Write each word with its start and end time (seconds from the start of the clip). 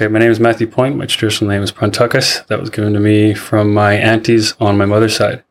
Okay, 0.00 0.08
my 0.08 0.18
name 0.18 0.30
is 0.30 0.40
Matthew 0.40 0.66
Point. 0.66 0.96
My 0.96 1.04
traditional 1.04 1.50
name 1.50 1.62
is 1.62 1.70
Prontuckus. 1.70 2.46
That 2.46 2.58
was 2.58 2.70
given 2.70 2.94
to 2.94 3.00
me 3.00 3.34
from 3.34 3.74
my 3.74 3.92
aunties 3.92 4.54
on 4.58 4.78
my 4.78 4.86
mother's 4.86 5.14
side. 5.14 5.44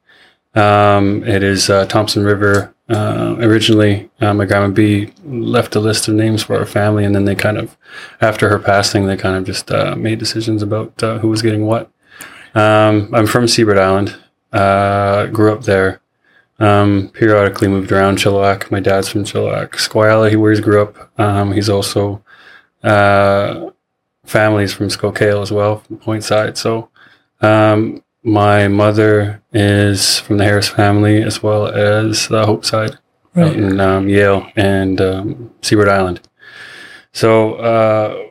Um, 0.56 1.24
it 1.24 1.44
is 1.44 1.70
uh, 1.70 1.86
Thompson 1.86 2.24
River. 2.24 2.74
Uh, 2.90 3.36
originally, 3.42 4.10
uh, 4.22 4.34
my 4.34 4.46
grandma 4.46 4.70
B 4.70 5.14
left 5.24 5.76
a 5.76 5.80
list 5.80 6.08
of 6.08 6.16
names 6.16 6.42
for 6.42 6.58
our 6.58 6.66
family, 6.66 7.06
and 7.06 7.14
then 7.14 7.26
they 7.26 7.36
kind 7.36 7.60
of, 7.60 7.78
after 8.22 8.50
her 8.50 8.58
passing, 8.58 9.06
they 9.06 9.16
kind 9.16 9.36
of 9.36 9.46
just 9.46 9.70
uh, 9.70 9.96
made 9.96 10.18
decisions 10.18 10.64
about 10.64 11.04
uh, 11.04 11.20
who 11.20 11.28
was 11.28 11.44
getting 11.44 11.68
what. 11.68 11.92
Um, 12.56 13.14
I'm 13.14 13.28
from 13.28 13.48
Seabird 13.48 13.78
Island. 13.78 14.18
Uh, 14.52 15.28
grew 15.28 15.54
up 15.54 15.66
there. 15.66 16.02
Um, 16.58 17.12
periodically 17.14 17.68
moved 17.68 17.92
around 17.92 18.18
Chilliwack. 18.18 18.72
My 18.72 18.80
dad's 18.80 19.10
from 19.10 19.26
Chilliwack. 19.26 19.74
Squiala, 19.74 20.32
he 20.32 20.36
where 20.38 20.54
he 20.54 20.60
grew 20.60 20.82
up. 20.82 21.20
Um, 21.20 21.52
he's 21.52 21.70
also 21.70 22.24
families 24.30 24.74
from 24.74 24.88
Skowkale 24.88 25.42
as 25.42 25.52
well, 25.52 25.80
from 25.80 25.98
Point 25.98 26.24
Side. 26.24 26.58
So 26.58 26.90
um, 27.42 28.04
my 28.24 28.68
mother 28.68 29.42
is 29.54 30.20
from 30.20 30.38
the 30.38 30.44
Harris 30.44 30.68
family 30.70 31.22
as 31.24 31.42
well 31.44 31.68
as 31.68 32.28
the 32.28 32.46
Hope 32.46 32.66
side 32.66 32.98
Right. 33.36 33.48
out 33.48 33.56
in 33.56 33.80
um, 33.80 34.10
Yale 34.10 34.52
and 34.56 35.00
um, 35.00 35.54
Seabird 35.62 35.88
Island. 35.88 36.20
So 37.14 37.54
uh, 37.56 38.24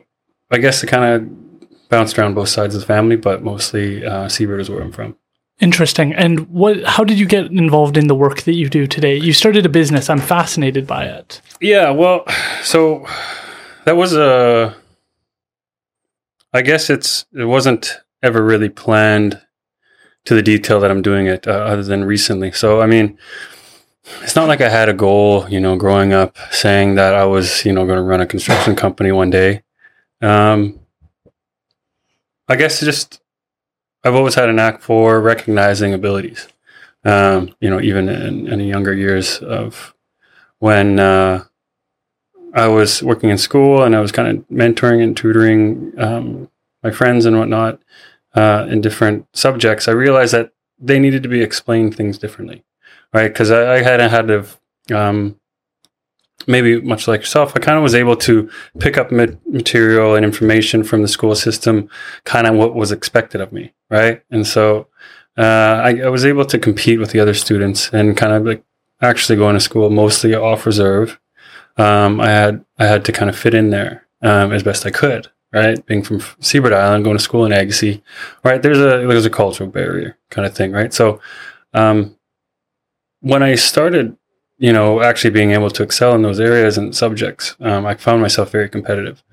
I 0.51 0.57
guess 0.57 0.83
it 0.83 0.87
kind 0.87 1.05
of 1.05 1.89
bounced 1.89 2.19
around 2.19 2.33
both 2.35 2.49
sides 2.49 2.75
of 2.75 2.81
the 2.81 2.87
family, 2.87 3.15
but 3.15 3.41
mostly 3.41 4.05
uh, 4.05 4.27
Seabird 4.27 4.59
is 4.61 4.69
where 4.69 4.81
I'm 4.81 4.91
from. 4.91 5.15
Interesting. 5.61 6.13
And 6.13 6.47
what? 6.49 6.83
How 6.85 7.03
did 7.03 7.17
you 7.19 7.25
get 7.25 7.45
involved 7.47 7.97
in 7.97 8.07
the 8.07 8.15
work 8.15 8.41
that 8.43 8.53
you 8.53 8.69
do 8.69 8.87
today? 8.87 9.15
You 9.17 9.33
started 9.33 9.65
a 9.65 9.69
business. 9.69 10.09
I'm 10.09 10.19
fascinated 10.21 10.85
by 10.87 11.03
it. 11.05 11.41
Yeah, 11.61 11.91
well, 11.91 12.23
so 12.63 13.05
that 13.85 13.97
was 13.97 14.13
a. 14.13 14.75
I 16.53 16.61
guess 16.61 16.89
it's 16.89 17.25
it 17.33 17.45
wasn't 17.45 17.99
ever 18.23 18.43
really 18.43 18.69
planned 18.69 19.41
to 20.25 20.35
the 20.35 20.41
detail 20.41 20.79
that 20.79 20.91
I'm 20.91 21.01
doing 21.01 21.27
it, 21.27 21.47
uh, 21.47 21.51
other 21.51 21.83
than 21.83 22.03
recently. 22.03 22.51
So 22.51 22.81
I 22.81 22.87
mean, 22.87 23.17
it's 24.21 24.35
not 24.35 24.47
like 24.47 24.61
I 24.61 24.69
had 24.69 24.89
a 24.89 24.93
goal, 24.93 25.47
you 25.49 25.59
know, 25.59 25.75
growing 25.75 26.13
up 26.13 26.37
saying 26.51 26.95
that 26.95 27.15
I 27.15 27.25
was, 27.25 27.65
you 27.65 27.73
know, 27.73 27.85
going 27.85 27.97
to 27.97 28.03
run 28.03 28.21
a 28.21 28.25
construction 28.25 28.75
company 28.75 29.11
one 29.11 29.29
day. 29.29 29.63
Um, 30.21 30.79
I 32.47 32.55
guess 32.55 32.79
just 32.79 33.21
I've 34.03 34.15
always 34.15 34.35
had 34.35 34.49
a 34.49 34.53
knack 34.53 34.81
for 34.81 35.21
recognizing 35.21 35.93
abilities. 35.93 36.47
Um, 37.05 37.55
you 37.61 37.69
know, 37.69 37.79
even 37.79 38.09
in, 38.09 38.47
in 38.47 38.59
the 38.59 38.65
younger 38.65 38.93
years 38.93 39.37
of 39.39 39.93
when 40.57 40.99
uh, 40.99 41.45
I 42.53 42.67
was 42.67 43.03
working 43.03 43.29
in 43.29 43.37
school 43.37 43.83
and 43.83 43.95
I 43.95 43.99
was 43.99 44.11
kind 44.11 44.27
of 44.27 44.47
mentoring 44.49 45.03
and 45.03 45.15
tutoring 45.15 45.93
um, 45.97 46.49
my 46.83 46.91
friends 46.91 47.25
and 47.25 47.37
whatnot 47.37 47.79
uh, 48.35 48.67
in 48.69 48.81
different 48.81 49.27
subjects, 49.33 49.87
I 49.87 49.91
realized 49.91 50.33
that 50.33 50.51
they 50.79 50.99
needed 50.99 51.23
to 51.23 51.29
be 51.29 51.41
explained 51.41 51.95
things 51.95 52.17
differently, 52.17 52.63
right? 53.13 53.27
Because 53.27 53.51
I, 53.51 53.75
I 53.75 53.81
had 53.81 53.99
had 53.99 54.27
to, 54.27 54.45
um, 54.95 55.39
maybe 56.47 56.79
much 56.81 57.07
like 57.07 57.21
yourself, 57.21 57.53
I 57.55 57.59
kind 57.59 57.77
of 57.77 57.83
was 57.83 57.95
able 57.95 58.15
to 58.17 58.49
pick 58.79 58.97
up 58.97 59.11
ma- 59.11 59.25
material 59.45 60.15
and 60.15 60.23
information 60.23 60.83
from 60.83 61.01
the 61.01 61.07
school 61.07 61.35
system, 61.35 61.89
kind 62.23 62.47
of 62.47 62.55
what 62.55 62.75
was 62.75 62.91
expected 62.91 63.41
of 63.41 63.51
me, 63.51 63.73
right? 63.89 64.23
And 64.31 64.47
so 64.47 64.87
uh, 65.37 65.81
I, 65.83 66.01
I 66.01 66.09
was 66.09 66.25
able 66.25 66.45
to 66.45 66.57
compete 66.57 66.99
with 66.99 67.11
the 67.11 67.19
other 67.19 67.33
students 67.33 67.89
and 67.91 68.15
kind 68.15 68.33
of 68.33 68.45
like 68.45 68.63
actually 69.01 69.37
going 69.37 69.55
to 69.55 69.59
school 69.59 69.89
mostly 69.89 70.33
off 70.33 70.65
reserve. 70.65 71.19
Um, 71.79 72.19
I 72.19 72.29
had 72.29 72.65
I 72.77 72.85
had 72.85 73.05
to 73.05 73.11
kind 73.11 73.29
of 73.29 73.37
fit 73.37 73.53
in 73.53 73.69
there 73.71 74.05
um, 74.21 74.51
as 74.51 74.63
best 74.63 74.85
I 74.85 74.91
could. 74.91 75.27
Right, 75.51 75.83
being 75.87 76.03
from 76.03 76.21
Seabird 76.41 76.73
Island, 76.73 77.03
going 77.03 77.17
to 77.17 77.23
school 77.23 77.43
in 77.43 77.51
Agassiz, 77.51 78.01
right? 78.43 78.61
There's 78.61 78.77
a 78.77 79.07
there's 79.07 79.25
a 79.25 79.31
cultural 79.31 79.67
barrier 79.67 80.15
kind 80.29 80.45
of 80.45 80.53
thing, 80.53 80.71
right? 80.73 80.93
So, 80.93 81.21
um, 81.73 82.15
when 83.21 83.41
I 83.41 83.55
started, 83.55 84.15
you 84.59 84.71
know, 84.71 85.01
actually 85.01 85.31
being 85.31 85.51
able 85.53 85.71
to 85.71 85.81
excel 85.81 86.13
in 86.13 86.21
those 86.21 86.39
areas 86.39 86.77
and 86.77 86.95
subjects, 86.95 87.55
um, 87.61 87.87
I 87.87 87.95
found 87.95 88.21
myself 88.21 88.51
very 88.51 88.69
competitive, 88.69 89.23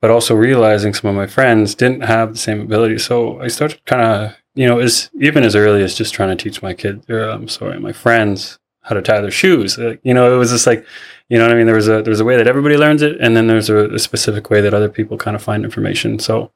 but 0.00 0.10
also 0.10 0.34
realizing 0.34 0.92
some 0.92 1.08
of 1.08 1.14
my 1.14 1.28
friends 1.28 1.76
didn't 1.76 2.00
have 2.00 2.32
the 2.32 2.38
same 2.38 2.60
ability. 2.60 2.98
So 2.98 3.40
I 3.40 3.46
started 3.46 3.84
kind 3.84 4.02
of, 4.02 4.36
you 4.56 4.66
know, 4.66 4.80
as 4.80 5.08
even 5.20 5.44
as 5.44 5.54
early 5.54 5.84
as 5.84 5.94
just 5.94 6.12
trying 6.14 6.36
to 6.36 6.42
teach 6.42 6.62
my 6.62 6.74
kid, 6.74 7.08
or 7.08 7.28
I'm 7.28 7.46
sorry, 7.46 7.78
my 7.78 7.92
friends 7.92 8.58
how 8.82 8.96
to 8.96 9.02
tie 9.02 9.20
their 9.20 9.30
shoes. 9.30 9.78
Uh, 9.78 9.94
you 10.02 10.14
know, 10.14 10.34
it 10.34 10.36
was 10.36 10.50
just 10.50 10.66
like, 10.66 10.84
you 11.30 11.38
know 11.38 11.44
what 11.44 11.52
I 11.52 11.56
mean? 11.56 11.66
There 11.66 11.74
was 11.76 11.88
a 11.88 12.02
there 12.02 12.10
was 12.10 12.20
a 12.20 12.24
way 12.24 12.36
that 12.36 12.46
everybody 12.46 12.76
learns 12.76 13.00
it, 13.02 13.16
and 13.20 13.34
then 13.36 13.46
there's 13.46 13.70
a, 13.70 13.88
a 13.94 13.98
specific 13.98 14.50
way 14.50 14.60
that 14.60 14.74
other 14.74 14.88
people 14.90 15.16
kind 15.16 15.34
of 15.36 15.42
find 15.42 15.64
information. 15.64 16.18
So, 16.18 16.50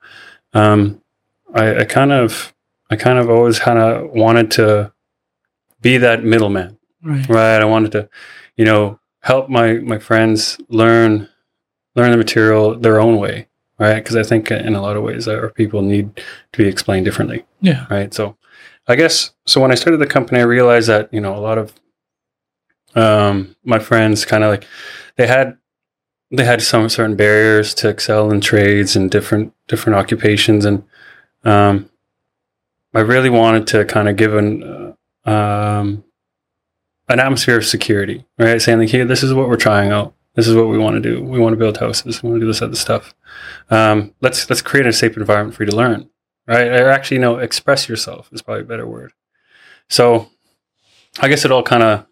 um, 0.52 1.00
I, 1.54 1.80
I 1.80 1.84
kind 1.84 2.12
of 2.12 2.52
I 2.90 2.96
kind 2.96 3.18
of 3.18 3.30
always 3.30 3.58
kind 3.58 3.78
of 3.78 4.10
wanted 4.10 4.50
to 4.52 4.92
be 5.80 5.96
that 5.98 6.22
middleman, 6.24 6.76
Right. 7.02 7.26
right? 7.28 7.60
I 7.60 7.64
wanted 7.64 7.92
to, 7.92 8.08
you 8.56 8.64
know, 8.64 8.98
help 9.20 9.48
my 9.48 9.74
my 9.74 9.98
friends 9.98 10.58
learn 10.68 11.28
learn 11.94 12.10
the 12.10 12.16
material 12.16 12.74
their 12.78 13.00
own 13.00 13.18
way, 13.18 13.46
right? 13.78 13.94
Because 14.02 14.16
I 14.16 14.24
think 14.24 14.50
in 14.50 14.74
a 14.74 14.82
lot 14.82 14.96
of 14.96 15.02
ways 15.04 15.28
our 15.28 15.50
people 15.50 15.82
need 15.82 16.16
to 16.52 16.58
be 16.62 16.66
explained 16.68 17.04
differently 17.04 17.44
Yeah. 17.60 17.86
right? 17.90 18.12
So, 18.12 18.36
I 18.88 18.96
guess 18.96 19.30
so. 19.46 19.60
When 19.60 19.70
I 19.70 19.76
started 19.76 19.98
the 19.98 20.06
company, 20.06 20.40
I 20.40 20.44
realized 20.44 20.88
that 20.88 21.08
you 21.14 21.20
know 21.20 21.36
a 21.36 21.40
lot 21.48 21.58
of 21.58 21.72
um, 22.94 23.56
my 23.64 23.78
friends 23.78 24.24
kind 24.24 24.44
of 24.44 24.50
like 24.50 24.66
they 25.16 25.26
had 25.26 25.56
they 26.30 26.44
had 26.44 26.62
some 26.62 26.88
certain 26.88 27.16
barriers 27.16 27.74
to 27.74 27.88
excel 27.88 28.30
in 28.30 28.40
trades 28.40 28.96
and 28.96 29.10
different 29.10 29.52
different 29.68 29.96
occupations, 29.96 30.64
and 30.64 30.84
um, 31.44 31.90
I 32.94 33.00
really 33.00 33.30
wanted 33.30 33.66
to 33.68 33.84
kind 33.84 34.08
of 34.08 34.16
give 34.16 34.34
an 34.34 34.94
uh, 35.26 35.30
um, 35.30 36.04
an 37.08 37.20
atmosphere 37.20 37.58
of 37.58 37.66
security, 37.66 38.24
right? 38.38 38.60
Saying 38.60 38.78
like, 38.78 38.88
here, 38.88 39.04
this 39.04 39.22
is 39.22 39.34
what 39.34 39.48
we're 39.48 39.56
trying 39.56 39.90
out. 39.90 40.14
This 40.34 40.48
is 40.48 40.56
what 40.56 40.68
we 40.68 40.78
want 40.78 40.94
to 40.94 41.00
do. 41.00 41.22
We 41.22 41.38
want 41.38 41.52
to 41.52 41.58
build 41.58 41.78
houses. 41.78 42.22
We 42.22 42.28
want 42.28 42.40
to 42.40 42.44
do 42.44 42.48
this 42.48 42.62
other 42.62 42.74
stuff. 42.74 43.14
Um, 43.70 44.14
let's 44.20 44.48
let's 44.50 44.62
create 44.62 44.86
a 44.86 44.92
safe 44.92 45.16
environment 45.16 45.56
for 45.56 45.64
you 45.64 45.70
to 45.70 45.76
learn 45.76 46.10
right? 46.46 46.68
Or 46.68 46.88
actually, 46.88 47.18
no, 47.18 47.38
express 47.38 47.88
yourself 47.88 48.28
is 48.32 48.42
probably 48.42 48.62
a 48.62 48.66
better 48.66 48.86
word. 48.86 49.12
So, 49.88 50.30
I 51.20 51.28
guess 51.28 51.44
it 51.44 51.52
all 51.52 51.62
kind 51.62 51.82
of 51.82 52.06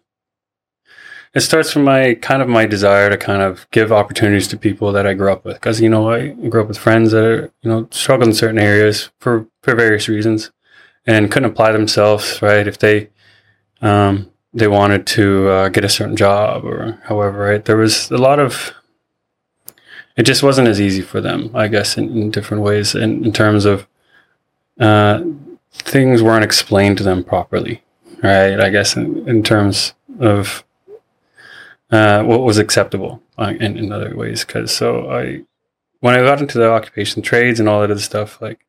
it 1.33 1.41
starts 1.41 1.71
from 1.71 1.83
my 1.83 2.13
kind 2.15 2.41
of 2.41 2.47
my 2.47 2.65
desire 2.65 3.09
to 3.09 3.17
kind 3.17 3.41
of 3.41 3.67
give 3.71 3.91
opportunities 3.91 4.47
to 4.49 4.57
people 4.57 4.91
that 4.91 5.07
I 5.07 5.13
grew 5.13 5.31
up 5.31 5.45
with, 5.45 5.55
because 5.55 5.81
you 5.81 5.89
know 5.89 6.11
I 6.11 6.29
grew 6.29 6.61
up 6.61 6.67
with 6.67 6.77
friends 6.77 7.11
that 7.11 7.23
are 7.23 7.51
you 7.61 7.69
know 7.69 7.87
struggled 7.91 8.29
in 8.29 8.35
certain 8.35 8.59
areas 8.59 9.09
for 9.19 9.47
for 9.61 9.75
various 9.75 10.07
reasons, 10.07 10.51
and 11.05 11.31
couldn't 11.31 11.51
apply 11.51 11.71
themselves, 11.71 12.41
right? 12.41 12.67
If 12.67 12.77
they 12.77 13.09
um, 13.81 14.29
they 14.53 14.67
wanted 14.67 15.07
to 15.07 15.49
uh, 15.49 15.69
get 15.69 15.83
a 15.83 15.89
certain 15.89 16.15
job 16.15 16.65
or 16.65 16.99
however, 17.05 17.39
right? 17.39 17.65
There 17.65 17.77
was 17.77 18.11
a 18.11 18.17
lot 18.17 18.39
of 18.39 18.73
it 20.15 20.23
just 20.23 20.43
wasn't 20.43 20.67
as 20.67 20.79
easy 20.79 21.01
for 21.01 21.21
them, 21.21 21.49
I 21.55 21.67
guess, 21.67 21.97
in, 21.97 22.15
in 22.15 22.31
different 22.31 22.61
ways, 22.61 22.93
in, 22.93 23.25
in 23.25 23.33
terms 23.33 23.65
of 23.65 23.87
uh, 24.79 25.23
things 25.71 26.21
weren't 26.21 26.43
explained 26.43 26.97
to 26.99 27.03
them 27.03 27.23
properly, 27.23 27.83
right? 28.21 28.59
I 28.59 28.69
guess 28.69 28.95
in, 28.95 29.27
in 29.27 29.41
terms 29.41 29.93
of 30.19 30.63
uh, 31.93 32.23
what 32.23 32.41
was 32.41 32.57
acceptable 32.57 33.21
uh, 33.37 33.53
in, 33.59 33.77
in 33.77 33.91
other 33.91 34.15
ways. 34.15 34.43
Because 34.43 34.75
so 34.75 35.11
I, 35.11 35.43
when 35.99 36.15
I 36.15 36.23
got 36.23 36.41
into 36.41 36.57
the 36.57 36.71
occupation 36.71 37.21
trades 37.21 37.59
and 37.59 37.69
all 37.69 37.81
that 37.81 37.91
other 37.91 37.99
stuff, 37.99 38.41
like 38.41 38.65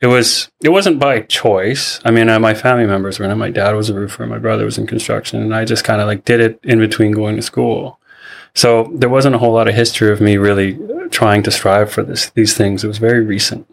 it 0.00 0.06
was, 0.06 0.48
it 0.62 0.68
wasn't 0.68 1.00
by 1.00 1.22
choice. 1.22 2.00
I 2.04 2.12
mean, 2.12 2.28
uh, 2.28 2.38
my 2.38 2.54
family 2.54 2.86
members 2.86 3.18
were 3.18 3.24
in 3.24 3.32
it. 3.32 3.34
My 3.34 3.50
dad 3.50 3.74
was 3.74 3.90
a 3.90 3.94
roofer, 3.94 4.26
my 4.26 4.38
brother 4.38 4.64
was 4.64 4.78
in 4.78 4.86
construction, 4.86 5.42
and 5.42 5.52
I 5.52 5.64
just 5.64 5.82
kind 5.82 6.00
of 6.00 6.06
like 6.06 6.24
did 6.24 6.40
it 6.40 6.60
in 6.62 6.78
between 6.78 7.10
going 7.10 7.34
to 7.34 7.42
school. 7.42 7.98
So 8.54 8.92
there 8.94 9.08
wasn't 9.08 9.34
a 9.34 9.38
whole 9.38 9.52
lot 9.52 9.68
of 9.68 9.74
history 9.74 10.12
of 10.12 10.20
me 10.20 10.36
really 10.36 10.78
trying 11.10 11.42
to 11.42 11.50
strive 11.50 11.90
for 11.90 12.04
this 12.04 12.30
these 12.30 12.54
things. 12.54 12.84
It 12.84 12.88
was 12.88 12.98
very 12.98 13.24
recent. 13.24 13.66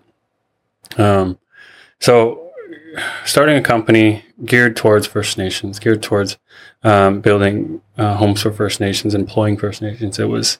Um, 0.97 1.37
so 1.99 2.44
starting 3.25 3.57
a 3.57 3.61
company 3.61 4.25
geared 4.43 4.75
towards 4.75 5.07
First 5.07 5.37
Nations, 5.37 5.79
geared 5.79 6.03
towards 6.03 6.37
um, 6.83 7.21
building 7.21 7.81
uh, 7.97 8.15
homes 8.15 8.41
for 8.41 8.51
First 8.51 8.79
Nations, 8.79 9.15
employing 9.15 9.57
First 9.57 9.81
Nations, 9.81 10.19
it 10.19 10.25
was 10.25 10.59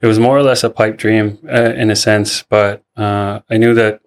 it 0.00 0.06
was 0.06 0.18
more 0.18 0.36
or 0.36 0.42
less 0.42 0.64
a 0.64 0.70
pipe 0.70 0.96
dream 0.98 1.38
uh, 1.48 1.72
in 1.74 1.90
a 1.90 1.96
sense. 1.96 2.42
But 2.42 2.82
uh, 2.96 3.40
I 3.48 3.56
knew 3.56 3.72
that 3.74 4.00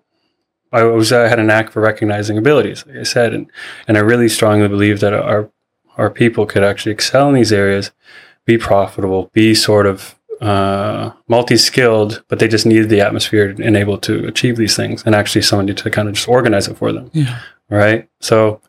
I 0.72 0.84
was 0.84 1.12
I 1.14 1.28
had 1.28 1.40
a 1.40 1.44
knack 1.44 1.72
for 1.72 1.82
recognizing 1.82 2.38
abilities, 2.38 2.86
like 2.86 2.98
I 2.98 3.04
said, 3.04 3.34
and 3.34 3.50
and 3.88 3.98
I 3.98 4.02
really 4.02 4.30
strongly 4.30 4.68
believe 4.68 5.00
that 5.00 5.14
our 5.14 5.50
our 5.98 6.10
people 6.10 6.46
could 6.46 6.64
actually 6.64 6.92
excel 6.92 7.30
in 7.30 7.36
these 7.36 7.54
areas, 7.54 7.92
be 8.46 8.58
profitable, 8.58 9.30
be 9.34 9.56
sort 9.56 9.86
of 9.86 10.20
uh, 10.42 11.12
multi-skilled, 11.28 12.24
but 12.28 12.40
they 12.40 12.48
just 12.48 12.66
needed 12.66 12.90
the 12.90 13.02
atmosphere 13.02 13.56
and 13.62 13.78
able 13.78 13.98
to 14.00 14.26
achieve 14.28 14.58
these 14.58 14.76
things, 14.76 15.04
and 15.06 15.16
actually 15.16 15.42
somebody 15.42 15.74
to 15.74 15.90
kind 15.90 16.08
of 16.08 16.16
just 16.16 16.28
organize 16.28 16.68
it 16.68 16.78
for 16.78 16.92
them, 16.92 17.10
Yeah. 17.14 17.40
right? 17.70 18.10
So 18.22 18.62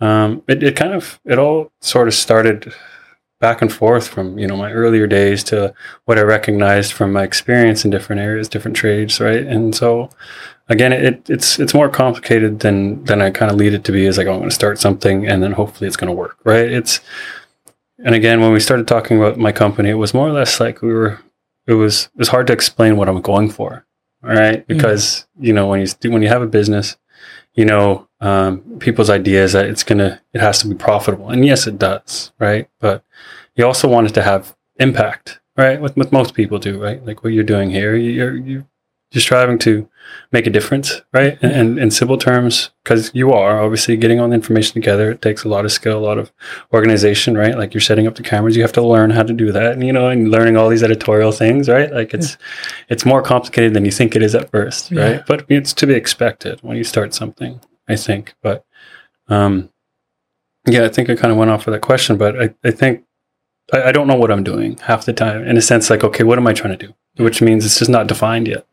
um, 0.00 0.42
it 0.48 0.62
it 0.62 0.76
kind 0.76 0.92
of 0.92 1.18
it 1.24 1.38
all 1.38 1.70
sort 1.80 2.08
of 2.08 2.14
started 2.14 2.72
back 3.38 3.60
and 3.60 3.70
forth 3.72 4.08
from 4.08 4.38
you 4.38 4.46
know 4.46 4.56
my 4.56 4.72
earlier 4.72 5.06
days 5.06 5.44
to 5.44 5.72
what 6.06 6.18
I 6.18 6.22
recognized 6.22 6.92
from 6.92 7.12
my 7.12 7.22
experience 7.22 7.84
in 7.84 7.90
different 7.90 8.20
areas, 8.20 8.48
different 8.48 8.76
trades, 8.76 9.20
right? 9.20 9.44
And 9.44 9.74
so 9.74 10.10
again, 10.68 10.92
it, 10.92 11.28
it's 11.30 11.58
it's 11.58 11.74
more 11.74 11.88
complicated 11.88 12.60
than 12.60 13.04
than 13.04 13.22
I 13.22 13.30
kind 13.30 13.50
of 13.50 13.56
lead 13.56 13.72
it 13.74 13.84
to 13.84 13.92
be. 13.92 14.06
Is 14.06 14.18
like 14.18 14.26
oh, 14.26 14.32
I'm 14.32 14.38
going 14.38 14.50
to 14.50 14.54
start 14.54 14.78
something 14.78 15.26
and 15.26 15.42
then 15.42 15.52
hopefully 15.52 15.86
it's 15.88 15.96
going 15.96 16.08
to 16.08 16.14
work, 16.16 16.36
right? 16.44 16.70
It's 16.70 17.00
and 17.98 18.14
again 18.14 18.40
when 18.40 18.52
we 18.52 18.60
started 18.60 18.86
talking 18.86 19.18
about 19.18 19.38
my 19.38 19.52
company, 19.52 19.90
it 19.90 19.94
was 19.94 20.14
more 20.14 20.28
or 20.28 20.32
less 20.32 20.60
like 20.60 20.82
we 20.82 20.92
were. 20.92 21.20
It 21.66 21.74
was 21.74 22.04
it 22.14 22.18
was 22.18 22.28
hard 22.28 22.46
to 22.46 22.52
explain 22.52 22.96
what 22.96 23.08
I'm 23.08 23.20
going 23.20 23.50
for, 23.50 23.84
all 24.22 24.30
right? 24.30 24.64
Because 24.66 25.26
mm. 25.38 25.46
you 25.46 25.52
know 25.52 25.66
when 25.66 25.80
you 25.80 26.10
when 26.10 26.22
you 26.22 26.28
have 26.28 26.42
a 26.42 26.46
business, 26.46 26.96
you 27.54 27.64
know 27.64 28.06
um, 28.20 28.60
people's 28.78 29.10
ideas 29.10 29.52
that 29.52 29.66
it's 29.66 29.82
gonna 29.82 30.20
it 30.32 30.40
has 30.40 30.60
to 30.60 30.68
be 30.68 30.76
profitable, 30.76 31.28
and 31.28 31.44
yes, 31.44 31.66
it 31.66 31.78
does, 31.78 32.32
right? 32.38 32.68
But 32.78 33.02
you 33.56 33.66
also 33.66 33.88
want 33.88 34.06
it 34.06 34.14
to 34.14 34.22
have 34.22 34.56
impact, 34.78 35.40
right? 35.56 35.80
With 35.80 35.96
with 35.96 36.12
most 36.12 36.34
people 36.34 36.58
do, 36.58 36.80
right? 36.80 37.04
Like 37.04 37.24
what 37.24 37.32
you're 37.32 37.44
doing 37.44 37.70
here, 37.70 37.96
you're 37.96 38.36
you 38.36 38.66
you're 39.12 39.22
striving 39.22 39.58
to 39.58 39.88
make 40.32 40.46
a 40.46 40.50
difference, 40.50 41.00
right? 41.12 41.38
And, 41.42 41.52
and 41.52 41.78
in 41.78 41.90
simple 41.90 42.18
terms, 42.18 42.70
because 42.82 43.10
you 43.14 43.32
are 43.32 43.62
obviously 43.62 43.96
getting 43.96 44.20
all 44.20 44.28
the 44.28 44.34
information 44.34 44.74
together. 44.74 45.12
It 45.12 45.22
takes 45.22 45.44
a 45.44 45.48
lot 45.48 45.64
of 45.64 45.72
skill, 45.72 45.98
a 45.98 46.04
lot 46.04 46.18
of 46.18 46.32
organization, 46.72 47.36
right? 47.36 47.56
Like 47.56 47.72
you're 47.72 47.80
setting 47.80 48.06
up 48.06 48.16
the 48.16 48.22
cameras, 48.22 48.56
you 48.56 48.62
have 48.62 48.72
to 48.72 48.86
learn 48.86 49.10
how 49.10 49.22
to 49.22 49.32
do 49.32 49.52
that, 49.52 49.72
and 49.72 49.86
you 49.86 49.92
know, 49.92 50.08
and 50.08 50.30
learning 50.30 50.56
all 50.56 50.68
these 50.68 50.82
editorial 50.82 51.32
things, 51.32 51.68
right? 51.68 51.92
Like 51.92 52.14
it's 52.14 52.32
yeah. 52.32 52.84
it's 52.88 53.04
more 53.04 53.22
complicated 53.22 53.74
than 53.74 53.84
you 53.84 53.90
think 53.90 54.16
it 54.16 54.22
is 54.22 54.34
at 54.34 54.50
first, 54.50 54.90
right? 54.90 55.16
Yeah. 55.16 55.22
But 55.26 55.46
it's 55.48 55.72
to 55.74 55.86
be 55.86 55.94
expected 55.94 56.60
when 56.62 56.76
you 56.76 56.84
start 56.84 57.14
something, 57.14 57.60
I 57.88 57.96
think. 57.96 58.34
But 58.42 58.64
um, 59.28 59.70
yeah, 60.66 60.84
I 60.84 60.88
think 60.88 61.10
I 61.10 61.14
kind 61.14 61.32
of 61.32 61.38
went 61.38 61.50
off 61.50 61.66
with 61.66 61.74
that 61.74 61.82
question, 61.82 62.16
but 62.16 62.40
I, 62.40 62.54
I 62.64 62.70
think 62.72 63.04
I, 63.72 63.84
I 63.84 63.92
don't 63.92 64.08
know 64.08 64.16
what 64.16 64.30
I'm 64.32 64.44
doing 64.44 64.78
half 64.78 65.04
the 65.04 65.12
time. 65.12 65.46
In 65.46 65.56
a 65.56 65.62
sense, 65.62 65.90
like, 65.90 66.04
okay, 66.04 66.24
what 66.24 66.38
am 66.38 66.46
I 66.46 66.52
trying 66.52 66.76
to 66.76 66.86
do? 66.86 66.94
Which 67.22 67.40
means 67.40 67.64
it's 67.64 67.78
just 67.78 67.90
not 67.90 68.08
defined 68.08 68.48
yet. 68.48 68.66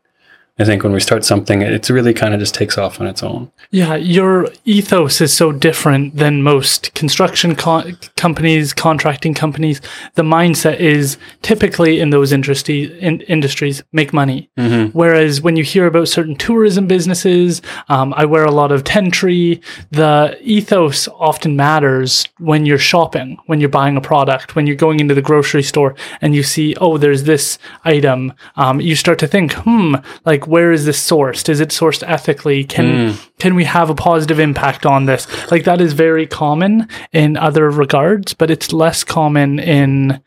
I 0.59 0.65
think 0.65 0.83
when 0.83 0.93
we 0.93 0.99
start 0.99 1.25
something, 1.25 1.63
it 1.63 1.89
really 1.89 2.13
kind 2.13 2.31
of 2.31 2.39
just 2.39 2.53
takes 2.53 2.77
off 2.77 3.01
on 3.01 3.07
its 3.07 3.23
own. 3.23 3.51
Yeah, 3.71 3.95
your 3.95 4.49
ethos 4.65 5.19
is 5.19 5.35
so 5.35 5.51
different 5.51 6.15
than 6.15 6.43
most 6.43 6.93
construction 6.93 7.55
co- 7.55 7.89
companies, 8.17 8.71
contracting 8.71 9.33
companies. 9.33 9.81
The 10.13 10.21
mindset 10.21 10.79
is 10.79 11.17
typically 11.41 11.99
in 11.99 12.11
those 12.11 12.31
industry, 12.31 12.83
in, 13.01 13.21
industries 13.21 13.81
make 13.93 14.13
money. 14.13 14.47
Mm-hmm. 14.59 14.95
Whereas 14.95 15.41
when 15.41 15.55
you 15.55 15.63
hear 15.63 15.87
about 15.87 16.07
certain 16.07 16.35
tourism 16.35 16.85
businesses, 16.85 17.63
um, 17.89 18.13
I 18.15 18.25
wear 18.25 18.45
a 18.45 18.51
lot 18.51 18.71
of 18.71 18.83
Tentree. 18.83 19.59
The 19.89 20.37
ethos 20.39 21.07
often 21.07 21.55
matters 21.55 22.27
when 22.37 22.67
you're 22.67 22.77
shopping, 22.77 23.39
when 23.47 23.59
you're 23.59 23.69
buying 23.69 23.97
a 23.97 24.01
product, 24.01 24.55
when 24.55 24.67
you're 24.67 24.75
going 24.75 24.99
into 24.99 25.15
the 25.15 25.21
grocery 25.23 25.63
store 25.63 25.95
and 26.21 26.35
you 26.35 26.43
see, 26.43 26.75
oh, 26.75 26.99
there's 26.99 27.23
this 27.23 27.57
item. 27.85 28.33
Um, 28.55 28.79
you 28.79 28.95
start 28.95 29.17
to 29.17 29.27
think, 29.27 29.53
hmm, 29.53 29.95
like 30.25 30.42
like 30.43 30.51
where 30.51 30.71
is 30.71 30.85
this 30.85 30.99
sourced 30.99 31.47
is 31.49 31.59
it 31.59 31.69
sourced 31.69 32.03
ethically 32.07 32.63
can 32.63 32.85
mm. 33.13 33.29
can 33.39 33.55
we 33.55 33.63
have 33.63 33.89
a 33.89 33.95
positive 33.95 34.39
impact 34.39 34.85
on 34.85 35.05
this 35.05 35.27
like 35.51 35.63
that 35.63 35.79
is 35.79 35.93
very 35.93 36.27
common 36.27 36.87
in 37.11 37.37
other 37.37 37.69
regards 37.69 38.33
but 38.33 38.51
it's 38.51 38.73
less 38.73 39.03
common 39.03 39.59
in 39.59 40.21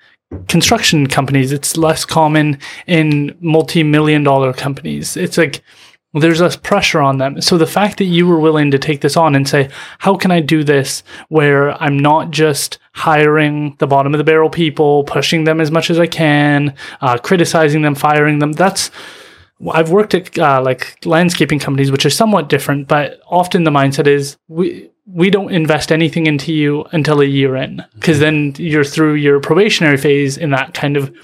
construction 0.49 1.07
companies 1.07 1.53
it's 1.53 1.77
less 1.77 2.05
common 2.05 2.59
in 2.87 3.37
multi-million 3.41 4.23
dollar 4.23 4.53
companies 4.53 5.17
it's 5.17 5.39
like 5.39 5.63
there's 6.15 6.41
less 6.41 6.57
pressure 6.57 7.01
on 7.01 7.19
them. 7.19 7.43
So 7.43 7.59
the 7.59 7.67
fact 7.67 7.99
that 7.99 8.05
you 8.05 8.27
were 8.27 8.41
willing 8.41 8.71
to 8.71 8.79
take 8.79 9.03
this 9.03 9.19
on 9.19 9.35
and 9.35 9.47
say, 9.47 9.69
how 9.99 10.17
can 10.17 10.31
I 10.31 10.41
do 10.41 10.65
this 10.65 11.03
where 11.29 11.73
I'm 11.83 11.99
not 11.99 12.31
just 12.31 12.79
hiring 12.93 13.77
the 13.81 13.87
bottom 13.87 14.15
of 14.15 14.19
the 14.19 14.25
barrel 14.25 14.49
people, 14.49 15.05
pushing 15.05 15.45
them 15.45 15.61
as 15.61 15.71
much 15.71 15.91
as 15.91 15.99
I 15.99 16.07
can, 16.07 16.75
uh, 17.03 17.19
criticizing 17.19 17.83
them, 17.83 17.95
firing 17.95 18.39
them? 18.39 18.53
That's 18.53 18.91
I've 19.73 19.91
worked 19.91 20.15
at 20.15 20.39
uh, 20.39 20.61
like 20.63 21.05
landscaping 21.05 21.59
companies, 21.59 21.91
which 21.91 22.07
are 22.07 22.11
somewhat 22.11 22.49
different, 22.49 22.89
but 22.89 23.21
often 23.27 23.65
the 23.65 23.71
mindset 23.71 24.07
is 24.07 24.37
we 24.49 24.91
we 25.07 25.31
don't 25.31 25.53
invest 25.53 25.93
anything 25.93 26.27
into 26.27 26.53
you 26.53 26.85
until 26.93 27.21
a 27.21 27.25
year 27.25 27.57
in, 27.57 27.83
because 27.95 28.19
then 28.19 28.55
you're 28.59 28.85
through 28.85 29.15
your 29.15 29.41
probationary 29.41 29.97
phase 29.97 30.37
in 30.37 30.51
that 30.51 30.75
kind 30.75 30.97
of 30.97 31.15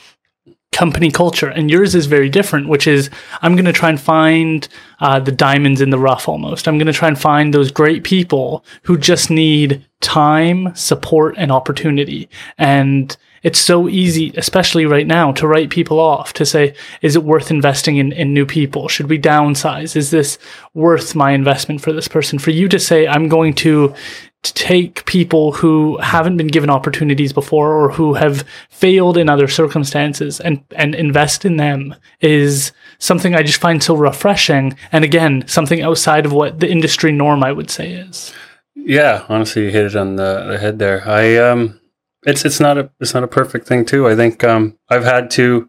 company 0.70 1.11
culture. 1.11 1.49
And 1.49 1.70
yours 1.70 1.94
is 1.94 2.06
very 2.06 2.31
different, 2.31 2.69
which 2.69 2.87
is 2.87 3.11
I'm 3.43 3.55
going 3.55 3.67
to 3.67 3.73
try 3.73 3.90
and 3.90 4.00
find 4.00 4.67
uh, 5.00 5.20
the 5.20 5.32
diamonds 5.32 5.81
in 5.81 5.90
the 5.90 5.99
rough 5.99 6.29
almost. 6.29 6.67
I'm 6.67 6.79
going 6.79 6.87
to 6.87 6.93
try 6.93 7.08
and 7.08 7.20
find 7.20 7.52
those 7.52 7.70
great 7.70 8.05
people 8.05 8.64
who 8.84 8.96
just 8.96 9.31
need 9.31 9.84
time, 10.00 10.75
support, 10.75 11.34
and 11.37 11.52
opportunity. 11.52 12.29
And 12.56 13.14
it's 13.42 13.58
so 13.58 13.88
easy, 13.88 14.32
especially 14.36 14.86
right 14.86 15.06
now, 15.06 15.32
to 15.32 15.46
write 15.46 15.70
people 15.70 15.98
off 15.98 16.32
to 16.34 16.46
say, 16.46 16.74
is 17.00 17.16
it 17.16 17.24
worth 17.24 17.50
investing 17.50 17.96
in, 17.96 18.12
in 18.12 18.32
new 18.32 18.46
people? 18.46 18.88
Should 18.88 19.08
we 19.08 19.18
downsize? 19.18 19.96
Is 19.96 20.10
this 20.10 20.38
worth 20.74 21.14
my 21.14 21.32
investment 21.32 21.80
for 21.80 21.92
this 21.92 22.08
person? 22.08 22.38
For 22.38 22.50
you 22.50 22.68
to 22.68 22.78
say, 22.78 23.06
I'm 23.06 23.28
going 23.28 23.54
to 23.54 23.94
take 24.42 25.04
people 25.06 25.52
who 25.52 25.96
haven't 25.98 26.36
been 26.36 26.48
given 26.48 26.68
opportunities 26.68 27.32
before 27.32 27.72
or 27.72 27.90
who 27.92 28.14
have 28.14 28.44
failed 28.70 29.16
in 29.16 29.28
other 29.28 29.46
circumstances 29.46 30.40
and, 30.40 30.64
and 30.74 30.94
invest 30.96 31.44
in 31.44 31.58
them 31.58 31.94
is 32.20 32.72
something 32.98 33.34
I 33.34 33.42
just 33.42 33.60
find 33.60 33.82
so 33.82 33.94
refreshing. 33.94 34.76
And 34.90 35.04
again, 35.04 35.44
something 35.46 35.82
outside 35.82 36.26
of 36.26 36.32
what 36.32 36.58
the 36.58 36.68
industry 36.68 37.12
norm 37.12 37.44
I 37.44 37.52
would 37.52 37.70
say 37.70 37.92
is. 37.92 38.34
Yeah, 38.74 39.24
honestly, 39.28 39.64
you 39.64 39.70
hit 39.70 39.86
it 39.86 39.96
on 39.96 40.16
the, 40.16 40.44
the 40.48 40.58
head 40.58 40.78
there. 40.78 41.08
I 41.08 41.36
um, 41.36 41.78
it's 42.24 42.44
it's 42.44 42.60
not 42.60 42.78
a 42.78 42.90
it's 43.00 43.14
not 43.14 43.24
a 43.24 43.28
perfect 43.28 43.66
thing 43.66 43.84
too. 43.84 44.08
I 44.08 44.16
think 44.16 44.44
um, 44.44 44.78
I've 44.88 45.04
had 45.04 45.30
to, 45.32 45.69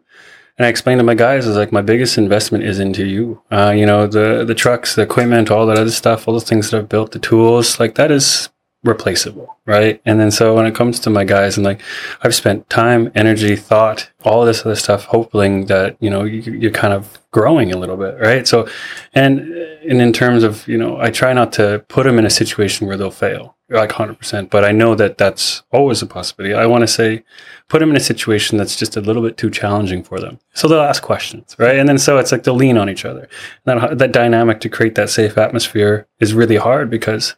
and 0.57 0.65
I 0.65 0.69
explained 0.69 1.00
to 1.00 1.03
my 1.03 1.15
guys 1.15 1.47
is 1.47 1.57
like 1.57 1.71
my 1.71 1.81
biggest 1.81 2.17
investment 2.17 2.63
is 2.63 2.79
into 2.79 3.05
you. 3.05 3.41
Uh, 3.51 3.73
you 3.75 3.85
know 3.85 4.07
the 4.07 4.44
the 4.45 4.55
trucks, 4.55 4.95
the 4.95 5.01
equipment, 5.01 5.51
all 5.51 5.65
that 5.67 5.77
other 5.77 5.91
stuff, 5.91 6.27
all 6.27 6.33
the 6.33 6.41
things 6.41 6.69
that 6.69 6.77
I've 6.77 6.89
built, 6.89 7.11
the 7.11 7.19
tools, 7.19 7.79
like 7.79 7.95
that 7.95 8.11
is 8.11 8.50
replaceable, 8.83 9.57
right? 9.65 10.01
And 10.05 10.19
then 10.19 10.29
so 10.29 10.55
when 10.55 10.65
it 10.65 10.75
comes 10.75 11.00
to 11.01 11.09
my 11.09 11.23
guys, 11.23 11.57
and 11.57 11.65
like 11.65 11.81
I've 12.21 12.35
spent 12.35 12.69
time, 12.69 13.11
energy, 13.15 13.55
thought, 13.55 14.09
all 14.23 14.45
this 14.45 14.65
other 14.65 14.75
stuff, 14.75 15.05
hoping 15.05 15.65
that 15.67 15.97
you 16.00 16.09
know 16.09 16.23
you, 16.23 16.41
you're 16.53 16.71
kind 16.71 16.94
of 16.94 17.19
growing 17.31 17.71
a 17.71 17.77
little 17.77 17.97
bit, 17.97 18.19
right? 18.19 18.47
So, 18.47 18.67
and 19.13 19.39
and 19.39 20.01
in 20.01 20.13
terms 20.13 20.44
of 20.44 20.67
you 20.67 20.77
know, 20.77 21.00
I 21.00 21.09
try 21.09 21.33
not 21.33 21.53
to 21.53 21.83
put 21.88 22.03
them 22.03 22.19
in 22.19 22.25
a 22.25 22.29
situation 22.29 22.88
where 22.88 22.97
they'll 22.97 23.11
fail, 23.11 23.55
like 23.79 23.91
hundred 23.91 24.17
percent. 24.17 24.49
But 24.49 24.63
I 24.63 24.71
know 24.71 24.95
that 24.95 25.17
that's 25.17 25.63
always 25.71 26.01
a 26.01 26.05
possibility. 26.05 26.53
I 26.53 26.65
want 26.65 26.81
to 26.81 26.87
say, 26.87 27.23
put 27.67 27.79
them 27.79 27.89
in 27.89 27.95
a 27.95 28.01
situation 28.01 28.57
that's 28.57 28.75
just 28.75 28.97
a 28.97 29.01
little 29.01 29.21
bit 29.21 29.37
too 29.37 29.49
challenging 29.49 30.03
for 30.03 30.19
them, 30.19 30.39
so 30.53 30.67
they'll 30.67 30.81
ask 30.81 31.03
questions, 31.03 31.55
right? 31.59 31.77
And 31.77 31.88
then 31.88 31.98
so 31.98 32.17
it's 32.17 32.31
like 32.31 32.43
they'll 32.43 32.55
lean 32.55 32.77
on 32.77 32.89
each 32.89 33.05
other. 33.05 33.27
That 33.65 33.98
that 33.98 34.12
dynamic 34.12 34.59
to 34.62 34.69
create 34.69 34.95
that 34.95 35.09
safe 35.09 35.38
atmosphere 35.38 36.07
is 36.19 36.33
really 36.33 36.57
hard 36.57 36.89
because 36.89 37.36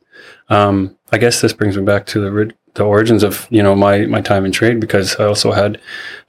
um, 0.50 0.98
I 1.12 1.18
guess 1.18 1.42
this 1.42 1.54
brings 1.54 1.78
me 1.78 1.84
back 1.84 2.06
to 2.08 2.20
the 2.20 2.54
the 2.76 2.84
origins 2.84 3.24
of 3.24 3.48
you 3.50 3.64
know 3.64 3.76
my 3.76 4.06
my 4.06 4.22
time 4.22 4.46
in 4.46 4.52
trade 4.52 4.80
because 4.80 5.16
I 5.16 5.26
also 5.26 5.52
had 5.52 5.80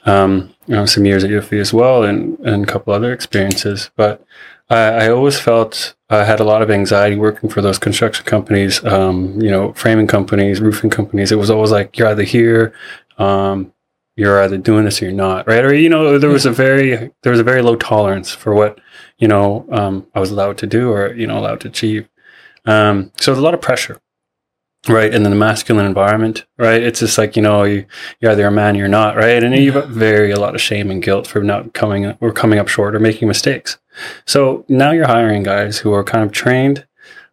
um, 0.06 0.54
you 0.66 0.74
know 0.74 0.86
some 0.86 1.04
years 1.04 1.24
at 1.24 1.30
UFV 1.30 1.60
as 1.60 1.72
well 1.72 2.04
and 2.04 2.38
and 2.40 2.64
a 2.64 2.66
couple 2.66 2.92
other 2.92 3.12
experiences. 3.12 3.90
But 3.96 4.24
I, 4.68 4.76
I 4.76 5.08
always 5.10 5.38
felt 5.38 5.94
I 6.10 6.24
had 6.24 6.40
a 6.40 6.44
lot 6.44 6.62
of 6.62 6.70
anxiety 6.70 7.16
working 7.16 7.48
for 7.48 7.60
those 7.60 7.78
construction 7.78 8.24
companies, 8.24 8.84
um, 8.84 9.40
you 9.40 9.50
know, 9.50 9.72
framing 9.74 10.06
companies, 10.06 10.60
roofing 10.60 10.90
companies. 10.90 11.30
It 11.30 11.38
was 11.38 11.50
always 11.50 11.70
like 11.70 11.96
you're 11.98 12.08
either 12.08 12.24
here, 12.24 12.74
um, 13.18 13.72
you're 14.16 14.42
either 14.42 14.58
doing 14.58 14.84
this 14.84 15.00
or 15.00 15.06
you're 15.06 15.14
not, 15.14 15.46
right? 15.46 15.64
Or 15.64 15.74
you 15.74 15.88
know, 15.88 16.18
there 16.18 16.30
was 16.30 16.46
a 16.46 16.50
very 16.50 17.10
there 17.22 17.32
was 17.32 17.40
a 17.40 17.44
very 17.44 17.62
low 17.62 17.76
tolerance 17.76 18.32
for 18.32 18.54
what 18.54 18.80
you 19.18 19.28
know 19.28 19.66
um, 19.70 20.06
I 20.14 20.20
was 20.20 20.30
allowed 20.30 20.58
to 20.58 20.66
do 20.66 20.90
or 20.90 21.12
you 21.14 21.26
know 21.26 21.38
allowed 21.38 21.60
to 21.60 21.68
achieve. 21.68 22.08
Um, 22.64 23.12
so 23.16 23.30
there's 23.30 23.40
a 23.40 23.44
lot 23.44 23.54
of 23.54 23.60
pressure 23.60 24.00
right 24.88 25.12
and 25.12 25.24
then 25.24 25.30
the 25.30 25.38
masculine 25.38 25.86
environment 25.86 26.46
right? 26.58 26.82
It's 26.82 27.00
just 27.00 27.18
like 27.18 27.36
you 27.36 27.42
know 27.42 27.64
you, 27.64 27.84
you're 28.20 28.32
either 28.32 28.46
a 28.46 28.50
man 28.50 28.76
or 28.76 28.80
you're 28.80 28.88
not 28.88 29.16
right? 29.16 29.42
And 29.42 29.54
you've 29.54 29.74
got 29.74 29.88
very 29.88 30.30
a 30.30 30.40
lot 30.40 30.54
of 30.54 30.60
shame 30.60 30.90
and 30.90 31.02
guilt 31.02 31.26
for 31.26 31.42
not 31.42 31.72
coming 31.74 32.16
or 32.20 32.32
coming 32.32 32.58
up 32.58 32.68
short 32.68 32.94
or 32.94 33.00
making 33.00 33.28
mistakes. 33.28 33.78
So 34.26 34.64
now 34.68 34.90
you're 34.90 35.06
hiring 35.06 35.42
guys 35.42 35.78
who 35.78 35.92
are 35.92 36.04
kind 36.04 36.24
of 36.24 36.32
trained 36.32 36.86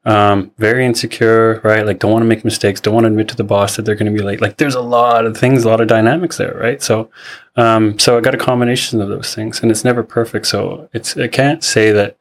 um, 0.05 0.51
very 0.57 0.85
insecure 0.85 1.61
right? 1.63 1.85
Like 1.85 1.99
don't 1.99 2.11
want 2.11 2.23
to 2.23 2.27
make 2.27 2.43
mistakes 2.43 2.81
don't 2.81 2.93
want 2.93 3.05
to 3.05 3.09
admit 3.09 3.29
to 3.29 3.35
the 3.35 3.43
boss 3.43 3.75
that 3.75 3.83
they're 3.83 3.95
going 3.95 4.11
to 4.11 4.17
be 4.17 4.25
late. 4.25 4.41
Like 4.41 4.57
there's 4.57 4.75
a 4.75 4.81
lot 4.81 5.25
of 5.25 5.37
things 5.37 5.63
a 5.63 5.69
lot 5.69 5.81
of 5.81 5.87
dynamics 5.87 6.37
there 6.37 6.55
right? 6.55 6.81
So 6.81 7.09
um, 7.55 7.99
so 7.99 8.17
i 8.17 8.21
got 8.21 8.35
a 8.35 8.37
combination 8.37 9.01
of 9.01 9.09
those 9.09 9.33
things 9.33 9.61
and 9.61 9.71
it's 9.71 9.83
never 9.83 10.03
perfect. 10.03 10.47
So 10.47 10.89
it's 10.93 11.15
i 11.17 11.27
can't 11.27 11.63
say 11.63 11.91
that 11.91 12.17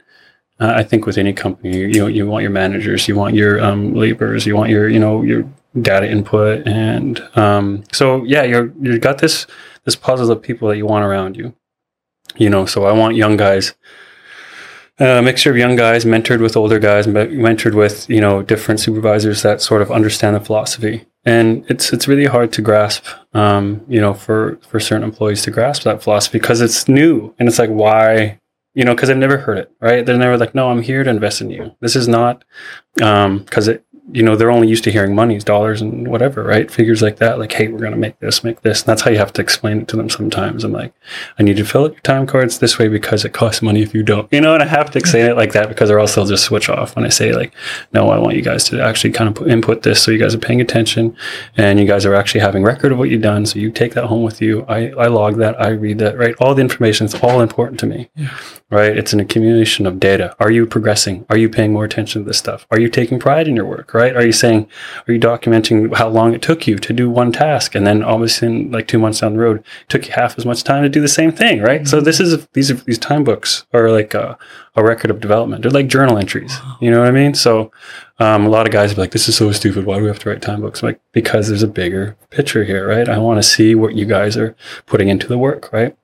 uh, 0.61 0.73
I 0.77 0.83
think 0.83 1.07
with 1.07 1.19
any 1.19 1.33
company, 1.33 1.77
you 1.77 2.07
you 2.07 2.27
want 2.27 2.43
your 2.43 2.51
managers, 2.51 3.09
you 3.09 3.17
want 3.17 3.35
your 3.35 3.61
um, 3.63 3.95
laborers, 3.95 4.47
you 4.47 4.57
want 4.57 4.71
your, 4.71 4.89
you 4.89 4.99
know, 4.99 5.23
your 5.23 5.49
data 5.81 6.09
input, 6.11 6.67
and 6.67 7.21
um, 7.37 7.85
so 7.93 8.25
yeah, 8.25 8.43
you 8.43 8.99
got 8.99 9.19
this 9.19 9.47
this 9.85 9.97
puzzle 9.97 10.31
of 10.31 10.43
people 10.43 10.69
that 10.69 10.77
you 10.77 10.87
want 10.87 11.05
around 11.05 11.37
you. 11.37 11.55
You 12.37 12.49
know, 12.49 12.67
so 12.67 12.85
I 12.85 12.93
want 12.93 13.17
young 13.17 13.37
guys, 13.37 13.75
uh, 15.01 15.05
a 15.05 15.23
mixture 15.23 15.51
of 15.51 15.57
young 15.57 15.77
guys 15.77 16.05
mentored 16.05 16.41
with 16.41 16.57
older 16.57 16.79
guys, 16.79 17.07
mentored 17.07 17.75
with 17.75 18.09
you 18.09 18.21
know 18.21 18.43
different 18.43 18.81
supervisors 18.81 19.43
that 19.43 19.61
sort 19.61 19.83
of 19.83 19.91
understand 19.91 20.37
the 20.37 20.41
philosophy 20.41 21.07
and 21.25 21.65
it's 21.69 21.93
it's 21.93 22.09
really 22.09 22.27
hard 22.27 22.53
to 22.53 22.63
grasp 22.63 23.05
um, 23.35 23.85
you 23.89 24.01
know 24.01 24.15
for 24.15 24.59
for 24.69 24.81
certain 24.81 25.05
employees 25.05 25.43
to 25.43 25.51
grasp 25.51 25.85
that 25.85 26.03
philosophy 26.03 26.39
because 26.39 26.61
it's 26.61 26.89
new 26.89 27.35
and 27.39 27.49
it's 27.49 27.59
like 27.59 27.71
why 27.71 28.39
you 28.75 28.85
know 28.85 28.95
because 28.95 29.09
they've 29.09 29.17
never 29.17 29.39
heard 29.39 29.59
it 29.59 29.73
right? 29.81 30.05
They're 30.05 30.17
never 30.17 30.39
like 30.39 30.55
no 30.55 30.71
i'm 30.71 30.83
here 30.83 31.05
to 31.05 31.11
invest 31.11 31.41
in 31.41 31.51
you. 31.51 31.75
This 31.81 31.97
is 31.97 32.09
not 32.09 32.45
um, 33.03 33.39
because 33.41 33.69
it 33.69 33.85
you 34.11 34.23
know 34.23 34.35
they're 34.35 34.51
only 34.51 34.69
used 34.69 34.83
to 34.85 34.91
hearing 34.91 35.15
monies 35.15 35.45
dollars 35.45 35.81
and 35.81 36.09
whatever 36.09 36.43
right? 36.43 36.71
Figures 36.71 37.03
like 37.03 37.19
that 37.19 37.39
like 37.39 37.53
hey 37.53 37.69
we're 37.69 37.79
to 37.89 37.97
make 37.97 38.19
this 38.19 38.43
make 38.43 38.63
this. 38.63 38.83
And 38.83 38.89
that's 38.89 39.03
how 39.03 39.11
you 39.11 39.19
have 39.19 39.33
to 39.35 39.43
explain 39.43 39.83
it 39.83 39.89
to 39.89 39.97
them 39.97 40.11
sometimes. 40.11 40.65
I'm 40.65 40.73
like 40.73 40.93
i 41.39 41.43
need 41.43 41.57
to 41.57 41.65
fill 41.65 41.85
out 41.85 41.93
your 41.93 42.01
time 42.01 42.27
cards 42.27 42.59
this 42.59 42.79
way 42.79 42.89
because 42.89 43.25
it 43.25 43.33
costs 43.33 43.63
money 43.63 43.83
if 43.83 43.95
you 43.95 44.03
don't. 44.03 44.31
You 44.33 44.41
know 44.41 44.55
and 44.55 44.63
i 44.63 44.67
have 44.67 44.91
to 44.91 44.99
explain 44.99 45.27
it 45.27 45.37
like 45.37 45.53
that 45.53 45.69
because 45.69 45.91
or 45.91 45.99
else 45.99 46.15
they'll 46.15 46.27
just 46.27 46.45
switch 46.45 46.69
off 46.69 46.97
when 46.97 47.05
i 47.05 47.09
say 47.09 47.33
like 47.33 47.55
no 47.93 48.11
i 48.11 48.19
want 48.19 48.37
you 48.37 48.43
guys 48.43 48.65
to 48.65 48.83
actually 48.83 49.13
kind 49.13 49.29
of 49.29 49.35
put, 49.37 49.49
input 49.49 49.83
this 49.83 50.03
so 50.03 50.11
you 50.11 50.19
guys 50.19 50.35
are 50.35 50.39
paying 50.39 50.61
attention 50.61 51.17
and 51.57 51.79
you 51.79 51.87
guys 51.87 52.05
are 52.05 52.15
actually 52.15 52.41
having 52.41 52.63
record 52.63 52.93
of 52.93 52.99
what 52.99 53.09
you've 53.09 53.23
done 53.23 53.47
so 53.47 53.59
you 53.59 53.71
take 53.71 53.95
that 53.95 54.07
home 54.07 54.23
with 54.23 54.43
you. 54.43 54.65
I, 54.69 54.91
I 54.91 55.07
log 55.07 55.37
that 55.37 55.61
i 55.61 55.69
read 55.69 55.99
that 55.99 56.19
right? 56.19 56.35
All 56.41 56.55
the 56.55 56.63
information 56.63 57.07
is 57.07 57.15
all 57.23 57.41
important 57.41 57.79
to 57.81 57.87
me. 57.87 58.11
Yeah. 58.17 58.37
Right? 58.73 58.97
It's 58.97 59.13
an 59.13 59.21
accumulation 59.21 59.87
of 59.87 60.01
data. 60.01 60.35
Are 60.41 60.51
you 60.51 60.67
progressing? 60.67 61.27
Are 61.29 61.37
you 61.37 61.49
paying 61.49 61.73
more 61.73 61.85
attention 61.85 62.23
to 62.23 62.27
this 62.27 62.39
stuff? 62.39 62.67
Are 62.71 62.81
you 62.81 62.89
taking 62.89 63.19
pride 63.19 63.47
in 63.47 63.55
your 63.55 63.67
work 63.67 63.93
right? 63.95 64.17
Are 64.17 64.25
you 64.25 64.33
saying 64.33 64.69
are 65.07 65.13
you 65.13 65.21
documenting 65.21 65.95
how 65.95 66.09
long 66.09 66.35
it 66.35 66.43
took 66.43 66.67
you 66.67 66.79
to 66.79 66.93
do 66.93 67.11
one 67.11 67.33
task 67.33 67.75
and 67.75 67.87
then 67.87 68.03
obviously 68.03 68.49
in 68.49 68.71
like 68.73 68.89
two 68.89 68.99
months 68.99 69.21
down 69.21 69.35
the 69.35 69.41
road 69.41 69.59
it 69.59 69.89
took 69.89 70.07
you 70.07 70.13
half 70.15 70.39
as 70.39 70.47
much 70.47 70.65
time 70.65 70.83
to 70.83 70.89
do 70.89 71.01
the 71.01 71.09
same 71.09 71.31
thing 71.31 71.61
right? 71.61 71.87
So 71.87 72.01
this 72.01 72.19
is 72.19 72.47
these 72.55 72.71
are 72.71 72.75
these 72.75 72.99
time 72.99 73.25
books 73.25 73.67
are 73.73 73.91
like 73.91 74.15
a, 74.15 74.39
a 74.75 74.83
record 74.83 75.11
of 75.11 75.21
development. 75.21 75.63
They're 75.63 75.71
like 75.71 75.89
journal 75.89 76.17
entries 76.19 76.59
you 76.81 76.91
know 76.91 77.01
what 77.01 77.09
i 77.09 77.13
mean? 77.13 77.35
So 77.35 77.71
um, 78.19 78.47
a 78.47 78.49
lot 78.49 78.67
of 78.67 78.73
guys 78.73 78.95
be 78.95 79.01
like 79.01 79.11
this 79.11 79.29
is 79.29 79.37
so 79.37 79.53
stupid. 79.53 79.85
Why 79.85 79.97
do 79.97 80.03
we 80.03 80.09
have 80.09 80.19
to 80.21 80.31
write 80.31 80.41
time 80.43 80.63
books? 80.63 80.83
I'm 80.83 80.89
like 80.89 81.01
because 81.13 81.49
there's 81.49 81.63
a 81.63 81.69
bigger 81.69 82.17
picture 82.31 82.65
here 82.65 82.89
right? 82.89 83.09
I 83.09 83.19
want 83.19 83.39
to 83.39 83.43
see 83.43 83.75
what 83.75 83.95
you 83.95 84.07
guys 84.07 84.37
are 84.37 84.57
putting 84.87 85.09
into 85.09 85.27
the 85.29 85.39
work 85.39 85.71
right 85.73 85.97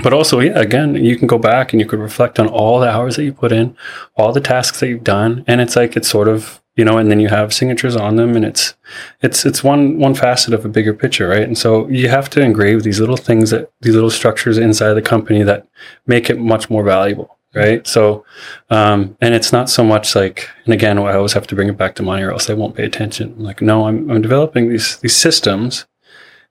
but 0.00 0.12
also, 0.12 0.40
again, 0.40 0.94
you 0.96 1.16
can 1.16 1.26
go 1.26 1.38
back 1.38 1.72
and 1.72 1.80
you 1.80 1.86
could 1.86 2.00
reflect 2.00 2.38
on 2.38 2.48
all 2.48 2.80
the 2.80 2.90
hours 2.90 3.16
that 3.16 3.24
you 3.24 3.32
put 3.32 3.52
in, 3.52 3.76
all 4.16 4.32
the 4.32 4.40
tasks 4.40 4.80
that 4.80 4.88
you've 4.88 5.04
done, 5.04 5.44
and 5.46 5.60
it's 5.60 5.76
like 5.76 5.96
it's 5.96 6.08
sort 6.08 6.28
of 6.28 6.60
you 6.76 6.84
know, 6.84 6.98
and 6.98 7.10
then 7.10 7.20
you 7.20 7.28
have 7.28 7.54
signatures 7.54 7.94
on 7.94 8.16
them, 8.16 8.34
and 8.34 8.44
it's 8.44 8.74
it's 9.22 9.46
it's 9.46 9.62
one 9.62 9.98
one 9.98 10.14
facet 10.14 10.52
of 10.52 10.64
a 10.64 10.68
bigger 10.68 10.92
picture, 10.92 11.28
right? 11.28 11.42
And 11.42 11.56
so 11.56 11.88
you 11.88 12.08
have 12.08 12.28
to 12.30 12.40
engrave 12.40 12.82
these 12.82 12.98
little 12.98 13.16
things 13.16 13.50
that 13.50 13.70
these 13.82 13.94
little 13.94 14.10
structures 14.10 14.58
inside 14.58 14.94
the 14.94 15.02
company 15.02 15.44
that 15.44 15.68
make 16.06 16.30
it 16.30 16.38
much 16.38 16.70
more 16.70 16.82
valuable, 16.82 17.38
right? 17.54 17.86
So, 17.86 18.24
um, 18.70 19.16
and 19.20 19.34
it's 19.34 19.52
not 19.52 19.70
so 19.70 19.84
much 19.84 20.16
like, 20.16 20.48
and 20.64 20.74
again, 20.74 20.98
I 20.98 21.14
always 21.14 21.32
have 21.34 21.46
to 21.46 21.54
bring 21.54 21.68
it 21.68 21.76
back 21.76 21.94
to 21.96 22.02
money, 22.02 22.24
or 22.24 22.32
else 22.32 22.46
they 22.46 22.54
won't 22.54 22.74
pay 22.74 22.84
attention. 22.84 23.34
I'm 23.38 23.44
like, 23.44 23.62
no, 23.62 23.86
I'm 23.86 24.10
I'm 24.10 24.22
developing 24.22 24.68
these 24.68 24.96
these 24.98 25.16
systems 25.16 25.86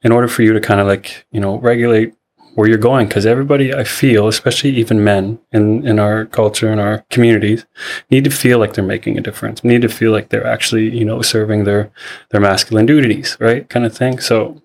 in 0.03 0.13
order 0.13 0.29
for 0.29 0.41
you 0.43 0.53
to 0.53 0.61
kind 0.61 0.79
of 0.79 0.87
like 0.87 1.25
you 1.31 1.41
know 1.41 1.57
regulate 1.57 2.13
where 2.55 2.67
you're 2.67 2.77
going 2.77 3.07
because 3.07 3.25
everybody 3.25 3.73
i 3.73 3.83
feel 3.83 4.27
especially 4.27 4.69
even 4.69 5.03
men 5.03 5.39
in 5.51 5.85
in 5.87 5.99
our 5.99 6.25
culture 6.25 6.69
and 6.71 6.79
our 6.79 7.03
communities 7.09 7.65
need 8.11 8.23
to 8.23 8.29
feel 8.29 8.59
like 8.59 8.73
they're 8.73 8.83
making 8.83 9.17
a 9.17 9.21
difference 9.21 9.63
need 9.63 9.81
to 9.81 9.89
feel 9.89 10.11
like 10.11 10.29
they're 10.29 10.47
actually 10.47 10.95
you 10.95 11.05
know 11.05 11.21
serving 11.21 11.63
their 11.63 11.91
their 12.29 12.41
masculine 12.41 12.85
duties 12.85 13.37
right 13.39 13.69
kind 13.69 13.85
of 13.85 13.95
thing. 13.95 14.19
So 14.19 14.61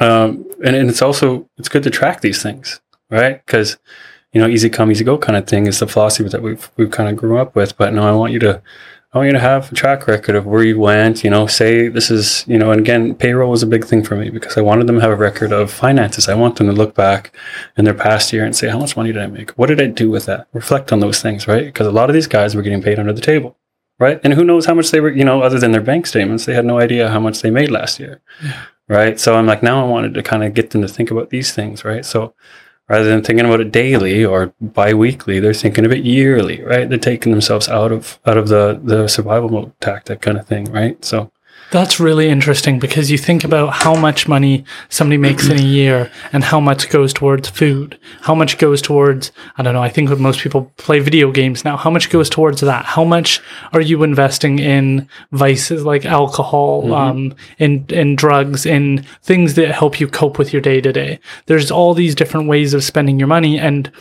um 0.00 0.44
and, 0.64 0.74
and 0.76 0.90
it's 0.90 1.02
also 1.02 1.48
it's 1.56 1.68
good 1.68 1.82
to 1.82 1.90
track 1.90 2.20
these 2.20 2.42
things 2.42 2.80
right? 3.10 3.44
Because 3.44 3.78
you 4.32 4.40
know 4.40 4.48
easy 4.48 4.68
come 4.68 4.90
easy 4.90 5.04
go 5.04 5.16
kind 5.16 5.36
of 5.36 5.46
thing 5.46 5.66
is 5.66 5.78
the 5.78 5.86
philosophy 5.86 6.28
that 6.28 6.42
we've 6.42 6.70
we've 6.76 6.90
kind 6.90 7.08
of 7.08 7.16
grew 7.16 7.38
up 7.38 7.54
with. 7.54 7.76
But 7.76 7.92
no 7.92 8.06
i 8.06 8.12
want 8.12 8.32
you 8.32 8.38
to 8.40 8.62
I 9.12 9.18
want 9.18 9.28
you 9.28 9.32
to 9.32 9.38
have 9.38 9.72
a 9.72 9.74
track 9.74 10.06
record 10.06 10.36
of 10.36 10.44
where 10.44 10.62
you 10.62 10.78
went, 10.78 11.24
you 11.24 11.30
know, 11.30 11.46
say 11.46 11.88
this 11.88 12.10
is, 12.10 12.44
you 12.46 12.58
know, 12.58 12.72
and 12.72 12.80
again, 12.80 13.14
payroll 13.14 13.50
was 13.50 13.62
a 13.62 13.66
big 13.66 13.86
thing 13.86 14.04
for 14.04 14.16
me 14.16 14.28
because 14.28 14.58
I 14.58 14.60
wanted 14.60 14.86
them 14.86 14.96
to 14.96 15.00
have 15.00 15.10
a 15.10 15.16
record 15.16 15.50
of 15.50 15.70
finances. 15.70 16.28
I 16.28 16.34
want 16.34 16.56
them 16.56 16.66
to 16.66 16.74
look 16.74 16.94
back 16.94 17.34
in 17.78 17.86
their 17.86 17.94
past 17.94 18.34
year 18.34 18.44
and 18.44 18.54
say, 18.54 18.68
how 18.68 18.78
much 18.78 18.98
money 18.98 19.10
did 19.10 19.22
I 19.22 19.26
make? 19.26 19.52
What 19.52 19.68
did 19.68 19.80
I 19.80 19.86
do 19.86 20.10
with 20.10 20.26
that? 20.26 20.48
Reflect 20.52 20.92
on 20.92 21.00
those 21.00 21.22
things, 21.22 21.48
right? 21.48 21.64
Because 21.64 21.86
a 21.86 21.90
lot 21.90 22.10
of 22.10 22.14
these 22.14 22.26
guys 22.26 22.54
were 22.54 22.60
getting 22.60 22.82
paid 22.82 22.98
under 22.98 23.14
the 23.14 23.22
table, 23.22 23.56
right? 23.98 24.20
And 24.22 24.34
who 24.34 24.44
knows 24.44 24.66
how 24.66 24.74
much 24.74 24.90
they 24.90 25.00
were, 25.00 25.10
you 25.10 25.24
know, 25.24 25.40
other 25.40 25.58
than 25.58 25.72
their 25.72 25.80
bank 25.80 26.06
statements, 26.06 26.44
they 26.44 26.54
had 26.54 26.66
no 26.66 26.78
idea 26.78 27.08
how 27.08 27.18
much 27.18 27.40
they 27.40 27.50
made 27.50 27.70
last 27.70 27.98
year, 27.98 28.20
right? 28.88 29.18
So 29.18 29.36
I'm 29.36 29.46
like, 29.46 29.62
now 29.62 29.82
I 29.82 29.88
wanted 29.88 30.12
to 30.14 30.22
kind 30.22 30.44
of 30.44 30.52
get 30.52 30.68
them 30.68 30.82
to 30.82 30.88
think 30.88 31.10
about 31.10 31.30
these 31.30 31.50
things, 31.54 31.82
right? 31.82 32.04
So, 32.04 32.34
rather 32.88 33.04
than 33.04 33.22
thinking 33.22 33.44
about 33.46 33.60
it 33.60 33.70
daily 33.72 34.24
or 34.24 34.52
bi-weekly 34.60 35.40
they're 35.40 35.54
thinking 35.54 35.84
of 35.84 35.92
it 35.92 36.04
yearly 36.04 36.62
right? 36.62 36.88
They're 36.88 36.98
taking 36.98 37.32
themselves 37.32 37.68
out 37.68 37.92
of 37.92 38.18
out 38.26 38.38
of 38.38 38.48
the 38.48 38.80
the 38.82 39.08
survival 39.08 39.48
mode 39.48 39.80
tactic 39.80 40.20
kind 40.20 40.38
of 40.38 40.46
thing 40.46 40.64
right? 40.66 41.02
So 41.04 41.30
That's 41.70 42.00
really 42.00 42.30
interesting 42.30 42.78
because 42.78 43.10
you 43.10 43.18
think 43.18 43.44
about 43.44 43.74
how 43.74 43.94
much 43.94 44.26
money 44.26 44.64
somebody 44.88 45.18
makes 45.18 45.48
in 45.48 45.58
a 45.58 45.62
year 45.78 46.10
and 46.32 46.42
how 46.42 46.60
much 46.60 46.88
goes 46.88 47.12
towards 47.12 47.50
food, 47.50 47.98
how 48.22 48.34
much 48.34 48.56
goes 48.56 48.80
towards, 48.80 49.32
I 49.58 49.62
don't 49.62 49.74
know, 49.74 49.82
I 49.82 49.90
think 49.90 50.08
most 50.18 50.40
people 50.40 50.72
play 50.78 51.00
video 51.00 51.30
games 51.30 51.66
now. 51.66 51.76
How 51.76 51.90
much 51.90 52.08
goes 52.08 52.30
towards 52.30 52.62
that? 52.62 52.86
How 52.86 53.04
much 53.04 53.42
are 53.74 53.82
you 53.82 54.02
investing 54.02 54.58
in 54.58 55.08
vices 55.32 55.84
like 55.84 56.06
alcohol, 56.06 56.94
um, 56.94 57.34
in, 57.58 57.84
in 57.90 58.16
drugs, 58.16 58.64
in 58.64 59.02
things 59.22 59.54
that 59.54 59.72
help 59.72 60.00
you 60.00 60.08
cope 60.08 60.38
with 60.38 60.54
your 60.54 60.62
day 60.62 60.80
to 60.80 60.92
day? 60.92 61.20
There's 61.46 61.70
all 61.70 61.92
these 61.92 62.14
different 62.14 62.48
ways 62.48 62.72
of 62.72 62.82
spending 62.82 63.18
your 63.18 63.28
money. 63.28 63.58
And 63.58 63.92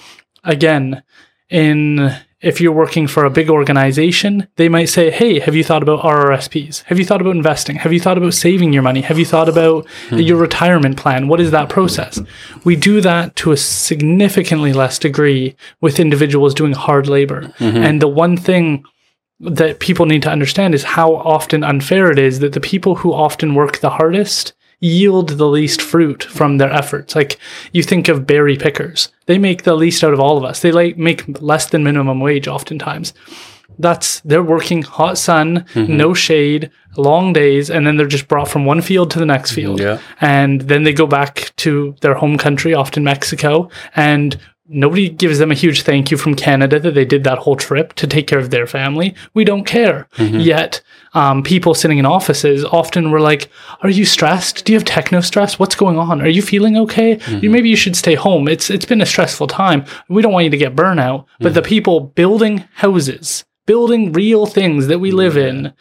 again, 0.45 1.03
in 1.49 2.15
if 2.39 2.61
you're 2.61 2.71
working 2.71 3.07
for 3.07 3.25
a 3.25 3.31
big 3.31 3.49
organization, 3.49 4.47
they 4.57 4.69
might 4.69 4.85
say, 4.85 5.09
Hey, 5.09 5.39
have 5.39 5.55
you 5.55 5.63
thought 5.63 5.81
about 5.81 6.03
RRSPs? 6.03 6.83
Have 6.83 6.99
you 6.99 7.05
thought 7.05 7.21
about 7.21 7.35
investing? 7.35 7.77
Have 7.77 7.91
you 7.91 7.99
thought 7.99 8.17
about 8.17 8.33
saving 8.33 8.73
your 8.73 8.83
money? 8.83 9.01
Have 9.01 9.17
you 9.17 9.25
thought 9.25 9.49
about 9.49 9.87
hmm. 10.09 10.17
your 10.17 10.37
retirement 10.37 10.97
plan? 10.97 11.27
What 11.27 11.41
is 11.41 11.51
that 11.51 11.69
process? 11.69 12.19
We 12.63 12.75
do 12.75 13.01
that 13.01 13.35
to 13.37 13.51
a 13.51 13.57
significantly 13.57 14.71
less 14.71 14.99
degree 14.99 15.55
with 15.81 15.99
individuals 15.99 16.53
doing 16.53 16.73
hard 16.73 17.07
labor. 17.07 17.53
Mm-hmm. 17.57 17.77
And 17.77 18.01
the 18.01 18.07
one 18.07 18.37
thing 18.37 18.83
that 19.39 19.79
people 19.79 20.05
need 20.05 20.23
to 20.23 20.31
understand 20.31 20.73
is 20.73 20.83
how 20.83 21.15
often 21.15 21.63
unfair 21.63 22.11
it 22.11 22.19
is 22.19 22.39
that 22.39 22.53
the 22.53 22.59
people 22.59 22.95
who 22.95 23.13
often 23.13 23.55
work 23.55 23.79
the 23.79 23.89
hardest 23.89 24.53
yield 24.79 25.29
the 25.29 25.47
least 25.47 25.81
fruit 25.81 26.23
from 26.23 26.57
their 26.57 26.71
efforts. 26.71 27.15
Like 27.15 27.39
you 27.71 27.83
think 27.83 28.07
of 28.07 28.27
berry 28.27 28.57
pickers, 28.57 29.09
they 29.25 29.37
make 29.37 29.63
the 29.63 29.75
least 29.75 30.03
out 30.03 30.13
of 30.13 30.19
all 30.19 30.37
of 30.37 30.43
us. 30.43 30.61
They 30.61 30.71
like 30.71 30.97
make 30.97 31.41
less 31.41 31.67
than 31.67 31.83
minimum 31.83 32.19
wage 32.19 32.47
oftentimes. 32.47 33.13
That's 33.79 34.21
they're 34.21 34.43
working 34.43 34.81
hot 34.81 35.17
sun, 35.17 35.65
mm-hmm. 35.73 35.97
no 35.97 36.13
shade, 36.13 36.71
long 36.95 37.33
days, 37.33 37.69
and 37.69 37.85
then 37.85 37.97
they're 37.97 38.07
just 38.07 38.27
brought 38.27 38.47
from 38.47 38.65
one 38.65 38.81
field 38.81 39.11
to 39.11 39.19
the 39.19 39.25
next 39.25 39.51
mm-hmm. 39.51 39.61
field. 39.61 39.79
Yeah. 39.79 39.99
And 40.19 40.61
then 40.61 40.83
they 40.83 40.93
go 40.93 41.05
back 41.05 41.53
to 41.57 41.95
their 42.01 42.15
home 42.15 42.37
country, 42.37 42.73
often 42.73 43.03
Mexico, 43.03 43.69
and 43.95 44.39
nobody 44.69 45.09
gives 45.09 45.39
them 45.39 45.51
a 45.51 45.55
huge 45.55 45.83
thank 45.83 46.11
you 46.11 46.17
from 46.17 46.35
Canada 46.35 46.79
that 46.79 46.93
they 46.93 47.05
did 47.05 47.23
that 47.23 47.37
whole 47.37 47.55
trip 47.55 47.93
to 47.93 48.07
take 48.07 48.27
care 48.27 48.39
of 48.39 48.49
their 48.49 48.67
family. 48.67 49.15
We 49.33 49.43
don't 49.43 49.65
care. 49.65 50.07
Mm-hmm. 50.15 50.39
Yet, 50.39 50.81
um, 51.13 51.43
people 51.43 51.73
sitting 51.73 51.97
in 51.97 52.05
offices 52.05 52.65
often 52.65 53.11
were 53.11 53.19
like, 53.19 53.49
"Are 53.81 53.89
you 53.89 54.05
stressed? 54.05 54.65
Do 54.65 54.73
you 54.73 54.77
have 54.77 54.85
techno 54.85 55.21
stress? 55.21 55.57
What's 55.57 55.75
going 55.75 55.97
on? 55.97 56.21
Are 56.21 56.27
you 56.27 56.41
feeling 56.41 56.77
okay? 56.77 57.19
You, 57.41 57.49
maybe 57.49 57.69
you 57.69 57.75
should 57.75 57.95
stay 57.95 58.15
home. 58.15 58.47
It's 58.47 58.69
it's 58.69 58.85
been 58.85 59.01
a 59.01 59.05
stressful 59.05 59.47
time. 59.47 59.85
We 60.09 60.21
don't 60.21 60.33
want 60.33 60.45
you 60.45 60.51
to 60.51 60.57
get 60.57 60.75
burnout." 60.75 61.25
But 61.39 61.53
the 61.53 61.61
mm-hmm. 61.61 61.69
people 61.69 61.99
building 62.01 62.65
houses, 62.73 63.45
building 63.65 64.11
real 64.11 64.45
things 64.45 64.87
that 64.87 64.99
we 64.99 65.11
live 65.11 65.37
in, 65.37 65.73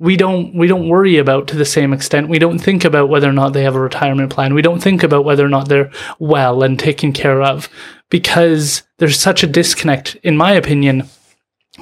we 0.00 0.16
don't 0.16 0.54
we 0.54 0.66
don't 0.66 0.88
worry 0.88 1.18
about 1.18 1.46
to 1.48 1.56
the 1.56 1.64
same 1.64 1.92
extent. 1.92 2.30
We 2.30 2.38
don't 2.38 2.58
think 2.58 2.84
about 2.84 3.10
whether 3.10 3.28
or 3.28 3.34
not 3.34 3.52
they 3.52 3.62
have 3.62 3.76
a 3.76 3.80
retirement 3.80 4.32
plan. 4.32 4.54
We 4.54 4.62
don't 4.62 4.82
think 4.82 5.02
about 5.02 5.26
whether 5.26 5.44
or 5.44 5.50
not 5.50 5.68
they're 5.68 5.90
well 6.18 6.62
and 6.62 6.78
taken 6.78 7.12
care 7.12 7.42
of 7.42 7.68
because 8.08 8.82
there's 8.96 9.20
such 9.20 9.42
a 9.42 9.46
disconnect, 9.46 10.16
in 10.22 10.38
my 10.38 10.52
opinion, 10.52 11.06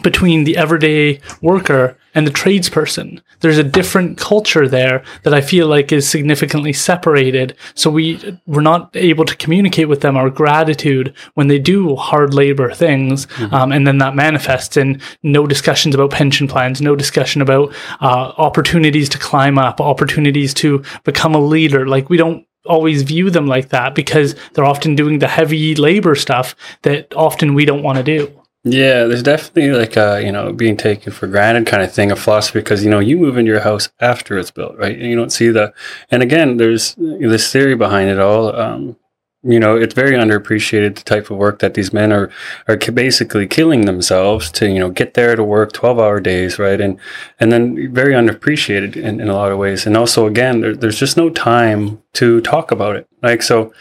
between 0.03 0.45
the 0.45 0.57
everyday 0.57 1.21
worker 1.43 1.97
and 2.15 2.27
the 2.27 2.33
tradesperson. 2.33 3.21
There's 3.41 3.59
a 3.59 3.65
different 3.65 4.19
culture 4.19 4.67
there 4.67 5.05
that 5.23 5.35
I 5.35 5.41
feel 5.41 5.69
like 5.69 5.93
is 5.93 6.09
significantly 6.09 6.73
separated. 6.73 7.57
So 7.75 7.91
we 7.91 8.39
we're 8.47 8.61
not 8.61 8.91
able 8.95 9.25
to 9.25 9.37
communicate 9.37 9.89
with 9.89 10.01
them 10.01 10.17
our 10.17 10.31
gratitude 10.31 11.15
when 11.35 11.49
they 11.49 11.59
do 11.59 11.95
hard 11.97 12.35
labor 12.35 12.73
things, 12.73 13.27
um, 13.53 13.71
and 13.73 13.87
then 13.87 13.99
that 13.99 14.17
manifests 14.17 14.77
in 14.77 15.01
no 15.23 15.47
discussions 15.47 15.95
about 15.95 16.11
pension 16.11 16.49
plans, 16.49 16.81
no 16.81 16.97
discussion 16.97 17.41
about 17.41 17.75
uh, 18.01 18.33
opportunities 18.39 19.09
to 19.11 19.19
climb 19.19 19.59
up, 19.59 19.81
opportunities 19.81 20.53
to 20.55 20.83
become 21.05 21.35
a 21.35 21.41
leader. 21.41 21.87
Like 21.87 22.11
we 22.11 22.17
don't 22.17 22.45
always 22.67 23.03
view 23.03 23.31
them 23.31 23.47
like 23.47 23.71
that 23.71 23.95
because 23.95 24.35
they're 24.53 24.65
often 24.65 24.95
doing 24.95 25.19
the 25.19 25.29
heavy 25.29 25.75
labor 25.75 26.15
stuff 26.15 26.55
that 26.83 27.15
often 27.15 27.55
we 27.55 27.65
don't 27.65 27.83
want 27.83 27.99
to 27.99 28.05
do. 28.05 28.43
Yeah, 28.71 29.05
there's 29.05 29.23
definitely 29.23 29.71
like 29.73 29.97
a 29.97 30.21
you 30.23 30.33
know 30.33 30.53
being 30.53 30.77
taken 30.77 31.13
for 31.13 31.27
granted 31.27 31.67
kind 31.67 31.83
of 31.83 31.93
thing 31.93 32.11
of 32.11 32.19
philosophy 32.19 32.59
because 32.61 32.85
you 32.85 32.91
know 32.91 32.99
you 32.99 33.17
move 33.17 33.39
into 33.39 33.51
your 33.51 33.61
house 33.61 33.89
after 34.01 34.39
it's 34.39 34.51
built, 34.51 34.77
right? 34.77 34.99
And 34.99 35.09
you 35.09 35.17
don't 35.17 35.33
see 35.33 35.49
the. 35.49 35.73
And 36.11 36.23
again, 36.23 36.59
there's 36.59 36.95
this 36.97 37.53
theory 37.53 37.77
behind 37.77 38.11
it 38.11 38.19
all. 38.19 38.55
Um, 38.55 38.97
you 39.45 39.61
know, 39.61 39.77
it's 39.77 39.95
very 39.95 40.13
underappreciated 40.17 40.97
the 40.97 41.03
type 41.05 41.31
of 41.31 41.39
work 41.39 41.61
that 41.61 41.75
these 41.75 41.93
men 41.93 42.13
are 42.13 42.31
are 42.67 42.77
basically 42.77 43.47
killing 43.47 43.87
themselves 43.87 44.51
to 44.53 44.69
you 44.69 44.81
know 44.81 44.91
get 44.91 45.15
there 45.15 45.37
to 45.37 45.45
work 45.45 45.73
twelve 45.73 45.99
hour 45.99 46.21
days, 46.21 46.59
right? 46.59 46.81
And 46.81 46.99
and 47.41 47.53
then 47.53 47.95
very 47.95 48.13
underappreciated 48.13 48.97
in, 48.97 49.21
in 49.21 49.29
a 49.29 49.35
lot 49.35 49.53
of 49.53 49.59
ways. 49.59 49.87
And 49.87 49.97
also, 49.97 50.27
again, 50.27 50.61
there, 50.61 50.75
there's 50.77 50.99
just 50.99 51.17
no 51.17 51.31
time 51.31 52.03
to 52.15 52.41
talk 52.43 52.71
about 52.73 52.97
it. 52.97 53.09
Like 53.23 53.43
so, 53.43 53.73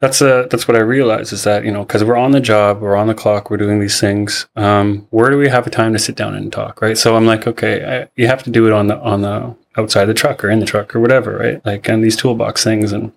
that's 0.00 0.20
a 0.20 0.46
that's 0.50 0.68
what 0.68 0.76
I 0.76 0.80
realized 0.80 1.32
is 1.32 1.44
that 1.44 1.64
you 1.64 1.72
know 1.72 1.84
because 1.84 2.04
we're 2.04 2.16
on 2.16 2.32
the 2.32 2.40
job, 2.40 2.80
we're 2.80 2.96
on 2.96 3.06
the 3.06 3.14
clock, 3.14 3.50
we're 3.50 3.56
doing 3.56 3.80
these 3.80 4.00
things. 4.00 4.46
Um, 4.56 5.06
where 5.10 5.30
do 5.30 5.38
we 5.38 5.48
have 5.48 5.66
a 5.66 5.70
time 5.70 5.92
to 5.92 5.98
sit 5.98 6.16
down 6.16 6.34
and 6.34 6.52
talk, 6.52 6.80
right? 6.82 6.96
So 6.96 7.16
I'm 7.16 7.26
like, 7.26 7.46
okay, 7.46 8.02
I, 8.02 8.08
you 8.16 8.26
have 8.26 8.42
to 8.44 8.50
do 8.50 8.66
it 8.66 8.72
on 8.72 8.88
the 8.88 8.98
on 8.98 9.22
the 9.22 9.54
outside 9.76 10.06
the 10.06 10.14
truck 10.14 10.44
or 10.44 10.50
in 10.50 10.60
the 10.60 10.66
truck 10.66 10.94
or 10.94 11.00
whatever, 11.00 11.38
right? 11.38 11.64
Like 11.64 11.88
and 11.88 12.02
these 12.02 12.16
toolbox 12.16 12.62
things 12.62 12.92
and 12.92 13.12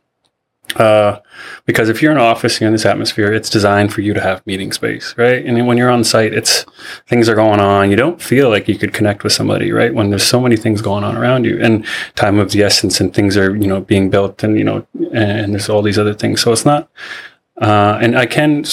uh, 0.75 1.19
because 1.65 1.87
if 1.89 2.01
you're 2.01 2.11
in 2.11 2.17
an 2.17 2.23
office, 2.23 2.59
you're 2.59 2.67
in 2.67 2.73
this 2.73 2.85
atmosphere, 2.85 3.31
it's 3.31 3.49
designed 3.49 3.93
for 3.93 4.01
you 4.01 4.13
to 4.13 4.21
have 4.21 4.45
meeting 4.45 4.71
space, 4.71 5.15
right? 5.17 5.45
And 5.45 5.65
when 5.65 5.77
you're 5.77 5.89
on 5.89 6.03
site, 6.03 6.33
it's 6.33 6.65
things 7.07 7.29
are 7.29 7.35
going 7.35 7.59
on. 7.59 7.89
You 7.89 7.95
don't 7.95 8.21
feel 8.21 8.49
like 8.49 8.67
you 8.67 8.77
could 8.77 8.93
connect 8.93 9.23
with 9.23 9.33
somebody, 9.33 9.71
right? 9.71 9.93
When 9.93 10.09
there's 10.09 10.23
so 10.23 10.41
many 10.41 10.57
things 10.57 10.81
going 10.81 11.03
on 11.03 11.15
around 11.15 11.45
you 11.45 11.59
and 11.61 11.85
time 12.15 12.37
of 12.37 12.51
the 12.51 12.63
essence 12.63 12.99
and 12.99 13.13
things 13.13 13.37
are, 13.37 13.55
you 13.55 13.67
know, 13.67 13.81
being 13.81 14.09
built 14.09 14.43
and, 14.43 14.57
you 14.57 14.63
know, 14.65 14.85
and 15.13 15.53
there's 15.53 15.69
all 15.69 15.81
these 15.81 15.97
other 15.97 16.13
things. 16.13 16.41
So 16.41 16.51
it's 16.51 16.65
not, 16.65 16.89
uh, 17.61 17.97
and 18.01 18.17
I 18.17 18.25
can, 18.25 18.65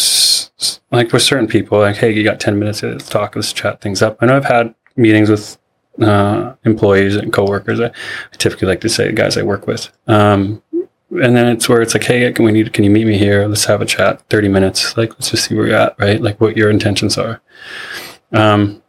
like 0.91 1.13
with 1.13 1.23
certain 1.23 1.47
people, 1.47 1.79
like, 1.79 1.97
hey, 1.97 2.13
you 2.13 2.25
got 2.25 2.41
10 2.41 2.59
minutes 2.59 2.81
to 2.81 2.99
talk, 2.99 3.37
let's 3.37 3.53
chat 3.53 3.81
things 3.81 4.03
up. 4.03 4.19
I 4.21 4.27
know 4.27 4.37
I've 4.37 4.45
had 4.45 4.75
meetings 4.97 5.31
with 5.31 5.59
uh, 6.01 6.55
employees 6.65 7.17
and 7.17 7.33
coworkers. 7.33 7.81
I, 7.81 7.87
I 7.87 8.37
typically 8.37 8.69
like 8.69 8.81
to 8.81 8.89
say 8.89 9.13
guys 9.13 9.37
I 9.37 9.43
work 9.43 9.67
with. 9.67 9.91
Um, 10.07 10.63
and 11.23 11.37
then 11.37 11.47
it's 11.47 11.69
where 11.69 11.83
it's 11.83 11.95
like, 11.95 12.05
hey, 12.05 12.31
can 12.33 12.45
we 12.45 12.53
need? 12.53 12.73
Can 12.73 12.85
you 12.85 12.91
meet 12.91 13.07
me 13.07 13.19
here? 13.19 13.47
Let's 13.47 13.65
have 13.67 13.81
a 13.81 13.87
chat, 13.87 14.23
thirty 14.29 14.49
minutes. 14.49 14.97
Like, 14.97 15.11
let's 15.11 15.31
just 15.31 15.47
see 15.47 15.55
where 15.55 15.67
you're 15.67 15.77
at, 15.77 15.99
right? 15.99 16.21
Like, 16.21 16.41
what 16.41 16.57
your 16.57 16.71
intentions 16.71 17.17
are. 17.19 17.41
Um, 18.33 18.83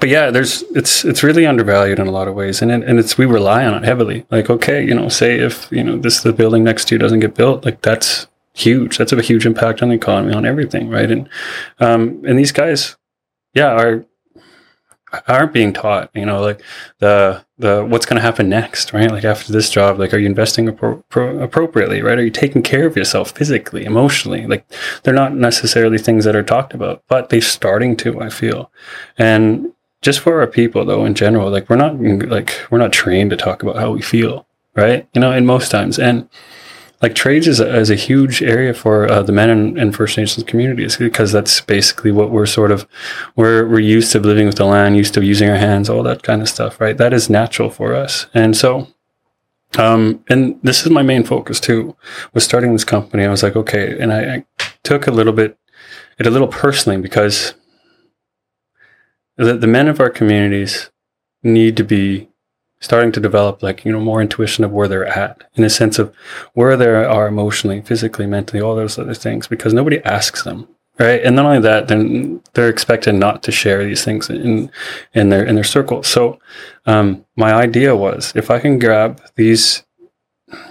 but 0.00 0.08
yeah, 0.08 0.30
there's 0.30 0.62
it's 0.74 1.04
it's 1.04 1.22
really 1.22 1.46
undervalued 1.46 1.98
in 1.98 2.06
a 2.06 2.10
lot 2.10 2.28
of 2.28 2.34
ways, 2.34 2.60
and 2.60 2.70
it, 2.70 2.84
and 2.84 2.98
it's 2.98 3.16
we 3.16 3.24
rely 3.24 3.64
on 3.64 3.74
it 3.74 3.84
heavily. 3.84 4.26
Like, 4.30 4.50
okay, 4.50 4.84
you 4.84 4.94
know, 4.94 5.08
say 5.08 5.38
if 5.38 5.70
you 5.72 5.82
know 5.82 5.96
this 5.96 6.20
the 6.20 6.32
building 6.32 6.62
next 6.62 6.88
to 6.88 6.94
you 6.94 6.98
doesn't 6.98 7.20
get 7.20 7.34
built, 7.34 7.64
like 7.64 7.80
that's 7.80 8.26
huge. 8.52 8.98
That's 8.98 9.12
a 9.12 9.22
huge 9.22 9.46
impact 9.46 9.82
on 9.82 9.88
the 9.88 9.94
economy, 9.94 10.34
on 10.34 10.44
everything, 10.44 10.90
right? 10.90 11.10
And 11.10 11.28
um, 11.80 12.22
and 12.26 12.38
these 12.38 12.52
guys, 12.52 12.96
yeah, 13.54 13.72
are 13.72 14.04
aren't 15.26 15.52
being 15.52 15.72
taught 15.72 16.10
you 16.14 16.26
know 16.26 16.40
like 16.40 16.60
the 16.98 17.44
the 17.58 17.84
what's 17.84 18.06
going 18.06 18.16
to 18.16 18.22
happen 18.22 18.48
next 18.48 18.92
right? 18.92 19.10
Like 19.10 19.24
after 19.24 19.52
this 19.52 19.70
job 19.70 19.98
like 19.98 20.12
are 20.12 20.18
you 20.18 20.26
investing 20.26 20.66
appro- 20.66 21.02
pro- 21.08 21.38
appropriately 21.38 22.02
right? 22.02 22.18
Are 22.18 22.24
you 22.24 22.30
taking 22.30 22.62
care 22.62 22.86
of 22.86 22.96
yourself 22.96 23.30
physically 23.32 23.84
emotionally? 23.84 24.46
Like 24.46 24.66
they're 25.02 25.14
not 25.14 25.34
necessarily 25.34 25.98
things 25.98 26.24
that 26.24 26.36
are 26.36 26.42
talked 26.42 26.74
about 26.74 27.02
but 27.08 27.28
they're 27.28 27.40
starting 27.40 27.96
to 27.98 28.20
i 28.20 28.28
feel. 28.28 28.70
And 29.16 29.72
just 30.02 30.20
for 30.20 30.40
our 30.40 30.46
people 30.46 30.84
though 30.84 31.04
in 31.04 31.14
general 31.14 31.50
like 31.50 31.68
we're 31.68 31.76
not 31.76 32.00
like 32.00 32.60
we're 32.70 32.78
not 32.78 32.92
trained 32.92 33.30
to 33.30 33.36
talk 33.36 33.62
about 33.62 33.76
how 33.76 33.90
we 33.90 34.02
feel 34.02 34.46
right? 34.74 35.08
You 35.14 35.20
know 35.20 35.32
in 35.32 35.46
most 35.46 35.70
times. 35.70 35.98
And 35.98 36.28
like 37.00 37.14
trades 37.14 37.46
is 37.46 37.60
a, 37.60 37.76
is 37.76 37.90
a 37.90 37.94
huge 37.94 38.42
area 38.42 38.74
for 38.74 39.10
uh, 39.10 39.22
the 39.22 39.32
men 39.32 39.78
and, 39.78 39.94
First 39.94 40.16
Nations 40.16 40.44
communities 40.44 40.96
because 40.96 41.30
that's 41.30 41.60
basically 41.60 42.10
what 42.10 42.30
we're 42.30 42.46
sort 42.46 42.72
of 42.72 42.88
we're 43.36 43.68
we're 43.68 43.78
used 43.78 44.12
to 44.12 44.20
living 44.20 44.46
with 44.46 44.56
the 44.56 44.64
land, 44.64 44.96
used 44.96 45.14
to 45.14 45.24
using 45.24 45.48
our 45.48 45.56
hands, 45.56 45.88
all 45.88 46.02
that 46.02 46.22
kind 46.22 46.42
of 46.42 46.48
stuff, 46.48 46.80
right? 46.80 46.96
That 46.96 47.12
is 47.12 47.30
natural 47.30 47.70
for 47.70 47.94
us, 47.94 48.26
and 48.34 48.56
so. 48.56 48.88
Um, 49.76 50.24
and 50.30 50.58
this 50.62 50.86
is 50.86 50.90
my 50.90 51.02
main 51.02 51.24
focus 51.24 51.60
too. 51.60 51.94
Was 52.32 52.42
starting 52.42 52.72
this 52.72 52.84
company, 52.84 53.26
I 53.26 53.28
was 53.28 53.42
like, 53.42 53.54
okay, 53.54 54.00
and 54.00 54.14
I, 54.14 54.36
I 54.36 54.44
took 54.82 55.06
a 55.06 55.10
little 55.10 55.34
bit, 55.34 55.58
it 56.18 56.26
a 56.26 56.30
little 56.30 56.48
personally 56.48 56.98
because 56.98 57.52
the, 59.36 59.58
the 59.58 59.66
men 59.66 59.86
of 59.86 60.00
our 60.00 60.08
communities 60.08 60.90
need 61.42 61.76
to 61.76 61.84
be 61.84 62.27
starting 62.80 63.12
to 63.12 63.20
develop 63.20 63.62
like 63.62 63.84
you 63.84 63.92
know 63.92 64.00
more 64.00 64.20
intuition 64.20 64.64
of 64.64 64.72
where 64.72 64.88
they're 64.88 65.06
at 65.06 65.44
in 65.54 65.64
a 65.64 65.70
sense 65.70 65.98
of 65.98 66.14
where 66.54 66.76
they 66.76 66.88
are 66.88 67.26
emotionally 67.26 67.80
physically 67.82 68.26
mentally 68.26 68.62
all 68.62 68.76
those 68.76 68.98
other 68.98 69.14
things 69.14 69.48
because 69.48 69.74
nobody 69.74 70.02
asks 70.04 70.44
them 70.44 70.68
right? 70.98 71.22
And 71.22 71.36
not 71.36 71.46
only 71.46 71.60
that 71.60 71.88
then 71.88 72.42
they're 72.54 72.68
expected 72.68 73.14
not 73.14 73.42
to 73.44 73.52
share 73.52 73.84
these 73.84 74.04
things 74.04 74.28
in 74.28 74.70
in 75.14 75.28
their 75.28 75.44
in 75.44 75.54
their 75.54 75.64
circle. 75.64 76.02
So 76.02 76.38
um, 76.86 77.24
my 77.36 77.52
idea 77.54 77.94
was 77.94 78.32
if 78.34 78.50
i 78.50 78.58
can 78.58 78.78
grab 78.78 79.22
these 79.36 79.84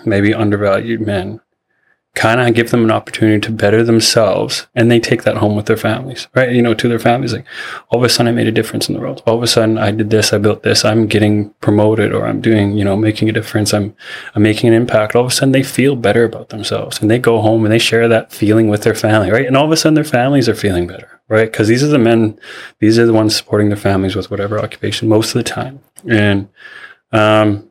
maybe 0.05 0.34
undervalued 0.34 1.01
men 1.01 1.39
kind 2.17 2.41
of 2.41 2.56
give 2.56 2.71
them 2.71 2.84
an 2.84 2.89
opportunity 2.89 3.39
to 3.39 3.51
better 3.51 3.84
themselves 3.84 4.65
and 4.73 4.89
they 4.89 4.99
take 4.99 5.21
that 5.21 5.38
home 5.38 5.56
with 5.56 5.67
their 5.67 5.77
families 5.77 6.27
right? 6.34 6.51
You 6.51 6.63
know 6.63 6.73
to 6.73 6.89
their 6.89 6.97
families 6.97 7.32
like 7.32 7.45
all 7.89 7.99
of 7.99 8.03
a 8.03 8.10
sudden 8.10 8.27
i 8.27 8.32
made 8.32 8.47
a 8.47 8.51
difference 8.51 8.89
in 8.89 8.95
the 8.95 8.99
world. 8.99 9.21
All 9.27 9.38
of 9.38 9.43
a 9.43 9.47
sudden 9.47 9.77
i 9.77 9.91
did 9.91 10.10
this 10.10 10.34
i 10.34 10.39
built 10.39 10.63
this 10.63 10.84
i'm 10.84 11.06
getting 11.06 11.51
promoted 11.62 12.12
or 12.12 12.25
i'm 12.25 12.41
doing 12.41 12.75
you 12.75 12.84
know 12.84 12.95
making 12.97 13.30
a 13.30 13.32
difference 13.32 13.71
i'm 13.71 13.95
i'm 14.34 14.41
making 14.41 14.67
an 14.67 14.73
impact. 14.73 15.15
All 15.15 15.25
of 15.25 15.32
a 15.32 15.34
sudden 15.34 15.51
they 15.51 15.62
feel 15.62 15.95
better 15.95 16.25
about 16.25 16.49
themselves 16.49 16.99
and 16.99 17.12
they 17.12 17.19
go 17.19 17.39
home 17.39 17.63
and 17.63 17.71
they 17.71 17.80
share 17.80 18.08
that 18.08 18.34
feeling 18.34 18.67
with 18.67 18.82
their 18.82 18.95
family 18.95 19.30
right? 19.30 19.45
And 19.45 19.56
all 19.56 19.65
of 19.65 19.71
a 19.71 19.77
sudden 19.77 19.93
their 19.93 20.03
families 20.03 20.49
are 20.49 20.56
feeling 20.56 20.88
better 20.88 21.21
right? 21.30 21.51
Because 21.51 21.67
these 21.67 21.84
are 21.84 21.88
the 21.88 21.99
men 21.99 22.39
these 22.80 22.97
are 22.97 23.06
the 23.06 23.13
ones 23.13 23.36
supporting 23.36 23.69
their 23.69 23.77
families 23.77 24.15
with 24.15 24.32
whatever 24.32 24.60
occupation 24.60 25.08
most 25.08 25.36
of 25.36 25.36
the 25.36 25.43
time. 25.43 25.82
And 26.10 26.49
um 27.12 27.66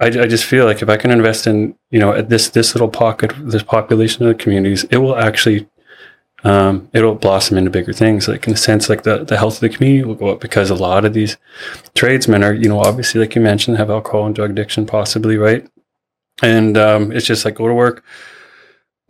I, 0.00 0.06
I 0.06 0.26
just 0.26 0.44
feel 0.44 0.64
like 0.64 0.82
if 0.82 0.88
I 0.88 0.96
can 0.96 1.10
invest 1.10 1.46
in 1.46 1.76
you 1.90 1.98
know 1.98 2.20
this 2.22 2.48
this 2.48 2.74
little 2.74 2.88
pocket 2.88 3.32
this 3.38 3.62
population 3.62 4.26
of 4.26 4.28
the 4.28 4.42
communities, 4.42 4.84
it 4.84 4.98
will 4.98 5.16
actually 5.16 5.68
um, 6.44 6.88
it'll 6.92 7.14
blossom 7.14 7.58
into 7.58 7.70
bigger 7.70 7.92
things. 7.92 8.28
Like 8.28 8.46
in 8.46 8.54
a 8.54 8.56
sense, 8.56 8.88
like 8.88 9.02
the, 9.02 9.24
the 9.24 9.36
health 9.36 9.56
of 9.56 9.60
the 9.60 9.68
community 9.68 10.04
will 10.04 10.14
go 10.14 10.28
up 10.28 10.40
because 10.40 10.70
a 10.70 10.74
lot 10.74 11.04
of 11.04 11.12
these 11.12 11.36
tradesmen 11.94 12.42
are, 12.42 12.54
you 12.54 12.68
know, 12.68 12.80
obviously, 12.80 13.20
like 13.20 13.34
you 13.34 13.42
mentioned, 13.42 13.76
have 13.76 13.90
alcohol 13.90 14.26
and 14.26 14.34
drug 14.34 14.50
addiction, 14.50 14.86
possibly, 14.86 15.36
right? 15.36 15.68
And 16.42 16.78
um, 16.78 17.12
it's 17.12 17.26
just 17.26 17.44
like 17.44 17.56
go 17.56 17.68
to 17.68 17.74
work, 17.74 18.02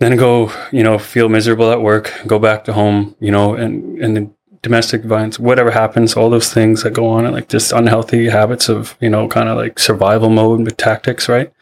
then 0.01 0.17
go, 0.17 0.53
you 0.73 0.83
know, 0.83 0.99
feel 0.99 1.29
miserable 1.29 1.71
at 1.71 1.81
work, 1.81 2.13
go 2.27 2.39
back 2.39 2.65
to 2.65 2.73
home, 2.73 3.15
you 3.21 3.31
know, 3.31 3.55
and 3.55 3.99
and 4.03 4.17
then 4.17 4.35
domestic 4.63 5.05
violence, 5.05 5.39
whatever 5.39 5.71
happens, 5.71 6.15
all 6.15 6.31
those 6.31 6.53
things 6.53 6.83
that 6.83 6.93
go 6.93 7.09
on, 7.09 7.25
and 7.25 7.35
like 7.35 7.49
just 7.49 7.73
unhealthy 7.73 8.29
habits 8.29 8.69
of, 8.69 8.97
you 9.01 9.09
know, 9.09 9.29
kind 9.29 9.49
of 9.49 9.57
like 9.57 9.79
survival 9.79 10.29
mode 10.29 10.61
with 10.61 10.77
tactics, 10.77 11.29
right? 11.29 11.53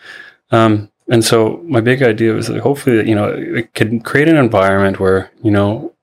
Um, 0.50 0.90
and 1.08 1.24
so 1.24 1.62
my 1.64 1.80
big 1.80 2.02
idea 2.02 2.32
was 2.34 2.48
that 2.48 2.60
hopefully 2.60 2.96
that, 2.96 3.06
you 3.06 3.14
know, 3.14 3.28
it 3.28 3.72
could 3.74 4.04
create 4.04 4.28
an 4.28 4.36
environment 4.36 5.00
where, 5.00 5.30
you 5.42 5.50
know, 5.50 5.94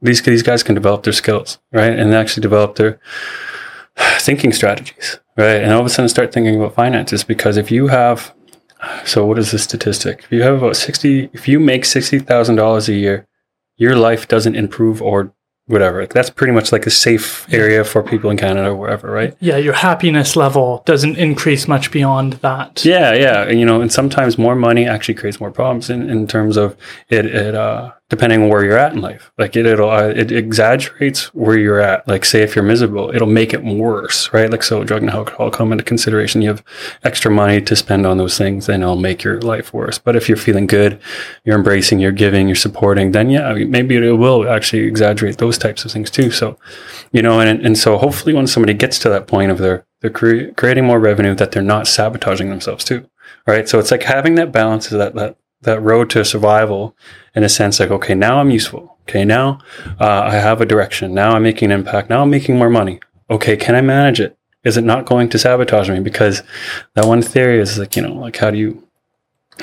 these, 0.00 0.22
these 0.22 0.42
guys 0.42 0.62
can 0.62 0.74
develop 0.74 1.04
their 1.04 1.12
skills, 1.12 1.58
right? 1.70 1.96
And 1.96 2.12
actually 2.14 2.42
develop 2.42 2.76
their 2.76 2.98
thinking 4.18 4.52
strategies, 4.52 5.20
right? 5.36 5.62
And 5.62 5.72
all 5.72 5.80
of 5.80 5.86
a 5.86 5.90
sudden 5.90 6.08
start 6.08 6.32
thinking 6.32 6.56
about 6.56 6.74
finances 6.74 7.22
because 7.22 7.56
if 7.56 7.70
you 7.70 7.88
have, 7.88 8.34
so 9.04 9.24
what 9.24 9.38
is 9.38 9.52
the 9.52 9.58
statistic? 9.58 10.24
If 10.24 10.32
you 10.32 10.42
have 10.42 10.56
about 10.56 10.76
60, 10.76 11.30
if 11.32 11.46
you 11.46 11.60
make 11.60 11.84
$60,000 11.84 12.88
a 12.88 12.92
year, 12.92 13.28
your 13.76 13.96
life 13.96 14.26
doesn't 14.26 14.56
improve 14.56 15.00
or 15.00 15.32
whatever. 15.66 16.06
That's 16.06 16.30
pretty 16.30 16.52
much 16.52 16.72
like 16.72 16.86
a 16.86 16.90
safe 16.90 17.52
area 17.52 17.84
for 17.84 18.02
people 18.02 18.30
in 18.30 18.36
Canada 18.36 18.68
or 18.68 18.76
wherever, 18.76 19.10
right? 19.10 19.36
Yeah, 19.40 19.56
your 19.56 19.72
happiness 19.72 20.36
level 20.36 20.82
doesn't 20.86 21.16
increase 21.16 21.68
much 21.68 21.90
beyond 21.90 22.34
that. 22.34 22.84
Yeah, 22.84 23.14
yeah. 23.14 23.42
And, 23.44 23.60
you 23.60 23.66
know, 23.66 23.80
and 23.80 23.92
sometimes 23.92 24.38
more 24.38 24.56
money 24.56 24.86
actually 24.86 25.14
creates 25.14 25.40
more 25.40 25.50
problems 25.50 25.88
in, 25.88 26.10
in 26.10 26.26
terms 26.26 26.56
of 26.56 26.76
it, 27.08 27.26
it 27.26 27.54
uh, 27.54 27.92
depending 28.12 28.42
on 28.42 28.50
where 28.50 28.62
you're 28.62 28.76
at 28.76 28.92
in 28.92 29.00
life. 29.00 29.32
Like 29.38 29.56
it, 29.56 29.64
it'll 29.64 29.88
uh, 29.88 30.08
it 30.08 30.30
exaggerates 30.30 31.32
where 31.34 31.56
you're 31.56 31.80
at. 31.80 32.06
Like 32.06 32.26
say 32.26 32.42
if 32.42 32.54
you're 32.54 32.62
miserable, 32.62 33.10
it'll 33.14 33.26
make 33.26 33.54
it 33.54 33.64
worse, 33.64 34.30
right? 34.34 34.50
Like 34.50 34.62
so, 34.62 34.84
drug 34.84 35.00
and 35.00 35.10
alcohol 35.10 35.50
come 35.50 35.72
into 35.72 35.82
consideration. 35.82 36.42
You 36.42 36.50
have 36.50 36.62
extra 37.04 37.30
money 37.30 37.62
to 37.62 37.74
spend 37.74 38.04
on 38.04 38.18
those 38.18 38.36
things, 38.36 38.66
then 38.66 38.82
it'll 38.82 38.96
make 38.96 39.24
your 39.24 39.40
life 39.40 39.72
worse. 39.72 39.98
But 39.98 40.14
if 40.14 40.28
you're 40.28 40.36
feeling 40.36 40.66
good, 40.66 41.00
you're 41.44 41.56
embracing, 41.56 42.00
you're 42.00 42.12
giving, 42.12 42.48
you're 42.48 42.54
supporting, 42.54 43.12
then 43.12 43.30
yeah, 43.30 43.54
maybe 43.54 43.96
it 43.96 44.12
will 44.12 44.46
actually 44.46 44.82
exaggerate 44.82 45.38
those 45.38 45.56
types 45.56 45.86
of 45.86 45.90
things 45.90 46.10
too. 46.10 46.30
So, 46.30 46.58
you 47.12 47.22
know, 47.22 47.40
and 47.40 47.64
and 47.64 47.78
so 47.78 47.96
hopefully 47.96 48.34
when 48.34 48.46
somebody 48.46 48.74
gets 48.74 48.98
to 48.98 49.08
that 49.08 49.26
point 49.26 49.50
of 49.50 49.56
their 49.56 49.86
they're 50.02 50.10
cre- 50.10 50.52
creating 50.54 50.84
more 50.84 51.00
revenue, 51.00 51.34
that 51.36 51.52
they're 51.52 51.62
not 51.62 51.86
sabotaging 51.86 52.50
themselves 52.50 52.84
too, 52.84 53.08
right? 53.46 53.66
So 53.66 53.78
it's 53.78 53.90
like 53.90 54.02
having 54.02 54.34
that 54.34 54.52
balance, 54.52 54.86
is 54.92 54.98
that 54.98 55.14
that 55.14 55.36
that 55.62 55.80
road 55.80 56.10
to 56.10 56.24
survival 56.24 56.96
in 57.34 57.42
a 57.42 57.48
sense 57.48 57.80
like 57.80 57.90
okay 57.90 58.14
now 58.14 58.38
i'm 58.38 58.50
useful. 58.50 58.98
Okay 59.02 59.24
now 59.24 59.58
uh, 60.00 60.22
i 60.24 60.34
have 60.34 60.60
a 60.60 60.66
direction. 60.66 61.14
Now 61.14 61.34
i'm 61.34 61.42
making 61.42 61.70
an 61.72 61.80
impact. 61.80 62.10
Now 62.10 62.22
i'm 62.22 62.30
making 62.30 62.56
more 62.56 62.70
money. 62.70 63.00
Okay 63.30 63.56
can 63.56 63.74
i 63.74 63.80
manage 63.80 64.20
it? 64.20 64.36
Is 64.64 64.76
it 64.76 64.84
not 64.84 65.06
going 65.06 65.28
to 65.30 65.38
sabotage 65.38 65.90
me? 65.90 66.00
Because 66.00 66.42
that 66.94 67.06
one 67.06 67.22
theory 67.22 67.58
is 67.60 67.78
like 67.78 67.96
you 67.96 68.02
know 68.02 68.14
like 68.14 68.36
how 68.36 68.50
do 68.50 68.58
you 68.58 68.86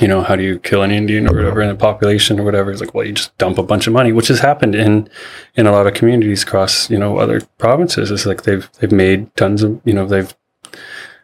you 0.01 0.07
know 0.07 0.21
how 0.21 0.35
do 0.35 0.43
you 0.43 0.59
kill 0.59 0.83
an 0.83 0.91
indian 0.91 1.27
or 1.27 1.35
whatever 1.35 1.61
in 1.61 1.69
a 1.69 1.75
population 1.75 2.39
or 2.39 2.43
whatever? 2.43 2.71
It's 2.71 2.81
like 2.81 2.93
well 2.93 3.05
you 3.05 3.13
just 3.13 3.37
dump 3.37 3.57
a 3.57 3.63
bunch 3.63 3.87
of 3.87 3.93
money 3.93 4.11
which 4.11 4.27
has 4.27 4.39
happened 4.39 4.75
in 4.75 5.09
in 5.55 5.67
a 5.67 5.71
lot 5.71 5.87
of 5.87 5.93
communities 5.93 6.43
across 6.43 6.89
you 6.89 6.97
know 6.97 7.17
other 7.17 7.41
provinces. 7.57 8.11
It's 8.11 8.25
like 8.25 8.43
they've 8.43 8.69
they've 8.79 8.91
made 8.91 9.35
tons 9.35 9.63
of 9.63 9.81
you 9.85 9.93
know 9.93 10.05
they've 10.05 10.33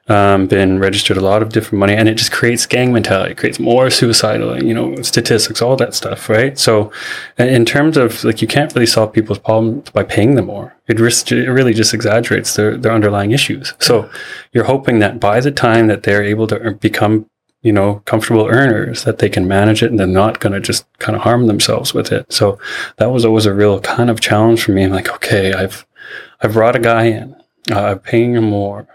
um, 0.07 0.45
been 0.45 0.79
registered 0.79 1.17
a 1.17 1.21
lot 1.21 1.41
of 1.41 1.49
different 1.49 1.79
money, 1.79 1.93
and 1.93 2.07
it 2.07 2.15
just 2.15 2.31
creates 2.31 2.65
gang 2.65 2.93
mentality, 2.93 3.31
it 3.31 3.37
creates 3.37 3.59
more 3.59 3.89
suicidal, 3.89 4.63
you 4.63 4.73
know, 4.73 4.95
statistics, 5.01 5.61
all 5.61 5.75
that 5.77 5.95
stuff, 5.95 6.29
right? 6.29 6.57
So, 6.59 6.91
in 7.37 7.65
terms 7.65 7.97
of 7.97 8.23
like, 8.23 8.41
you 8.41 8.47
can't 8.47 8.73
really 8.75 8.85
solve 8.85 9.13
people's 9.13 9.39
problems 9.39 9.89
by 9.89 10.03
paying 10.03 10.35
them 10.35 10.45
more. 10.45 10.75
It, 10.87 10.99
it 10.99 11.49
really 11.49 11.73
just 11.73 11.93
exaggerates 11.93 12.55
their 12.55 12.77
their 12.77 12.91
underlying 12.91 13.31
issues. 13.31 13.73
So, 13.79 14.09
you're 14.53 14.65
hoping 14.65 14.99
that 14.99 15.19
by 15.19 15.39
the 15.39 15.51
time 15.51 15.87
that 15.87 16.03
they're 16.03 16.23
able 16.23 16.47
to 16.47 16.71
become 16.71 17.27
you 17.65 17.71
know, 17.71 17.95
comfortable 18.05 18.45
earners 18.45 19.05
that 19.05 19.17
they 19.17 19.27
can 19.27 19.47
manage 19.47 19.81
it 19.81 19.89
and 19.89 19.99
they're 19.99 20.05
not 20.05 20.39
going 20.39 20.53
to 20.53 20.59
just 20.59 20.85
kind 20.99 21.15
of 21.15 21.23
harm 21.23 21.47
themselves 21.47 21.95
with 21.95 22.11
it. 22.11 22.31
So 22.31 22.59
that 22.97 23.09
was 23.09 23.25
always 23.25 23.47
a 23.47 23.55
real 23.55 23.79
kind 23.79 24.11
of 24.11 24.19
challenge 24.19 24.63
for 24.63 24.71
me. 24.71 24.83
I'm 24.83 24.91
like, 24.91 25.09
okay, 25.09 25.51
I've, 25.51 25.83
I've 26.41 26.53
brought 26.53 26.75
a 26.75 26.79
guy 26.79 27.05
in, 27.05 27.35
uh, 27.71 27.85
I'm 27.85 27.99
paying 27.99 28.35
him 28.35 28.43
more. 28.43 28.87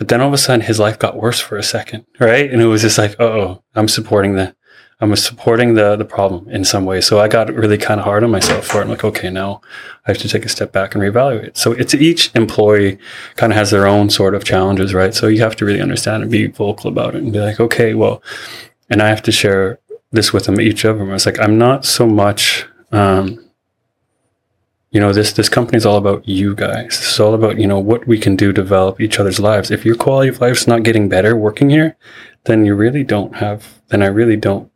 But 0.00 0.08
then 0.08 0.22
all 0.22 0.28
of 0.28 0.32
a 0.32 0.38
sudden 0.38 0.62
his 0.62 0.80
life 0.80 0.98
got 0.98 1.18
worse 1.18 1.40
for 1.40 1.58
a 1.58 1.62
second, 1.62 2.06
right? 2.18 2.50
And 2.50 2.62
it 2.62 2.64
was 2.64 2.80
just 2.80 2.96
like, 2.96 3.20
oh, 3.20 3.62
I'm 3.74 3.86
supporting 3.86 4.34
the, 4.34 4.56
I'm 4.98 5.14
supporting 5.14 5.74
the 5.74 5.94
the 5.94 6.06
problem 6.06 6.48
in 6.48 6.64
some 6.64 6.86
way. 6.86 7.02
So 7.02 7.20
I 7.20 7.28
got 7.28 7.52
really 7.52 7.76
kind 7.76 8.00
of 8.00 8.06
hard 8.06 8.24
on 8.24 8.30
myself 8.30 8.64
for 8.64 8.78
it. 8.78 8.84
I'm 8.84 8.88
like, 8.88 9.04
okay, 9.04 9.28
now 9.28 9.60
I 10.06 10.10
have 10.12 10.16
to 10.22 10.28
take 10.28 10.46
a 10.46 10.48
step 10.48 10.72
back 10.72 10.94
and 10.94 11.04
reevaluate. 11.04 11.54
So 11.58 11.72
it's 11.72 11.92
each 11.92 12.34
employee 12.34 12.96
kind 13.36 13.52
of 13.52 13.58
has 13.58 13.70
their 13.70 13.86
own 13.86 14.08
sort 14.08 14.34
of 14.34 14.42
challenges, 14.42 14.94
right? 14.94 15.12
So 15.12 15.26
you 15.26 15.42
have 15.42 15.56
to 15.56 15.66
really 15.66 15.82
understand 15.82 16.22
and 16.22 16.32
be 16.32 16.46
vocal 16.46 16.90
about 16.90 17.14
it 17.14 17.22
and 17.22 17.30
be 17.30 17.40
like, 17.40 17.60
okay, 17.60 17.92
well, 17.92 18.22
and 18.88 19.02
I 19.02 19.08
have 19.08 19.22
to 19.24 19.32
share 19.32 19.80
this 20.12 20.32
with 20.32 20.46
them, 20.46 20.58
each 20.58 20.86
of 20.86 20.96
them. 20.96 21.10
I 21.10 21.12
was 21.12 21.26
like, 21.26 21.38
I'm 21.38 21.58
not 21.58 21.84
so 21.84 22.06
much, 22.06 22.64
um, 22.90 23.49
you 24.90 25.00
know, 25.00 25.12
this 25.12 25.32
this 25.32 25.48
company 25.48 25.76
is 25.76 25.86
all 25.86 25.96
about 25.96 26.26
you 26.28 26.54
guys. 26.54 26.98
It's 26.98 27.20
all 27.20 27.34
about 27.34 27.60
you 27.60 27.66
know 27.66 27.78
what 27.78 28.06
we 28.06 28.18
can 28.18 28.36
do 28.36 28.52
to 28.52 28.62
develop 28.62 29.00
each 29.00 29.20
other's 29.20 29.38
lives. 29.38 29.70
If 29.70 29.84
your 29.84 29.94
quality 29.94 30.28
of 30.28 30.40
life's 30.40 30.66
not 30.66 30.82
getting 30.82 31.08
better 31.08 31.36
working 31.36 31.70
here, 31.70 31.96
then 32.44 32.64
you 32.64 32.74
really 32.74 33.04
don't 33.04 33.36
have. 33.36 33.80
Then 33.88 34.02
I 34.02 34.06
really 34.06 34.36
don't 34.36 34.70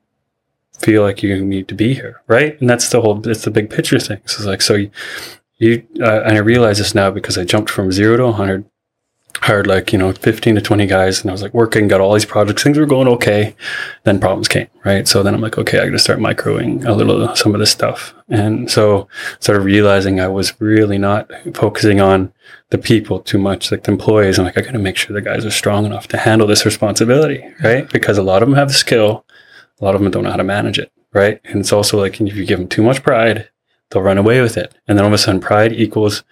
feel 0.79 1.03
like 1.03 1.23
you 1.23 1.45
need 1.45 1.69
to 1.69 1.75
be 1.75 1.95
here, 1.95 2.23
right? 2.27 2.61
And 2.61 2.69
that's 2.69 2.89
the 2.89 3.01
whole, 3.01 3.27
it's 3.29 3.45
the 3.45 3.51
big 3.51 3.71
picture 3.71 3.99
thing. 3.99 4.21
So 4.27 4.39
it's 4.39 4.47
like, 4.47 4.63
so 4.63 4.75
you, 4.75 4.91
you 5.59 5.87
uh, 6.01 6.23
and 6.23 6.37
I 6.37 6.41
realize 6.41 6.79
this 6.79 6.95
now 6.95 7.11
because 7.11 7.39
I 7.39 7.45
jumped 7.45 7.71
from 7.71 7.93
zero 7.93 8.17
to 8.17 8.25
100, 8.25 8.65
hired 9.45 9.67
like, 9.67 9.93
you 9.93 9.99
know, 9.99 10.13
15 10.13 10.57
to 10.57 10.61
20 10.61 10.87
guys, 10.87 11.21
and 11.21 11.31
I 11.31 11.33
was 11.33 11.43
like 11.43 11.55
working, 11.55 11.89
got 11.89 12.01
all 12.01 12.15
these 12.15 12.25
projects, 12.25 12.63
things 12.63 12.79
were 12.79 12.87
going 12.87 13.09
okay. 13.09 13.55
Then 14.05 14.21
problems 14.21 14.49
came, 14.49 14.69
right? 14.85 15.07
So 15.07 15.23
then 15.23 15.35
I'm 15.35 15.41
like, 15.41 15.59
okay, 15.59 15.79
I 15.79 15.87
got 15.87 15.93
to 15.93 15.99
start 15.99 16.19
microing 16.19 16.85
a 16.85 16.93
little, 16.93 17.35
some 17.37 17.55
of 17.55 17.61
this 17.61 17.71
stuff. 17.71 18.15
And 18.29 18.71
so 18.71 19.09
started 19.41 19.63
realizing 19.63 20.21
I 20.21 20.29
was 20.29 20.61
really 20.61 20.99
not 20.99 21.31
focusing 21.55 22.01
on 22.01 22.33
the 22.71 22.79
people 22.79 23.21
too 23.21 23.39
much, 23.39 23.71
like 23.71 23.85
the 23.85 23.93
employees. 23.93 24.39
I'm 24.39 24.45
like, 24.45 24.59
I 24.59 24.63
got 24.63 24.73
to 24.73 24.79
make 24.79 24.97
sure 24.97 25.15
the 25.15 25.21
guys 25.23 25.45
are 25.45 25.51
strong 25.51 25.87
enough 25.87 26.09
to 26.09 26.17
handle 26.17 26.47
this 26.47 26.65
responsibility, 26.65 27.45
right? 27.63 27.89
Because 27.93 28.19
a 28.19 28.23
lot 28.23 28.43
of 28.43 28.49
them 28.49 28.57
have 28.57 28.69
the 28.69 28.75
skill 28.75 29.25
a 29.81 29.85
lot 29.85 29.95
of 29.95 30.01
them 30.01 30.11
don't 30.11 30.25
know 30.25 30.31
how 30.31 30.37
to 30.37 30.45
manage 30.45 30.79
it, 30.79 30.93
right? 31.13 31.41
And 31.45 31.61
it's 31.61 31.73
also 31.73 31.99
like 31.99 32.21
if 32.21 32.37
you 32.37 32.47
give 32.47 32.59
them 32.59 32.69
too 32.69 32.83
much 32.83 33.03
pride, 33.03 33.49
they'll 33.91 34.03
run 34.03 34.19
away 34.19 34.41
with 34.41 34.57
it. 34.57 34.75
And 34.87 34.97
then 34.97 35.05
all 35.05 35.11
of 35.11 35.15
a 35.15 35.19
sudden, 35.19 35.41
pride 35.41 35.73
equals 35.73 36.23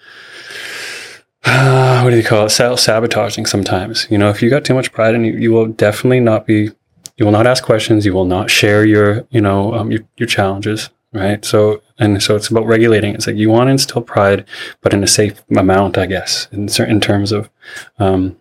what 2.04 2.10
do 2.10 2.16
you 2.16 2.22
call 2.22 2.46
it? 2.46 2.50
Self 2.50 2.78
sabotaging 2.78 3.46
sometimes. 3.46 4.06
You 4.10 4.18
know, 4.18 4.30
if 4.30 4.42
you 4.42 4.50
got 4.50 4.64
too 4.64 4.74
much 4.74 4.92
pride 4.92 5.14
and 5.14 5.26
you, 5.26 5.32
you 5.32 5.52
will 5.52 5.66
definitely 5.66 6.20
not 6.20 6.46
be, 6.46 6.70
you 7.16 7.24
will 7.24 7.32
not 7.32 7.46
ask 7.48 7.64
questions. 7.64 8.06
You 8.06 8.14
will 8.14 8.24
not 8.24 8.48
share 8.48 8.84
your, 8.84 9.26
you 9.30 9.40
know, 9.40 9.74
um, 9.74 9.90
your, 9.90 10.02
your 10.16 10.28
challenges, 10.28 10.90
right? 11.12 11.44
So, 11.44 11.82
and 11.98 12.22
so 12.22 12.36
it's 12.36 12.48
about 12.48 12.66
regulating. 12.66 13.14
It's 13.14 13.26
like 13.26 13.36
you 13.36 13.50
want 13.50 13.66
to 13.66 13.72
instill 13.72 14.02
pride, 14.02 14.46
but 14.82 14.94
in 14.94 15.02
a 15.02 15.08
safe 15.08 15.42
amount, 15.56 15.98
I 15.98 16.06
guess, 16.06 16.46
in 16.52 16.68
certain 16.68 17.00
terms 17.00 17.32
of, 17.32 17.50
um, 17.98 18.36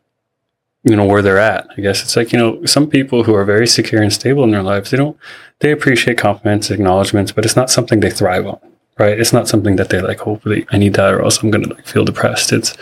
you 0.84 0.96
know 0.96 1.06
where 1.06 1.22
they're 1.22 1.38
at 1.38 1.68
i 1.78 1.82
guess 1.82 2.02
it's 2.02 2.16
like 2.16 2.32
you 2.32 2.40
know 2.40 2.66
some 2.66 2.90
people 2.90 3.24
who 3.24 3.36
are 3.36 3.46
very 3.46 3.68
secure 3.68 4.02
and 4.02 4.12
stable 4.12 4.44
in 4.44 4.52
their 4.52 4.64
lives 4.64 4.90
they 4.90 4.98
don't 4.98 5.18
they 5.60 5.72
appreciate 5.72 6.18
compliments 6.18 6.72
acknowledgments 6.72 7.32
but 7.32 7.46
it's 7.46 7.56
not 7.56 7.70
something 7.70 8.00
they 8.00 8.10
thrive 8.10 8.48
on 8.48 8.60
right? 8.98 9.20
It's 9.20 9.34
not 9.34 9.48
something 9.48 9.78
that 9.78 9.90
they 9.90 10.02
like 10.02 10.20
hopefully 10.20 10.66
i 10.72 10.78
need 10.78 10.94
that 10.94 11.14
or 11.14 11.22
else 11.22 11.42
i'm 11.42 11.52
gonna 11.52 11.68
like 11.68 11.86
feel 11.86 12.06
depressed. 12.06 12.52
It's 12.54 12.76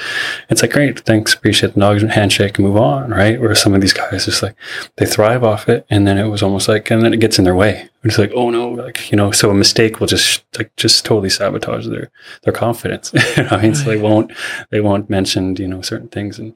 it's 0.50 0.62
like 0.62 0.72
great 0.72 1.00
thanks 1.02 1.34
appreciate 1.34 1.69
the 1.69 1.74
acknowledgement 1.74 2.13
handshake 2.13 2.58
and 2.58 2.67
move 2.67 2.78
on 2.78 3.12
right? 3.12 3.39
Where 3.39 3.56
some 3.56 3.74
of 3.74 3.82
these 3.82 3.93
guys 3.93 4.26
just 4.26 4.43
like 4.43 4.56
they 4.98 5.06
thrive 5.06 5.43
off 5.43 5.69
it 5.69 5.86
and 5.89 6.08
then 6.08 6.17
it 6.17 6.28
was 6.28 6.43
almost 6.43 6.67
like 6.67 6.89
and 6.91 7.04
then 7.04 7.13
it 7.13 7.19
gets 7.19 7.39
in 7.39 7.45
their 7.45 7.56
way. 7.56 7.89
It's 8.04 8.17
like 8.17 8.32
oh 8.34 8.50
no 8.50 8.69
like 8.69 9.12
you 9.12 9.17
know 9.17 9.32
so 9.32 9.50
a 9.50 9.54
mistake 9.54 10.00
will 10.00 10.08
just 10.08 10.43
like 10.58 10.76
just 10.76 11.06
totally 11.06 11.30
sabotage 11.30 11.88
their 11.88 12.10
their 12.43 12.54
confidence 12.54 13.12
i 13.38 13.62
mean? 13.62 13.76
So 13.76 13.86
they 13.86 13.98
won't 13.98 14.32
they 14.72 14.82
won't 14.82 15.10
mention 15.10 15.56
you 15.56 15.67
know 15.67 15.82
certain 15.82 16.10
things. 16.10 16.39
And 16.39 16.56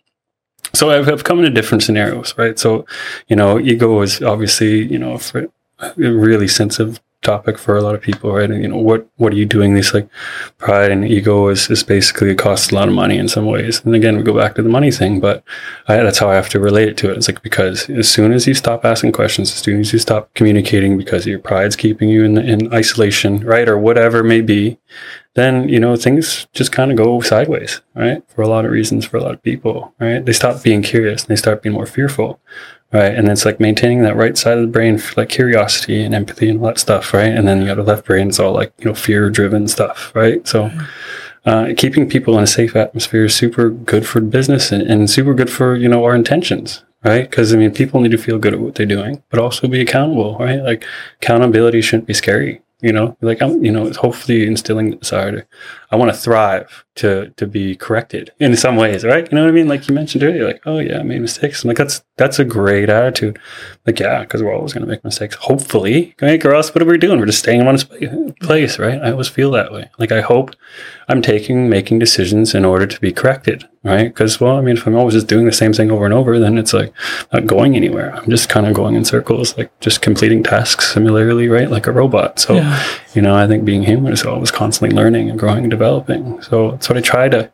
so 0.74 0.90
I've, 0.90 1.08
I've 1.08 1.24
come 1.24 1.40
into 1.40 1.52
different 1.52 1.84
scenarios, 1.84 2.34
right? 2.38 2.58
So, 2.58 2.86
you 3.28 3.36
know, 3.36 3.60
ego 3.60 4.02
is 4.02 4.22
obviously, 4.22 4.92
you 4.92 4.98
know, 4.98 5.20
a 5.84 5.94
really 5.96 6.48
sensitive 6.48 7.00
topic 7.24 7.58
for 7.58 7.78
a 7.78 7.82
lot 7.82 7.96
of 7.96 8.02
people, 8.02 8.32
right? 8.32 8.50
And, 8.50 8.62
you 8.62 8.68
know, 8.68 8.78
what, 8.78 9.08
what 9.18 9.34
are 9.34 9.36
you 9.36 9.46
doing? 9.46 9.74
This 9.74 9.94
like 9.94 10.08
pride 10.58 10.92
and 10.92 11.06
ego 11.06 11.48
is, 11.48 11.70
is 11.70 11.84
basically, 11.84 12.32
it 12.32 12.38
costs 12.38 12.72
a 12.72 12.76
lot 12.76 12.88
of 12.88 12.94
money 12.94 13.18
in 13.18 13.28
some 13.28 13.46
ways. 13.46 13.82
And 13.84 13.96
again, 13.96 14.18
we 14.18 14.24
go 14.24 14.38
back 14.38 14.56
to 14.56 14.62
the 14.62 14.70
money 14.70 14.92
thing, 14.92 15.20
but 15.20 15.44
I, 15.88 15.98
that's 15.98 16.20
how 16.20 16.30
I 16.30 16.36
have 16.36 16.50
to 16.50 16.60
relate 16.60 16.90
it 16.90 16.98
to 16.98 17.12
it. 17.12 17.18
It's 17.18 17.28
like, 17.28 17.42
because 17.42 17.90
as 17.90 18.10
soon 18.10 18.34
as 18.34 18.48
you 18.48 18.54
stop 18.54 18.86
asking 18.86 19.14
questions, 19.14 19.52
as 19.52 19.58
soon 19.58 19.80
as 19.80 19.94
you 19.94 20.00
stop 20.00 20.34
communicating 20.34 20.98
because 20.98 21.26
your 21.26 21.40
pride's 21.40 21.76
keeping 21.76 22.10
you 22.10 22.24
in, 22.24 22.38
in 22.38 22.74
isolation, 22.74 23.40
right? 23.46 23.68
Or 23.68 23.78
whatever 23.78 24.20
it 24.20 24.26
may 24.26 24.42
be, 24.42 24.78
then 25.36 25.68
you 25.68 25.80
know 25.80 25.96
things 25.96 26.48
just 26.54 26.72
kind 26.72 26.92
of 26.92 26.98
go 26.98 27.20
sideways, 27.22 27.82
right? 27.96 28.24
For 28.30 28.44
a 28.44 28.48
lot 28.48 28.66
of 28.66 28.72
reasons, 28.72 29.06
for 29.06 29.18
a 29.18 29.22
lot 29.22 29.34
of 29.34 29.42
people, 29.42 29.94
right? 30.00 30.24
They 30.24 30.34
stop 30.34 30.62
being 30.62 30.82
curious 30.84 31.24
and 31.24 31.30
they 31.30 31.36
start 31.36 31.64
being 31.64 31.74
more 31.74 31.88
fearful, 31.88 32.40
right? 32.94 33.14
And 33.14 33.28
it's 33.28 33.46
like 33.46 33.60
maintaining 33.60 34.04
that 34.04 34.16
right 34.16 34.38
side 34.38 34.58
of 34.58 34.62
the 34.62 34.72
brain, 34.72 34.98
for 34.98 35.20
like 35.22 35.30
curiosity 35.30 36.04
and 36.04 36.14
empathy 36.14 36.50
and 36.50 36.60
all 36.60 36.68
that 36.68 36.80
stuff, 36.80 37.14
right? 37.14 37.32
And 37.32 37.48
then 37.48 37.62
you 37.62 37.68
got 37.68 37.76
the 37.76 37.84
left 37.84 38.06
brain, 38.06 38.30
it's 38.30 38.40
all 38.40 38.54
like 38.54 38.72
you 38.80 38.86
know 38.86 38.94
fear-driven 38.94 39.68
stuff, 39.68 40.12
right? 40.16 40.48
So. 40.48 40.72
Uh, 41.46 41.74
keeping 41.76 42.08
people 42.10 42.38
in 42.38 42.44
a 42.46 42.48
safe 42.48 42.74
atmosphere 42.74 43.26
is 43.26 43.36
super 43.36 43.70
good 43.70 44.08
for 44.08 44.22
business 44.22 44.72
and, 44.72 44.82
and 44.84 45.10
super 45.10 45.34
good 45.34 45.50
for 45.50 45.76
you 45.76 45.90
know 45.90 46.06
our 46.06 46.16
intentions 46.16 46.86
right 47.04 47.30
because 47.30 47.54
i 47.54 47.58
mean 47.58 47.70
people 47.70 48.00
need 48.00 48.12
to 48.12 48.18
feel 48.18 48.40
good 48.40 48.54
at 48.54 48.62
what 48.62 48.76
they're 48.76 48.86
doing 48.86 49.22
but 49.30 49.42
also 49.42 49.68
be 49.68 49.82
accountable 49.82 50.38
right 50.38 50.62
like 50.62 50.86
accountability 51.22 51.82
shouldn't 51.82 52.08
be 52.08 52.14
scary 52.14 52.62
you 52.82 52.94
know 52.94 53.18
like 53.22 53.42
i'm 53.42 53.64
you 53.64 53.72
know 53.72 53.92
hopefully 53.94 54.48
instilling 54.48 54.90
the 54.90 54.96
desire 54.96 55.32
to 55.32 55.46
i 55.92 55.96
want 55.96 56.10
to 56.10 56.18
thrive 56.18 56.83
to 56.96 57.30
to 57.38 57.48
be 57.48 57.76
corrected 57.76 58.32
in 58.40 58.56
some 58.56 58.76
ways 58.76 59.04
right 59.04 59.32
you 59.32 59.36
know 59.36 59.44
what 59.44 59.50
i 59.50 59.52
mean 59.52 59.68
like 59.68 59.88
you 59.88 59.96
mentioned 59.96 60.24
earlier 60.24 60.46
like 60.46 60.62
oh 60.66 60.78
yeah 60.78 61.00
i 61.00 61.04
made 61.04 61.22
mistakes 61.22 61.64
i'm 61.64 61.68
like 61.68 61.78
that's 61.78 62.04
that's 62.18 62.38
a 62.38 62.46
great 62.46 62.90
attitude 62.90 63.40
like 63.88 64.00
yeah 64.00 64.22
because 64.22 64.44
we're 64.44 64.54
always 64.54 64.74
going 64.74 64.86
to 64.86 64.90
make 64.90 65.04
mistakes 65.04 65.36
hopefully 65.36 66.16
right 66.22 66.46
or 66.46 66.54
else 66.54 66.74
what 66.74 66.82
are 66.82 66.86
we 66.86 66.98
doing 66.98 67.20
we're 67.20 67.26
just 67.26 67.40
staying 67.40 67.62
in 67.62 67.66
one 67.66 68.34
place 68.42 68.78
right 68.78 69.02
i 69.02 69.12
always 69.12 69.28
feel 69.28 69.50
that 69.50 69.72
way 69.72 69.90
like 69.98 70.12
i 70.12 70.22
hope 70.22 70.52
i'm 71.08 71.22
taking 71.22 71.68
making 71.68 71.98
decisions 71.98 72.54
in 72.54 72.64
order 72.64 72.86
to 72.86 73.00
be 73.00 73.12
corrected 73.12 73.68
right? 73.84 74.06
Because, 74.06 74.40
well, 74.40 74.58
I 74.58 74.62
mean, 74.62 74.78
if 74.78 74.88
I'm 74.88 74.96
always 74.96 75.14
just 75.14 75.28
doing 75.28 75.46
the 75.46 75.52
same 75.52 75.74
thing 75.74 75.92
over 75.92 76.06
and 76.06 76.14
over, 76.14 76.40
then 76.40 76.58
it's 76.58 76.74
like 76.74 76.94
not 77.32 77.46
going 77.46 77.76
anywhere. 77.76 78.16
I'm 78.16 78.30
just 78.30 78.50
kind 78.50 78.66
of 78.66 78.74
going 78.74 78.96
in 78.96 79.06
circles, 79.06 79.58
like 79.58 79.78
just 79.82 80.02
completing 80.02 80.42
tasks 80.42 80.92
similarly, 80.92 81.50
right? 81.50 81.70
Like 81.70 81.88
a 81.88 81.92
robot. 81.92 82.40
So, 82.40 82.56
yeah. 82.56 82.84
you 83.14 83.22
know, 83.22 83.36
I 83.36 83.48
think 83.48 83.66
being 83.66 83.84
human 83.84 84.14
is 84.14 84.24
always 84.24 84.52
constantly 84.52 84.96
learning 84.96 85.30
and 85.30 85.38
growing 85.38 85.64
and 85.64 85.72
developing. 85.72 86.42
So 86.42 86.78
what 86.90 86.98
I 86.98 87.02
try 87.02 87.30
to 87.30 87.52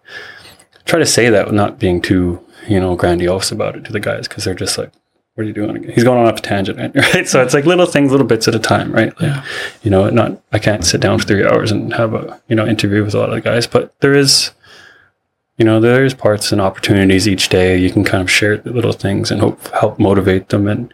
try 0.86 1.00
to 1.00 1.06
say 1.06 1.30
that 1.30 1.52
not 1.52 1.80
being 1.80 2.02
too, 2.02 2.44
you 2.68 2.80
know, 2.80 2.96
grandiose 2.96 3.52
about 3.52 3.76
it 3.76 3.86
to 3.86 3.92
the 3.92 4.00
guys 4.00 4.28
because 4.28 4.44
they're 4.44 4.54
just 4.54 4.78
like, 4.78 4.92
what 5.36 5.44
are 5.44 5.48
you 5.48 5.54
doing 5.54 5.76
again? 5.76 5.92
He's 5.92 6.04
going 6.04 6.20
on 6.20 6.32
off 6.32 6.40
a 6.40 6.42
tangent, 6.42 6.96
right? 6.96 7.28
So 7.28 7.42
it's 7.42 7.54
like 7.54 7.66
little 7.66 7.86
things, 7.86 8.12
little 8.12 8.28
bits 8.28 8.48
at 8.48 8.56
a 8.56 8.60
time, 8.60 8.92
right? 8.92 9.14
Like, 9.22 9.30
yeah. 9.30 9.46
you 9.84 9.92
know, 9.92 10.10
not 10.10 10.42
I 10.52 10.60
can't 10.60 10.84
sit 10.86 11.02
down 11.02 11.20
for 11.20 11.26
three 11.26 11.46
hours 11.46 11.72
and 11.72 11.94
have 11.94 12.14
a 12.14 12.42
you 12.48 12.56
know 12.56 12.68
interview 12.68 13.04
with 13.04 13.14
a 13.14 13.20
lot 13.20 13.30
of 13.30 13.36
the 13.36 13.42
guys, 13.42 13.68
but 13.68 13.94
there 14.02 14.14
is 14.14 14.52
you 15.60 15.66
know, 15.66 15.82
there's 15.82 16.14
parts 16.14 16.54
and 16.54 16.62
opportunities 16.62 17.28
each 17.28 17.50
day. 17.50 17.78
You 17.78 17.92
can 17.92 18.06
kind 18.06 18.22
of 18.22 18.32
share 18.32 18.62
little 18.64 18.94
things 18.94 19.30
and 19.30 19.42
hope 19.42 19.68
help 19.74 20.00
motivate 20.00 20.50
them 20.50 20.68
and 20.68 20.94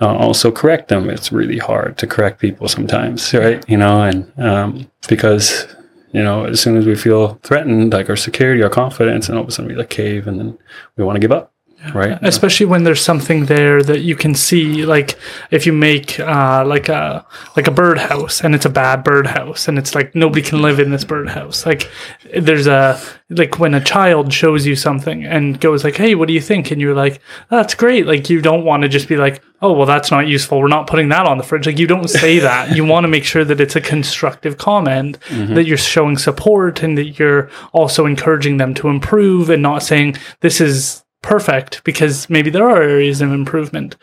uh, 0.00 0.16
also 0.16 0.50
correct 0.50 0.88
them. 0.88 1.10
It's 1.10 1.30
really 1.30 1.58
hard 1.58 1.98
to 1.98 2.06
correct 2.06 2.40
people 2.40 2.68
sometimes, 2.68 3.34
right? 3.34 3.62
You 3.68 3.76
know, 3.76 4.02
and 4.02 4.32
um, 4.38 4.90
because 5.08 5.66
you 6.12 6.22
know, 6.22 6.44
as 6.44 6.60
soon 6.60 6.76
as 6.76 6.86
we 6.86 6.94
feel 6.94 7.34
threatened, 7.42 7.92
like 7.92 8.08
our 8.08 8.16
security, 8.16 8.62
our 8.62 8.70
confidence, 8.70 9.28
and 9.28 9.36
all 9.36 9.42
of 9.42 9.48
a 9.48 9.52
sudden 9.52 9.70
we 9.70 9.76
like 9.76 9.90
cave, 9.90 10.26
and 10.26 10.38
then 10.38 10.58
we 10.96 11.04
want 11.04 11.16
to 11.16 11.20
give 11.20 11.32
up 11.32 11.52
right? 11.94 12.18
Especially 12.22 12.66
when 12.66 12.84
there's 12.84 13.00
something 13.00 13.46
there 13.46 13.82
that 13.82 14.00
you 14.00 14.16
can 14.16 14.34
see 14.34 14.84
like 14.84 15.18
if 15.50 15.66
you 15.66 15.72
make 15.72 16.18
uh, 16.20 16.64
like 16.66 16.88
a 16.88 17.24
like 17.56 17.66
a 17.66 17.70
birdhouse 17.70 18.42
and 18.42 18.54
it's 18.54 18.64
a 18.64 18.70
bad 18.70 19.04
birdhouse 19.04 19.68
and 19.68 19.78
it's 19.78 19.94
like 19.94 20.14
nobody 20.14 20.42
can 20.42 20.60
live 20.60 20.80
in 20.80 20.90
this 20.90 21.04
birdhouse. 21.04 21.64
Like 21.66 21.90
there's 22.36 22.66
a 22.66 23.00
like 23.30 23.58
when 23.58 23.74
a 23.74 23.84
child 23.84 24.32
shows 24.32 24.66
you 24.66 24.74
something 24.74 25.24
and 25.24 25.60
goes 25.60 25.84
like 25.84 25.96
hey 25.96 26.14
what 26.14 26.28
do 26.28 26.34
you 26.34 26.40
think? 26.40 26.58
and 26.70 26.80
you're 26.80 26.94
like 26.94 27.20
that's 27.50 27.74
great. 27.74 28.06
Like 28.06 28.28
you 28.28 28.40
don't 28.40 28.64
want 28.64 28.82
to 28.82 28.88
just 28.88 29.08
be 29.08 29.16
like 29.16 29.42
oh 29.62 29.72
well 29.72 29.86
that's 29.86 30.10
not 30.10 30.26
useful. 30.26 30.60
We're 30.60 30.68
not 30.68 30.86
putting 30.86 31.08
that 31.10 31.26
on 31.26 31.38
the 31.38 31.44
fridge. 31.44 31.66
Like 31.66 31.78
you 31.78 31.86
don't 31.86 32.08
say 32.08 32.38
that. 32.40 32.74
You 32.76 32.84
want 32.84 33.04
to 33.04 33.08
make 33.08 33.24
sure 33.24 33.44
that 33.44 33.60
it's 33.60 33.76
a 33.76 33.80
constructive 33.80 34.58
comment 34.58 35.20
mm-hmm. 35.28 35.54
that 35.54 35.64
you're 35.64 35.76
showing 35.76 36.18
support 36.18 36.82
and 36.82 36.98
that 36.98 37.18
you're 37.18 37.50
also 37.72 38.06
encouraging 38.06 38.56
them 38.56 38.74
to 38.74 38.88
improve 38.88 39.50
and 39.50 39.62
not 39.62 39.82
saying 39.82 40.16
this 40.40 40.60
is 40.60 41.04
perfect 41.22 41.82
because 41.84 42.30
maybe 42.30 42.50
there 42.50 42.68
are 42.68 42.82
areas 42.82 43.20
of 43.20 43.32
improvement. 43.32 43.96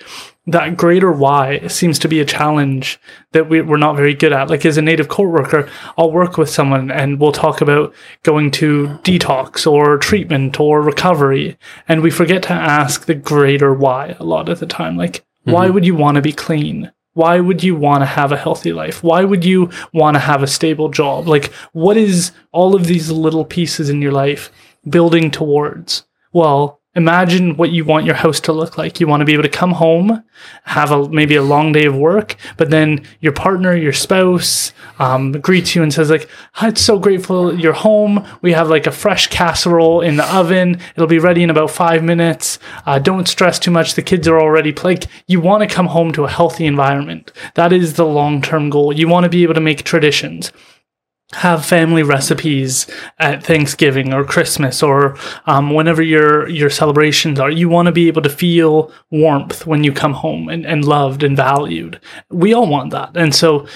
That 0.47 0.77
greater 0.77 1.11
why 1.11 1.65
seems 1.67 1.97
to 1.99 2.07
be 2.07 2.19
a 2.19 2.25
challenge 2.25 2.99
that 3.31 3.49
we, 3.49 3.61
we're 3.61 3.77
not 3.77 3.95
very 3.95 4.13
good 4.13 4.31
at. 4.31 4.49
Like 4.49 4.65
as 4.65 4.77
a 4.77 4.81
native 4.81 5.07
court 5.07 5.31
worker, 5.31 5.69
I'll 5.97 6.11
work 6.11 6.37
with 6.37 6.49
someone 6.49 6.91
and 6.91 7.19
we'll 7.19 7.31
talk 7.31 7.61
about 7.61 7.93
going 8.23 8.51
to 8.51 8.99
detox 9.03 9.69
or 9.69 9.97
treatment 9.97 10.59
or 10.59 10.81
recovery. 10.81 11.57
And 11.87 12.01
we 12.01 12.11
forget 12.11 12.43
to 12.43 12.53
ask 12.53 13.05
the 13.05 13.15
greater 13.15 13.73
why 13.73 14.15
a 14.19 14.23
lot 14.23 14.49
of 14.49 14.59
the 14.59 14.67
time. 14.67 14.97
Like, 14.97 15.25
why 15.43 15.65
mm-hmm. 15.65 15.73
would 15.73 15.85
you 15.85 15.95
want 15.95 16.15
to 16.15 16.21
be 16.21 16.33
clean? 16.33 16.91
Why 17.13 17.39
would 17.39 17.63
you 17.63 17.75
want 17.75 18.01
to 18.01 18.07
have 18.07 18.33
a 18.33 18.37
healthy 18.37 18.73
life? 18.73 19.01
Why 19.01 19.23
would 19.23 19.45
you 19.45 19.71
want 19.93 20.15
to 20.15 20.19
have 20.19 20.43
a 20.43 20.47
stable 20.47 20.89
job? 20.89 21.27
Like, 21.27 21.45
what 21.71 21.95
is 21.95 22.33
all 22.51 22.75
of 22.75 22.87
these 22.87 23.09
little 23.09 23.45
pieces 23.45 23.89
in 23.89 24.01
your 24.01 24.11
life 24.11 24.51
building 24.87 25.31
towards? 25.31 26.03
Well, 26.33 26.81
imagine 26.95 27.57
what 27.57 27.71
you 27.71 27.83
want 27.83 28.05
your 28.05 28.15
house 28.15 28.39
to 28.41 28.53
look 28.53 28.77
like. 28.77 28.99
You 28.99 29.07
want 29.07 29.21
to 29.21 29.25
be 29.25 29.33
able 29.33 29.43
to 29.43 29.49
come 29.49 29.71
home, 29.71 30.23
have 30.63 30.91
a 30.91 31.09
maybe 31.09 31.35
a 31.35 31.43
long 31.43 31.71
day 31.71 31.85
of 31.85 31.95
work, 31.95 32.35
but 32.57 32.69
then 32.69 33.05
your 33.19 33.33
partner, 33.33 33.75
your 33.75 33.93
spouse, 33.93 34.73
um, 34.99 35.33
greets 35.33 35.75
you 35.75 35.83
and 35.83 35.93
says 35.93 36.09
like, 36.09 36.29
"It's 36.61 36.81
so 36.81 36.97
grateful 36.97 37.57
you're 37.59 37.73
home. 37.73 38.25
We 38.41 38.53
have 38.53 38.69
like 38.69 38.87
a 38.87 38.91
fresh 38.91 39.27
casserole 39.27 40.01
in 40.01 40.15
the 40.15 40.35
oven. 40.35 40.79
It'll 40.95 41.07
be 41.07 41.19
ready 41.19 41.43
in 41.43 41.49
about 41.49 41.71
five 41.71 42.03
minutes. 42.03 42.59
Uh, 42.85 42.99
don't 42.99 43.27
stress 43.27 43.59
too 43.59 43.71
much. 43.71 43.95
The 43.95 44.01
kids 44.01 44.27
are 44.27 44.39
already 44.39 44.73
like 44.83 45.05
you 45.27 45.41
want 45.41 45.67
to 45.67 45.75
come 45.75 45.87
home 45.87 46.11
to 46.13 46.25
a 46.25 46.29
healthy 46.29 46.65
environment. 46.65 47.31
That 47.55 47.73
is 47.73 47.93
the 47.93 48.05
long 48.05 48.41
term 48.41 48.69
goal. 48.69 48.93
You 48.93 49.07
want 49.07 49.25
to 49.25 49.29
be 49.29 49.43
able 49.43 49.53
to 49.55 49.61
make 49.61 49.83
traditions 49.83 50.51
have 51.33 51.65
family 51.65 52.03
recipes 52.03 52.87
at 53.17 53.43
Thanksgiving 53.43 54.13
or 54.13 54.23
Christmas 54.23 54.83
or 54.83 55.17
um, 55.47 55.73
whenever 55.73 56.01
your 56.01 56.47
your 56.47 56.69
celebrations 56.69 57.39
are. 57.39 57.49
You 57.49 57.67
want 57.67 57.87
to 57.87 57.91
be 57.91 58.07
able 58.07 58.21
to 58.21 58.29
feel 58.29 58.91
warmth 59.09 59.65
when 59.65 59.83
you 59.83 59.91
come 59.91 60.13
home 60.13 60.49
and, 60.49 60.65
and 60.65 60.85
loved 60.85 61.23
and 61.23 61.35
valued. 61.35 61.99
We 62.29 62.53
all 62.53 62.67
want 62.67 62.91
that. 62.91 63.17
And 63.17 63.33
so 63.33 63.67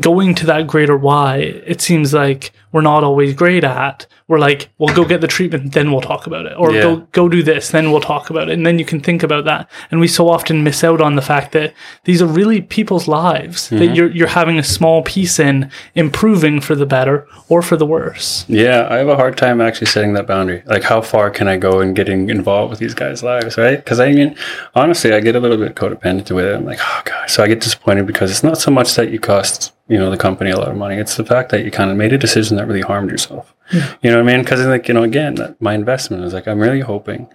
going 0.00 0.34
to 0.36 0.46
that 0.46 0.66
greater 0.66 0.96
why, 0.96 1.36
it 1.38 1.80
seems 1.80 2.12
like 2.12 2.52
we're 2.72 2.82
not 2.82 3.04
always 3.04 3.34
great 3.34 3.64
at. 3.64 4.06
We're 4.26 4.38
like, 4.38 4.68
well, 4.78 4.94
go 4.94 5.04
get 5.04 5.20
the 5.20 5.26
treatment, 5.26 5.72
then 5.72 5.90
we'll 5.90 6.02
talk 6.02 6.26
about 6.26 6.46
it. 6.46 6.52
Or 6.58 6.72
Yeah. 6.72 6.82
go 6.82 6.96
go 7.12 7.28
do 7.28 7.42
this, 7.42 7.70
then 7.70 7.90
we'll 7.90 8.00
talk 8.00 8.30
about 8.30 8.48
it. 8.48 8.54
And 8.54 8.66
then 8.66 8.78
you 8.78 8.84
can 8.84 9.00
think 9.00 9.22
about 9.22 9.44
that. 9.46 9.68
And 9.90 10.00
we 10.00 10.08
so 10.08 10.28
often 10.28 10.62
miss 10.62 10.84
out 10.84 11.00
on 11.00 11.16
the 11.16 11.22
fact 11.22 11.52
that 11.52 11.72
these 12.04 12.20
are 12.20 12.26
really 12.26 12.60
people's 12.60 13.08
lives 13.08 13.68
that 13.70 13.76
mm-hmm. 13.76 13.94
you're 13.94 14.10
you're 14.10 14.28
having 14.28 14.58
a 14.58 14.62
small 14.62 15.02
piece 15.02 15.38
in 15.38 15.70
improving 15.94 16.60
for 16.60 16.74
the 16.74 16.86
better 16.86 17.26
or 17.48 17.62
for 17.62 17.76
the 17.76 17.86
worse. 17.86 18.44
Yeah, 18.48 18.86
I 18.90 18.96
have 18.96 19.08
a 19.08 19.16
hard 19.16 19.36
time 19.36 19.60
actually 19.60 19.86
setting 19.86 20.12
that 20.14 20.26
boundary. 20.26 20.62
Like, 20.66 20.82
how 20.82 21.00
far 21.00 21.30
can 21.30 21.48
I 21.48 21.56
go 21.56 21.80
in 21.80 21.94
getting 21.94 22.28
involved 22.28 22.70
with 22.70 22.78
these 22.78 22.94
guys' 22.94 23.22
lives, 23.22 23.56
right? 23.56 23.76
Because 23.76 24.00
I 24.00 24.12
mean, 24.12 24.36
honestly, 24.74 25.12
I 25.12 25.20
get 25.20 25.36
a 25.36 25.40
little 25.40 25.56
bit 25.56 25.74
codependent 25.74 26.30
with 26.30 26.44
it. 26.44 26.54
I'm 26.54 26.66
like, 26.66 26.80
oh 26.82 27.02
god. 27.04 27.30
So 27.30 27.42
I 27.42 27.48
get 27.48 27.60
disappointed 27.60 28.06
because 28.06 28.30
it's 28.30 28.44
not 28.44 28.58
so 28.58 28.70
much 28.70 28.94
that 28.96 29.10
you 29.10 29.18
cost 29.18 29.72
you 29.88 29.98
know 29.98 30.10
the 30.10 30.16
company 30.16 30.50
a 30.50 30.58
lot 30.58 30.68
of 30.68 30.76
money. 30.76 30.96
It's 30.96 31.16
the 31.16 31.24
fact 31.24 31.50
that 31.50 31.64
you 31.64 31.70
kind 31.70 31.90
of 31.90 31.96
made 31.96 32.12
a 32.12 32.18
decision 32.18 32.56
that 32.56 32.66
really 32.66 32.82
harmed 32.82 33.10
yourself. 33.10 33.54
You 33.72 34.10
know 34.10 34.22
what 34.22 34.28
I 34.28 34.36
mean? 34.36 34.44
Because 34.44 34.64
like 34.66 34.88
you 34.88 34.94
know, 34.94 35.02
again, 35.02 35.34
that 35.36 35.60
my 35.60 35.74
investment 35.74 36.24
is 36.24 36.32
like 36.32 36.46
I'm 36.46 36.60
really 36.60 36.80
hoping, 36.80 37.28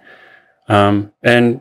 um, 0.68 1.12
and 1.22 1.60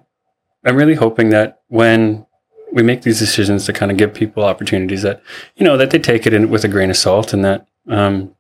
I'm 0.66 0.76
really 0.76 0.96
hoping 0.96 1.30
that 1.30 1.62
when 1.68 2.26
we 2.72 2.84
make 2.84 3.04
these 3.04 3.20
decisions 3.20 3.66
to 3.66 3.74
kind 3.74 3.92
of 3.92 3.98
give 3.98 4.14
people 4.14 4.44
opportunities 4.44 5.02
that 5.04 5.22
you 5.56 5.66
know 5.66 5.78
that 5.78 5.92
they 5.92 6.00
take 6.00 6.26
it 6.26 6.34
in 6.34 6.50
with 6.50 6.64
a 6.64 6.68
grain 6.68 6.90
of 6.90 6.98
salt 6.98 7.34
and 7.34 7.44
that 7.46 7.68
um, 7.88 8.36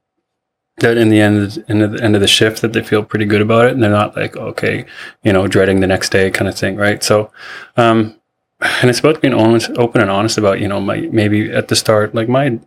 that 0.77 0.97
in 0.97 1.09
the 1.09 1.21
end 1.21 1.63
in 1.67 1.79
the 1.79 2.03
end 2.03 2.15
of 2.15 2.21
the 2.21 2.27
shift 2.27 2.61
that 2.61 2.73
they 2.73 2.83
feel 2.83 3.03
pretty 3.03 3.25
good 3.25 3.41
about 3.41 3.65
it 3.65 3.73
and 3.73 3.83
they're 3.83 3.91
not 3.91 4.15
like 4.15 4.35
okay 4.35 4.85
you 5.23 5.31
know 5.31 5.47
dreading 5.47 5.79
the 5.79 5.87
next 5.87 6.09
day 6.09 6.31
kind 6.31 6.47
of 6.47 6.57
thing 6.57 6.75
right 6.75 7.03
so 7.03 7.31
um 7.77 8.19
and 8.81 8.89
it's 8.89 8.99
about 8.99 9.21
being 9.21 9.33
honest 9.33 9.69
open 9.77 10.01
and 10.01 10.09
honest 10.09 10.37
about 10.37 10.59
you 10.59 10.67
know 10.67 10.79
my 10.79 11.01
maybe 11.11 11.51
at 11.51 11.67
the 11.67 11.75
start 11.75 12.15
like 12.15 12.29
my 12.29 12.59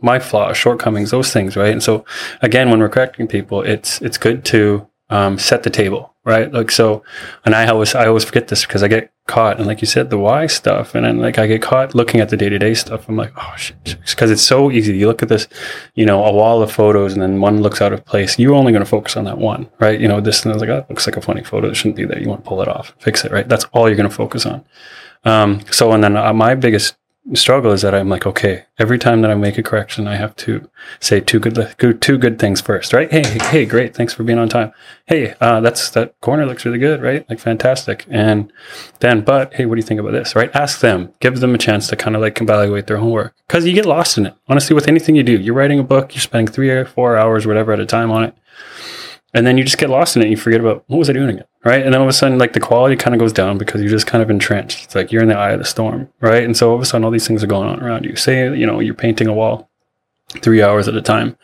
my 0.00 0.18
flaws 0.18 0.56
shortcomings 0.56 1.10
those 1.10 1.32
things 1.32 1.56
right? 1.56 1.72
And 1.72 1.82
so 1.82 2.04
again 2.42 2.70
when 2.70 2.80
we're 2.80 2.88
correcting 2.88 3.26
people 3.26 3.62
it's 3.62 4.00
it's 4.02 4.18
good 4.18 4.44
to 4.46 4.86
um, 5.10 5.38
set 5.38 5.62
the 5.62 5.70
table 5.70 6.15
right? 6.26 6.52
Like 6.52 6.70
so 6.70 7.02
and 7.44 7.54
i 7.54 7.66
always 7.68 7.94
i 7.94 8.06
always 8.06 8.24
forget 8.24 8.48
this 8.48 8.66
because 8.66 8.82
i 8.82 8.88
get 8.88 9.12
caught 9.26 9.58
and 9.58 9.66
like 9.66 9.80
you 9.80 9.86
said 9.86 10.10
the 10.10 10.18
why 10.18 10.46
stuff 10.46 10.94
and 10.94 11.04
then 11.04 11.18
like 11.18 11.38
i 11.38 11.46
get 11.46 11.62
caught 11.62 11.94
looking 11.94 12.20
at 12.20 12.28
the 12.28 12.36
day-to-day 12.36 12.74
stuff. 12.74 13.08
I'm 13.08 13.16
like 13.16 13.32
oh 13.36 13.54
shit 13.56 13.96
because 14.10 14.30
it's 14.30 14.42
so 14.42 14.70
easy. 14.70 14.96
You 14.96 15.06
look 15.06 15.22
at 15.22 15.28
this 15.28 15.48
you 15.94 16.04
know 16.04 16.24
a 16.24 16.32
wall 16.32 16.60
of 16.62 16.70
photos 16.70 17.14
and 17.14 17.22
then 17.22 17.40
one 17.40 17.62
looks 17.62 17.80
out 17.80 17.92
of 17.92 18.04
place. 18.04 18.38
You're 18.38 18.54
only 18.54 18.72
going 18.72 18.84
to 18.84 18.90
focus 18.90 19.16
on 19.16 19.24
that 19.24 19.38
one 19.38 19.70
right? 19.78 19.98
You 19.98 20.08
know 20.08 20.20
this 20.20 20.44
and 20.44 20.60
like 20.60 20.68
oh, 20.68 20.76
that 20.76 20.90
looks 20.90 21.06
like 21.06 21.16
a 21.16 21.22
funny 21.22 21.44
photo. 21.44 21.68
It 21.68 21.76
shouldn't 21.76 21.96
be 21.96 22.04
there. 22.04 22.20
You 22.20 22.28
want 22.28 22.44
to 22.44 22.48
pull 22.48 22.60
it 22.60 22.68
off. 22.68 22.94
Fix 22.98 23.24
it 23.24 23.32
right? 23.32 23.48
That's 23.48 23.64
all 23.72 23.88
you're 23.88 23.96
going 23.96 24.10
to 24.10 24.14
focus 24.14 24.44
on. 24.46 24.64
Um, 25.24 25.60
so 25.70 25.92
and 25.92 26.02
then 26.02 26.16
uh, 26.16 26.32
my 26.32 26.54
biggest 26.54 26.96
struggle 27.34 27.72
is 27.72 27.82
that 27.82 27.94
I'm 27.94 28.08
like, 28.08 28.26
okay, 28.26 28.64
every 28.78 28.98
time 28.98 29.20
that 29.22 29.30
I 29.30 29.34
make 29.34 29.58
a 29.58 29.62
correction, 29.62 30.06
I 30.06 30.14
have 30.16 30.36
to 30.36 30.68
say 31.00 31.20
two 31.20 31.40
good, 31.40 31.74
two 32.00 32.18
good 32.18 32.38
things 32.38 32.60
first, 32.60 32.92
right? 32.92 33.10
Hey, 33.10 33.26
hey, 33.26 33.38
hey, 33.50 33.66
great, 33.66 33.94
thanks 33.94 34.14
for 34.14 34.22
being 34.22 34.38
on 34.38 34.48
time. 34.48 34.72
Hey, 35.06 35.34
uh, 35.40 35.60
that's 35.60 35.90
that 35.90 36.20
corner 36.20 36.46
looks 36.46 36.64
really 36.64 36.78
good, 36.78 37.02
right? 37.02 37.28
Like 37.28 37.40
fantastic. 37.40 38.06
And 38.08 38.52
then, 39.00 39.22
but 39.22 39.54
hey, 39.54 39.66
what 39.66 39.74
do 39.74 39.80
you 39.80 39.86
think 39.86 40.00
about 40.00 40.12
this, 40.12 40.36
right? 40.36 40.54
Ask 40.54 40.80
them, 40.80 41.12
give 41.20 41.40
them 41.40 41.54
a 41.54 41.58
chance 41.58 41.88
to 41.88 41.96
kind 41.96 42.14
of 42.14 42.22
like 42.22 42.40
evaluate 42.40 42.86
their 42.86 42.98
homework 42.98 43.34
because 43.46 43.66
you 43.66 43.72
get 43.72 43.86
lost 43.86 44.18
in 44.18 44.26
it. 44.26 44.34
Honestly, 44.48 44.74
with 44.74 44.88
anything 44.88 45.16
you 45.16 45.22
do, 45.22 45.38
you're 45.38 45.54
writing 45.54 45.80
a 45.80 45.84
book, 45.84 46.14
you're 46.14 46.22
spending 46.22 46.52
three 46.52 46.70
or 46.70 46.84
four 46.84 47.16
hours, 47.16 47.46
whatever, 47.46 47.72
at 47.72 47.80
a 47.80 47.86
time 47.86 48.10
on 48.10 48.24
it 48.24 48.36
and 49.36 49.46
then 49.46 49.58
you 49.58 49.64
just 49.64 49.76
get 49.76 49.90
lost 49.90 50.16
in 50.16 50.22
it. 50.22 50.24
And 50.24 50.30
you 50.30 50.36
forget 50.38 50.60
about 50.60 50.82
what 50.86 50.96
was 50.96 51.10
I 51.10 51.12
doing 51.12 51.28
again, 51.28 51.44
right? 51.62 51.84
And 51.84 51.92
then 51.92 52.00
all 52.00 52.06
of 52.06 52.08
a 52.08 52.14
sudden, 52.14 52.38
like 52.38 52.54
the 52.54 52.60
quality 52.60 52.96
kind 52.96 53.14
of 53.14 53.20
goes 53.20 53.34
down 53.34 53.58
because 53.58 53.82
you're 53.82 53.90
just 53.90 54.06
kind 54.06 54.22
of 54.22 54.30
entrenched. 54.30 54.84
It's 54.84 54.94
like 54.94 55.12
you're 55.12 55.22
in 55.22 55.28
the 55.28 55.36
eye 55.36 55.50
of 55.50 55.58
the 55.58 55.66
storm, 55.66 56.08
right? 56.20 56.42
And 56.42 56.56
so 56.56 56.70
all 56.70 56.76
of 56.76 56.80
a 56.80 56.86
sudden, 56.86 57.04
all 57.04 57.10
these 57.10 57.28
things 57.28 57.44
are 57.44 57.46
going 57.46 57.68
on 57.68 57.82
around 57.82 58.06
you. 58.06 58.16
Say, 58.16 58.56
you 58.56 58.66
know, 58.66 58.80
you're 58.80 58.94
painting 58.94 59.26
a 59.26 59.34
wall 59.34 59.68
three 60.42 60.62
hours 60.62 60.88
at 60.88 60.96
a 60.96 61.02
time. 61.02 61.36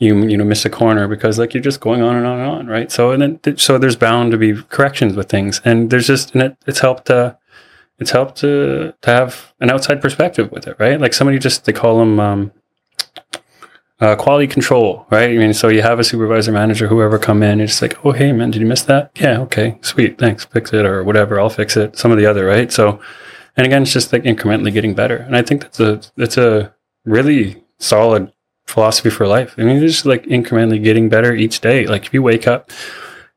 You 0.00 0.26
you 0.26 0.36
know 0.36 0.44
miss 0.44 0.64
a 0.64 0.70
corner 0.70 1.06
because 1.06 1.38
like 1.38 1.54
you're 1.54 1.62
just 1.62 1.80
going 1.80 2.02
on 2.02 2.16
and 2.16 2.26
on 2.26 2.40
and 2.40 2.48
on, 2.48 2.66
right? 2.66 2.90
So 2.90 3.12
and 3.12 3.22
then 3.22 3.56
so 3.56 3.78
there's 3.78 3.96
bound 3.96 4.32
to 4.32 4.38
be 4.38 4.60
corrections 4.64 5.14
with 5.14 5.28
things, 5.28 5.60
and 5.64 5.90
there's 5.90 6.08
just 6.08 6.34
and 6.34 6.42
it, 6.42 6.56
it's 6.66 6.80
helped. 6.80 7.10
Uh, 7.10 7.36
it's 7.98 8.10
helped 8.10 8.36
to 8.38 8.92
to 9.02 9.10
have 9.10 9.54
an 9.60 9.70
outside 9.70 10.02
perspective 10.02 10.50
with 10.50 10.66
it, 10.66 10.76
right? 10.80 11.00
Like 11.00 11.14
somebody 11.14 11.38
just 11.38 11.64
they 11.64 11.72
call 11.72 11.98
them. 11.98 12.18
Um, 12.18 12.52
uh, 14.00 14.14
quality 14.16 14.46
control, 14.46 15.06
right? 15.10 15.30
I 15.30 15.36
mean, 15.36 15.54
so 15.54 15.68
you 15.68 15.82
have 15.82 15.98
a 15.98 16.04
supervisor, 16.04 16.52
manager, 16.52 16.86
whoever 16.86 17.18
come 17.18 17.42
in, 17.42 17.60
it's 17.60 17.80
like, 17.80 18.04
oh, 18.04 18.12
hey, 18.12 18.32
man, 18.32 18.50
did 18.50 18.60
you 18.60 18.66
miss 18.66 18.82
that? 18.82 19.10
Yeah, 19.16 19.40
okay, 19.40 19.78
sweet, 19.80 20.18
thanks, 20.18 20.44
fix 20.44 20.72
it 20.72 20.84
or 20.84 21.02
whatever, 21.02 21.40
I'll 21.40 21.48
fix 21.48 21.76
it. 21.76 21.96
Some 21.96 22.10
of 22.10 22.18
the 22.18 22.26
other, 22.26 22.44
right? 22.44 22.70
So, 22.70 23.00
and 23.56 23.66
again, 23.66 23.82
it's 23.82 23.92
just 23.92 24.12
like 24.12 24.24
incrementally 24.24 24.72
getting 24.72 24.94
better, 24.94 25.16
and 25.16 25.36
I 25.36 25.42
think 25.42 25.62
that's 25.62 25.80
a 25.80 26.00
that's 26.16 26.36
a 26.36 26.74
really 27.06 27.64
solid 27.78 28.32
philosophy 28.66 29.10
for 29.10 29.26
life. 29.26 29.54
I 29.56 29.62
mean, 29.62 29.80
just 29.80 30.04
like 30.04 30.24
incrementally 30.24 30.82
getting 30.82 31.08
better 31.08 31.34
each 31.34 31.60
day. 31.60 31.86
Like 31.86 32.06
if 32.06 32.12
you 32.12 32.22
wake 32.22 32.46
up, 32.46 32.70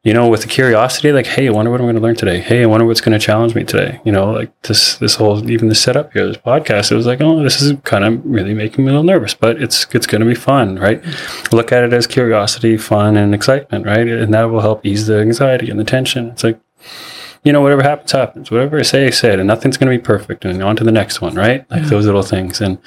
you 0.04 0.14
know, 0.14 0.30
with 0.30 0.42
the 0.44 0.48
curiosity, 0.48 1.12
like, 1.12 1.26
hey, 1.26 1.50
I 1.50 1.52
wonder 1.52 1.70
what 1.70 1.82
I'm 1.82 1.86
going 1.86 1.96
to 1.96 2.02
learn 2.02 2.16
today. 2.16 2.40
Hey, 2.40 2.64
I 2.64 2.66
wonder 2.68 2.86
what's 2.86 3.02
going 3.02 3.20
to 3.20 3.24
challenge 3.24 3.54
me 3.54 3.66
today. 3.66 4.00
You 4.06 4.14
know, 4.14 4.32
like 4.32 4.50
this, 4.62 4.96
this 4.96 5.16
whole, 5.16 5.50
even 5.50 5.68
the 5.68 5.76
setup 5.76 6.14
here, 6.14 6.26
this 6.26 6.38
podcast, 6.38 6.92
it 6.92 6.96
was 6.96 7.06
like, 7.06 7.20
oh, 7.20 7.44
this 7.44 7.62
is 7.62 7.78
kind 7.84 8.06
of 8.06 8.26
really 8.26 8.54
making 8.54 8.86
me 8.86 8.92
a 8.92 8.94
little 8.94 9.04
nervous, 9.04 9.34
but 9.34 9.62
it's, 9.62 9.94
it's 9.94 10.08
going 10.08 10.22
to 10.22 10.28
be 10.28 10.36
fun, 10.36 10.80
right? 10.80 11.04
Look 11.52 11.74
at 11.74 11.84
it 11.84 11.92
as 11.92 12.08
curiosity, 12.08 12.78
fun, 12.78 13.18
and 13.18 13.36
excitement, 13.36 13.86
right? 13.86 14.08
And 14.08 14.34
that 14.34 14.44
will 14.44 14.62
help 14.62 14.86
ease 14.86 15.08
the 15.08 15.20
anxiety 15.20 15.70
and 15.70 15.78
the 15.78 15.84
tension. 15.84 16.30
It's 16.30 16.46
like, 16.46 16.62
you 17.44 17.52
know, 17.52 17.60
whatever 17.60 17.84
happens, 17.84 18.14
happens. 18.14 18.52
Whatever 18.52 18.80
I 18.80 18.84
say, 18.84 19.06
I 19.06 19.10
said, 19.10 19.40
and 19.40 19.48
nothing's 19.48 19.76
going 19.76 19.92
to 19.92 19.98
be 19.98 20.04
perfect. 20.04 20.46
And 20.46 20.64
on 20.64 20.78
to 20.78 20.86
the 20.86 20.94
next 20.94 21.20
one, 21.20 21.36
right? 21.36 21.70
Like 21.70 21.84
those 21.84 22.06
little 22.06 22.24
things. 22.24 22.62
And, 22.62 22.78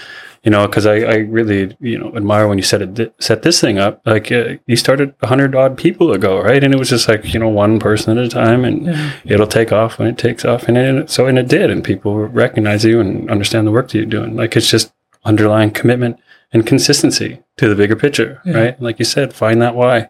you 0.42 0.50
know, 0.50 0.66
because 0.66 0.87
I, 0.87 0.96
I 0.96 1.14
really, 1.18 1.76
you 1.81 1.98
know, 1.98 2.14
admire 2.16 2.48
when 2.48 2.59
you 2.59 2.64
set 2.64 2.83
it, 2.83 3.14
set 3.22 3.42
this 3.42 3.61
thing 3.61 3.78
up. 3.78 4.02
Like 4.05 4.33
uh, 4.33 4.55
you 4.66 4.74
started 4.74 5.14
a 5.22 5.28
hundred 5.28 5.55
odd 5.55 5.78
people 5.78 6.12
ago, 6.12 6.40
right? 6.40 6.62
And 6.62 6.74
it 6.74 6.78
was 6.78 6.88
just 6.88 7.09
like, 7.09 7.33
you 7.33 7.38
know, 7.38 7.48
one 7.48 7.78
person 7.78 8.18
at 8.18 8.24
a 8.24 8.28
time 8.28 8.64
and 8.64 9.14
it'll 9.24 9.46
take 9.46 9.70
off 9.70 9.98
when 9.98 10.09
it 10.09 10.18
takes 10.18 10.44
off. 10.44 10.64
And 10.64 10.76
it, 10.76 11.11
so, 11.11 11.26
and 11.26 11.38
it 11.38 11.48
did. 11.48 11.70
And 11.70 11.85
people 11.85 12.16
recognize 12.16 12.85
you 12.85 13.00
and 13.00 13.31
understand 13.31 13.66
the 13.66 13.72
work 13.72 13.88
that 13.88 13.98
you're 13.98 14.07
doing. 14.07 14.35
Like 14.35 14.57
it's 14.57 14.68
just 14.68 14.92
underlying 15.24 15.70
commitment 15.70 16.18
and 16.53 16.67
consistency 16.67 17.43
to 17.57 17.69
the 17.69 17.75
bigger 17.75 17.97
picture, 17.97 18.43
right? 18.45 18.81
Like 18.81 18.99
you 18.99 19.07
said, 19.07 19.33
find 19.33 19.62
that 19.62 19.75
why. 19.75 20.09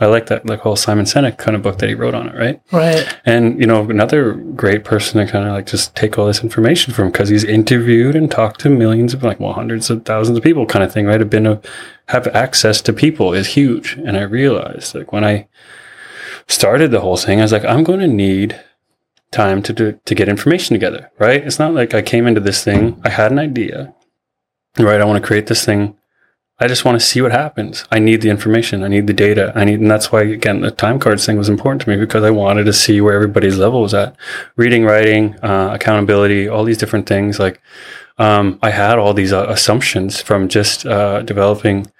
I 0.00 0.06
like 0.06 0.26
that, 0.26 0.44
like 0.44 0.60
whole 0.60 0.74
Simon 0.74 1.04
Sinek 1.04 1.38
kind 1.38 1.56
of 1.56 1.62
book 1.62 1.78
that 1.78 1.88
he 1.88 1.94
wrote 1.94 2.14
on 2.14 2.28
it, 2.28 2.34
right? 2.34 2.60
Right. 2.72 3.16
And 3.24 3.60
you 3.60 3.66
know, 3.66 3.88
another 3.88 4.32
great 4.34 4.84
person 4.84 5.24
to 5.24 5.30
kind 5.30 5.46
of 5.46 5.52
like 5.52 5.66
just 5.66 5.94
take 5.94 6.18
all 6.18 6.26
this 6.26 6.42
information 6.42 6.92
from 6.92 7.12
because 7.12 7.28
he's 7.28 7.44
interviewed 7.44 8.16
and 8.16 8.28
talked 8.30 8.60
to 8.60 8.70
millions 8.70 9.14
of 9.14 9.22
like 9.22 9.38
well 9.38 9.52
hundreds 9.52 9.88
of 9.88 10.04
thousands 10.04 10.36
of 10.36 10.42
people, 10.42 10.66
kind 10.66 10.84
of 10.84 10.92
thing, 10.92 11.06
right? 11.06 11.20
Have 11.20 11.30
been 11.30 11.46
a, 11.46 11.60
have 12.08 12.26
access 12.28 12.80
to 12.82 12.92
people 12.92 13.32
is 13.32 13.48
huge. 13.48 13.94
And 13.94 14.16
I 14.16 14.22
realized 14.22 14.94
like 14.94 15.12
when 15.12 15.24
I 15.24 15.46
started 16.48 16.90
the 16.90 17.00
whole 17.00 17.16
thing, 17.16 17.38
I 17.38 17.42
was 17.44 17.52
like, 17.52 17.64
I'm 17.64 17.84
going 17.84 18.00
to 18.00 18.08
need 18.08 18.60
time 19.30 19.62
to 19.62 19.72
do, 19.72 20.00
to 20.04 20.14
get 20.14 20.28
information 20.28 20.74
together, 20.74 21.10
right? 21.18 21.44
It's 21.44 21.58
not 21.58 21.74
like 21.74 21.94
I 21.94 22.02
came 22.02 22.26
into 22.26 22.40
this 22.40 22.62
thing, 22.62 23.00
I 23.04 23.10
had 23.10 23.32
an 23.32 23.38
idea, 23.38 23.94
right? 24.78 25.00
I 25.00 25.04
want 25.04 25.22
to 25.22 25.26
create 25.26 25.46
this 25.46 25.64
thing 25.64 25.96
I 26.60 26.68
just 26.68 26.84
want 26.84 27.00
to 27.00 27.04
see 27.04 27.20
what 27.20 27.32
happens. 27.32 27.84
I 27.90 27.98
need 27.98 28.20
the 28.20 28.30
information. 28.30 28.84
I 28.84 28.88
need 28.88 29.08
the 29.08 29.12
data. 29.12 29.52
I 29.56 29.64
need, 29.64 29.80
and 29.80 29.90
that's 29.90 30.12
why 30.12 30.22
again 30.22 30.60
the 30.60 30.70
time 30.70 31.00
cards 31.00 31.26
thing 31.26 31.36
was 31.36 31.48
important 31.48 31.82
to 31.82 31.90
me 31.90 31.96
because 31.96 32.22
I 32.22 32.30
wanted 32.30 32.64
to 32.64 32.72
see 32.72 33.00
where 33.00 33.14
everybody's 33.14 33.58
level 33.58 33.82
was 33.82 33.92
at. 33.92 34.16
Reading, 34.54 34.84
writing, 34.84 35.34
uh, 35.42 35.70
accountability, 35.72 36.48
all 36.48 36.62
these 36.62 36.78
different 36.78 37.08
things. 37.08 37.40
Like 37.40 37.60
um, 38.18 38.60
I 38.62 38.70
had 38.70 38.98
all 38.98 39.14
these 39.14 39.32
uh, 39.32 39.46
assumptions 39.48 40.20
from 40.20 40.48
just 40.48 40.86
uh, 40.86 41.22
developing 41.22 41.90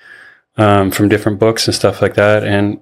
um, 0.57 0.93
from 0.93 1.09
different 1.09 1.41
books 1.41 1.67
and 1.67 1.75
stuff 1.75 2.01
like 2.01 2.15
that, 2.15 2.45
and 2.45 2.81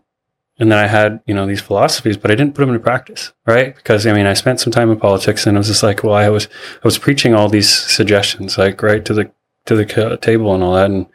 and 0.59 0.71
then 0.71 0.79
I 0.79 0.89
had 0.89 1.23
you 1.27 1.33
know 1.35 1.47
these 1.47 1.63
philosophies, 1.63 2.19
but 2.19 2.31
I 2.31 2.35
didn't 2.35 2.55
put 2.55 2.61
them 2.61 2.75
into 2.75 2.85
practice, 2.85 3.33
right? 3.47 3.75
Because 3.75 4.07
I 4.07 4.13
mean, 4.13 4.27
I 4.27 4.35
spent 4.35 4.61
some 4.61 4.75
time 4.75 4.91
in 4.91 5.01
politics, 5.01 5.47
and 5.47 5.57
I 5.57 5.61
was 5.61 5.69
just 5.69 5.83
like, 5.83 6.05
well, 6.05 6.15
I 6.15 6.29
was 6.29 6.49
I 6.75 6.85
was 6.85 6.99
preaching 6.99 7.35
all 7.35 7.49
these 7.49 7.71
suggestions, 7.71 8.59
like 8.59 8.83
right 8.83 9.03
to 9.07 9.15
the 9.15 9.33
to 9.67 9.77
the 9.77 10.19
table 10.21 10.55
and 10.55 10.63
all 10.63 10.75
that, 10.75 10.91
and 10.91 11.07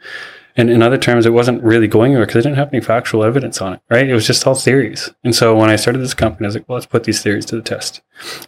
and 0.58 0.70
in 0.70 0.82
other 0.82 0.98
terms, 0.98 1.24
it 1.24 1.32
wasn't 1.32 1.62
really 1.62 1.86
going 1.86 2.10
anywhere 2.10 2.26
because 2.26 2.44
I 2.44 2.48
didn't 2.48 2.58
have 2.58 2.74
any 2.74 2.82
factual 2.82 3.22
evidence 3.22 3.62
on 3.62 3.74
it, 3.74 3.80
right? 3.88 4.08
It 4.08 4.12
was 4.12 4.26
just 4.26 4.44
all 4.44 4.56
theories. 4.56 5.08
And 5.22 5.32
so 5.32 5.56
when 5.56 5.70
I 5.70 5.76
started 5.76 6.00
this 6.00 6.14
company, 6.14 6.46
I 6.46 6.48
was 6.48 6.56
like, 6.56 6.68
well, 6.68 6.74
let's 6.74 6.86
put 6.86 7.04
these 7.04 7.22
theories 7.22 7.46
to 7.46 7.56
the 7.56 7.62
test. 7.62 8.02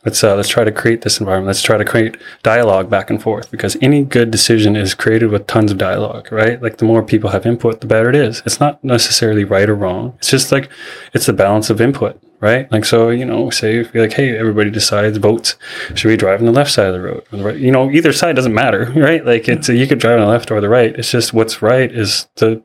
Let's 0.05 0.25
uh, 0.25 0.35
let's 0.35 0.49
try 0.49 0.65
to 0.65 0.73
create 0.73 1.03
this 1.03 1.21
environment. 1.21 1.47
Let's 1.47 1.63
try 1.63 1.77
to 1.77 1.85
create 1.85 2.17
dialogue 2.43 2.91
back 2.91 3.11
and 3.11 3.23
forth 3.23 3.53
because 3.53 3.77
any 3.81 4.05
good 4.05 4.33
decision 4.33 4.75
is 4.75 4.93
created 4.93 5.31
with 5.31 5.47
tons 5.47 5.71
of 5.71 5.79
dialogue, 5.79 6.33
right? 6.33 6.61
Like 6.61 6.79
the 6.79 6.85
more 6.85 7.05
people 7.05 7.31
have 7.31 7.47
input, 7.47 7.81
the 7.81 7.87
better 7.87 8.09
it 8.09 8.17
is. 8.17 8.43
It's 8.45 8.59
not 8.59 8.83
necessarily 8.83 9.45
right 9.45 9.71
or 9.71 9.77
wrong. 9.77 10.15
It's 10.19 10.31
just 10.31 10.51
like 10.51 10.69
it's 11.15 11.27
the 11.27 11.33
balance 11.33 11.71
of 11.71 11.81
input 11.81 12.21
right? 12.41 12.71
Like, 12.73 12.85
so, 12.85 13.11
you 13.11 13.25
know, 13.25 13.51
say 13.51 13.75
you're 13.75 14.03
like, 14.03 14.15
hey, 14.15 14.37
everybody 14.37 14.71
decides 14.71 15.19
votes, 15.19 15.57
should 15.95 16.09
we 16.09 16.17
drive 16.17 16.41
on 16.41 16.47
the 16.47 16.53
left 16.53 16.71
side 16.71 16.87
of 16.87 16.95
the 16.95 17.01
road? 17.01 17.25
The 17.31 17.43
right? 17.43 17.57
You 17.57 17.71
know, 17.71 17.91
either 17.91 18.13
side 18.13 18.37
doesn't 18.37 18.55
matter, 18.55 18.93
right? 18.97 19.25
Like, 19.25 19.49
it's, 19.49 19.69
you 19.69 19.87
could 19.87 19.99
drive 19.99 20.19
on 20.19 20.27
the 20.27 20.33
left 20.33 20.51
or 20.51 20.61
the 20.61 20.69
right. 20.69 20.95
It's 20.99 21.11
just 21.11 21.33
what's 21.33 21.63
right 21.63 21.91
is 21.91 22.29
the, 22.37 22.63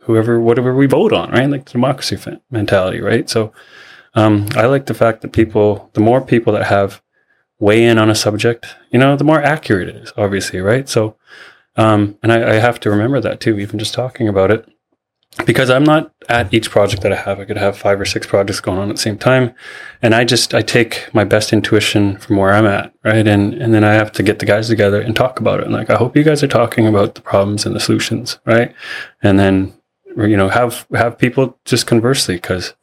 whoever, 0.00 0.40
whatever 0.40 0.74
we 0.74 0.86
vote 0.86 1.12
on, 1.12 1.30
right? 1.32 1.50
Like 1.50 1.68
democracy 1.68 2.16
mentality, 2.50 3.00
right? 3.00 3.28
So, 3.28 3.52
um, 4.14 4.46
I 4.54 4.66
like 4.66 4.86
the 4.86 4.94
fact 4.94 5.20
that 5.22 5.32
people, 5.32 5.90
the 5.92 6.00
more 6.00 6.20
people 6.20 6.52
that 6.54 6.66
have 6.66 7.02
weigh 7.58 7.84
in 7.84 7.98
on 7.98 8.08
a 8.08 8.14
subject, 8.14 8.76
you 8.90 8.98
know, 8.98 9.16
the 9.16 9.24
more 9.24 9.42
accurate 9.42 9.88
it 9.88 9.96
is, 9.96 10.12
obviously, 10.16 10.60
right? 10.60 10.88
So, 10.88 11.16
um, 11.76 12.16
and 12.22 12.32
I, 12.32 12.52
I 12.52 12.54
have 12.54 12.80
to 12.80 12.90
remember 12.90 13.20
that 13.20 13.40
too, 13.40 13.58
even 13.58 13.78
just 13.78 13.92
talking 13.92 14.28
about 14.28 14.50
it 14.50 14.66
because 15.44 15.68
I'm 15.68 15.84
not 15.84 16.12
at 16.28 16.52
each 16.52 16.70
project 16.70 17.02
that 17.02 17.12
I 17.12 17.16
have. 17.16 17.38
I 17.40 17.44
could 17.44 17.56
have 17.56 17.76
five 17.76 18.00
or 18.00 18.04
six 18.04 18.26
projects 18.26 18.60
going 18.60 18.78
on 18.78 18.90
at 18.90 18.96
the 18.96 19.02
same 19.02 19.18
time. 19.18 19.54
And 20.02 20.14
I 20.14 20.24
just, 20.24 20.54
I 20.54 20.62
take 20.62 21.08
my 21.14 21.24
best 21.24 21.52
intuition 21.52 22.16
from 22.18 22.36
where 22.36 22.52
I'm 22.52 22.66
at. 22.66 22.92
Right. 23.04 23.26
And, 23.26 23.54
and 23.54 23.72
then 23.72 23.84
I 23.84 23.94
have 23.94 24.12
to 24.12 24.22
get 24.22 24.38
the 24.38 24.46
guys 24.46 24.68
together 24.68 25.00
and 25.00 25.14
talk 25.14 25.40
about 25.40 25.60
it. 25.60 25.66
And 25.66 25.74
like, 25.74 25.90
I 25.90 25.96
hope 25.96 26.16
you 26.16 26.24
guys 26.24 26.42
are 26.42 26.48
talking 26.48 26.86
about 26.86 27.14
the 27.14 27.20
problems 27.20 27.66
and 27.66 27.74
the 27.74 27.80
solutions. 27.80 28.38
Right. 28.44 28.74
And 29.22 29.38
then, 29.38 29.72
you 30.16 30.36
know, 30.36 30.48
have, 30.48 30.86
have 30.94 31.18
people 31.18 31.58
just 31.64 31.86
conversely 31.86 32.36
because, 32.36 32.74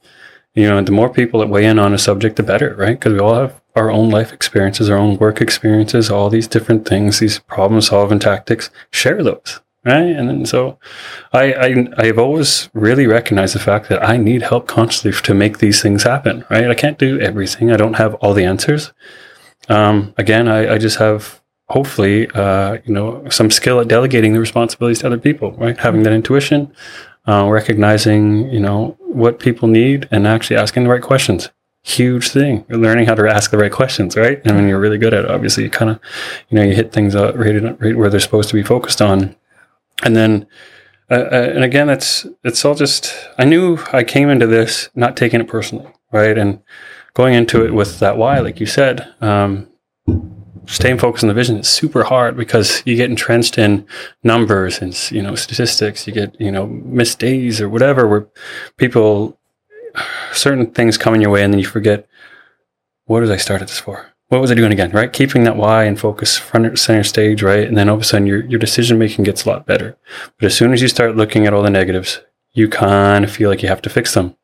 you 0.55 0.67
know, 0.69 0.81
the 0.81 0.91
more 0.91 1.09
people 1.09 1.39
that 1.39 1.49
weigh 1.49 1.65
in 1.65 1.79
on 1.79 1.93
a 1.93 1.97
subject, 1.97 2.35
the 2.35 2.43
better. 2.43 2.75
Right. 2.75 2.99
Because 2.99 3.13
we 3.13 3.19
all 3.19 3.35
have 3.35 3.61
our 3.75 3.89
own 3.89 4.09
life 4.09 4.31
experiences, 4.31 4.89
our 4.89 4.97
own 4.97 5.17
work 5.17 5.41
experiences, 5.41 6.11
all 6.11 6.29
these 6.29 6.47
different 6.47 6.87
things, 6.87 7.19
these 7.19 7.39
problem 7.39 7.81
solving 7.81 8.19
tactics, 8.19 8.69
share 8.91 9.23
those 9.23 9.61
right? 9.85 10.15
And 10.15 10.29
then 10.29 10.45
so 10.45 10.79
I, 11.31 11.53
I 11.53 11.87
I've 11.97 12.19
always 12.19 12.69
really 12.73 13.07
recognized 13.07 13.55
the 13.55 13.59
fact 13.59 13.89
that 13.89 14.03
I 14.03 14.17
need 14.17 14.41
help 14.41 14.67
constantly 14.67 15.19
to 15.21 15.33
make 15.33 15.57
these 15.57 15.81
things 15.81 16.03
happen, 16.03 16.45
right? 16.49 16.69
I 16.69 16.75
can't 16.75 16.97
do 16.97 17.19
everything. 17.19 17.71
I 17.71 17.77
don't 17.77 17.95
have 17.95 18.15
all 18.15 18.33
the 18.33 18.45
answers. 18.45 18.93
Um, 19.69 20.13
again, 20.17 20.47
I, 20.47 20.73
I 20.73 20.77
just 20.77 20.97
have 20.97 21.41
hopefully 21.69 22.29
uh, 22.31 22.77
you 22.85 22.93
know 22.93 23.27
some 23.29 23.49
skill 23.49 23.79
at 23.79 23.87
delegating 23.87 24.33
the 24.33 24.39
responsibilities 24.39 24.99
to 24.99 25.07
other 25.07 25.17
people, 25.17 25.51
right? 25.53 25.77
Having 25.77 26.03
that 26.03 26.13
intuition, 26.13 26.73
uh, 27.27 27.47
recognizing 27.49 28.49
you 28.51 28.59
know 28.59 28.97
what 28.99 29.39
people 29.39 29.67
need, 29.67 30.07
and 30.11 30.27
actually 30.27 30.57
asking 30.57 30.83
the 30.83 30.89
right 30.89 31.01
questions. 31.01 31.49
Huge 31.85 32.29
thing. 32.29 32.63
You're 32.69 32.79
learning 32.79 33.07
how 33.07 33.15
to 33.15 33.27
ask 33.27 33.51
the 33.51 33.57
right 33.57 33.71
questions, 33.71 34.15
right? 34.15 34.41
And 34.45 34.55
when 34.55 34.69
you're 34.69 34.79
really 34.79 34.97
good 34.97 35.13
at 35.13 35.25
it, 35.25 35.31
obviously, 35.31 35.65
you 35.65 35.69
kind 35.69 35.91
of, 35.91 35.99
you 36.47 36.55
know, 36.55 36.63
you 36.63 36.73
hit 36.73 36.93
things 36.93 37.13
right, 37.13 37.35
right 37.35 37.97
where 37.97 38.09
they're 38.09 38.21
supposed 38.21 38.47
to 38.49 38.55
be 38.55 38.63
focused 38.63 39.01
on 39.01 39.35
and 40.03 40.15
then 40.15 40.47
uh, 41.09 41.15
uh, 41.15 41.51
and 41.55 41.63
again 41.63 41.89
it's 41.89 42.25
it's 42.43 42.63
all 42.63 42.75
just 42.75 43.13
i 43.37 43.45
knew 43.45 43.77
i 43.91 44.03
came 44.03 44.29
into 44.29 44.47
this 44.47 44.89
not 44.95 45.17
taking 45.17 45.41
it 45.41 45.47
personally 45.47 45.93
right? 46.13 46.37
And 46.37 46.61
going 47.13 47.33
into 47.33 47.65
it 47.65 47.73
with 47.73 47.99
that 47.99 48.17
why 48.17 48.39
like 48.39 48.61
you 48.61 48.65
said 48.65 49.13
um, 49.19 49.67
staying 50.65 50.99
focused 50.99 51.25
on 51.25 51.27
the 51.27 51.33
vision 51.33 51.57
is 51.57 51.67
super 51.67 52.03
hard 52.03 52.37
because 52.37 52.81
you 52.85 52.95
get 52.95 53.09
entrenched 53.09 53.57
in 53.57 53.85
numbers 54.23 54.79
and 54.79 55.11
you 55.11 55.21
know 55.21 55.35
statistics. 55.35 56.07
You 56.07 56.13
get 56.13 56.39
you 56.39 56.51
know 56.51 56.67
missed 56.67 57.19
days 57.19 57.59
or 57.59 57.67
whatever 57.67 58.07
where 58.07 58.27
people 58.77 59.37
certain 60.31 60.71
things 60.71 60.97
come 60.97 61.13
in 61.13 61.21
your 61.21 61.31
way 61.31 61.43
and 61.43 61.51
then 61.51 61.59
you 61.59 61.67
forget 61.67 62.07
what 63.05 63.19
did 63.19 63.31
i 63.31 63.37
started 63.37 63.67
this 63.67 63.79
for 63.79 64.12
what 64.33 64.41
was 64.41 64.51
I 64.51 64.55
doing 64.55 64.71
again, 64.71 64.89
right? 64.91 65.13
Keeping 65.13 65.43
that 65.43 65.55
why 65.55 65.83
and 65.83 65.99
focus 65.99 66.39
front 66.39 66.77
center 66.79 67.03
stage, 67.03 67.43
right? 67.43 67.67
And 67.67 67.77
then 67.77 67.87
all 67.87 67.95
of 67.95 68.01
a 68.01 68.03
sudden 68.03 68.25
your, 68.25 68.43
your 68.45 68.59
decision 68.59 68.97
making 68.97 69.25
gets 69.25 69.45
a 69.45 69.49
lot 69.49 69.67
better. 69.67 69.95
But 70.39 70.47
as 70.47 70.57
soon 70.57 70.73
as 70.73 70.81
you 70.81 70.87
start 70.87 71.15
looking 71.15 71.45
at 71.45 71.53
all 71.53 71.61
the 71.61 71.69
negatives, 71.69 72.19
you 72.53 72.67
kind 72.67 73.23
of 73.23 73.31
feel 73.31 73.49
like 73.49 73.61
you 73.61 73.69
have 73.69 73.81
to 73.83 73.91
fix 73.91 74.15
them. 74.15 74.35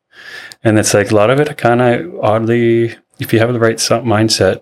And 0.63 0.77
it's 0.77 0.93
like 0.93 1.09
a 1.09 1.15
lot 1.15 1.31
of 1.31 1.39
it 1.39 1.57
kind 1.57 1.81
of 1.81 2.19
oddly, 2.23 2.97
if 3.17 3.33
you 3.33 3.39
have 3.39 3.51
the 3.51 3.59
right 3.59 3.77
mindset, 3.77 4.61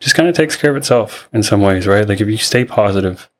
just 0.00 0.16
kind 0.16 0.28
of 0.28 0.34
takes 0.34 0.56
care 0.56 0.72
of 0.72 0.76
itself 0.76 1.28
in 1.32 1.44
some 1.44 1.60
ways, 1.60 1.86
right? 1.86 2.08
Like 2.08 2.20
if 2.20 2.28
you 2.28 2.36
stay 2.36 2.64
positive, 2.64 3.30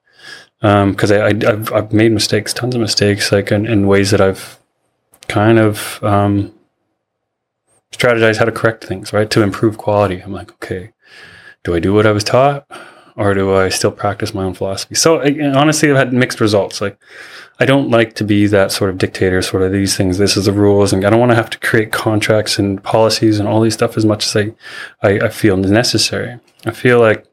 because 0.61 1.11
um, 1.11 1.21
I, 1.21 1.27
I, 1.27 1.51
have 1.51 1.73
I've 1.73 1.93
made 1.93 2.13
mistakes, 2.13 2.55
tons 2.55 2.77
of 2.77 2.81
mistakes, 2.81 3.33
like 3.33 3.51
in, 3.51 3.67
in 3.67 3.89
ways 3.89 4.13
that 4.13 4.21
I've 4.21 4.61
kind 5.27 5.59
of 5.59 5.99
um, 6.05 6.55
strategize 7.93 8.39
how 8.39 8.45
to 8.45 8.53
correct 8.53 8.85
things, 8.85 9.13
right? 9.13 9.31
To 9.31 9.43
improve 9.43 9.79
quality. 9.79 10.21
I'm 10.21 10.33
like, 10.33 10.53
okay, 10.53 10.93
do 11.65 11.75
I 11.75 11.79
do 11.79 11.95
what 11.95 12.07
I 12.07 12.13
was 12.13 12.25
taught 12.25 12.67
or 13.17 13.35
do 13.35 13.55
I 13.55 13.69
still 13.69 13.93
practice 13.93 14.35
my 14.35 14.43
own 14.43 14.55
philosophy? 14.55 14.95
So 14.95 15.21
honestly, 15.55 15.91
I've 15.91 15.97
had 15.97 16.13
mixed 16.13 16.41
results. 16.41 16.81
Like, 16.81 16.99
I 17.61 17.67
don't 17.67 17.91
like 17.91 18.15
to 18.15 18.25
be 18.25 18.47
that 18.47 18.73
sort 18.73 18.91
of 18.91 18.99
dictator, 18.99 19.43
sort 19.43 19.63
of 19.63 19.73
these 19.73 19.97
things. 19.97 20.19
This 20.19 20.37
is 20.37 20.47
the 20.47 20.53
rules, 20.53 20.93
and 20.93 21.05
I 21.05 21.11
don't 21.11 21.21
want 21.21 21.31
to 21.31 21.37
have 21.37 21.51
to 21.51 21.59
create 21.61 21.93
contracts 21.93 22.59
and 22.59 22.83
policies 22.83 23.39
and 23.39 23.49
all 23.49 23.61
these 23.61 23.75
stuff 23.75 23.97
as 23.97 24.05
much 24.05 24.27
as 24.27 24.37
I, 24.37 24.55
I, 25.03 25.27
I 25.27 25.29
feel 25.29 25.57
necessary. 25.57 26.41
I 26.65 26.73
feel 26.73 26.99
like 26.99 27.27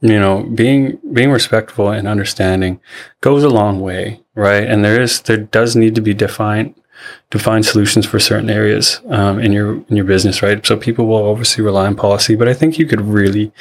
you 0.00 0.18
know 0.18 0.44
being 0.54 0.98
being 1.12 1.30
respectful 1.30 1.90
and 1.90 2.06
understanding 2.06 2.80
goes 3.20 3.42
a 3.42 3.48
long 3.48 3.80
way 3.80 4.20
right 4.36 4.64
and 4.64 4.84
there 4.84 5.00
is 5.00 5.22
there 5.22 5.36
does 5.36 5.74
need 5.74 5.96
to 5.96 6.00
be 6.00 6.14
defined 6.14 6.72
to 7.30 7.38
find 7.38 7.64
solutions 7.64 8.06
for 8.06 8.18
certain 8.18 8.48
areas 8.48 9.00
um, 9.08 9.38
in 9.38 9.52
your 9.52 9.74
in 9.88 9.96
your 9.96 10.04
business, 10.04 10.42
right? 10.42 10.64
So 10.64 10.76
people 10.76 11.06
will 11.06 11.28
obviously 11.28 11.62
rely 11.62 11.86
on 11.86 11.94
policy, 11.94 12.36
but 12.36 12.48
I 12.48 12.54
think 12.54 12.78
you 12.78 12.86
could 12.86 13.00
really 13.00 13.52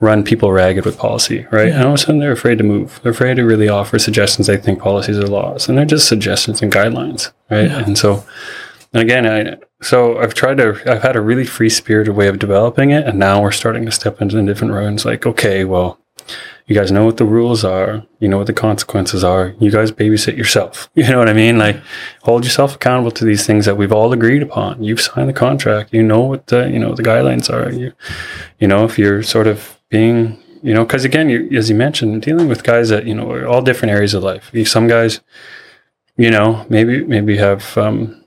run 0.00 0.24
people 0.24 0.52
ragged 0.52 0.84
with 0.84 0.98
policy, 0.98 1.46
right? 1.50 1.68
Yeah. 1.68 1.76
And 1.76 1.84
all 1.84 1.88
of 1.90 1.94
a 1.94 1.98
sudden 1.98 2.18
they're 2.18 2.32
afraid 2.32 2.58
to 2.58 2.64
move. 2.64 3.00
They're 3.02 3.12
afraid 3.12 3.36
to 3.36 3.44
really 3.44 3.68
offer 3.68 3.98
suggestions. 3.98 4.46
They 4.46 4.56
think 4.56 4.80
policies 4.80 5.18
are 5.18 5.26
laws, 5.26 5.68
and 5.68 5.78
they're 5.78 5.84
just 5.84 6.08
suggestions 6.08 6.60
and 6.60 6.72
guidelines, 6.72 7.32
right? 7.50 7.70
Yeah. 7.70 7.84
And 7.84 7.96
so, 7.96 8.24
and 8.92 9.02
again, 9.02 9.26
I 9.26 9.56
so 9.82 10.18
I've 10.18 10.34
tried 10.34 10.58
to. 10.58 10.80
I've 10.86 11.02
had 11.02 11.16
a 11.16 11.20
really 11.20 11.46
free 11.46 11.70
spirited 11.70 12.14
way 12.14 12.28
of 12.28 12.38
developing 12.38 12.90
it, 12.90 13.06
and 13.06 13.18
now 13.18 13.42
we're 13.42 13.52
starting 13.52 13.86
to 13.86 13.92
step 13.92 14.20
into 14.20 14.42
different 14.42 14.74
roads. 14.74 15.04
Like, 15.04 15.26
okay, 15.26 15.64
well 15.64 15.98
you 16.66 16.74
guys 16.74 16.90
know 16.90 17.04
what 17.04 17.18
the 17.18 17.26
rules 17.26 17.62
are. 17.62 18.04
You 18.20 18.28
know 18.28 18.38
what 18.38 18.46
the 18.46 18.54
consequences 18.54 19.22
are. 19.22 19.54
You 19.58 19.70
guys 19.70 19.92
babysit 19.92 20.36
yourself. 20.36 20.88
You 20.94 21.10
know 21.10 21.18
what 21.18 21.28
I 21.28 21.34
mean? 21.34 21.58
Like 21.58 21.76
hold 22.22 22.44
yourself 22.44 22.76
accountable 22.76 23.10
to 23.12 23.24
these 23.24 23.46
things 23.46 23.66
that 23.66 23.76
we've 23.76 23.92
all 23.92 24.12
agreed 24.12 24.42
upon. 24.42 24.82
You've 24.82 25.00
signed 25.00 25.28
the 25.28 25.34
contract. 25.34 25.92
You 25.92 26.02
know 26.02 26.20
what 26.20 26.46
the, 26.46 26.70
you 26.70 26.78
know, 26.78 26.94
the 26.94 27.02
guidelines 27.02 27.52
are. 27.52 27.70
You, 27.70 27.92
you 28.58 28.68
know, 28.68 28.84
if 28.84 28.98
you're 28.98 29.22
sort 29.22 29.46
of 29.46 29.78
being, 29.90 30.38
you 30.62 30.72
know, 30.72 30.86
cause 30.86 31.04
again, 31.04 31.28
you, 31.28 31.50
as 31.58 31.68
you 31.68 31.76
mentioned, 31.76 32.22
dealing 32.22 32.48
with 32.48 32.62
guys 32.62 32.88
that, 32.88 33.06
you 33.06 33.14
know, 33.14 33.30
are 33.30 33.46
all 33.46 33.60
different 33.60 33.92
areas 33.92 34.14
of 34.14 34.22
life. 34.22 34.50
Some 34.66 34.88
guys, 34.88 35.20
you 36.16 36.30
know, 36.30 36.64
maybe, 36.70 37.04
maybe 37.04 37.36
have, 37.36 37.76
um, 37.76 38.24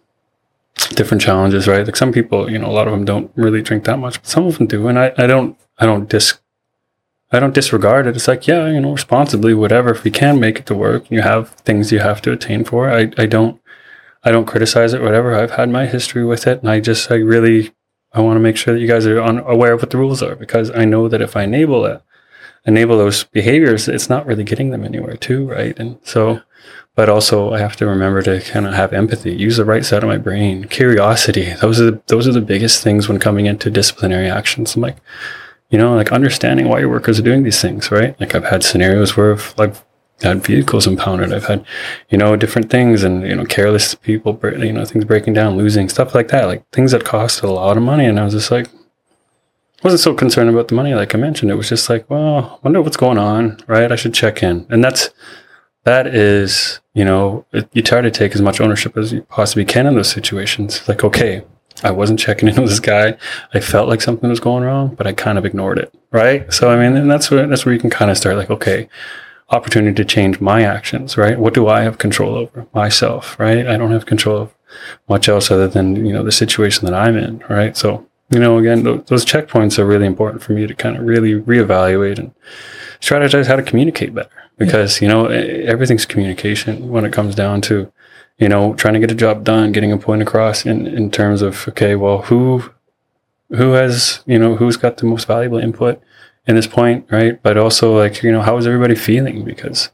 different 0.90 1.22
challenges, 1.24 1.68
right? 1.68 1.86
Like 1.86 1.96
some 1.96 2.12
people, 2.12 2.52
you 2.52 2.60
know, 2.60 2.68
a 2.68 2.76
lot 2.78 2.88
of 2.88 2.94
them 2.94 3.06
don't 3.06 3.32
really 3.36 3.64
drink 3.64 3.86
that 3.86 3.98
much, 3.98 4.22
but 4.22 4.28
some 4.28 4.46
of 4.46 4.60
them 4.60 4.68
do. 4.68 4.88
And 4.88 5.00
I, 5.00 5.12
I 5.18 5.26
don't, 5.26 5.58
I 5.80 5.88
don't 5.88 6.08
dis, 6.08 6.38
I 7.32 7.40
don't 7.40 7.54
disregard 7.54 8.08
it. 8.08 8.16
It's 8.16 8.28
like, 8.28 8.48
yeah, 8.48 8.68
you 8.68 8.80
know, 8.80 8.94
responsibly, 8.94 9.54
whatever. 9.54 9.92
If 9.92 10.06
you 10.06 10.12
can 10.12 10.40
make 10.40 10.60
it 10.60 10.66
to 10.68 10.76
work, 10.76 11.10
you 11.12 11.22
have 11.22 11.50
things 11.50 11.92
you 11.92 12.00
have 12.00 12.22
to 12.22 12.32
attain 12.32 12.64
for. 12.64 12.90
I, 12.90 13.12
I 13.18 13.26
don't, 13.26 13.60
I 14.24 14.32
don't 14.32 14.46
criticize 14.46 14.94
it, 14.94 15.02
whatever. 15.02 15.36
I've 15.36 15.52
had 15.52 15.70
my 15.70 15.88
history 15.88 16.24
with 16.24 16.48
it, 16.48 16.60
and 16.60 16.70
I 16.70 16.80
just, 16.80 17.12
I 17.12 17.16
really, 17.16 17.72
I 18.14 18.22
want 18.22 18.38
to 18.38 18.42
make 18.42 18.56
sure 18.56 18.74
that 18.74 18.80
you 18.80 18.88
guys 18.88 19.06
are 19.06 19.22
on, 19.22 19.40
aware 19.40 19.74
of 19.74 19.82
what 19.82 19.90
the 19.90 19.98
rules 19.98 20.24
are 20.24 20.36
because 20.36 20.72
I 20.72 20.86
know 20.86 21.10
that 21.10 21.22
if 21.22 21.36
I 21.36 21.44
enable 21.44 21.86
it, 21.86 22.02
enable 22.66 22.98
those 22.98 23.26
behaviors, 23.26 23.88
it's 23.88 24.10
not 24.10 24.26
really 24.26 24.44
getting 24.44 24.70
them 24.70 24.86
anywhere, 24.86 25.18
too, 25.18 25.50
right? 25.50 25.78
And 25.78 26.00
so, 26.04 26.42
but 26.96 27.10
also 27.10 27.54
I 27.54 27.60
have 27.60 27.76
to 27.78 27.86
remember 27.86 28.22
to 28.24 28.42
kind 28.42 28.66
of 28.66 28.74
have 28.74 28.94
empathy, 28.94 29.34
use 29.34 29.58
the 29.58 29.66
right 29.66 29.86
side 29.86 30.02
of 30.02 30.10
my 30.10 30.18
brain, 30.18 30.64
curiosity. 30.66 31.54
Those 31.54 31.80
are 31.80 31.92
the, 31.92 32.02
those 32.08 32.28
are 32.28 32.34
the 32.34 32.42
biggest 32.42 32.84
things 32.84 33.08
when 33.08 33.20
coming 33.20 33.46
into 33.46 33.70
disciplinary 33.70 34.30
actions. 34.30 34.76
I'm 34.76 34.82
like 34.82 34.98
you 35.70 35.78
know, 35.78 35.96
like 35.96 36.12
understanding 36.12 36.68
why 36.68 36.80
your 36.80 36.90
workers 36.90 37.20
are 37.20 37.24
doing 37.24 37.44
these 37.44 37.62
things, 37.62 37.92
right? 37.92 38.20
Like 38.20 38.36
I've 38.36 38.46
had 38.46 38.64
scenarios 38.64 39.18
where 39.18 39.34
I've 39.34 39.54
like 39.58 39.76
had 40.22 40.44
vehicles 40.44 40.88
impounded. 40.88 41.34
I've 41.34 41.46
had, 41.46 41.66
you 42.10 42.18
know, 42.18 42.36
different 42.36 42.70
things 42.70 43.04
and, 43.04 43.24
you 43.24 43.36
know, 43.36 43.46
careless 43.46 43.94
people, 43.94 44.40
you 44.44 44.74
know, 44.74 44.86
things 44.86 45.06
breaking 45.06 45.34
down, 45.34 45.58
losing, 45.58 45.90
stuff 45.90 46.16
like 46.16 46.30
that. 46.30 46.46
Like 46.46 46.70
things 46.72 46.92
that 46.92 47.06
cost 47.06 47.42
a 47.42 47.52
lot 47.52 47.78
of 47.78 47.84
money. 47.84 48.06
And 48.06 48.20
I 48.20 48.24
was 48.24 48.34
just 48.34 48.50
like, 48.50 48.68
wasn't 49.84 50.00
so 50.00 50.14
concerned 50.14 50.50
about 50.50 50.70
the 50.70 50.76
money, 50.76 50.96
like 50.96 51.14
I 51.14 51.18
mentioned. 51.18 51.52
It 51.52 51.56
was 51.56 51.70
just 51.70 51.90
like, 51.90 52.10
well, 52.10 52.38
I 52.56 52.58
wonder 52.64 52.82
what's 52.82 52.98
going 52.98 53.20
on, 53.20 53.60
right? 53.68 53.92
I 53.92 53.96
should 53.96 54.14
check 54.14 54.42
in. 54.42 54.66
And 54.70 54.84
that's, 54.84 55.10
that 55.84 56.08
is, 56.08 56.80
you 56.94 57.06
know, 57.06 57.46
it, 57.54 57.70
you 57.74 57.84
try 57.84 58.02
to 58.02 58.10
take 58.10 58.34
as 58.34 58.42
much 58.42 58.60
ownership 58.60 58.98
as 58.98 59.14
you 59.14 59.22
possibly 59.24 59.66
can 59.66 59.86
in 59.86 59.96
those 59.96 60.12
situations. 60.12 60.88
Like, 60.88 61.04
okay, 61.04 61.44
I 61.84 61.92
wasn't 61.92 62.20
checking 62.20 62.50
in 62.50 62.56
with 62.56 62.70
this 62.70 62.80
guy. 62.80 63.18
I 63.54 63.60
felt 63.60 63.88
like 63.88 64.02
something 64.02 64.30
was 64.30 64.40
going 64.40 64.64
wrong, 64.64 64.96
but 64.96 65.08
I 65.08 65.14
kind 65.14 65.38
of 65.38 65.46
ignored 65.46 65.78
it, 65.78 65.94
right? 66.12 66.52
So, 66.52 66.70
I 66.70 66.76
mean, 66.78 66.98
and 66.98 67.10
that's 67.10 67.30
where, 67.30 67.46
that's 67.48 67.66
where 67.66 67.74
you 67.74 67.80
can 67.80 67.90
kind 67.90 68.10
of 68.10 68.18
start 68.18 68.38
like, 68.38 68.50
okay, 68.50 68.90
opportunity 69.50 69.96
to 69.96 70.06
change 70.06 70.42
my 70.42 70.64
actions, 70.64 71.18
right? 71.18 71.40
What 71.40 71.54
do 71.54 71.68
I 71.68 71.82
have 71.82 71.98
control 71.98 72.36
over? 72.36 72.68
Myself, 72.74 73.40
right? 73.40 73.68
I 73.68 73.78
don't 73.78 73.92
have 73.92 74.06
control 74.06 74.38
of 74.38 74.56
much 75.08 75.30
else 75.30 75.50
other 75.52 75.68
than, 75.68 76.06
you 76.06 76.12
know, 76.12 76.24
the 76.24 76.32
situation 76.32 76.86
that 76.86 76.94
I'm 76.94 77.16
in, 77.16 77.40
right? 77.50 77.78
So, 77.78 78.06
you 78.30 78.40
know, 78.40 78.58
again, 78.58 78.84
th- 78.84 79.06
those 79.06 79.26
checkpoints 79.26 79.80
are 79.80 79.86
really 79.86 80.06
important 80.06 80.44
for 80.44 80.54
me 80.54 80.68
to 80.68 80.76
kind 80.76 80.98
of 80.98 81.04
really 81.04 81.34
reevaluate 81.34 82.20
and 82.20 82.34
strategize 83.00 83.48
how 83.48 83.56
to 83.56 83.64
communicate 83.64 84.14
better 84.14 84.30
because, 84.58 85.02
yeah. 85.02 85.08
you 85.08 85.14
know, 85.14 85.26
everything's 85.28 86.06
communication 86.06 86.90
when 86.90 87.06
it 87.06 87.14
comes 87.14 87.36
down 87.36 87.62
to, 87.62 87.92
you 88.40 88.50
know, 88.50 88.74
trying 88.76 88.94
to 88.94 89.00
get 89.00 89.12
a 89.12 89.16
job 89.16 89.44
done, 89.44 89.72
getting 89.72 89.92
a 89.92 89.98
point 89.98 90.22
across 90.22 90.66
in, 90.66 90.86
in 90.88 91.10
terms 91.12 91.42
of, 91.42 91.68
okay, 91.70 91.96
well, 91.96 92.24
who, 92.24 92.70
who 93.50 93.74
has, 93.74 94.22
you 94.26 94.38
know, 94.38 94.56
who's 94.56 94.78
got 94.78 94.98
the 94.98 95.06
most 95.06 95.28
valuable 95.28 95.58
input? 95.58 96.02
in 96.48 96.56
this 96.56 96.68
point, 96.68 97.06
right? 97.12 97.42
But 97.44 97.58
also 97.58 97.96
like, 97.98 98.24
you 98.24 98.32
know, 98.32 98.42
how 98.42 98.58
is 98.58 98.66
everybody 98.66 98.96
feeling? 98.96 99.44
Because 99.44 99.90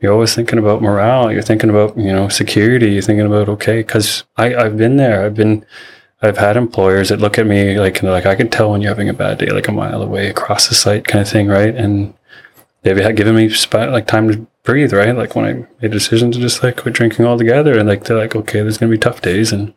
you're 0.00 0.12
always 0.12 0.34
thinking 0.34 0.58
about 0.58 0.80
morale. 0.80 1.30
You're 1.30 1.42
thinking 1.42 1.68
about, 1.68 1.96
you 1.96 2.12
know, 2.12 2.28
security. 2.28 2.92
You're 2.92 3.02
thinking 3.02 3.26
about, 3.26 3.48
okay, 3.50 3.82
cause 3.84 4.24
I, 4.36 4.54
I've 4.54 4.78
been 4.78 4.96
there. 4.96 5.24
I've 5.24 5.34
been, 5.34 5.64
I've 6.22 6.38
had 6.38 6.56
employers 6.56 7.10
that 7.10 7.20
look 7.20 7.38
at 7.38 7.46
me 7.46 7.78
like, 7.78 8.02
like, 8.02 8.26
I 8.26 8.34
can 8.34 8.48
tell 8.48 8.70
when 8.70 8.80
you're 8.80 8.90
having 8.90 9.10
a 9.10 9.14
bad 9.14 9.38
day, 9.38 9.50
like 9.50 9.68
a 9.68 9.72
mile 9.72 10.02
away 10.02 10.28
across 10.28 10.68
the 10.68 10.74
site 10.74 11.06
kind 11.06 11.20
of 11.20 11.28
thing. 11.28 11.48
Right. 11.48 11.74
And 11.74 12.14
they've 12.82 12.96
had 12.96 13.16
given 13.16 13.36
me 13.36 13.48
spot, 13.50 13.90
like 13.90 14.06
time 14.06 14.28
to 14.28 14.46
breathe, 14.62 14.92
right? 14.92 15.16
Like 15.16 15.34
when 15.34 15.44
I 15.44 15.52
made 15.52 15.68
a 15.82 15.88
decision 15.88 16.32
to 16.32 16.38
just 16.38 16.62
like 16.62 16.76
quit 16.76 16.94
drinking 16.94 17.26
altogether 17.26 17.78
and 17.78 17.88
like, 17.88 18.04
they're 18.04 18.18
like, 18.18 18.36
okay, 18.36 18.62
there's 18.62 18.78
to 18.78 18.88
be 18.88 18.98
tough 18.98 19.20
days. 19.20 19.52
And 19.52 19.74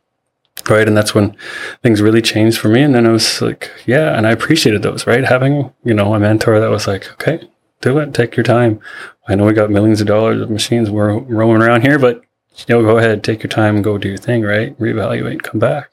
right 0.69 0.87
and 0.87 0.95
that's 0.95 1.15
when 1.15 1.35
things 1.81 2.01
really 2.01 2.21
changed 2.21 2.59
for 2.59 2.69
me 2.69 2.81
and 2.81 2.95
then 2.95 3.05
i 3.05 3.09
was 3.09 3.41
like 3.41 3.71
yeah 3.85 4.15
and 4.17 4.27
i 4.27 4.31
appreciated 4.31 4.81
those 4.81 5.07
right 5.07 5.25
having 5.25 5.73
you 5.83 5.93
know 5.93 6.13
a 6.13 6.19
mentor 6.19 6.59
that 6.59 6.69
was 6.69 6.87
like 6.87 7.11
okay 7.13 7.49
do 7.81 7.97
it 7.97 8.13
take 8.13 8.37
your 8.37 8.43
time 8.43 8.79
i 9.27 9.35
know 9.35 9.45
we 9.45 9.53
got 9.53 9.71
millions 9.71 9.99
of 9.99 10.07
dollars 10.07 10.41
of 10.41 10.49
machines 10.49 10.89
we're 10.89 11.17
roaming 11.19 11.61
around 11.61 11.81
here 11.81 11.97
but 11.97 12.21
you 12.55 12.65
know 12.69 12.81
go 12.81 12.97
ahead 12.97 13.23
take 13.23 13.41
your 13.41 13.49
time 13.49 13.81
go 13.81 13.97
do 13.97 14.09
your 14.09 14.17
thing 14.17 14.43
right 14.43 14.77
reevaluate 14.79 15.41
come 15.41 15.59
back 15.59 15.89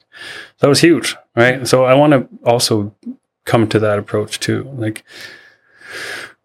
that 0.59 0.67
was 0.67 0.79
huge 0.79 1.15
right 1.35 1.67
so 1.67 1.83
i 1.83 1.93
want 1.93 2.13
to 2.13 2.27
also 2.45 2.95
come 3.45 3.67
to 3.67 3.79
that 3.79 3.99
approach 3.99 4.39
too 4.39 4.63
like 4.75 5.03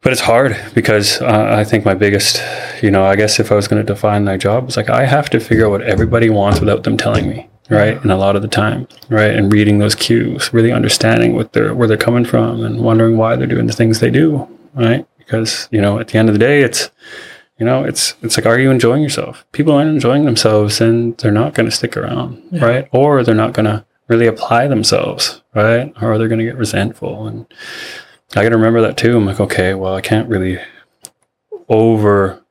but 0.06 0.12
it's 0.12 0.22
hard 0.22 0.56
because 0.72 1.20
uh, 1.20 1.48
I 1.50 1.64
think 1.64 1.84
my 1.84 1.94
biggest, 1.94 2.40
you 2.80 2.92
know, 2.92 3.04
I 3.04 3.16
guess 3.16 3.40
if 3.40 3.50
I 3.50 3.56
was 3.56 3.66
going 3.66 3.84
to 3.84 3.92
define 3.92 4.24
my 4.24 4.36
job, 4.36 4.68
it's 4.68 4.76
like 4.76 4.88
I 4.88 5.04
have 5.04 5.28
to 5.30 5.40
figure 5.40 5.66
out 5.66 5.72
what 5.72 5.82
everybody 5.82 6.30
wants 6.30 6.60
without 6.60 6.84
them 6.84 6.96
telling 6.96 7.28
me 7.28 7.48
right? 7.68 8.00
And 8.00 8.12
a 8.12 8.16
lot 8.16 8.36
of 8.36 8.42
the 8.42 8.46
time, 8.46 8.86
right? 9.08 9.34
And 9.34 9.52
reading 9.52 9.78
those 9.78 9.96
cues, 9.96 10.54
really 10.54 10.70
understanding 10.70 11.34
what 11.34 11.52
they're 11.54 11.74
where 11.74 11.88
they're 11.88 11.96
coming 11.96 12.24
from, 12.24 12.64
and 12.64 12.84
wondering 12.84 13.16
why 13.16 13.34
they're 13.34 13.48
doing 13.48 13.66
the 13.66 13.72
things 13.72 13.98
they 13.98 14.12
do, 14.12 14.48
right? 14.74 15.04
Because 15.18 15.68
you 15.72 15.80
know, 15.80 15.98
at 15.98 16.06
the 16.06 16.18
end 16.18 16.28
of 16.28 16.36
the 16.36 16.38
day, 16.38 16.62
it's 16.62 16.88
you 17.58 17.66
know, 17.66 17.82
it's 17.82 18.14
it's 18.22 18.36
like, 18.36 18.46
are 18.46 18.60
you 18.60 18.70
enjoying 18.70 19.02
yourself? 19.02 19.44
People 19.50 19.74
aren't 19.74 19.90
enjoying 19.90 20.24
themselves, 20.24 20.80
and 20.80 21.16
they're 21.18 21.32
not 21.32 21.54
going 21.54 21.68
to 21.68 21.74
stick 21.74 21.96
around, 21.96 22.40
yeah. 22.52 22.64
right? 22.64 22.88
Or 22.92 23.24
they're 23.24 23.34
not 23.34 23.54
going 23.54 23.66
to 23.66 23.84
really 24.06 24.28
apply 24.28 24.68
themselves, 24.68 25.42
right? 25.52 25.92
Or 26.00 26.16
they're 26.16 26.28
going 26.28 26.38
to 26.38 26.44
get 26.44 26.56
resentful, 26.56 27.26
and 27.26 27.46
I 28.34 28.42
got 28.42 28.50
to 28.50 28.56
remember 28.56 28.80
that 28.82 28.96
too. 28.96 29.16
I'm 29.16 29.26
like, 29.26 29.40
okay, 29.40 29.74
well, 29.74 29.94
I 29.94 30.00
can't 30.00 30.28
really 30.28 30.58
over 31.68 32.42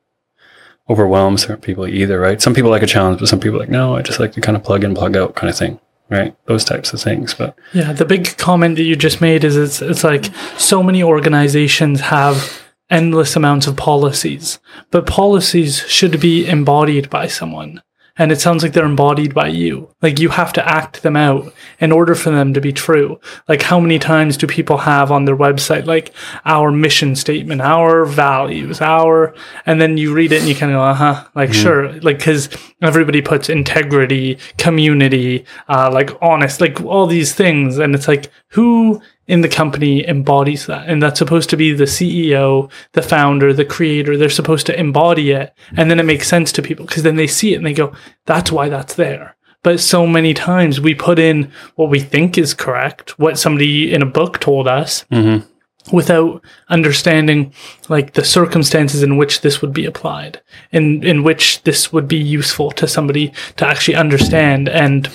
overwhelm 0.89 1.37
certain 1.37 1.61
people 1.61 1.87
either, 1.87 2.19
right? 2.19 2.41
Some 2.41 2.53
people 2.53 2.69
like 2.69 2.83
a 2.83 2.87
challenge, 2.87 3.19
but 3.19 3.27
some 3.27 3.39
people 3.39 3.57
like, 3.57 3.69
no, 3.69 3.95
I 3.95 4.01
just 4.01 4.19
like 4.19 4.33
to 4.33 4.41
kind 4.41 4.55
of 4.55 4.63
plug 4.63 4.83
in, 4.83 4.93
plug 4.93 5.17
out 5.17 5.35
kind 5.35 5.49
of 5.49 5.57
thing, 5.57 5.79
right? 6.09 6.35
Those 6.45 6.63
types 6.63 6.93
of 6.93 7.01
things. 7.01 7.33
But 7.33 7.57
yeah, 7.73 7.91
the 7.91 8.05
big 8.05 8.37
comment 8.37 8.77
that 8.77 8.83
you 8.83 8.95
just 8.95 9.19
made 9.19 9.43
is 9.43 9.57
it's, 9.57 9.81
it's 9.81 10.03
like 10.03 10.25
so 10.57 10.83
many 10.83 11.01
organizations 11.01 12.01
have 12.01 12.61
endless 12.89 13.35
amounts 13.35 13.65
of 13.65 13.75
policies, 13.75 14.59
but 14.91 15.07
policies 15.07 15.79
should 15.87 16.19
be 16.19 16.45
embodied 16.45 17.09
by 17.09 17.27
someone 17.27 17.81
and 18.17 18.31
it 18.31 18.39
sounds 18.39 18.63
like 18.63 18.73
they're 18.73 18.85
embodied 18.85 19.33
by 19.33 19.47
you. 19.47 19.89
Like 20.01 20.19
you 20.19 20.29
have 20.29 20.53
to 20.53 20.67
act 20.67 21.03
them 21.03 21.15
out 21.15 21.53
in 21.79 21.91
order 21.91 22.15
for 22.15 22.29
them 22.29 22.53
to 22.53 22.61
be 22.61 22.71
true. 22.71 23.19
Like 23.49 23.61
how 23.61 23.79
many 23.79 23.99
times 23.99 24.37
do 24.37 24.47
people 24.47 24.77
have 24.77 25.11
on 25.11 25.25
their 25.25 25.35
website 25.35 25.85
like 25.85 26.13
our 26.45 26.71
mission 26.71 27.15
statement, 27.15 27.61
our 27.61 28.05
values, 28.05 28.79
our, 28.81 29.35
and 29.65 29.81
then 29.81 29.97
you 29.97 30.13
read 30.13 30.31
it 30.31 30.39
and 30.39 30.49
you 30.49 30.55
kind 30.55 30.71
of 30.71 30.77
go, 30.77 30.83
uh 30.83 30.93
huh, 30.93 31.27
like 31.35 31.49
mm-hmm. 31.49 31.61
sure, 31.61 31.93
like 32.01 32.19
because 32.19 32.49
everybody 32.81 33.21
puts 33.21 33.49
integrity, 33.49 34.37
community, 34.57 35.45
uh, 35.67 35.89
like 35.91 36.11
honest, 36.21 36.61
like 36.61 36.81
all 36.81 37.07
these 37.07 37.33
things, 37.33 37.79
and 37.79 37.93
it's 37.95 38.07
like 38.07 38.31
who 38.49 39.01
in 39.27 39.41
the 39.41 39.49
company 39.49 40.07
embodies 40.07 40.67
that. 40.67 40.87
And 40.87 41.01
that's 41.01 41.19
supposed 41.19 41.49
to 41.49 41.57
be 41.57 41.73
the 41.73 41.85
CEO, 41.85 42.69
the 42.93 43.01
founder, 43.01 43.53
the 43.53 43.65
creator. 43.65 44.17
They're 44.17 44.29
supposed 44.29 44.65
to 44.67 44.79
embody 44.79 45.31
it. 45.31 45.53
And 45.75 45.89
then 45.89 45.99
it 45.99 46.05
makes 46.05 46.27
sense 46.27 46.51
to 46.53 46.61
people 46.61 46.85
because 46.85 47.03
then 47.03 47.15
they 47.15 47.27
see 47.27 47.53
it 47.53 47.57
and 47.57 47.65
they 47.65 47.73
go, 47.73 47.93
that's 48.25 48.51
why 48.51 48.69
that's 48.69 48.95
there. 48.95 49.35
But 49.63 49.79
so 49.79 50.05
many 50.05 50.35
times 50.35 50.79
we 50.79 50.93
put 50.93 51.17
in 51.17 51.51
what 51.73 51.89
we 51.89 51.99
think 51.99 52.37
is 52.37 52.53
correct, 52.53 53.17
what 53.17 53.39
somebody 53.39 53.91
in 53.91 54.03
a 54.03 54.05
book 54.05 54.39
told 54.39 54.67
us. 54.67 55.05
Mm-hmm. 55.11 55.47
Without 55.95 56.43
understanding 56.69 57.53
like 57.89 58.13
the 58.13 58.25
circumstances 58.25 59.03
in 59.03 59.17
which 59.17 59.41
this 59.41 59.61
would 59.61 59.71
be 59.71 59.85
applied, 59.85 60.41
in 60.71 61.03
in 61.03 61.21
which 61.21 61.61
this 61.61 61.93
would 61.93 62.07
be 62.07 62.17
useful 62.17 62.71
to 62.71 62.87
somebody 62.87 63.31
to 63.57 63.67
actually 63.67 63.93
understand. 63.93 64.67
And 64.67 65.07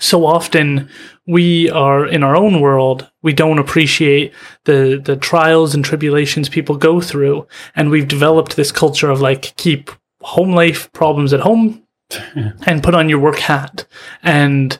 so 0.00 0.26
often 0.26 0.88
we 1.28 1.70
are 1.70 2.06
in 2.06 2.24
our 2.24 2.34
own 2.34 2.60
world 2.60 3.08
we 3.22 3.32
don't 3.34 3.58
appreciate 3.58 4.32
the 4.64 5.00
the 5.04 5.16
trials 5.16 5.74
and 5.74 5.84
tribulations 5.84 6.48
people 6.48 6.76
go 6.76 7.00
through. 7.00 7.46
And 7.76 7.90
we've 7.90 8.08
developed 8.08 8.56
this 8.56 8.72
culture 8.72 9.10
of 9.10 9.20
like 9.20 9.54
keep 9.56 9.90
home 10.22 10.52
life 10.52 10.90
problems 10.92 11.32
at 11.32 11.40
home 11.40 11.82
and 12.66 12.82
put 12.82 12.94
on 12.94 13.08
your 13.08 13.18
work 13.18 13.38
hat. 13.38 13.86
And 14.22 14.78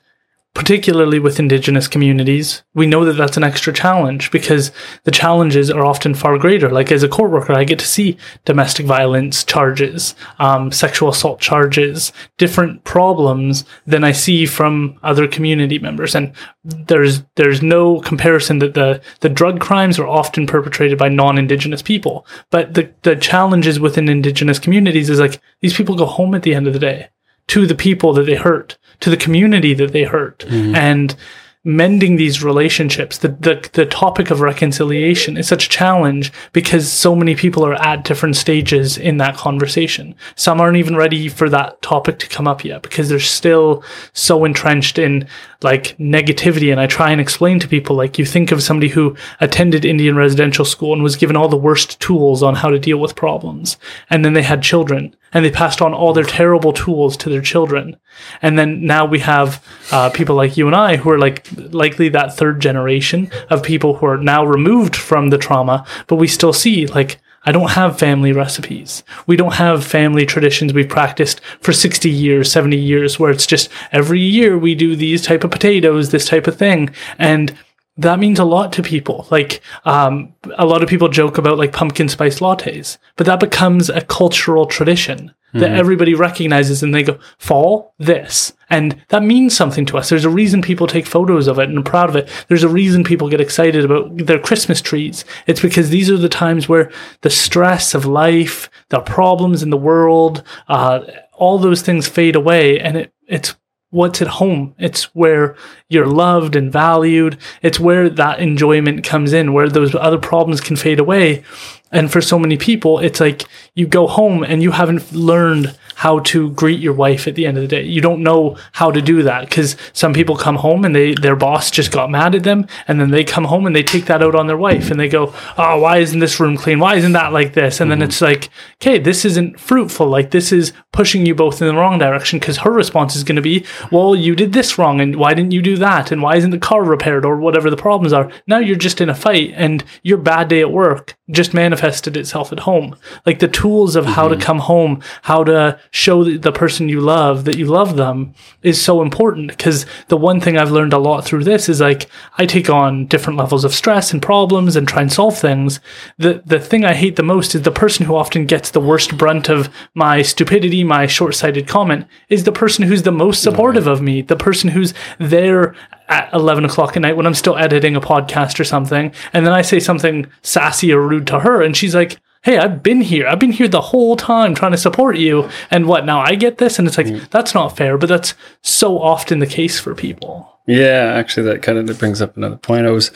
particularly 0.59 1.21
with 1.21 1.39
indigenous 1.39 1.87
communities, 1.87 2.65
we 2.75 2.85
know 2.85 3.05
that 3.05 3.13
that's 3.13 3.37
an 3.37 3.45
extra 3.45 3.73
challenge 3.73 4.29
because 4.33 4.73
the 5.05 5.11
challenges 5.13 5.71
are 5.71 5.85
often 5.85 6.15
far 6.15 6.37
greater. 6.37 6.69
Like 6.69 6.91
as 6.91 7.05
a 7.05 7.09
court 7.09 7.31
worker, 7.31 7.53
I 7.53 7.63
get 7.63 7.79
to 7.79 7.87
see 7.87 8.19
domestic 8.45 8.85
violence 8.85 9.45
charges, 9.45 10.17
um, 10.41 10.73
sexual 10.73 11.11
assault 11.11 11.39
charges, 11.41 12.13
different 12.39 12.83
problems 12.83 13.65
than 13.87 14.03
I 14.03 14.11
see 14.11 14.47
from 14.47 14.99
other 15.05 15.29
community 15.29 15.79
members. 15.79 16.17
And 16.17 16.33
there's 16.65 17.23
there's 17.37 17.63
no 17.63 18.01
comparison 18.01 18.59
that 18.59 18.75
the 18.75 19.01
the 19.21 19.29
drug 19.29 19.61
crimes 19.61 19.97
are 19.97 20.09
often 20.09 20.45
perpetrated 20.45 20.99
by 20.99 21.09
non-indigenous 21.09 21.83
people, 21.83 22.27
but 22.51 22.75
the 22.75 22.93
the 23.03 23.15
challenges 23.15 23.79
within 23.79 24.09
indigenous 24.09 24.59
communities 24.59 25.09
is 25.09 25.21
like 25.21 25.41
these 25.61 25.77
people 25.77 25.95
go 25.95 26.07
home 26.07 26.35
at 26.35 26.43
the 26.43 26.57
end 26.57 26.67
of 26.67 26.73
the 26.73 26.81
day 26.81 27.11
to 27.47 27.67
the 27.67 27.75
people 27.75 28.13
that 28.13 28.25
they 28.25 28.35
hurt 28.35 28.77
to 29.01 29.11
the 29.11 29.17
community 29.17 29.75
that 29.75 29.93
they 29.93 30.05
hurt 30.05 30.41
mm-hmm. 30.41 30.75
and 30.75 31.17
mending 31.65 32.17
these 32.17 32.43
relationships 32.43 33.19
the, 33.19 33.29
the 33.29 33.69
the 33.73 33.85
topic 33.85 34.31
of 34.31 34.41
reconciliation 34.41 35.37
is 35.37 35.49
such 35.49 35.67
a 35.67 35.69
challenge 35.69 36.33
because 36.53 36.91
so 36.91 37.15
many 37.15 37.35
people 37.35 37.67
are 37.67 37.75
at 37.75 38.05
different 38.05 38.37
stages 38.37 38.97
in 38.97 39.19
that 39.19 39.37
conversation 39.37 40.15
some 40.37 40.61
aren't 40.61 40.77
even 40.77 40.97
ready 40.97 41.29
for 41.29 41.51
that 41.51 41.81
topic 41.83 42.19
to 42.19 42.29
come 42.29 42.47
up 42.47 42.65
yet 42.65 42.81
because 42.83 43.09
they're 43.09 43.19
still 43.19 43.83
so 44.13 44.45
entrenched 44.45 44.99
in 44.99 45.27
like 45.63 45.97
negativity 45.99 46.71
and 46.71 46.81
i 46.81 46.87
try 46.87 47.11
and 47.11 47.21
explain 47.21 47.59
to 47.59 47.69
people 47.69 47.97
like 47.97 48.19
you 48.19 48.25
think 48.25 48.53
of 48.53 48.63
somebody 48.63 48.89
who 48.89 49.17
attended 49.41 49.85
indian 49.85 50.17
residential 50.17 50.65
school 50.65 50.93
and 50.93 51.03
was 51.03 51.17
given 51.17 51.37
all 51.37 51.49
the 51.49 51.57
worst 51.57 51.99
tools 52.01 52.43
on 52.43 52.55
how 52.55 52.71
to 52.71 52.79
deal 52.79 52.99
with 52.99 53.17
problems 53.17 53.77
and 54.11 54.25
then 54.25 54.35
they 54.35 54.43
had 54.43 54.63
children 54.63 55.15
and 55.33 55.45
they 55.45 55.51
passed 55.51 55.83
on 55.83 55.93
all 55.93 56.13
their 56.13 56.25
terrible 56.25 56.73
tools 56.73 57.17
to 57.19 57.29
their 57.29 57.43
children. 57.43 57.97
And 58.41 58.59
then 58.59 58.87
now 58.87 59.05
we 59.05 59.19
have 59.21 59.65
uh, 59.93 60.11
people 60.11 60.37
like 60.37 60.57
you 60.57 60.67
and 60.67 60.77
I 60.77 60.97
who 60.97 61.11
are 61.11 61.19
like 61.19 61.47
likely 61.57 62.09
that 62.11 62.37
third 62.37 62.61
generation 62.61 63.31
of 63.51 63.63
people 63.63 63.97
who 63.97 64.07
are 64.07 64.17
now 64.17 64.45
removed 64.45 64.97
from 64.97 65.29
the 65.29 65.39
trauma, 65.39 65.87
but 66.07 66.17
we 66.17 66.29
still 66.29 66.53
see 66.53 66.87
like 66.87 67.19
I 67.45 67.53
don't 67.53 67.71
have 67.71 67.99
family 67.99 68.33
recipes. 68.33 69.03
We 69.27 69.37
don't 69.37 69.55
have 69.55 69.87
family 69.87 70.27
traditions 70.27 70.73
we've 70.73 70.89
practiced 70.89 71.41
for 71.61 71.73
60 71.73 72.11
years, 72.11 72.51
70 72.51 72.77
years 72.77 73.19
where 73.19 73.31
it's 73.31 73.47
just 73.47 73.71
every 73.93 74.21
year 74.21 74.59
we 74.59 74.75
do 74.75 74.97
these 74.97 75.23
type 75.23 75.45
of 75.45 75.51
potatoes, 75.51 76.11
this 76.11 76.27
type 76.27 76.47
of 76.47 76.57
thing. 76.57 76.91
And 77.19 77.57
that 77.99 78.19
means 78.19 78.39
a 78.39 78.45
lot 78.45 78.73
to 78.75 78.83
people. 78.83 79.27
Like, 79.31 79.61
um, 79.85 80.35
a 80.57 80.67
lot 80.67 80.83
of 80.83 80.89
people 80.89 81.09
joke 81.09 81.37
about 81.37 81.59
like 81.59 81.73
pumpkin 81.73 82.09
spice 82.09 82.41
lattes, 82.41 82.97
but 83.17 83.27
that 83.27 83.41
becomes 83.41 83.91
a 83.91 84.01
cultural 84.01 84.67
tradition 84.67 85.35
that 85.55 85.71
everybody 85.71 86.15
recognizes 86.15 86.83
and 86.83 86.95
they 86.95 87.03
go, 87.03 87.19
fall 87.39 87.95
this. 87.99 88.53
And 88.71 89.03
that 89.09 89.23
means 89.23 89.57
something 89.57 89.87
to 89.87 89.97
us. 89.97 90.11
There's 90.11 90.27
a 90.27 90.31
reason 90.31 90.61
people 90.61 90.87
take 90.87 91.07
photos 91.07 91.47
of 91.47 91.59
it 91.59 91.69
and 91.69 91.79
are 91.79 91.83
proud 91.83 92.11
of 92.11 92.17
it. 92.17 92.29
There's 92.49 92.65
a 92.65 92.69
reason 92.69 93.03
people 93.03 93.31
get 93.31 93.41
excited 93.41 93.85
about 93.85 94.15
their 94.17 94.39
Christmas 94.39 94.83
trees. 94.83 95.25
It's 95.47 95.63
because 95.63 95.89
these 95.89 96.11
are 96.11 96.19
the 96.19 96.29
times 96.29 96.69
where 96.69 96.91
the 97.23 97.31
stress 97.31 97.95
of 97.95 98.05
life, 98.05 98.69
the 98.91 99.01
problems 99.01 99.63
in 99.63 99.71
the 99.71 99.77
world, 99.77 100.43
uh, 100.69 101.01
all 101.33 101.59
those 101.59 101.83
things 101.83 102.07
fade 102.07 102.37
away 102.37 102.79
and 102.79 102.97
it, 102.99 103.13
it's 103.27 103.55
what's 103.91 104.21
at 104.21 104.29
home. 104.29 104.75
It's 104.79 105.15
where 105.15 105.57
you're 105.89 106.07
loved 106.07 106.57
and 106.57 106.71
valued. 106.71 107.39
It's 107.63 107.81
where 107.81 108.09
that 108.11 108.41
enjoyment 108.41 109.05
comes 109.05 109.33
in, 109.33 109.53
where 109.53 109.69
those 109.69 109.95
other 109.95 110.19
problems 110.19 110.61
can 110.61 110.77
fade 110.77 111.01
away. 111.01 111.43
And 111.91 112.13
for 112.13 112.21
so 112.21 112.39
many 112.39 112.59
people, 112.59 112.99
it's 112.99 113.21
like 113.21 113.45
you 113.75 113.87
go 113.87 114.07
home 114.07 114.43
and 114.43 114.63
you 114.63 114.73
haven't 114.73 115.13
learned 115.13 115.77
how 115.99 116.21
to 116.21 116.51
greet 116.51 116.79
your 116.79 116.93
wife 116.93 117.27
at 117.27 117.35
the 117.35 117.45
end 117.45 117.57
of 117.57 117.63
the 117.63 117.67
day. 117.67 117.83
You 117.83 118.01
don't 118.01 118.23
know 118.23 118.57
how 118.71 118.93
to 118.93 119.03
do 119.03 119.25
that 119.25 119.49
because 119.49 119.77
some 119.93 120.13
people 120.13 120.37
come 120.37 120.55
home 120.55 120.85
and 120.85 120.95
they 120.95 121.13
their 121.15 121.35
boss 121.35 121.73
just 121.73 121.91
got 121.91 122.09
mad 122.09 122.37
at 122.37 122.45
them, 122.45 122.69
and 122.87 123.01
then 123.01 123.11
they 123.11 123.25
come 123.25 123.43
home 123.43 123.67
and 123.67 123.75
they 123.75 123.83
take 123.83 124.07
that 124.07 124.23
out 124.23 124.37
on 124.37 124.47
their 124.47 124.57
wife 124.57 124.93
and 124.93 125.01
they 125.01 125.09
go, 125.09 125.35
"Oh, 125.57 125.81
why 125.81 125.99
isn't 125.99 126.21
this 126.21 126.39
room 126.39 126.57
clean? 126.57 126.79
Why 126.79 126.95
isn't 126.95 127.15
that 127.15 127.33
like 127.33 127.55
this?" 127.55 127.81
And 127.81 127.91
then 127.91 127.99
mm-hmm. 127.99 128.11
it's 128.11 128.21
like, 128.21 128.49
"Okay, 128.81 129.01
this 129.01 129.25
isn't 129.25 129.59
fruitful. 129.59 130.07
Like 130.07 130.31
this 130.31 130.53
is 130.53 130.73
pushing 130.93 131.27
you 131.27 131.35
both 131.35 131.61
in 131.61 131.67
the 131.67 131.75
wrong 131.75 131.99
direction." 131.99 132.39
Because 132.39 132.59
her 132.59 132.71
response 132.71 133.17
is 133.17 133.25
going 133.25 133.35
to 133.35 133.43
be, 133.43 133.67
"Well, 133.91 134.15
you 134.15 134.37
did 134.37 134.53
this 134.53 134.79
wrong, 134.79 135.01
and 135.01 135.17
why 135.17 135.35
didn't 135.35 135.51
you 135.51 135.63
do 135.63 135.77
that? 135.79 136.13
And 136.13 136.23
why 136.23 136.37
isn't 136.37 136.53
the 136.53 136.59
car 136.59 136.85
repaired 136.85 137.25
or 137.25 137.39
whatever 137.39 137.71
the 137.71 137.77
problems 137.77 138.13
are?" 138.13 138.31
Now 138.47 138.59
you're 138.59 138.77
just 138.77 139.01
in 139.01 139.11
a 139.11 139.17
fight, 139.17 139.53
and 139.57 139.83
your 140.05 140.19
bad 140.19 140.47
day 140.47 140.61
at 140.61 140.71
work 140.71 141.17
just 141.29 141.55
manifested 141.55 142.17
itself 142.17 142.53
at 142.53 142.61
home. 142.61 142.95
Like 143.27 143.41
the 143.41 143.49
tools 143.49 143.97
of 143.97 144.07
how 144.07 144.29
to 144.29 144.37
mm-hmm. 144.37 144.43
come 144.43 144.59
home, 144.61 145.03
how 145.23 145.43
to 145.43 145.81
show 145.91 146.25
the, 146.25 146.37
the 146.37 146.53
person 146.53 146.89
you 146.89 147.01
love 147.01 147.45
that 147.45 147.59
you 147.59 147.67
love 147.67 147.97
them 147.97 148.35
is 148.63 148.81
so 148.81 149.03
important. 149.03 149.49
Because 149.49 149.87
the 150.09 150.17
one 150.17 150.41
thing 150.41 150.57
I've 150.57 150.71
learned 150.71 150.93
a 150.93 150.99
lot 150.99 151.25
through 151.25 151.45
this 151.45 151.69
is 151.69 151.81
like 151.81 152.09
I 152.37 152.47
take 152.47 152.71
on 152.71 153.07
different 153.07 153.39
levels 153.39 153.65
of 153.65 153.75
stress 153.75 154.13
and 154.13 154.23
problems 154.23 154.77
and 154.77 154.87
try 154.87 155.03
and 155.03 155.13
solve 155.13 155.39
things. 155.39 155.81
The 156.19 156.43
the 156.45 156.61
thing 156.61 156.85
I 156.85 156.95
hate 156.95 157.17
the 157.17 157.23
most 157.23 157.55
is 157.55 157.63
the 157.63 157.71
person 157.71 158.07
who 158.07 158.17
often 158.17 158.47
gets 158.47 158.71
the 158.71 158.81
worst 158.81 159.17
brunt 159.17 159.49
of 159.49 159.69
my 159.95 160.23
stupidity, 160.23 160.85
my 160.85 161.07
short 161.07 161.35
sighted 161.35 161.67
comment, 161.67 162.07
is 162.29 162.45
the 162.45 162.53
person 162.53 162.85
who's 162.85 163.03
the 163.03 163.13
most 163.13 163.39
mm-hmm. 163.39 163.51
supportive 163.51 163.87
of 163.87 164.03
me, 164.03 164.23
the 164.23 164.37
person 164.37 164.71
who's 164.71 164.95
there 165.19 165.75
at 166.09 166.33
11 166.33 166.65
o'clock 166.65 166.97
at 166.97 167.03
night 167.03 167.17
when 167.17 167.27
I'm 167.27 167.35
still 167.35 167.57
editing 167.57 167.95
a 167.95 168.01
podcast 168.01 168.59
or 168.59 168.65
something. 168.65 169.13
And 169.33 169.45
then 169.45 169.53
I 169.53 169.63
say 169.63 169.79
something 169.79 170.27
sassy 170.43 170.93
or 170.93 171.07
rude 171.07 171.27
to 171.29 171.41
her, 171.41 171.63
and 171.63 171.77
she's 171.77 171.95
like, 171.95 172.19
Hey, 172.43 172.59
I've 172.59 172.83
been 172.83 173.01
here. 173.01 173.27
I've 173.27 173.41
been 173.41 173.53
here 173.53 173.69
the 173.69 173.81
whole 173.81 174.17
time 174.17 174.55
trying 174.55 174.73
to 174.73 174.79
support 174.79 175.17
you. 175.17 175.49
And 175.71 175.87
what 175.87 176.05
now? 176.05 176.21
I 176.21 176.35
get 176.35 176.59
this? 176.59 176.79
And 176.79 176.87
it's 176.87 176.97
like, 176.97 177.31
that's 177.31 177.55
not 177.55 177.77
fair, 177.77 177.99
but 177.99 178.09
that's 178.09 178.35
so 178.63 179.01
often 179.01 179.41
the 179.41 179.47
case 179.47 179.81
for 179.81 179.95
people. 179.95 180.61
Yeah, 180.67 181.13
actually, 181.15 181.45
that 181.45 181.63
kind 181.63 181.79
of 181.79 181.99
brings 181.99 182.23
up 182.23 182.37
another 182.37 182.57
point. 182.57 182.87
I 182.87 182.91
was, 182.91 183.11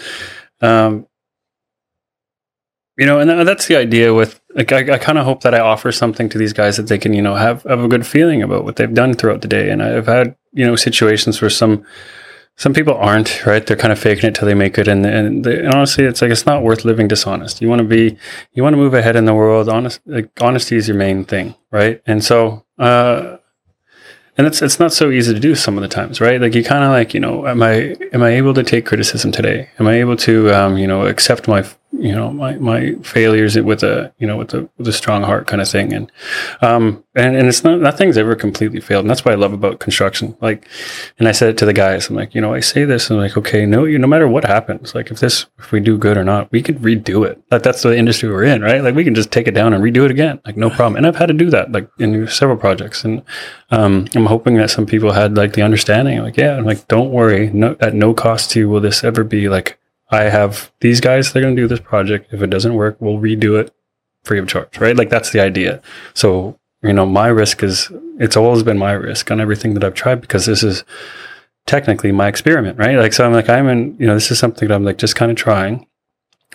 um, 0.60 1.06
you 2.98 3.06
know, 3.06 3.20
and 3.20 3.48
that's 3.48 3.66
the 3.66 3.76
idea 3.76 4.12
with 4.12 4.40
like 4.54 4.70
I, 4.72 4.94
I 4.94 4.98
kind 4.98 5.18
of 5.18 5.24
hope 5.24 5.42
that 5.42 5.54
I 5.54 5.60
offer 5.60 5.92
something 5.92 6.28
to 6.28 6.38
these 6.38 6.52
guys 6.52 6.76
that 6.76 6.88
they 6.88 6.98
can, 6.98 7.14
you 7.14 7.22
know, 7.22 7.34
have 7.34 7.62
have 7.64 7.82
a 7.82 7.88
good 7.88 8.06
feeling 8.06 8.42
about 8.42 8.64
what 8.64 8.76
they've 8.76 8.92
done 8.92 9.14
throughout 9.14 9.40
the 9.40 9.48
day. 9.48 9.70
And 9.70 9.82
I've 9.82 10.06
had, 10.06 10.36
you 10.52 10.66
know, 10.66 10.76
situations 10.76 11.40
where 11.40 11.50
some 11.50 11.84
some 12.62 12.72
people 12.72 12.94
aren't 12.94 13.44
right. 13.44 13.66
They're 13.66 13.76
kind 13.76 13.90
of 13.90 13.98
faking 13.98 14.28
it 14.28 14.36
till 14.36 14.46
they 14.46 14.54
make 14.54 14.78
it, 14.78 14.86
and 14.86 15.04
and, 15.04 15.44
they, 15.44 15.58
and 15.58 15.74
honestly, 15.74 16.04
it's 16.04 16.22
like 16.22 16.30
it's 16.30 16.46
not 16.46 16.62
worth 16.62 16.84
living 16.84 17.08
dishonest. 17.08 17.60
You 17.60 17.68
want 17.68 17.80
to 17.80 17.88
be, 17.88 18.16
you 18.52 18.62
want 18.62 18.74
to 18.74 18.76
move 18.76 18.94
ahead 18.94 19.16
in 19.16 19.24
the 19.24 19.34
world. 19.34 19.68
Honest, 19.68 20.00
like 20.06 20.30
honesty 20.40 20.76
is 20.76 20.86
your 20.86 20.96
main 20.96 21.24
thing, 21.24 21.56
right? 21.72 22.00
And 22.06 22.22
so. 22.24 22.64
uh 22.78 23.38
and 24.38 24.46
it's 24.46 24.62
it's 24.62 24.80
not 24.80 24.94
so 24.94 25.10
easy 25.10 25.34
to 25.34 25.40
do 25.40 25.54
some 25.54 25.76
of 25.76 25.82
the 25.82 25.88
times, 25.88 26.18
right? 26.18 26.40
Like 26.40 26.54
you 26.54 26.64
kind 26.64 26.84
of 26.84 26.90
like 26.90 27.12
you 27.12 27.20
know, 27.20 27.46
am 27.46 27.62
I 27.62 27.96
am 28.14 28.22
I 28.22 28.30
able 28.30 28.54
to 28.54 28.62
take 28.62 28.86
criticism 28.86 29.30
today? 29.30 29.68
Am 29.78 29.86
I 29.86 29.94
able 30.00 30.16
to 30.28 30.50
um, 30.58 30.78
you 30.78 30.86
know 30.86 31.04
accept 31.06 31.48
my 31.48 31.62
you 31.92 32.12
know 32.12 32.30
my 32.32 32.54
my 32.56 32.94
failures 33.02 33.56
with 33.58 33.82
a 33.82 34.12
you 34.18 34.26
know 34.26 34.36
with 34.36 34.54
a 34.54 34.68
with 34.78 34.88
a 34.88 34.92
strong 34.92 35.22
heart 35.22 35.46
kind 35.46 35.60
of 35.60 35.68
thing? 35.68 35.92
And 35.92 36.10
um 36.60 37.04
and 37.14 37.36
and 37.36 37.48
it's 37.48 37.62
not 37.62 37.80
nothing's 37.80 38.16
ever 38.16 38.34
completely 38.34 38.80
failed, 38.80 39.04
and 39.04 39.10
that's 39.10 39.24
what 39.24 39.32
I 39.32 39.36
love 39.36 39.52
about 39.52 39.80
construction. 39.80 40.36
Like, 40.40 40.66
and 41.18 41.28
I 41.28 41.32
said 41.32 41.50
it 41.50 41.58
to 41.58 41.66
the 41.66 41.72
guys, 41.74 42.08
I'm 42.08 42.16
like, 42.16 42.34
you 42.34 42.40
know, 42.40 42.54
I 42.54 42.60
say 42.60 42.84
this, 42.84 43.10
and 43.10 43.18
I'm 43.18 43.26
like, 43.26 43.36
okay, 43.36 43.66
no, 43.66 43.84
you 43.84 43.98
no 43.98 44.06
matter 44.06 44.26
what 44.26 44.44
happens, 44.44 44.94
like 44.94 45.10
if 45.10 45.20
this 45.20 45.46
if 45.58 45.72
we 45.72 45.80
do 45.80 45.98
good 45.98 46.16
or 46.16 46.24
not, 46.24 46.50
we 46.50 46.62
could 46.62 46.78
redo 46.78 47.26
it. 47.26 47.42
Like 47.50 47.62
that's 47.62 47.82
the 47.82 47.96
industry 47.96 48.30
we're 48.30 48.44
in, 48.44 48.62
right? 48.62 48.82
Like 48.82 48.94
we 48.94 49.04
can 49.04 49.14
just 49.14 49.30
take 49.30 49.46
it 49.46 49.54
down 49.54 49.74
and 49.74 49.84
redo 49.84 50.04
it 50.04 50.10
again, 50.10 50.40
like 50.46 50.56
no 50.56 50.70
problem. 50.70 50.96
And 50.96 51.06
I've 51.06 51.16
had 51.16 51.26
to 51.26 51.34
do 51.34 51.50
that 51.50 51.72
like 51.72 51.88
in 51.98 52.26
several 52.28 52.56
projects, 52.56 53.04
and 53.04 53.22
um, 53.70 54.06
I'm 54.14 54.26
hoping 54.26 54.56
that 54.56 54.70
some 54.70 54.86
people 54.86 55.12
had 55.12 55.36
like 55.36 55.52
the 55.52 55.62
understanding, 55.62 56.20
like, 56.22 56.36
yeah, 56.36 56.56
I'm 56.56 56.64
like, 56.64 56.88
don't 56.88 57.10
worry, 57.10 57.50
no, 57.50 57.76
at 57.80 57.94
no 57.94 58.14
cost 58.14 58.50
to 58.52 58.60
you 58.60 58.68
will 58.68 58.80
this 58.80 59.04
ever 59.04 59.24
be 59.24 59.48
like, 59.48 59.78
I 60.12 60.24
have 60.24 60.72
these 60.80 61.00
guys, 61.00 61.32
they're 61.32 61.42
going 61.42 61.56
to 61.56 61.62
do 61.62 61.68
this 61.68 61.80
project. 61.80 62.32
If 62.32 62.42
it 62.42 62.50
doesn't 62.50 62.74
work, 62.74 62.96
we'll 63.00 63.18
redo 63.18 63.58
it 63.58 63.74
free 64.24 64.38
of 64.38 64.48
charge, 64.48 64.78
right? 64.78 64.96
Like 64.96 65.10
that's 65.10 65.30
the 65.30 65.40
idea. 65.40 65.82
So, 66.14 66.58
you 66.82 66.92
know, 66.92 67.06
my 67.06 67.28
risk 67.28 67.62
is, 67.62 67.90
it's 68.18 68.36
always 68.36 68.62
been 68.62 68.78
my 68.78 68.92
risk 68.92 69.30
on 69.30 69.40
everything 69.40 69.74
that 69.74 69.84
I've 69.84 69.94
tried 69.94 70.20
because 70.20 70.46
this 70.46 70.62
is 70.62 70.84
technically 71.66 72.12
my 72.12 72.28
experiment, 72.28 72.78
right? 72.78 72.96
Like, 72.96 73.12
so 73.12 73.24
I'm 73.24 73.32
like, 73.32 73.48
I'm 73.48 73.68
in, 73.68 73.96
you 73.98 74.06
know, 74.06 74.14
this 74.14 74.30
is 74.30 74.38
something 74.38 74.68
that 74.68 74.74
I'm 74.74 74.84
like 74.84 74.98
just 74.98 75.16
kind 75.16 75.30
of 75.30 75.36
trying 75.36 75.86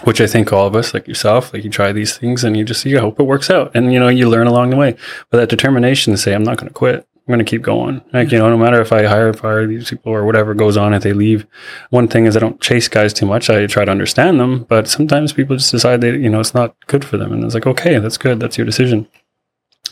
which 0.04 0.22
I 0.22 0.28
think 0.28 0.54
all 0.54 0.68
of 0.68 0.76
us, 0.76 0.94
like 0.94 1.08
yourself, 1.08 1.54
like 1.54 1.64
you 1.64 1.70
try 1.70 1.92
these 1.92 2.18
things 2.18 2.44
and 2.44 2.56
you 2.56 2.64
just 2.64 2.86
you 2.86 3.00
hope 3.00 3.20
it 3.20 3.24
works 3.24 3.50
out, 3.50 3.72
and 3.74 3.92
you 3.92 4.00
know 4.00 4.10
you 4.10 4.30
learn 4.30 4.48
along 4.48 4.70
the 4.70 4.78
way. 4.78 4.96
But 5.30 5.40
that 5.40 5.50
determination 5.50 6.14
to 6.14 6.18
say 6.18 6.34
I'm 6.34 6.44
not 6.44 6.58
going 6.58 6.68
to 6.68 6.74
quit, 6.74 7.08
I'm 7.28 7.34
going 7.34 7.46
to 7.46 7.50
keep 7.50 7.62
going. 7.62 8.02
Like 8.14 8.32
you 8.32 8.40
know, 8.40 8.50
no 8.50 8.58
matter 8.58 8.80
if 8.80 8.94
I 8.94 9.04
hire, 9.04 9.34
fire 9.34 9.68
these 9.68 9.90
people 9.90 10.14
or 10.14 10.26
whatever 10.26 10.54
goes 10.54 10.78
on, 10.78 10.94
if 10.94 11.04
they 11.04 11.14
leave. 11.14 11.46
One 11.90 12.08
thing 12.08 12.26
is 12.26 12.38
I 12.38 12.40
don't 12.40 12.62
chase 12.62 12.88
guys 12.88 13.14
too 13.14 13.26
much. 13.26 13.50
I 13.50 13.68
try 13.68 13.86
to 13.86 13.92
understand 13.92 14.40
them, 14.40 14.64
but 14.64 14.88
sometimes 14.88 15.34
people 15.34 15.58
just 15.58 15.72
decide 15.72 16.02
that 16.02 16.18
you 16.20 16.30
know 16.30 16.40
it's 16.40 16.54
not 16.54 16.76
good 16.88 17.04
for 17.04 17.18
them, 17.18 17.34
and 17.34 17.44
it's 17.44 17.54
like 17.54 17.68
okay, 17.68 18.00
that's 18.00 18.18
good, 18.18 18.40
that's 18.40 18.58
your 18.58 18.66
decision. 18.66 19.08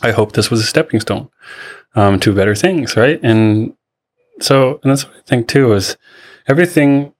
I 0.02 0.12
hope 0.12 0.32
this 0.32 0.50
was 0.50 0.60
a 0.60 0.64
stepping 0.66 1.00
stone 1.00 1.28
um, 1.94 2.20
to 2.20 2.34
better 2.34 2.54
things, 2.54 2.96
right? 2.96 3.20
And 3.22 3.74
so, 4.40 4.80
and 4.82 4.90
that's 4.90 5.06
what 5.06 5.16
I 5.16 5.22
think 5.22 5.48
too 5.48 5.72
is 5.72 5.96
everything 6.46 7.12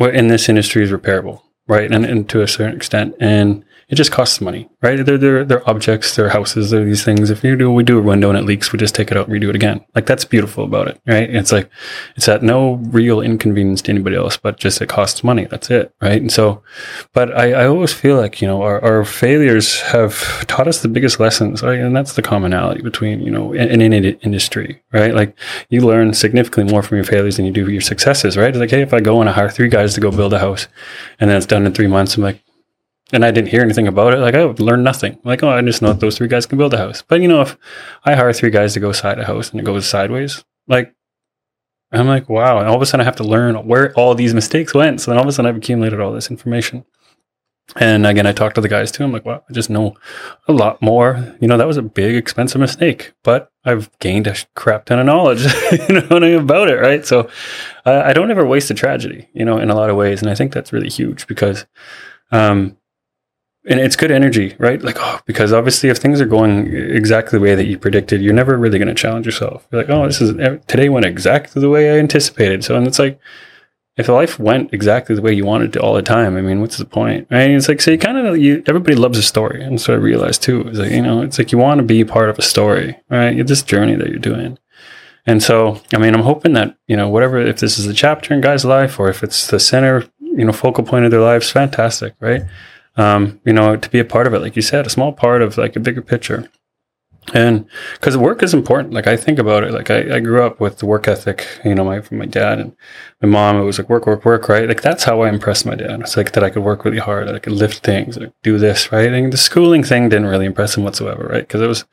in 0.00 0.28
this 0.28 0.48
industry 0.48 0.82
is 0.82 0.90
repairable 0.90 1.42
right? 1.66 1.90
And, 1.90 2.04
and 2.04 2.28
to 2.28 2.42
a 2.42 2.48
certain 2.48 2.76
extent, 2.76 3.14
and 3.20 3.64
it 3.88 3.96
just 3.96 4.12
costs 4.12 4.40
money, 4.40 4.68
right? 4.82 5.04
They're, 5.04 5.18
they're, 5.18 5.44
they're 5.44 5.68
objects, 5.68 6.16
they're 6.16 6.30
houses, 6.30 6.70
they're 6.70 6.84
these 6.84 7.04
things. 7.04 7.30
If 7.30 7.44
you 7.44 7.56
do, 7.56 7.70
we 7.70 7.82
do 7.82 7.98
a 7.98 8.02
window 8.02 8.28
and 8.28 8.38
it 8.38 8.44
leaks, 8.44 8.72
we 8.72 8.78
just 8.78 8.94
take 8.94 9.10
it 9.10 9.16
out 9.16 9.28
redo 9.28 9.48
it 9.48 9.56
again. 9.56 9.84
Like 9.94 10.06
that's 10.06 10.24
beautiful 10.24 10.64
about 10.64 10.88
it, 10.88 11.00
right? 11.06 11.28
It's 11.28 11.52
like, 11.52 11.70
it's 12.16 12.28
at 12.28 12.42
no 12.42 12.74
real 12.74 13.20
inconvenience 13.20 13.82
to 13.82 13.92
anybody 13.92 14.16
else, 14.16 14.36
but 14.36 14.58
just 14.58 14.80
it 14.80 14.88
costs 14.88 15.22
money. 15.22 15.44
That's 15.44 15.70
it, 15.70 15.94
right? 16.00 16.20
And 16.20 16.32
so, 16.32 16.62
but 17.12 17.36
I, 17.36 17.52
I 17.52 17.66
always 17.66 17.92
feel 17.92 18.16
like, 18.16 18.40
you 18.40 18.48
know, 18.48 18.62
our, 18.62 18.82
our 18.82 19.04
failures 19.04 19.80
have 19.82 20.46
taught 20.46 20.68
us 20.68 20.80
the 20.80 20.88
biggest 20.88 21.20
lessons, 21.20 21.62
right? 21.62 21.78
And 21.78 21.94
that's 21.94 22.14
the 22.14 22.22
commonality 22.22 22.82
between, 22.82 23.20
you 23.20 23.30
know, 23.30 23.52
in, 23.52 23.80
in 23.80 23.92
any 23.92 24.10
industry, 24.22 24.82
right? 24.92 25.14
Like 25.14 25.36
you 25.68 25.80
learn 25.80 26.14
significantly 26.14 26.72
more 26.72 26.82
from 26.82 26.96
your 26.96 27.04
failures 27.04 27.36
than 27.36 27.46
you 27.46 27.52
do 27.52 27.70
your 27.70 27.80
successes, 27.80 28.36
right? 28.36 28.48
It's 28.48 28.58
like, 28.58 28.70
hey, 28.70 28.82
if 28.82 28.94
I 28.94 29.00
go 29.00 29.20
and 29.20 29.28
I 29.28 29.32
hire 29.32 29.50
three 29.50 29.68
guys 29.68 29.94
to 29.94 30.00
go 30.00 30.10
build 30.10 30.32
a 30.32 30.38
house 30.38 30.68
and 31.20 31.28
then 31.30 31.36
it's 31.36 31.46
done 31.46 31.66
in 31.66 31.72
three 31.72 31.86
months, 31.86 32.16
I'm 32.16 32.22
like, 32.22 32.40
and 33.12 33.24
I 33.24 33.30
didn't 33.30 33.50
hear 33.50 33.62
anything 33.62 33.86
about 33.86 34.14
it. 34.14 34.18
Like 34.18 34.34
I 34.34 34.44
would 34.44 34.60
learn 34.60 34.82
nothing. 34.82 35.18
Like, 35.24 35.42
oh, 35.42 35.50
I 35.50 35.60
just 35.62 35.82
know 35.82 35.88
that 35.88 36.00
those 36.00 36.16
three 36.16 36.28
guys 36.28 36.46
can 36.46 36.58
build 36.58 36.74
a 36.74 36.78
house. 36.78 37.02
But 37.02 37.20
you 37.20 37.28
know, 37.28 37.42
if 37.42 37.56
I 38.04 38.14
hire 38.14 38.32
three 38.32 38.50
guys 38.50 38.74
to 38.74 38.80
go 38.80 38.92
side 38.92 39.18
a 39.18 39.24
house 39.24 39.50
and 39.50 39.60
it 39.60 39.64
goes 39.64 39.86
sideways, 39.86 40.44
like 40.66 40.94
I'm 41.92 42.08
like, 42.08 42.28
wow. 42.28 42.58
And 42.58 42.68
all 42.68 42.76
of 42.76 42.82
a 42.82 42.86
sudden 42.86 43.02
I 43.02 43.04
have 43.04 43.16
to 43.16 43.24
learn 43.24 43.54
where 43.66 43.92
all 43.92 44.14
these 44.14 44.34
mistakes 44.34 44.74
went. 44.74 45.00
So 45.00 45.10
then 45.10 45.18
all 45.18 45.24
of 45.24 45.28
a 45.28 45.32
sudden 45.32 45.48
I've 45.48 45.56
accumulated 45.56 46.00
all 46.00 46.12
this 46.12 46.30
information. 46.30 46.84
And 47.76 48.06
again, 48.06 48.26
I 48.26 48.32
talked 48.32 48.56
to 48.56 48.60
the 48.60 48.68
guys 48.68 48.92
too. 48.92 49.04
I'm 49.04 49.12
like, 49.12 49.24
wow, 49.24 49.42
I 49.48 49.52
just 49.52 49.70
know 49.70 49.96
a 50.46 50.52
lot 50.52 50.82
more. 50.82 51.34
You 51.40 51.48
know, 51.48 51.56
that 51.56 51.66
was 51.66 51.78
a 51.78 51.82
big, 51.82 52.14
expensive 52.14 52.60
mistake, 52.60 53.14
but 53.22 53.50
I've 53.64 53.90
gained 54.00 54.26
a 54.26 54.36
crap 54.54 54.84
ton 54.84 54.98
of 54.98 55.06
knowledge, 55.06 55.44
you 55.88 56.00
know, 56.00 56.38
about 56.38 56.68
it, 56.68 56.78
right? 56.80 57.06
So 57.06 57.30
uh, 57.86 58.02
I 58.04 58.12
don't 58.12 58.30
ever 58.30 58.44
waste 58.44 58.70
a 58.70 58.74
tragedy, 58.74 59.28
you 59.32 59.44
know, 59.44 59.56
in 59.56 59.70
a 59.70 59.74
lot 59.74 59.88
of 59.88 59.96
ways. 59.96 60.20
And 60.20 60.30
I 60.30 60.34
think 60.34 60.52
that's 60.52 60.74
really 60.74 60.90
huge 60.90 61.26
because, 61.26 61.64
um, 62.30 62.76
and 63.66 63.80
it's 63.80 63.96
good 63.96 64.10
energy, 64.10 64.54
right? 64.58 64.82
Like, 64.82 64.96
oh, 64.98 65.20
because 65.24 65.52
obviously, 65.52 65.88
if 65.88 65.98
things 65.98 66.20
are 66.20 66.26
going 66.26 66.74
exactly 66.74 67.38
the 67.38 67.42
way 67.42 67.54
that 67.54 67.66
you 67.66 67.78
predicted, 67.78 68.20
you're 68.20 68.34
never 68.34 68.56
really 68.58 68.78
going 68.78 68.88
to 68.88 68.94
challenge 68.94 69.26
yourself. 69.26 69.66
You're 69.70 69.82
like, 69.82 69.90
oh, 69.90 70.06
this 70.06 70.20
is 70.20 70.38
eh, 70.38 70.58
today 70.66 70.88
went 70.88 71.06
exactly 71.06 71.60
the 71.60 71.70
way 71.70 71.90
I 71.90 71.98
anticipated. 71.98 72.64
So, 72.64 72.76
and 72.76 72.86
it's 72.86 72.98
like, 72.98 73.18
if 73.96 74.08
life 74.08 74.38
went 74.38 74.74
exactly 74.74 75.14
the 75.14 75.22
way 75.22 75.32
you 75.32 75.46
wanted 75.46 75.72
to 75.72 75.80
all 75.80 75.94
the 75.94 76.02
time, 76.02 76.36
I 76.36 76.40
mean, 76.40 76.60
what's 76.60 76.78
the 76.78 76.84
point? 76.84 77.28
Right? 77.30 77.50
It's 77.50 77.68
like, 77.68 77.80
so 77.80 77.92
you 77.92 77.98
kind 77.98 78.18
of, 78.18 78.36
you, 78.36 78.62
everybody 78.66 78.96
loves 78.96 79.18
a 79.18 79.22
story. 79.22 79.62
And 79.62 79.80
so 79.80 79.94
I 79.94 79.96
realized 79.96 80.42
too, 80.42 80.68
is 80.68 80.78
like, 80.78 80.90
you 80.90 81.00
know, 81.00 81.22
it's 81.22 81.38
like 81.38 81.52
you 81.52 81.58
want 81.58 81.78
to 81.78 81.84
be 81.84 82.04
part 82.04 82.28
of 82.28 82.38
a 82.38 82.42
story, 82.42 82.98
right? 83.08 83.38
It's 83.38 83.48
this 83.48 83.62
journey 83.62 83.94
that 83.94 84.08
you're 84.08 84.18
doing. 84.18 84.58
And 85.26 85.42
so, 85.42 85.80
I 85.94 85.98
mean, 85.98 86.12
I'm 86.12 86.22
hoping 86.22 86.52
that, 86.54 86.76
you 86.86 86.96
know, 86.96 87.08
whatever, 87.08 87.40
if 87.40 87.60
this 87.60 87.78
is 87.78 87.86
a 87.86 87.94
chapter 87.94 88.34
in 88.34 88.40
Guy's 88.40 88.64
life 88.64 88.98
or 88.98 89.08
if 89.08 89.22
it's 89.22 89.46
the 89.46 89.60
center 89.60 90.04
you 90.36 90.44
know 90.44 90.52
focal 90.52 90.84
point 90.84 91.04
of 91.04 91.10
their 91.10 91.20
lives 91.20 91.50
fantastic 91.50 92.14
right 92.20 92.42
um, 92.96 93.40
you 93.44 93.52
know 93.52 93.76
to 93.76 93.90
be 93.90 93.98
a 93.98 94.04
part 94.04 94.26
of 94.26 94.34
it 94.34 94.40
like 94.40 94.56
you 94.56 94.62
said 94.62 94.86
a 94.86 94.90
small 94.90 95.12
part 95.12 95.42
of 95.42 95.58
like 95.58 95.76
a 95.76 95.80
bigger 95.80 96.02
picture. 96.02 96.48
And 97.32 97.66
because 97.94 98.18
work 98.18 98.42
is 98.42 98.52
important 98.52 98.92
like 98.92 99.06
i 99.06 99.16
think 99.16 99.38
about 99.38 99.64
it 99.64 99.72
like 99.72 99.88
I, 99.90 100.16
I 100.16 100.20
grew 100.20 100.42
up 100.42 100.60
with 100.60 100.76
the 100.78 100.84
work 100.86 101.08
ethic 101.08 101.46
you 101.64 101.74
know 101.74 101.82
my 101.82 102.02
from 102.02 102.18
my 102.18 102.26
dad 102.26 102.58
and 102.58 102.76
my 103.22 103.28
mom 103.28 103.56
it 103.56 103.64
was 103.64 103.78
like 103.78 103.88
work 103.88 104.06
work 104.06 104.26
work 104.26 104.46
right? 104.46 104.68
Like 104.68 104.82
that's 104.82 105.04
how 105.04 105.22
i 105.22 105.30
impressed 105.30 105.64
my 105.64 105.74
dad. 105.74 106.00
It's 106.00 106.18
like 106.18 106.32
that 106.32 106.44
i 106.44 106.50
could 106.50 106.62
work 106.62 106.84
really 106.84 106.98
hard 106.98 107.26
that 107.26 107.34
i 107.34 107.38
could 107.38 107.54
lift 107.54 107.82
things 107.82 108.18
like 108.18 108.32
do 108.42 108.58
this 108.58 108.92
right? 108.92 109.10
And 109.10 109.32
the 109.32 109.38
schooling 109.38 109.82
thing 109.82 110.10
didn't 110.10 110.26
really 110.26 110.44
impress 110.44 110.76
him 110.76 110.84
whatsoever 110.84 111.26
right? 111.26 111.48
Because 111.48 111.62
it 111.62 111.66
was 111.66 111.86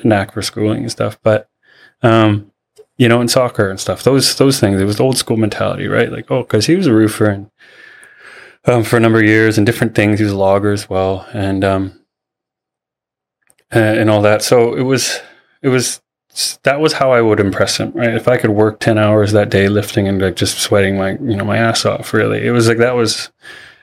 a 0.00 0.06
knack 0.06 0.32
for 0.32 0.40
schooling 0.40 0.82
and 0.82 0.90
stuff. 0.92 1.18
But 1.20 1.48
um 2.02 2.52
you 2.96 3.08
know 3.08 3.20
in 3.20 3.26
soccer 3.26 3.68
and 3.68 3.80
stuff 3.80 4.04
those 4.04 4.36
those 4.36 4.60
things 4.60 4.80
it 4.80 4.84
was 4.84 5.00
old 5.00 5.16
school 5.18 5.36
mentality 5.36 5.88
right? 5.88 6.12
Like 6.12 6.30
oh 6.30 6.42
because 6.42 6.66
he 6.66 6.76
was 6.76 6.86
a 6.86 6.94
roofer 6.94 7.26
and 7.26 7.50
um, 8.66 8.84
for 8.84 8.96
a 8.96 9.00
number 9.00 9.18
of 9.18 9.24
years 9.24 9.56
and 9.58 9.66
different 9.66 9.94
things 9.94 10.18
he 10.18 10.24
was 10.24 10.32
a 10.32 10.36
logger 10.36 10.72
as 10.72 10.88
well 10.88 11.26
and 11.32 11.64
um 11.64 11.98
and, 13.70 13.98
and 13.98 14.10
all 14.10 14.22
that. 14.22 14.42
So 14.42 14.74
it 14.74 14.82
was, 14.82 15.20
it 15.62 15.68
was, 15.68 16.00
that 16.64 16.80
was 16.80 16.92
how 16.94 17.12
I 17.12 17.22
would 17.22 17.40
impress 17.40 17.78
him, 17.78 17.92
right? 17.92 18.14
If 18.14 18.28
I 18.28 18.36
could 18.36 18.50
work 18.50 18.80
10 18.80 18.98
hours 18.98 19.32
that 19.32 19.50
day 19.50 19.68
lifting 19.68 20.06
and 20.06 20.20
like 20.20 20.36
just 20.36 20.58
sweating 20.58 20.98
my, 20.98 21.12
you 21.12 21.36
know, 21.36 21.44
my 21.44 21.56
ass 21.56 21.86
off, 21.86 22.12
really. 22.12 22.46
It 22.46 22.50
was 22.50 22.68
like, 22.68 22.78
that 22.78 22.94
was, 22.94 23.30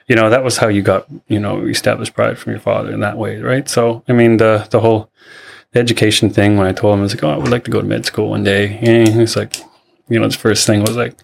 you 0.07 0.15
know, 0.15 0.29
that 0.29 0.43
was 0.43 0.57
how 0.57 0.67
you 0.67 0.81
got, 0.81 1.07
you 1.27 1.39
know, 1.39 1.65
established 1.65 2.13
pride 2.13 2.37
from 2.37 2.51
your 2.51 2.59
father 2.59 2.91
in 2.91 2.99
that 2.99 3.17
way, 3.17 3.39
right? 3.41 3.67
So, 3.67 4.03
I 4.07 4.13
mean, 4.13 4.37
the, 4.37 4.67
the 4.69 4.81
whole 4.81 5.09
education 5.73 6.29
thing, 6.29 6.57
when 6.57 6.67
I 6.67 6.73
told 6.73 6.93
him, 6.93 6.99
I 6.99 7.03
was 7.03 7.15
like, 7.15 7.23
oh, 7.23 7.31
I 7.31 7.37
would 7.37 7.49
like 7.49 7.63
to 7.63 7.71
go 7.71 7.81
to 7.81 7.87
med 7.87 8.05
school 8.05 8.29
one 8.29 8.43
day. 8.43 8.77
And 8.83 9.07
he's 9.07 9.35
like, 9.35 9.57
you 10.07 10.19
know, 10.19 10.25
his 10.25 10.35
first 10.35 10.67
thing 10.67 10.81
was 10.81 10.95
like, 10.95 11.15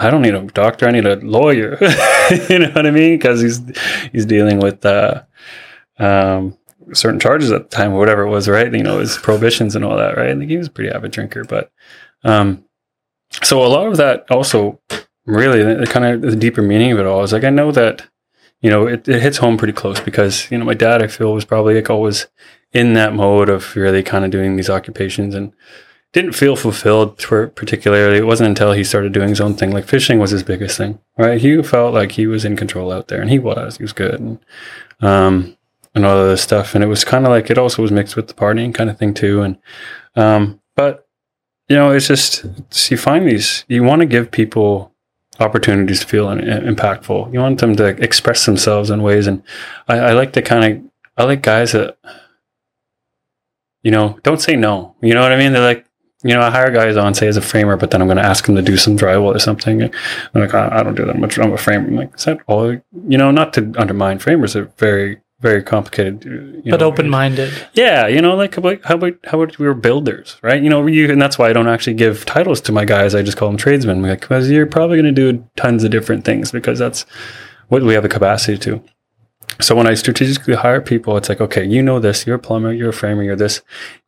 I 0.00 0.10
don't 0.10 0.22
need 0.22 0.34
a 0.34 0.42
doctor. 0.46 0.88
I 0.88 0.90
need 0.90 1.06
a 1.06 1.16
lawyer. 1.16 1.78
you 2.48 2.58
know 2.58 2.70
what 2.70 2.86
I 2.86 2.90
mean? 2.90 3.18
Because 3.18 3.40
he's 3.40 3.60
he's 4.12 4.26
dealing 4.26 4.58
with 4.58 4.84
uh, 4.84 5.22
um, 5.98 6.56
certain 6.92 7.20
charges 7.20 7.52
at 7.52 7.70
the 7.70 7.76
time 7.76 7.92
or 7.92 7.98
whatever 7.98 8.22
it 8.22 8.30
was, 8.30 8.48
right? 8.48 8.72
You 8.72 8.82
know, 8.82 8.98
his 8.98 9.18
prohibitions 9.18 9.76
and 9.76 9.84
all 9.84 9.96
that, 9.98 10.16
right? 10.16 10.30
And 10.30 10.42
he 10.42 10.56
was 10.56 10.68
a 10.68 10.70
pretty 10.70 10.90
avid 10.90 11.12
drinker, 11.12 11.44
but 11.44 11.70
um, 12.24 12.64
so 13.42 13.64
a 13.64 13.68
lot 13.68 13.86
of 13.86 13.96
that 13.98 14.24
also 14.30 14.80
really 15.26 15.62
the 15.62 15.86
kind 15.86 16.04
of 16.04 16.22
the 16.22 16.36
deeper 16.36 16.62
meaning 16.62 16.92
of 16.92 16.98
it 16.98 17.06
all 17.06 17.22
is 17.22 17.32
like 17.32 17.44
I 17.44 17.50
know 17.50 17.70
that 17.72 18.06
you 18.62 18.70
know 18.70 18.86
it, 18.86 19.06
it 19.08 19.22
hits 19.22 19.38
home 19.38 19.56
pretty 19.56 19.72
close 19.72 20.00
because 20.00 20.50
you 20.50 20.58
know 20.58 20.64
my 20.64 20.74
dad 20.74 21.02
I 21.02 21.06
feel 21.06 21.32
was 21.32 21.44
probably 21.44 21.74
like 21.74 21.90
always 21.90 22.26
in 22.72 22.94
that 22.94 23.14
mode 23.14 23.48
of 23.48 23.76
really 23.76 24.02
kind 24.02 24.24
of 24.24 24.30
doing 24.30 24.56
these 24.56 24.70
occupations 24.70 25.34
and 25.34 25.52
didn't 26.12 26.32
feel 26.32 26.56
fulfilled 26.56 27.18
particularly. 27.18 28.18
It 28.18 28.26
wasn't 28.26 28.48
until 28.48 28.72
he 28.72 28.82
started 28.82 29.12
doing 29.12 29.28
his 29.28 29.40
own 29.40 29.54
thing. 29.54 29.70
Like 29.70 29.86
fishing 29.86 30.18
was 30.18 30.30
his 30.30 30.42
biggest 30.42 30.76
thing, 30.76 30.98
right? 31.16 31.40
He 31.40 31.62
felt 31.62 31.94
like 31.94 32.12
he 32.12 32.26
was 32.26 32.44
in 32.44 32.56
control 32.56 32.90
out 32.90 33.08
there, 33.08 33.20
and 33.20 33.30
he 33.30 33.38
was. 33.38 33.76
He 33.76 33.84
was 33.84 33.92
good. 33.92 34.18
And, 34.20 34.38
um, 35.00 35.56
and 35.94 36.06
all 36.06 36.18
of 36.18 36.28
this 36.28 36.42
stuff. 36.42 36.74
And 36.74 36.84
it 36.84 36.88
was 36.88 37.04
kind 37.04 37.26
of 37.26 37.30
like 37.30 37.50
it 37.50 37.58
also 37.58 37.82
was 37.82 37.92
mixed 37.92 38.16
with 38.16 38.28
the 38.28 38.34
partying 38.34 38.74
kind 38.74 38.90
of 38.90 38.98
thing 38.98 39.14
too. 39.14 39.42
And 39.42 39.58
um, 40.16 40.60
but 40.76 41.06
you 41.68 41.76
know, 41.76 41.90
it's 41.90 42.08
just 42.08 42.44
it's, 42.44 42.90
you 42.90 42.96
find 42.96 43.26
these. 43.26 43.64
You 43.68 43.82
want 43.82 44.00
to 44.00 44.06
give 44.06 44.30
people 44.30 44.92
opportunities 45.38 46.00
to 46.00 46.06
feel 46.06 46.26
impactful. 46.26 47.32
You 47.32 47.40
want 47.40 47.60
them 47.60 47.76
to 47.76 47.86
express 47.86 48.44
themselves 48.44 48.90
in 48.90 49.02
ways. 49.02 49.26
And 49.26 49.42
I, 49.88 49.98
I 49.98 50.12
like 50.12 50.32
to 50.34 50.42
kind 50.42 50.64
of 50.64 50.90
I 51.16 51.24
like 51.24 51.42
guys 51.42 51.72
that 51.72 51.96
you 53.82 53.90
know 53.90 54.18
don't 54.22 54.40
say 54.40 54.56
no. 54.56 54.96
You 55.00 55.14
know 55.14 55.22
what 55.22 55.32
I 55.32 55.36
mean? 55.36 55.52
They're 55.52 55.62
like 55.62 55.86
you 56.22 56.34
know, 56.34 56.42
I 56.42 56.50
hire 56.50 56.70
guys 56.70 56.96
on, 56.96 57.14
say, 57.14 57.28
as 57.28 57.36
a 57.36 57.40
framer, 57.40 57.76
but 57.76 57.90
then 57.90 58.02
I'm 58.02 58.06
going 58.06 58.18
to 58.18 58.24
ask 58.24 58.44
them 58.46 58.56
to 58.56 58.62
do 58.62 58.76
some 58.76 58.96
drywall 58.96 59.34
or 59.34 59.38
something. 59.38 59.82
I'm 59.82 59.90
like, 60.34 60.54
I, 60.54 60.82
don't 60.82 60.94
do 60.94 61.06
that 61.06 61.18
much. 61.18 61.38
I'm 61.38 61.52
a 61.52 61.56
framer. 61.56 61.88
I'm 61.88 61.96
like, 61.96 62.14
is 62.14 62.24
that 62.24 62.40
all? 62.46 62.72
You 62.72 63.18
know, 63.18 63.30
not 63.30 63.54
to 63.54 63.72
undermine 63.78 64.18
framers 64.18 64.52
they're 64.52 64.70
very 64.76 65.20
very 65.40 65.62
complicated. 65.62 66.24
You 66.64 66.70
but 66.70 66.82
open 66.82 67.08
minded. 67.08 67.50
Yeah, 67.72 68.06
you 68.06 68.20
know, 68.20 68.36
like, 68.36 68.56
like 68.58 68.84
how 68.84 68.96
about 68.96 69.14
how 69.24 69.40
about 69.40 69.58
we 69.58 69.66
were 69.66 69.74
builders, 69.74 70.36
right? 70.42 70.62
You 70.62 70.68
know, 70.68 70.86
you 70.86 71.10
and 71.10 71.20
that's 71.20 71.38
why 71.38 71.48
I 71.48 71.52
don't 71.52 71.68
actually 71.68 71.94
give 71.94 72.26
titles 72.26 72.60
to 72.62 72.72
my 72.72 72.84
guys. 72.84 73.14
I 73.14 73.22
just 73.22 73.38
call 73.38 73.48
them 73.48 73.56
tradesmen, 73.56 74.02
like 74.02 74.20
because 74.20 74.50
you're 74.50 74.66
probably 74.66 75.00
going 75.00 75.14
to 75.14 75.32
do 75.32 75.44
tons 75.56 75.82
of 75.82 75.90
different 75.90 76.24
things 76.24 76.52
because 76.52 76.78
that's 76.78 77.06
what 77.68 77.82
we 77.82 77.94
have 77.94 78.02
the 78.02 78.08
capacity 78.08 78.58
to. 78.58 78.82
So 79.60 79.74
when 79.74 79.86
I 79.86 79.94
strategically 79.94 80.54
hire 80.54 80.80
people, 80.80 81.16
it's 81.16 81.28
like, 81.28 81.40
okay, 81.40 81.64
you 81.64 81.82
know 81.82 82.00
this, 82.00 82.26
you're 82.26 82.36
a 82.36 82.38
plumber, 82.38 82.72
you're 82.72 82.90
a 82.90 82.94
framer, 82.94 83.22
you're 83.22 83.36
this. 83.36 83.62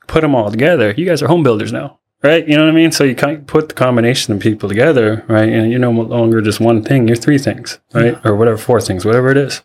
Put 0.06 0.22
them 0.22 0.34
all 0.34 0.50
together. 0.50 0.92
You 0.96 1.06
guys 1.06 1.22
are 1.22 1.28
home 1.28 1.42
builders 1.42 1.72
now, 1.72 1.98
right? 2.22 2.46
You 2.46 2.56
know 2.56 2.64
what 2.64 2.72
I 2.72 2.74
mean? 2.74 2.92
So 2.92 3.04
you 3.04 3.14
kind 3.14 3.38
of 3.38 3.46
put 3.46 3.68
the 3.68 3.74
combination 3.74 4.34
of 4.34 4.40
people 4.40 4.68
together, 4.68 5.24
right? 5.28 5.48
And 5.48 5.70
you're 5.70 5.80
no 5.80 5.90
longer 5.90 6.40
just 6.40 6.60
one 6.60 6.82
thing; 6.82 7.08
you're 7.08 7.16
three 7.16 7.38
things, 7.38 7.78
right? 7.92 8.14
Yeah. 8.14 8.20
Or 8.30 8.36
whatever, 8.36 8.58
four 8.58 8.80
things, 8.80 9.04
whatever 9.04 9.30
it 9.30 9.36
is. 9.36 9.62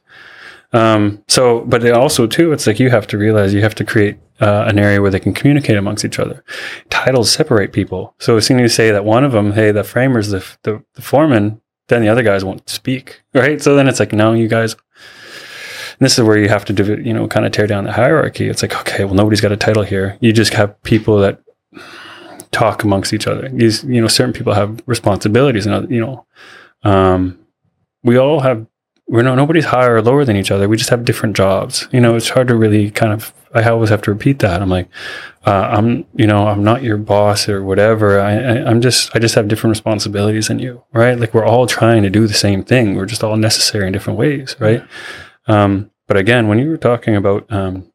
Um, 0.74 1.24
so, 1.28 1.62
but 1.62 1.90
also 1.92 2.28
too, 2.28 2.52
it's 2.52 2.68
like 2.68 2.80
you 2.80 2.90
have 2.90 3.08
to 3.08 3.18
realize 3.18 3.54
you 3.54 3.62
have 3.62 3.76
to 3.76 3.86
create 3.86 4.18
uh, 4.42 4.66
an 4.68 4.78
area 4.78 5.02
where 5.02 5.12
they 5.12 5.20
can 5.20 5.34
communicate 5.34 5.78
amongst 5.78 6.06
each 6.06 6.20
other. 6.20 6.44
Titles 6.90 7.32
separate 7.32 7.74
people. 7.74 8.14
So 8.20 8.38
as 8.38 8.46
soon 8.46 8.60
as 8.60 8.64
you 8.64 8.70
say 8.70 8.92
that 8.92 9.06
one 9.06 9.24
of 9.24 9.32
them, 9.32 9.54
hey, 9.54 9.72
the 9.72 9.84
framer's 9.84 10.30
the, 10.30 10.46
the, 10.64 10.84
the 10.96 11.02
foreman, 11.02 11.62
then 11.88 12.02
the 12.02 12.10
other 12.10 12.24
guys 12.24 12.44
won't 12.44 12.70
speak, 12.70 13.22
right? 13.34 13.62
So 13.62 13.76
then 13.76 13.88
it's 13.88 14.00
like, 14.00 14.12
no, 14.12 14.34
you 14.34 14.48
guys. 14.48 14.76
this 16.00 16.20
is 16.20 16.24
where 16.24 16.38
you 16.38 16.50
have 16.50 16.66
to 16.66 16.74
do, 16.74 17.02
you 17.02 17.14
know, 17.14 17.28
kind 17.28 17.46
of 17.46 17.54
tear 17.54 17.68
down 17.68 17.86
the 17.86 17.94
hierarchy. 17.94 18.50
It's 18.50 18.62
like, 18.62 18.76
okay, 18.82 19.06
well, 19.06 19.16
nobody's 19.16 19.42
got 19.42 19.54
a 19.54 19.58
title 19.58 19.84
here. 19.84 20.18
You 20.20 20.34
just 20.34 20.54
have 20.54 20.82
people 20.84 21.20
that 21.20 21.42
talk 22.58 22.84
amongst 22.84 23.14
each 23.14 23.28
other. 23.28 23.50
These, 23.50 23.84
you 23.84 24.02
know, 24.02 24.08
certain 24.08 24.34
people 24.34 24.54
have 24.54 24.82
responsibilities, 24.86 25.66
and 25.66 25.90
you 25.92 26.02
know, 26.02 26.26
um, 26.84 27.40
we 28.04 28.18
all 28.18 28.40
have 28.40 28.66
we're 29.08 29.22
not 29.22 29.36
nobody's 29.36 29.66
higher 29.66 29.96
or 29.96 30.02
lower 30.02 30.26
than 30.26 30.36
each 30.36 30.52
other. 30.52 30.68
We 30.68 30.76
just 30.78 30.90
have 30.90 31.06
different 31.06 31.36
jobs. 31.36 31.88
You 31.92 32.02
know, 32.02 32.16
it's 32.16 32.30
hard 32.30 32.48
to 32.50 32.56
really 32.56 32.92
kind 32.92 33.14
of. 33.14 33.34
I 33.54 33.64
always 33.70 33.90
have 33.90 34.02
to 34.04 34.12
repeat 34.12 34.40
that. 34.40 34.62
I'm 34.62 34.70
like, 34.70 34.90
uh, 35.46 35.70
I'm 35.72 36.06
you 36.14 36.28
know, 36.28 36.48
I'm 36.48 36.64
not 36.64 36.84
your 36.84 36.98
boss 36.98 37.48
or 37.48 37.64
whatever. 37.64 38.20
I, 38.20 38.34
I 38.34 38.70
am 38.70 38.82
just 38.82 39.16
I 39.16 39.20
just 39.20 39.36
have 39.36 39.48
different 39.48 39.72
responsibilities 39.72 40.48
than 40.48 40.60
you, 40.60 40.84
right? 40.94 41.18
Like 41.18 41.34
we're 41.34 41.46
all 41.46 41.68
trying 41.68 42.04
to 42.04 42.10
do 42.10 42.28
the 42.28 42.34
same 42.34 42.64
thing. 42.64 42.96
We're 42.96 43.06
just 43.06 43.24
all 43.24 43.38
necessary 43.38 43.88
in 43.88 43.94
different 43.94 44.20
ways, 44.20 44.56
right? 44.60 44.84
Um, 45.48 45.90
but 46.08 46.18
again, 46.18 46.48
when 46.48 46.60
you 46.60 46.70
were 46.70 46.78
talking 46.78 47.16
about 47.16 47.52
um, 47.52 47.92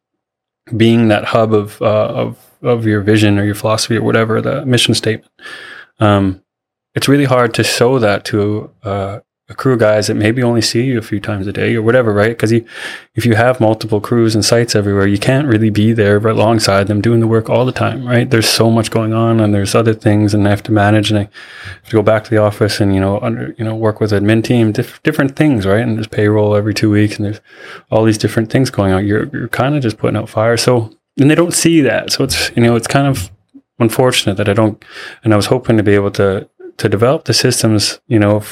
being 0.76 1.08
that 1.08 1.24
hub 1.24 1.52
of 1.52 1.80
uh, 1.82 2.08
of 2.08 2.51
of 2.62 2.86
your 2.86 3.00
vision 3.00 3.38
or 3.38 3.44
your 3.44 3.54
philosophy 3.54 3.96
or 3.96 4.02
whatever 4.02 4.40
the 4.40 4.64
mission 4.66 4.94
statement, 4.94 5.30
um, 6.00 6.42
it's 6.94 7.08
really 7.08 7.24
hard 7.24 7.54
to 7.54 7.64
show 7.64 7.98
that 7.98 8.24
to 8.26 8.70
uh, 8.82 9.20
a 9.48 9.54
crew 9.54 9.76
guys 9.76 10.06
that 10.06 10.14
maybe 10.14 10.42
only 10.42 10.62
see 10.62 10.84
you 10.84 10.98
a 10.98 11.02
few 11.02 11.20
times 11.20 11.46
a 11.46 11.52
day 11.52 11.74
or 11.74 11.82
whatever, 11.82 12.12
right? 12.12 12.30
Because 12.30 12.52
you, 12.52 12.64
if 13.14 13.26
you 13.26 13.34
have 13.34 13.60
multiple 13.60 14.00
crews 14.00 14.34
and 14.34 14.44
sites 14.44 14.74
everywhere, 14.74 15.06
you 15.06 15.18
can't 15.18 15.46
really 15.46 15.70
be 15.70 15.92
there 15.92 16.16
alongside 16.16 16.86
them 16.86 17.00
doing 17.00 17.20
the 17.20 17.26
work 17.26 17.50
all 17.50 17.64
the 17.64 17.72
time, 17.72 18.06
right? 18.06 18.28
There's 18.30 18.48
so 18.48 18.70
much 18.70 18.90
going 18.90 19.12
on, 19.12 19.40
and 19.40 19.54
there's 19.54 19.74
other 19.74 19.94
things, 19.94 20.32
and 20.32 20.46
I 20.46 20.50
have 20.50 20.62
to 20.64 20.72
manage, 20.72 21.10
and 21.10 21.18
I 21.18 21.22
have 21.82 21.84
to 21.86 21.92
go 21.92 22.02
back 22.02 22.24
to 22.24 22.30
the 22.30 22.38
office 22.38 22.80
and 22.80 22.94
you 22.94 23.00
know, 23.00 23.20
under 23.20 23.54
you 23.58 23.64
know, 23.64 23.74
work 23.74 24.00
with 24.00 24.12
admin 24.12 24.42
team, 24.42 24.72
diff- 24.72 25.02
different 25.02 25.36
things, 25.36 25.66
right? 25.66 25.82
And 25.82 25.96
there's 25.96 26.08
payroll 26.08 26.56
every 26.56 26.74
two 26.74 26.90
weeks, 26.90 27.16
and 27.16 27.26
there's 27.26 27.40
all 27.90 28.04
these 28.04 28.18
different 28.18 28.50
things 28.50 28.70
going 28.70 28.92
on. 28.92 29.06
You're 29.06 29.24
you're 29.36 29.48
kind 29.48 29.74
of 29.74 29.82
just 29.82 29.98
putting 29.98 30.16
out 30.16 30.28
fire, 30.28 30.56
so 30.56 30.96
and 31.18 31.30
they 31.30 31.34
don't 31.34 31.54
see 31.54 31.80
that, 31.82 32.12
so 32.12 32.24
it's 32.24 32.50
you 32.56 32.62
know, 32.62 32.76
it's 32.76 32.86
kind 32.86 33.06
of 33.06 33.30
unfortunate 33.78 34.36
that 34.36 34.48
I 34.48 34.52
don't, 34.52 34.82
and 35.24 35.32
I 35.32 35.36
was 35.36 35.46
hoping 35.46 35.76
to 35.76 35.82
be 35.82 35.94
able 35.94 36.10
to 36.12 36.48
to 36.78 36.88
develop 36.88 37.24
the 37.24 37.34
systems, 37.34 38.00
you 38.06 38.18
know 38.18 38.42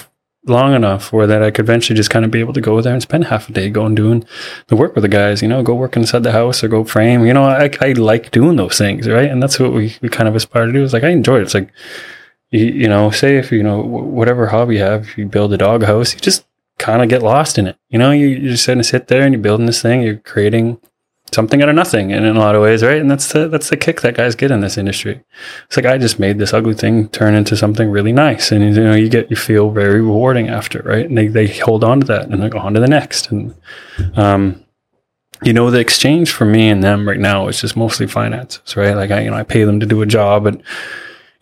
long 0.47 0.75
enough 0.75 1.13
where 1.13 1.27
that 1.27 1.43
I 1.43 1.51
could 1.51 1.67
eventually 1.67 1.97
just 1.97 2.11
kind 2.11 2.25
of 2.25 2.31
be 2.31 2.41
able 2.41 2.55
to 2.55 2.61
go 2.61 2.81
there 2.81 2.93
and 2.93 3.03
spend 3.03 3.25
half 3.25 3.49
a 3.49 3.53
day 3.53 3.69
going 3.69 3.95
doing 3.95 4.25
the 4.69 4.77
work 4.77 4.95
with 4.95 5.03
the 5.03 5.09
guys, 5.09 5.43
you 5.43 5.49
know, 5.49 5.63
go 5.63 5.75
work 5.75 5.97
inside 5.97 6.23
the 6.23 6.33
house 6.33 6.65
or 6.65 6.69
go 6.69 6.85
frame. 6.85 7.27
You 7.27 7.35
know, 7.35 7.45
I, 7.45 7.71
I 7.81 7.93
like 7.93 8.31
doing 8.31 8.57
those 8.57 8.79
things, 8.79 9.09
right? 9.09 9.31
And 9.31 9.43
that's 9.43 9.59
what 9.59 9.73
we, 9.73 9.97
we 10.01 10.09
kind 10.09 10.29
of 10.29 10.35
aspire 10.35 10.67
to 10.67 10.73
do. 10.73 10.83
It's 10.83 10.93
like 10.93 11.05
I 11.05 11.11
enjoy 11.11 11.39
it. 11.39 11.43
It's 11.43 11.55
like 11.55 11.71
you, 12.51 12.65
you 12.65 12.89
know, 12.89 13.11
say 13.11 13.37
if 13.37 13.53
you 13.53 13.63
know 13.63 13.81
whatever 13.81 14.47
hobby 14.47 14.77
you 14.77 14.81
have, 14.81 15.03
if 15.03 15.19
you 15.19 15.27
build 15.27 15.53
a 15.53 15.59
dog 15.59 15.83
house, 15.83 16.15
you 16.15 16.21
just 16.21 16.47
kind 16.79 17.03
of 17.03 17.11
get 17.11 17.23
lost 17.23 17.59
in 17.59 17.67
it. 17.67 17.77
You 17.91 17.99
know, 17.99 18.11
you, 18.11 18.29
you're 18.29 18.57
just 18.57 18.65
sit 18.89 19.09
there 19.09 19.23
and 19.23 19.35
you're 19.35 19.43
building 19.43 19.67
this 19.67 19.83
thing, 19.83 20.03
you're 20.03 20.17
creating 20.17 20.81
something 21.33 21.63
out 21.63 21.69
of 21.69 21.75
nothing 21.75 22.13
and 22.13 22.25
in 22.25 22.37
a 22.37 22.41
lot 22.41 22.55
of 22.55 22.63
ways, 22.63 22.83
right? 22.83 23.01
And 23.01 23.11
that's 23.11 23.33
the 23.33 23.49
that's 23.49 23.71
the 23.71 23.77
kick 23.77 24.01
that 24.01 24.17
guys 24.17 24.35
get 24.35 24.51
in 24.51 24.61
this 24.61 24.77
industry. 24.77 25.23
It's 25.67 25.77
like 25.77 25.87
I 25.87 25.99
just 25.99 26.19
made 26.19 26.39
this 26.39 26.53
ugly 26.53 26.75
thing 26.75 27.09
turn 27.09 27.35
into 27.35 27.57
something 27.57 27.91
really 27.91 28.13
nice, 28.13 28.53
and 28.53 28.63
you 28.63 28.85
know 28.85 28.95
you 28.95 29.09
get 29.09 29.31
you 29.31 29.37
feel 29.37 29.71
very 29.71 30.01
rewarding 30.01 30.49
after, 30.49 30.81
right? 30.81 31.07
And 31.07 31.17
they 31.17 31.29
they 31.29 31.47
hold 31.47 31.85
on 31.85 32.01
to 32.01 32.07
that 32.07 32.29
and 32.29 32.43
they 32.43 32.49
go 32.49 32.59
on 32.59 32.75
to 32.75 32.81
the 32.81 32.89
next, 32.89 33.31
and 33.31 33.55
um, 34.15 34.65
you 35.43 35.53
know 35.53 35.71
the 35.71 35.81
exchange 35.81 36.33
for 36.33 36.45
me 36.45 36.69
and 36.69 36.83
them 36.83 37.07
right 37.07 37.21
now 37.21 37.49
is 37.49 37.61
just 37.61 37.77
mostly 37.77 38.07
finances, 38.07 38.77
right? 38.77 38.95
Like 38.95 39.11
I 39.11 39.21
you 39.21 39.31
know 39.31 39.37
I 39.37 39.43
pay 39.43 39.65
them 39.65 39.81
to 39.81 39.87
do 39.87 40.03
a 40.03 40.07
job, 40.07 40.47
and 40.47 40.63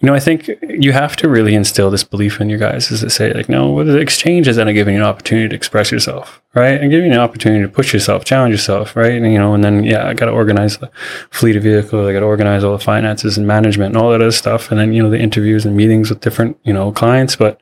you 0.00 0.06
know, 0.06 0.14
I 0.14 0.20
think 0.20 0.48
you 0.62 0.92
have 0.92 1.16
to 1.16 1.28
really 1.28 1.54
instill 1.54 1.90
this 1.90 2.04
belief 2.04 2.40
in 2.40 2.48
your 2.48 2.58
guys 2.58 2.90
is 2.92 3.00
to 3.00 3.10
say, 3.10 3.32
like, 3.32 3.48
no, 3.48 3.70
what 3.70 3.86
the 3.86 3.98
exchange 3.98 4.46
is 4.46 4.54
then 4.54 4.72
giving 4.72 4.94
you 4.94 5.00
an 5.00 5.06
opportunity 5.06 5.48
to 5.48 5.56
express 5.56 5.90
yourself, 5.90 6.40
right? 6.54 6.80
And 6.80 6.88
giving 6.90 7.08
you 7.08 7.14
an 7.14 7.20
opportunity 7.20 7.62
to 7.62 7.68
push 7.68 7.92
yourself, 7.92 8.24
challenge 8.24 8.52
yourself, 8.52 8.94
right? 8.94 9.12
And, 9.12 9.32
you 9.32 9.38
know, 9.38 9.54
and 9.54 9.64
then, 9.64 9.82
yeah, 9.82 10.06
I 10.06 10.14
got 10.14 10.26
to 10.26 10.32
organize 10.32 10.78
the 10.78 10.88
fleet 11.30 11.56
of 11.56 11.64
vehicles. 11.64 12.06
I 12.06 12.12
got 12.12 12.20
to 12.20 12.26
organize 12.26 12.62
all 12.62 12.78
the 12.78 12.84
finances 12.84 13.36
and 13.36 13.46
management 13.46 13.94
and 13.94 14.00
all 14.00 14.12
that 14.12 14.20
other 14.20 14.30
stuff. 14.30 14.70
And 14.70 14.78
then, 14.78 14.92
you 14.92 15.02
know, 15.02 15.10
the 15.10 15.18
interviews 15.18 15.66
and 15.66 15.76
meetings 15.76 16.10
with 16.10 16.20
different, 16.20 16.58
you 16.62 16.72
know, 16.72 16.92
clients. 16.92 17.34
But 17.34 17.60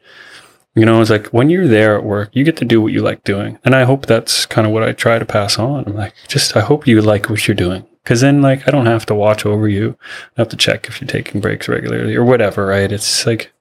You 0.76 0.84
know, 0.84 1.00
it's 1.00 1.08
like 1.10 1.28
when 1.28 1.48
you're 1.48 1.66
there 1.66 1.96
at 1.96 2.04
work, 2.04 2.28
you 2.32 2.44
get 2.44 2.58
to 2.58 2.66
do 2.66 2.82
what 2.82 2.92
you 2.92 3.00
like 3.00 3.24
doing. 3.24 3.58
And 3.64 3.74
I 3.74 3.84
hope 3.84 4.04
that's 4.04 4.44
kind 4.44 4.66
of 4.66 4.74
what 4.74 4.82
I 4.82 4.92
try 4.92 5.18
to 5.18 5.24
pass 5.24 5.58
on. 5.58 5.84
I'm 5.86 5.96
like, 5.96 6.12
just, 6.28 6.54
I 6.54 6.60
hope 6.60 6.86
you 6.86 7.00
like 7.00 7.30
what 7.30 7.48
you're 7.48 7.54
doing. 7.54 7.86
Cause 8.06 8.22
then 8.22 8.40
like, 8.40 8.66
I 8.66 8.70
don't 8.70 8.86
have 8.86 9.04
to 9.06 9.14
watch 9.14 9.44
over 9.44 9.68
you. 9.68 9.98
I 10.36 10.40
have 10.40 10.48
to 10.48 10.56
check 10.56 10.86
if 10.86 11.00
you're 11.00 11.08
taking 11.08 11.42
breaks 11.42 11.68
regularly 11.68 12.14
or 12.14 12.24
whatever, 12.24 12.64
right? 12.64 12.90
It's 12.90 13.26
like, 13.26 13.52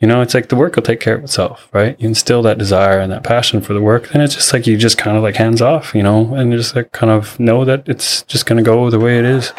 you 0.00 0.08
know, 0.08 0.20
it's 0.20 0.34
like 0.34 0.48
the 0.48 0.56
work 0.56 0.74
will 0.74 0.82
take 0.82 1.00
care 1.00 1.14
of 1.14 1.22
itself, 1.22 1.68
right? 1.72 2.00
You 2.00 2.08
instill 2.08 2.42
that 2.42 2.58
desire 2.58 2.98
and 2.98 3.12
that 3.12 3.24
passion 3.24 3.60
for 3.60 3.74
the 3.74 3.80
work, 3.80 4.08
then 4.08 4.22
it's 4.22 4.34
just 4.34 4.52
like 4.52 4.66
you 4.66 4.76
just 4.76 4.98
kind 4.98 5.16
of 5.16 5.22
like 5.22 5.36
hands 5.36 5.62
off, 5.62 5.94
you 5.94 6.02
know, 6.02 6.34
and 6.34 6.52
just 6.52 6.74
like 6.74 6.92
kind 6.92 7.12
of 7.12 7.38
know 7.38 7.64
that 7.64 7.88
it's 7.88 8.22
just 8.22 8.46
going 8.46 8.56
to 8.56 8.62
go 8.62 8.90
the 8.90 8.98
way 8.98 9.18
it 9.18 9.24
is 9.24 9.52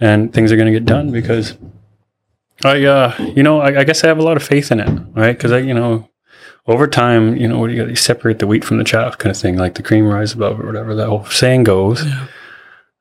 and 0.00 0.32
things 0.32 0.50
are 0.50 0.56
going 0.56 0.72
to 0.72 0.78
get 0.78 0.86
done 0.86 1.10
because 1.10 1.56
I, 2.64 2.84
uh, 2.84 3.14
you 3.36 3.42
know, 3.42 3.60
I, 3.60 3.80
I, 3.80 3.84
guess 3.84 4.04
I 4.04 4.08
have 4.08 4.18
a 4.18 4.22
lot 4.22 4.36
of 4.36 4.42
faith 4.42 4.72
in 4.72 4.80
it, 4.80 4.88
right? 5.14 5.36
Because 5.36 5.52
I, 5.52 5.58
you 5.58 5.74
know, 5.74 6.08
over 6.66 6.86
time, 6.86 7.36
you 7.36 7.46
know, 7.46 7.66
you, 7.66 7.82
got? 7.82 7.90
you 7.90 7.96
separate 7.96 8.38
the 8.38 8.46
wheat 8.46 8.64
from 8.64 8.78
the 8.78 8.84
chaff 8.84 9.18
kind 9.18 9.30
of 9.30 9.40
thing, 9.40 9.56
like 9.56 9.74
the 9.74 9.82
cream 9.82 10.06
rise 10.06 10.32
above 10.32 10.60
or 10.60 10.66
whatever 10.66 10.94
that 10.94 11.08
whole 11.08 11.26
saying 11.26 11.64
goes. 11.64 12.04
Yeah. 12.04 12.26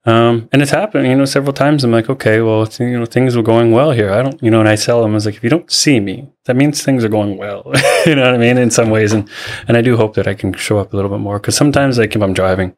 Um, 0.06 0.50
and 0.52 0.62
it's 0.62 0.72
happened, 0.72 1.08
you 1.08 1.16
know, 1.16 1.24
several 1.24 1.54
times. 1.54 1.84
I'm 1.84 1.92
like, 1.92 2.10
okay, 2.10 2.42
well, 2.42 2.68
you 2.78 3.00
know, 3.00 3.06
things 3.06 3.38
were 3.38 3.44
going 3.44 3.72
well 3.72 3.92
here. 3.92 4.12
I 4.12 4.22
don't, 4.22 4.42
you 4.44 4.52
know, 4.52 4.60
and 4.60 4.68
I 4.68 4.76
tell 4.76 5.02
them, 5.02 5.12
I 5.12 5.14
was 5.14 5.26
like, 5.26 5.36
if 5.36 5.44
you 5.44 5.50
don't 5.50 5.72
see 5.72 6.02
me, 6.02 6.28
that 6.44 6.58
means 6.58 6.84
things 6.84 7.06
are 7.06 7.10
going 7.10 7.38
well. 7.38 7.64
you 8.06 8.16
know 8.16 8.24
what 8.24 8.34
I 8.34 8.38
mean? 8.38 8.58
In 8.58 8.70
some 8.70 8.90
ways. 8.90 9.14
And, 9.14 9.30
and 9.68 9.78
I 9.78 9.82
do 9.82 9.96
hope 9.96 10.16
that 10.16 10.28
I 10.28 10.34
can 10.34 10.52
show 10.54 10.78
up 10.78 10.92
a 10.92 10.96
little 10.98 11.10
bit 11.10 11.22
more. 11.22 11.40
Cause 11.40 11.56
sometimes 11.56 11.98
like 11.98 12.16
if 12.18 12.22
I'm 12.22 12.34
driving 12.34 12.76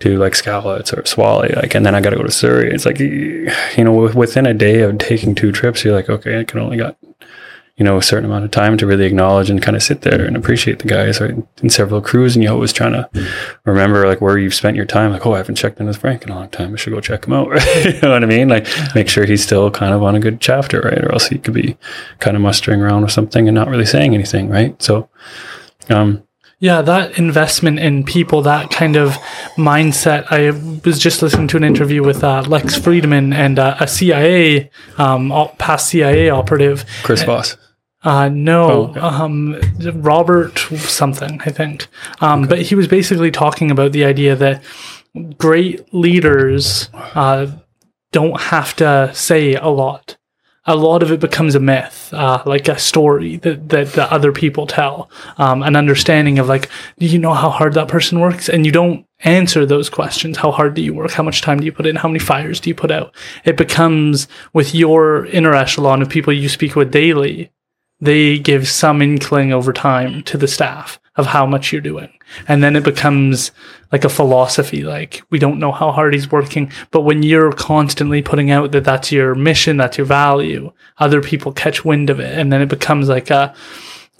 to 0.00 0.18
like 0.18 0.32
Skowkale 0.32 0.80
or 0.80 1.02
Squiala, 1.02 1.54
like, 1.54 1.76
and 1.76 1.86
then 1.86 1.94
I 1.94 2.00
got 2.00 2.10
to 2.10 2.16
go 2.16 2.24
to 2.24 2.32
Surrey, 2.32 2.74
it's 2.74 2.86
like, 2.86 2.98
you 2.98 3.52
know, 3.78 3.92
within 3.92 4.46
a 4.46 4.54
day 4.54 4.80
of 4.80 4.98
taking 4.98 5.36
two 5.36 5.52
trips, 5.52 5.84
you're 5.84 5.94
like, 5.94 6.10
okay, 6.10 6.40
I 6.40 6.44
can 6.44 6.58
only 6.58 6.76
got 6.76 6.96
you 7.76 7.84
know, 7.84 7.96
a 7.96 8.02
certain 8.02 8.24
amount 8.24 8.44
of 8.44 8.52
time 8.52 8.76
to 8.78 8.86
really 8.86 9.04
acknowledge 9.04 9.50
and 9.50 9.60
kind 9.60 9.76
of 9.76 9.82
sit 9.82 10.02
there 10.02 10.24
and 10.24 10.36
appreciate 10.36 10.78
the 10.78 10.86
guys 10.86 11.20
right 11.20 11.34
in 11.60 11.70
several 11.70 12.00
crews. 12.00 12.36
And 12.36 12.42
you're 12.44 12.52
always 12.52 12.72
trying 12.72 12.92
to 12.92 13.08
remember 13.64 14.06
like 14.06 14.20
where 14.20 14.38
you've 14.38 14.54
spent 14.54 14.76
your 14.76 14.86
time. 14.86 15.10
Like, 15.10 15.26
oh, 15.26 15.34
I 15.34 15.38
haven't 15.38 15.56
checked 15.56 15.80
in 15.80 15.86
with 15.86 15.96
Frank 15.96 16.22
in 16.22 16.30
a 16.30 16.36
long 16.36 16.48
time. 16.50 16.72
I 16.72 16.76
should 16.76 16.92
go 16.92 17.00
check 17.00 17.24
him 17.26 17.32
out. 17.32 17.48
You 17.84 18.00
know 18.00 18.10
what 18.10 18.22
I 18.22 18.26
mean? 18.26 18.48
Like 18.48 18.66
make 18.94 19.08
sure 19.08 19.24
he's 19.24 19.42
still 19.42 19.70
kind 19.70 19.92
of 19.92 20.02
on 20.02 20.14
a 20.14 20.20
good 20.20 20.40
chapter, 20.40 20.80
right? 20.80 21.04
Or 21.04 21.12
else 21.12 21.28
he 21.28 21.38
could 21.38 21.54
be 21.54 21.76
kind 22.20 22.36
of 22.36 22.42
mustering 22.42 22.80
around 22.80 23.02
with 23.02 23.12
something 23.12 23.48
and 23.48 23.54
not 23.54 23.68
really 23.68 23.86
saying 23.86 24.14
anything. 24.14 24.48
Right. 24.48 24.80
So, 24.82 25.08
um, 25.90 26.23
yeah, 26.64 26.80
that 26.80 27.18
investment 27.18 27.78
in 27.78 28.04
people, 28.04 28.40
that 28.40 28.70
kind 28.70 28.96
of 28.96 29.10
mindset. 29.58 30.24
I 30.30 30.50
was 30.82 30.98
just 30.98 31.20
listening 31.20 31.46
to 31.48 31.58
an 31.58 31.62
interview 31.62 32.02
with 32.02 32.24
uh, 32.24 32.40
Lex 32.40 32.78
Fridman 32.78 33.34
and 33.34 33.58
uh, 33.58 33.76
a 33.80 33.86
CIA, 33.86 34.70
um, 34.96 35.30
past 35.58 35.90
CIA 35.90 36.30
operative, 36.30 36.86
Chris 37.02 37.22
Voss. 37.22 37.58
Uh, 38.02 38.30
no, 38.30 38.70
oh, 38.70 38.84
okay. 38.86 39.00
um, 39.00 39.60
Robert 39.96 40.58
something, 40.58 41.38
I 41.44 41.50
think. 41.50 41.86
Um, 42.22 42.44
okay. 42.44 42.48
But 42.48 42.62
he 42.62 42.74
was 42.74 42.88
basically 42.88 43.30
talking 43.30 43.70
about 43.70 43.92
the 43.92 44.06
idea 44.06 44.34
that 44.34 44.62
great 45.36 45.92
leaders 45.92 46.88
uh, 46.94 47.48
don't 48.10 48.40
have 48.40 48.74
to 48.76 49.10
say 49.12 49.52
a 49.52 49.68
lot. 49.68 50.16
A 50.66 50.76
lot 50.76 51.02
of 51.02 51.12
it 51.12 51.20
becomes 51.20 51.54
a 51.54 51.60
myth, 51.60 52.12
uh, 52.12 52.42
like 52.46 52.68
a 52.68 52.78
story 52.78 53.36
that, 53.38 53.68
that, 53.68 53.98
other 53.98 54.32
people 54.32 54.66
tell, 54.66 55.10
um, 55.36 55.62
an 55.62 55.76
understanding 55.76 56.38
of 56.38 56.48
like, 56.48 56.70
do 56.98 57.06
you 57.06 57.18
know 57.18 57.34
how 57.34 57.50
hard 57.50 57.74
that 57.74 57.88
person 57.88 58.18
works? 58.18 58.48
And 58.48 58.64
you 58.64 58.72
don't 58.72 59.06
answer 59.20 59.66
those 59.66 59.90
questions. 59.90 60.38
How 60.38 60.50
hard 60.50 60.74
do 60.74 60.82
you 60.82 60.94
work? 60.94 61.10
How 61.10 61.22
much 61.22 61.42
time 61.42 61.58
do 61.58 61.66
you 61.66 61.72
put 61.72 61.86
in? 61.86 61.96
How 61.96 62.08
many 62.08 62.18
fires 62.18 62.60
do 62.60 62.70
you 62.70 62.74
put 62.74 62.90
out? 62.90 63.14
It 63.44 63.56
becomes 63.56 64.26
with 64.54 64.74
your 64.74 65.26
inner 65.26 65.54
echelon 65.54 66.00
of 66.00 66.08
people 66.08 66.32
you 66.32 66.48
speak 66.48 66.76
with 66.76 66.90
daily 66.90 67.50
they 68.00 68.38
give 68.38 68.68
some 68.68 69.00
inkling 69.00 69.52
over 69.52 69.72
time 69.72 70.22
to 70.24 70.36
the 70.36 70.48
staff 70.48 71.00
of 71.16 71.26
how 71.26 71.46
much 71.46 71.72
you're 71.72 71.80
doing. 71.80 72.10
And 72.48 72.62
then 72.62 72.74
it 72.74 72.84
becomes 72.84 73.52
like 73.92 74.04
a 74.04 74.08
philosophy, 74.08 74.82
like 74.82 75.22
we 75.30 75.38
don't 75.38 75.60
know 75.60 75.70
how 75.70 75.92
hard 75.92 76.14
he's 76.14 76.30
working. 76.30 76.72
But 76.90 77.02
when 77.02 77.22
you're 77.22 77.52
constantly 77.52 78.22
putting 78.22 78.50
out 78.50 78.72
that 78.72 78.84
that's 78.84 79.12
your 79.12 79.34
mission, 79.34 79.76
that's 79.76 79.96
your 79.96 80.06
value, 80.06 80.72
other 80.98 81.20
people 81.20 81.52
catch 81.52 81.84
wind 81.84 82.10
of 82.10 82.18
it. 82.18 82.36
And 82.36 82.52
then 82.52 82.62
it 82.62 82.68
becomes 82.68 83.08
like 83.08 83.30
a, 83.30 83.54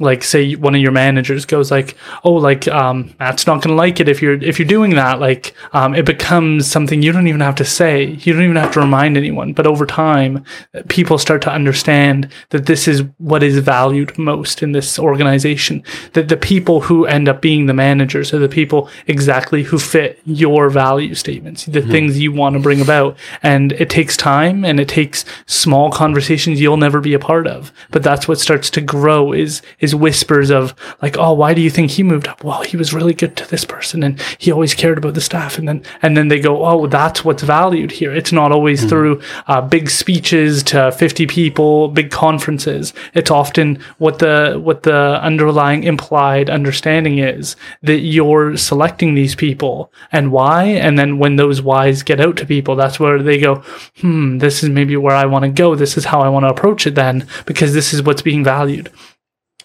like 0.01 0.25
say 0.25 0.55
one 0.55 0.75
of 0.75 0.81
your 0.81 0.91
managers 0.91 1.45
goes 1.45 1.71
like 1.71 1.97
oh 2.25 2.33
like 2.33 2.67
um 2.67 3.15
matt's 3.21 3.47
not 3.47 3.63
gonna 3.63 3.77
like 3.77 4.01
it 4.01 4.09
if 4.09 4.21
you're 4.21 4.43
if 4.43 4.59
you're 4.59 4.67
doing 4.67 4.91
that 4.91 5.21
like 5.21 5.55
um 5.73 5.95
it 5.95 6.05
becomes 6.05 6.67
something 6.67 7.01
you 7.01 7.13
don't 7.13 7.29
even 7.29 7.41
have 7.41 7.55
to 7.57 7.65
say. 7.65 8.05
You 8.05 8.33
don't 8.33 8.43
even 8.43 8.57
have 8.57 8.73
to 8.73 8.81
remind 8.81 9.17
anyone. 9.17 9.53
But 9.53 9.67
over 9.67 9.87
time 9.87 10.45
people 10.89 11.19
start 11.19 11.43
to 11.43 11.53
understand 11.53 12.29
that 12.51 12.67
this 12.67 12.89
is 12.89 13.05
what 13.19 13.43
is 13.43 13.59
valued 13.59 14.17
most 14.19 14.63
in 14.63 14.73
this 14.73 14.99
organization. 14.99 15.83
That 16.15 16.29
the 16.29 16.37
people 16.37 16.81
who 16.81 17.07
end 17.07 17.29
up 17.29 17.41
being 17.41 17.67
the 17.67 17.75
managers 17.75 18.33
are 18.35 18.39
the 18.39 18.49
people 18.49 18.89
exactly 19.07 19.63
who 19.63 19.79
fit 19.79 20.21
your 20.25 20.71
value 20.71 21.15
statements 21.15 21.67
the 21.67 21.81
mm-hmm. 21.81 21.91
things 21.91 22.19
you 22.19 22.33
want 22.33 22.55
to 22.55 22.61
bring 22.61 22.81
about. 22.81 23.17
And 23.43 23.73
it 23.73 23.91
takes 23.91 24.17
time 24.17 24.65
and 24.65 24.81
it 24.81 24.89
takes 24.89 25.25
small 25.47 25.91
conversations 25.91 26.61
you'll 26.61 26.77
never 26.77 27.01
be 27.01 27.15
a 27.15 27.19
part 27.19 27.47
of. 27.47 27.73
But 27.91 28.03
that's 28.03 28.27
what 28.27 28.41
starts 28.41 28.71
to 28.71 28.81
grow 28.81 29.33
is 29.33 29.63
is 29.85 29.95
whispers 29.95 30.51
of 30.51 30.75
like, 31.01 31.17
oh, 31.17 31.33
why 31.33 31.55
do 31.55 31.61
you 31.61 31.71
think 31.71 31.93
he 31.93 32.03
moved 32.03 32.27
up? 32.27 32.43
Well, 32.43 32.63
he 32.63 32.77
was 32.77 32.93
really 32.93 33.15
good 33.15 33.37
to 33.37 33.49
this 33.49 33.65
person 33.65 34.03
and 34.03 34.21
he 34.39 34.51
always 34.51 34.75
cared 34.75 34.99
about 34.99 35.15
the 35.15 35.21
staff. 35.21 35.59
And 35.59 35.69
then, 35.69 35.85
and 36.03 36.17
then 36.17 36.29
they 36.29 36.41
go, 36.41 36.65
oh, 36.65 36.87
that's 36.87 37.25
what's 37.25 37.43
valued 37.43 37.93
here. 37.93 38.13
It's 38.13 38.33
not 38.33 38.51
always 38.51 38.81
mm-hmm. 38.81 38.89
through 38.89 39.23
uh, 39.47 39.61
big 39.61 39.91
speeches 39.91 40.63
to 40.65 40.91
50 40.91 41.27
people, 41.27 41.89
big 41.89 42.11
conferences. 42.11 42.93
It's 43.13 43.31
often 43.31 43.79
what 43.99 44.19
the, 44.19 44.59
what 44.61 44.83
the 44.83 45.21
underlying 45.23 45.85
implied 45.85 46.51
understanding 46.51 47.19
is 47.19 47.57
that 47.83 47.99
you're 47.99 48.57
selecting 48.57 49.15
these 49.15 49.35
people 49.35 49.93
and 50.11 50.33
why. 50.33 50.65
And 50.65 50.99
then 50.99 51.19
when 51.19 51.37
those 51.37 51.63
whys 51.63 52.03
get 52.03 52.21
out 52.21 52.37
to 52.39 52.47
people, 52.47 52.75
that's 52.75 52.99
where 52.99 53.23
they 53.23 53.39
go, 53.39 53.57
hmm, 54.01 54.39
this 54.39 54.63
is 54.63 54.71
maybe 54.71 54.97
where 54.97 55.15
I 55.15 55.27
want 55.27 55.45
to 55.45 55.51
go. 55.51 55.75
This 55.75 55.97
is 55.97 56.07
how 56.07 56.21
I 56.21 56.31
want 56.31 56.45
to 56.45 56.51
approach 56.51 56.87
it 56.87 56.95
then, 56.95 57.27
because 57.45 57.75
this 57.75 57.93
is 57.93 58.03
what's 58.03 58.23
being 58.23 58.43
valued 58.43 58.91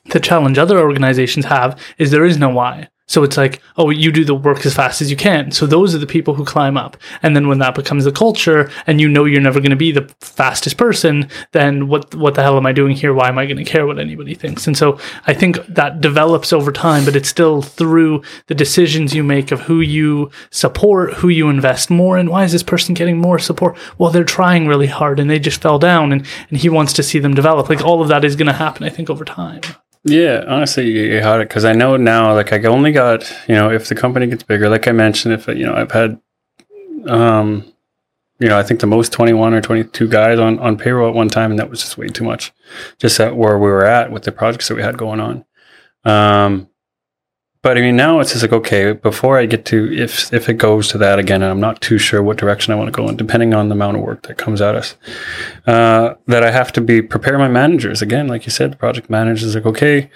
the 0.05 0.19
challenge 0.19 0.57
other 0.57 0.79
organizations 0.79 1.45
have 1.45 1.79
is 1.97 2.11
there 2.11 2.25
is 2.25 2.37
no 2.37 2.49
why. 2.49 2.89
So 3.09 3.23
it's 3.23 3.37
like, 3.37 3.59
oh, 3.75 3.89
you 3.89 4.11
do 4.11 4.23
the 4.23 4.35
work 4.35 4.63
as 4.67 4.75
fast 4.75 5.01
as 5.01 5.09
you 5.09 5.17
can. 5.17 5.51
So 5.51 5.65
those 5.65 5.95
are 5.95 5.97
the 5.97 6.05
people 6.05 6.35
who 6.35 6.45
climb 6.45 6.77
up. 6.77 6.95
And 7.23 7.35
then 7.35 7.47
when 7.47 7.57
that 7.57 7.73
becomes 7.73 8.05
a 8.05 8.11
culture 8.11 8.69
and 8.85 9.01
you 9.01 9.09
know 9.09 9.25
you're 9.25 9.41
never 9.41 9.59
going 9.59 9.71
to 9.71 9.75
be 9.75 9.91
the 9.91 10.13
fastest 10.21 10.77
person, 10.77 11.27
then 11.51 11.87
what 11.87 12.13
what 12.13 12.35
the 12.35 12.43
hell 12.43 12.55
am 12.55 12.67
I 12.67 12.71
doing 12.71 12.95
here? 12.95 13.11
Why 13.11 13.27
am 13.27 13.39
I 13.39 13.47
going 13.47 13.57
to 13.57 13.63
care 13.63 13.87
what 13.87 13.97
anybody 13.97 14.35
thinks? 14.35 14.67
And 14.67 14.77
so 14.77 14.99
I 15.25 15.33
think 15.33 15.57
that 15.65 16.01
develops 16.01 16.53
over 16.53 16.71
time, 16.71 17.03
but 17.03 17.15
it's 17.15 17.27
still 17.27 17.63
through 17.63 18.21
the 18.45 18.53
decisions 18.53 19.15
you 19.15 19.23
make 19.23 19.51
of 19.51 19.61
who 19.61 19.81
you 19.81 20.29
support, 20.51 21.15
who 21.15 21.29
you 21.29 21.49
invest 21.49 21.89
more 21.89 22.15
in. 22.15 22.29
Why 22.29 22.43
is 22.43 22.51
this 22.51 22.61
person 22.61 22.93
getting 22.93 23.17
more 23.17 23.39
support? 23.39 23.75
Well, 23.97 24.11
they're 24.11 24.23
trying 24.23 24.67
really 24.67 24.85
hard 24.85 25.19
and 25.19 25.27
they 25.27 25.39
just 25.39 25.63
fell 25.63 25.79
down 25.79 26.11
and, 26.11 26.27
and 26.51 26.59
he 26.59 26.69
wants 26.69 26.93
to 26.93 27.01
see 27.01 27.17
them 27.17 27.33
develop. 27.33 27.69
Like 27.69 27.83
all 27.83 28.03
of 28.03 28.07
that 28.09 28.23
is 28.23 28.35
going 28.35 28.45
to 28.45 28.53
happen, 28.53 28.83
I 28.83 28.89
think, 28.89 29.09
over 29.09 29.25
time. 29.25 29.61
Yeah, 30.05 30.45
honestly, 30.47 30.89
you 30.89 31.21
had 31.21 31.41
it 31.41 31.49
because 31.49 31.65
I 31.65 31.73
know 31.73 31.97
now. 31.97 32.33
Like, 32.33 32.53
I 32.53 32.63
only 32.63 32.91
got 32.91 33.29
you 33.47 33.55
know, 33.55 33.69
if 33.69 33.89
the 33.89 33.95
company 33.95 34.27
gets 34.27 34.43
bigger, 34.43 34.69
like 34.69 34.87
I 34.87 34.91
mentioned, 34.93 35.33
if 35.33 35.47
you 35.47 35.65
know, 35.65 35.75
I've 35.75 35.91
had, 35.91 36.21
um, 37.07 37.65
you 38.39 38.47
know, 38.47 38.57
I 38.57 38.63
think 38.63 38.79
the 38.79 38.87
most 38.87 39.11
twenty 39.11 39.33
one 39.33 39.53
or 39.53 39.61
twenty 39.61 39.83
two 39.83 40.07
guys 40.07 40.39
on 40.39 40.57
on 40.59 40.77
payroll 40.77 41.09
at 41.09 41.15
one 41.15 41.27
time, 41.29 41.51
and 41.51 41.59
that 41.59 41.69
was 41.69 41.81
just 41.81 41.97
way 41.97 42.07
too 42.07 42.23
much, 42.23 42.53
just 42.97 43.19
at 43.19 43.35
where 43.35 43.59
we 43.59 43.69
were 43.69 43.85
at 43.85 44.11
with 44.11 44.23
the 44.23 44.31
projects 44.31 44.69
that 44.69 44.75
we 44.75 44.81
had 44.81 44.97
going 44.97 45.19
on. 45.19 45.45
Um, 46.05 46.68
but 47.61 47.77
I 47.77 47.81
mean, 47.81 47.97
now 47.97 48.19
it's 48.19 48.31
just 48.31 48.41
like 48.41 48.53
okay. 48.53 48.93
Before 48.93 49.37
I 49.37 49.45
get 49.45 49.65
to 49.65 49.91
if 49.91 50.31
if 50.33 50.47
it 50.47 50.53
goes 50.53 50.87
to 50.89 50.97
that 50.99 51.19
again, 51.19 51.41
and 51.41 51.51
I'm 51.51 51.59
not 51.59 51.81
too 51.81 51.97
sure 51.97 52.23
what 52.23 52.37
direction 52.37 52.73
I 52.73 52.77
want 52.77 52.87
to 52.87 52.91
go 52.91 53.09
in, 53.09 53.17
depending 53.17 53.53
on 53.53 53.67
the 53.67 53.75
amount 53.75 53.97
of 53.97 54.03
work 54.03 54.23
that 54.27 54.37
comes 54.37 54.61
at 54.61 54.75
us, 54.75 54.95
uh, 55.67 56.13
that 56.27 56.43
I 56.43 56.51
have 56.51 56.71
to 56.73 56.81
be 56.81 57.01
prepare 57.01 57.37
my 57.37 57.49
managers 57.49 58.01
again. 58.01 58.27
Like 58.27 58.45
you 58.45 58.51
said, 58.51 58.71
the 58.71 58.77
project 58.77 59.09
managers 59.09 59.55
like 59.55 59.65
okay, 59.65 60.09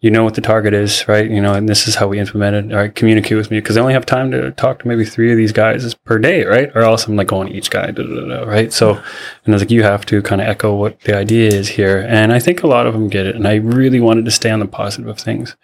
you 0.00 0.10
know 0.10 0.24
what 0.24 0.34
the 0.34 0.40
target 0.40 0.74
is, 0.74 1.06
right? 1.06 1.30
You 1.30 1.40
know, 1.40 1.54
and 1.54 1.68
this 1.68 1.86
is 1.86 1.94
how 1.94 2.08
we 2.08 2.18
implement 2.18 2.56
it. 2.56 2.72
All 2.74 2.80
right, 2.80 2.92
communicate 2.92 3.36
with 3.36 3.52
me 3.52 3.58
because 3.58 3.76
I 3.76 3.80
only 3.80 3.94
have 3.94 4.04
time 4.04 4.32
to 4.32 4.50
talk 4.52 4.80
to 4.80 4.88
maybe 4.88 5.04
three 5.04 5.30
of 5.30 5.36
these 5.36 5.52
guys 5.52 5.94
per 5.94 6.18
day, 6.18 6.44
right? 6.46 6.70
Or 6.74 6.82
else 6.82 7.06
I'm 7.06 7.14
like 7.14 7.28
going 7.28 7.48
each 7.48 7.70
guy, 7.70 7.92
da, 7.92 8.02
da, 8.02 8.26
da, 8.26 8.42
right? 8.42 8.72
So, 8.72 8.94
and 8.94 9.02
I 9.46 9.52
was 9.52 9.62
like, 9.62 9.70
you 9.70 9.84
have 9.84 10.04
to 10.06 10.20
kind 10.20 10.40
of 10.40 10.48
echo 10.48 10.74
what 10.74 11.00
the 11.02 11.16
idea 11.16 11.48
is 11.48 11.68
here, 11.68 12.04
and 12.08 12.32
I 12.32 12.40
think 12.40 12.64
a 12.64 12.66
lot 12.66 12.88
of 12.88 12.94
them 12.94 13.06
get 13.06 13.26
it. 13.26 13.36
And 13.36 13.46
I 13.46 13.54
really 13.54 14.00
wanted 14.00 14.24
to 14.24 14.32
stay 14.32 14.50
on 14.50 14.58
the 14.58 14.66
positive 14.66 15.06
of 15.06 15.20
things 15.20 15.56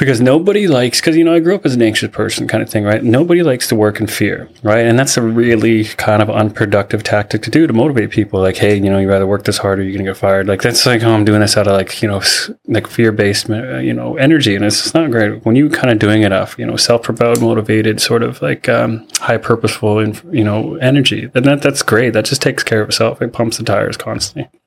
because 0.00 0.20
nobody 0.20 0.66
likes 0.66 1.00
because 1.00 1.16
you 1.16 1.22
know 1.22 1.34
I 1.34 1.38
grew 1.38 1.54
up 1.54 1.64
as 1.64 1.74
an 1.74 1.82
anxious 1.82 2.10
person 2.10 2.48
kind 2.48 2.62
of 2.62 2.70
thing, 2.70 2.84
right? 2.84 3.04
Nobody 3.04 3.42
likes 3.42 3.68
to 3.68 3.76
work 3.76 4.00
in 4.00 4.06
fear, 4.06 4.48
right? 4.62 4.84
And 4.86 4.98
that's 4.98 5.16
a 5.16 5.22
really 5.22 5.84
kind 5.84 6.22
of 6.22 6.30
unproductive 6.30 7.04
tactic 7.04 7.42
to 7.42 7.50
do 7.50 7.66
to 7.66 7.72
motivate 7.72 8.10
people. 8.10 8.40
Like, 8.40 8.56
hey, 8.56 8.74
you 8.74 8.90
know, 8.90 8.98
you 8.98 9.08
rather 9.08 9.26
work 9.26 9.44
this 9.44 9.58
hard 9.58 9.78
or 9.78 9.82
you're 9.82 9.92
gonna 9.92 10.08
get 10.08 10.16
fired. 10.16 10.48
Like 10.48 10.62
that's 10.62 10.84
like, 10.86 11.02
oh, 11.02 11.12
I'm 11.12 11.24
doing 11.24 11.40
this 11.40 11.56
out 11.56 11.68
of 11.68 11.74
like 11.74 12.02
you 12.02 12.08
know 12.08 12.22
like 12.66 12.86
fear 12.86 13.12
based 13.12 13.48
uh, 13.50 13.76
you 13.76 13.92
know 13.92 14.16
energy, 14.16 14.56
and 14.56 14.64
it's, 14.64 14.94
not 14.94 15.10
great 15.12 15.44
when 15.44 15.54
you 15.54 15.70
kind 15.70 15.90
of 15.90 16.00
doing 16.00 16.22
it 16.22 16.32
off 16.32 16.58
you 16.58 16.66
know 16.66 16.76
self 16.76 17.02
propelled, 17.02 17.40
motivated, 17.40 18.00
sort 18.00 18.22
of 18.22 18.42
like 18.42 18.68
um, 18.68 19.06
high 19.18 19.36
purposeful, 19.36 19.98
and 19.98 20.20
you 20.32 20.42
know 20.42 20.76
energy. 20.76 21.26
Then 21.26 21.44
that 21.44 21.62
that's 21.62 21.82
great. 21.82 22.14
That 22.14 22.24
just 22.24 22.42
takes 22.42 22.64
care 22.64 22.80
of 22.80 22.88
itself. 22.88 23.22
It 23.22 23.32
pumps 23.32 23.58
the 23.58 23.64
tires 23.64 23.96
constantly. 23.96 24.59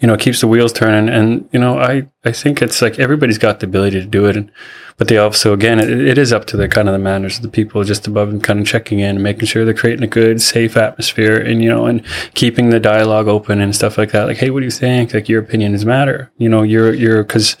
You 0.00 0.08
know, 0.08 0.14
it 0.14 0.20
keeps 0.20 0.40
the 0.40 0.48
wheels 0.48 0.72
turning. 0.72 1.08
And, 1.08 1.48
you 1.52 1.58
know, 1.58 1.78
I, 1.78 2.08
I 2.24 2.32
think 2.32 2.60
it's 2.60 2.82
like 2.82 2.98
everybody's 2.98 3.38
got 3.38 3.60
the 3.60 3.66
ability 3.66 4.00
to 4.00 4.06
do 4.06 4.26
it. 4.26 4.36
And, 4.36 4.50
but 4.96 5.08
they 5.08 5.16
also, 5.16 5.52
again, 5.52 5.78
it, 5.78 5.90
it 5.90 6.18
is 6.18 6.32
up 6.32 6.44
to 6.46 6.56
the 6.56 6.68
kind 6.68 6.88
of 6.88 6.92
the 6.92 6.98
managers, 6.98 7.40
the 7.40 7.48
people 7.48 7.82
just 7.84 8.06
above 8.06 8.30
them 8.30 8.40
kind 8.40 8.60
of 8.60 8.66
checking 8.66 8.98
in, 8.98 9.16
and 9.16 9.22
making 9.22 9.46
sure 9.46 9.64
they're 9.64 9.74
creating 9.74 10.04
a 10.04 10.08
good, 10.08 10.42
safe 10.42 10.76
atmosphere 10.76 11.36
and, 11.36 11.62
you 11.62 11.68
know, 11.68 11.86
and 11.86 12.04
keeping 12.34 12.70
the 12.70 12.80
dialogue 12.80 13.28
open 13.28 13.60
and 13.60 13.74
stuff 13.74 13.96
like 13.96 14.10
that. 14.12 14.26
Like, 14.26 14.38
hey, 14.38 14.50
what 14.50 14.60
do 14.60 14.66
you 14.66 14.72
think? 14.72 15.14
Like, 15.14 15.28
your 15.28 15.42
opinions 15.42 15.84
matter. 15.84 16.32
You 16.36 16.48
know, 16.48 16.62
you're, 16.62 16.92
you're, 16.92 17.24
cause 17.24 17.56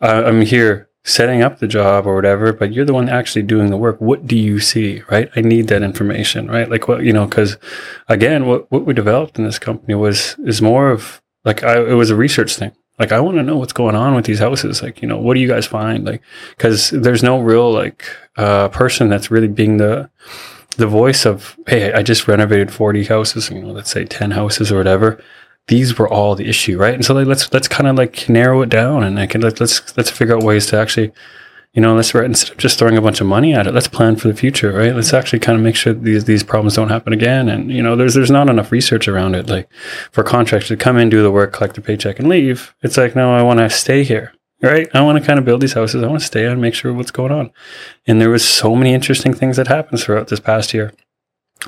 uh, 0.00 0.24
I'm 0.26 0.42
here 0.42 0.87
setting 1.08 1.42
up 1.42 1.58
the 1.58 1.66
job 1.66 2.06
or 2.06 2.14
whatever, 2.14 2.52
but 2.52 2.72
you're 2.72 2.84
the 2.84 2.92
one 2.92 3.08
actually 3.08 3.42
doing 3.42 3.70
the 3.70 3.76
work. 3.76 3.98
What 3.98 4.26
do 4.26 4.36
you 4.36 4.60
see? 4.60 5.02
Right. 5.10 5.30
I 5.34 5.40
need 5.40 5.68
that 5.68 5.82
information. 5.82 6.48
Right. 6.48 6.70
Like 6.70 6.86
what, 6.86 7.02
you 7.02 7.12
know, 7.12 7.26
cause 7.26 7.56
again, 8.08 8.46
what, 8.46 8.70
what 8.70 8.84
we 8.84 8.92
developed 8.92 9.38
in 9.38 9.44
this 9.44 9.58
company 9.58 9.94
was, 9.94 10.36
is 10.44 10.60
more 10.60 10.90
of 10.90 11.22
like, 11.44 11.64
I, 11.64 11.80
it 11.80 11.94
was 11.94 12.10
a 12.10 12.16
research 12.16 12.56
thing. 12.56 12.72
Like, 12.98 13.12
I 13.12 13.20
want 13.20 13.36
to 13.36 13.42
know 13.44 13.56
what's 13.56 13.72
going 13.72 13.94
on 13.94 14.16
with 14.16 14.26
these 14.26 14.40
houses. 14.40 14.82
Like, 14.82 15.00
you 15.00 15.08
know, 15.08 15.18
what 15.18 15.34
do 15.34 15.40
you 15.40 15.48
guys 15.48 15.66
find? 15.66 16.04
Like, 16.04 16.20
cause 16.58 16.90
there's 16.90 17.22
no 17.22 17.40
real 17.40 17.72
like, 17.72 18.04
uh, 18.36 18.68
person 18.68 19.08
that's 19.08 19.30
really 19.30 19.48
being 19.48 19.78
the, 19.78 20.10
the 20.76 20.86
voice 20.86 21.24
of, 21.24 21.56
Hey, 21.66 21.92
I 21.92 22.02
just 22.02 22.28
renovated 22.28 22.70
40 22.70 23.04
houses, 23.04 23.50
you 23.50 23.62
know, 23.62 23.72
let's 23.72 23.90
say 23.90 24.04
10 24.04 24.32
houses 24.32 24.70
or 24.70 24.76
whatever 24.76 25.22
these 25.68 25.98
were 25.98 26.08
all 26.08 26.34
the 26.34 26.48
issue, 26.48 26.78
right? 26.78 26.94
And 26.94 27.04
so 27.04 27.14
like, 27.14 27.26
let's 27.26 27.52
let's 27.52 27.68
kind 27.68 27.86
of 27.86 27.96
like 27.96 28.28
narrow 28.28 28.62
it 28.62 28.70
down, 28.70 29.04
and 29.04 29.18
I 29.20 29.26
can 29.26 29.42
let, 29.42 29.60
let's 29.60 29.96
let's 29.96 30.10
figure 30.10 30.34
out 30.36 30.42
ways 30.42 30.66
to 30.66 30.78
actually, 30.78 31.12
you 31.74 31.82
know, 31.82 31.94
let's 31.94 32.14
instead 32.14 32.50
of 32.50 32.56
just 32.56 32.78
throwing 32.78 32.96
a 32.96 33.02
bunch 33.02 33.20
of 33.20 33.26
money 33.26 33.54
at 33.54 33.66
it, 33.66 33.74
let's 33.74 33.86
plan 33.86 34.16
for 34.16 34.28
the 34.28 34.34
future, 34.34 34.72
right? 34.72 34.94
Let's 34.94 35.12
actually 35.12 35.40
kind 35.40 35.58
of 35.58 35.62
make 35.62 35.76
sure 35.76 35.92
these 35.92 36.24
these 36.24 36.42
problems 36.42 36.74
don't 36.74 36.88
happen 36.88 37.12
again. 37.12 37.48
And 37.50 37.70
you 37.70 37.82
know, 37.82 37.96
there's 37.96 38.14
there's 38.14 38.30
not 38.30 38.48
enough 38.48 38.72
research 38.72 39.08
around 39.08 39.34
it. 39.34 39.48
Like 39.48 39.68
for 40.10 40.24
contractors 40.24 40.68
to 40.68 40.76
come 40.76 40.96
in, 40.96 41.10
do 41.10 41.22
the 41.22 41.30
work, 41.30 41.52
collect 41.52 41.76
a 41.76 41.82
paycheck, 41.82 42.18
and 42.18 42.28
leave. 42.28 42.74
It's 42.82 42.96
like 42.96 43.14
no, 43.14 43.34
I 43.34 43.42
want 43.42 43.60
to 43.60 43.68
stay 43.68 44.04
here, 44.04 44.32
right? 44.62 44.88
I 44.94 45.02
want 45.02 45.18
to 45.18 45.26
kind 45.26 45.38
of 45.38 45.44
build 45.44 45.60
these 45.60 45.74
houses. 45.74 46.02
I 46.02 46.06
want 46.06 46.20
to 46.20 46.26
stay 46.26 46.46
and 46.46 46.62
make 46.62 46.74
sure 46.74 46.94
what's 46.94 47.10
going 47.10 47.32
on. 47.32 47.52
And 48.06 48.22
there 48.22 48.30
was 48.30 48.44
so 48.44 48.74
many 48.74 48.94
interesting 48.94 49.34
things 49.34 49.58
that 49.58 49.68
happened 49.68 50.00
throughout 50.00 50.28
this 50.28 50.40
past 50.40 50.72
year. 50.72 50.94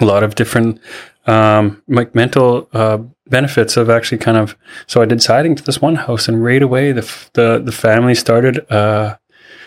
A 0.01 0.05
lot 0.05 0.23
of 0.23 0.37
different 0.37 0.81
um, 1.27 1.83
like 1.89 2.15
mental 2.15 2.69
uh, 2.73 2.99
benefits 3.31 3.77
of 3.77 3.89
actually 3.89 4.19
kind 4.19 4.37
of. 4.37 4.57
So 4.87 5.01
I 5.03 5.07
did 5.07 5.23
siding 5.23 5.55
to 5.57 5.63
this 5.63 5.81
one 5.81 5.95
house, 5.95 6.29
and 6.29 6.43
right 6.45 6.63
away 6.63 6.93
the 6.93 7.03
the 7.35 7.61
the 7.65 7.73
family 7.73 8.15
started. 8.15 8.71
Uh, 8.71 9.17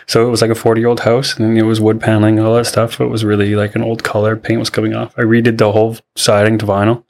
so 0.06 0.26
it 0.26 0.30
was 0.30 0.42
like 0.42 0.50
a 0.50 0.54
forty 0.54 0.80
year 0.80 0.88
old 0.88 1.00
house, 1.00 1.36
and 1.38 1.58
it 1.58 1.62
was 1.64 1.80
wood 1.80 2.00
paneling, 2.00 2.38
all 2.38 2.54
that 2.54 2.66
stuff. 2.66 3.00
It 3.00 3.06
was 3.06 3.24
really 3.24 3.54
like 3.54 3.74
an 3.74 3.82
old 3.82 4.04
color. 4.04 4.36
Paint 4.36 4.60
was 4.60 4.70
coming 4.70 4.94
off. 4.94 5.14
I 5.18 5.22
redid 5.22 5.58
the 5.58 5.72
whole 5.72 5.96
siding 6.16 6.58
to 6.58 6.66
vinyl 6.66 7.04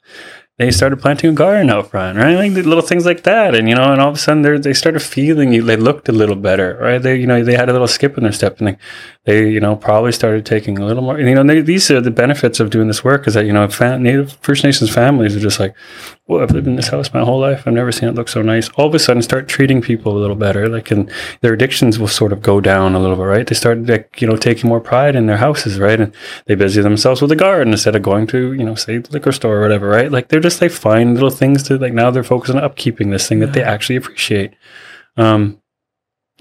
they 0.57 0.71
started 0.71 1.01
planting 1.01 1.29
a 1.29 1.33
garden 1.33 1.69
out 1.69 1.89
front, 1.89 2.17
right? 2.17 2.35
Like 2.35 2.53
little 2.53 2.81
things 2.81 3.05
like 3.05 3.23
that, 3.23 3.53
and 3.53 3.67
you 3.67 3.75
know, 3.75 3.91
and 3.91 3.99
all 3.99 4.07
of 4.07 4.15
a 4.15 4.17
sudden 4.17 4.41
they 4.41 4.57
they 4.57 4.73
started 4.73 5.01
feeling 5.01 5.51
you. 5.51 5.61
They 5.61 5.75
looked 5.75 6.07
a 6.07 6.13
little 6.13 6.37
better, 6.37 6.77
right? 6.79 7.01
They 7.01 7.17
you 7.17 7.27
know 7.27 7.43
they 7.43 7.57
had 7.57 7.67
a 7.67 7.73
little 7.73 7.89
skip 7.89 8.17
in 8.17 8.23
their 8.23 8.31
step, 8.31 8.59
and 8.59 8.69
they, 8.69 8.77
they 9.25 9.49
you 9.49 9.59
know 9.59 9.75
probably 9.75 10.13
started 10.13 10.45
taking 10.45 10.79
a 10.79 10.85
little 10.85 11.03
more. 11.03 11.17
And, 11.17 11.27
you 11.27 11.35
know, 11.35 11.43
they, 11.43 11.59
these 11.59 11.91
are 11.91 11.99
the 11.99 12.09
benefits 12.09 12.61
of 12.61 12.69
doing 12.69 12.87
this 12.87 13.03
work 13.03 13.27
is 13.27 13.33
that 13.33 13.45
you 13.45 13.51
know 13.51 13.67
Native 13.97 14.33
First 14.41 14.63
Nations 14.63 14.89
families 14.89 15.35
are 15.35 15.41
just 15.41 15.59
like, 15.59 15.75
well, 16.27 16.41
I've 16.41 16.51
lived 16.51 16.67
in 16.67 16.77
this 16.77 16.87
house 16.87 17.13
my 17.13 17.23
whole 17.23 17.41
life. 17.41 17.67
I've 17.67 17.73
never 17.73 17.91
seen 17.91 18.07
it 18.07 18.15
look 18.15 18.29
so 18.29 18.41
nice. 18.41 18.69
All 18.69 18.87
of 18.87 18.95
a 18.95 18.99
sudden, 18.99 19.21
start 19.21 19.49
treating 19.49 19.81
people 19.81 20.17
a 20.17 20.19
little 20.19 20.37
better, 20.37 20.69
like, 20.69 20.89
and 20.89 21.11
their 21.41 21.53
addictions 21.53 21.99
will 21.99 22.07
sort 22.07 22.31
of 22.31 22.41
go 22.41 22.61
down 22.61 22.95
a 22.95 22.99
little 22.99 23.17
bit, 23.17 23.23
right? 23.23 23.45
They 23.45 23.55
started 23.55 23.89
like 23.89 24.21
you 24.21 24.27
know 24.27 24.37
taking 24.37 24.69
more 24.69 24.79
pride 24.79 25.17
in 25.17 25.25
their 25.25 25.37
houses, 25.37 25.79
right? 25.79 25.99
And 25.99 26.15
they 26.45 26.55
busy 26.55 26.81
themselves 26.81 27.21
with 27.21 27.31
a 27.33 27.35
garden 27.35 27.73
instead 27.73 27.97
of 27.97 28.03
going 28.03 28.25
to 28.27 28.53
you 28.53 28.63
know 28.63 28.75
say 28.75 28.99
the 28.99 29.11
liquor 29.11 29.33
store 29.33 29.57
or 29.57 29.61
whatever, 29.61 29.89
right? 29.89 30.09
Like 30.09 30.29
they're 30.29 30.44
just 30.45 30.59
they 30.59 30.69
find 30.69 31.13
little 31.13 31.29
things 31.29 31.63
to 31.63 31.77
like 31.77 31.93
now 31.93 32.11
they're 32.11 32.23
focused 32.23 32.55
on 32.55 32.61
upkeeping 32.61 33.11
this 33.11 33.27
thing 33.27 33.39
that 33.39 33.53
they 33.53 33.63
actually 33.63 33.95
appreciate. 33.95 34.53
Um, 35.17 35.61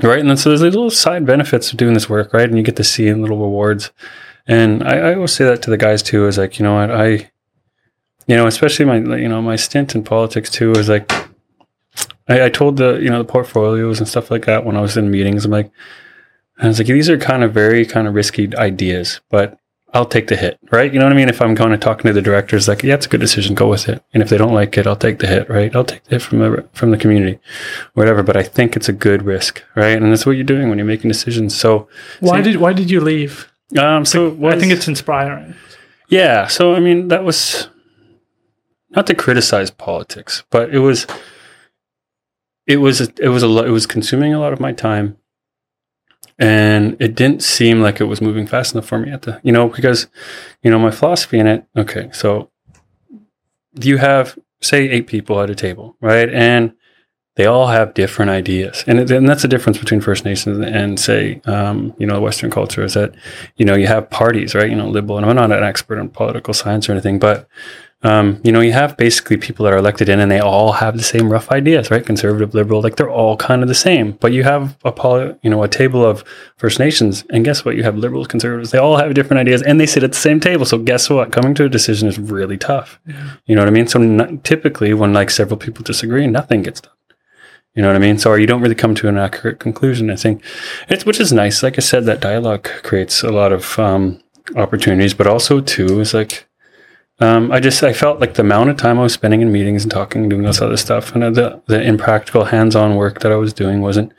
right. 0.03 0.19
And 0.19 0.29
then 0.29 0.37
so 0.37 0.51
there's 0.51 0.61
these 0.61 0.75
little 0.75 0.91
side 0.91 1.27
benefits 1.27 1.71
of 1.73 1.79
doing 1.79 1.95
this 1.95 2.09
work, 2.09 2.33
right? 2.33 2.49
And 2.49 2.57
you 2.57 2.63
get 2.63 2.77
to 2.77 2.85
see 2.85 3.09
in 3.09 3.21
little 3.21 3.39
rewards. 3.39 3.91
And 4.47 4.83
I, 4.85 4.99
I 4.99 5.15
always 5.15 5.33
say 5.33 5.45
that 5.45 5.63
to 5.63 5.71
the 5.71 5.77
guys 5.77 6.03
too, 6.03 6.27
is 6.27 6.39
like, 6.39 6.59
you 6.59 6.65
know 6.65 6.75
what, 6.75 6.91
I, 6.91 7.31
you 8.27 8.37
know, 8.37 8.47
especially 8.47 8.85
my, 8.85 9.17
you 9.17 9.29
know, 9.29 9.41
my 9.41 9.57
stint 9.57 9.95
in 9.95 10.05
politics 10.05 10.51
too 10.51 10.73
is 10.73 10.89
like, 10.89 11.11
I, 12.29 12.45
I 12.45 12.49
told 12.49 12.77
the, 12.77 12.97
you 12.97 13.09
know, 13.11 13.19
the 13.19 13.33
portfolios 13.33 13.99
and 14.01 14.09
stuff 14.09 14.31
like 14.31 14.45
that 14.47 14.65
when 14.65 14.77
I 14.77 14.81
was 14.81 14.97
in 14.97 15.11
meetings, 15.11 15.45
I'm 15.45 15.51
like, 15.51 15.71
I 16.59 16.69
was 16.69 16.79
like, 16.79 16.87
these 16.87 17.11
are 17.11 17.19
kind 17.19 17.43
of 17.43 17.53
very 17.53 17.85
kind 17.85 18.07
of 18.07 18.15
risky 18.15 18.55
ideas, 18.57 19.21
but 19.31 19.59
I'll 19.95 20.05
take 20.05 20.27
the 20.27 20.35
hit, 20.35 20.59
right? 20.73 20.93
You 20.93 20.99
know 20.99 21.07
what 21.07 21.13
I 21.13 21.17
mean? 21.17 21.29
If 21.29 21.41
I'm 21.41 21.55
going 21.55 21.71
to 21.71 21.79
talking 21.79 22.09
to 22.09 22.13
the 22.13 22.21
directors, 22.21 22.67
like, 22.67 22.83
yeah, 22.83 22.95
it's 22.95 23.07
a 23.07 23.09
good 23.09 23.21
decision, 23.21 23.55
go 23.55 23.69
with 23.69 23.89
it. 23.89 24.05
And 24.13 24.25
if 24.25 24.29
they 24.29 24.37
don't 24.37 24.53
like 24.53 24.77
it, 24.77 24.89
I'll 24.89 24.97
take 24.97 25.21
the 25.21 25.29
hit, 25.29 25.49
right? 25.49 25.75
I'll 25.75 25.85
take 25.85 26.03
the 26.05 26.17
hit 26.17 26.23
from 26.23 26.41
the 26.41 26.69
from 26.73 26.91
the 26.91 26.97
community, 26.97 27.39
whatever. 27.95 28.25
But 28.25 28.37
I 28.37 28.43
think 28.43 28.75
it's 28.75 28.89
a 28.89 28.93
good 28.93 29.23
risk, 29.23 29.63
right? 29.77 29.97
And 29.97 30.11
that's 30.11 30.27
what 30.27 30.33
you're 30.33 30.43
doing 30.43 30.69
when 30.69 30.79
you're 30.79 30.87
making 30.87 31.09
decisions. 31.09 31.57
So 31.57 31.89
why 32.19 32.41
did 32.41 32.57
why 32.57 32.73
did 32.73 32.91
you 32.91 33.01
leave? 33.01 33.53
Um, 33.79 34.05
so 34.05 34.31
was, 34.31 34.55
I 34.55 34.59
think 34.59 34.73
it's 34.73 34.89
inspiring. 34.89 35.55
Yeah. 36.09 36.49
So 36.49 36.75
I 36.75 36.81
mean, 36.81 37.07
that 37.09 37.23
was 37.23 37.69
not 38.91 39.07
to 39.07 39.15
criticize 39.15 39.71
politics, 39.71 40.43
but 40.51 40.75
it 40.75 40.81
was 40.81 41.07
it 42.67 42.79
was 42.79 43.01
it 43.01 43.29
was 43.29 43.45
a 43.45 43.65
it 43.65 43.71
was 43.71 43.87
consuming 43.87 44.35
a 44.35 44.41
lot 44.41 44.53
of 44.53 44.59
my 44.59 44.73
time 44.73 45.19
and 46.39 46.97
it 47.01 47.15
didn't 47.15 47.43
seem 47.43 47.81
like 47.81 48.01
it 48.01 48.05
was 48.05 48.21
moving 48.21 48.47
fast 48.47 48.75
enough 48.75 48.87
for 48.87 48.99
me 48.99 49.11
at 49.11 49.23
the 49.23 49.41
you 49.43 49.53
know 49.53 49.69
because 49.69 50.09
you 50.63 50.71
know 50.71 50.79
my 50.79 50.91
philosophy 50.91 51.39
in 51.39 51.47
it 51.47 51.67
okay 51.77 52.11
so 52.13 52.51
you 53.81 53.99
have 53.99 54.39
say 54.61 54.89
eight 54.89 55.07
people 55.07 55.41
at 55.41 55.51
a 55.51 55.55
table 55.55 55.97
right? 56.01 56.29
And 56.33 56.73
they 57.37 57.47
all 57.47 57.67
have 57.67 57.95
different 57.95 58.31
ideas. 58.31 58.85
And, 58.87 59.01
it, 59.01 59.11
and 59.11 59.29
that's 59.29 59.43
the 59.43 59.49
difference 59.49 59.77
between 59.77 60.01
first 60.01 60.25
nations 60.25 60.65
and 60.65 60.99
say 60.99 61.41
um, 61.47 61.95
you 61.99 62.07
know 62.07 62.21
western 62.21 62.51
culture 62.51 62.83
is 62.83 62.95
that 62.95 63.15
you 63.57 63.65
know 63.65 63.75
you 63.75 63.87
have 63.87 64.11
parties 64.11 64.55
right? 64.55 64.71
You 64.71 64.77
know 64.77 64.89
liberal 64.89 65.19
and 65.19 65.27
i'm 65.27 65.37
not 65.37 65.53
an 65.53 65.65
expert 65.65 65.99
in 65.99 66.09
political 66.09 66.55
science 66.55 66.89
or 66.89 66.93
anything 66.93 67.19
but 67.19 67.49
um, 68.05 68.39
you 68.45 68.53
know, 68.53 68.61
you 68.61 68.73
have 68.73 68.97
basically 68.99 69.39
people 69.39 69.65
that 69.65 69.73
are 69.73 69.79
elected 69.79 70.11
in 70.11 70.21
and 70.21 70.31
they 70.31 70.39
all 70.39 70.73
have 70.73 70.97
the 70.97 71.03
same 71.03 71.31
rough 71.33 71.51
ideas, 71.51 71.91
right? 71.91 72.05
Conservative, 72.05 72.55
liberal, 72.55 72.83
like 72.83 72.97
they're 72.97 73.11
all 73.11 73.37
kind 73.39 73.63
of 73.63 73.69
the 73.69 73.75
same. 73.75 74.13
But 74.13 74.33
you 74.33 74.45
have 74.45 74.77
a 74.85 74.93
poly, 74.93 75.35
you 75.43 75.49
know, 75.49 75.63
a 75.63 75.69
table 75.69 76.05
of 76.05 76.23
First 76.57 76.79
Nations, 76.79 77.25
and 77.31 77.45
guess 77.45 77.65
what? 77.65 77.77
You 77.77 77.83
have 77.83 77.97
liberals, 77.97 78.29
conservatives, 78.29 78.71
they 78.71 78.79
all 78.79 78.99
have 78.99 79.15
different 79.15 79.41
ideas 79.41 79.63
and 79.63 79.81
they 79.81 79.87
sit 79.87 80.03
at 80.03 80.13
the 80.13 80.19
same 80.19 80.39
table. 80.39 80.67
So 80.67 80.77
guess 80.79 81.09
what? 81.09 81.33
Coming 81.33 81.55
to 81.55 81.65
a 81.65 81.69
decision 81.69 82.07
is 82.07 82.19
really 82.19 82.59
tough. 82.59 83.01
Yeah. 83.07 83.37
You 83.47 83.57
know 83.57 83.63
what 83.63 83.69
I 83.69 83.73
mean? 83.73 83.87
So 83.87 84.01
n- 84.01 84.41
typically 84.45 84.93
when 84.93 85.15
like 85.15 85.31
several 85.31 85.57
people 85.57 85.83
disagree, 85.83 86.27
nothing 86.27 86.63
gets 86.63 86.83
done. 86.83 86.93
You 87.75 87.83
know 87.83 87.89
what 87.89 87.97
I 87.97 88.01
mean? 88.01 88.19
So, 88.19 88.35
you 88.35 88.47
don't 88.47 88.63
really 88.63 88.77
come 88.77 88.95
to 88.95 89.09
an 89.09 89.19
accurate 89.19 89.59
conclusion. 89.59 90.09
I 90.09 90.15
think 90.15 90.45
it's, 90.89 91.05
which 91.05 91.19
is 91.19 91.33
nice. 91.33 91.61
Like 91.61 91.77
I 91.77 91.81
said, 91.81 92.05
that 92.05 92.21
dialogue 92.21 92.69
creates 92.85 93.25
a 93.25 93.33
lot 93.33 93.51
of, 93.51 93.77
um, 93.81 94.23
opportunities, 94.55 95.13
but 95.13 95.27
also 95.27 95.61
too 95.61 96.01
is 96.01 96.15
like, 96.15 96.47
um, 97.21 97.53
I 97.53 97.61
just 97.61 97.83
I 97.83 97.93
felt 97.93 98.21
like 98.21 98.35
the 98.35 98.43
amount 98.43 98.71
of 98.71 98.77
time 98.77 98.99
I 98.99 99.03
was 99.03 99.13
spending 99.13 99.41
in 99.41 99.53
meetings 99.53 99.85
and 99.85 99.93
talking 99.93 100.23
and 100.23 100.31
doing 100.31 100.43
this 100.43 100.61
other 100.61 100.77
stuff 100.77 101.15
and 101.15 101.23
the 101.35 101.63
the 101.67 101.81
impractical 101.81 102.45
hands-on 102.45 102.97
work 102.97 103.21
that 103.21 103.31
I 103.31 103.37
was 103.37 103.53
doing 103.53 103.81
wasn't 103.83 104.13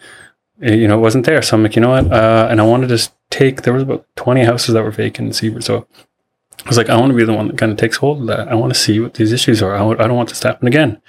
eh, 0.61 0.73
you 0.73 0.87
know 0.87 0.97
wasn't 0.97 1.25
there. 1.25 1.41
So 1.41 1.57
I'm 1.57 1.63
like, 1.63 1.75
you 1.75 1.81
know 1.81 1.89
what? 1.89 2.11
Uh, 2.11 2.47
and 2.49 2.61
I 2.61 2.63
wanted 2.63 2.89
to 2.89 3.09
take 3.29 3.63
there 3.63 3.73
was 3.73 3.83
about 3.83 4.07
20 4.15 4.45
houses 4.45 4.73
that 4.73 4.83
were 4.83 4.91
vacant 4.91 5.27
in 5.27 5.33
Seabird. 5.33 5.63
So 5.63 5.87
I 6.65 6.69
was 6.69 6.77
like, 6.77 6.89
I 6.89 6.97
want 6.97 7.11
to 7.11 7.17
be 7.17 7.25
the 7.25 7.33
one 7.33 7.47
that 7.47 7.57
kind 7.57 7.71
of 7.71 7.77
takes 7.77 7.97
hold 7.97 8.21
of 8.21 8.27
that. 8.27 8.47
I 8.47 8.55
want 8.55 8.73
to 8.73 8.79
see 8.79 8.99
what 8.99 9.15
these 9.15 9.33
issues 9.33 9.61
are. 9.61 9.75
I 9.75 9.79
w- 9.79 9.99
I 9.99 10.07
don't 10.07 10.15
want 10.15 10.29
this 10.29 10.39
to 10.41 10.47
happen 10.47 10.67
again. 10.67 11.01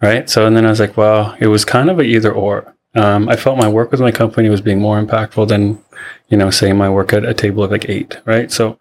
Right. 0.00 0.28
So, 0.30 0.46
and 0.46 0.56
then 0.56 0.64
I 0.64 0.70
was 0.70 0.80
like, 0.80 0.96
well, 0.96 1.36
it 1.40 1.48
was 1.48 1.64
kind 1.64 1.90
of 1.90 1.98
a 1.98 2.02
either 2.02 2.32
or. 2.32 2.74
Um, 2.96 3.28
I 3.28 3.36
felt 3.36 3.58
my 3.58 3.68
work 3.68 3.90
with 3.90 4.00
my 4.00 4.12
company 4.12 4.48
was 4.48 4.60
being 4.60 4.80
more 4.80 5.02
impactful 5.04 5.48
than, 5.48 5.82
you 6.28 6.36
know, 6.36 6.50
say 6.50 6.72
my 6.72 6.88
work 6.88 7.12
at 7.12 7.24
a 7.24 7.34
table 7.34 7.64
of 7.64 7.70
like 7.70 7.88
eight. 7.88 8.18
Right. 8.24 8.50
So, 8.50 8.78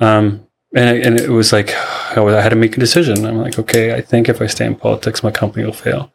um, 0.00 0.46
and 0.74 0.96
it, 0.96 1.06
and 1.06 1.20
it 1.20 1.30
was 1.30 1.52
like 1.52 1.72
I 2.16 2.42
had 2.42 2.50
to 2.50 2.56
make 2.56 2.76
a 2.76 2.80
decision. 2.80 3.24
I'm 3.24 3.38
like, 3.38 3.58
okay, 3.58 3.94
I 3.94 4.00
think 4.00 4.28
if 4.28 4.42
I 4.42 4.46
stay 4.46 4.66
in 4.66 4.74
politics, 4.74 5.22
my 5.22 5.30
company 5.30 5.64
will 5.64 5.72
fail, 5.72 6.12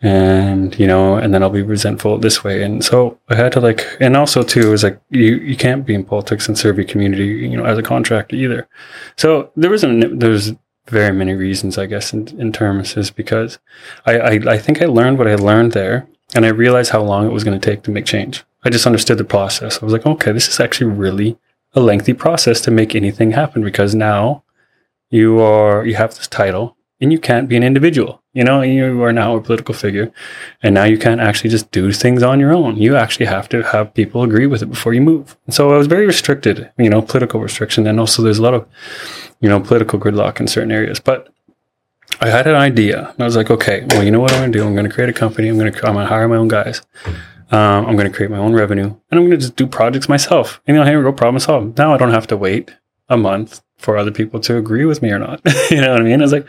and 0.00 0.78
you 0.78 0.86
know, 0.86 1.16
and 1.16 1.34
then 1.34 1.42
I'll 1.42 1.50
be 1.50 1.62
resentful 1.62 2.18
this 2.18 2.44
way. 2.44 2.62
And 2.62 2.84
so 2.84 3.18
I 3.28 3.34
had 3.34 3.52
to 3.52 3.60
like, 3.60 3.84
and 4.00 4.16
also 4.16 4.42
too, 4.42 4.68
it 4.68 4.70
was 4.70 4.84
like 4.84 5.00
you 5.10 5.36
you 5.36 5.56
can't 5.56 5.84
be 5.84 5.94
in 5.94 6.04
politics 6.04 6.48
and 6.48 6.56
serve 6.56 6.76
your 6.76 6.86
community, 6.86 7.26
you 7.26 7.56
know, 7.56 7.64
as 7.64 7.78
a 7.78 7.82
contractor 7.82 8.36
either. 8.36 8.68
So 9.16 9.50
there 9.56 9.70
was 9.70 9.82
a 9.82 9.88
there's 10.12 10.52
very 10.88 11.12
many 11.12 11.34
reasons, 11.34 11.78
I 11.78 11.86
guess, 11.86 12.12
in, 12.12 12.28
in 12.40 12.52
terms 12.52 12.96
is 12.96 13.10
because 13.10 13.58
I, 14.06 14.18
I 14.18 14.30
I 14.54 14.58
think 14.58 14.80
I 14.82 14.86
learned 14.86 15.18
what 15.18 15.26
I 15.26 15.34
learned 15.34 15.72
there, 15.72 16.06
and 16.34 16.46
I 16.46 16.50
realized 16.50 16.92
how 16.92 17.02
long 17.02 17.26
it 17.26 17.32
was 17.32 17.42
going 17.44 17.58
to 17.58 17.70
take 17.70 17.82
to 17.84 17.90
make 17.90 18.06
change. 18.06 18.44
I 18.64 18.70
just 18.70 18.86
understood 18.86 19.18
the 19.18 19.24
process. 19.24 19.80
I 19.80 19.84
was 19.84 19.92
like, 19.92 20.06
okay, 20.06 20.32
this 20.32 20.48
is 20.48 20.60
actually 20.60 20.90
really 20.90 21.36
a 21.76 21.80
lengthy 21.80 22.14
process 22.14 22.60
to 22.62 22.70
make 22.70 22.94
anything 22.94 23.32
happen 23.32 23.62
because 23.62 23.94
now 23.94 24.42
you 25.10 25.40
are 25.40 25.86
you 25.86 25.94
have 25.94 26.16
this 26.16 26.26
title 26.26 26.76
and 27.00 27.12
you 27.12 27.18
can't 27.18 27.48
be 27.48 27.56
an 27.56 27.62
individual. 27.62 28.22
You 28.32 28.44
know, 28.44 28.62
you 28.62 29.02
are 29.02 29.12
now 29.12 29.36
a 29.36 29.40
political 29.40 29.74
figure, 29.74 30.12
and 30.62 30.74
now 30.74 30.84
you 30.84 30.98
can't 30.98 31.20
actually 31.20 31.50
just 31.50 31.70
do 31.70 31.92
things 31.92 32.22
on 32.22 32.40
your 32.40 32.54
own. 32.54 32.76
You 32.76 32.96
actually 32.96 33.26
have 33.26 33.48
to 33.50 33.62
have 33.62 33.94
people 33.94 34.22
agree 34.22 34.46
with 34.46 34.62
it 34.62 34.66
before 34.66 34.94
you 34.94 35.00
move. 35.00 35.36
And 35.46 35.54
so 35.54 35.72
I 35.72 35.76
was 35.76 35.86
very 35.86 36.06
restricted, 36.06 36.70
you 36.78 36.90
know, 36.90 37.02
political 37.02 37.40
restriction, 37.40 37.86
and 37.86 38.00
also 38.00 38.22
there's 38.22 38.38
a 38.38 38.42
lot 38.42 38.54
of, 38.54 38.66
you 39.40 39.48
know, 39.48 39.60
political 39.60 39.98
gridlock 39.98 40.40
in 40.40 40.48
certain 40.48 40.72
areas. 40.72 41.00
But 41.00 41.32
I 42.20 42.28
had 42.28 42.46
an 42.46 42.56
idea. 42.56 43.10
And 43.10 43.20
I 43.20 43.24
was 43.24 43.36
like, 43.36 43.50
okay, 43.50 43.86
well, 43.90 44.02
you 44.02 44.10
know 44.10 44.20
what 44.20 44.32
I'm 44.32 44.40
going 44.40 44.52
to 44.52 44.58
do? 44.58 44.66
I'm 44.66 44.74
going 44.74 44.88
to 44.88 44.94
create 44.94 45.10
a 45.10 45.14
company. 45.14 45.48
I'm 45.48 45.58
going 45.58 45.72
to 45.72 45.86
I'm 45.86 45.94
going 45.94 46.06
to 46.06 46.08
hire 46.08 46.28
my 46.28 46.36
own 46.36 46.48
guys. 46.48 46.82
Um, 47.50 47.86
I'm 47.86 47.96
going 47.96 48.10
to 48.10 48.16
create 48.16 48.30
my 48.30 48.38
own 48.38 48.54
revenue, 48.54 48.86
and 48.86 48.96
I'm 49.10 49.20
going 49.20 49.30
to 49.30 49.36
just 49.36 49.56
do 49.56 49.66
projects 49.66 50.08
myself. 50.08 50.60
And 50.66 50.74
you 50.74 50.80
know, 50.82 50.88
here 50.88 50.98
we 50.98 51.04
go, 51.04 51.12
problem 51.12 51.38
solved. 51.40 51.78
Now 51.78 51.94
I 51.94 51.96
don't 51.96 52.10
have 52.10 52.26
to 52.28 52.36
wait 52.36 52.74
a 53.08 53.16
month 53.16 53.62
for 53.78 53.96
other 53.96 54.10
people 54.10 54.40
to 54.40 54.56
agree 54.56 54.84
with 54.84 55.02
me 55.02 55.10
or 55.10 55.18
not. 55.18 55.40
you 55.70 55.80
know 55.80 55.92
what 55.92 56.00
I 56.00 56.04
mean? 56.04 56.20
I 56.20 56.24
was 56.24 56.32
like, 56.32 56.46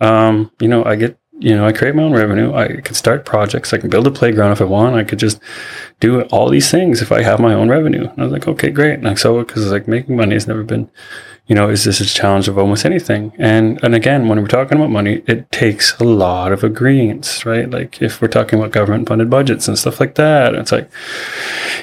um, 0.00 0.50
you 0.60 0.68
know, 0.68 0.84
I 0.84 0.96
get 0.96 1.18
you 1.38 1.54
know, 1.56 1.66
I 1.66 1.72
create 1.72 1.94
my 1.94 2.04
own 2.04 2.12
revenue. 2.12 2.54
I 2.54 2.80
could 2.80 2.96
start 2.96 3.24
projects. 3.24 3.72
I 3.72 3.78
can 3.78 3.90
build 3.90 4.06
a 4.06 4.10
playground 4.10 4.52
if 4.52 4.60
I 4.60 4.64
want. 4.64 4.94
I 4.94 5.04
could 5.04 5.18
just 5.18 5.40
do 5.98 6.22
all 6.22 6.48
these 6.48 6.70
things 6.70 7.02
if 7.02 7.10
I 7.10 7.22
have 7.22 7.40
my 7.40 7.54
own 7.54 7.68
revenue. 7.68 8.08
And 8.08 8.18
I 8.18 8.22
was 8.22 8.32
like, 8.32 8.46
okay, 8.46 8.70
great. 8.70 8.94
And 8.94 9.08
I 9.08 9.14
so, 9.14 9.40
because 9.40 9.64
it's 9.64 9.72
like 9.72 9.88
making 9.88 10.16
money 10.16 10.34
has 10.34 10.46
never 10.46 10.62
been 10.62 10.88
you 11.46 11.54
know, 11.54 11.68
is 11.68 11.84
this 11.84 12.00
a 12.00 12.06
challenge 12.06 12.48
of 12.48 12.58
almost 12.58 12.86
anything? 12.86 13.32
And 13.38 13.82
and 13.82 13.94
again, 13.94 14.28
when 14.28 14.40
we're 14.40 14.48
talking 14.48 14.78
about 14.78 14.90
money, 14.90 15.22
it 15.26 15.50
takes 15.52 15.98
a 15.98 16.04
lot 16.04 16.52
of 16.52 16.64
agreements, 16.64 17.44
right? 17.44 17.68
Like 17.68 18.00
if 18.00 18.22
we're 18.22 18.28
talking 18.28 18.58
about 18.58 18.72
government 18.72 19.08
funded 19.08 19.28
budgets 19.28 19.68
and 19.68 19.78
stuff 19.78 20.00
like 20.00 20.14
that, 20.14 20.54
it's 20.54 20.72
like, 20.72 20.90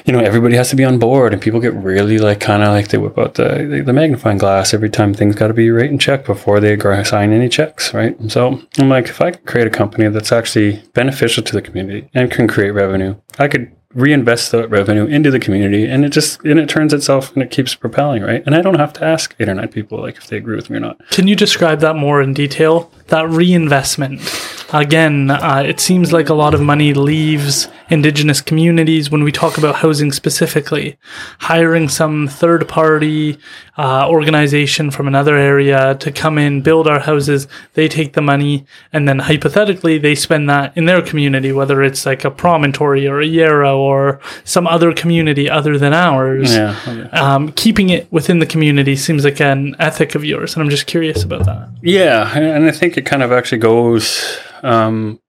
you 0.04 0.12
know, 0.12 0.18
everybody 0.18 0.56
has 0.56 0.70
to 0.70 0.76
be 0.76 0.84
on 0.84 0.98
board, 0.98 1.32
and 1.32 1.40
people 1.40 1.60
get 1.60 1.74
really 1.74 2.18
like 2.18 2.40
kind 2.40 2.62
of 2.62 2.70
like 2.70 2.88
they 2.88 2.98
whip 2.98 3.18
out 3.18 3.34
the 3.34 3.82
the 3.84 3.92
magnifying 3.92 4.38
glass 4.38 4.74
every 4.74 4.90
time 4.90 5.14
things 5.14 5.36
got 5.36 5.48
to 5.48 5.54
be 5.54 5.70
right 5.70 5.90
and 5.90 6.00
check 6.00 6.26
before 6.26 6.58
they 6.58 6.76
sign 7.04 7.32
any 7.32 7.48
checks, 7.48 7.94
right? 7.94 8.18
And 8.18 8.32
so 8.32 8.60
I'm 8.78 8.88
like, 8.88 9.08
if 9.08 9.20
I 9.20 9.30
can 9.30 9.44
create 9.44 9.66
a 9.66 9.70
company 9.70 10.08
that's 10.08 10.32
actually 10.32 10.82
beneficial 10.92 11.42
to 11.44 11.52
the 11.52 11.62
community 11.62 12.08
and 12.14 12.30
can 12.30 12.48
create 12.48 12.70
revenue, 12.70 13.14
I 13.38 13.46
could 13.48 13.70
reinvest 13.94 14.52
that 14.52 14.68
revenue 14.68 15.04
into 15.06 15.30
the 15.30 15.38
community 15.38 15.86
and 15.86 16.04
it 16.04 16.10
just 16.10 16.42
and 16.44 16.58
it 16.58 16.68
turns 16.68 16.94
itself 16.94 17.32
and 17.34 17.42
it 17.42 17.50
keeps 17.50 17.74
propelling 17.74 18.22
right? 18.22 18.42
And 18.46 18.54
i 18.54 18.62
don't 18.62 18.78
have 18.78 18.92
to 18.94 19.04
ask 19.04 19.34
eight 19.38 19.48
or 19.48 19.54
nine 19.54 19.68
people 19.68 20.00
like 20.00 20.16
if 20.16 20.26
they 20.28 20.36
agree 20.36 20.56
with 20.56 20.70
me 20.70 20.78
or 20.78 20.80
not. 20.80 21.08
Can 21.10 21.26
you 21.26 21.36
describe 21.36 21.80
that 21.80 21.96
more 21.96 22.22
in 22.22 22.32
detail? 22.32 22.90
That 23.08 23.28
reinvestment 23.28 24.20
again 24.72 25.30
uh, 25.30 25.62
it 25.66 25.80
seems 25.80 26.12
like 26.12 26.28
a 26.28 26.34
lot 26.34 26.54
of 26.54 26.60
money 26.60 26.94
leaves 26.94 27.68
indigenous 27.92 28.40
communities 28.40 29.10
when 29.10 29.22
we 29.22 29.30
talk 29.30 29.58
about 29.58 29.76
housing 29.76 30.10
specifically. 30.12 30.96
Hiring 31.40 31.88
some 31.88 32.26
third 32.26 32.66
party 32.66 33.38
uh, 33.76 34.08
organization 34.08 34.90
from 34.90 35.06
another 35.06 35.36
area 35.36 35.94
to 35.96 36.10
come 36.10 36.38
in 36.38 36.62
build 36.62 36.88
our 36.88 37.00
houses 37.00 37.48
they 37.74 37.88
take 37.88 38.12
the 38.14 38.20
money 38.22 38.64
and 38.92 39.08
then 39.08 39.18
hypothetically 39.18 39.98
they 39.98 40.14
spend 40.14 40.48
that 40.48 40.76
in 40.76 40.84
their 40.86 41.02
community 41.02 41.52
whether 41.52 41.82
it's 41.82 42.04
like 42.06 42.24
a 42.24 42.30
promontory 42.30 43.06
or 43.06 43.20
a 43.20 43.26
yarrow 43.26 43.78
or 43.78 44.20
some 44.44 44.66
other 44.66 44.92
community 44.92 45.48
other 45.48 45.78
than 45.78 45.92
ours. 45.92 46.54
Yeah, 46.54 46.78
okay. 46.86 47.10
um, 47.10 47.52
keeping 47.52 47.90
it 47.90 48.10
within 48.10 48.38
the 48.38 48.46
community 48.46 48.96
seems 48.96 49.24
like 49.24 49.40
an 49.40 49.76
ethic 49.78 50.14
of 50.14 50.24
yours 50.24 50.54
and 50.54 50.62
i'm 50.62 50.70
just 50.70 50.86
curious 50.86 51.22
about 51.22 51.44
that. 51.44 51.68
Yeah 51.82 52.36
and 52.36 52.64
i 52.64 52.70
think 52.70 52.96
it 52.96 53.02
kind 53.02 53.22
of 53.22 53.32
actually 53.32 53.58
goes 53.58 54.38
um, 54.62 55.20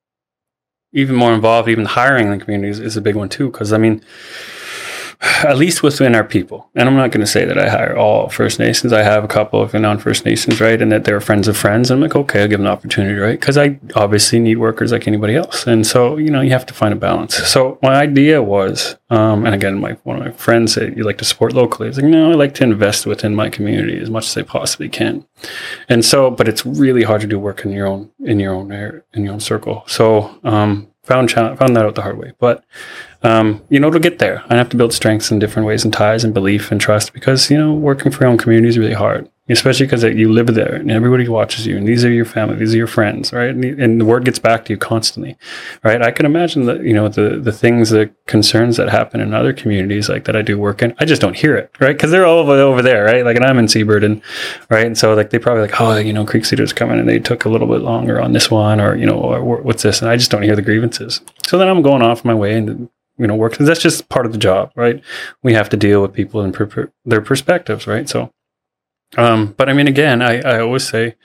even 0.94 1.16
more 1.16 1.34
involved, 1.34 1.70
even 1.70 1.86
hiring 1.86 2.28
in 2.28 2.38
the 2.38 2.44
communities 2.44 2.80
is 2.80 2.98
a 2.98 3.02
big 3.02 3.16
one 3.16 3.30
too. 3.30 3.50
Because 3.50 3.74
I 3.74 3.78
mean, 3.78 4.04
at 5.44 5.58
least 5.58 5.84
within 5.84 6.16
our 6.16 6.24
people, 6.24 6.70
and 6.76 6.88
I'm 6.88 6.96
not 6.96 7.12
going 7.12 7.22
to 7.22 7.32
say 7.32 7.46
that 7.46 7.58
I 7.58 7.70
hire 7.70 7.96
all 7.96 8.30
First 8.30 8.60
Nations. 8.60 8.94
I 8.94 9.04
have 9.04 9.24
a 9.24 9.28
couple 9.28 9.62
of 9.62 9.74
non-First 9.74 10.26
Nations, 10.26 10.60
right, 10.62 10.82
and 10.82 10.92
that 10.92 11.06
they're 11.06 11.22
friends 11.22 11.48
of 11.48 11.58
friends. 11.58 11.92
I'm 11.92 12.02
like, 12.02 12.16
okay, 12.16 12.42
I'll 12.42 12.48
give 12.48 12.60
them 12.60 12.68
an 12.68 12.72
opportunity, 12.72 13.16
right? 13.20 13.40
Because 13.40 13.58
I 13.58 13.80
obviously 13.96 14.40
need 14.40 14.58
workers 14.58 14.92
like 14.92 15.08
anybody 15.08 15.36
else, 15.36 15.68
and 15.68 15.86
so 15.86 16.18
you 16.18 16.30
know, 16.30 16.42
you 16.42 16.52
have 16.52 16.66
to 16.68 16.74
find 16.74 16.94
a 16.94 16.98
balance. 16.98 17.36
So 17.36 17.78
my 17.82 17.96
idea 17.96 18.42
was, 18.42 18.96
um, 19.10 19.46
and 19.46 19.56
again, 19.56 19.80
my 19.80 19.94
one 20.04 20.18
of 20.18 20.24
my 20.24 20.32
friends 20.32 20.74
said, 20.74 20.98
"You 20.98 21.04
like 21.04 21.18
to 21.20 21.26
support 21.26 21.54
locally." 21.54 21.90
I 21.90 21.92
like, 21.92 22.06
"No, 22.06 22.32
I 22.32 22.36
like 22.36 22.54
to 22.56 22.64
invest 22.64 23.06
within 23.06 23.36
my 23.36 23.50
community 23.50 24.00
as 24.00 24.10
much 24.10 24.28
as 24.28 24.38
I 24.38 24.44
possibly 24.44 24.90
can." 24.90 25.26
And 25.90 26.04
so, 26.04 26.30
but 26.32 26.48
it's 26.48 26.66
really 26.66 27.04
hard 27.04 27.22
to 27.22 27.28
do 27.28 27.40
work 27.40 27.66
in 27.66 27.72
your 27.72 27.88
own 27.88 28.12
in 28.24 28.40
your 28.40 28.54
own 28.54 28.72
in 28.72 29.24
your 29.24 29.34
own 29.34 29.40
circle. 29.40 29.84
So 29.88 30.40
um, 30.44 30.88
found 31.04 31.32
found 31.32 31.76
that 31.76 31.86
out 31.86 31.96
the 31.96 32.02
hard 32.02 32.18
way. 32.18 32.34
But 32.40 32.64
um, 33.24 33.64
you 33.70 33.80
know, 33.80 33.88
it'll 33.88 34.02
get 34.02 34.20
there. 34.20 34.44
I 34.50 34.56
have 34.56 34.70
to 34.70 34.78
build 34.78 34.94
strengths 34.94 35.32
in 35.32 35.40
different 35.40 35.66
ways 35.66 35.86
and 35.86 35.94
ties 35.94 36.26
and 36.26 36.34
belief 36.34 36.72
and 36.72 36.80
trust 36.80 37.14
because 37.14 37.50
you 37.50 37.58
know 37.58 37.74
working 37.74 38.12
for 38.12 38.24
your 38.24 38.32
own 38.32 38.38
community 38.38 38.68
is 38.68 38.78
really 38.78 38.94
hard, 38.94 39.30
especially 39.48 39.86
because 39.86 40.04
you 40.04 40.30
live 40.30 40.48
there 40.48 40.76
and 40.76 40.92
everybody 40.92 41.30
watches 41.30 41.66
you 41.66 41.78
and 41.78 41.88
these 41.88 42.04
are 42.04 42.12
your 42.12 42.26
family, 42.26 42.58
these 42.58 42.74
are 42.74 42.78
your 42.78 42.86
friends, 42.88 43.32
right? 43.32 43.52
And, 43.52 43.64
and, 43.64 44.02
the 44.02 44.06
word 44.06 44.26
gets 44.26 44.40
back 44.40 44.66
to 44.66 44.74
you 44.74 44.78
constantly, 44.78 45.38
right? 45.86 46.02
I 46.02 46.12
can 46.12 46.26
imagine 46.26 46.66
that 46.66 46.84
you 46.84 46.92
know 46.92 47.08
the 47.08 47.40
the 47.40 47.54
things, 47.54 47.92
the 47.92 48.12
concerns 48.26 48.76
that 48.76 48.90
happen 48.90 49.22
in 49.22 49.34
other 49.34 49.54
communities 49.54 50.10
like 50.10 50.26
that 50.26 50.36
I 50.36 50.42
do 50.42 50.60
work 50.60 50.82
in. 50.82 50.94
I 51.00 51.06
just 51.06 51.22
don't 51.22 51.38
hear 51.38 51.56
it, 51.56 51.72
right? 51.80 51.96
Because 51.96 52.12
they're 52.12 52.26
all 52.26 52.40
over, 52.40 52.52
over 52.52 52.82
there, 52.82 53.06
right? 53.06 53.24
Like, 53.24 53.38
and 53.38 53.46
I'm 53.46 53.58
in 53.58 53.70
Seabird, 53.70 54.04
and 54.04 54.22
right, 54.70 54.86
and 54.86 54.98
so 54.98 55.14
like 55.14 55.30
they 55.30 55.40
probably 55.40 55.62
like, 55.62 55.80
oh, 55.80 55.96
you 55.96 56.12
know, 56.12 56.26
Creek 56.26 56.44
Cedars 56.44 56.74
coming 56.74 57.00
and 57.00 57.08
they 57.08 57.20
took 57.20 57.46
a 57.46 57.50
little 57.50 57.68
bit 57.68 57.82
longer 57.84 58.20
on 58.20 58.34
this 58.34 58.52
one, 58.52 58.82
or 58.82 58.98
you 58.98 59.06
know, 59.06 59.16
or, 59.16 59.62
what's 59.62 59.84
this, 59.84 60.02
and 60.02 60.12
I 60.12 60.18
just 60.18 60.30
don't 60.30 60.44
hear 60.44 60.58
the 60.58 60.62
grievances. 60.62 61.22
So 61.48 61.58
then 61.58 61.70
I'm 61.70 61.82
going 61.82 62.02
off 62.02 62.26
my 62.26 62.34
way 62.34 62.58
and 62.58 62.90
you 63.18 63.28
know 63.28 63.36
work 63.36 63.52
because 63.54 63.68
that's 63.68 63.82
just 63.82 64.10
part 64.10 64.26
of 64.26 64.32
the 64.32 64.38
job 64.38 64.72
right? 64.76 65.02
We 65.44 65.54
have 65.54 65.70
to 65.70 65.78
deal 65.78 66.02
with 66.02 66.14
people 66.14 66.42
and 66.42 66.54
per- 66.54 66.92
their 67.06 67.22
perspectives 67.22 67.88
right? 67.88 68.10
So 68.10 68.32
um 69.18 69.54
but 69.58 69.70
i 69.70 69.74
mean 69.74 69.88
again 69.88 70.24
i 70.24 70.40
i 70.42 70.60
always 70.60 70.88
say 70.88 71.16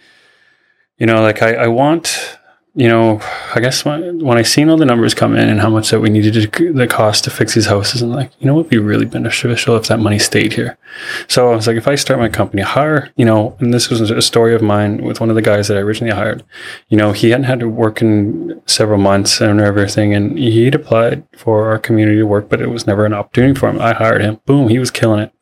you 0.99 1.07
know 1.07 1.23
like 1.23 1.41
i 1.43 1.55
i 1.55 1.67
want 1.67 2.38
you 2.79 2.87
know, 2.87 3.21
I 3.57 3.59
guess 3.59 3.85
when, 3.85 4.21
when 4.21 4.39
I 4.39 4.43
seen 4.43 4.69
all 4.69 4.77
the 4.77 4.87
numbers 4.87 5.13
come 5.13 5.35
in 5.35 5.49
and 5.49 5.61
how 5.61 5.69
much 5.69 5.91
that 5.91 5.99
we 5.99 6.11
needed 6.11 6.53
to, 6.53 6.73
the 6.73 6.87
cost 6.87 7.25
to 7.25 7.31
fix 7.31 7.57
these 7.57 7.67
houses, 7.67 8.03
and 8.03 8.13
like, 8.13 8.31
you 8.39 8.47
know, 8.47 8.53
it 8.53 8.57
would 8.57 8.69
be 8.69 8.79
really 8.79 9.05
beneficial 9.05 9.77
if 9.77 9.89
that 9.89 9.99
money 9.99 10.21
stayed 10.21 10.53
here. 10.53 10.79
So 11.27 11.51
I 11.51 11.57
was 11.57 11.67
like, 11.67 11.77
if 11.77 11.89
I 11.89 11.97
start 11.97 12.21
my 12.21 12.29
company, 12.29 12.63
hire, 12.63 13.11
you 13.17 13.25
know, 13.25 13.57
and 13.59 13.75
this 13.75 13.91
was 13.91 14.13
a 14.13 14.23
story 14.23 14.55
of 14.55 14.63
mine 14.63 15.03
with 15.03 15.19
one 15.19 15.29
of 15.29 15.35
the 15.35 15.43
guys 15.43 15.67
that 15.67 15.77
I 15.77 15.81
originally 15.81 16.15
hired. 16.15 16.45
You 16.87 16.97
know, 16.97 17.11
he 17.11 17.31
hadn't 17.31 17.47
had 17.47 17.59
to 17.59 17.69
work 17.69 18.01
in 18.01 18.63
several 18.67 19.01
months 19.01 19.41
and 19.41 19.61
everything, 19.61 20.15
and 20.15 20.39
he'd 20.39 20.77
applied 20.77 21.25
for 21.37 21.71
our 21.71 21.81
community 21.81 22.23
work, 22.23 22.49
but 22.49 22.61
it 22.61 22.71
was 22.71 22.87
never 22.87 23.05
an 23.05 23.13
opportunity 23.13 23.59
for 23.59 23.69
him. 23.69 23.81
I 23.81 23.93
hired 23.93 24.23
him. 24.23 24.41
Boom, 24.47 24.69
he 24.69 24.79
was 24.79 24.93
killing 24.93 25.19
it. 25.19 25.33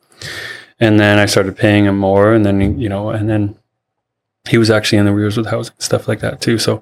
And 0.81 0.99
then 0.99 1.19
I 1.19 1.27
started 1.27 1.59
paying 1.59 1.85
him 1.85 1.99
more, 1.99 2.33
and 2.33 2.47
then 2.47 2.81
you 2.81 2.89
know, 2.89 3.11
and 3.11 3.29
then 3.29 3.57
he 4.49 4.57
was 4.57 4.71
actually 4.71 4.97
in 4.97 5.05
the 5.05 5.13
rears 5.13 5.37
with 5.37 5.49
housing 5.49 5.75
stuff 5.79 6.09
like 6.09 6.21
that 6.21 6.41
too. 6.41 6.57
So 6.57 6.81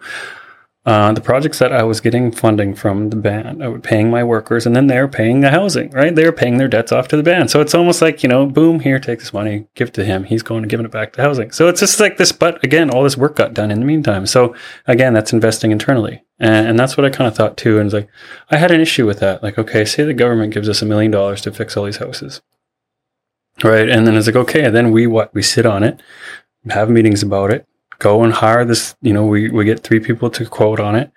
uh, 0.87 1.13
the 1.13 1.21
projects 1.21 1.59
that 1.61 1.73
I 1.73 1.83
was 1.83 2.03
getting 2.03 2.31
funding 2.31 2.75
from 2.75 3.09
the 3.09 3.17
band, 3.17 3.63
I 3.63 3.69
was 3.69 3.81
paying 3.83 4.11
my 4.11 4.23
workers, 4.23 4.67
and 4.67 4.77
then 4.77 4.87
they're 4.87 5.09
paying 5.09 5.41
the 5.41 5.51
housing, 5.51 5.91
right? 5.93 6.15
They're 6.15 6.33
paying 6.33 6.59
their 6.59 6.69
debts 6.69 6.93
off 6.93 7.09
to 7.09 7.17
the 7.17 7.23
band. 7.23 7.51
So 7.51 7.63
it's 7.63 7.75
almost 7.75 8.03
like, 8.03 8.23
you 8.23 8.29
know, 8.29 8.45
boom, 8.45 8.81
here, 8.81 8.99
take 8.99 9.21
this 9.21 9.33
money, 9.33 9.67
give 9.75 9.89
it 9.89 9.95
to 9.95 10.05
him. 10.05 10.25
He's 10.25 10.43
going 10.43 10.63
and 10.63 10.71
giving 10.71 10.85
it 10.85 10.93
back 10.93 11.15
to 11.15 11.23
housing. 11.23 11.53
So 11.53 11.69
it's 11.69 11.81
just 11.81 12.01
like 12.01 12.19
this, 12.19 12.33
but 12.33 12.63
again, 12.63 12.91
all 12.91 13.03
this 13.03 13.17
work 13.17 13.37
got 13.37 13.55
done 13.55 13.71
in 13.71 13.81
the 13.81 13.87
meantime. 13.87 14.27
So 14.27 14.55
again, 14.87 15.15
that's 15.15 15.33
investing 15.33 15.71
internally. 15.73 16.23
And, 16.39 16.69
and 16.69 16.79
that's 16.79 16.99
what 16.99 17.07
I 17.07 17.11
kind 17.11 17.29
of 17.29 17.35
thought 17.35 17.57
too. 17.57 17.79
And 17.79 17.87
it's 17.87 17.95
like, 17.95 18.11
I 18.51 18.59
had 18.59 18.71
an 18.71 18.83
issue 18.83 19.07
with 19.07 19.21
that. 19.21 19.43
Like, 19.43 19.59
okay, 19.59 19.87
say 19.87 20.05
the 20.05 20.13
government 20.13 20.53
gives 20.53 20.69
us 20.69 20.83
a 20.83 20.87
million 20.87 21.11
dollars 21.11 21.41
to 21.43 21.53
fix 21.53 21.77
all 21.77 21.85
these 21.85 21.97
houses. 21.97 22.43
Right. 23.63 23.89
And 23.89 24.07
then 24.07 24.17
it's 24.17 24.27
like, 24.27 24.37
okay, 24.37 24.69
then 24.69 24.91
we 24.91 25.07
what? 25.07 25.33
We 25.33 25.43
sit 25.43 25.65
on 25.65 25.83
it, 25.83 26.03
have 26.69 26.91
meetings 26.91 27.23
about 27.23 27.53
it, 27.53 27.67
go 27.99 28.23
and 28.23 28.33
hire 28.33 28.65
this, 28.65 28.97
you 29.03 29.13
know, 29.13 29.25
we, 29.25 29.51
we 29.51 29.65
get 29.65 29.81
three 29.81 30.01
people 30.01 30.31
to 30.31 30.47
quote 30.47 30.81
on 30.81 30.95
it. 30.95 31.11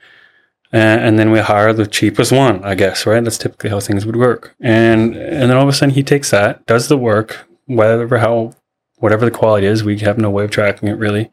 And, 0.72 1.02
and, 1.02 1.20
then 1.20 1.32
we 1.32 1.40
hire 1.40 1.72
the 1.72 1.88
cheapest 1.88 2.34
one, 2.34 2.62
I 2.64 2.76
guess, 2.76 3.06
right? 3.06 3.24
That's 3.24 3.38
typically 3.38 3.70
how 3.70 3.80
things 3.80 4.06
would 4.06 4.18
work. 4.18 4.54
And 4.60 5.16
and 5.16 5.50
then 5.50 5.56
all 5.56 5.64
of 5.64 5.70
a 5.70 5.74
sudden 5.74 5.96
he 5.96 6.04
takes 6.04 6.32
that, 6.32 6.66
does 6.66 6.90
the 6.90 6.98
work, 6.98 7.48
whatever 7.68 8.18
how 8.18 8.54
whatever 8.98 9.24
the 9.24 9.32
quality 9.32 9.66
is, 9.66 9.84
we 9.84 10.00
have 10.00 10.18
no 10.18 10.30
way 10.30 10.44
of 10.44 10.52
tracking 10.52 10.90
it 10.90 10.98
really, 10.98 11.32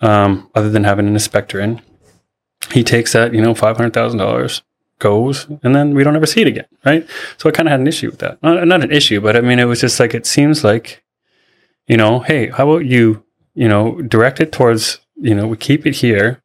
um, 0.00 0.50
other 0.54 0.68
than 0.68 0.84
having 0.84 1.06
an 1.06 1.14
inspector 1.14 1.58
in. 1.58 1.80
He 2.70 2.84
takes 2.84 3.14
that, 3.14 3.32
you 3.32 3.40
know, 3.40 3.54
five 3.54 3.78
hundred 3.78 3.94
thousand 3.94 4.18
dollars, 4.18 4.62
goes, 4.98 5.46
and 5.62 5.74
then 5.74 5.94
we 5.94 6.04
don't 6.04 6.16
ever 6.16 6.26
see 6.26 6.42
it 6.42 6.48
again, 6.48 6.66
right? 6.84 7.08
So 7.38 7.48
I 7.48 7.52
kind 7.52 7.68
of 7.68 7.70
had 7.70 7.80
an 7.80 7.86
issue 7.86 8.10
with 8.10 8.18
that. 8.20 8.42
Not, 8.42 8.66
not 8.66 8.82
an 8.82 8.92
issue, 8.92 9.20
but 9.20 9.36
I 9.36 9.40
mean, 9.40 9.58
it 9.58 9.64
was 9.64 9.80
just 9.80 10.00
like 10.00 10.14
it 10.14 10.26
seems 10.26 10.64
like, 10.64 11.02
you 11.86 11.96
know, 11.96 12.20
hey, 12.20 12.48
how 12.48 12.68
about 12.68 12.84
you 12.84 13.24
you 13.56 13.66
know, 13.66 14.00
direct 14.02 14.38
it 14.38 14.52
towards, 14.52 15.00
you 15.16 15.34
know, 15.34 15.48
we 15.48 15.56
keep 15.56 15.86
it 15.86 15.96
here. 15.96 16.42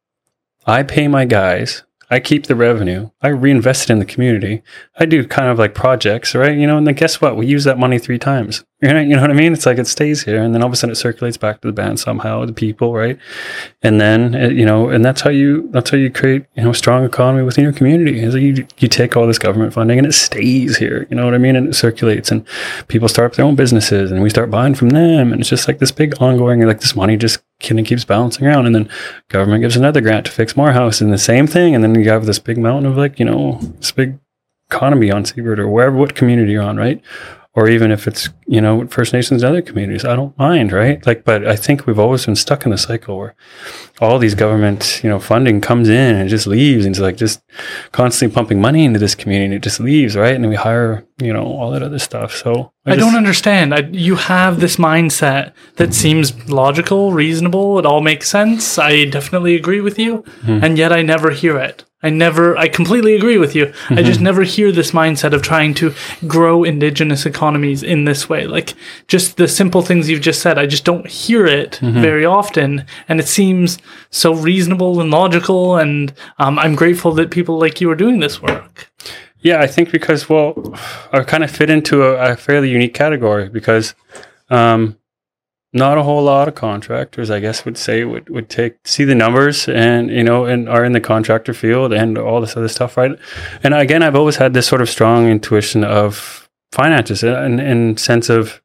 I 0.66 0.82
pay 0.82 1.06
my 1.06 1.26
guys. 1.26 1.84
I 2.12 2.20
keep 2.20 2.44
the 2.44 2.54
revenue. 2.54 3.08
I 3.22 3.28
reinvest 3.28 3.88
it 3.88 3.92
in 3.94 3.98
the 3.98 4.04
community. 4.04 4.62
I 4.98 5.06
do 5.06 5.26
kind 5.26 5.48
of 5.48 5.58
like 5.58 5.74
projects, 5.74 6.34
right? 6.34 6.54
You 6.54 6.66
know, 6.66 6.76
and 6.76 6.86
then 6.86 6.94
guess 6.94 7.22
what? 7.22 7.38
We 7.38 7.46
use 7.46 7.64
that 7.64 7.78
money 7.78 7.98
three 7.98 8.18
times. 8.18 8.64
You 8.82 8.92
know 9.14 9.20
what 9.20 9.30
I 9.30 9.34
mean? 9.34 9.52
It's 9.52 9.64
like 9.64 9.78
it 9.78 9.86
stays 9.86 10.24
here, 10.24 10.42
and 10.42 10.52
then 10.52 10.60
all 10.60 10.66
of 10.66 10.72
a 10.72 10.76
sudden 10.76 10.90
it 10.90 10.96
circulates 10.96 11.36
back 11.36 11.60
to 11.60 11.68
the 11.68 11.72
band 11.72 12.00
somehow, 12.00 12.44
the 12.44 12.52
people, 12.52 12.92
right? 12.92 13.16
And 13.80 14.00
then 14.00 14.34
it, 14.34 14.54
you 14.54 14.66
know, 14.66 14.88
and 14.88 15.04
that's 15.04 15.20
how 15.20 15.30
you 15.30 15.68
that's 15.70 15.90
how 15.90 15.96
you 15.96 16.10
create 16.10 16.46
you 16.56 16.64
know 16.64 16.70
a 16.70 16.74
strong 16.74 17.04
economy 17.04 17.44
within 17.44 17.62
your 17.62 17.72
community. 17.72 18.18
Is 18.20 18.34
you 18.34 18.66
you 18.78 18.88
take 18.88 19.16
all 19.16 19.28
this 19.28 19.38
government 19.38 19.72
funding 19.72 19.98
and 19.98 20.06
it 20.06 20.14
stays 20.14 20.78
here. 20.78 21.06
You 21.10 21.16
know 21.16 21.24
what 21.24 21.34
I 21.34 21.38
mean? 21.38 21.54
And 21.54 21.68
it 21.68 21.74
circulates, 21.74 22.32
and 22.32 22.44
people 22.88 23.06
start 23.08 23.30
up 23.30 23.36
their 23.36 23.44
own 23.44 23.54
businesses, 23.54 24.10
and 24.10 24.20
we 24.20 24.30
start 24.30 24.50
buying 24.50 24.74
from 24.74 24.88
them, 24.88 25.30
and 25.30 25.40
it's 25.40 25.50
just 25.50 25.68
like 25.68 25.78
this 25.78 25.92
big 25.92 26.20
ongoing. 26.20 26.60
Like 26.66 26.80
this 26.80 26.96
money 26.96 27.16
just 27.16 27.38
kind 27.62 27.80
of 27.80 27.86
keeps 27.86 28.04
bouncing 28.04 28.46
around, 28.46 28.66
and 28.66 28.74
then 28.74 28.88
government 29.28 29.62
gives 29.62 29.76
another 29.76 30.00
grant 30.00 30.26
to 30.26 30.32
fix 30.32 30.56
more 30.56 30.72
houses, 30.72 31.02
and 31.02 31.12
the 31.12 31.18
same 31.18 31.46
thing, 31.46 31.74
and 31.74 31.82
then 31.82 31.94
you 31.94 32.08
have 32.10 32.26
this 32.26 32.38
big 32.38 32.58
mountain 32.58 32.90
of 32.90 32.96
like 32.96 33.18
you 33.18 33.24
know 33.24 33.58
this 33.78 33.92
big 33.92 34.18
economy 34.68 35.10
on 35.10 35.24
Seabird 35.24 35.60
or 35.60 35.68
wherever 35.68 35.96
what 35.96 36.14
community 36.14 36.52
you're 36.52 36.62
on, 36.62 36.76
right? 36.76 37.02
Or 37.54 37.68
even 37.68 37.90
if 37.90 38.08
it's 38.08 38.30
you 38.46 38.60
know 38.60 38.86
First 38.86 39.12
Nations 39.12 39.42
and 39.42 39.50
other 39.50 39.62
communities, 39.62 40.04
I 40.04 40.16
don't 40.16 40.36
mind, 40.38 40.72
right? 40.72 41.04
Like, 41.06 41.24
but 41.24 41.46
I 41.46 41.54
think 41.56 41.86
we've 41.86 41.98
always 41.98 42.24
been 42.24 42.36
stuck 42.36 42.64
in 42.64 42.70
the 42.70 42.78
cycle 42.78 43.18
where 43.18 43.34
all 44.00 44.18
these 44.18 44.34
government 44.34 45.00
you 45.02 45.10
know 45.10 45.20
funding 45.20 45.60
comes 45.60 45.88
in 45.88 46.16
and 46.16 46.30
just 46.30 46.46
leaves, 46.46 46.86
and 46.86 46.94
it's 46.94 47.00
like 47.00 47.16
just 47.16 47.42
constantly 47.92 48.34
pumping 48.34 48.60
money 48.60 48.84
into 48.84 48.98
this 48.98 49.14
community, 49.14 49.46
and 49.46 49.54
it 49.54 49.62
just 49.62 49.80
leaves, 49.80 50.16
right? 50.16 50.34
And 50.34 50.42
then 50.42 50.50
we 50.50 50.56
hire 50.56 51.06
you 51.20 51.32
know 51.32 51.44
all 51.44 51.70
that 51.72 51.82
other 51.82 51.98
stuff. 51.98 52.34
So 52.34 52.72
I, 52.86 52.96
don't 52.96 53.16
understand. 53.16 53.74
I, 53.74 53.80
you 53.92 54.16
have 54.16 54.60
this 54.60 54.76
mindset 54.76 55.52
that 55.76 55.92
seems 55.92 56.48
logical, 56.48 57.12
reasonable. 57.12 57.78
It 57.78 57.86
all 57.86 58.00
makes 58.00 58.28
sense. 58.28 58.78
I 58.78 59.04
definitely 59.04 59.54
agree 59.56 59.80
with 59.80 59.98
you, 59.98 60.24
hmm. 60.42 60.60
and 60.62 60.78
yet 60.78 60.92
I 60.92 61.02
never 61.02 61.30
hear 61.30 61.58
it. 61.58 61.84
I 62.02 62.10
never, 62.10 62.56
I 62.56 62.68
completely 62.68 63.14
agree 63.14 63.38
with 63.38 63.54
you. 63.54 63.72
I 63.90 64.02
just 64.02 64.20
never 64.20 64.42
hear 64.42 64.72
this 64.72 64.90
mindset 64.90 65.32
of 65.32 65.42
trying 65.42 65.74
to 65.74 65.94
grow 66.26 66.64
indigenous 66.64 67.26
economies 67.26 67.82
in 67.82 68.04
this 68.04 68.28
way. 68.28 68.46
Like 68.46 68.74
just 69.06 69.36
the 69.36 69.46
simple 69.46 69.82
things 69.82 70.08
you've 70.08 70.20
just 70.20 70.42
said, 70.42 70.58
I 70.58 70.66
just 70.66 70.84
don't 70.84 71.06
hear 71.06 71.46
it 71.46 71.76
very 71.80 72.24
often. 72.24 72.86
And 73.08 73.20
it 73.20 73.28
seems 73.28 73.78
so 74.10 74.34
reasonable 74.34 75.00
and 75.00 75.10
logical. 75.10 75.76
And 75.76 76.12
um, 76.38 76.58
I'm 76.58 76.74
grateful 76.74 77.12
that 77.12 77.30
people 77.30 77.58
like 77.58 77.80
you 77.80 77.90
are 77.90 77.96
doing 77.96 78.20
this 78.20 78.42
work. 78.42 78.90
Yeah, 79.40 79.60
I 79.60 79.66
think 79.66 79.90
because 79.90 80.28
well, 80.28 80.54
I 81.12 81.22
kind 81.24 81.44
of 81.44 81.50
fit 81.50 81.68
into 81.70 82.04
a, 82.04 82.32
a 82.32 82.36
fairly 82.36 82.70
unique 82.70 82.94
category 82.94 83.48
because 83.48 83.94
um, 84.50 84.96
not 85.72 85.98
a 85.98 86.02
whole 86.02 86.22
lot 86.22 86.48
of 86.48 86.54
contractors, 86.54 87.30
I 87.30 87.40
guess, 87.40 87.64
would 87.64 87.78
say 87.78 88.04
would 88.04 88.28
would 88.28 88.48
take 88.48 88.76
see 88.86 89.04
the 89.04 89.14
numbers 89.14 89.68
and 89.68 90.10
you 90.10 90.22
know 90.22 90.44
and 90.44 90.68
are 90.68 90.84
in 90.84 90.92
the 90.92 91.00
contractor 91.00 91.54
field 91.54 91.92
and 91.92 92.18
all 92.18 92.40
this 92.40 92.56
other 92.56 92.68
stuff, 92.68 92.96
right? 92.96 93.18
And 93.62 93.74
again, 93.74 94.02
I've 94.02 94.16
always 94.16 94.36
had 94.36 94.54
this 94.54 94.66
sort 94.66 94.82
of 94.82 94.88
strong 94.88 95.28
intuition 95.28 95.84
of 95.84 96.48
finances 96.72 97.22
and 97.22 97.60
in 97.60 97.96
sense 97.96 98.30
of 98.30 98.61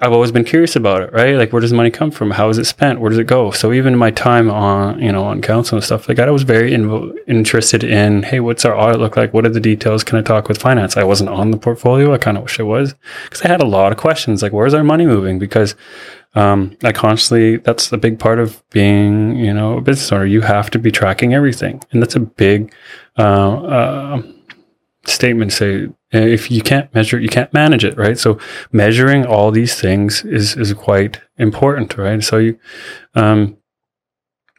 I've 0.00 0.12
always 0.12 0.30
been 0.30 0.44
curious 0.44 0.76
about 0.76 1.02
it, 1.02 1.12
right? 1.12 1.34
Like, 1.34 1.52
where 1.52 1.60
does 1.60 1.72
money 1.72 1.90
come 1.90 2.12
from? 2.12 2.30
How 2.30 2.48
is 2.50 2.58
it 2.58 2.66
spent? 2.66 3.00
Where 3.00 3.10
does 3.10 3.18
it 3.18 3.26
go? 3.26 3.50
So 3.50 3.72
even 3.72 3.96
my 3.96 4.12
time 4.12 4.48
on, 4.48 5.02
you 5.02 5.10
know, 5.10 5.24
on 5.24 5.42
council 5.42 5.76
and 5.76 5.84
stuff 5.84 6.08
like 6.08 6.18
that, 6.18 6.28
I 6.28 6.30
was 6.30 6.44
very 6.44 6.72
interested 6.72 7.82
in, 7.82 8.22
hey, 8.22 8.38
what's 8.38 8.64
our 8.64 8.78
audit 8.78 9.00
look 9.00 9.16
like? 9.16 9.34
What 9.34 9.44
are 9.44 9.48
the 9.48 9.58
details? 9.58 10.04
Can 10.04 10.16
I 10.16 10.22
talk 10.22 10.46
with 10.46 10.60
finance? 10.60 10.96
I 10.96 11.02
wasn't 11.02 11.30
on 11.30 11.50
the 11.50 11.56
portfolio. 11.58 12.14
I 12.14 12.18
kind 12.18 12.36
of 12.36 12.44
wish 12.44 12.60
I 12.60 12.62
was 12.62 12.94
because 13.24 13.42
I 13.42 13.48
had 13.48 13.60
a 13.60 13.66
lot 13.66 13.90
of 13.90 13.98
questions, 13.98 14.40
like, 14.40 14.52
where's 14.52 14.72
our 14.72 14.84
money 14.84 15.04
moving? 15.04 15.40
Because 15.40 15.74
um, 16.36 16.76
I 16.84 16.92
constantly, 16.92 17.56
that's 17.56 17.90
a 17.90 17.98
big 17.98 18.20
part 18.20 18.38
of 18.38 18.62
being, 18.70 19.34
you 19.34 19.52
know, 19.52 19.78
a 19.78 19.80
business 19.80 20.12
owner. 20.12 20.26
You 20.26 20.42
have 20.42 20.70
to 20.70 20.78
be 20.78 20.92
tracking 20.92 21.34
everything. 21.34 21.82
And 21.90 22.00
that's 22.00 22.14
a 22.14 22.20
big, 22.20 22.72
uh, 23.18 23.22
uh, 23.22 24.22
statement 25.08 25.52
say 25.52 25.88
if 26.10 26.50
you 26.50 26.62
can't 26.62 26.92
measure 26.94 27.18
it, 27.18 27.22
you 27.22 27.28
can't 27.28 27.52
manage 27.52 27.84
it, 27.84 27.96
right? 27.96 28.18
So 28.18 28.38
measuring 28.72 29.26
all 29.26 29.50
these 29.50 29.78
things 29.78 30.24
is 30.24 30.56
is 30.56 30.72
quite 30.74 31.20
important, 31.36 31.96
right? 31.98 32.22
So 32.22 32.38
you, 32.38 32.58
um, 33.14 33.56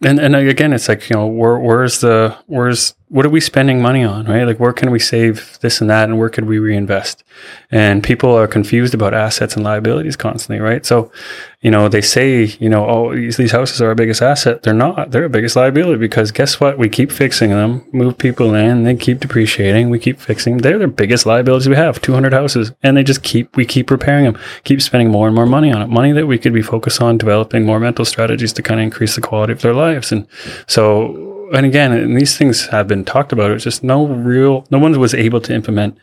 and 0.04 0.20
and 0.20 0.36
again, 0.36 0.74
it's 0.74 0.88
like 0.88 1.10
you 1.10 1.16
know 1.16 1.28
where 1.28 1.60
where's 1.60 2.02
the 2.02 2.38
where's 2.46 2.96
what 3.10 3.26
are 3.26 3.30
we 3.30 3.42
spending 3.42 3.82
money 3.82 4.04
on, 4.04 4.26
right? 4.26 4.44
Like 4.44 4.60
where 4.60 4.72
can 4.72 4.92
we 4.92 5.00
save 5.00 5.58
this 5.62 5.82
and 5.82 5.90
that, 5.90 6.08
and 6.10 6.20
where 6.20 6.30
could 6.30 6.46
we 6.46 6.60
reinvest? 6.60 7.24
And 7.72 8.04
people 8.04 8.32
are 8.32 8.48
confused 8.48 8.94
about 8.94 9.16
assets 9.16 9.56
and 9.56 9.66
liabilities 9.66 10.16
constantly, 10.16 10.62
right? 10.62 10.86
So, 10.86 11.12
you 11.62 11.72
know, 11.72 11.90
they 11.90 12.02
say, 12.02 12.44
you 12.60 12.70
know, 12.70 12.88
oh, 12.88 13.16
these, 13.16 13.38
these 13.38 13.52
houses 13.52 13.82
are 13.82 13.88
our 13.88 13.96
biggest 13.96 14.22
asset. 14.22 14.62
They're 14.62 14.76
not. 14.76 15.10
They're 15.10 15.24
our 15.24 15.30
biggest 15.30 15.56
liability 15.56 15.98
because 15.98 16.32
guess 16.32 16.60
what? 16.60 16.78
We 16.78 16.88
keep 16.88 17.12
fixing 17.12 17.50
them, 17.50 17.84
move 17.92 18.18
people 18.18 18.54
in, 18.54 18.84
they 18.84 18.96
keep 18.96 19.20
depreciating. 19.20 19.90
We 19.90 19.98
keep 19.98 20.20
fixing. 20.20 20.58
They're 20.60 20.78
the 20.78 20.88
biggest 20.88 21.26
liabilities 21.26 21.68
we 21.68 21.76
have. 21.76 22.00
Two 22.02 22.14
hundred 22.14 22.34
houses, 22.34 22.72
and 22.84 22.96
they 22.96 23.04
just 23.04 23.24
keep 23.24 23.58
we 23.58 23.66
keep 23.66 23.90
repairing 23.90 24.26
them, 24.26 24.38
keep 24.66 24.84
spending 24.84 25.10
more 25.10 25.26
and 25.26 25.36
more 25.36 25.48
money 25.48 25.72
on 25.72 25.82
it. 25.82 25.88
Money 25.88 26.12
that 26.12 26.28
we 26.28 26.38
could 26.38 26.54
be 26.54 26.62
focused 26.62 27.02
on 27.02 27.18
developing 27.18 27.66
more 27.66 27.80
mental 27.80 28.06
strategies 28.06 28.54
to 28.54 28.62
kind 28.62 28.80
of 28.80 28.84
increase 28.84 29.16
the 29.16 29.22
quality 29.22 29.54
of 29.54 29.62
their 29.64 29.74
lives. 29.74 30.12
And 30.12 30.28
so 30.68 31.38
and 31.54 31.66
again, 31.66 31.92
and 31.92 32.18
these 32.18 32.38
things 32.38 32.68
have 32.68 32.88
been 32.88 33.06
talked 33.06 33.32
about. 33.32 33.52
It's 33.52 33.64
just 33.64 33.84
no 33.84 34.08
real, 34.08 34.66
no 34.72 34.80
one 34.80 34.98
was 35.00 35.14
able 35.14 35.42
to 35.42 35.54
implement. 35.54 35.98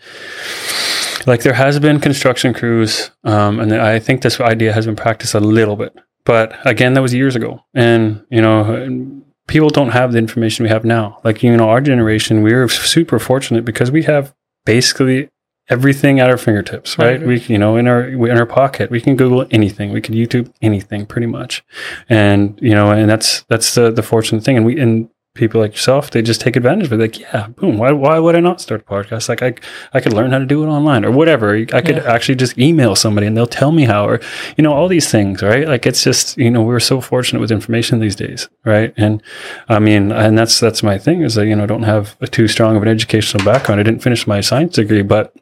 Like 1.26 1.42
there 1.42 1.54
has 1.54 1.78
been 1.80 2.00
construction 2.00 2.54
crews, 2.54 3.10
um, 3.24 3.58
and 3.58 3.74
I 3.74 3.98
think 3.98 4.22
this 4.22 4.40
idea 4.40 4.72
has 4.72 4.86
been 4.86 4.96
practiced 4.96 5.34
a 5.34 5.40
little 5.40 5.76
bit. 5.76 5.94
But 6.24 6.56
again, 6.66 6.94
that 6.94 7.02
was 7.02 7.14
years 7.14 7.36
ago, 7.36 7.64
and 7.74 8.24
you 8.30 8.40
know, 8.40 9.22
people 9.46 9.70
don't 9.70 9.90
have 9.90 10.12
the 10.12 10.18
information 10.18 10.62
we 10.62 10.68
have 10.68 10.84
now. 10.84 11.20
Like 11.24 11.42
you 11.42 11.56
know, 11.56 11.68
our 11.68 11.80
generation, 11.80 12.42
we 12.42 12.52
are 12.52 12.68
super 12.68 13.18
fortunate 13.18 13.64
because 13.64 13.90
we 13.90 14.02
have 14.04 14.34
basically 14.64 15.28
everything 15.68 16.20
at 16.20 16.30
our 16.30 16.36
fingertips, 16.36 16.96
right? 16.98 17.20
We, 17.20 17.40
you 17.40 17.58
know, 17.58 17.76
in 17.76 17.88
our 17.88 18.06
in 18.08 18.38
our 18.38 18.46
pocket, 18.46 18.90
we 18.90 19.00
can 19.00 19.16
Google 19.16 19.46
anything, 19.50 19.92
we 19.92 20.00
can 20.00 20.14
YouTube 20.14 20.52
anything, 20.62 21.06
pretty 21.06 21.26
much, 21.26 21.64
and 22.08 22.58
you 22.62 22.74
know, 22.74 22.90
and 22.90 23.10
that's 23.10 23.42
that's 23.48 23.74
the 23.74 23.90
the 23.90 24.02
fortunate 24.02 24.44
thing. 24.44 24.56
And 24.56 24.66
we 24.66 24.78
and 24.78 25.08
people 25.36 25.60
like 25.60 25.72
yourself, 25.72 26.10
they 26.10 26.22
just 26.22 26.40
take 26.40 26.56
advantage 26.56 26.86
of 26.86 26.92
it. 26.94 26.98
Like, 26.98 27.20
yeah, 27.20 27.48
boom. 27.48 27.78
Why, 27.78 27.92
why 27.92 28.18
would 28.18 28.34
I 28.34 28.40
not 28.40 28.60
start 28.60 28.80
a 28.80 28.84
podcast? 28.84 29.28
Like, 29.28 29.42
I, 29.42 29.54
I 29.92 30.00
could 30.00 30.12
learn 30.12 30.32
how 30.32 30.38
to 30.38 30.46
do 30.46 30.64
it 30.64 30.68
online 30.68 31.04
or 31.04 31.10
whatever. 31.10 31.54
I 31.54 31.64
could 31.64 31.96
Yeah. 31.96 32.12
actually 32.12 32.34
just 32.36 32.58
email 32.58 32.96
somebody 32.96 33.26
and 33.26 33.36
they'll 33.36 33.46
tell 33.46 33.72
me 33.72 33.84
how, 33.84 34.08
or, 34.08 34.20
you 34.56 34.62
know, 34.62 34.72
all 34.72 34.88
these 34.88 35.10
things, 35.10 35.42
right? 35.42 35.68
Like, 35.68 35.86
it's 35.86 36.02
just, 36.02 36.36
you 36.36 36.50
know, 36.50 36.62
we're 36.62 36.80
so 36.80 37.00
fortunate 37.00 37.40
with 37.40 37.52
information 37.52 38.00
these 38.00 38.16
days, 38.16 38.48
right? 38.64 38.92
And 38.96 39.22
I 39.68 39.78
mean, 39.78 40.12
and 40.12 40.36
that's, 40.36 40.58
that's 40.58 40.82
my 40.82 40.98
thing 40.98 41.22
is 41.22 41.34
that, 41.36 41.46
you 41.46 41.54
know, 41.54 41.62
I 41.62 41.66
don't 41.66 41.82
have 41.84 42.16
a 42.20 42.26
too 42.26 42.48
strong 42.48 42.76
of 42.76 42.82
an 42.82 42.88
educational 42.88 43.44
background. 43.44 43.80
I 43.80 43.84
didn't 43.84 44.02
finish 44.02 44.26
my 44.26 44.40
science 44.40 44.74
degree, 44.74 45.02
but 45.02 45.34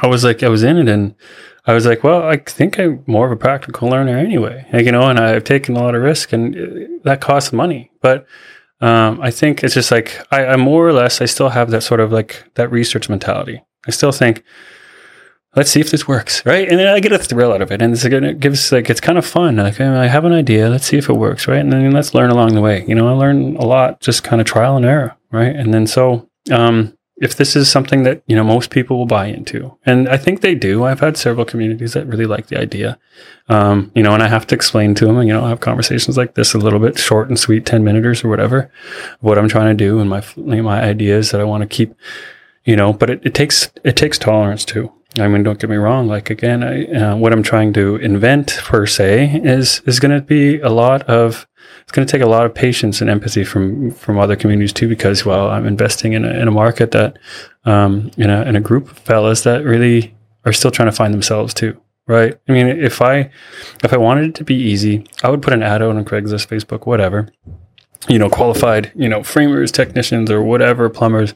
I 0.00 0.06
was 0.06 0.24
like, 0.24 0.42
I 0.42 0.48
was 0.48 0.62
in 0.62 0.76
it 0.78 0.88
and 0.88 1.14
I 1.68 1.72
was 1.74 1.84
like, 1.84 2.04
well, 2.04 2.22
I 2.22 2.36
think 2.36 2.78
I'm 2.78 3.02
more 3.08 3.26
of 3.26 3.32
a 3.32 3.36
practical 3.36 3.88
learner 3.88 4.16
anyway, 4.16 4.66
like, 4.72 4.86
you 4.86 4.92
know, 4.92 5.08
and 5.08 5.18
I've 5.18 5.42
taken 5.42 5.76
a 5.76 5.80
lot 5.80 5.94
of 5.96 6.02
risk 6.02 6.32
and 6.32 6.54
uh, 6.54 6.86
that 7.02 7.20
costs 7.20 7.52
money, 7.52 7.90
but 8.02 8.24
um, 8.80 9.20
I 9.20 9.30
think 9.30 9.64
it's 9.64 9.74
just 9.74 9.90
like 9.90 10.20
I, 10.30 10.46
I 10.46 10.56
more 10.56 10.86
or 10.86 10.92
less 10.92 11.20
I 11.20 11.24
still 11.24 11.48
have 11.50 11.70
that 11.70 11.82
sort 11.82 12.00
of 12.00 12.12
like 12.12 12.44
that 12.54 12.70
research 12.70 13.08
mentality. 13.08 13.62
I 13.86 13.90
still 13.90 14.12
think, 14.12 14.42
let's 15.54 15.70
see 15.70 15.80
if 15.80 15.90
this 15.90 16.06
works, 16.06 16.44
right? 16.44 16.68
And 16.68 16.78
then 16.78 16.88
I 16.88 17.00
get 17.00 17.12
a 17.12 17.18
thrill 17.18 17.52
out 17.52 17.62
of 17.62 17.72
it, 17.72 17.80
and 17.80 17.94
it's 17.94 18.04
it 18.04 18.40
gives 18.40 18.72
like 18.72 18.90
it's 18.90 19.00
kind 19.00 19.18
of 19.18 19.24
fun. 19.24 19.56
Like 19.56 19.80
I 19.80 20.06
have 20.06 20.24
an 20.24 20.32
idea, 20.32 20.68
let's 20.68 20.86
see 20.86 20.98
if 20.98 21.08
it 21.08 21.14
works, 21.14 21.48
right? 21.48 21.60
And 21.60 21.72
then 21.72 21.90
let's 21.92 22.14
learn 22.14 22.30
along 22.30 22.54
the 22.54 22.60
way. 22.60 22.84
You 22.86 22.94
know, 22.94 23.08
I 23.08 23.12
learn 23.12 23.56
a 23.56 23.64
lot 23.64 24.00
just 24.00 24.24
kind 24.24 24.40
of 24.40 24.46
trial 24.46 24.76
and 24.76 24.84
error, 24.84 25.16
right? 25.30 25.54
And 25.54 25.72
then 25.72 25.86
so 25.86 26.28
um, 26.50 26.95
if 27.18 27.34
this 27.34 27.56
is 27.56 27.70
something 27.70 28.02
that 28.02 28.22
you 28.26 28.36
know 28.36 28.44
most 28.44 28.70
people 28.70 28.98
will 28.98 29.06
buy 29.06 29.26
into, 29.26 29.76
and 29.86 30.08
I 30.08 30.16
think 30.16 30.40
they 30.40 30.54
do. 30.54 30.84
I've 30.84 31.00
had 31.00 31.16
several 31.16 31.46
communities 31.46 31.94
that 31.94 32.06
really 32.06 32.26
like 32.26 32.48
the 32.48 32.58
idea, 32.58 32.98
um, 33.48 33.90
you 33.94 34.02
know, 34.02 34.12
and 34.12 34.22
I 34.22 34.28
have 34.28 34.46
to 34.48 34.54
explain 34.54 34.94
to 34.96 35.06
them, 35.06 35.16
and 35.18 35.26
you 35.26 35.34
know, 35.34 35.44
I 35.44 35.48
have 35.48 35.60
conversations 35.60 36.16
like 36.16 36.34
this 36.34 36.54
a 36.54 36.58
little 36.58 36.78
bit 36.78 36.98
short 36.98 37.28
and 37.28 37.38
sweet, 37.38 37.64
ten 37.64 37.84
minuters 37.84 38.22
or 38.22 38.28
whatever, 38.28 38.70
what 39.20 39.38
I'm 39.38 39.48
trying 39.48 39.76
to 39.76 39.84
do 39.84 39.98
and 39.98 40.10
my 40.10 40.22
my 40.36 40.82
ideas 40.82 41.30
that 41.30 41.40
I 41.40 41.44
want 41.44 41.62
to 41.62 41.66
keep, 41.66 41.94
you 42.64 42.76
know. 42.76 42.92
But 42.92 43.10
it, 43.10 43.26
it 43.26 43.34
takes 43.34 43.70
it 43.82 43.96
takes 43.96 44.18
tolerance 44.18 44.64
too. 44.64 44.92
I 45.18 45.28
mean, 45.28 45.42
don't 45.42 45.58
get 45.58 45.70
me 45.70 45.76
wrong. 45.76 46.06
Like 46.08 46.30
again, 46.30 46.62
I, 46.62 46.84
uh, 46.86 47.16
what 47.16 47.32
I'm 47.32 47.42
trying 47.42 47.72
to 47.74 47.96
invent 47.96 48.58
per 48.64 48.86
se 48.86 49.40
is 49.44 49.80
is 49.86 50.00
going 50.00 50.14
to 50.14 50.20
be 50.20 50.60
a 50.60 50.68
lot 50.68 51.02
of 51.02 51.46
it's 51.82 51.92
going 51.92 52.06
to 52.06 52.10
take 52.10 52.22
a 52.22 52.26
lot 52.26 52.46
of 52.46 52.54
patience 52.54 53.00
and 53.00 53.08
empathy 53.08 53.44
from 53.44 53.90
from 53.92 54.18
other 54.18 54.36
communities 54.36 54.72
too, 54.72 54.88
because 54.88 55.24
well, 55.24 55.48
I'm 55.48 55.66
investing 55.66 56.12
in 56.12 56.24
a, 56.24 56.30
in 56.30 56.48
a 56.48 56.50
market 56.50 56.90
that 56.90 57.18
um, 57.64 58.10
in 58.16 58.30
a 58.30 58.42
in 58.42 58.56
a 58.56 58.60
group 58.60 58.90
of 58.90 58.98
fellas 58.98 59.42
that 59.44 59.64
really 59.64 60.14
are 60.44 60.52
still 60.52 60.70
trying 60.70 60.88
to 60.88 60.96
find 60.96 61.14
themselves 61.14 61.54
too, 61.54 61.80
right? 62.06 62.38
I 62.48 62.52
mean, 62.52 62.66
if 62.66 63.00
I 63.00 63.30
if 63.82 63.92
I 63.92 63.96
wanted 63.96 64.30
it 64.30 64.34
to 64.36 64.44
be 64.44 64.54
easy, 64.54 65.06
I 65.22 65.30
would 65.30 65.42
put 65.42 65.52
an 65.52 65.62
ad 65.62 65.82
out 65.82 65.96
on 65.96 66.04
Craigslist, 66.04 66.48
Facebook, 66.48 66.86
whatever, 66.86 67.28
you 68.08 68.18
know, 68.18 68.28
qualified, 68.28 68.92
you 68.94 69.08
know, 69.08 69.22
framers, 69.22 69.72
technicians, 69.72 70.30
or 70.30 70.42
whatever, 70.42 70.88
plumbers. 70.90 71.34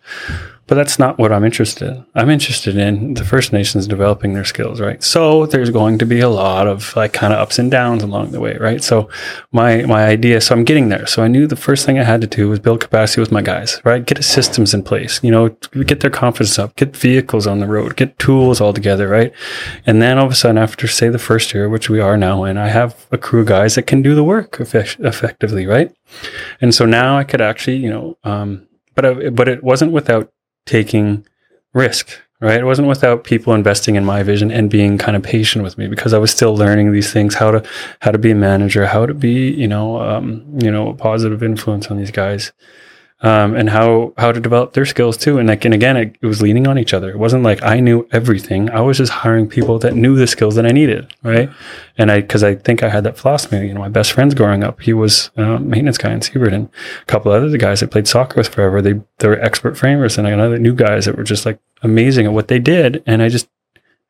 But 0.70 0.76
that's 0.76 1.00
not 1.00 1.18
what 1.18 1.32
I'm 1.32 1.44
interested 1.44 1.88
in. 1.88 2.06
I'm 2.14 2.30
interested 2.30 2.76
in 2.76 3.14
the 3.14 3.24
First 3.24 3.52
Nations 3.52 3.88
developing 3.88 4.34
their 4.34 4.44
skills, 4.44 4.80
right? 4.80 5.02
So 5.02 5.46
there's 5.46 5.70
going 5.70 5.98
to 5.98 6.06
be 6.06 6.20
a 6.20 6.28
lot 6.28 6.68
of 6.68 6.94
like 6.94 7.12
kind 7.12 7.32
of 7.32 7.40
ups 7.40 7.58
and 7.58 7.72
downs 7.72 8.04
along 8.04 8.30
the 8.30 8.38
way, 8.38 8.56
right? 8.56 8.80
So 8.80 9.08
my 9.50 9.82
my 9.82 10.04
idea, 10.04 10.40
so 10.40 10.54
I'm 10.54 10.62
getting 10.62 10.88
there. 10.88 11.08
So 11.08 11.24
I 11.24 11.26
knew 11.26 11.48
the 11.48 11.56
first 11.56 11.84
thing 11.84 11.98
I 11.98 12.04
had 12.04 12.20
to 12.20 12.28
do 12.28 12.48
was 12.48 12.60
build 12.60 12.80
capacity 12.80 13.20
with 13.20 13.32
my 13.32 13.42
guys, 13.42 13.80
right? 13.84 14.06
Get 14.06 14.22
systems 14.22 14.72
in 14.72 14.84
place, 14.84 15.18
you 15.24 15.32
know, 15.32 15.48
get 15.86 15.98
their 16.02 16.08
confidence 16.08 16.56
up, 16.56 16.76
get 16.76 16.96
vehicles 16.96 17.48
on 17.48 17.58
the 17.58 17.66
road, 17.66 17.96
get 17.96 18.16
tools 18.20 18.60
all 18.60 18.72
together, 18.72 19.08
right? 19.08 19.32
And 19.86 20.00
then 20.00 20.18
all 20.18 20.26
of 20.26 20.30
a 20.30 20.36
sudden, 20.36 20.56
after 20.56 20.86
say 20.86 21.08
the 21.08 21.18
first 21.18 21.52
year, 21.52 21.68
which 21.68 21.90
we 21.90 21.98
are 21.98 22.16
now 22.16 22.44
in, 22.44 22.56
I 22.56 22.68
have 22.68 23.08
a 23.10 23.18
crew 23.18 23.40
of 23.40 23.48
guys 23.48 23.74
that 23.74 23.88
can 23.88 24.02
do 24.02 24.14
the 24.14 24.22
work 24.22 24.60
effect- 24.60 25.00
effectively, 25.00 25.66
right? 25.66 25.90
And 26.60 26.72
so 26.72 26.86
now 26.86 27.18
I 27.18 27.24
could 27.24 27.40
actually, 27.40 27.78
you 27.78 27.90
know, 27.90 28.18
um, 28.22 28.68
but 28.94 29.04
I, 29.04 29.30
but 29.30 29.48
it 29.48 29.64
wasn't 29.64 29.90
without 29.90 30.30
taking 30.70 31.26
risk, 31.74 32.20
right? 32.40 32.60
It 32.60 32.64
wasn't 32.64 32.88
without 32.88 33.24
people 33.24 33.54
investing 33.54 33.96
in 33.96 34.04
my 34.04 34.22
vision 34.22 34.52
and 34.52 34.70
being 34.70 34.98
kind 34.98 35.16
of 35.16 35.22
patient 35.22 35.64
with 35.64 35.76
me 35.76 35.88
because 35.88 36.14
I 36.14 36.18
was 36.18 36.30
still 36.30 36.56
learning 36.56 36.92
these 36.92 37.12
things, 37.12 37.34
how 37.34 37.50
to 37.50 37.68
how 38.00 38.12
to 38.12 38.18
be 38.18 38.30
a 38.30 38.36
manager, 38.36 38.86
how 38.86 39.04
to 39.04 39.14
be, 39.14 39.50
you 39.50 39.66
know, 39.66 40.00
um, 40.00 40.44
you 40.62 40.70
know, 40.70 40.88
a 40.88 40.94
positive 40.94 41.42
influence 41.42 41.88
on 41.88 41.96
these 41.98 42.12
guys. 42.12 42.52
Um, 43.22 43.54
and 43.54 43.68
how 43.68 44.14
how 44.16 44.32
to 44.32 44.40
develop 44.40 44.72
their 44.72 44.86
skills 44.86 45.16
too. 45.16 45.38
And 45.38 45.48
like, 45.48 45.64
and 45.64 45.74
again, 45.74 45.96
it, 45.96 46.16
it, 46.22 46.26
was 46.26 46.40
leaning 46.40 46.66
on 46.66 46.78
each 46.78 46.94
other. 46.94 47.10
It 47.10 47.18
wasn't 47.18 47.42
like 47.42 47.62
I 47.62 47.80
knew 47.80 48.08
everything. 48.12 48.70
I 48.70 48.80
was 48.80 48.96
just 48.96 49.12
hiring 49.12 49.46
people 49.46 49.78
that 49.80 49.94
knew 49.94 50.16
the 50.16 50.26
skills 50.26 50.54
that 50.54 50.64
I 50.64 50.70
needed, 50.70 51.14
right? 51.22 51.50
And 51.98 52.10
I, 52.10 52.20
because 52.20 52.42
I 52.42 52.54
think 52.54 52.82
I 52.82 52.88
had 52.88 53.04
that 53.04 53.18
philosophy. 53.18 53.58
You 53.58 53.74
know, 53.74 53.80
my 53.80 53.88
best 53.88 54.12
friends 54.12 54.34
growing 54.34 54.64
up, 54.64 54.80
he 54.80 54.94
was 54.94 55.30
a 55.36 55.58
maintenance 55.58 55.98
guy 55.98 56.12
in 56.12 56.22
Seabird, 56.22 56.54
and 56.54 56.70
a 57.02 57.04
couple 57.06 57.30
other 57.30 57.58
guys 57.58 57.82
I 57.82 57.86
played 57.86 58.08
soccer 58.08 58.36
with 58.36 58.48
forever. 58.48 58.80
They 58.80 59.00
they 59.18 59.28
were 59.28 59.40
expert 59.40 59.76
framers, 59.76 60.16
and 60.16 60.26
I 60.26 60.30
got 60.30 60.40
other 60.40 60.58
new 60.58 60.74
guys 60.74 61.04
that 61.04 61.16
were 61.16 61.24
just 61.24 61.44
like 61.44 61.58
amazing 61.82 62.26
at 62.26 62.32
what 62.32 62.48
they 62.48 62.58
did. 62.58 63.02
And 63.06 63.22
I 63.22 63.28
just 63.28 63.48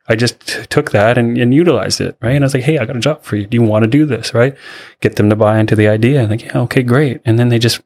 I 0.09 0.15
just 0.17 0.41
took 0.71 0.91
that 0.91 1.19
and, 1.19 1.39
and, 1.39 1.55
utilized 1.55 2.01
it, 2.01 2.17
right? 2.21 2.35
And 2.35 2.43
I 2.43 2.47
was 2.47 2.55
like, 2.55 2.65
hey, 2.65 2.79
I 2.79 2.85
got 2.85 2.97
a 2.97 3.01
job 3.01 3.23
for 3.23 3.37
you. 3.37 3.47
Do 3.47 3.55
you 3.57 3.63
want 3.63 3.85
to 3.85 3.91
do 3.91 4.07
this, 4.07 4.35
right? 4.35 4.57
Get 5.01 5.15
them 5.15 5.31
to 5.31 5.37
buy 5.37 5.61
into 5.61 5.77
the 5.77 5.87
idea. 5.87 6.21
And 6.21 6.31
like, 6.31 6.43
yeah, 6.43 6.59
okay, 6.63 6.83
great. 6.83 7.21
And 7.25 7.39
then 7.39 7.49
they 7.49 7.61
just 7.61 7.81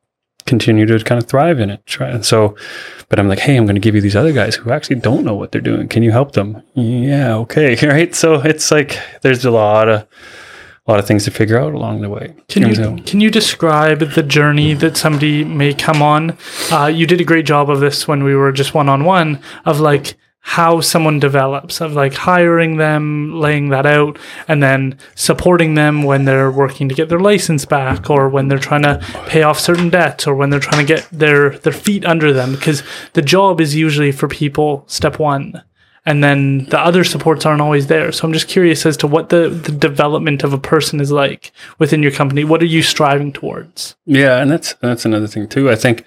continue 0.47 0.87
to 0.87 0.99
kind 1.05 1.23
of 1.23 1.29
thrive 1.29 1.61
in 1.61 1.71
it. 1.71 1.85
Try. 1.87 2.09
And 2.09 2.25
so, 2.25 2.57
but 3.09 3.19
I'm 3.19 3.29
like, 3.29 3.39
hey, 3.39 3.57
I'm 3.57 3.65
going 3.65 3.77
to 3.77 3.81
give 3.81 3.95
you 3.95 4.01
these 4.01 4.16
other 4.16 4.33
guys 4.33 4.55
who 4.57 4.71
actually 4.71 4.97
don't 4.97 5.25
know 5.25 5.35
what 5.35 5.53
they're 5.53 5.61
doing. 5.61 5.89
Can 5.89 6.03
you 6.03 6.12
help 6.12 6.33
them? 6.33 6.62
Yeah, 6.75 7.35
okay, 7.37 7.77
right. 7.87 8.15
So 8.15 8.35
it's 8.35 8.71
like 8.71 8.99
there's 9.23 9.45
a 9.45 9.51
lot 9.51 9.89
of 9.89 10.07
a 10.87 10.91
lot 10.91 11.01
of 11.01 11.07
things 11.07 11.25
to 11.25 11.31
figure 11.31 11.59
out 11.59 11.73
along 11.73 12.03
the 12.03 12.11
way. 12.11 12.35
Can 12.49 12.69
you 12.69 13.03
can 13.05 13.21
you 13.21 13.31
describe 13.31 14.01
the 14.01 14.23
journey 14.23 14.75
that 14.75 14.97
somebody 14.97 15.45
may 15.45 15.73
come 15.73 16.03
on? 16.03 16.37
Uh, 16.71 16.87
you 16.87 17.07
did 17.07 17.21
a 17.21 17.25
great 17.25 17.47
job 17.47 17.71
of 17.71 17.81
this 17.81 18.07
when 18.07 18.23
we 18.23 18.35
were 18.35 18.53
just 18.53 18.75
one 18.75 18.89
on 18.89 19.05
one 19.05 19.41
of 19.65 19.81
like 19.81 20.15
how 20.47 20.79
someone 20.79 21.19
develops 21.19 21.81
of 21.81 21.95
like 21.95 22.12
hiring 22.12 22.77
them, 22.77 23.33
laying 23.41 23.71
that 23.71 23.87
out, 23.87 24.19
and 24.47 24.62
then 24.62 24.97
supporting 25.15 25.75
them 25.75 26.03
when 26.03 26.27
they're 26.27 26.51
working 26.51 26.87
to 26.87 26.95
get 26.95 27.09
their 27.09 27.19
license 27.19 27.65
back 27.65 28.11
or 28.11 28.29
when 28.29 28.47
they're 28.47 28.59
trying 28.59 28.83
to 28.83 29.01
pay 29.27 29.43
off 29.43 29.59
certain 29.59 29.89
debts 29.89 30.27
or 30.27 30.35
when 30.35 30.51
they're 30.51 30.61
trying 30.61 30.87
to 30.87 30.95
get 30.95 31.09
their, 31.11 31.59
their 31.61 31.73
feet 31.73 32.05
under 32.05 32.31
them. 32.31 32.53
Because 32.53 32.83
the 33.15 33.23
job 33.23 33.59
is 33.59 33.75
usually 33.75 34.12
for 34.12 34.29
people, 34.29 34.85
step 34.87 35.19
one. 35.19 35.62
And 36.05 36.23
then 36.23 36.66
the 36.66 36.79
other 36.79 37.05
supports 37.05 37.47
aren't 37.47 37.62
always 37.62 37.87
there. 37.87 38.12
So 38.12 38.29
I'm 38.29 38.35
just 38.35 38.47
curious 38.47 38.85
as 38.85 38.99
to 38.99 39.07
what 39.07 39.31
the, 39.31 39.49
the 39.49 39.73
development 39.73 40.45
of 40.45 40.53
a 40.53 40.59
person 40.59 41.01
is 41.01 41.11
like 41.11 41.53
within 41.79 42.03
your 42.03 42.12
company. 42.12 42.45
What 42.45 42.61
are 42.61 42.66
you 42.66 42.83
striving 42.83 43.33
towards? 43.33 43.97
Yeah, 44.05 44.43
and 44.43 44.51
that's 44.51 44.75
that's 44.75 45.07
another 45.07 45.27
thing 45.27 45.49
too. 45.49 45.71
I 45.71 45.77
think 45.77 46.05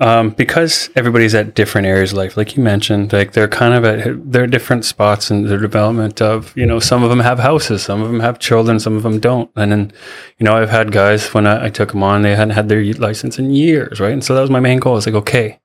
um, 0.00 0.30
because 0.30 0.88
everybody's 0.96 1.34
at 1.34 1.54
different 1.54 1.86
areas 1.86 2.12
of 2.12 2.18
life, 2.18 2.36
like 2.36 2.56
you 2.56 2.62
mentioned, 2.62 3.12
like 3.12 3.32
they're 3.32 3.46
kind 3.46 3.74
of 3.74 3.84
at 3.84 4.32
their 4.32 4.46
different 4.46 4.86
spots 4.86 5.30
in 5.30 5.44
their 5.44 5.58
development 5.58 6.22
of, 6.22 6.56
you 6.56 6.64
know, 6.64 6.80
some 6.80 7.02
of 7.02 7.10
them 7.10 7.20
have 7.20 7.38
houses, 7.38 7.82
some 7.82 8.00
of 8.00 8.10
them 8.10 8.20
have 8.20 8.38
children, 8.38 8.80
some 8.80 8.96
of 8.96 9.02
them 9.02 9.20
don't. 9.20 9.50
And 9.56 9.70
then, 9.70 9.92
you 10.38 10.44
know, 10.44 10.56
I've 10.56 10.70
had 10.70 10.90
guys 10.90 11.32
when 11.34 11.46
I, 11.46 11.66
I 11.66 11.68
took 11.68 11.92
them 11.92 12.02
on, 12.02 12.22
they 12.22 12.34
hadn't 12.34 12.54
had 12.54 12.70
their 12.70 12.82
license 12.94 13.38
in 13.38 13.50
years, 13.50 14.00
right? 14.00 14.12
And 14.12 14.24
so 14.24 14.34
that 14.34 14.40
was 14.40 14.50
my 14.50 14.60
main 14.60 14.78
goal. 14.78 14.96
It's 14.96 15.06
like, 15.06 15.14
okay, 15.16 15.60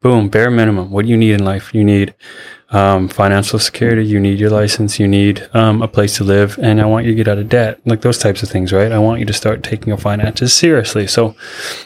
boom, 0.00 0.28
bare 0.28 0.52
minimum. 0.52 0.92
What 0.92 1.04
do 1.04 1.10
you 1.10 1.16
need 1.16 1.32
in 1.32 1.44
life? 1.44 1.74
You 1.74 1.82
need 1.82 2.14
um, 2.70 3.08
financial 3.08 3.58
security, 3.58 4.06
you 4.06 4.20
need 4.20 4.38
your 4.38 4.50
license, 4.50 5.00
you 5.00 5.08
need 5.08 5.48
um, 5.54 5.82
a 5.82 5.88
place 5.88 6.16
to 6.16 6.24
live, 6.24 6.58
and 6.62 6.80
I 6.80 6.86
want 6.86 7.04
you 7.04 7.12
to 7.12 7.16
get 7.16 7.26
out 7.26 7.38
of 7.38 7.48
debt, 7.48 7.80
like 7.84 8.02
those 8.02 8.18
types 8.18 8.42
of 8.42 8.48
things, 8.48 8.72
right? 8.72 8.92
I 8.92 8.98
want 8.98 9.18
you 9.18 9.26
to 9.26 9.32
start 9.32 9.62
taking 9.62 9.88
your 9.88 9.96
finances 9.96 10.52
seriously. 10.52 11.06
So, 11.06 11.34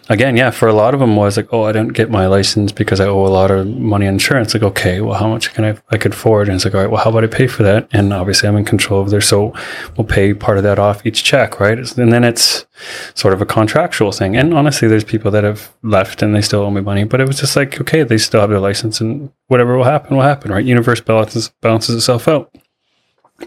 again, 0.08 0.36
yeah, 0.36 0.50
for 0.50 0.68
a 0.68 0.74
lot 0.74 0.92
of 0.92 1.00
them 1.00 1.16
was 1.16 1.36
like, 1.36 1.48
oh, 1.52 1.62
I 1.62 1.72
don't 1.72 1.88
get 1.88 2.10
my 2.10 2.26
license 2.26 2.70
because 2.70 3.00
I 3.00 3.06
owe 3.06 3.26
a 3.26 3.28
lot 3.28 3.50
of 3.50 3.66
money 3.66 4.06
on 4.06 4.14
insurance. 4.14 4.52
Like, 4.52 4.62
okay, 4.62 5.00
well, 5.00 5.18
how 5.18 5.28
much 5.28 5.54
can 5.54 5.64
I 5.64 5.78
I 5.90 5.96
could 5.96 6.12
afford? 6.12 6.48
And 6.48 6.56
it's 6.56 6.64
like, 6.64 6.74
all 6.74 6.80
right, 6.82 6.90
well, 6.90 7.02
how 7.02 7.10
about 7.10 7.24
I 7.24 7.28
pay 7.28 7.46
for 7.46 7.62
that? 7.62 7.88
And 7.92 8.12
obviously, 8.12 8.48
I'm 8.48 8.56
in 8.56 8.64
control 8.64 9.00
of 9.00 9.10
there, 9.10 9.20
so 9.20 9.54
we'll 9.96 10.06
pay 10.06 10.34
part 10.34 10.58
of 10.58 10.64
that 10.64 10.78
off 10.78 11.06
each 11.06 11.24
check, 11.24 11.60
right? 11.60 11.78
And 11.78 12.12
then 12.12 12.24
it's 12.24 12.66
sort 13.14 13.32
of 13.34 13.40
a 13.40 13.46
contractual 13.46 14.12
thing. 14.12 14.36
And 14.36 14.52
honestly, 14.52 14.88
there's 14.88 15.04
people 15.04 15.30
that 15.30 15.44
have 15.44 15.72
left 15.82 16.22
and 16.22 16.34
they 16.34 16.42
still 16.42 16.60
owe 16.60 16.70
me 16.70 16.80
money, 16.80 17.04
but 17.04 17.20
it 17.20 17.26
was 17.26 17.38
just 17.38 17.56
like, 17.56 17.80
okay, 17.80 18.02
they 18.02 18.18
still 18.18 18.40
have 18.40 18.50
their 18.50 18.60
license, 18.60 19.00
and 19.00 19.30
whatever 19.46 19.76
will 19.76 19.84
happen 19.84 20.16
will 20.16 20.24
happen, 20.24 20.50
right? 20.50 20.64
Universe 20.74 21.00
balances 21.00 21.50
balances 21.60 21.94
itself 21.96 22.28
out. 22.28 22.54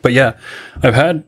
But 0.02 0.12
yeah, 0.12 0.38
I've 0.84 0.94
had 0.94 1.24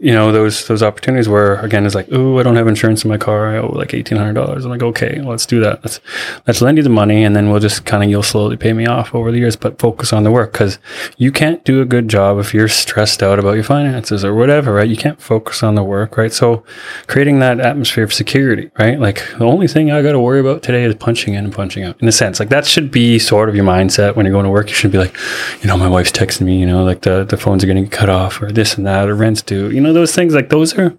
you 0.00 0.12
know 0.12 0.32
those 0.32 0.66
those 0.66 0.82
opportunities 0.82 1.28
where 1.28 1.56
again 1.60 1.84
it's 1.84 1.94
like 1.94 2.08
oh 2.12 2.38
I 2.38 2.42
don't 2.42 2.56
have 2.56 2.66
insurance 2.66 3.04
in 3.04 3.10
my 3.10 3.18
car. 3.18 3.48
I 3.48 3.58
owe 3.58 3.72
like 3.72 3.92
eighteen 3.92 4.16
hundred 4.16 4.32
dollars. 4.32 4.64
I'm 4.64 4.70
like 4.70 4.82
okay 4.82 5.20
let's 5.20 5.44
do 5.44 5.60
that. 5.60 5.84
Let's 5.84 6.00
let's 6.46 6.62
lend 6.62 6.78
you 6.78 6.82
the 6.82 6.88
money 6.88 7.22
and 7.22 7.36
then 7.36 7.50
we'll 7.50 7.60
just 7.60 7.84
kind 7.84 8.02
of 8.02 8.08
you'll 8.08 8.22
slowly 8.22 8.56
pay 8.56 8.72
me 8.72 8.86
off 8.86 9.14
over 9.14 9.30
the 9.30 9.38
years 9.38 9.56
but 9.56 9.78
focus 9.78 10.12
on 10.12 10.24
the 10.24 10.30
work. 10.30 10.52
Because 10.52 10.78
you 11.18 11.30
can't 11.30 11.62
do 11.64 11.82
a 11.82 11.84
good 11.84 12.08
job 12.08 12.38
if 12.38 12.54
you're 12.54 12.68
stressed 12.68 13.22
out 13.22 13.38
about 13.38 13.52
your 13.52 13.64
finances 13.64 14.24
or 14.24 14.34
whatever 14.34 14.72
right? 14.72 14.88
You 14.88 14.96
can't 14.96 15.20
focus 15.20 15.62
on 15.62 15.74
the 15.74 15.84
work 15.84 16.16
right? 16.16 16.32
So 16.32 16.64
creating 17.08 17.40
that 17.40 17.60
atmosphere 17.60 18.04
of 18.04 18.14
security 18.14 18.70
right? 18.78 18.98
Like 18.98 19.22
the 19.38 19.44
only 19.44 19.68
thing 19.68 19.90
I 19.90 20.00
got 20.00 20.12
to 20.12 20.20
worry 20.20 20.40
about 20.40 20.62
today 20.62 20.84
is 20.84 20.94
punching 20.94 21.34
in 21.34 21.44
and 21.44 21.54
punching 21.54 21.84
out 21.84 22.00
in 22.00 22.08
a 22.08 22.12
sense. 22.12 22.40
Like 22.40 22.48
that 22.48 22.66
should 22.66 22.90
be 22.90 23.18
sort 23.18 23.50
of 23.50 23.54
your 23.54 23.66
mindset 23.66 24.16
when 24.16 24.24
you're 24.24 24.32
going 24.32 24.44
to 24.44 24.50
work. 24.50 24.68
You 24.68 24.74
should 24.74 24.92
be 24.92 24.98
like 24.98 25.14
you 25.60 25.68
know 25.68 25.76
my 25.76 25.88
wife's 25.88 26.12
texting 26.12 26.42
me 26.42 26.58
you 26.58 26.66
know 26.66 26.84
like 26.84 27.02
the 27.02 27.24
the 27.24 27.36
phones 27.36 27.62
are 27.62 27.66
getting 27.66 27.88
cut 27.98 28.08
off 28.08 28.40
or 28.42 28.50
this 28.52 28.76
and 28.76 28.86
that 28.86 29.08
or 29.08 29.14
rent's 29.14 29.42
due 29.42 29.70
you 29.70 29.80
know 29.80 29.92
those 29.92 30.14
things 30.14 30.34
like 30.34 30.50
those 30.50 30.70
are 30.78 30.96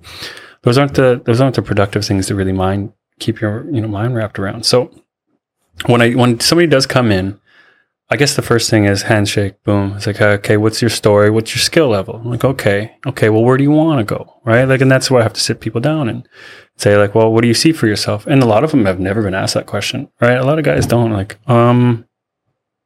those 0.64 0.78
aren't 0.78 0.96
the 0.96 1.22
those 1.26 1.40
aren't 1.42 1.56
the 1.56 1.62
productive 1.62 2.06
things 2.06 2.28
to 2.28 2.36
really 2.36 2.52
mind 2.52 2.92
keep 3.20 3.42
your 3.42 3.70
you 3.72 3.82
know 3.82 3.88
mind 3.88 4.16
wrapped 4.16 4.40
around. 4.40 4.66
So 4.66 4.92
when 5.86 6.02
I 6.02 6.14
when 6.14 6.40
somebody 6.40 6.68
does 6.68 6.86
come 6.86 7.12
in, 7.12 7.40
I 8.10 8.16
guess 8.16 8.36
the 8.36 8.42
first 8.42 8.70
thing 8.70 8.86
is 8.86 9.04
handshake, 9.04 9.62
boom. 9.64 9.94
It's 9.96 10.08
like, 10.08 10.22
okay, 10.22 10.58
what's 10.58 10.82
your 10.82 10.90
story? 10.90 11.30
What's 11.30 11.54
your 11.54 11.62
skill 11.62 11.90
level? 11.90 12.16
I'm 12.16 12.30
like, 12.30 12.44
okay, 12.44 12.96
okay, 13.06 13.30
well, 13.30 13.44
where 13.44 13.58
do 13.58 13.64
you 13.64 13.72
want 13.72 14.00
to 14.00 14.16
go? 14.16 14.42
Right. 14.44 14.66
Like, 14.66 14.82
and 14.82 14.92
that's 14.92 15.12
where 15.12 15.22
I 15.22 15.24
have 15.24 15.34
to 15.34 15.42
sit 15.42 15.60
people 15.60 15.82
down 15.82 16.10
and 16.10 16.28
say, 16.78 16.98
like, 16.98 17.14
well, 17.14 17.32
what 17.32 17.42
do 17.42 17.48
you 17.48 17.54
see 17.54 17.72
for 17.72 17.88
yourself? 17.88 18.26
And 18.26 18.42
a 18.42 18.48
lot 18.48 18.64
of 18.64 18.72
them 18.72 18.86
have 18.86 19.00
never 19.00 19.22
been 19.22 19.36
asked 19.36 19.54
that 19.54 19.68
question. 19.68 20.10
Right. 20.20 20.38
A 20.38 20.46
lot 20.46 20.58
of 20.58 20.66
guys 20.66 20.86
don't 20.88 21.12
like, 21.12 21.38
um, 21.48 22.06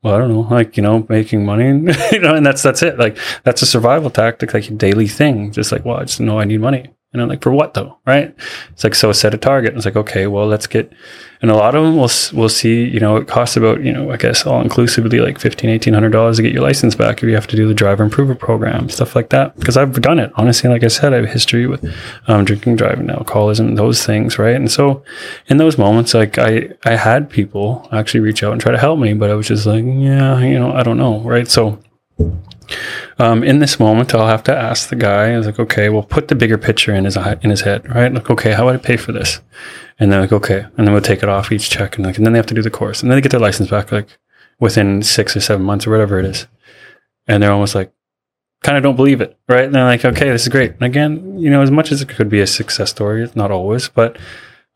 well, 0.03 0.15
I 0.15 0.17
don't 0.19 0.29
know, 0.33 0.41
like, 0.41 0.75
you 0.77 0.83
know, 0.83 1.05
making 1.09 1.45
money, 1.45 1.65
you 2.11 2.19
know, 2.19 2.35
and 2.35 2.45
that's, 2.45 2.61
that's 2.61 2.83
it. 2.83 2.99
Like, 2.99 3.17
that's 3.43 3.61
a 3.61 3.65
survival 3.65 4.09
tactic, 4.09 4.53
like 4.53 4.69
a 4.69 4.73
daily 4.73 5.07
thing. 5.07 5.51
Just 5.51 5.71
like, 5.71 5.85
well, 5.85 5.97
I 5.97 6.03
just 6.03 6.19
know 6.19 6.39
I 6.39 6.43
need 6.43 6.59
money. 6.59 6.89
And 7.13 7.21
I'm 7.21 7.29
like, 7.29 7.43
for 7.43 7.51
what 7.51 7.75
though? 7.75 7.97
Right. 8.07 8.35
It's 8.71 8.83
like, 8.83 8.95
so 8.95 9.11
set 9.11 9.35
a 9.35 9.37
target. 9.37 9.75
It's 9.75 9.85
like, 9.85 9.95
okay, 9.95 10.25
well, 10.25 10.47
let's 10.47 10.65
get, 10.65 10.91
and 11.43 11.51
a 11.51 11.55
lot 11.55 11.75
of 11.75 11.83
them 11.83 11.95
will, 11.95 12.09
will 12.33 12.49
see, 12.49 12.85
you 12.85 12.99
know, 12.99 13.17
it 13.17 13.27
costs 13.27 13.55
about, 13.55 13.83
you 13.83 13.91
know, 13.91 14.11
I 14.11 14.17
guess 14.17 14.45
all 14.45 14.61
inclusively 14.61 15.19
like 15.19 15.39
fifteen, 15.39 15.69
eighteen 15.69 15.93
hundred 15.93 16.11
dollars 16.11 16.37
to 16.37 16.43
get 16.43 16.53
your 16.53 16.63
license 16.63 16.95
back 16.95 17.17
if 17.17 17.23
you 17.29 17.35
have 17.35 17.47
to 17.47 17.55
do 17.55 17.67
the 17.67 17.73
driver 17.73 18.03
improver 18.03 18.33
program, 18.33 18.89
stuff 18.89 19.15
like 19.15 19.29
that. 19.29 19.55
Because 19.57 19.77
I've 19.77 20.01
done 20.01 20.19
it. 20.19 20.31
Honestly, 20.35 20.69
like 20.69 20.83
I 20.83 20.87
said, 20.87 21.13
I 21.13 21.17
have 21.17 21.29
history 21.29 21.67
with 21.67 21.85
um, 22.27 22.45
drinking, 22.45 22.77
driving, 22.77 23.09
alcoholism, 23.09 23.75
those 23.75 24.03
things. 24.03 24.39
Right. 24.39 24.55
And 24.55 24.71
so 24.71 25.03
in 25.47 25.57
those 25.57 25.77
moments, 25.77 26.13
like 26.13 26.39
I, 26.39 26.69
I 26.85 26.95
had 26.95 27.29
people 27.29 27.87
actually 27.91 28.21
reach 28.21 28.41
out 28.41 28.53
and 28.53 28.61
try 28.61 28.71
to 28.71 28.79
help 28.79 28.97
me, 28.99 29.13
but 29.13 29.29
I 29.29 29.35
was 29.35 29.47
just 29.47 29.65
like, 29.65 29.83
yeah, 29.83 30.39
you 30.39 30.57
know, 30.57 30.71
I 30.73 30.81
don't 30.81 30.97
know. 30.97 31.19
Right. 31.19 31.47
So, 31.47 31.77
um, 33.17 33.43
in 33.43 33.59
this 33.59 33.79
moment, 33.79 34.13
I'll 34.13 34.27
have 34.27 34.43
to 34.43 34.55
ask 34.55 34.89
the 34.89 34.95
guy. 34.95 35.31
I 35.31 35.37
was 35.37 35.45
like, 35.45 35.59
okay, 35.59 35.89
well, 35.89 36.03
put 36.03 36.27
the 36.27 36.35
bigger 36.35 36.57
picture 36.57 36.93
in 36.93 37.05
his 37.05 37.17
in 37.17 37.49
his 37.49 37.61
head, 37.61 37.93
right? 37.93 38.13
Like, 38.13 38.29
okay, 38.29 38.53
how 38.53 38.65
would 38.65 38.75
I 38.75 38.79
pay 38.79 38.97
for 38.97 39.11
this? 39.11 39.41
And 39.99 40.11
they're 40.11 40.21
like, 40.21 40.31
okay, 40.31 40.65
and 40.77 40.87
then 40.87 40.93
we'll 40.93 41.01
take 41.01 41.23
it 41.23 41.29
off 41.29 41.51
each 41.51 41.69
check, 41.69 41.97
and 41.97 42.05
like, 42.05 42.17
and 42.17 42.25
then 42.25 42.33
they 42.33 42.39
have 42.39 42.47
to 42.47 42.55
do 42.55 42.61
the 42.61 42.69
course, 42.69 43.01
and 43.01 43.11
then 43.11 43.17
they 43.17 43.21
get 43.21 43.31
their 43.31 43.39
license 43.39 43.69
back 43.69 43.91
like 43.91 44.17
within 44.59 45.03
six 45.03 45.35
or 45.35 45.41
seven 45.41 45.65
months 45.65 45.85
or 45.85 45.91
whatever 45.91 46.19
it 46.19 46.25
is, 46.25 46.47
and 47.27 47.41
they're 47.41 47.51
almost 47.51 47.75
like, 47.75 47.93
kind 48.63 48.77
of 48.77 48.83
don't 48.83 48.95
believe 48.95 49.21
it, 49.21 49.37
right? 49.47 49.65
And 49.65 49.75
they're 49.75 49.83
like, 49.83 50.03
okay, 50.03 50.29
this 50.29 50.43
is 50.43 50.49
great. 50.49 50.71
And 50.71 50.83
again, 50.83 51.37
you 51.37 51.49
know, 51.49 51.61
as 51.61 51.71
much 51.71 51.91
as 51.91 52.01
it 52.01 52.09
could 52.09 52.29
be 52.29 52.41
a 52.41 52.47
success 52.47 52.89
story, 52.89 53.23
it's 53.23 53.35
not 53.35 53.51
always, 53.51 53.89
but 53.89 54.17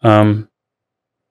um, 0.02 0.50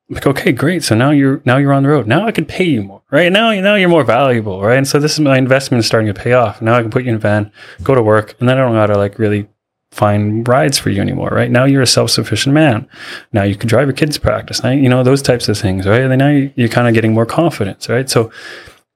like 0.09 0.27
okay 0.27 0.53
great. 0.53 0.85
So 0.85 0.95
now 0.95 1.11
you're 1.11 1.43
now 1.45 1.57
you're 1.57 1.73
on 1.73 1.83
the 1.83 1.89
road. 1.89 2.07
Now 2.07 2.27
i 2.27 2.33
can 2.33 2.45
pay 2.45 2.65
you 2.65 2.83
more 2.83 3.03
right? 3.11 3.31
Now 3.33 3.51
you 3.51 3.63
know 3.63 3.75
you're 3.75 3.89
more 3.89 4.05
valuable 4.05 4.63
right? 4.63 4.77
And 4.79 4.87
so 4.87 4.99
this 4.99 5.15
is 5.15 5.21
my 5.21 5.37
investment 5.37 5.81
is 5.81 5.87
starting 5.87 6.13
to 6.13 6.21
pay 6.21 6.33
off. 6.33 6.63
Now 6.63 6.75
i 6.75 6.83
can 6.83 6.91
put 6.91 7.05
you 7.05 7.11
in 7.11 7.17
a 7.17 7.19
van 7.19 7.51
go 7.83 7.95
to 7.95 8.03
work 8.03 8.37
and 8.39 8.49
then 8.49 8.59
i 8.59 8.61
don't 8.61 8.75
gotta 8.75 8.97
like 8.97 9.19
really 9.19 9.49
find 9.91 10.47
rides 10.47 10.79
for 10.79 10.91
you 10.91 11.01
anymore 11.01 11.31
right? 11.31 11.51
Now 11.51 11.65
you're 11.65 11.83
a 11.83 11.87
self-sufficient 11.87 12.55
man. 12.55 12.89
Now 13.33 13.43
you 13.45 13.57
can 13.57 13.69
drive 13.69 13.89
your 13.89 13.95
kids 13.97 14.19
practice. 14.19 14.63
Now 14.63 14.71
you 14.71 14.89
know 14.89 15.03
those 15.03 15.23
types 15.23 15.49
of 15.49 15.59
things 15.59 15.87
right? 15.87 16.03
And 16.03 16.11
then 16.11 16.19
now 16.19 16.31
you, 16.31 16.53
you're 16.55 16.69
kind 16.69 16.87
of 16.87 16.95
getting 16.95 17.15
more 17.15 17.27
confidence 17.27 17.89
right? 17.89 18.09
So 18.09 18.31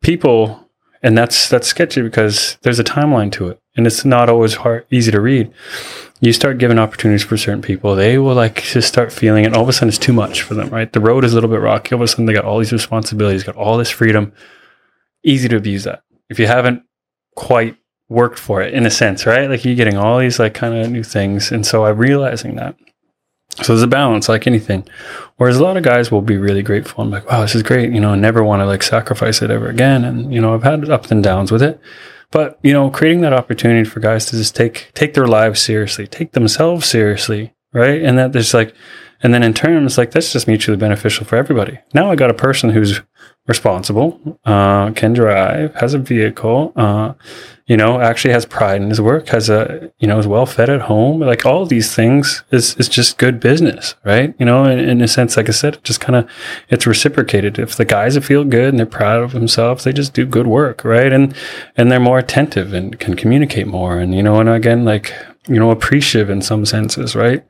people 0.03 0.69
and 1.03 1.17
that's 1.17 1.49
that's 1.49 1.67
sketchy 1.67 2.03
because 2.03 2.57
there's 2.63 2.79
a 2.79 2.85
timeline 2.85 3.33
to 3.33 3.49
it 3.49 3.61
and 3.77 3.87
it's 3.87 4.05
not 4.05 4.29
always 4.29 4.55
hard 4.55 4.87
easy 4.91 5.11
to 5.11 5.21
read 5.21 5.53
you 6.21 6.33
start 6.33 6.59
giving 6.59 6.79
opportunities 6.79 7.25
for 7.25 7.37
certain 7.37 7.63
people, 7.63 7.95
they 7.95 8.19
will 8.19 8.35
like 8.35 8.63
just 8.63 8.89
start 8.89 9.13
feeling 9.13 9.45
it. 9.45 9.55
All 9.55 9.63
of 9.63 9.69
a 9.69 9.73
sudden, 9.73 9.89
it's 9.89 9.99
too 9.99 10.13
much 10.13 10.43
for 10.43 10.55
them, 10.55 10.69
right? 10.69 10.93
The 10.93 11.01
road 11.01 11.25
is 11.25 11.33
a 11.33 11.35
little 11.35 11.51
bit 11.51 11.61
rocky. 11.61 11.95
All 11.95 12.01
of 12.01 12.05
a 12.05 12.09
sudden, 12.09 12.27
they 12.27 12.35
got 12.35 12.45
all 12.45 12.59
these 12.59 12.73
responsibilities, 12.73 13.45
got 13.45 13.57
all 13.57 13.79
this 13.79 13.91
freedom. 13.91 14.33
Easy 15.23 15.49
to 15.49 15.57
abuse 15.57 15.85
that 15.85 16.03
if 16.31 16.39
you 16.39 16.47
haven't 16.47 16.85
quite 17.35 17.77
worked 18.09 18.39
for 18.39 18.63
it 18.63 18.73
in 18.73 18.87
a 18.87 18.91
sense, 18.91 19.27
right? 19.27 19.51
Like 19.51 19.65
you're 19.65 19.75
getting 19.75 19.97
all 19.97 20.19
these 20.19 20.39
like 20.39 20.55
kind 20.55 20.75
of 20.75 20.91
new 20.91 21.03
things. 21.03 21.53
And 21.53 21.67
so 21.67 21.85
I'm 21.85 21.99
realizing 21.99 22.57
that. 22.57 22.77
So 23.63 23.73
there's 23.73 23.83
a 23.83 23.89
balance 23.89 24.29
like 24.29 24.47
anything. 24.47 24.87
Whereas 25.37 25.59
a 25.59 25.63
lot 25.63 25.77
of 25.77 25.83
guys 25.83 26.11
will 26.11 26.23
be 26.23 26.39
really 26.39 26.63
grateful. 26.63 27.03
I'm 27.03 27.11
like, 27.11 27.29
wow, 27.29 27.43
this 27.43 27.55
is 27.55 27.63
great, 27.63 27.93
you 27.93 28.01
know, 28.01 28.13
and 28.13 28.23
never 28.23 28.45
want 28.45 28.61
to 28.61 28.67
like 28.67 28.83
sacrifice 28.83 29.43
it 29.43 29.51
ever 29.51 29.69
again. 29.69 30.05
And, 30.05 30.33
you 30.33 30.41
know, 30.41 30.55
I've 30.55 30.63
had 30.63 30.89
ups 30.89 31.11
and 31.11 31.23
downs 31.23 31.53
with 31.53 31.63
it. 31.63 31.81
But 32.33 32.59
you 32.63 32.73
know, 32.73 32.91
creating 32.91 33.23
that 33.23 33.33
opportunity 33.33 33.89
for 33.89 34.01
guys 34.01 34.27
to 34.27 34.37
just 34.37 34.55
take 34.55 34.91
take 34.95 35.15
their 35.15 35.27
lives 35.27 35.61
seriously, 35.61 36.07
take 36.07 36.33
themselves 36.33 36.87
seriously, 36.87 37.53
right? 37.73 38.03
And 38.03 38.19
that 38.19 38.33
there's 38.33 38.55
like, 38.55 38.75
And 39.23 39.35
then 39.35 39.43
in 39.43 39.53
terms 39.53 39.99
like 39.99 40.13
that's 40.13 40.33
just 40.33 40.47
mutually 40.47 40.77
beneficial 40.77 41.27
for 41.27 41.37
everybody. 41.37 41.79
Now 41.93 42.11
I 42.11 42.17
got 42.17 42.31
a 42.31 42.35
person 42.35 42.71
who's 42.71 43.01
responsible, 43.47 44.39
uh, 44.45 44.93
can 44.93 45.13
drive, 45.13 45.75
has 45.75 45.95
a 45.95 45.99
vehicle, 45.99 46.73
uh, 46.77 47.15
you 47.71 47.77
know, 47.77 48.01
actually 48.01 48.33
has 48.33 48.45
pride 48.45 48.83
in 48.83 48.89
his 48.89 49.01
work, 49.01 49.29
has 49.29 49.49
a, 49.49 49.93
you 50.01 50.09
know, 50.09 50.19
is 50.19 50.27
well 50.27 50.45
fed 50.45 50.69
at 50.69 50.81
home. 50.81 51.21
Like 51.21 51.47
all 51.47 51.65
these 51.65 51.95
things 51.95 52.43
is, 52.51 52.75
is 52.79 52.89
just 52.89 53.17
good 53.17 53.39
business, 53.39 53.95
right? 54.05 54.35
You 54.41 54.47
know, 54.47 54.65
in, 54.65 54.81
in 54.81 55.01
a 55.01 55.07
sense, 55.07 55.37
like 55.37 55.49
I 55.49 55.53
said, 55.53 55.79
just 55.85 56.01
kind 56.01 56.17
of, 56.17 56.29
it's 56.69 56.85
reciprocated. 56.85 57.61
If 57.61 57.77
the 57.77 57.85
guys 57.85 58.19
feel 58.19 58.43
good 58.43 58.71
and 58.71 58.79
they're 58.81 58.87
proud 58.87 59.23
of 59.23 59.31
themselves, 59.31 59.85
they 59.85 59.93
just 59.93 60.15
do 60.15 60.27
good 60.27 60.49
work, 60.49 60.85
right? 60.85 61.13
And, 61.13 61.33
and 61.77 61.93
they're 61.93 62.01
more 62.01 62.19
attentive 62.19 62.75
and 62.75 62.99
can 62.99 63.15
communicate 63.15 63.69
more. 63.69 64.01
And, 64.01 64.17
you 64.17 64.23
know, 64.25 64.41
and 64.41 64.49
again, 64.49 64.85
like, 64.85 65.15
you 65.47 65.61
know, 65.61 65.71
appreciative 65.71 66.29
in 66.29 66.43
some 66.43 66.67
senses, 66.67 67.15
right? 67.15 67.45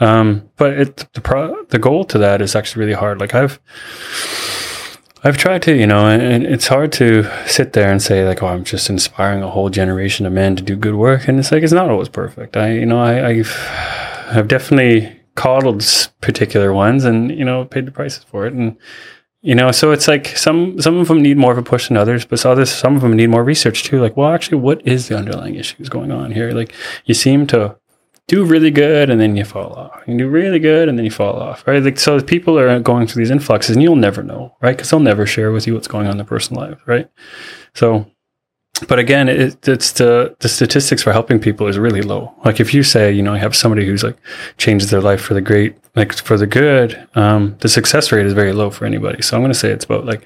Um, 0.00 0.50
but 0.56 0.72
it, 0.72 1.06
the 1.12 1.20
pro, 1.20 1.62
the 1.66 1.78
goal 1.78 2.04
to 2.06 2.18
that 2.18 2.42
is 2.42 2.56
actually 2.56 2.80
really 2.80 2.98
hard. 2.98 3.20
Like 3.20 3.32
I've, 3.32 3.60
I've 5.24 5.36
tried 5.36 5.62
to, 5.62 5.76
you 5.76 5.86
know, 5.86 6.08
and 6.08 6.44
it's 6.44 6.66
hard 6.66 6.90
to 6.94 7.24
sit 7.46 7.74
there 7.74 7.90
and 7.92 8.02
say 8.02 8.26
like, 8.26 8.42
"Oh, 8.42 8.48
I'm 8.48 8.64
just 8.64 8.90
inspiring 8.90 9.42
a 9.42 9.50
whole 9.50 9.70
generation 9.70 10.26
of 10.26 10.32
men 10.32 10.56
to 10.56 10.62
do 10.62 10.74
good 10.74 10.96
work," 10.96 11.28
and 11.28 11.38
it's 11.38 11.52
like 11.52 11.62
it's 11.62 11.72
not 11.72 11.90
always 11.90 12.08
perfect. 12.08 12.56
I, 12.56 12.72
you 12.72 12.86
know, 12.86 12.98
I, 12.98 13.28
I've, 13.28 13.56
I've 14.30 14.48
definitely 14.48 15.20
coddled 15.36 15.84
particular 16.20 16.72
ones, 16.72 17.04
and 17.04 17.30
you 17.30 17.44
know, 17.44 17.64
paid 17.64 17.86
the 17.86 17.92
prices 17.92 18.24
for 18.24 18.46
it, 18.46 18.52
and 18.52 18.76
you 19.42 19.54
know, 19.54 19.70
so 19.70 19.92
it's 19.92 20.08
like 20.08 20.28
some 20.36 20.80
some 20.80 20.98
of 20.98 21.06
them 21.08 21.22
need 21.22 21.36
more 21.36 21.52
of 21.52 21.58
a 21.58 21.62
push 21.62 21.88
than 21.88 21.96
others, 21.96 22.24
but 22.24 22.44
others 22.44 22.70
some 22.72 22.96
of 22.96 23.02
them 23.02 23.14
need 23.14 23.28
more 23.28 23.44
research 23.44 23.84
too. 23.84 24.00
Like, 24.00 24.16
well, 24.16 24.32
actually, 24.32 24.58
what 24.58 24.84
is 24.86 25.06
the 25.06 25.16
underlying 25.16 25.54
issues 25.54 25.88
going 25.88 26.10
on 26.10 26.32
here? 26.32 26.50
Like, 26.50 26.74
you 27.04 27.14
seem 27.14 27.46
to 27.48 27.76
do 28.28 28.44
really 28.44 28.70
good 28.70 29.10
and 29.10 29.20
then 29.20 29.36
you 29.36 29.44
fall 29.44 29.72
off. 29.74 30.02
You 30.06 30.16
do 30.16 30.28
really 30.28 30.58
good 30.58 30.88
and 30.88 30.96
then 30.96 31.04
you 31.04 31.10
fall 31.10 31.40
off, 31.40 31.66
right? 31.66 31.82
Like 31.82 31.98
so, 31.98 32.20
people 32.20 32.58
are 32.58 32.80
going 32.80 33.06
through 33.06 33.20
these 33.20 33.30
influxes, 33.30 33.76
and 33.76 33.82
you'll 33.82 33.96
never 33.96 34.22
know, 34.22 34.56
right? 34.60 34.76
Because 34.76 34.90
they'll 34.90 35.00
never 35.00 35.26
share 35.26 35.52
with 35.52 35.66
you 35.66 35.74
what's 35.74 35.88
going 35.88 36.06
on 36.06 36.12
in 36.12 36.16
their 36.18 36.26
personal 36.26 36.62
life, 36.62 36.80
right? 36.86 37.10
So, 37.74 38.06
but 38.88 38.98
again, 38.98 39.28
it, 39.28 39.68
it's 39.68 39.92
the 39.92 40.34
the 40.40 40.48
statistics 40.48 41.02
for 41.02 41.12
helping 41.12 41.40
people 41.40 41.66
is 41.66 41.78
really 41.78 42.02
low. 42.02 42.34
Like 42.44 42.60
if 42.60 42.72
you 42.72 42.82
say, 42.82 43.12
you 43.12 43.22
know, 43.22 43.34
I 43.34 43.38
have 43.38 43.54
somebody 43.54 43.86
who's 43.86 44.02
like 44.02 44.16
changes 44.56 44.90
their 44.90 45.00
life 45.00 45.20
for 45.20 45.34
the 45.34 45.40
great, 45.40 45.76
like 45.94 46.12
for 46.14 46.36
the 46.36 46.46
good, 46.46 47.06
um, 47.14 47.56
the 47.60 47.68
success 47.68 48.12
rate 48.12 48.26
is 48.26 48.32
very 48.32 48.52
low 48.52 48.70
for 48.70 48.86
anybody. 48.86 49.22
So 49.22 49.36
I'm 49.36 49.42
going 49.42 49.52
to 49.52 49.58
say 49.58 49.70
it's 49.70 49.84
about 49.84 50.06
like 50.06 50.24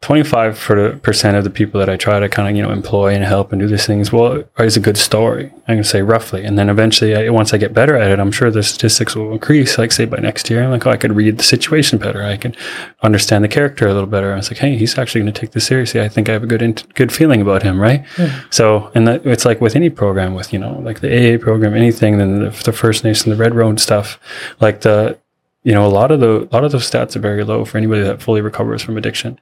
25 0.00 1.02
percent 1.02 1.36
of 1.36 1.44
the 1.44 1.50
people 1.50 1.80
that 1.80 1.88
I 1.88 1.96
try 1.96 2.20
to 2.20 2.28
kind 2.28 2.48
of, 2.48 2.56
you 2.56 2.62
know, 2.62 2.70
employ 2.70 3.14
and 3.14 3.24
help 3.24 3.52
and 3.52 3.60
do 3.60 3.66
these 3.66 3.86
things, 3.86 4.12
well, 4.12 4.44
is 4.58 4.76
a 4.76 4.80
good 4.80 4.96
story. 4.96 5.52
I 5.68 5.74
can 5.74 5.84
say 5.84 6.02
roughly. 6.02 6.44
And 6.44 6.58
then 6.58 6.68
eventually, 6.68 7.16
I, 7.16 7.28
once 7.30 7.52
I 7.52 7.58
get 7.58 7.74
better 7.74 7.96
at 7.96 8.10
it, 8.10 8.20
I'm 8.20 8.30
sure 8.30 8.50
the 8.50 8.62
statistics 8.62 9.16
will 9.16 9.32
increase. 9.32 9.78
Like, 9.78 9.90
say, 9.92 10.04
by 10.04 10.18
next 10.18 10.48
year, 10.48 10.62
I'm 10.62 10.70
like, 10.70 10.86
oh, 10.86 10.90
I 10.90 10.96
could 10.96 11.16
read 11.16 11.38
the 11.38 11.42
situation 11.42 11.98
better. 11.98 12.22
I 12.22 12.36
can 12.36 12.54
understand 13.02 13.42
the 13.42 13.48
character 13.48 13.88
a 13.88 13.92
little 13.92 14.08
better. 14.08 14.32
I 14.32 14.36
was 14.36 14.50
like, 14.50 14.58
hey, 14.58 14.76
he's 14.76 14.96
actually 14.96 15.22
going 15.22 15.32
to 15.32 15.40
take 15.40 15.52
this 15.52 15.66
seriously. 15.66 16.00
I 16.00 16.08
think 16.08 16.28
I 16.28 16.32
have 16.32 16.44
a 16.44 16.46
good, 16.46 16.62
in- 16.62 16.78
good 16.94 17.12
feeling 17.12 17.40
about 17.40 17.62
him, 17.62 17.80
right? 17.80 18.04
Yeah. 18.18 18.42
So, 18.50 18.92
and 18.94 19.08
that, 19.08 19.26
it's 19.26 19.44
like 19.44 19.60
with 19.60 19.74
any 19.74 19.90
program, 19.90 20.34
with, 20.34 20.52
you 20.52 20.58
know, 20.58 20.78
like 20.80 21.00
the 21.00 21.10
AA 21.34 21.38
program, 21.38 21.74
anything, 21.74 22.18
then 22.18 22.44
the, 22.44 22.50
the 22.64 22.72
First 22.72 23.02
Nation, 23.02 23.30
the 23.30 23.36
Red 23.36 23.54
Road 23.54 23.80
stuff, 23.80 24.20
like 24.60 24.82
the, 24.82 25.18
you 25.64 25.72
know, 25.72 25.84
a 25.84 25.88
lot 25.88 26.12
of 26.12 26.20
the, 26.20 26.42
a 26.42 26.50
lot 26.52 26.62
of 26.62 26.70
those 26.70 26.88
stats 26.88 27.16
are 27.16 27.20
very 27.20 27.42
low 27.42 27.64
for 27.64 27.76
anybody 27.76 28.02
that 28.02 28.22
fully 28.22 28.40
recovers 28.40 28.82
from 28.82 28.96
addiction. 28.96 29.40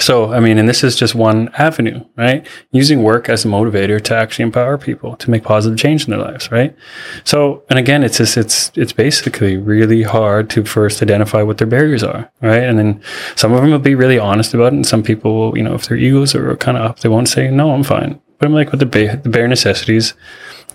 So, 0.00 0.32
I 0.32 0.40
mean, 0.40 0.58
and 0.58 0.68
this 0.68 0.84
is 0.84 0.96
just 0.96 1.14
one 1.14 1.48
avenue, 1.58 2.04
right? 2.16 2.46
Using 2.72 3.02
work 3.02 3.28
as 3.28 3.44
a 3.44 3.48
motivator 3.48 4.02
to 4.04 4.14
actually 4.14 4.44
empower 4.44 4.78
people 4.78 5.16
to 5.16 5.30
make 5.30 5.42
positive 5.42 5.78
change 5.78 6.04
in 6.04 6.10
their 6.10 6.20
lives, 6.20 6.50
right? 6.50 6.76
So, 7.24 7.62
and 7.70 7.78
again, 7.78 8.02
it's 8.02 8.18
just, 8.18 8.36
it's, 8.36 8.70
it's 8.74 8.92
basically 8.92 9.56
really 9.56 10.02
hard 10.02 10.50
to 10.50 10.64
first 10.64 11.02
identify 11.02 11.42
what 11.42 11.58
their 11.58 11.66
barriers 11.66 12.02
are, 12.02 12.30
right? 12.40 12.62
And 12.62 12.78
then 12.78 13.02
some 13.36 13.52
of 13.52 13.60
them 13.60 13.70
will 13.70 13.78
be 13.78 13.94
really 13.94 14.18
honest 14.18 14.54
about 14.54 14.72
it. 14.72 14.76
And 14.76 14.86
some 14.86 15.02
people 15.02 15.34
will, 15.34 15.56
you 15.56 15.64
know, 15.64 15.74
if 15.74 15.88
their 15.88 15.96
egos 15.96 16.34
are 16.34 16.56
kind 16.56 16.76
of 16.76 16.84
up, 16.84 17.00
they 17.00 17.08
won't 17.08 17.28
say, 17.28 17.50
no, 17.50 17.72
I'm 17.72 17.84
fine. 17.84 18.20
But 18.38 18.46
I'm 18.46 18.54
like, 18.54 18.70
with 18.70 18.80
the, 18.80 18.86
ba- 18.86 19.20
the 19.22 19.28
bare 19.28 19.48
necessities, 19.48 20.14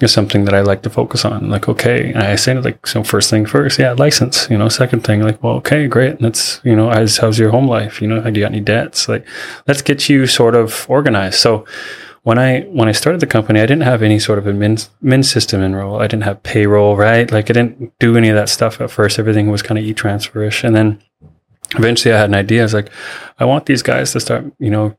is 0.02 0.12
something 0.12 0.46
that 0.46 0.54
I 0.54 0.62
like 0.62 0.82
to 0.84 0.90
focus 0.90 1.24
on. 1.24 1.50
Like, 1.50 1.70
okay, 1.70 2.14
I 2.14 2.36
say 2.36 2.58
like, 2.60 2.88
so 2.88 3.04
first 3.04 3.30
thing 3.30 3.46
first, 3.46 3.80
yeah, 3.80 3.94
license. 3.94 4.48
You 4.50 4.58
know, 4.58 4.70
second 4.70 5.04
thing, 5.04 5.22
like, 5.22 5.42
well, 5.42 5.54
okay, 5.56 5.88
great. 5.88 6.22
Let's, 6.22 6.60
you 6.64 6.76
know, 6.76 6.90
how's, 6.90 7.18
how's 7.18 7.40
your 7.40 7.52
home 7.52 7.68
life? 7.68 8.02
You 8.02 8.08
know, 8.08 8.20
do 8.22 8.40
you 8.40 8.46
got 8.46 8.52
any 8.52 8.60
debts? 8.60 9.08
Like, 9.08 9.26
let's 9.68 9.82
get 9.82 10.10
you 10.10 10.28
sort 10.28 10.56
of 10.56 10.86
organized. 10.90 11.40
So 11.40 11.66
when 12.24 12.40
I 12.40 12.62
when 12.62 12.88
I 12.88 12.94
started 12.94 13.20
the 13.20 13.28
company, 13.28 13.60
I 13.60 13.66
didn't 13.66 13.84
have 13.84 14.02
any 14.02 14.18
sort 14.18 14.40
of 14.40 14.46
admin, 14.46 14.88
admin 15.04 15.26
system 15.26 15.62
enroll. 15.62 16.00
I 16.00 16.08
didn't 16.08 16.24
have 16.24 16.42
payroll, 16.42 16.96
right? 16.96 17.30
Like, 17.30 17.50
I 17.50 17.54
didn't 17.54 17.98
do 18.00 18.18
any 18.18 18.30
of 18.30 18.36
that 18.36 18.50
stuff 18.50 18.80
at 18.82 18.90
first. 18.90 19.20
Everything 19.20 19.52
was 19.52 19.62
kind 19.62 19.78
of 19.78 19.84
e-transferish, 19.84 20.64
and 20.64 20.74
then 20.74 21.04
eventually 21.76 22.14
I 22.14 22.20
had 22.20 22.30
an 22.30 22.36
idea. 22.36 22.62
I 22.62 22.64
was 22.64 22.74
like, 22.74 22.92
I 23.40 23.46
want 23.46 23.66
these 23.66 23.84
guys 23.84 24.14
to 24.14 24.22
start, 24.22 24.46
you 24.58 24.70
know, 24.70 24.96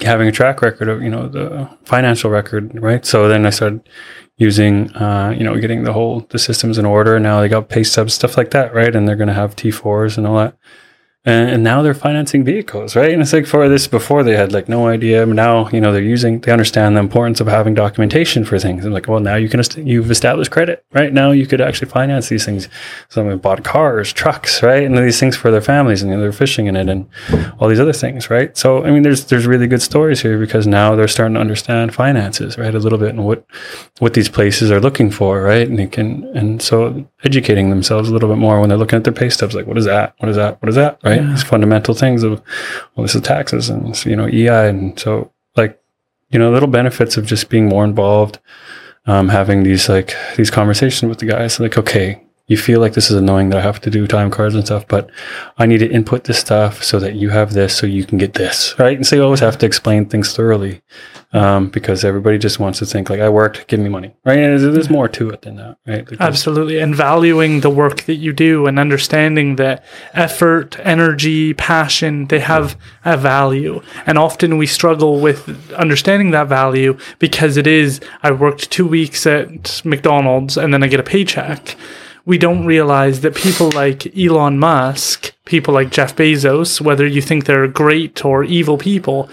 having 0.00 0.26
a 0.26 0.32
track 0.32 0.62
record 0.62 0.88
of 0.88 1.02
you 1.02 1.10
know 1.10 1.28
the 1.28 1.68
financial 1.84 2.30
record 2.30 2.72
right? 2.80 3.04
So 3.04 3.28
then 3.28 3.46
i 3.46 3.50
started 3.50 3.88
using 4.36 4.94
uh, 4.96 5.34
you 5.36 5.44
know 5.44 5.58
getting 5.60 5.84
the 5.84 5.92
whole 5.92 6.20
the 6.30 6.38
systems 6.38 6.78
in 6.78 6.86
order. 6.86 7.18
Now 7.20 7.40
they 7.40 7.48
got 7.48 7.68
pay 7.68 7.84
stubs 7.84 8.14
stuff 8.14 8.36
like 8.36 8.50
that 8.50 8.74
right? 8.74 8.94
And 8.94 9.06
they're 9.06 9.16
going 9.16 9.28
to 9.28 9.34
have 9.34 9.56
t4s 9.56 10.18
and 10.18 10.26
all 10.26 10.36
that 10.36 10.56
and, 11.24 11.50
and, 11.50 11.62
now 11.62 11.82
they're 11.82 11.94
financing 11.94 12.42
vehicles, 12.42 12.96
right? 12.96 13.12
And 13.12 13.22
it's 13.22 13.32
like 13.32 13.46
for 13.46 13.68
this 13.68 13.86
before 13.86 14.24
they 14.24 14.36
had 14.36 14.52
like 14.52 14.68
no 14.68 14.88
idea. 14.88 15.24
Now 15.24 15.68
you 15.68 15.80
know 15.80 15.92
they're 15.92 16.02
using, 16.02 16.40
they 16.40 16.50
understand 16.50 16.96
the 16.96 17.00
importance 17.00 17.40
of 17.40 17.46
having 17.46 17.74
documentation 17.74 18.44
for 18.44 18.58
things. 18.58 18.84
And 18.84 18.92
like, 18.92 19.06
well, 19.06 19.20
now 19.20 19.36
you 19.36 19.48
can 19.48 19.62
you've 19.76 20.10
established 20.10 20.50
credit, 20.50 20.84
right? 20.92 21.12
Now 21.12 21.30
you 21.30 21.46
could 21.46 21.60
actually 21.60 21.90
finance 21.90 22.28
these 22.28 22.44
things. 22.44 22.68
Some 23.08 23.28
have 23.28 23.40
bought 23.40 23.62
cars, 23.62 24.12
trucks, 24.12 24.64
right, 24.64 24.82
and 24.82 24.98
these 24.98 25.20
things 25.20 25.36
for 25.36 25.52
their 25.52 25.60
families, 25.60 26.02
and 26.02 26.10
you 26.10 26.16
know, 26.16 26.22
they're 26.22 26.32
fishing 26.32 26.66
in 26.66 26.74
it, 26.74 26.88
and 26.88 27.08
all 27.60 27.68
these 27.68 27.80
other 27.80 27.92
things, 27.92 28.28
right? 28.28 28.56
So 28.56 28.84
I 28.84 28.90
mean, 28.90 29.04
there's 29.04 29.26
there's 29.26 29.46
really 29.46 29.68
good 29.68 29.82
stories 29.82 30.20
here 30.20 30.40
because 30.40 30.66
now 30.66 30.96
they're 30.96 31.06
starting 31.06 31.34
to 31.34 31.40
understand 31.40 31.94
finances, 31.94 32.58
right, 32.58 32.74
a 32.74 32.80
little 32.80 32.98
bit, 32.98 33.10
and 33.10 33.24
what 33.24 33.46
what 34.00 34.14
these 34.14 34.28
places 34.28 34.72
are 34.72 34.80
looking 34.80 35.12
for, 35.12 35.40
right? 35.40 35.68
And 35.68 35.78
they 35.78 35.86
can, 35.86 36.24
and 36.36 36.60
so 36.60 37.06
educating 37.24 37.70
themselves 37.70 38.08
a 38.08 38.12
little 38.12 38.28
bit 38.28 38.38
more 38.38 38.60
when 38.60 38.68
they're 38.68 38.78
looking 38.78 38.96
at 38.96 39.04
their 39.04 39.12
pay 39.12 39.28
stubs, 39.28 39.54
like, 39.54 39.66
what 39.66 39.78
is 39.78 39.84
that? 39.84 40.14
What 40.18 40.28
is 40.28 40.36
that? 40.36 40.60
What 40.60 40.68
is 40.68 40.74
that? 40.74 40.98
Right? 41.04 41.20
Yeah. 41.20 41.30
These 41.30 41.42
fundamental 41.42 41.94
things 41.94 42.22
of, 42.22 42.42
well, 42.94 43.02
this 43.02 43.14
is 43.14 43.22
taxes 43.22 43.68
and, 43.68 44.04
you 44.04 44.16
know, 44.16 44.26
EI. 44.26 44.68
And 44.68 44.98
so, 44.98 45.30
like, 45.56 45.80
you 46.30 46.38
know, 46.38 46.50
little 46.50 46.68
benefits 46.68 47.16
of 47.16 47.26
just 47.26 47.48
being 47.48 47.66
more 47.66 47.84
involved, 47.84 48.38
um, 49.06 49.28
having 49.28 49.62
these, 49.62 49.88
like, 49.88 50.14
these 50.36 50.50
conversations 50.50 51.08
with 51.08 51.18
the 51.18 51.26
guys, 51.26 51.60
like, 51.60 51.78
okay, 51.78 52.22
you 52.52 52.58
feel 52.58 52.80
like 52.80 52.92
this 52.92 53.10
is 53.10 53.16
annoying 53.16 53.48
that 53.48 53.58
I 53.58 53.62
have 53.62 53.80
to 53.80 53.90
do 53.90 54.06
time 54.06 54.30
cards 54.30 54.54
and 54.54 54.64
stuff, 54.64 54.86
but 54.86 55.10
I 55.56 55.64
need 55.64 55.78
to 55.78 55.90
input 55.90 56.24
this 56.24 56.38
stuff 56.38 56.84
so 56.84 57.00
that 57.00 57.14
you 57.14 57.30
have 57.30 57.54
this 57.54 57.74
so 57.74 57.86
you 57.86 58.04
can 58.04 58.18
get 58.18 58.34
this, 58.34 58.78
right? 58.78 58.94
And 58.94 59.06
so 59.06 59.16
you 59.16 59.24
always 59.24 59.40
have 59.40 59.56
to 59.58 59.66
explain 59.66 60.04
things 60.04 60.36
thoroughly 60.36 60.82
um, 61.32 61.70
because 61.70 62.04
everybody 62.04 62.36
just 62.36 62.60
wants 62.60 62.78
to 62.80 62.86
think 62.86 63.08
like 63.08 63.20
I 63.20 63.30
worked, 63.30 63.66
give 63.68 63.80
me 63.80 63.88
money, 63.88 64.14
right? 64.26 64.38
And 64.38 64.60
there's, 64.60 64.74
there's 64.74 64.90
more 64.90 65.08
to 65.08 65.30
it 65.30 65.42
than 65.42 65.56
that, 65.56 65.78
right? 65.86 66.04
Because 66.04 66.20
Absolutely, 66.20 66.78
and 66.78 66.94
valuing 66.94 67.60
the 67.60 67.70
work 67.70 68.02
that 68.02 68.16
you 68.16 68.34
do 68.34 68.66
and 68.66 68.78
understanding 68.78 69.56
that 69.56 69.82
effort, 70.12 70.78
energy, 70.80 71.54
passion 71.54 72.26
they 72.26 72.40
have 72.40 72.78
a 73.06 73.16
value, 73.16 73.80
and 74.04 74.18
often 74.18 74.58
we 74.58 74.66
struggle 74.66 75.20
with 75.20 75.72
understanding 75.72 76.32
that 76.32 76.48
value 76.48 76.98
because 77.18 77.56
it 77.56 77.66
is 77.66 77.98
I 78.22 78.32
worked 78.32 78.70
two 78.70 78.86
weeks 78.86 79.26
at 79.26 79.80
McDonald's 79.86 80.58
and 80.58 80.74
then 80.74 80.82
I 80.82 80.88
get 80.88 81.00
a 81.00 81.02
paycheck 81.02 81.76
we 82.24 82.38
don't 82.38 82.66
realize 82.66 83.20
that 83.20 83.34
people 83.34 83.70
like 83.70 84.16
Elon 84.16 84.58
Musk, 84.58 85.34
people 85.44 85.74
like 85.74 85.90
Jeff 85.90 86.14
Bezos, 86.14 86.80
whether 86.80 87.06
you 87.06 87.20
think 87.20 87.44
they're 87.44 87.66
great 87.66 88.24
or 88.24 88.44
evil 88.44 88.78
people, 88.78 89.28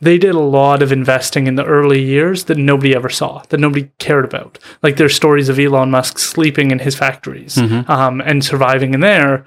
they 0.00 0.18
did 0.18 0.34
a 0.34 0.40
lot 0.40 0.82
of 0.82 0.92
investing 0.92 1.46
in 1.48 1.56
the 1.56 1.64
early 1.64 2.00
years 2.00 2.44
that 2.44 2.56
nobody 2.56 2.94
ever 2.94 3.08
saw, 3.08 3.42
that 3.48 3.58
nobody 3.58 3.90
cared 3.98 4.24
about. 4.24 4.58
Like 4.82 4.96
there's 4.96 5.16
stories 5.16 5.48
of 5.48 5.58
Elon 5.58 5.90
Musk 5.90 6.18
sleeping 6.18 6.70
in 6.70 6.78
his 6.78 6.94
factories 6.94 7.56
mm-hmm. 7.56 7.90
um, 7.90 8.20
and 8.20 8.44
surviving 8.44 8.94
in 8.94 9.00
there. 9.00 9.44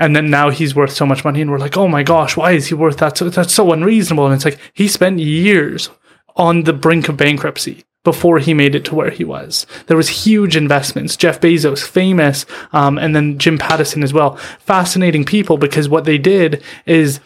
And 0.00 0.14
then 0.14 0.30
now 0.30 0.50
he's 0.50 0.76
worth 0.76 0.92
so 0.92 1.04
much 1.04 1.24
money, 1.24 1.40
and 1.40 1.50
we're 1.50 1.58
like, 1.58 1.76
oh 1.76 1.88
my 1.88 2.04
gosh, 2.04 2.36
why 2.36 2.52
is 2.52 2.68
he 2.68 2.74
worth 2.74 2.98
that? 2.98 3.18
So, 3.18 3.28
that's 3.28 3.52
so 3.52 3.72
unreasonable. 3.72 4.26
And 4.26 4.34
it's 4.36 4.44
like 4.44 4.60
he 4.72 4.86
spent 4.86 5.18
years 5.18 5.90
on 6.36 6.62
the 6.62 6.72
brink 6.72 7.08
of 7.08 7.16
bankruptcy 7.16 7.84
before 8.04 8.38
he 8.38 8.54
made 8.54 8.74
it 8.74 8.84
to 8.86 8.94
where 8.94 9.10
he 9.10 9.24
was. 9.24 9.66
There 9.86 9.96
was 9.96 10.08
huge 10.08 10.56
investments. 10.56 11.16
Jeff 11.16 11.40
Bezos, 11.40 11.86
famous, 11.86 12.46
um, 12.72 12.98
and 12.98 13.14
then 13.14 13.38
Jim 13.38 13.58
Pattison 13.58 14.02
as 14.02 14.12
well. 14.12 14.36
Fascinating 14.60 15.24
people 15.24 15.58
because 15.58 15.88
what 15.88 16.04
they 16.04 16.18
did 16.18 16.62
is, 16.86 17.20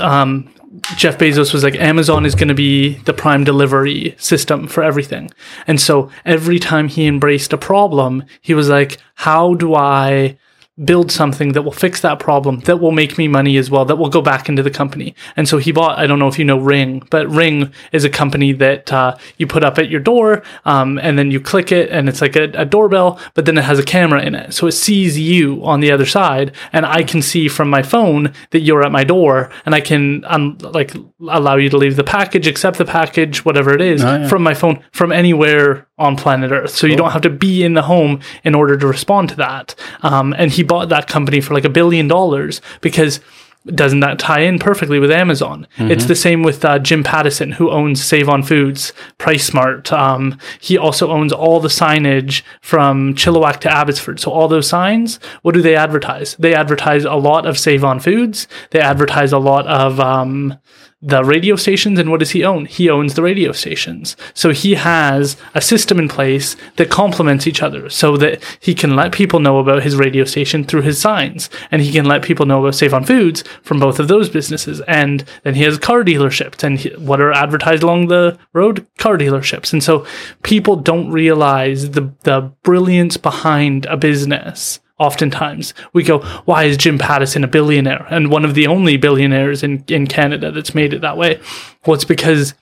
um, 0.00 0.50
Jeff 0.96 1.18
Bezos 1.18 1.52
was 1.52 1.62
like, 1.62 1.76
Amazon 1.76 2.26
is 2.26 2.34
going 2.34 2.48
to 2.48 2.54
be 2.54 2.94
the 3.04 3.12
prime 3.12 3.44
delivery 3.44 4.14
system 4.18 4.66
for 4.66 4.82
everything. 4.82 5.30
And 5.66 5.80
so 5.80 6.10
every 6.24 6.58
time 6.58 6.88
he 6.88 7.06
embraced 7.06 7.52
a 7.52 7.58
problem, 7.58 8.24
he 8.40 8.54
was 8.54 8.68
like, 8.68 8.98
how 9.14 9.54
do 9.54 9.74
I 9.74 10.38
build 10.82 11.12
something 11.12 11.52
that 11.52 11.62
will 11.62 11.70
fix 11.70 12.00
that 12.00 12.18
problem, 12.18 12.58
that 12.60 12.78
will 12.80 12.90
make 12.90 13.16
me 13.16 13.28
money 13.28 13.56
as 13.56 13.70
well, 13.70 13.84
that 13.84 13.94
will 13.94 14.08
go 14.08 14.20
back 14.20 14.48
into 14.48 14.60
the 14.62 14.70
company. 14.70 15.14
And 15.36 15.48
so 15.48 15.58
he 15.58 15.70
bought, 15.70 15.98
I 16.00 16.06
don't 16.08 16.18
know 16.18 16.26
if 16.26 16.36
you 16.36 16.44
know 16.44 16.58
Ring, 16.58 17.06
but 17.10 17.28
Ring 17.30 17.72
is 17.92 18.04
a 18.04 18.10
company 18.10 18.50
that 18.54 18.92
uh, 18.92 19.16
you 19.38 19.46
put 19.46 19.62
up 19.62 19.78
at 19.78 19.88
your 19.88 20.00
door 20.00 20.42
um, 20.64 20.98
and 20.98 21.16
then 21.16 21.30
you 21.30 21.40
click 21.40 21.70
it 21.70 21.90
and 21.90 22.08
it's 22.08 22.20
like 22.20 22.34
a, 22.34 22.50
a 22.54 22.64
doorbell, 22.64 23.20
but 23.34 23.44
then 23.44 23.56
it 23.56 23.62
has 23.62 23.78
a 23.78 23.84
camera 23.84 24.20
in 24.22 24.34
it. 24.34 24.52
So 24.52 24.66
it 24.66 24.72
sees 24.72 25.16
you 25.16 25.64
on 25.64 25.78
the 25.78 25.92
other 25.92 26.06
side 26.06 26.52
and 26.72 26.84
I 26.84 27.04
can 27.04 27.22
see 27.22 27.46
from 27.46 27.70
my 27.70 27.82
phone 27.82 28.32
that 28.50 28.60
you're 28.60 28.82
at 28.84 28.90
my 28.90 29.04
door 29.04 29.50
and 29.64 29.76
I 29.76 29.80
can 29.80 30.24
um, 30.26 30.58
like 30.60 30.92
allow 31.20 31.54
you 31.54 31.68
to 31.70 31.76
leave 31.76 31.94
the 31.94 32.02
package, 32.02 32.48
accept 32.48 32.78
the 32.78 32.84
package, 32.84 33.44
whatever 33.44 33.72
it 33.72 33.80
is, 33.80 34.02
Oh, 34.02 34.16
yeah. 34.16 34.28
from 34.28 34.42
my 34.42 34.54
phone 34.54 34.82
from 34.90 35.12
anywhere 35.12 35.86
on 35.98 36.16
planet 36.16 36.50
Earth. 36.50 36.70
So 36.70 36.88
you 36.88 36.96
don't 36.96 37.12
have 37.12 37.22
to 37.22 37.30
be 37.30 37.62
in 37.62 37.74
the 37.74 37.82
home 37.82 38.18
in 38.42 38.56
order 38.56 38.76
to 38.76 38.86
respond 38.88 39.28
to 39.28 39.36
that. 39.36 39.76
Um, 40.02 40.34
and 40.36 40.50
he 40.50 40.63
bought 40.64 40.88
that 40.88 41.06
company 41.06 41.40
for 41.40 41.54
like 41.54 41.64
a 41.64 41.70
billion 41.70 42.08
dollars 42.08 42.60
because 42.80 43.20
doesn't 43.66 44.00
that 44.00 44.18
tie 44.18 44.40
in 44.40 44.58
perfectly 44.58 44.98
with 44.98 45.10
Amazon? 45.10 45.66
It's 45.90 46.04
the 46.04 46.14
same 46.14 46.42
with 46.42 46.62
uh, 46.66 46.78
Jim 46.78 47.02
Pattison, 47.02 47.52
who 47.52 47.70
owns 47.70 48.04
Save 48.04 48.28
on 48.28 48.42
Foods, 48.42 48.92
Price 49.16 49.46
Smart. 49.46 49.90
Um, 49.90 50.38
he 50.60 50.76
also 50.76 51.10
owns 51.10 51.32
all 51.32 51.60
the 51.60 51.68
signage 51.68 52.42
from 52.60 53.14
Chilliwack 53.14 53.60
to 53.60 53.70
Abbotsford. 53.70 54.20
So 54.20 54.30
all 54.30 54.48
those 54.48 54.68
signs, 54.68 55.18
what 55.40 55.54
do 55.54 55.62
they 55.62 55.76
advertise? 55.76 56.34
They 56.36 56.54
advertise 56.54 57.06
a 57.06 57.14
lot 57.14 57.46
of 57.46 57.58
Save 57.58 57.84
on 57.84 58.00
Foods. 58.00 58.48
They 58.70 58.80
advertise 58.80 59.32
a 59.32 59.38
lot 59.38 59.66
of 59.66 59.98
um, 59.98 60.58
the 61.06 61.22
radio 61.22 61.54
stations 61.54 61.98
and 61.98 62.10
what 62.10 62.20
does 62.20 62.30
he 62.30 62.42
own? 62.44 62.64
He 62.64 62.88
owns 62.88 63.12
the 63.12 63.22
radio 63.22 63.52
stations. 63.52 64.16
So 64.32 64.50
he 64.50 64.74
has 64.74 65.36
a 65.54 65.60
system 65.60 65.98
in 65.98 66.08
place 66.08 66.56
that 66.76 66.88
complements 66.88 67.46
each 67.46 67.62
other 67.62 67.90
so 67.90 68.16
that 68.16 68.42
he 68.58 68.74
can 68.74 68.96
let 68.96 69.12
people 69.12 69.38
know 69.38 69.58
about 69.58 69.82
his 69.82 69.96
radio 69.96 70.24
station 70.24 70.64
through 70.64 70.80
his 70.80 70.98
signs 70.98 71.50
and 71.70 71.82
he 71.82 71.92
can 71.92 72.06
let 72.06 72.22
people 72.22 72.46
know 72.46 72.60
about 72.60 72.74
Save 72.74 72.94
on 72.94 73.04
Foods 73.04 73.44
from 73.62 73.78
both 73.78 74.00
of 74.00 74.08
those 74.08 74.30
businesses. 74.30 74.80
And 74.88 75.26
then 75.42 75.54
he 75.54 75.62
has 75.64 75.76
car 75.76 76.04
dealerships 76.04 76.64
and 76.64 76.78
he, 76.78 76.88
what 76.96 77.20
are 77.20 77.32
advertised 77.32 77.82
along 77.82 78.08
the 78.08 78.38
road? 78.54 78.86
Car 78.96 79.18
dealerships. 79.18 79.74
And 79.74 79.84
so 79.84 80.06
people 80.42 80.76
don't 80.76 81.10
realize 81.10 81.90
the, 81.90 82.14
the 82.22 82.50
brilliance 82.62 83.18
behind 83.18 83.84
a 83.86 83.98
business 83.98 84.80
oftentimes 84.98 85.74
we 85.92 86.02
go 86.02 86.20
why 86.44 86.64
is 86.64 86.76
jim 86.76 86.98
pattison 86.98 87.44
a 87.44 87.48
billionaire 87.48 88.06
and 88.10 88.30
one 88.30 88.44
of 88.44 88.54
the 88.54 88.66
only 88.66 88.96
billionaires 88.96 89.62
in, 89.62 89.84
in 89.88 90.06
canada 90.06 90.50
that's 90.52 90.74
made 90.74 90.92
it 90.92 91.00
that 91.00 91.16
way 91.16 91.40
well 91.84 91.94
it's 91.94 92.04
because 92.04 92.54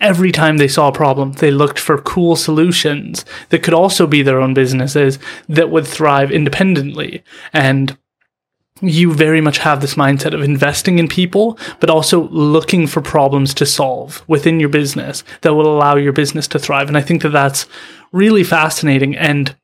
every 0.00 0.32
time 0.32 0.58
they 0.58 0.68
saw 0.68 0.88
a 0.88 0.92
problem 0.92 1.32
they 1.32 1.50
looked 1.50 1.78
for 1.78 1.96
cool 1.98 2.36
solutions 2.36 3.24
that 3.48 3.62
could 3.62 3.74
also 3.74 4.06
be 4.06 4.22
their 4.22 4.40
own 4.40 4.52
businesses 4.52 5.18
that 5.48 5.70
would 5.70 5.86
thrive 5.86 6.30
independently 6.30 7.22
and 7.52 7.96
you 8.80 9.12
very 9.12 9.40
much 9.40 9.58
have 9.58 9.80
this 9.80 9.94
mindset 9.94 10.34
of 10.34 10.42
investing 10.42 10.98
in 10.98 11.08
people, 11.08 11.58
but 11.80 11.88
also 11.88 12.28
looking 12.28 12.86
for 12.86 13.00
problems 13.00 13.54
to 13.54 13.64
solve 13.64 14.22
within 14.28 14.60
your 14.60 14.68
business 14.68 15.24
that 15.40 15.54
will 15.54 15.66
allow 15.66 15.96
your 15.96 16.12
business 16.12 16.46
to 16.48 16.58
thrive. 16.58 16.88
And 16.88 16.96
I 16.96 17.00
think 17.00 17.22
that 17.22 17.30
that's 17.30 17.66
really 18.12 18.44
fascinating. 18.44 19.16
And 19.16 19.56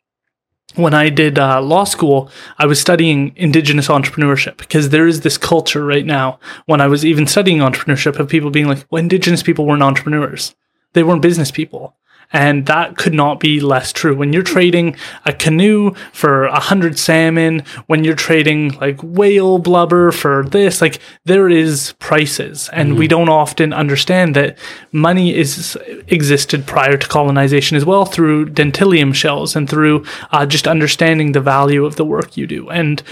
when 0.74 0.94
I 0.94 1.10
did 1.10 1.38
uh, 1.38 1.60
law 1.60 1.84
school, 1.84 2.30
I 2.58 2.66
was 2.66 2.80
studying 2.80 3.32
Indigenous 3.36 3.88
entrepreneurship 3.88 4.56
because 4.56 4.88
there 4.88 5.06
is 5.06 5.20
this 5.20 5.36
culture 5.36 5.84
right 5.84 6.06
now. 6.06 6.38
When 6.66 6.80
I 6.80 6.86
was 6.86 7.04
even 7.04 7.26
studying 7.26 7.58
entrepreneurship, 7.58 8.18
of 8.18 8.28
people 8.28 8.50
being 8.50 8.68
like, 8.68 8.86
well, 8.90 9.00
Indigenous 9.00 9.42
people 9.42 9.66
weren't 9.66 9.82
entrepreneurs, 9.82 10.54
they 10.94 11.02
weren't 11.02 11.22
business 11.22 11.50
people. 11.50 11.96
And 12.32 12.66
that 12.66 12.96
could 12.96 13.14
not 13.14 13.40
be 13.40 13.60
less 13.60 13.92
true. 13.92 14.16
When 14.16 14.32
you're 14.32 14.42
trading 14.42 14.96
a 15.24 15.32
canoe 15.32 15.94
for 16.12 16.44
a 16.46 16.60
hundred 16.60 16.98
salmon, 16.98 17.62
when 17.86 18.04
you're 18.04 18.14
trading 18.14 18.70
like 18.78 18.98
whale 19.02 19.58
blubber 19.58 20.12
for 20.12 20.44
this, 20.44 20.80
like 20.80 20.98
there 21.24 21.48
is 21.48 21.94
prices. 21.98 22.70
And 22.72 22.98
we 22.98 23.06
don't 23.08 23.28
often 23.28 23.72
understand 23.72 24.34
that 24.36 24.58
money 24.92 25.34
is 25.34 25.76
existed 26.08 26.66
prior 26.66 26.96
to 26.96 27.08
colonization 27.08 27.76
as 27.76 27.84
well 27.84 28.04
through 28.04 28.46
dentalium 28.46 29.14
shells 29.14 29.54
and 29.54 29.68
through 29.68 30.04
uh, 30.30 30.46
just 30.46 30.66
understanding 30.66 31.32
the 31.32 31.40
value 31.40 31.84
of 31.84 31.96
the 31.96 32.04
work 32.04 32.36
you 32.36 32.46
do. 32.46 32.70
And 32.70 33.02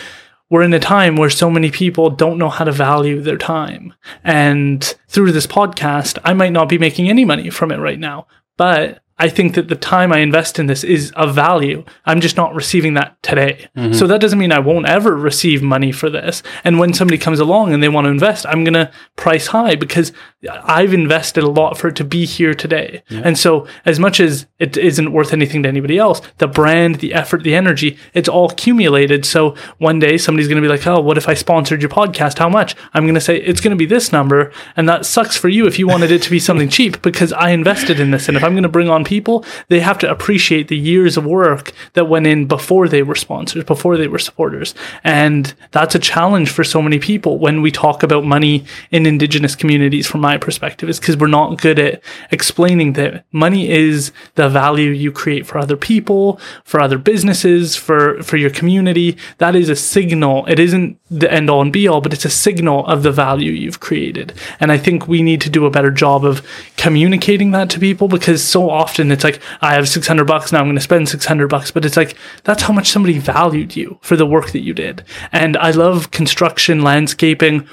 we're 0.50 0.62
in 0.62 0.72
a 0.74 0.80
time 0.80 1.14
where 1.14 1.30
so 1.30 1.48
many 1.48 1.70
people 1.70 2.10
don't 2.10 2.38
know 2.38 2.48
how 2.48 2.64
to 2.64 2.72
value 2.72 3.20
their 3.20 3.38
time. 3.38 3.94
And 4.24 4.82
through 5.08 5.32
this 5.32 5.46
podcast, 5.46 6.18
I 6.24 6.34
might 6.34 6.52
not 6.52 6.68
be 6.68 6.78
making 6.78 7.08
any 7.08 7.24
money 7.24 7.50
from 7.50 7.70
it 7.70 7.78
right 7.78 7.98
now, 7.98 8.26
but 8.56 9.00
I 9.20 9.28
think 9.28 9.54
that 9.54 9.68
the 9.68 9.76
time 9.76 10.12
I 10.12 10.18
invest 10.18 10.58
in 10.58 10.66
this 10.66 10.82
is 10.82 11.12
of 11.12 11.34
value. 11.34 11.84
I'm 12.06 12.22
just 12.22 12.38
not 12.38 12.54
receiving 12.54 12.94
that 12.94 13.22
today. 13.22 13.68
Mm-hmm. 13.76 13.92
So 13.92 14.06
that 14.06 14.20
doesn't 14.20 14.38
mean 14.38 14.50
I 14.50 14.60
won't 14.60 14.88
ever 14.88 15.14
receive 15.14 15.62
money 15.62 15.92
for 15.92 16.08
this. 16.08 16.42
And 16.64 16.78
when 16.78 16.94
somebody 16.94 17.18
comes 17.18 17.38
along 17.38 17.74
and 17.74 17.82
they 17.82 17.90
want 17.90 18.06
to 18.06 18.10
invest, 18.10 18.46
I'm 18.46 18.64
going 18.64 18.74
to 18.74 18.90
price 19.16 19.48
high 19.48 19.74
because 19.76 20.12
I've 20.48 20.94
invested 20.94 21.44
a 21.44 21.50
lot 21.50 21.76
for 21.76 21.88
it 21.88 21.96
to 21.96 22.04
be 22.04 22.24
here 22.24 22.54
today. 22.54 23.02
And 23.10 23.38
so 23.38 23.66
as 23.84 24.00
much 24.00 24.20
as 24.20 24.46
it 24.58 24.76
isn't 24.78 25.12
worth 25.12 25.34
anything 25.34 25.62
to 25.64 25.68
anybody 25.68 25.98
else, 25.98 26.22
the 26.38 26.48
brand, 26.48 26.96
the 26.96 27.12
effort, 27.12 27.42
the 27.42 27.54
energy, 27.54 27.98
it's 28.14 28.28
all 28.28 28.50
accumulated. 28.50 29.26
So 29.26 29.54
one 29.76 29.98
day 29.98 30.16
somebody's 30.16 30.48
going 30.48 30.62
to 30.62 30.66
be 30.66 30.72
like, 30.74 30.86
"Oh, 30.86 31.00
what 31.00 31.18
if 31.18 31.28
I 31.28 31.34
sponsored 31.34 31.82
your 31.82 31.90
podcast? 31.90 32.38
How 32.38 32.48
much?" 32.48 32.74
I'm 32.94 33.04
going 33.04 33.14
to 33.16 33.20
say 33.20 33.36
it's 33.36 33.60
going 33.60 33.72
to 33.72 33.76
be 33.76 33.84
this 33.84 34.12
number, 34.12 34.50
and 34.76 34.88
that 34.88 35.04
sucks 35.04 35.36
for 35.36 35.50
you 35.50 35.66
if 35.66 35.78
you 35.78 35.86
wanted 35.86 36.10
it 36.10 36.22
to 36.22 36.30
be 36.30 36.38
something 36.48 36.70
cheap 36.70 37.02
because 37.02 37.34
I 37.34 37.50
invested 37.50 38.00
in 38.00 38.10
this. 38.10 38.26
And 38.26 38.36
if 38.36 38.42
I'm 38.42 38.52
going 38.52 38.62
to 38.62 38.68
bring 38.68 38.88
on 38.88 39.04
people, 39.04 39.44
they 39.68 39.80
have 39.80 39.98
to 39.98 40.10
appreciate 40.10 40.68
the 40.68 40.78
years 40.78 41.18
of 41.18 41.26
work 41.26 41.72
that 41.92 42.06
went 42.06 42.26
in 42.26 42.46
before 42.46 42.88
they 42.88 43.02
were 43.02 43.14
sponsors, 43.14 43.64
before 43.64 43.98
they 43.98 44.08
were 44.08 44.18
supporters. 44.18 44.74
And 45.04 45.52
that's 45.72 45.94
a 45.94 45.98
challenge 45.98 46.48
for 46.48 46.64
so 46.64 46.80
many 46.80 46.98
people 46.98 47.38
when 47.38 47.60
we 47.60 47.70
talk 47.70 48.02
about 48.02 48.24
money 48.24 48.64
in 48.90 49.04
indigenous 49.04 49.54
communities 49.54 50.06
from 50.06 50.22
my 50.22 50.29
perspective 50.38 50.88
is 50.88 51.00
because 51.00 51.16
we're 51.16 51.26
not 51.26 51.60
good 51.60 51.78
at 51.78 52.02
explaining 52.30 52.94
that 52.94 53.24
money 53.32 53.70
is 53.70 54.12
the 54.34 54.48
value 54.48 54.90
you 54.90 55.12
create 55.12 55.46
for 55.46 55.58
other 55.58 55.76
people, 55.76 56.40
for 56.64 56.80
other 56.80 56.98
businesses, 56.98 57.76
for 57.76 58.22
for 58.22 58.36
your 58.36 58.50
community. 58.50 59.16
That 59.38 59.56
is 59.56 59.68
a 59.68 59.76
signal. 59.76 60.46
It 60.46 60.58
isn't 60.58 60.98
the 61.10 61.32
end 61.32 61.50
all 61.50 61.62
and 61.62 61.72
be 61.72 61.88
all, 61.88 62.00
but 62.00 62.12
it's 62.12 62.24
a 62.24 62.30
signal 62.30 62.86
of 62.86 63.02
the 63.02 63.12
value 63.12 63.52
you've 63.52 63.80
created. 63.80 64.32
And 64.60 64.70
I 64.70 64.78
think 64.78 65.08
we 65.08 65.22
need 65.22 65.40
to 65.42 65.50
do 65.50 65.66
a 65.66 65.70
better 65.70 65.90
job 65.90 66.24
of 66.24 66.46
communicating 66.76 67.50
that 67.50 67.70
to 67.70 67.80
people 67.80 68.08
because 68.08 68.42
so 68.42 68.70
often 68.70 69.10
it's 69.10 69.24
like 69.24 69.40
I 69.60 69.74
have 69.74 69.88
600 69.88 70.24
bucks 70.24 70.52
now 70.52 70.60
I'm 70.60 70.66
going 70.66 70.76
to 70.76 70.80
spend 70.80 71.08
600 71.08 71.48
bucks, 71.48 71.70
but 71.70 71.84
it's 71.84 71.96
like 71.96 72.16
that's 72.44 72.62
how 72.62 72.72
much 72.72 72.90
somebody 72.90 73.18
valued 73.18 73.76
you 73.76 73.98
for 74.02 74.16
the 74.16 74.26
work 74.26 74.50
that 74.52 74.60
you 74.60 74.74
did. 74.74 75.04
And 75.32 75.56
I 75.56 75.70
love 75.70 76.10
construction, 76.10 76.82
landscaping, 76.82 77.66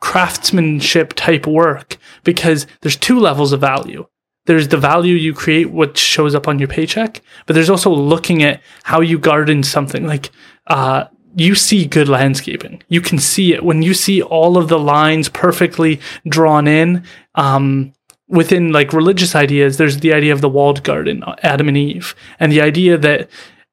craftsmanship 0.00 1.14
type 1.14 1.46
work 1.46 1.96
because 2.24 2.66
there's 2.80 2.96
two 2.96 3.18
levels 3.18 3.52
of 3.52 3.60
value. 3.60 4.06
There's 4.46 4.68
the 4.68 4.78
value 4.78 5.14
you 5.14 5.34
create, 5.34 5.70
which 5.70 5.98
shows 5.98 6.34
up 6.34 6.48
on 6.48 6.58
your 6.58 6.68
paycheck, 6.68 7.20
but 7.46 7.52
there's 7.52 7.68
also 7.68 7.90
looking 7.90 8.42
at 8.42 8.62
how 8.84 9.00
you 9.00 9.18
garden 9.18 9.62
something. 9.62 10.06
Like, 10.06 10.30
uh, 10.68 11.04
you 11.36 11.54
see 11.54 11.84
good 11.84 12.08
landscaping. 12.08 12.82
You 12.88 13.00
can 13.00 13.18
see 13.18 13.52
it 13.52 13.62
when 13.62 13.82
you 13.82 13.92
see 13.92 14.22
all 14.22 14.56
of 14.56 14.68
the 14.68 14.78
lines 14.78 15.28
perfectly 15.28 16.00
drawn 16.26 16.66
in. 16.66 17.04
Um, 17.34 17.92
within 18.28 18.72
like 18.72 18.92
religious 18.92 19.34
ideas, 19.34 19.76
there's 19.76 19.98
the 19.98 20.12
idea 20.12 20.32
of 20.32 20.40
the 20.40 20.48
walled 20.48 20.82
garden, 20.82 21.22
Adam 21.42 21.68
and 21.68 21.76
Eve, 21.76 22.14
and 22.40 22.50
the 22.50 22.60
idea 22.60 22.96
that 22.98 23.28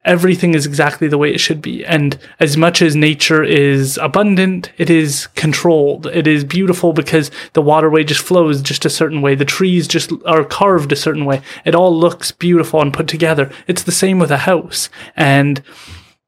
everything 0.05 0.53
is 0.53 0.65
exactly 0.65 1.07
the 1.07 1.17
way 1.17 1.33
it 1.33 1.39
should 1.39 1.61
be. 1.61 1.85
And 1.85 2.17
as 2.39 2.55
much 2.55 2.81
as 2.81 2.95
nature 2.95 3.43
is 3.43 3.97
abundant, 3.97 4.71
it 4.77 4.89
is 4.89 5.27
controlled. 5.35 6.07
It 6.07 6.27
is 6.27 6.43
beautiful 6.43 6.93
because 6.93 7.31
the 7.53 7.61
waterway 7.61 8.03
just 8.03 8.21
flows 8.21 8.61
just 8.61 8.85
a 8.85 8.89
certain 8.89 9.21
way. 9.21 9.35
The 9.35 9.45
trees 9.45 9.87
just 9.87 10.11
are 10.25 10.45
carved 10.45 10.91
a 10.91 10.95
certain 10.95 11.25
way. 11.25 11.41
It 11.65 11.75
all 11.75 11.95
looks 11.95 12.31
beautiful 12.31 12.81
and 12.81 12.93
put 12.93 13.07
together. 13.07 13.51
It's 13.67 13.83
the 13.83 13.91
same 13.91 14.19
with 14.19 14.31
a 14.31 14.37
house. 14.37 14.89
And 15.15 15.61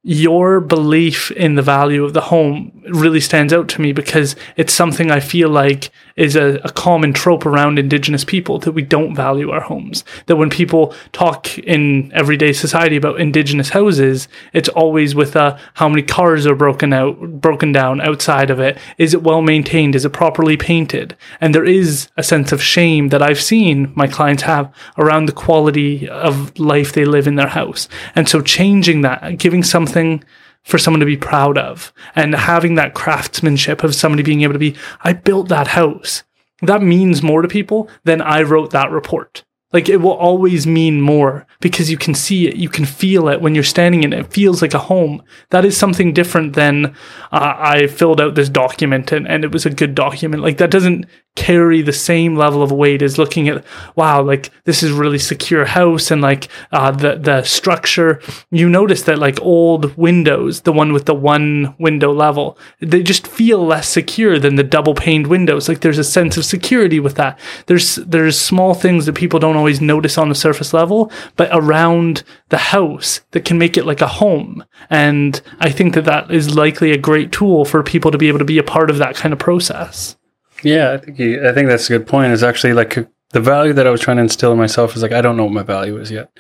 your 0.04 0.62
belief 0.62 1.32
in 1.32 1.56
the 1.56 1.62
value 1.62 2.04
of 2.04 2.14
the 2.14 2.22
home 2.22 2.77
really 2.90 3.20
stands 3.20 3.54
out 3.54 3.68
to 3.70 3.82
me 3.82 3.92
because 3.92 4.36
it's 4.56 4.74
something 4.74 5.12
I 5.12 5.20
feel 5.20 5.50
like 5.50 5.92
is 6.16 6.36
a, 6.36 6.56
a, 6.64 6.72
common 6.72 7.14
trope 7.14 7.46
around 7.46 7.78
Indigenous 7.78 8.24
people 8.24 8.58
that 8.60 8.72
we 8.72 8.82
don't 8.82 9.16
value 9.16 9.52
our 9.52 9.62
homes. 9.62 10.04
That 10.26 10.36
when 10.38 10.50
people 10.50 10.96
talk 11.12 11.58
in 11.60 12.12
everyday 12.14 12.54
society 12.54 12.96
about 12.96 13.22
Indigenous 13.22 13.70
houses, 13.70 14.28
it's 14.52 14.70
always 14.70 15.14
with 15.14 15.36
how 15.36 15.90
many 15.90 16.02
cars 16.02 16.48
are 16.48 16.56
broken 16.56 16.92
out, 16.92 17.20
broken 17.40 17.72
down 17.72 18.02
outside 18.02 18.50
of 18.50 18.60
it. 18.60 18.78
Is 18.98 19.14
it 19.14 19.22
well 19.22 19.44
maintained? 19.44 19.96
Is 19.96 20.06
it 20.06 20.14
properly 20.14 20.58
painted? 20.58 21.16
And 21.40 21.54
there 21.54 21.66
is 21.66 22.10
a 22.18 22.24
sense 22.24 22.52
of 22.52 22.64
shame 22.64 23.10
that 23.10 23.22
I've 23.22 23.42
seen 23.42 23.92
my 23.96 24.08
clients 24.08 24.44
have 24.44 24.74
around 24.98 25.28
the 25.28 25.34
quality 25.34 26.10
of 26.10 26.58
life 26.58 26.94
they 26.94 27.06
live 27.06 27.28
in 27.28 27.36
their 27.36 27.48
house. 27.48 27.88
And 28.16 28.28
so 28.28 28.42
changing 28.42 29.02
that, 29.02 29.38
giving 29.38 29.64
something 29.64 30.24
for 30.68 30.78
someone 30.78 31.00
to 31.00 31.06
be 31.06 31.16
proud 31.16 31.58
of 31.58 31.94
and 32.14 32.36
having 32.36 32.76
that 32.76 32.94
craftsmanship 32.94 33.86
of 33.86 33.96
somebody 33.96 34.22
being 34.22 34.42
able 34.42 34.52
to 34.52 34.60
be, 34.60 34.76
I 35.02 35.14
built 35.14 35.48
that 35.48 35.70
house. 35.70 36.24
That 36.62 36.82
means 36.82 37.24
more 37.24 37.42
to 37.42 37.48
people 37.48 37.90
than 38.04 38.22
I 38.22 38.42
wrote 38.42 38.72
that 38.72 38.92
report. 38.92 39.46
Like 39.72 39.88
it 39.88 39.98
will 39.98 40.12
always 40.12 40.68
mean 40.68 41.02
more 41.02 41.46
because 41.62 41.90
you 41.90 41.98
can 41.98 42.14
see 42.14 42.48
it, 42.48 42.58
you 42.58 42.68
can 42.68 42.86
feel 42.86 43.30
it 43.30 43.42
when 43.42 43.56
you're 43.56 43.64
standing 43.64 44.04
in 44.04 44.12
it. 44.12 44.20
It 44.20 44.34
feels 44.34 44.62
like 44.62 44.74
a 44.74 44.80
home. 44.80 45.24
That 45.52 45.64
is 45.64 45.78
something 45.78 46.14
different 46.14 46.54
than 46.54 46.88
uh, 47.32 47.54
I 47.58 47.88
filled 47.88 48.20
out 48.20 48.36
this 48.36 48.50
document 48.50 49.12
and, 49.14 49.28
and 49.28 49.46
it 49.46 49.54
was 49.54 49.66
a 49.66 49.70
good 49.70 49.96
document. 49.96 50.44
Like 50.44 50.58
that 50.58 50.72
doesn't 50.72 51.06
carry 51.38 51.82
the 51.84 51.94
same 51.94 52.36
level 52.36 52.62
of 52.64 52.72
weight 52.72 53.02
as 53.02 53.18
looking 53.18 53.48
at 53.48 53.64
wow, 53.96 54.22
like 54.22 54.50
this 54.66 54.84
is 54.84 54.92
really 54.92 55.20
secure 55.20 55.66
house 55.66 56.12
and 56.12 56.22
like 56.22 56.50
uh, 56.72 56.92
the 56.92 57.16
the 57.16 57.44
structure. 57.44 58.20
You 58.52 58.68
notice 58.68 59.04
that 59.04 59.20
like 59.20 59.42
old 59.42 59.96
windows, 59.96 60.62
the 60.62 60.74
one 60.74 60.92
with 60.92 61.06
the 61.06 61.14
one 61.14 61.76
window 61.78 62.12
level, 62.12 62.58
they 62.82 63.04
just 63.04 63.28
feel 63.28 63.66
less 63.66 63.88
secure 63.88 64.40
than 64.40 64.56
the 64.56 64.64
double 64.64 64.96
paned 64.96 65.28
windows. 65.28 65.70
Like 65.70 65.82
there's 65.82 66.00
a 66.00 66.04
sense 66.04 66.36
of 66.36 66.44
security 66.44 67.00
with 67.00 67.16
that. 67.16 67.40
There's 67.68 67.96
there's 67.96 68.38
small 68.40 68.74
things 68.74 69.06
that 69.06 69.14
people 69.14 69.40
don't 69.40 69.56
always 69.56 69.80
notice 69.80 70.18
on 70.18 70.30
the 70.30 70.36
surface 70.36 70.74
level, 70.74 71.12
but 71.36 71.50
around 71.54 72.24
the 72.50 72.58
house 72.58 73.22
that 73.32 73.46
can 73.46 73.60
make 73.60 73.78
it 73.78 73.86
like 73.86 74.02
a 74.02 74.08
home. 74.08 74.66
And 74.90 75.40
I 75.60 75.70
think 75.70 75.94
that 75.94 76.06
that 76.06 76.32
is 76.32 76.56
likely 76.56 76.92
a 76.92 76.98
great 76.98 77.32
tool 77.32 77.64
for 77.64 77.84
people 77.84 78.12
to 78.12 78.18
be 78.18 78.28
able 78.28 78.40
to 78.40 78.46
be 78.46 78.58
a 78.58 78.64
part 78.64 78.90
of 78.90 78.98
that 78.98 79.16
kind 79.16 79.34
of 79.34 79.40
process. 79.40 80.18
Yeah, 80.64 80.94
I 80.94 80.98
think 80.98 81.20
you, 81.20 81.48
I 81.48 81.54
think 81.54 81.70
that's 81.70 81.90
a 81.90 81.98
good 81.98 82.08
point. 82.08 82.34
Is 82.34 82.44
actually 82.44 82.74
like 82.74 83.08
the 83.32 83.42
value 83.42 83.74
that 83.74 83.86
I 83.86 83.90
was 83.90 84.02
trying 84.02 84.18
to 84.18 84.24
instill 84.24 84.52
in 84.52 84.58
myself 84.58 84.96
is 84.96 85.02
like 85.02 85.12
I 85.12 85.22
don't 85.22 85.38
know 85.38 85.44
what 85.44 85.54
my 85.54 85.64
value 85.64 85.98
is 85.98 86.10
yet, 86.12 86.32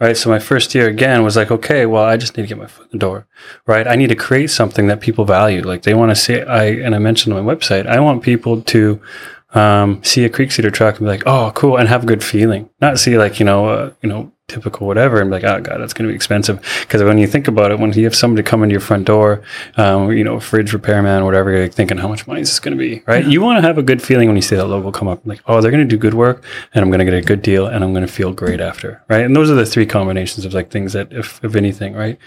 right? 0.00 0.16
So 0.16 0.30
my 0.30 0.38
first 0.38 0.74
year 0.74 0.88
again 0.88 1.24
was 1.24 1.36
like, 1.36 1.50
okay, 1.50 1.86
well, 1.86 2.04
I 2.04 2.16
just 2.16 2.36
need 2.36 2.44
to 2.44 2.48
get 2.48 2.58
my 2.58 2.66
foot 2.66 2.86
in 2.86 2.92
the 2.92 2.98
door, 2.98 3.26
right? 3.66 3.86
I 3.86 3.96
need 3.96 4.08
to 4.08 4.16
create 4.16 4.50
something 4.50 4.86
that 4.86 5.00
people 5.00 5.24
value. 5.24 5.62
Like 5.62 5.82
they 5.82 5.94
want 5.94 6.10
to 6.10 6.16
see. 6.16 6.40
I 6.40 6.64
and 6.66 6.94
I 6.94 6.98
mentioned 6.98 7.34
on 7.34 7.44
my 7.44 7.54
website, 7.54 7.86
I 7.86 8.00
want 8.00 8.22
people 8.22 8.62
to 8.62 9.00
um, 9.54 10.02
see 10.04 10.24
a 10.24 10.28
Creek 10.28 10.52
Cedar 10.52 10.70
truck 10.70 10.98
and 10.98 11.06
be 11.06 11.10
like, 11.10 11.26
oh, 11.26 11.52
cool, 11.54 11.76
and 11.76 11.88
have 11.88 12.04
a 12.04 12.06
good 12.06 12.22
feeling. 12.22 12.70
Not 12.80 12.98
see 12.98 13.18
like 13.18 13.40
you 13.40 13.46
know, 13.46 13.68
uh, 13.68 13.92
you 14.02 14.08
know, 14.08 14.32
typical 14.48 14.86
whatever 14.86 15.20
and 15.20 15.28
be 15.28 15.36
like, 15.36 15.44
oh 15.44 15.60
god, 15.60 15.80
that's 15.80 15.92
going 15.92 16.06
to 16.06 16.12
be 16.12 16.14
expensive. 16.14 16.60
Because 16.82 17.02
when 17.02 17.18
you 17.18 17.26
think 17.26 17.48
about 17.48 17.72
it, 17.72 17.78
when 17.78 17.92
you 17.92 18.04
have 18.04 18.14
somebody 18.14 18.42
come 18.42 18.62
into 18.62 18.72
your 18.72 18.80
front 18.80 19.06
door, 19.06 19.42
um, 19.76 20.12
you 20.12 20.22
know, 20.22 20.38
fridge 20.38 20.72
repairman, 20.72 21.24
whatever, 21.24 21.50
you're 21.50 21.68
thinking, 21.68 21.98
how 21.98 22.08
much 22.08 22.26
money 22.26 22.42
is 22.42 22.48
this 22.48 22.60
going 22.60 22.76
to 22.76 22.78
be, 22.78 23.02
right? 23.06 23.24
Yeah. 23.24 23.30
You 23.30 23.40
want 23.40 23.58
to 23.58 23.62
have 23.62 23.78
a 23.78 23.82
good 23.82 24.00
feeling 24.00 24.28
when 24.28 24.36
you 24.36 24.42
see 24.42 24.56
that 24.56 24.66
logo 24.66 24.92
come 24.92 25.08
up, 25.08 25.20
like, 25.24 25.40
oh, 25.46 25.60
they're 25.60 25.72
going 25.72 25.86
to 25.86 25.88
do 25.88 25.98
good 25.98 26.14
work, 26.14 26.44
and 26.74 26.82
I'm 26.82 26.90
going 26.90 27.00
to 27.00 27.04
get 27.04 27.14
a 27.14 27.22
good 27.22 27.42
deal, 27.42 27.66
and 27.66 27.82
I'm 27.82 27.92
going 27.92 28.06
to 28.06 28.12
feel 28.12 28.32
great 28.32 28.60
after, 28.60 29.02
right? 29.08 29.24
And 29.24 29.34
those 29.34 29.50
are 29.50 29.54
the 29.54 29.66
three 29.66 29.86
combinations 29.86 30.44
of 30.44 30.54
like 30.54 30.70
things 30.70 30.92
that, 30.92 31.12
if 31.12 31.42
if 31.44 31.56
anything, 31.56 31.94
right? 31.94 32.18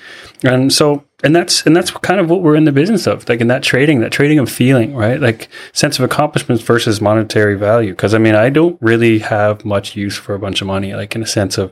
And 0.43 0.73
so 0.73 1.05
and 1.23 1.35
that's 1.35 1.65
and 1.65 1.75
that's 1.75 1.91
kind 1.91 2.19
of 2.19 2.29
what 2.29 2.41
we're 2.41 2.55
in 2.55 2.65
the 2.65 2.71
business 2.71 3.07
of 3.07 3.27
like 3.27 3.41
in 3.41 3.47
that 3.47 3.63
trading 3.63 3.99
that 3.99 4.11
trading 4.11 4.39
of 4.39 4.49
feeling 4.49 4.95
right? 4.95 5.19
Like 5.19 5.49
sense 5.73 5.99
of 5.99 6.05
accomplishments 6.05 6.63
versus 6.63 7.01
monetary 7.01 7.57
value. 7.57 7.91
Because 7.91 8.13
i 8.13 8.17
mean 8.17 8.35
i 8.35 8.49
don't 8.49 8.77
really 8.81 9.19
have 9.19 9.65
much 9.65 9.95
use 9.95 10.15
for 10.15 10.33
a 10.33 10.39
bunch 10.39 10.61
of 10.61 10.67
money 10.67 10.93
like 10.93 11.15
in 11.15 11.23
a 11.23 11.27
sense 11.27 11.57
of 11.57 11.71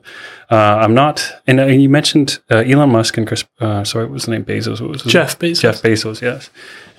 uh, 0.51 0.55
i'm 0.55 0.93
not 0.93 1.31
and 1.45 1.59
uh, 1.59 1.65
you 1.65 1.89
mentioned 1.89 2.39
uh, 2.51 2.57
elon 2.57 2.89
musk 2.89 3.17
and 3.17 3.27
chris 3.27 3.45
uh, 3.59 3.83
sorry 3.83 4.05
what 4.05 4.13
was 4.13 4.25
the 4.25 4.31
name? 4.31 4.43
Bezos 4.43 4.81
what 4.81 4.89
was 4.89 5.03
jeff 5.03 5.41
name? 5.41 5.53
bezos. 5.53 5.61
Jeff 5.61 5.81
bezos 5.81 6.21
yes. 6.21 6.49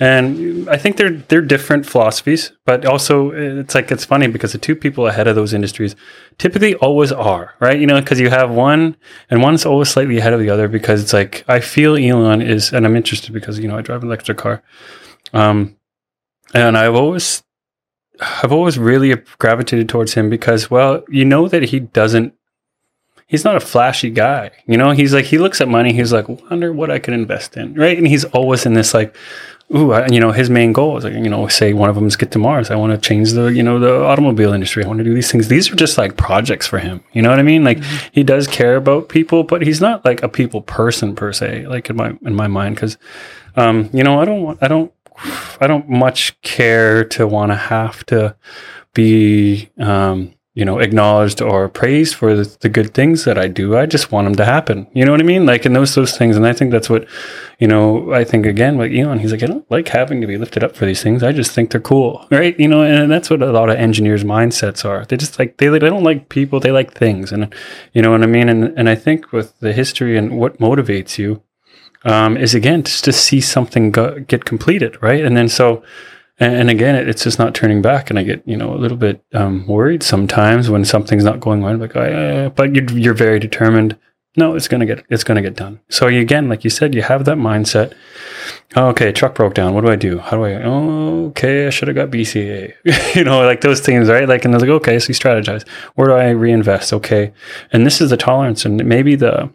And 0.00 0.68
I 0.68 0.76
think 0.76 0.96
they're 0.96 1.10
they're 1.10 1.40
different 1.40 1.84
philosophies, 1.84 2.52
but 2.68 2.84
also 2.84 3.30
it's 3.30 3.74
like 3.74 3.90
it's 3.90 4.04
funny 4.04 4.26
because 4.26 4.52
the 4.52 4.58
two 4.58 4.76
people 4.76 5.06
ahead 5.06 5.26
of 5.26 5.34
those 5.34 5.54
industries 5.54 5.96
typically 6.36 6.74
always 6.74 7.10
are 7.10 7.54
right. 7.60 7.80
You 7.80 7.86
know, 7.86 7.98
because 7.98 8.20
you 8.20 8.28
have 8.28 8.50
one 8.50 8.94
and 9.30 9.40
one's 9.40 9.64
always 9.64 9.88
slightly 9.88 10.18
ahead 10.18 10.34
of 10.34 10.40
the 10.40 10.50
other 10.50 10.68
because 10.68 11.02
it's 11.02 11.14
like 11.14 11.46
I 11.48 11.60
feel 11.60 11.96
Elon 11.96 12.42
is, 12.42 12.70
and 12.74 12.84
I'm 12.84 12.94
interested 12.94 13.32
because 13.32 13.58
you 13.58 13.68
know 13.68 13.78
I 13.78 13.80
drive 13.80 14.02
an 14.02 14.08
electric 14.08 14.36
car, 14.36 14.62
um, 15.32 15.78
and 16.52 16.76
I've 16.76 16.94
always 16.94 17.42
I've 18.20 18.52
always 18.52 18.78
really 18.78 19.14
gravitated 19.38 19.88
towards 19.88 20.12
him 20.12 20.28
because 20.28 20.70
well 20.70 21.04
you 21.08 21.24
know 21.24 21.48
that 21.48 21.62
he 21.62 21.80
doesn't 21.80 22.34
he's 23.28 23.46
not 23.46 23.56
a 23.56 23.60
flashy 23.60 24.10
guy. 24.10 24.50
You 24.66 24.76
know, 24.76 24.90
he's 24.90 25.14
like 25.14 25.24
he 25.24 25.38
looks 25.38 25.62
at 25.62 25.68
money, 25.68 25.94
he's 25.94 26.12
like, 26.12 26.28
wonder 26.28 26.70
what 26.70 26.90
I 26.90 26.98
could 26.98 27.14
invest 27.14 27.56
in, 27.56 27.72
right? 27.72 27.96
And 27.96 28.06
he's 28.06 28.26
always 28.26 28.66
in 28.66 28.74
this 28.74 28.92
like, 28.92 29.16
ooh, 29.74 29.92
I, 29.92 30.06
you 30.08 30.20
know, 30.20 30.32
his 30.32 30.48
main 30.48 30.72
goal 30.72 30.96
is 30.96 31.04
like, 31.04 31.12
you 31.12 31.28
know, 31.28 31.46
say 31.48 31.72
one 31.72 31.88
of 31.88 31.94
them 31.94 32.06
is 32.06 32.16
get 32.16 32.30
to 32.32 32.38
Mars. 32.38 32.70
I 32.70 32.76
want 32.76 32.92
to 32.92 33.08
change 33.08 33.32
the, 33.32 33.46
you 33.46 33.62
know, 33.62 33.78
the 33.78 34.04
automobile 34.04 34.52
industry. 34.52 34.84
I 34.84 34.88
want 34.88 34.98
to 34.98 35.04
do 35.04 35.14
these 35.14 35.30
things. 35.30 35.48
These 35.48 35.70
are 35.70 35.76
just 35.76 35.98
like 35.98 36.16
projects 36.16 36.66
for 36.66 36.78
him. 36.78 37.02
You 37.12 37.22
know 37.22 37.30
what 37.30 37.38
I 37.38 37.42
mean? 37.42 37.64
Like 37.64 37.78
mm-hmm. 37.78 38.08
he 38.12 38.22
does 38.22 38.46
care 38.46 38.76
about 38.76 39.08
people, 39.08 39.44
but 39.44 39.62
he's 39.62 39.80
not 39.80 40.04
like 40.04 40.22
a 40.22 40.28
people 40.28 40.62
person 40.62 41.14
per 41.14 41.32
se, 41.32 41.66
like 41.66 41.90
in 41.90 41.96
my, 41.96 42.16
in 42.22 42.34
my 42.34 42.46
mind. 42.46 42.76
Cause, 42.76 42.96
um, 43.56 43.90
you 43.92 44.02
know, 44.02 44.20
I 44.20 44.24
don't 44.24 44.42
want, 44.42 44.58
I 44.62 44.68
don't, 44.68 44.92
I 45.60 45.66
don't 45.66 45.88
much 45.88 46.40
care 46.42 47.04
to 47.06 47.26
want 47.26 47.50
to 47.52 47.56
have 47.56 48.06
to 48.06 48.36
be, 48.94 49.68
um, 49.78 50.34
you 50.58 50.64
know, 50.64 50.80
acknowledged 50.80 51.40
or 51.40 51.68
praised 51.68 52.16
for 52.16 52.34
the, 52.34 52.56
the, 52.62 52.68
good 52.68 52.92
things 52.92 53.24
that 53.24 53.38
I 53.38 53.46
do. 53.46 53.78
I 53.78 53.86
just 53.86 54.10
want 54.10 54.26
them 54.26 54.34
to 54.34 54.44
happen. 54.44 54.88
You 54.92 55.04
know 55.04 55.12
what 55.12 55.20
I 55.20 55.24
mean? 55.24 55.46
Like 55.46 55.64
in 55.64 55.72
those 55.72 55.94
those 55.94 56.18
things, 56.18 56.36
and 56.36 56.44
I 56.44 56.52
think 56.52 56.72
that's 56.72 56.90
what, 56.90 57.06
you 57.60 57.68
know, 57.68 58.12
I 58.12 58.24
think 58.24 58.44
again, 58.44 58.76
like 58.76 58.90
Elon, 58.90 59.20
he's 59.20 59.30
like, 59.30 59.44
I 59.44 59.46
don't 59.46 59.70
like 59.70 59.86
having 59.86 60.20
to 60.20 60.26
be 60.26 60.36
lifted 60.36 60.64
up 60.64 60.74
for 60.74 60.84
these 60.84 61.00
things. 61.00 61.22
I 61.22 61.30
just 61.30 61.52
think 61.52 61.70
they're 61.70 61.80
cool, 61.80 62.26
right? 62.32 62.58
You 62.58 62.66
know, 62.66 62.82
and 62.82 63.08
that's 63.08 63.30
what 63.30 63.40
a 63.40 63.52
lot 63.52 63.70
of 63.70 63.76
engineers' 63.76 64.24
mindsets 64.24 64.84
are. 64.84 65.04
They 65.04 65.16
just 65.16 65.38
like 65.38 65.58
they 65.58 65.68
they 65.68 65.78
don't 65.78 66.02
like 66.02 66.28
people, 66.28 66.58
they 66.58 66.72
like 66.72 66.92
things, 66.92 67.30
and 67.30 67.54
you 67.92 68.02
know 68.02 68.10
what 68.10 68.24
I 68.24 68.26
mean. 68.26 68.48
And 68.48 68.76
and 68.76 68.88
I 68.88 68.96
think 68.96 69.30
with 69.30 69.56
the 69.60 69.72
history 69.72 70.18
and 70.18 70.38
what 70.38 70.58
motivates 70.58 71.18
you, 71.18 71.40
um, 72.04 72.36
is 72.36 72.56
again 72.56 72.82
just 72.82 73.04
to 73.04 73.12
see 73.12 73.40
something 73.40 73.92
go, 73.92 74.18
get 74.26 74.44
completed, 74.44 75.00
right? 75.00 75.24
And 75.24 75.36
then 75.36 75.48
so 75.48 75.84
and, 76.40 76.54
and 76.54 76.70
again, 76.70 76.94
it, 76.94 77.08
it's 77.08 77.24
just 77.24 77.38
not 77.38 77.54
turning 77.54 77.82
back. 77.82 78.10
And 78.10 78.18
I 78.18 78.22
get, 78.22 78.42
you 78.46 78.56
know, 78.56 78.74
a 78.74 78.76
little 78.76 78.96
bit 78.96 79.24
um, 79.34 79.66
worried 79.66 80.02
sometimes 80.02 80.70
when 80.70 80.84
something's 80.84 81.24
not 81.24 81.40
going 81.40 81.62
right. 81.62 81.78
Like, 81.78 81.96
oh, 81.96 82.52
but 82.54 82.74
you're, 82.74 82.90
you're 82.90 83.14
very 83.14 83.38
determined. 83.38 83.96
No, 84.36 84.54
it's 84.54 84.68
gonna 84.68 84.86
get 84.86 85.04
it's 85.08 85.24
gonna 85.24 85.42
get 85.42 85.56
done. 85.56 85.80
So 85.88 86.06
you, 86.06 86.20
again, 86.20 86.48
like 86.48 86.62
you 86.62 86.70
said, 86.70 86.94
you 86.94 87.02
have 87.02 87.24
that 87.24 87.38
mindset. 87.38 87.92
Oh, 88.76 88.88
okay, 88.88 89.10
truck 89.10 89.34
broke 89.34 89.54
down. 89.54 89.74
What 89.74 89.80
do 89.80 89.90
I 89.90 89.96
do? 89.96 90.18
How 90.18 90.36
do 90.36 90.44
I? 90.44 90.62
Okay, 91.30 91.66
I 91.66 91.70
should 91.70 91.88
have 91.88 91.96
got 91.96 92.10
BCAA. 92.10 92.74
you 93.16 93.24
know, 93.24 93.44
like 93.44 93.62
those 93.62 93.80
things, 93.80 94.08
right? 94.08 94.28
Like, 94.28 94.44
and 94.44 94.54
they're 94.54 94.60
like, 94.60 94.68
okay, 94.68 94.98
so 95.00 95.08
you 95.08 95.14
strategize. 95.14 95.66
Where 95.96 96.06
do 96.06 96.14
I 96.14 96.28
reinvest? 96.28 96.92
Okay, 96.92 97.32
and 97.72 97.84
this 97.84 98.00
is 98.00 98.10
the 98.10 98.16
tolerance, 98.16 98.64
and 98.64 98.84
maybe 98.84 99.16
the 99.16 99.50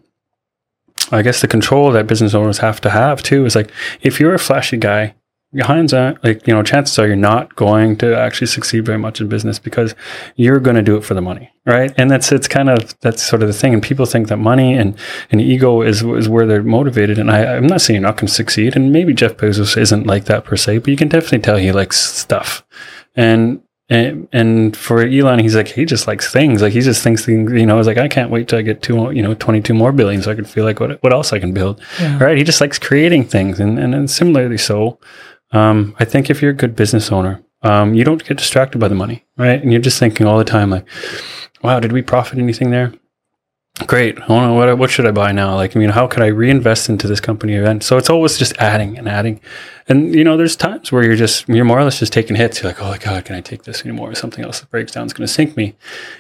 I 1.14 1.22
guess 1.22 1.40
the 1.40 1.48
control 1.48 1.92
that 1.92 2.08
business 2.08 2.34
owners 2.34 2.58
have 2.58 2.82
to 2.82 2.90
have 2.90 3.22
too 3.24 3.46
is 3.46 3.56
like 3.56 3.72
if 4.02 4.20
you're 4.20 4.34
a 4.34 4.40
flashy 4.40 4.78
guy 4.78 5.16
behind 5.54 5.90
that, 5.90 6.24
like, 6.24 6.46
you 6.48 6.54
know, 6.54 6.64
chances 6.64 6.98
are 7.00 7.08
you're 7.08 7.16
not 7.16 7.56
going 7.56 7.96
to 7.98 8.18
actually 8.18 8.48
succeed 8.48 8.86
very 8.86 8.98
much 8.98 9.22
in 9.22 9.30
business 9.30 9.60
because 9.60 9.96
you're 10.36 10.60
going 10.60 10.76
to 10.76 10.82
do 10.82 10.98
it 10.98 11.04
for 11.04 11.14
the 11.14 11.22
money. 11.22 11.52
Right. 11.66 11.94
And 11.98 12.12
that's, 12.12 12.32
it's 12.32 12.48
kind 12.48 12.70
of, 12.70 13.00
that's 13.00 13.24
sort 13.24 13.42
of 13.42 13.48
the 13.48 13.54
thing. 13.54 13.74
And 13.74 13.82
people 13.82 14.06
think 14.06 14.28
that 14.28 14.38
money 14.38 14.74
and, 14.74 14.98
and 15.32 15.40
ego 15.40 15.82
is, 15.82 16.04
is 16.04 16.28
where 16.28 16.46
they're 16.46 16.64
motivated. 16.64 17.18
And 17.18 17.32
I, 17.32 17.56
I'm 17.56 17.68
not 17.68 17.82
saying 17.82 18.02
you're 18.02 18.10
not 18.10 18.18
going 18.18 18.28
to 18.28 18.34
succeed. 18.34 18.76
And 18.76 18.92
maybe 18.92 19.14
Jeff 19.14 19.38
Bezos 19.38 19.78
isn't 19.78 20.06
like 20.06 20.26
that 20.26 20.44
per 20.44 20.58
se, 20.58 20.80
but 20.80 20.90
you 20.90 20.98
can 20.98 21.08
definitely 21.08 21.40
tell 21.40 21.56
he 21.58 21.72
likes 21.72 21.98
stuff. 21.98 22.66
And, 23.16 23.62
and, 23.90 24.28
and 24.32 24.76
for 24.76 25.02
Elon, 25.02 25.40
he's 25.40 25.56
like, 25.56 25.68
he 25.68 25.86
just 25.86 26.08
likes 26.08 26.32
things. 26.32 26.62
Like 26.62 26.74
he 26.74 26.82
just 26.82 27.04
thinks 27.04 27.26
things, 27.26 27.52
you 27.52 27.66
know, 27.66 27.78
he's 27.78 27.88
like, 27.88 27.98
I 27.98 28.08
can't 28.08 28.32
wait 28.32 28.48
till 28.48 28.60
I 28.60 28.62
get 28.62 28.82
two, 28.82 29.12
you 29.12 29.22
know, 29.22 29.34
22 29.34 29.74
more 29.74 29.92
billion 29.92 30.22
so 30.22 30.32
I 30.32 30.36
can 30.36 30.46
feel 30.46 30.66
like 30.66 30.80
what, 30.80 31.02
what 31.04 31.14
else 31.14 31.32
I 31.32 31.40
can 31.40 31.54
build. 31.54 31.82
Yeah. 32.00 32.22
Right. 32.22 32.38
He 32.38 32.44
just 32.44 32.60
likes 32.60 32.80
creating 32.80 33.26
things. 33.26 33.60
And, 33.60 33.78
and, 33.78 33.94
and 33.94 34.10
similarly 34.10 34.58
so, 34.58 35.00
um, 35.54 35.96
I 36.00 36.06
think 36.06 36.30
if 36.30 36.42
you're 36.42 36.52
a 36.52 36.56
good 36.56 36.76
business 36.76 37.12
owner, 37.12 37.44
um, 37.62 37.94
you 37.94 38.04
don't 38.04 38.24
get 38.26 38.38
distracted 38.38 38.80
by 38.80 38.88
the 38.88 38.96
money, 38.96 39.26
right? 39.38 39.62
And 39.62 39.72
you're 39.72 39.82
just 39.82 40.00
thinking 40.00 40.28
all 40.28 40.38
the 40.38 40.44
time, 40.44 40.70
like, 40.70 40.86
wow, 41.64 41.80
did 41.80 41.94
we 41.94 42.02
profit 42.02 42.40
anything 42.40 42.72
there? 42.72 42.94
Great. 43.88 44.18
Oh, 44.30 44.54
what, 44.54 44.78
what 44.78 44.92
should 44.92 45.08
I 45.08 45.12
buy 45.12 45.32
now? 45.32 45.56
Like, 45.56 45.76
I 45.76 45.80
mean, 45.80 45.90
how 45.90 46.06
could 46.06 46.22
I 46.22 46.28
reinvest 46.28 46.90
into 46.90 47.08
this 47.08 47.20
company 47.20 47.54
event? 47.54 47.84
So 47.84 47.98
it's 47.98 48.10
always 48.10 48.38
just 48.38 48.56
adding 48.58 48.98
and 48.98 49.10
adding. 49.10 49.40
And 49.88 50.16
you 50.16 50.24
know, 50.24 50.38
there's 50.38 50.56
times 50.56 50.92
where 50.92 51.04
you're 51.04 51.16
just 51.16 51.48
you're 51.50 51.66
more 51.66 51.80
or 51.80 51.84
less 51.84 52.00
just 52.00 52.14
taking 52.14 52.36
hits. 52.36 52.62
You're 52.62 52.72
like, 52.72 52.82
oh 52.82 52.90
my 52.90 52.98
god, 52.98 53.26
can 53.26 53.36
I 53.36 53.42
take 53.42 53.64
this 53.64 53.84
anymore? 53.84 54.16
Something 54.16 54.46
else 54.46 54.60
that 54.62 54.70
breaks 54.70 54.92
down 54.94 55.06
is 55.06 55.14
going 55.14 55.28
to 55.28 55.34
sink 55.34 55.58
me, 55.58 55.76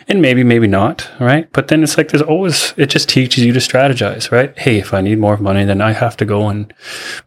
and 0.07 0.21
maybe, 0.21 0.43
maybe 0.43 0.67
not, 0.67 1.09
right? 1.19 1.49
But 1.53 1.69
then 1.69 1.83
it's 1.83 1.97
like 1.97 2.09
there's 2.09 2.21
always 2.21 2.73
it 2.77 2.87
just 2.87 3.07
teaches 3.09 3.43
you 3.43 3.53
to 3.53 3.59
strategize, 3.59 4.31
right? 4.31 4.57
Hey, 4.57 4.79
if 4.79 4.93
I 4.93 5.01
need 5.01 5.19
more 5.19 5.37
money, 5.37 5.63
then 5.63 5.81
I 5.81 5.93
have 5.93 6.17
to 6.17 6.25
go 6.25 6.49
and 6.49 6.73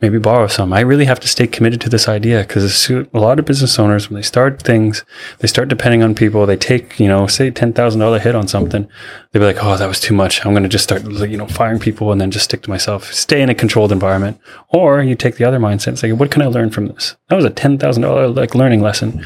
maybe 0.00 0.18
borrow 0.18 0.46
some. 0.46 0.72
I 0.72 0.80
really 0.80 1.06
have 1.06 1.20
to 1.20 1.28
stay 1.28 1.46
committed 1.46 1.80
to 1.82 1.88
this 1.88 2.08
idea 2.08 2.42
because 2.42 2.90
a 2.90 3.06
lot 3.14 3.38
of 3.38 3.44
business 3.44 3.78
owners 3.78 4.10
when 4.10 4.16
they 4.16 4.22
start 4.22 4.62
things, 4.62 5.04
they 5.38 5.48
start 5.48 5.68
depending 5.68 6.02
on 6.02 6.14
people. 6.14 6.44
They 6.44 6.56
take 6.56 7.00
you 7.00 7.08
know 7.08 7.26
say 7.26 7.50
ten 7.50 7.72
thousand 7.72 8.00
dollar 8.00 8.18
hit 8.18 8.34
on 8.34 8.48
something, 8.48 8.88
they'll 9.32 9.40
be 9.40 9.46
like, 9.46 9.64
oh, 9.64 9.76
that 9.76 9.86
was 9.86 10.00
too 10.00 10.14
much. 10.14 10.44
I'm 10.44 10.52
going 10.52 10.62
to 10.64 10.68
just 10.68 10.84
start 10.84 11.02
you 11.04 11.36
know 11.36 11.46
firing 11.46 11.78
people 11.78 12.12
and 12.12 12.20
then 12.20 12.30
just 12.30 12.44
stick 12.46 12.62
to 12.62 12.70
myself. 12.70 13.12
Stay 13.12 13.40
in 13.40 13.48
a 13.48 13.54
controlled 13.54 13.92
environment, 13.92 14.38
or 14.68 15.02
you 15.02 15.14
take 15.14 15.36
the 15.36 15.44
other 15.44 15.58
mindset 15.58 15.88
and 15.88 15.98
say, 15.98 16.12
what 16.12 16.26
what 16.27 16.32
can 16.32 16.43
I 16.43 16.47
learn 16.47 16.70
from 16.70 16.89
this? 16.89 17.16
That 17.28 17.36
was 17.36 17.44
a 17.44 17.51
ten 17.51 17.78
thousand 17.78 18.03
dollar 18.03 18.27
like 18.27 18.57
learning 18.57 18.82
lesson, 18.82 19.24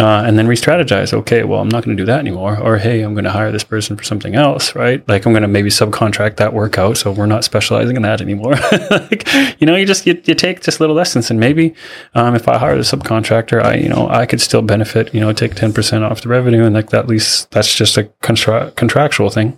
uh, 0.00 0.24
and 0.26 0.36
then 0.36 0.48
re-strategize. 0.48 1.12
Okay, 1.12 1.44
well, 1.44 1.60
I'm 1.60 1.68
not 1.68 1.84
going 1.84 1.96
to 1.96 2.02
do 2.02 2.06
that 2.06 2.18
anymore. 2.18 2.58
Or 2.58 2.76
hey, 2.76 3.02
I'm 3.02 3.14
going 3.14 3.24
to 3.24 3.30
hire 3.30 3.52
this 3.52 3.62
person 3.62 3.96
for 3.96 4.02
something 4.02 4.34
else, 4.34 4.74
right? 4.74 5.08
Like 5.08 5.26
I'm 5.26 5.32
going 5.32 5.42
to 5.42 5.48
maybe 5.48 5.70
subcontract 5.70 6.38
that 6.38 6.52
work 6.52 6.76
out, 6.76 6.96
so 6.96 7.12
we're 7.12 7.26
not 7.26 7.44
specializing 7.44 7.94
in 7.94 8.02
that 8.02 8.20
anymore. 8.20 8.54
like, 8.90 9.28
you 9.60 9.66
know, 9.66 9.76
you 9.76 9.86
just 9.86 10.06
you, 10.06 10.20
you 10.24 10.34
take 10.34 10.60
just 10.60 10.80
little 10.80 10.96
lessons, 10.96 11.30
and 11.30 11.38
maybe 11.38 11.72
um, 12.16 12.34
if 12.34 12.48
I 12.48 12.58
hire 12.58 12.74
a 12.74 12.78
subcontractor, 12.80 13.62
I 13.62 13.74
you 13.74 13.88
know 13.88 14.08
I 14.08 14.26
could 14.26 14.40
still 14.40 14.62
benefit. 14.62 15.14
You 15.14 15.20
know, 15.20 15.32
take 15.32 15.54
ten 15.54 15.72
percent 15.72 16.02
off 16.02 16.22
the 16.22 16.30
revenue, 16.30 16.64
and 16.64 16.74
like 16.74 16.90
that 16.90 17.04
at 17.04 17.08
least 17.08 17.52
that's 17.52 17.72
just 17.72 17.96
a 17.96 18.04
contra- 18.22 18.72
contractual 18.72 19.30
thing 19.30 19.56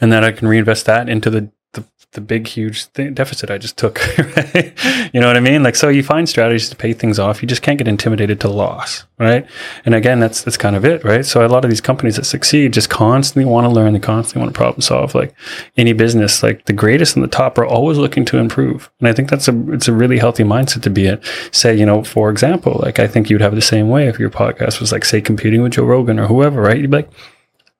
and 0.00 0.12
then 0.12 0.24
I 0.24 0.30
can 0.30 0.46
reinvest 0.46 0.86
that 0.86 1.08
into 1.08 1.28
the 1.28 1.50
the, 2.12 2.20
big 2.20 2.46
huge 2.46 2.92
th- 2.92 3.14
deficit 3.14 3.50
I 3.50 3.58
just 3.58 3.76
took. 3.76 4.00
Right? 4.30 4.72
You 5.12 5.20
know 5.20 5.26
what 5.26 5.36
I 5.36 5.40
mean? 5.40 5.62
Like 5.62 5.74
so, 5.74 5.88
you 5.88 6.02
find 6.02 6.28
strategies 6.28 6.68
to 6.70 6.76
pay 6.76 6.92
things 6.92 7.18
off. 7.18 7.42
You 7.42 7.48
just 7.48 7.62
can't 7.62 7.78
get 7.78 7.88
intimidated 7.88 8.40
to 8.40 8.48
loss, 8.48 9.04
right? 9.18 9.46
And 9.84 9.94
again, 9.94 10.20
that's 10.20 10.42
that's 10.42 10.56
kind 10.56 10.76
of 10.76 10.84
it, 10.84 11.02
right? 11.04 11.24
So 11.24 11.44
a 11.44 11.48
lot 11.48 11.64
of 11.64 11.70
these 11.70 11.80
companies 11.80 12.16
that 12.16 12.24
succeed 12.24 12.72
just 12.72 12.90
constantly 12.90 13.50
want 13.50 13.64
to 13.64 13.70
learn, 13.70 13.92
they 13.92 13.98
constantly 13.98 14.42
want 14.42 14.54
to 14.54 14.58
problem 14.58 14.82
solve. 14.82 15.14
Like 15.14 15.34
any 15.76 15.92
business, 15.92 16.42
like 16.42 16.66
the 16.66 16.72
greatest 16.72 17.16
and 17.16 17.24
the 17.24 17.28
top 17.28 17.58
are 17.58 17.66
always 17.66 17.98
looking 17.98 18.24
to 18.26 18.38
improve, 18.38 18.90
and 19.00 19.08
I 19.08 19.12
think 19.12 19.30
that's 19.30 19.48
a 19.48 19.72
it's 19.72 19.88
a 19.88 19.92
really 19.92 20.18
healthy 20.18 20.44
mindset 20.44 20.82
to 20.82 20.90
be 20.90 21.06
in. 21.06 21.20
Say, 21.50 21.76
you 21.76 21.86
know, 21.86 22.04
for 22.04 22.30
example, 22.30 22.80
like 22.82 22.98
I 22.98 23.08
think 23.08 23.30
you'd 23.30 23.40
have 23.40 23.54
the 23.54 23.62
same 23.62 23.88
way 23.88 24.06
if 24.08 24.18
your 24.18 24.30
podcast 24.30 24.80
was 24.80 24.92
like 24.92 25.04
say 25.04 25.20
competing 25.20 25.62
with 25.62 25.72
Joe 25.72 25.84
Rogan 25.84 26.20
or 26.20 26.26
whoever, 26.26 26.60
right? 26.62 26.78
You'd 26.78 26.90
be 26.90 26.98
like 26.98 27.10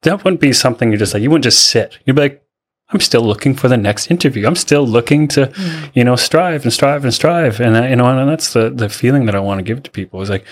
that 0.02 0.24
wouldn't 0.24 0.40
be 0.40 0.52
something 0.52 0.90
you 0.90 0.98
just 0.98 1.14
like 1.14 1.22
you 1.22 1.30
wouldn't 1.30 1.44
just 1.44 1.66
sit 1.66 1.98
you'd 2.04 2.16
be 2.16 2.22
like 2.22 2.44
i'm 2.92 3.00
still 3.00 3.22
looking 3.22 3.54
for 3.54 3.68
the 3.68 3.76
next 3.76 4.10
interview. 4.10 4.46
I'm 4.46 4.56
still 4.56 4.86
looking 4.86 5.28
to 5.28 5.46
mm. 5.46 5.90
you 5.94 6.04
know 6.04 6.16
strive 6.16 6.64
and 6.64 6.72
strive 6.72 7.04
and 7.04 7.14
strive. 7.14 7.60
And 7.60 7.76
uh, 7.76 7.82
you 7.84 7.96
know 7.96 8.06
and 8.06 8.28
that's 8.28 8.52
the 8.52 8.70
the 8.70 8.88
feeling 8.88 9.26
that 9.26 9.34
i 9.34 9.40
want 9.40 9.58
to 9.58 9.62
give 9.62 9.82
to 9.84 9.90
people 9.90 10.20
is 10.22 10.30
like 10.30 10.44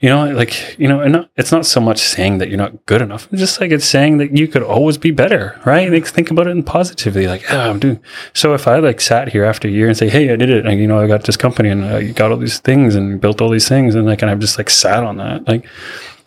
you 0.00 0.08
know 0.08 0.30
like 0.32 0.78
you 0.78 0.88
know 0.88 1.00
and 1.00 1.12
not, 1.12 1.30
it's 1.36 1.52
not 1.52 1.64
so 1.64 1.80
much 1.80 1.98
saying 1.98 2.38
that 2.38 2.48
you're 2.48 2.58
not 2.58 2.84
good 2.86 3.02
enough. 3.02 3.28
It's 3.30 3.40
just 3.40 3.60
like 3.60 3.70
it's 3.70 3.84
saying 3.84 4.18
that 4.18 4.36
you 4.36 4.48
could 4.48 4.62
always 4.62 4.98
be 4.98 5.10
better 5.10 5.60
right? 5.64 5.90
Like 5.90 6.06
think 6.06 6.30
about 6.30 6.46
it 6.46 6.50
in 6.50 6.62
positively 6.62 7.26
like 7.26 7.44
oh, 7.52 7.70
i'm 7.70 7.78
doing 7.78 8.00
so 8.34 8.54
if 8.54 8.66
i 8.66 8.78
like 8.78 9.00
sat 9.00 9.28
here 9.28 9.44
after 9.44 9.68
a 9.68 9.70
year 9.70 9.88
and 9.88 9.96
say 9.96 10.08
hey 10.08 10.32
i 10.32 10.36
did 10.36 10.50
it. 10.50 10.66
And 10.66 10.80
you 10.80 10.86
know 10.86 11.00
i 11.00 11.06
got 11.06 11.24
this 11.24 11.36
company 11.36 11.68
and 11.68 11.84
i 11.84 12.10
got 12.12 12.30
all 12.30 12.38
these 12.38 12.58
things 12.58 12.94
and 12.94 13.20
built 13.20 13.40
all 13.40 13.50
these 13.50 13.68
things 13.68 13.94
and 13.94 14.06
like 14.06 14.22
and 14.22 14.30
i've 14.30 14.40
just 14.40 14.58
like 14.58 14.70
sat 14.70 15.04
on 15.04 15.16
that 15.18 15.46
like 15.46 15.66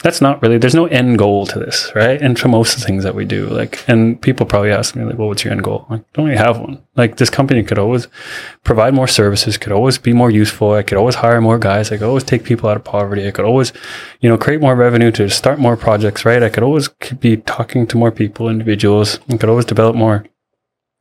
that's 0.02 0.22
not 0.22 0.42
really 0.42 0.58
there's 0.58 0.76
no 0.76 0.86
end 0.88 1.18
goal 1.18 1.46
to 1.46 1.60
this 1.60 1.92
right? 1.96 2.22
And 2.22 2.40
for 2.40 2.48
most 2.48 2.74
of 2.74 2.80
the 2.80 2.86
things 2.86 3.04
that 3.04 3.16
we 3.16 3.26
do 3.26 3.48
like 3.48 3.88
and 3.88 4.22
people 4.22 4.46
probably 4.46 4.72
ask 4.72 4.96
me 4.96 5.04
like 5.04 5.18
well 5.18 5.28
what's 5.28 5.44
your 5.44 5.52
end 5.52 5.64
goal? 5.64 5.86
Like 5.90 6.12
don't 6.14 6.26
really 6.26 6.38
have 6.38 6.60
one. 6.60 6.82
Like 6.96 7.18
this 7.18 7.30
company 7.30 7.64
could 7.64 7.80
always 7.80 8.08
provide 8.64 8.94
more 8.94 9.08
services 9.08 9.58
could 9.58 9.72
always 9.72 9.98
be 9.98 10.14
more 10.14 10.32
useful. 10.32 10.74
I 10.74 10.84
could 10.84 10.98
always 10.98 11.16
hire 11.16 11.42
more 11.42 11.60
guys. 11.60 11.92
I 11.92 11.98
could 11.98 12.08
always 12.08 12.24
take 12.24 12.44
people 12.44 12.70
out 12.70 12.78
of 12.78 12.84
poverty. 12.84 13.28
I 13.28 13.32
could 13.32 13.46
always 13.46 13.74
you 14.22 14.30
know 14.30 14.38
create 14.38 14.62
more 14.62 14.76
revenue 14.76 15.12
to 15.12 15.30
start 15.30 15.60
more 15.60 15.76
projects 15.78 16.26
right? 16.26 16.44
I 16.44 16.50
could 16.50 16.64
always 16.64 16.90
be 17.20 17.38
talking 17.38 17.86
to 17.88 17.98
more 17.98 18.12
people 18.12 18.50
individuals. 18.50 19.20
I 19.30 19.38
could 19.38 19.50
always 19.50 19.66
develop 19.66 19.96
more 19.96 20.26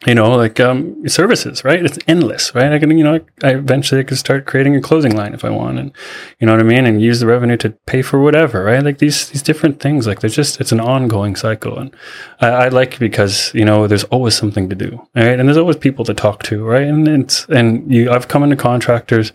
you 0.07 0.15
know, 0.15 0.37
like 0.37 0.61
um, 0.61 1.09
services, 1.09 1.65
right? 1.65 1.85
It's 1.85 1.99
endless, 2.07 2.55
right? 2.55 2.71
I 2.71 2.79
can, 2.79 2.97
you 2.97 3.03
know, 3.03 3.21
I 3.43 3.55
eventually 3.55 4.01
I 4.01 4.05
could 4.05 4.19
start 4.19 4.47
creating 4.47 4.77
a 4.77 4.81
clothing 4.81 5.17
line 5.17 5.35
if 5.35 5.45
I 5.45 5.51
want, 5.51 5.81
and 5.81 5.91
you 6.39 6.47
know 6.47 6.53
what 6.53 6.61
I 6.61 6.65
mean, 6.65 6.87
and 6.87 7.03
use 7.03 7.19
the 7.19 7.27
revenue 7.27 7.57
to 7.57 7.71
pay 7.87 8.03
for 8.03 8.21
whatever, 8.21 8.63
right? 8.63 8.83
Like 8.83 8.99
these 8.99 9.29
these 9.31 9.43
different 9.43 9.81
things, 9.81 10.07
like 10.07 10.21
there's 10.21 10.37
just 10.37 10.61
it's 10.61 10.71
an 10.71 10.79
ongoing 10.79 11.35
cycle, 11.35 11.79
and 11.79 11.91
I, 12.41 12.49
I 12.49 12.69
like 12.69 13.01
because 13.01 13.53
you 13.55 13.65
know 13.65 13.89
there's 13.89 14.05
always 14.05 14.37
something 14.37 14.69
to 14.69 14.77
do, 14.77 15.05
right? 15.17 15.39
And 15.39 15.49
there's 15.49 15.59
always 15.59 15.77
people 15.77 16.05
to 16.05 16.15
talk 16.15 16.45
to, 16.45 16.65
right? 16.65 16.87
And 16.87 17.09
it's 17.09 17.47
and 17.49 17.93
you, 17.93 18.09
I've 18.13 18.29
come 18.29 18.45
into 18.45 18.55
contractors 18.57 19.33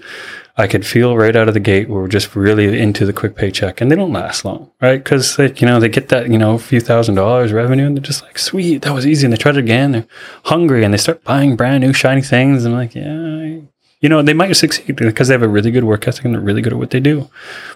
I 0.56 0.68
could 0.68 0.86
feel 0.86 1.18
right 1.18 1.36
out 1.36 1.48
of 1.48 1.56
the 1.56 1.60
gate 1.60 1.90
we're 1.90 2.08
just 2.08 2.36
really 2.36 2.80
into 2.80 3.08
the 3.08 3.14
quick 3.14 3.36
paycheck 3.36 3.82
and 3.82 3.90
they 3.90 3.96
don't 3.96 4.14
last 4.14 4.46
long, 4.46 4.72
right? 4.80 5.04
Because 5.04 5.40
like, 5.40 5.62
you 5.62 5.68
know, 5.68 5.80
they 5.80 5.90
get 5.90 6.10
that, 6.10 6.30
you 6.30 6.38
know, 6.38 6.54
a 6.54 6.60
few 6.60 6.80
thousand 6.80 7.16
dollars 7.16 7.52
revenue 7.52 7.88
and 7.88 7.98
they're 7.98 8.04
just 8.04 8.22
like, 8.22 8.38
sweet, 8.38 8.84
that 8.84 8.94
was 8.94 9.08
easy. 9.08 9.26
And 9.26 9.34
they 9.34 9.38
try 9.38 9.52
it 9.52 9.58
again. 9.58 9.94
They're 9.94 10.08
hungry 10.46 10.84
and 10.84 10.94
they 10.94 11.00
start 11.00 11.24
buying 11.24 11.56
brand 11.56 11.84
new 11.84 11.92
shiny 11.92 12.22
things. 12.22 12.66
And 12.66 12.76
I'm 12.76 12.82
like, 12.82 12.94
yeah, 12.94 13.62
you 14.00 14.10
know, 14.10 14.22
they 14.22 14.34
might 14.34 14.54
succeed 14.54 14.96
because 14.96 15.30
they 15.30 15.34
have 15.34 15.42
a 15.42 15.48
really 15.48 15.72
good 15.72 15.86
work 15.86 16.08
ethic 16.08 16.26
and 16.26 16.36
they're 16.36 16.42
really 16.42 16.62
good 16.62 16.74
at 16.74 16.80
what 16.80 16.92
they 16.92 17.00
do. 17.00 17.30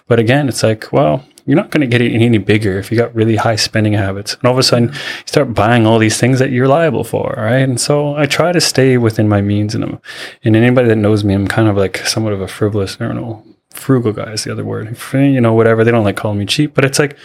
But 0.06 0.20
again, 0.20 0.48
it's 0.48 0.62
like, 0.62 0.92
well, 0.92 1.26
you're 1.48 1.56
not 1.56 1.70
going 1.70 1.80
to 1.80 1.86
get 1.86 2.02
it 2.02 2.12
any 2.12 2.36
bigger 2.36 2.78
if 2.78 2.92
you 2.92 2.98
got 2.98 3.14
really 3.14 3.36
high 3.36 3.56
spending 3.56 3.94
habits. 3.94 4.34
And 4.34 4.44
all 4.44 4.52
of 4.52 4.58
a 4.58 4.62
sudden, 4.62 4.90
you 4.90 5.24
start 5.24 5.54
buying 5.54 5.86
all 5.86 5.98
these 5.98 6.18
things 6.18 6.38
that 6.40 6.50
you're 6.50 6.68
liable 6.68 7.04
for, 7.04 7.34
right? 7.38 7.66
And 7.66 7.80
so 7.80 8.14
I 8.16 8.26
try 8.26 8.52
to 8.52 8.60
stay 8.60 8.98
within 8.98 9.30
my 9.30 9.40
means. 9.40 9.74
And, 9.74 9.82
I'm, 9.82 10.00
and 10.44 10.54
anybody 10.54 10.88
that 10.88 10.96
knows 10.96 11.24
me, 11.24 11.32
I'm 11.32 11.48
kind 11.48 11.66
of 11.66 11.74
like 11.74 11.96
somewhat 12.06 12.34
of 12.34 12.42
a 12.42 12.48
frivolous, 12.48 12.98
I 13.00 13.06
don't 13.06 13.16
know, 13.16 13.42
frugal 13.70 14.12
guy 14.12 14.32
is 14.32 14.44
the 14.44 14.52
other 14.52 14.62
word. 14.62 14.94
You 15.14 15.40
know, 15.40 15.54
whatever. 15.54 15.84
They 15.84 15.90
don't 15.90 16.04
like 16.04 16.18
calling 16.18 16.38
me 16.38 16.44
cheap, 16.44 16.74
but 16.74 16.84
it's 16.84 16.98
like, 16.98 17.16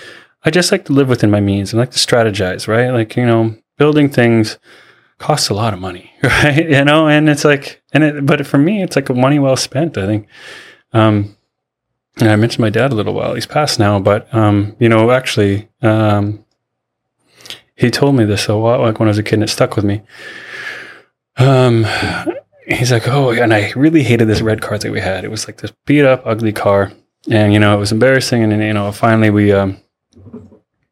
I 0.46 0.52
just 0.52 0.72
like 0.72 0.86
to 0.86 0.94
live 0.94 1.10
within 1.10 1.30
my 1.30 1.42
means 1.42 1.74
and 1.74 1.80
like 1.82 1.92
to 1.92 2.00
strategize, 2.00 2.66
right? 2.66 2.92
Like, 2.92 3.18
you 3.18 3.26
know, 3.26 3.58
building 3.78 4.08
things 4.08 4.58
costs 5.18 5.50
a 5.50 5.54
lot 5.54 5.74
of 5.74 5.82
money, 5.82 6.14
right? 6.24 6.70
You 6.70 6.86
know, 6.86 7.10
and 7.10 7.30
it's 7.30 7.44
like, 7.44 7.84
and 7.92 8.06
it, 8.06 8.26
but 8.26 8.48
for 8.48 8.58
me, 8.58 8.82
it's 8.82 8.96
like 8.96 9.10
money 9.10 9.38
well 9.38 9.58
spent, 9.58 9.98
I 9.98 10.06
think. 10.06 10.28
Um, 10.94 11.36
and 12.20 12.30
I 12.30 12.36
mentioned 12.36 12.62
my 12.62 12.70
dad 12.70 12.92
a 12.92 12.96
little 12.96 13.14
while. 13.14 13.34
He's 13.34 13.46
passed 13.46 13.80
now, 13.80 14.00
but 14.00 14.34
um, 14.34 14.76
you 14.80 14.90
know, 14.90 15.12
actually, 15.12 15.70
um, 15.82 16.46
he 17.76 17.90
told 17.90 18.16
me 18.16 18.26
this 18.26 18.48
a 18.50 18.58
while, 18.58 18.82
like 18.82 19.00
when 19.00 19.08
I 19.08 19.12
was 19.12 19.18
a 19.18 19.24
kid, 19.24 19.36
and 19.36 19.44
it 19.44 19.50
stuck 19.50 19.76
with 19.76 19.86
me. 19.86 20.02
Um, 21.38 21.86
he's 22.68 22.92
like, 22.92 23.08
"Oh," 23.08 23.32
and 23.32 23.54
I 23.54 23.72
really 23.76 24.04
hated 24.04 24.28
this 24.28 24.42
red 24.42 24.62
car 24.62 24.78
that 24.78 24.92
we 24.92 25.00
had. 25.00 25.24
It 25.24 25.32
was 25.32 25.48
like 25.48 25.58
this 25.58 25.74
beat 25.86 26.06
up, 26.06 26.22
ugly 26.26 26.54
car, 26.54 26.92
and 27.30 27.52
you 27.54 27.60
know, 27.60 27.76
it 27.76 27.80
was 27.80 27.92
embarrassing. 27.92 28.44
And 28.44 28.52
then, 28.52 28.62
you 28.62 28.74
know, 28.74 28.92
finally, 28.92 29.32
we, 29.32 29.52
um, 29.52 29.78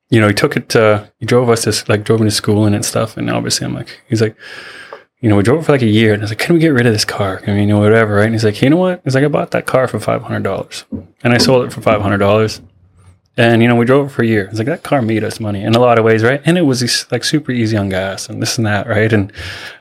you 0.09 0.19
know, 0.19 0.27
he 0.27 0.33
took 0.33 0.57
it. 0.57 0.69
To, 0.69 1.11
he 1.19 1.25
drove 1.25 1.49
us 1.49 1.63
to 1.63 1.91
like 1.91 2.03
drove 2.03 2.19
me 2.19 2.27
to 2.27 2.31
school 2.31 2.65
and 2.65 2.83
stuff. 2.83 3.15
And 3.15 3.29
obviously, 3.29 3.65
I'm 3.65 3.75
like, 3.75 4.01
he's 4.09 4.21
like, 4.21 4.35
you 5.21 5.29
know, 5.29 5.37
we 5.37 5.43
drove 5.43 5.61
it 5.61 5.65
for 5.65 5.71
like 5.71 5.83
a 5.83 5.87
year 5.87 6.13
and 6.13 6.21
I 6.21 6.25
was 6.25 6.31
like, 6.31 6.39
can 6.39 6.55
we 6.55 6.59
get 6.59 6.69
rid 6.69 6.87
of 6.87 6.93
this 6.93 7.05
car? 7.05 7.41
I 7.45 7.51
mean, 7.51 7.59
you 7.59 7.67
know, 7.67 7.79
whatever, 7.79 8.15
right? 8.15 8.25
And 8.25 8.33
he's 8.33 8.43
like, 8.43 8.61
you 8.61 8.69
know 8.69 8.77
what? 8.77 9.01
He's 9.03 9.13
like, 9.13 9.23
I 9.23 9.27
bought 9.27 9.51
that 9.51 9.67
car 9.67 9.87
for 9.87 9.99
$500 9.99 11.05
and 11.23 11.33
I 11.33 11.37
sold 11.37 11.65
it 11.65 11.71
for 11.71 11.79
$500. 11.79 12.61
And, 13.37 13.61
you 13.61 13.67
know, 13.67 13.75
we 13.75 13.85
drove 13.85 14.07
it 14.07 14.09
for 14.09 14.23
a 14.23 14.27
year. 14.27 14.45
It's 14.45 14.57
like, 14.57 14.67
that 14.67 14.83
car 14.83 15.01
made 15.01 15.23
us 15.23 15.39
money 15.39 15.63
in 15.63 15.73
a 15.73 15.79
lot 15.79 15.97
of 15.97 16.03
ways, 16.03 16.21
right? 16.21 16.41
And 16.43 16.57
it 16.57 16.63
was 16.63 17.09
like 17.11 17.23
super 17.23 17.51
easy 17.51 17.77
on 17.77 17.87
gas 17.87 18.27
and 18.27 18.41
this 18.41 18.57
and 18.57 18.67
that, 18.67 18.87
right? 18.87 19.11
And, 19.13 19.31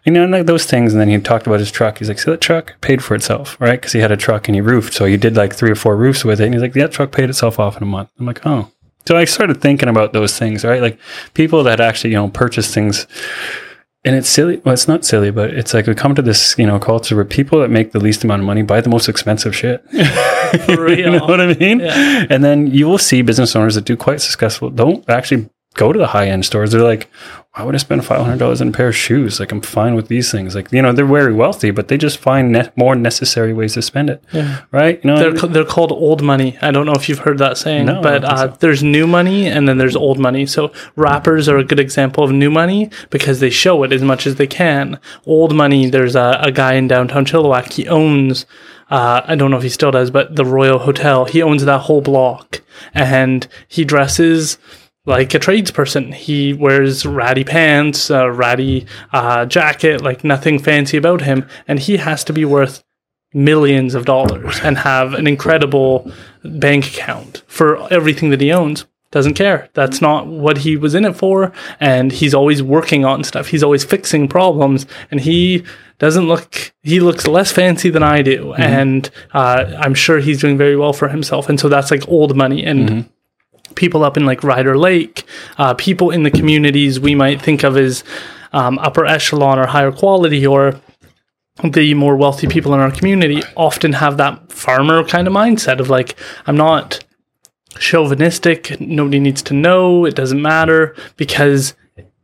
you 0.04 0.12
know, 0.12 0.22
and 0.22 0.30
like 0.30 0.46
those 0.46 0.66
things. 0.66 0.92
And 0.92 1.00
then 1.00 1.08
he 1.08 1.18
talked 1.18 1.46
about 1.46 1.58
his 1.58 1.72
truck. 1.72 1.98
He's 1.98 2.08
like, 2.08 2.20
see 2.20 2.30
that 2.30 2.40
truck 2.40 2.80
paid 2.80 3.02
for 3.02 3.14
itself, 3.16 3.60
right? 3.60 3.80
Because 3.80 3.92
he 3.92 3.98
had 3.98 4.12
a 4.12 4.16
truck 4.16 4.46
and 4.46 4.54
he 4.54 4.60
roofed. 4.60 4.92
So 4.92 5.06
he 5.06 5.16
did 5.16 5.36
like 5.36 5.54
three 5.54 5.70
or 5.70 5.74
four 5.74 5.96
roofs 5.96 6.24
with 6.24 6.40
it. 6.40 6.44
And 6.44 6.54
he's 6.54 6.62
like, 6.62 6.74
that 6.74 6.92
truck 6.92 7.10
paid 7.12 7.28
itself 7.28 7.58
off 7.58 7.76
in 7.76 7.82
a 7.82 7.86
month. 7.86 8.10
I'm 8.20 8.26
like, 8.26 8.46
oh. 8.46 8.70
So 9.06 9.16
I 9.16 9.24
started 9.24 9.60
thinking 9.60 9.88
about 9.88 10.12
those 10.12 10.38
things, 10.38 10.64
right? 10.64 10.82
Like 10.82 11.00
people 11.34 11.64
that 11.64 11.80
actually, 11.80 12.10
you 12.10 12.16
know, 12.16 12.28
purchase 12.28 12.72
things 12.72 13.08
and 14.04 14.16
it's 14.16 14.28
silly. 14.28 14.56
Well, 14.64 14.72
it's 14.72 14.88
not 14.88 15.04
silly, 15.04 15.30
but 15.30 15.50
it's 15.50 15.74
like 15.74 15.86
we 15.86 15.94
come 15.94 16.14
to 16.14 16.22
this, 16.22 16.58
you 16.58 16.66
know, 16.66 16.78
culture 16.78 17.14
where 17.14 17.24
people 17.24 17.60
that 17.60 17.70
make 17.70 17.92
the 17.92 18.00
least 18.00 18.24
amount 18.24 18.40
of 18.40 18.46
money 18.46 18.62
buy 18.62 18.80
the 18.80 18.88
most 18.88 19.08
expensive 19.08 19.54
shit. 19.54 19.84
You 20.68 21.10
know 21.10 21.26
what 21.26 21.40
I 21.40 21.54
mean? 21.54 21.80
Yeah. 21.80 22.26
And 22.28 22.42
then 22.42 22.66
you 22.68 22.88
will 22.88 22.98
see 22.98 23.22
business 23.22 23.54
owners 23.54 23.76
that 23.76 23.84
do 23.84 23.96
quite 23.96 24.20
successful 24.20 24.70
don't 24.70 25.08
actually 25.08 25.48
go 25.74 25.92
to 25.92 25.98
the 25.98 26.08
high 26.08 26.28
end 26.28 26.44
stores. 26.44 26.72
They're 26.72 26.82
like, 26.82 27.08
why 27.54 27.64
would 27.64 27.74
I 27.74 27.78
spend 27.78 28.04
five 28.04 28.20
hundred 28.20 28.38
dollars 28.38 28.60
on 28.60 28.68
a 28.68 28.72
pair 28.72 28.88
of 28.88 28.96
shoes? 28.96 29.40
Like 29.40 29.50
I'm 29.50 29.60
fine 29.60 29.96
with 29.96 30.06
these 30.06 30.30
things. 30.30 30.54
Like 30.54 30.70
you 30.70 30.80
know, 30.80 30.92
they're 30.92 31.04
very 31.04 31.32
wealthy, 31.32 31.72
but 31.72 31.88
they 31.88 31.98
just 31.98 32.18
find 32.18 32.52
ne- 32.52 32.70
more 32.76 32.94
necessary 32.94 33.52
ways 33.52 33.74
to 33.74 33.82
spend 33.82 34.08
it. 34.08 34.22
Yeah. 34.32 34.62
Right? 34.70 35.00
You 35.02 35.10
know, 35.10 35.16
They're, 35.18 35.48
they're 35.48 35.64
called 35.64 35.90
old 35.90 36.22
money. 36.22 36.56
I 36.62 36.70
don't 36.70 36.86
know 36.86 36.92
if 36.94 37.08
you've 37.08 37.18
heard 37.18 37.38
that 37.38 37.58
saying, 37.58 37.86
No, 37.86 38.00
but 38.02 38.24
uh, 38.24 38.36
so. 38.52 38.56
there's 38.60 38.84
new 38.84 39.04
money 39.08 39.48
and 39.48 39.68
then 39.68 39.78
there's 39.78 39.96
old 39.96 40.20
money. 40.20 40.46
So 40.46 40.72
rappers 40.94 41.48
are 41.48 41.58
a 41.58 41.64
good 41.64 41.80
example 41.80 42.22
of 42.22 42.30
new 42.30 42.52
money 42.52 42.88
because 43.10 43.40
they 43.40 43.50
show 43.50 43.82
it 43.82 43.92
as 43.92 44.02
much 44.02 44.28
as 44.28 44.36
they 44.36 44.46
can. 44.46 45.00
Old 45.26 45.52
money, 45.52 45.90
there's 45.90 46.14
a, 46.14 46.38
a 46.40 46.52
guy 46.52 46.74
in 46.74 46.86
downtown 46.86 47.24
Chilliwack. 47.24 47.72
He 47.72 47.88
owns, 47.88 48.46
uh, 48.90 49.22
I 49.24 49.34
don't 49.34 49.50
know 49.50 49.56
if 49.56 49.64
he 49.64 49.68
still 49.70 49.90
does, 49.90 50.12
but 50.12 50.36
the 50.36 50.44
Royal 50.44 50.78
Hotel. 50.78 51.24
He 51.24 51.42
owns 51.42 51.64
that 51.64 51.80
whole 51.80 52.00
block 52.00 52.60
and 52.94 53.48
he 53.66 53.84
dresses 53.84 54.56
like 55.10 55.34
a 55.34 55.38
tradesperson. 55.38 56.14
He 56.14 56.54
wears 56.54 57.04
ratty 57.04 57.44
pants, 57.44 58.08
a 58.10 58.30
ratty 58.30 58.86
uh, 59.12 59.44
jacket, 59.44 60.00
like 60.00 60.24
nothing 60.24 60.58
fancy 60.58 60.96
about 60.96 61.22
him. 61.22 61.46
And 61.68 61.78
he 61.78 61.98
has 61.98 62.24
to 62.24 62.32
be 62.32 62.44
worth 62.44 62.82
millions 63.34 63.94
of 63.94 64.04
dollars 64.06 64.58
and 64.62 64.78
have 64.78 65.14
an 65.14 65.26
incredible 65.26 66.10
bank 66.44 66.86
account 66.86 67.42
for 67.46 67.92
everything 67.92 68.30
that 68.30 68.40
he 68.40 68.52
owns. 68.52 68.86
Doesn't 69.10 69.34
care. 69.34 69.68
That's 69.74 70.00
not 70.00 70.28
what 70.28 70.58
he 70.58 70.76
was 70.76 70.94
in 70.94 71.04
it 71.04 71.16
for. 71.16 71.52
And 71.80 72.12
he's 72.12 72.32
always 72.32 72.62
working 72.62 73.04
on 73.04 73.24
stuff. 73.24 73.48
He's 73.48 73.64
always 73.64 73.84
fixing 73.84 74.28
problems. 74.28 74.86
And 75.10 75.20
he 75.20 75.64
doesn't 75.98 76.28
look, 76.28 76.72
he 76.82 77.00
looks 77.00 77.26
less 77.26 77.50
fancy 77.50 77.90
than 77.90 78.04
I 78.04 78.22
do. 78.22 78.54
And 78.54 79.10
uh, 79.32 79.74
I'm 79.78 79.94
sure 79.94 80.20
he's 80.20 80.40
doing 80.40 80.56
very 80.56 80.76
well 80.76 80.92
for 80.92 81.08
himself. 81.08 81.48
And 81.48 81.58
so 81.58 81.68
that's 81.68 81.90
like 81.90 82.08
old 82.08 82.36
money. 82.36 82.64
And 82.64 83.10
people 83.74 84.04
up 84.04 84.16
in 84.16 84.26
like 84.26 84.44
Ryder 84.44 84.76
Lake, 84.76 85.24
uh, 85.58 85.74
people 85.74 86.10
in 86.10 86.22
the 86.22 86.30
communities 86.30 87.00
we 87.00 87.14
might 87.14 87.40
think 87.40 87.62
of 87.62 87.76
as 87.76 88.04
um, 88.52 88.78
upper 88.78 89.06
echelon 89.06 89.58
or 89.58 89.66
higher 89.66 89.92
quality 89.92 90.46
or 90.46 90.80
the 91.62 91.94
more 91.94 92.16
wealthy 92.16 92.46
people 92.46 92.72
in 92.74 92.80
our 92.80 92.90
community 92.90 93.42
often 93.56 93.92
have 93.92 94.16
that 94.16 94.50
farmer 94.50 95.04
kind 95.04 95.26
of 95.26 95.34
mindset 95.34 95.78
of 95.78 95.90
like, 95.90 96.16
I'm 96.46 96.56
not 96.56 97.04
chauvinistic. 97.78 98.80
Nobody 98.80 99.20
needs 99.20 99.42
to 99.42 99.54
know. 99.54 100.04
It 100.04 100.14
doesn't 100.14 100.40
matter 100.40 100.96
because 101.16 101.74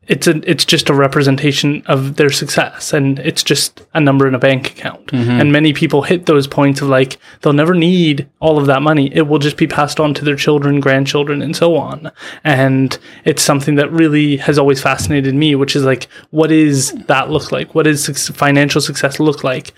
it's 0.09 0.27
a 0.27 0.41
it's 0.49 0.65
just 0.65 0.89
a 0.89 0.95
representation 0.95 1.83
of 1.87 2.17
their 2.17 2.31
success 2.31 2.93
and 2.93 3.19
it's 3.21 3.43
just 3.43 3.83
a 3.95 4.01
number 4.01 4.27
in 4.29 4.35
a 4.35 4.39
bank 4.39 4.71
account 4.71 5.07
Mm-hmm. 5.07 5.41
and 5.41 5.53
many 5.53 5.73
people 5.73 6.03
hit 6.03 6.27
those 6.27 6.47
points 6.47 6.81
of 6.81 6.89
like 6.89 7.19
they'll 7.41 7.53
never 7.53 7.75
need 7.75 8.29
all 8.41 8.59
of 8.59 8.67
that 8.67 8.83
money 8.83 9.15
it 9.15 9.23
will 9.29 9.39
just 9.39 9.57
be 9.57 9.67
passed 9.67 10.01
on 10.01 10.15
to 10.15 10.25
their 10.25 10.37
children 10.37 10.81
grandchildren 10.81 11.43
and 11.43 11.55
so 11.57 11.77
on 11.77 12.11
and 12.45 12.99
it's 13.25 13.43
something 13.43 13.77
that 13.77 13.91
really 13.93 14.37
has 14.37 14.59
always 14.59 14.81
fascinated 14.83 15.35
me 15.35 15.55
which 15.55 15.77
is 15.77 15.85
like 15.85 16.09
what 16.31 16.51
is 16.51 16.93
that 17.07 17.31
look 17.31 17.53
like 17.53 17.75
what 17.75 17.85
does 17.85 18.29
financial 18.31 18.81
success 18.81 19.21
look 19.21 19.45
like 19.45 19.73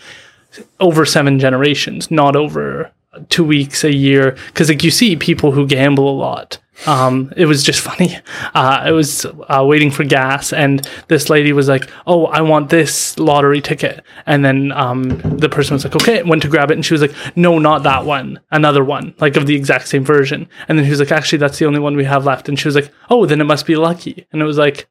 over 0.81 1.05
seven 1.05 1.39
generations, 1.39 2.11
not 2.11 2.35
over 2.35 2.91
two 3.29 3.45
weeks, 3.45 3.85
a 3.85 3.95
year. 3.95 4.37
Because 4.47 4.69
like 4.71 4.83
you 4.83 4.91
see 4.91 5.15
people 5.17 5.53
who 5.53 5.67
gamble 5.67 6.09
a 6.09 6.17
lot. 6.17 6.59
Um, 6.87 7.33
it 7.37 7.47
was 7.47 7.63
just 7.63 7.81
funny. 7.89 8.17
Uh, 8.55 8.79
I 8.83 8.93
was 8.93 9.27
uh, 9.27 9.65
waiting 9.67 9.91
for 9.91 10.05
gas, 10.05 10.53
and 10.53 10.89
this 11.09 11.29
lady 11.29 11.53
was 11.53 11.69
like, 11.69 11.91
"Oh, 12.07 12.27
I 12.27 12.41
want 12.41 12.71
this 12.71 13.19
lottery 13.19 13.61
ticket," 13.61 14.03
and 14.27 14.45
then 14.45 14.73
um, 14.73 15.09
the 15.39 15.49
person 15.49 15.75
was 15.75 15.85
like, 15.85 15.97
"Okay," 15.97 16.23
went 16.23 16.43
to 16.43 16.49
grab 16.49 16.71
it, 16.71 16.75
and 16.75 16.85
she 16.85 16.95
was 16.95 17.03
like, 17.03 17.15
"No, 17.37 17.59
not 17.59 17.83
that 17.83 18.05
one, 18.05 18.41
another 18.51 18.85
one, 18.85 19.15
like 19.19 19.37
of 19.37 19.47
the 19.47 19.57
exact 19.57 19.89
same 19.89 20.05
version." 20.05 20.49
And 20.69 20.79
then 20.79 20.85
he 20.85 20.91
was 20.91 21.01
like, 21.01 21.13
"Actually, 21.13 21.39
that's 21.39 21.59
the 21.59 21.67
only 21.67 21.81
one 21.81 21.97
we 21.97 22.05
have 22.05 22.25
left," 22.25 22.49
and 22.49 22.59
she 22.59 22.69
was 22.69 22.75
like, 22.75 22.93
"Oh, 23.11 23.27
then 23.27 23.41
it 23.41 23.45
must 23.45 23.67
be 23.67 23.77
lucky," 23.77 24.27
and 24.33 24.43
it 24.43 24.47
was 24.47 24.59
like. 24.59 24.89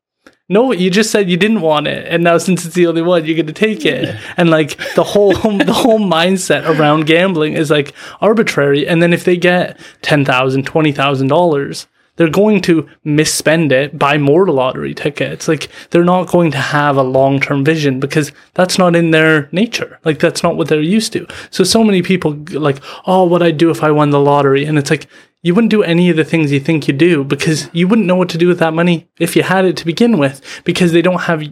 No, 0.49 0.71
you 0.71 0.89
just 0.89 1.11
said 1.11 1.29
you 1.29 1.35
didn't 1.35 1.59
want 1.59 1.87
it, 1.87 2.07
and 2.07 2.23
now 2.23 2.37
since 2.37 2.65
it's 2.65 2.73
the 2.73 2.87
only 2.87 3.01
one, 3.01 3.25
you're 3.25 3.35
going 3.35 3.47
to 3.47 3.53
take 3.53 3.85
it. 3.85 4.15
And 4.37 4.49
like 4.49 4.77
the 4.95 5.03
whole 5.03 5.33
the 5.33 5.73
whole 5.73 5.99
mindset 5.99 6.65
around 6.65 7.05
gambling 7.05 7.53
is 7.53 7.69
like 7.69 7.93
arbitrary. 8.21 8.87
And 8.87 9.01
then 9.01 9.11
if 9.11 9.25
they 9.25 9.35
get 9.35 9.77
ten 10.01 10.23
thousand, 10.23 10.65
twenty 10.65 10.93
thousand 10.93 11.27
dollars, 11.27 11.87
they're 12.15 12.29
going 12.29 12.61
to 12.61 12.89
misspend 13.05 13.73
it, 13.73 13.99
buy 13.99 14.17
more 14.17 14.47
lottery 14.47 14.93
tickets. 14.93 15.49
Like 15.49 15.69
they're 15.89 16.05
not 16.05 16.29
going 16.29 16.51
to 16.51 16.57
have 16.57 16.95
a 16.95 17.03
long 17.03 17.41
term 17.41 17.65
vision 17.65 17.99
because 17.99 18.31
that's 18.53 18.77
not 18.77 18.95
in 18.95 19.11
their 19.11 19.49
nature. 19.51 19.99
Like 20.05 20.19
that's 20.19 20.43
not 20.43 20.55
what 20.55 20.69
they're 20.69 20.81
used 20.81 21.11
to. 21.13 21.27
So 21.51 21.65
so 21.65 21.83
many 21.83 22.01
people 22.01 22.37
like, 22.51 22.81
oh, 23.05 23.25
what 23.25 23.43
I'd 23.43 23.57
do 23.57 23.69
if 23.69 23.83
I 23.83 23.91
won 23.91 24.11
the 24.11 24.19
lottery, 24.19 24.63
and 24.63 24.77
it's 24.77 24.91
like 24.91 25.07
you 25.43 25.53
wouldn't 25.53 25.71
do 25.71 25.83
any 25.83 26.09
of 26.09 26.17
the 26.17 26.25
things 26.25 26.51
you 26.51 26.59
think 26.59 26.87
you 26.87 26.93
do 26.93 27.23
because 27.23 27.69
you 27.71 27.87
wouldn't 27.87 28.07
know 28.07 28.15
what 28.15 28.29
to 28.29 28.37
do 28.37 28.47
with 28.47 28.59
that 28.59 28.73
money 28.73 29.07
if 29.19 29.35
you 29.35 29.43
had 29.43 29.65
it 29.65 29.77
to 29.77 29.85
begin 29.85 30.17
with 30.17 30.41
because 30.63 30.91
they 30.91 31.01
don't 31.01 31.21
have 31.21 31.43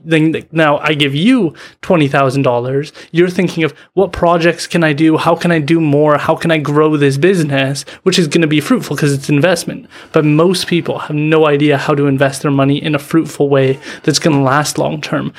now 0.51 0.79
I 0.79 0.95
give 0.95 1.13
you 1.13 1.53
$20,000 1.83 2.91
you're 3.11 3.29
thinking 3.29 3.63
of 3.63 3.73
what 3.93 4.11
projects 4.11 4.65
can 4.65 4.83
I 4.83 4.93
do? 4.93 5.17
How 5.17 5.35
can 5.35 5.51
I 5.51 5.59
do 5.59 5.79
more? 5.79 6.17
How 6.17 6.35
can 6.35 6.51
I 6.51 6.57
grow 6.57 6.97
this 6.97 7.17
business? 7.17 7.83
Which 8.03 8.17
is 8.17 8.27
going 8.27 8.41
to 8.41 8.47
be 8.47 8.59
fruitful 8.59 8.95
because 8.95 9.13
it's 9.13 9.29
investment. 9.29 9.87
But 10.11 10.25
most 10.25 10.67
people 10.67 10.99
have 10.99 11.15
no 11.15 11.47
idea 11.47 11.77
how 11.77 11.93
to 11.95 12.07
invest 12.07 12.41
their 12.41 12.51
money 12.51 12.81
in 12.81 12.95
a 12.95 12.99
fruitful 12.99 13.49
way 13.49 13.79
that's 14.03 14.19
going 14.19 14.35
to 14.35 14.43
last 14.43 14.77
long 14.77 14.99
term. 14.99 15.31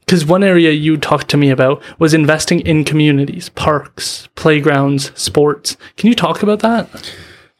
Because 0.00 0.26
one 0.26 0.44
area 0.44 0.70
you 0.70 0.98
talked 0.98 1.28
to 1.30 1.38
me 1.38 1.48
about 1.48 1.82
was 1.98 2.12
investing 2.12 2.60
in 2.60 2.84
communities, 2.84 3.48
parks, 3.48 4.28
playgrounds, 4.34 5.10
sports. 5.20 5.78
Can 5.96 6.08
you 6.08 6.14
talk 6.14 6.42
about 6.42 6.60
that? 6.60 7.14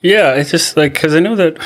Yeah, 0.05 0.35
it's 0.35 0.51
just 0.51 0.77
like 0.77 0.93
because 0.93 1.15
I 1.15 1.21
know 1.21 1.35
that 1.35 1.57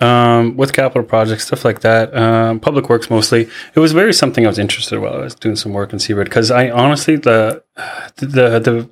um, 0.00 0.56
with 0.56 0.72
capital 0.72 1.04
projects, 1.04 1.46
stuff 1.46 1.64
like 1.64 1.82
that, 1.82 2.12
um, 2.12 2.58
public 2.58 2.88
works 2.88 3.08
mostly, 3.08 3.48
it 3.74 3.78
was 3.78 3.92
very 3.92 4.12
something 4.12 4.44
I 4.44 4.48
was 4.48 4.58
interested 4.58 4.96
in 4.96 5.02
while 5.02 5.14
I 5.14 5.18
was 5.18 5.36
doing 5.36 5.54
some 5.54 5.72
work 5.72 5.92
in 5.92 6.00
Seabird. 6.00 6.24
Because 6.26 6.50
I 6.50 6.68
honestly 6.70 7.14
the 7.14 7.62
the 8.16 8.58
the 8.58 8.90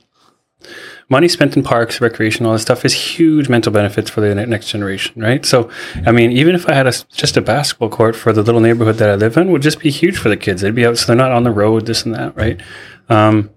money 1.08 1.26
spent 1.26 1.56
in 1.56 1.64
parks, 1.64 2.00
recreation, 2.00 2.46
all 2.46 2.52
this 2.52 2.62
stuff 2.62 2.84
is 2.84 2.94
huge 2.94 3.48
mental 3.48 3.72
benefits 3.72 4.08
for 4.08 4.20
the 4.20 4.32
next 4.32 4.70
generation, 4.70 5.20
right? 5.20 5.44
So, 5.44 5.68
I 6.06 6.12
mean, 6.12 6.30
even 6.30 6.54
if 6.54 6.68
I 6.68 6.74
had 6.74 6.86
a 6.86 6.92
just 7.12 7.36
a 7.36 7.40
basketball 7.40 7.88
court 7.88 8.14
for 8.14 8.32
the 8.32 8.44
little 8.44 8.60
neighborhood 8.60 8.98
that 8.98 9.10
I 9.10 9.16
live 9.16 9.36
in, 9.36 9.50
would 9.50 9.62
just 9.62 9.80
be 9.80 9.90
huge 9.90 10.16
for 10.16 10.28
the 10.28 10.36
kids. 10.36 10.62
They'd 10.62 10.72
be 10.72 10.86
out, 10.86 10.98
so 10.98 11.08
they're 11.08 11.16
not 11.16 11.32
on 11.32 11.42
the 11.42 11.50
road, 11.50 11.86
this 11.86 12.04
and 12.04 12.14
that, 12.14 12.36
right? 12.36 12.60
Um, 13.08 13.50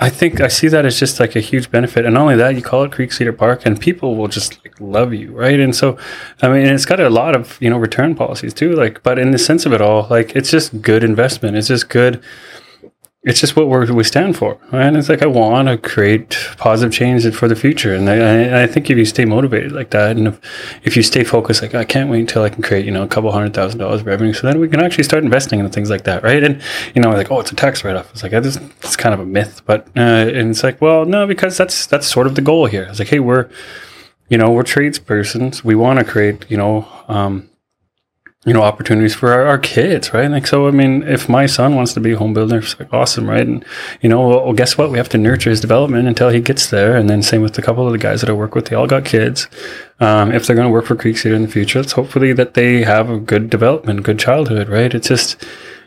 I 0.00 0.10
think 0.10 0.40
I 0.40 0.48
see 0.48 0.66
that 0.68 0.84
as 0.84 0.98
just 0.98 1.20
like 1.20 1.36
a 1.36 1.40
huge 1.40 1.70
benefit, 1.70 2.04
and 2.04 2.14
not 2.14 2.22
only 2.22 2.36
that, 2.36 2.56
you 2.56 2.62
call 2.62 2.82
it 2.82 2.90
Creek 2.90 3.12
Cedar 3.12 3.32
Park, 3.32 3.64
and 3.64 3.80
people 3.80 4.16
will 4.16 4.26
just 4.26 4.58
like 4.64 4.74
love 4.80 5.14
you, 5.14 5.30
right? 5.32 5.60
And 5.60 5.74
so, 5.74 5.96
I 6.42 6.48
mean, 6.48 6.66
it's 6.66 6.84
got 6.84 6.98
a 6.98 7.08
lot 7.08 7.36
of 7.36 7.56
you 7.60 7.70
know 7.70 7.78
return 7.78 8.16
policies 8.16 8.52
too, 8.52 8.74
like, 8.74 9.02
but 9.04 9.20
in 9.20 9.30
the 9.30 9.38
sense 9.38 9.66
of 9.66 9.72
it 9.72 9.80
all, 9.80 10.08
like, 10.10 10.34
it's 10.34 10.50
just 10.50 10.82
good 10.82 11.04
investment. 11.04 11.56
It's 11.56 11.68
just 11.68 11.88
good. 11.88 12.22
It's 13.26 13.40
just 13.40 13.56
what 13.56 13.68
we're, 13.68 13.90
we 13.90 14.04
stand 14.04 14.36
for, 14.36 14.58
right? 14.70 14.86
And 14.86 14.98
it's 14.98 15.08
like 15.08 15.22
I 15.22 15.26
want 15.26 15.68
to 15.68 15.78
create 15.78 16.36
positive 16.58 16.92
change 16.92 17.26
for 17.34 17.48
the 17.48 17.56
future, 17.56 17.94
and 17.94 18.08
I, 18.10 18.64
I, 18.64 18.66
think 18.66 18.90
if 18.90 18.98
you 18.98 19.06
stay 19.06 19.24
motivated 19.24 19.72
like 19.72 19.90
that, 19.90 20.18
and 20.18 20.28
if, 20.28 20.40
if 20.82 20.94
you 20.94 21.02
stay 21.02 21.24
focused, 21.24 21.62
like 21.62 21.74
I 21.74 21.84
can't 21.84 22.10
wait 22.10 22.20
until 22.20 22.42
I 22.42 22.50
can 22.50 22.62
create, 22.62 22.84
you 22.84 22.90
know, 22.90 23.02
a 23.02 23.08
couple 23.08 23.32
hundred 23.32 23.54
thousand 23.54 23.78
dollars 23.78 24.02
revenue, 24.02 24.34
so 24.34 24.46
then 24.46 24.60
we 24.60 24.68
can 24.68 24.82
actually 24.82 25.04
start 25.04 25.24
investing 25.24 25.58
in 25.58 25.70
things 25.70 25.88
like 25.88 26.04
that, 26.04 26.22
right? 26.22 26.44
And 26.44 26.60
you 26.94 27.00
know, 27.00 27.10
like 27.12 27.30
oh, 27.30 27.40
it's 27.40 27.50
a 27.50 27.54
tax 27.54 27.82
write-off. 27.82 28.10
It's 28.12 28.22
like 28.22 28.32
just, 28.32 28.60
it's 28.82 28.96
kind 28.96 29.14
of 29.14 29.20
a 29.20 29.26
myth, 29.26 29.62
but 29.64 29.88
uh, 29.96 30.00
and 30.00 30.50
it's 30.50 30.62
like 30.62 30.82
well, 30.82 31.06
no, 31.06 31.26
because 31.26 31.56
that's 31.56 31.86
that's 31.86 32.06
sort 32.06 32.26
of 32.26 32.34
the 32.34 32.42
goal 32.42 32.66
here. 32.66 32.82
It's 32.82 32.98
like 32.98 33.08
hey, 33.08 33.20
we're 33.20 33.48
you 34.28 34.36
know 34.36 34.50
we're 34.50 34.64
tradespersons. 34.64 35.64
We 35.64 35.74
want 35.74 35.98
to 35.98 36.04
create 36.04 36.44
you 36.50 36.58
know 36.58 36.86
um, 37.08 37.48
you 38.44 38.52
know 38.52 38.62
opportunities 38.62 39.14
for 39.14 39.32
our, 39.32 39.46
our 39.46 39.58
kids 39.58 40.12
right 40.12 40.30
like 40.30 40.46
so 40.46 40.68
i 40.68 40.70
mean 40.70 41.02
if 41.04 41.28
my 41.28 41.46
son 41.46 41.74
wants 41.74 41.92
to 41.92 42.00
be 42.00 42.12
a 42.12 42.16
home 42.16 42.34
builder 42.34 42.58
it's 42.58 42.78
like 42.78 42.92
awesome 42.92 43.28
right 43.28 43.46
and 43.46 43.64
you 44.02 44.08
know 44.08 44.28
well, 44.28 44.52
guess 44.52 44.76
what 44.76 44.90
we 44.90 44.98
have 44.98 45.08
to 45.08 45.18
nurture 45.18 45.50
his 45.50 45.60
development 45.60 46.06
until 46.06 46.28
he 46.28 46.40
gets 46.40 46.70
there 46.70 46.96
and 46.96 47.08
then 47.08 47.22
same 47.22 47.42
with 47.42 47.58
a 47.58 47.62
couple 47.62 47.86
of 47.86 47.92
the 47.92 47.98
guys 47.98 48.20
that 48.20 48.30
i 48.30 48.32
work 48.32 48.54
with 48.54 48.66
they 48.66 48.76
all 48.76 48.86
got 48.86 49.04
kids 49.04 49.48
um, 50.00 50.32
if 50.32 50.46
they're 50.46 50.56
going 50.56 50.68
to 50.68 50.72
work 50.72 50.84
for 50.84 50.96
creek 50.96 51.16
Cedar 51.16 51.34
in 51.34 51.42
the 51.42 51.48
future 51.48 51.80
it's 51.80 51.92
hopefully 51.92 52.32
that 52.32 52.54
they 52.54 52.82
have 52.82 53.08
a 53.08 53.18
good 53.18 53.48
development 53.48 54.02
good 54.02 54.18
childhood 54.18 54.68
right 54.68 54.94
it's 54.94 55.08
just 55.08 55.42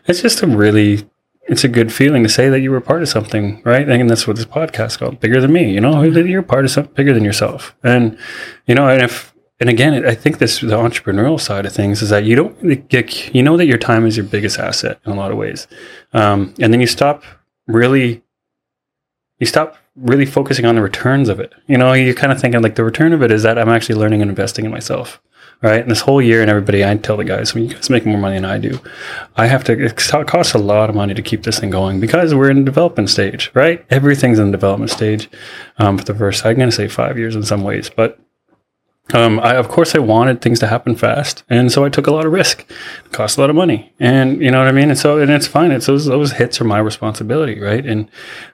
it's 0.08 0.22
just 0.22 0.42
a 0.42 0.48
really 0.48 1.08
it's 1.48 1.64
a 1.64 1.70
good 1.70 1.94
feeling 1.94 2.24
to 2.24 2.30
say 2.30 2.50
that 2.50 2.60
you 2.60 2.72
were 2.72 2.82
part 2.82 3.02
of 3.02 3.08
something, 3.08 3.62
right? 3.64 3.88
And 3.88 4.10
that's 4.10 4.28
what 4.28 4.36
this 4.36 4.46
podcast 4.46 5.00
called, 5.00 5.22
bigger 5.22 5.40
than 5.40 5.54
me. 5.54 5.74
You 5.74 5.80
know, 5.80 6.10
that 6.10 6.28
you're 6.28 6.44
part 6.44 6.66
of 6.66 6.72
something 6.72 6.94
bigger 6.94 7.14
than 7.14 7.24
yourself. 7.24 7.74
And 7.84 8.18
you 8.66 8.76
know, 8.76 8.90
and 8.90 9.02
if 9.02 9.34
and 9.60 9.70
again, 9.70 10.06
I 10.06 10.14
think 10.14 10.38
this 10.38 10.60
the 10.60 10.68
entrepreneurial 10.68 11.40
side 11.40 11.66
of 11.66 11.74
things 11.74 12.02
is 12.02 12.10
that 12.10 12.26
you 12.26 12.36
don't 12.36 12.88
get 12.90 13.34
you 13.34 13.42
know 13.42 13.58
that 13.58 13.66
your 13.66 13.78
time 13.80 14.06
is 14.06 14.16
your 14.16 14.26
biggest 14.26 14.60
asset 14.60 15.00
in 15.06 15.12
a 15.12 15.16
lot 15.16 15.32
of 15.32 15.38
ways, 15.38 15.68
um, 16.14 16.54
and 16.60 16.72
then 16.72 16.80
you 16.80 16.88
stop 16.88 17.24
really, 17.68 18.24
you 19.40 19.46
stop 19.46 19.78
really 19.96 20.26
focusing 20.26 20.66
on 20.66 20.76
the 20.76 20.82
returns 20.82 21.28
of 21.28 21.40
it. 21.40 21.54
You 21.68 21.78
know, 21.78 21.94
you're 21.94 22.14
kind 22.14 22.32
of 22.32 22.40
thinking 22.40 22.62
like 22.62 22.76
the 22.76 22.84
return 22.84 23.14
of 23.14 23.24
it 23.24 23.32
is 23.32 23.44
that 23.44 23.58
I'm 23.58 23.70
actually 23.70 23.96
learning 23.96 24.22
and 24.22 24.30
investing 24.30 24.66
in 24.66 24.72
myself. 24.72 25.22
Right. 25.64 25.82
And 25.82 25.90
this 25.90 26.02
whole 26.02 26.22
year 26.22 26.42
and 26.42 26.52
everybody, 26.52 26.86
I 26.86 26.96
tell 26.98 27.18
the 27.18 27.24
guys, 27.24 27.56
when 27.56 27.64
you 27.64 27.74
guys 27.74 27.90
make 27.90 28.06
more 28.06 28.20
money 28.20 28.36
than 28.36 28.46
I 28.46 28.60
do, 28.60 28.80
I 29.38 29.48
have 29.48 29.64
to, 29.64 29.86
it 29.86 29.96
costs 30.28 30.54
a 30.54 30.60
lot 30.60 30.88
of 30.88 30.96
money 30.96 31.16
to 31.16 31.22
keep 31.24 31.42
this 31.42 31.58
thing 31.58 31.72
going 31.72 32.00
because 32.00 32.36
we're 32.36 32.52
in 32.52 32.60
the 32.60 32.64
development 32.64 33.10
stage, 33.10 33.50
right? 33.56 33.84
Everything's 33.90 34.38
in 34.38 34.52
the 34.52 34.52
development 34.52 34.92
stage 34.92 35.28
um, 35.80 35.98
for 35.98 36.04
the 36.04 36.14
first, 36.14 36.46
I'm 36.46 36.58
going 36.58 36.70
to 36.70 36.76
say 36.76 36.88
five 36.88 37.18
years 37.18 37.36
in 37.36 37.42
some 37.42 37.64
ways, 37.64 37.90
but 37.90 38.20
um, 39.14 39.40
I, 39.40 39.56
of 39.56 39.70
course, 39.70 39.96
I 39.96 40.00
wanted 40.00 40.42
things 40.42 40.60
to 40.60 40.68
happen 40.68 40.96
fast, 40.96 41.44
and 41.50 41.72
so 41.72 41.86
I 41.86 41.90
took 41.90 42.08
a 42.08 42.12
lot 42.12 42.26
of 42.26 42.34
risk. 42.34 42.70
It 43.06 43.12
cost 43.12 43.38
a 43.38 43.42
lot 43.42 43.50
of 43.50 43.56
money, 43.56 43.94
and 44.00 44.42
you 44.42 44.52
know 44.52 44.60
what 44.60 44.68
I 44.68 44.74
mean. 44.74 44.90
And 44.90 45.00
so, 45.00 45.18
and 45.18 45.32
it's 45.32 45.48
fine. 45.48 45.72
It's 45.72 45.86
those 45.86 46.06
those 46.06 46.34
hits 46.34 46.60
are 46.60 46.66
my 46.66 46.80
responsibility, 46.80 47.60
right? 47.60 47.86
And 47.86 48.10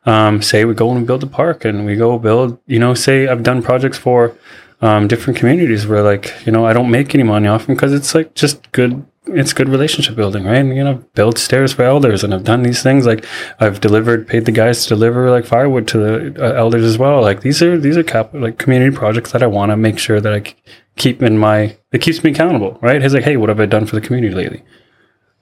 um, 0.05 0.41
say 0.41 0.65
we 0.65 0.75
go 0.75 0.91
and 0.91 1.07
build 1.07 1.23
a 1.23 1.27
park, 1.27 1.65
and 1.65 1.85
we 1.85 1.95
go 1.95 2.19
build. 2.19 2.59
You 2.67 2.79
know, 2.79 2.93
say 2.93 3.27
I've 3.27 3.43
done 3.43 3.63
projects 3.63 3.97
for 3.97 4.37
um, 4.81 5.07
different 5.07 5.39
communities 5.39 5.87
where, 5.87 6.03
like, 6.03 6.33
you 6.45 6.51
know, 6.51 6.65
I 6.65 6.73
don't 6.73 6.91
make 6.91 7.15
any 7.15 7.23
money 7.23 7.47
off 7.47 7.65
them 7.65 7.75
because 7.75 7.93
it's 7.93 8.13
like 8.13 8.35
just 8.35 8.71
good 8.73 9.05
it's 9.35 9.53
good 9.53 9.69
relationship 9.69 10.15
building, 10.15 10.43
right? 10.43 10.57
And, 10.57 10.75
you 10.75 10.83
know, 10.83 10.95
build 11.15 11.37
stairs 11.37 11.73
for 11.73 11.83
elders, 11.83 12.23
and 12.23 12.33
I've 12.33 12.43
done 12.43 12.63
these 12.63 12.81
things. 12.81 13.05
Like 13.05 13.25
I've 13.59 13.81
delivered, 13.81 14.27
paid 14.27 14.45
the 14.45 14.51
guys 14.51 14.83
to 14.83 14.89
deliver 14.89 15.29
like 15.29 15.45
firewood 15.45 15.87
to 15.89 15.97
the 15.97 16.45
uh, 16.45 16.53
elders 16.53 16.83
as 16.83 16.97
well. 16.97 17.21
Like 17.21 17.41
these 17.41 17.61
are 17.61 17.77
these 17.77 17.97
are 17.97 18.03
cap- 18.03 18.33
like 18.33 18.57
community 18.57 18.95
projects 18.95 19.31
that 19.31 19.43
I 19.43 19.47
want 19.47 19.71
to 19.71 19.77
make 19.77 19.99
sure 19.99 20.19
that 20.21 20.33
I 20.33 20.43
c- 20.43 20.55
keep 20.95 21.21
in 21.21 21.37
my. 21.37 21.77
It 21.91 22.01
keeps 22.01 22.23
me 22.23 22.31
accountable, 22.31 22.79
right? 22.81 23.01
It's 23.01 23.13
like, 23.13 23.23
hey, 23.23 23.37
what 23.37 23.49
have 23.49 23.59
I 23.59 23.65
done 23.65 23.85
for 23.85 23.95
the 23.95 24.01
community 24.01 24.33
lately? 24.33 24.63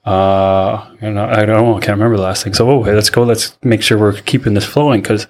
Uh, 0.04 0.90
you 1.00 1.10
know, 1.12 1.24
I 1.24 1.44
don't 1.44 1.64
know. 1.64 1.76
I 1.76 1.80
can't 1.80 1.96
remember 1.98 2.16
the 2.16 2.24
last 2.24 2.42
thing. 2.42 2.54
So, 2.54 2.68
oh, 2.68 2.80
let's 2.80 3.10
go. 3.10 3.22
Let's 3.22 3.56
make 3.62 3.82
sure 3.82 3.98
we're 3.98 4.20
keeping 4.22 4.54
this 4.54 4.64
flowing 4.64 5.00
because 5.00 5.26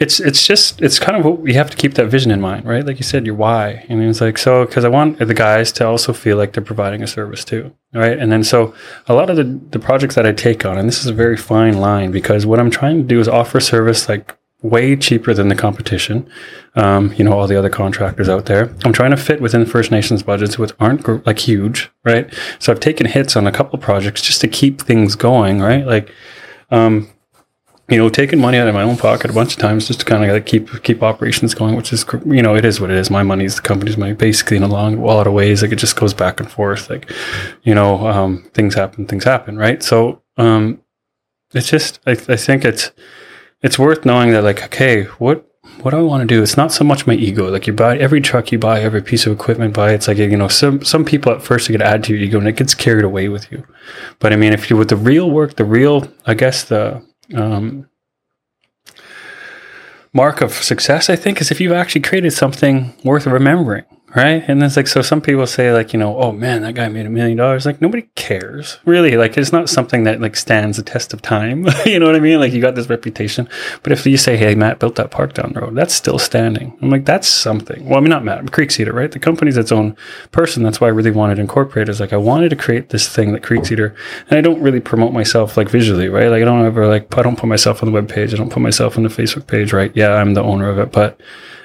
it's 0.00 0.18
it's 0.18 0.46
just 0.46 0.80
it's 0.80 0.98
kind 0.98 1.16
of 1.18 1.24
what 1.26 1.40
we 1.40 1.52
have 1.52 1.68
to 1.70 1.76
keep 1.76 1.94
that 1.94 2.06
vision 2.06 2.30
in 2.32 2.40
mind, 2.40 2.64
right? 2.64 2.84
Like 2.84 2.96
you 2.96 3.04
said, 3.04 3.26
your 3.26 3.34
why. 3.34 3.84
And 3.90 4.02
it's 4.02 4.22
like 4.22 4.38
so 4.38 4.64
because 4.64 4.84
I 4.84 4.88
want 4.88 5.18
the 5.18 5.34
guys 5.34 5.70
to 5.72 5.86
also 5.86 6.14
feel 6.14 6.38
like 6.38 6.54
they're 6.54 6.64
providing 6.64 7.02
a 7.02 7.06
service 7.06 7.44
too, 7.44 7.76
right? 7.92 8.18
And 8.18 8.32
then 8.32 8.42
so 8.42 8.74
a 9.08 9.14
lot 9.14 9.28
of 9.28 9.36
the 9.36 9.44
the 9.44 9.78
projects 9.78 10.14
that 10.14 10.26
I 10.26 10.32
take 10.32 10.64
on, 10.64 10.78
and 10.78 10.88
this 10.88 11.00
is 11.00 11.06
a 11.06 11.12
very 11.12 11.36
fine 11.36 11.78
line 11.78 12.10
because 12.10 12.46
what 12.46 12.58
I'm 12.58 12.70
trying 12.70 12.96
to 12.96 13.02
do 13.02 13.20
is 13.20 13.28
offer 13.28 13.60
service 13.60 14.08
like 14.08 14.36
way 14.62 14.96
cheaper 14.96 15.34
than 15.34 15.48
the 15.48 15.54
competition. 15.54 16.28
Um, 16.76 17.12
you 17.14 17.24
know, 17.24 17.32
all 17.32 17.46
the 17.46 17.58
other 17.58 17.70
contractors 17.70 18.28
out 18.28 18.46
there. 18.46 18.74
I'm 18.84 18.92
trying 18.92 19.10
to 19.10 19.16
fit 19.18 19.42
within 19.42 19.66
First 19.66 19.90
Nations 19.90 20.22
budgets, 20.22 20.58
which 20.58 20.72
aren't 20.80 21.02
gr- 21.02 21.18
like 21.26 21.40
huge, 21.40 21.90
right? 22.04 22.32
So 22.58 22.72
I've 22.72 22.80
taken 22.80 23.06
hits 23.06 23.36
on 23.36 23.46
a 23.46 23.52
couple 23.52 23.78
projects 23.78 24.22
just 24.22 24.40
to 24.42 24.48
keep 24.48 24.80
things 24.80 25.14
going, 25.14 25.60
right? 25.60 25.84
Like, 25.84 26.10
um, 26.70 27.10
you 27.90 27.98
know, 27.98 28.08
taking 28.08 28.40
money 28.40 28.56
out 28.56 28.68
of 28.68 28.74
my 28.74 28.82
own 28.82 28.96
pocket 28.96 29.30
a 29.30 29.34
bunch 29.34 29.54
of 29.54 29.58
times 29.58 29.88
just 29.88 30.00
to 30.00 30.06
kind 30.06 30.24
of 30.24 30.44
keep 30.44 30.82
keep 30.84 31.02
operations 31.02 31.54
going, 31.54 31.74
which 31.74 31.92
is 31.92 32.04
you 32.24 32.40
know, 32.40 32.54
it 32.54 32.64
is 32.64 32.80
what 32.80 32.90
it 32.90 32.96
is. 32.96 33.10
My 33.10 33.24
money 33.24 33.44
is 33.44 33.56
the 33.56 33.62
company's 33.62 33.96
money, 33.96 34.12
basically 34.12 34.56
in 34.56 34.62
a 34.62 34.68
long 34.68 34.98
a 34.98 35.04
lot 35.04 35.26
of 35.26 35.32
ways. 35.32 35.62
Like 35.62 35.72
it 35.72 35.76
just 35.76 35.96
goes 35.96 36.14
back 36.14 36.38
and 36.38 36.50
forth. 36.50 36.88
Like, 36.88 37.10
you 37.62 37.74
know, 37.74 38.06
um, 38.06 38.48
things 38.54 38.74
happen, 38.74 39.06
things 39.06 39.24
happen, 39.24 39.58
right? 39.58 39.82
So, 39.82 40.22
um, 40.36 40.80
it's 41.52 41.68
just 41.68 41.98
I, 42.06 42.12
I 42.12 42.36
think 42.36 42.64
it's 42.64 42.92
it's 43.60 43.78
worth 43.78 44.04
knowing 44.04 44.30
that 44.32 44.44
like, 44.44 44.62
okay, 44.62 45.04
what 45.18 45.46
what 45.82 45.90
do 45.90 45.96
I 45.96 46.02
want 46.02 46.20
to 46.20 46.26
do? 46.26 46.42
It's 46.42 46.56
not 46.56 46.72
so 46.72 46.84
much 46.84 47.06
my 47.06 47.14
ego. 47.14 47.50
Like 47.50 47.66
you 47.66 47.72
buy 47.72 47.98
every 47.98 48.20
truck 48.20 48.52
you 48.52 48.58
buy, 48.58 48.80
every 48.80 49.02
piece 49.02 49.26
of 49.26 49.32
equipment 49.32 49.74
buy. 49.74 49.92
It's 49.92 50.06
like 50.06 50.18
you 50.18 50.36
know, 50.36 50.48
some 50.48 50.84
some 50.84 51.04
people 51.04 51.32
at 51.32 51.42
first 51.42 51.68
you 51.68 51.76
get 51.76 51.86
add 51.86 52.04
to 52.04 52.14
your 52.14 52.22
ego 52.22 52.38
and 52.38 52.48
it 52.48 52.56
gets 52.56 52.74
carried 52.74 53.04
away 53.04 53.28
with 53.28 53.50
you. 53.50 53.66
But 54.20 54.32
I 54.32 54.36
mean, 54.36 54.52
if 54.52 54.70
you 54.70 54.76
with 54.76 54.90
the 54.90 54.96
real 54.96 55.30
work, 55.30 55.56
the 55.56 55.64
real, 55.64 56.06
I 56.26 56.34
guess 56.34 56.64
the 56.64 57.04
um, 57.34 57.88
mark 60.12 60.40
of 60.40 60.52
success, 60.52 61.08
I 61.08 61.16
think, 61.16 61.40
is 61.40 61.50
if 61.50 61.60
you've 61.60 61.72
actually 61.72 62.02
created 62.02 62.32
something 62.32 62.94
worth 63.04 63.26
remembering 63.26 63.84
right? 64.14 64.42
And 64.46 64.62
it's 64.62 64.76
like 64.76 64.86
so 64.86 65.02
some 65.02 65.20
people 65.20 65.46
say 65.46 65.72
like, 65.72 65.92
you 65.92 65.98
know, 65.98 66.16
oh 66.18 66.32
man, 66.32 66.62
that 66.62 66.74
guy 66.74 66.88
made 66.88 67.06
a 67.06 67.10
million 67.10 67.36
dollars. 67.36 67.66
Like 67.66 67.80
nobody 67.80 68.02
cares. 68.14 68.78
Really. 68.84 69.16
Like 69.16 69.36
it's 69.36 69.52
not 69.52 69.68
something 69.68 70.04
that 70.04 70.20
like 70.20 70.36
stands 70.36 70.76
the 70.76 70.82
test 70.82 71.12
of 71.12 71.22
time. 71.22 71.66
you 71.86 71.98
know 71.98 72.06
what 72.06 72.16
I 72.16 72.20
mean? 72.20 72.40
Like 72.40 72.52
you 72.52 72.60
got 72.60 72.74
this 72.74 72.88
reputation. 72.88 73.48
But 73.82 73.92
if 73.92 74.06
you 74.06 74.16
say, 74.16 74.36
Hey, 74.36 74.54
Matt 74.54 74.78
built 74.78 74.96
that 74.96 75.10
park 75.10 75.34
down 75.34 75.52
the 75.52 75.60
road, 75.60 75.74
that's 75.74 75.94
still 75.94 76.18
standing. 76.18 76.76
I'm 76.82 76.90
like, 76.90 77.04
that's 77.04 77.28
something. 77.28 77.88
Well, 77.88 77.98
I 77.98 78.00
mean 78.00 78.10
not 78.10 78.24
Matt, 78.24 78.38
I'm 78.38 78.46
right? 78.46 79.10
The 79.10 79.18
company's 79.18 79.56
its 79.56 79.72
own 79.72 79.96
person. 80.32 80.62
That's 80.62 80.80
why 80.80 80.88
I 80.88 80.90
really 80.90 81.10
wanted 81.10 81.36
to 81.36 81.42
incorporate 81.42 81.88
is 81.88 82.00
like 82.00 82.12
I 82.12 82.16
wanted 82.16 82.50
to 82.50 82.56
create 82.56 82.90
this 82.90 83.08
thing 83.08 83.32
that 83.32 83.42
Creek 83.42 83.64
Cedar 83.64 83.94
and 84.28 84.38
I 84.38 84.40
don't 84.40 84.60
really 84.60 84.80
promote 84.80 85.12
myself 85.12 85.56
like 85.56 85.68
visually, 85.68 86.08
right? 86.08 86.28
Like 86.28 86.42
I 86.42 86.44
don't 86.44 86.64
ever 86.64 86.86
like 86.86 87.16
I 87.16 87.22
don't 87.22 87.38
put 87.38 87.48
myself 87.48 87.82
on 87.82 87.88
the 87.88 87.92
web 87.92 88.08
page, 88.08 88.34
I 88.34 88.36
don't 88.36 88.50
put 88.50 88.62
myself 88.62 88.96
on 88.96 89.04
the 89.04 89.08
Facebook 89.08 89.46
page, 89.46 89.72
right? 89.72 89.92
Yeah, 89.94 90.14
I'm 90.14 90.34
the 90.34 90.42
owner 90.42 90.68
of 90.68 90.78
it, 90.78 90.92
but 90.92 91.20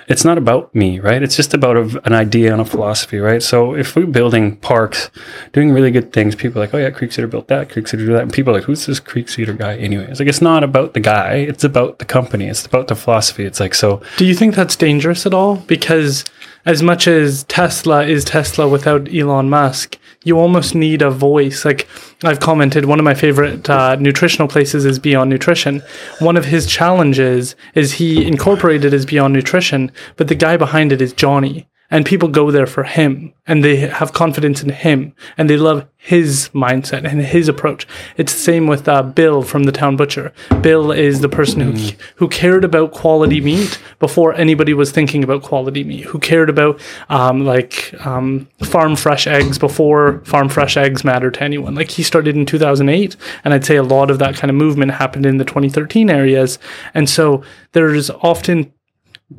it's 0.07 0.23
not 0.23 0.37
about 0.37 0.73
me, 0.75 0.99
right? 0.99 1.21
It's 1.23 1.35
just 1.35 1.53
about 1.53 1.77
a, 1.77 2.01
an 2.05 2.13
idea 2.13 2.51
and 2.51 2.61
a 2.61 2.65
philosophy, 2.65 3.17
right? 3.19 3.41
So 3.41 3.75
if 3.75 3.95
we're 3.95 4.05
building 4.05 4.57
parks, 4.57 5.09
doing 5.53 5.71
really 5.71 5.91
good 5.91 6.13
things, 6.13 6.35
people 6.35 6.61
are 6.61 6.65
like, 6.65 6.73
oh 6.73 6.77
yeah, 6.77 6.91
Creek 6.91 7.11
Cedar 7.11 7.27
built 7.27 7.47
that, 7.47 7.69
Creek 7.69 7.87
Cedar 7.87 8.05
do 8.05 8.13
that, 8.13 8.23
and 8.23 8.33
people 8.33 8.53
are 8.53 8.57
like, 8.57 8.65
who's 8.65 8.85
this 8.85 8.99
Creek 8.99 9.29
Cedar 9.29 9.53
guy 9.53 9.75
anyway? 9.77 10.07
It's 10.09 10.19
like 10.19 10.29
it's 10.29 10.41
not 10.41 10.63
about 10.63 10.93
the 10.93 10.99
guy, 10.99 11.35
it's 11.35 11.63
about 11.63 11.99
the 11.99 12.05
company, 12.05 12.47
it's 12.47 12.65
about 12.65 12.87
the 12.87 12.95
philosophy. 12.95 13.45
It's 13.45 13.59
like 13.59 13.73
so. 13.73 14.01
Do 14.17 14.25
you 14.25 14.35
think 14.35 14.55
that's 14.55 14.75
dangerous 14.75 15.25
at 15.25 15.33
all? 15.33 15.57
Because 15.57 16.25
as 16.65 16.81
much 16.81 17.07
as 17.07 17.43
Tesla 17.43 18.05
is 18.05 18.25
Tesla 18.25 18.67
without 18.67 19.13
Elon 19.13 19.49
Musk, 19.49 19.99
you 20.23 20.39
almost 20.39 20.73
need 20.73 21.01
a 21.01 21.11
voice. 21.11 21.63
Like 21.63 21.87
I've 22.23 22.39
commented, 22.39 22.85
one 22.85 22.99
of 22.99 23.05
my 23.05 23.13
favorite 23.13 23.69
uh, 23.69 23.95
nutritional 23.97 24.47
places 24.47 24.85
is 24.85 24.97
Beyond 24.97 25.29
Nutrition. 25.29 25.81
One 26.19 26.37
of 26.37 26.45
his 26.45 26.65
challenges 26.65 27.55
is 27.75 27.93
he 27.93 28.25
incorporated 28.25 28.93
as 28.93 29.05
Beyond 29.05 29.33
Nutrition, 29.33 29.91
but 30.15 30.27
the 30.27 30.35
guy 30.35 30.57
behind 30.57 30.91
it 30.91 31.01
is 31.01 31.13
Johnny 31.13 31.67
and 31.91 32.05
people 32.05 32.29
go 32.29 32.51
there 32.51 32.65
for 32.65 32.83
him 32.83 33.33
and 33.47 33.63
they 33.63 33.75
have 33.75 34.13
confidence 34.13 34.63
in 34.63 34.69
him 34.69 35.13
and 35.37 35.49
they 35.49 35.57
love 35.57 35.87
his 35.97 36.49
mindset 36.49 37.03
and 37.03 37.21
his 37.21 37.47
approach. 37.47 37.87
It's 38.17 38.33
the 38.33 38.39
same 38.39 38.67
with 38.67 38.87
uh, 38.87 39.03
Bill 39.03 39.41
from 39.41 39.63
the 39.63 39.71
Town 39.71 39.95
Butcher. 39.95 40.33
Bill 40.61 40.91
is 40.91 41.21
the 41.21 41.29
person 41.29 41.61
who 41.61 41.73
mm. 41.73 41.95
who 42.15 42.27
cared 42.27 42.63
about 42.63 42.91
quality 42.91 43.41
meat 43.41 43.79
before 43.99 44.33
anybody 44.33 44.73
was 44.73 44.91
thinking 44.91 45.23
about 45.23 45.43
quality 45.43 45.83
meat. 45.83 46.05
Who 46.05 46.19
cared 46.19 46.49
about 46.49 46.79
um, 47.09 47.45
like 47.45 47.93
um, 48.05 48.47
farm 48.63 48.95
fresh 48.95 49.27
eggs 49.27 49.57
before 49.57 50.21
farm 50.25 50.49
fresh 50.49 50.77
eggs 50.77 51.03
mattered 51.03 51.35
to 51.35 51.43
anyone. 51.43 51.75
Like 51.75 51.91
he 51.91 52.03
started 52.03 52.35
in 52.35 52.45
2008, 52.45 53.15
and 53.43 53.53
I'd 53.53 53.65
say 53.65 53.75
a 53.75 53.83
lot 53.83 54.11
of 54.11 54.19
that 54.19 54.35
kind 54.35 54.49
of 54.49 54.55
movement 54.55 54.91
happened 54.91 55.25
in 55.25 55.37
the 55.37 55.45
2013 55.45 56.09
areas. 56.09 56.59
And 56.93 57.09
so 57.09 57.43
there's 57.71 58.09
often 58.09 58.71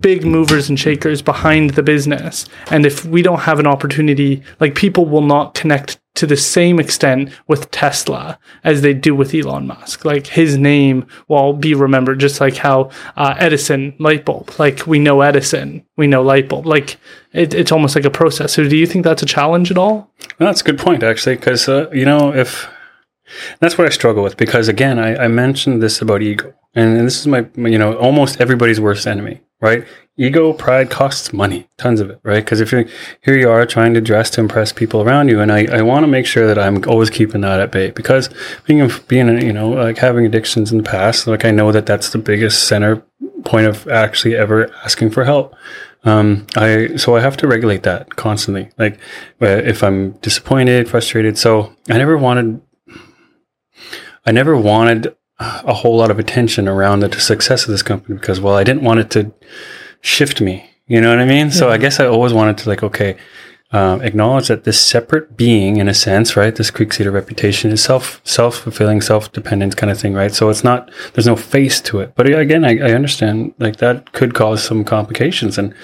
big 0.01 0.25
movers 0.25 0.69
and 0.69 0.79
shakers 0.79 1.23
behind 1.23 1.71
the 1.71 1.83
business. 1.83 2.47
And 2.71 2.85
if 2.85 3.05
we 3.05 3.23
don't 3.23 3.41
have 3.41 3.61
an 3.61 3.67
opportunity, 3.67 4.43
like 4.61 4.75
people 4.75 5.07
will 5.07 5.23
not 5.23 5.55
connect 5.55 5.99
to 6.17 6.27
the 6.27 6.37
same 6.37 6.81
extent 6.81 7.31
with 7.47 7.71
Tesla 7.71 8.39
as 8.65 8.81
they 8.81 8.95
do 8.95 9.15
with 9.15 9.35
Elon 9.35 9.67
Musk. 9.67 10.05
Like 10.05 10.27
his 10.27 10.57
name 10.57 11.07
will 11.29 11.53
be 11.53 11.75
remembered, 11.75 12.19
just 12.19 12.41
like 12.41 12.57
how 12.57 12.91
uh, 13.17 13.35
Edison 13.39 13.95
light 13.99 14.25
bulb. 14.25 14.51
Like 14.59 14.87
we 14.87 14.99
know 14.99 15.21
Edison, 15.21 15.85
we 15.97 16.07
know 16.07 16.23
light 16.23 16.49
bulb. 16.49 16.67
Like 16.67 16.99
it, 17.33 17.55
it's 17.55 17.71
almost 17.71 17.95
like 17.95 18.05
a 18.05 18.11
process. 18.11 18.55
So 18.55 18.69
do 18.69 18.77
you 18.77 18.87
think 18.87 19.05
that's 19.05 19.23
a 19.23 19.27
challenge 19.27 19.71
at 19.71 19.79
all? 19.79 20.11
That's 20.39 20.63
a 20.63 20.65
good 20.65 20.79
point, 20.79 21.03
actually, 21.03 21.37
because 21.37 21.69
uh, 21.69 21.91
you 21.93 22.05
know 22.05 22.35
if 22.35 22.69
that's 23.61 23.77
what 23.77 23.87
I 23.87 23.91
struggle 23.91 24.23
with. 24.23 24.37
Because 24.37 24.69
again, 24.69 24.99
I, 24.99 25.25
I 25.25 25.29
mentioned 25.29 25.83
this 25.83 26.01
about 26.01 26.23
ego, 26.23 26.55
and 26.75 27.07
this 27.07 27.21
is 27.21 27.27
my 27.27 27.47
you 27.57 27.79
know 27.79 27.95
almost 27.99 28.41
everybody's 28.41 28.81
worst 28.81 29.07
enemy 29.07 29.43
right? 29.61 29.87
Ego, 30.19 30.53
pride 30.55 30.89
costs 30.89 31.33
money, 31.33 31.69
tons 31.77 32.01
of 32.01 32.09
it, 32.09 32.19
right? 32.23 32.43
Because 32.43 32.61
if 32.61 32.73
you're 32.73 32.87
here, 33.20 33.37
you 33.37 33.51
are 33.51 33.66
trying 33.66 33.93
to 33.95 34.01
dress 34.01 34.31
to 34.31 34.41
impress 34.41 34.73
people 34.73 35.03
around 35.03 35.28
you, 35.28 35.41
and 35.41 35.53
I, 35.53 35.66
I 35.66 35.83
want 35.83 36.05
to 36.05 36.07
make 36.07 36.24
sure 36.24 36.47
that 36.47 36.59
I'm 36.59 36.83
always 36.89 37.11
keeping 37.11 37.43
that 37.43 37.61
at 37.61 37.70
bay 37.70 37.91
because 37.91 38.31
being 38.65 38.91
being 39.09 39.28
you 39.43 39.53
know 39.53 39.69
like 39.70 39.99
having 39.99 40.24
addictions 40.24 40.73
in 40.73 40.78
the 40.78 40.85
past, 40.85 41.27
like 41.27 41.45
I 41.45 41.51
know 41.51 41.70
that 41.70 41.85
that's 41.85 42.11
the 42.11 42.19
biggest 42.19 42.66
center 42.66 43.05
point 43.45 43.66
of 43.66 43.87
actually 43.89 44.37
ever 44.37 44.73
asking 44.85 45.11
for 45.11 45.24
help. 45.24 45.55
Um, 46.05 46.47
I 46.57 46.97
so 46.97 47.16
I 47.16 47.20
have 47.20 47.37
to 47.39 47.49
regulate 47.49 47.83
that 47.83 48.16
constantly. 48.16 48.70
Like 48.78 48.99
if 49.41 49.83
I'm 49.83 50.12
disappointed, 50.12 50.89
frustrated, 50.89 51.37
so 51.37 51.74
I 51.91 51.99
never 51.99 52.16
wanted. 52.16 52.62
I 54.24 54.33
never 54.33 54.57
wanted 54.57 55.15
a 55.39 55.75
whole 55.75 55.97
lot 55.97 56.11
of 56.11 56.19
attention 56.19 56.67
around 56.67 57.01
the 57.01 57.21
success 57.21 57.65
of 57.65 57.71
this 57.71 57.83
company 57.83 58.17
because, 58.19 58.41
well, 58.41 58.55
I 58.55 58.65
didn't 58.65 58.83
want 58.83 59.01
it 59.01 59.11
to 59.11 59.33
shift 60.01 60.41
me. 60.41 60.71
You 60.87 61.01
know 61.01 61.11
what 61.11 61.19
I 61.19 61.25
mean? 61.25 61.47
Yeah. 61.47 61.53
So 61.53 61.71
I 61.71 61.79
guess 61.79 62.01
I 62.01 62.07
always 62.07 62.33
wanted 62.33 62.59
to 62.59 62.69
like, 62.69 62.83
okay, 62.83 63.17
um, 63.73 64.01
acknowledge 64.03 64.49
that 64.49 64.65
this 64.65 64.81
separate 64.81 65.37
being, 65.37 65.79
in 65.79 65.89
a 65.89 65.95
sense, 65.95 66.37
right? 66.37 66.55
This 66.55 66.71
Creek 66.71 66.93
Cedar 66.93 67.11
reputation 67.11 67.73
is 67.73 67.83
self 67.83 68.21
self 68.25 68.57
fulfilling, 68.57 69.01
self 69.01 69.33
dependent 69.33 69.77
kind 69.77 69.91
of 69.91 69.99
thing, 69.99 70.15
right? 70.15 70.33
So 70.33 70.49
it's 70.49 70.63
not 70.63 70.91
there's 71.13 71.27
no 71.27 71.37
face 71.37 71.81
to 71.83 71.99
it. 72.01 72.13
But 72.15 72.31
again, 72.33 72.65
I, 72.65 72.79
I 72.79 72.93
understand 72.93 73.55
like 73.59 73.77
that 73.79 74.13
could 74.13 74.35
cause 74.35 74.63
some 74.63 74.85
complications, 74.85 75.59
and 75.59 75.75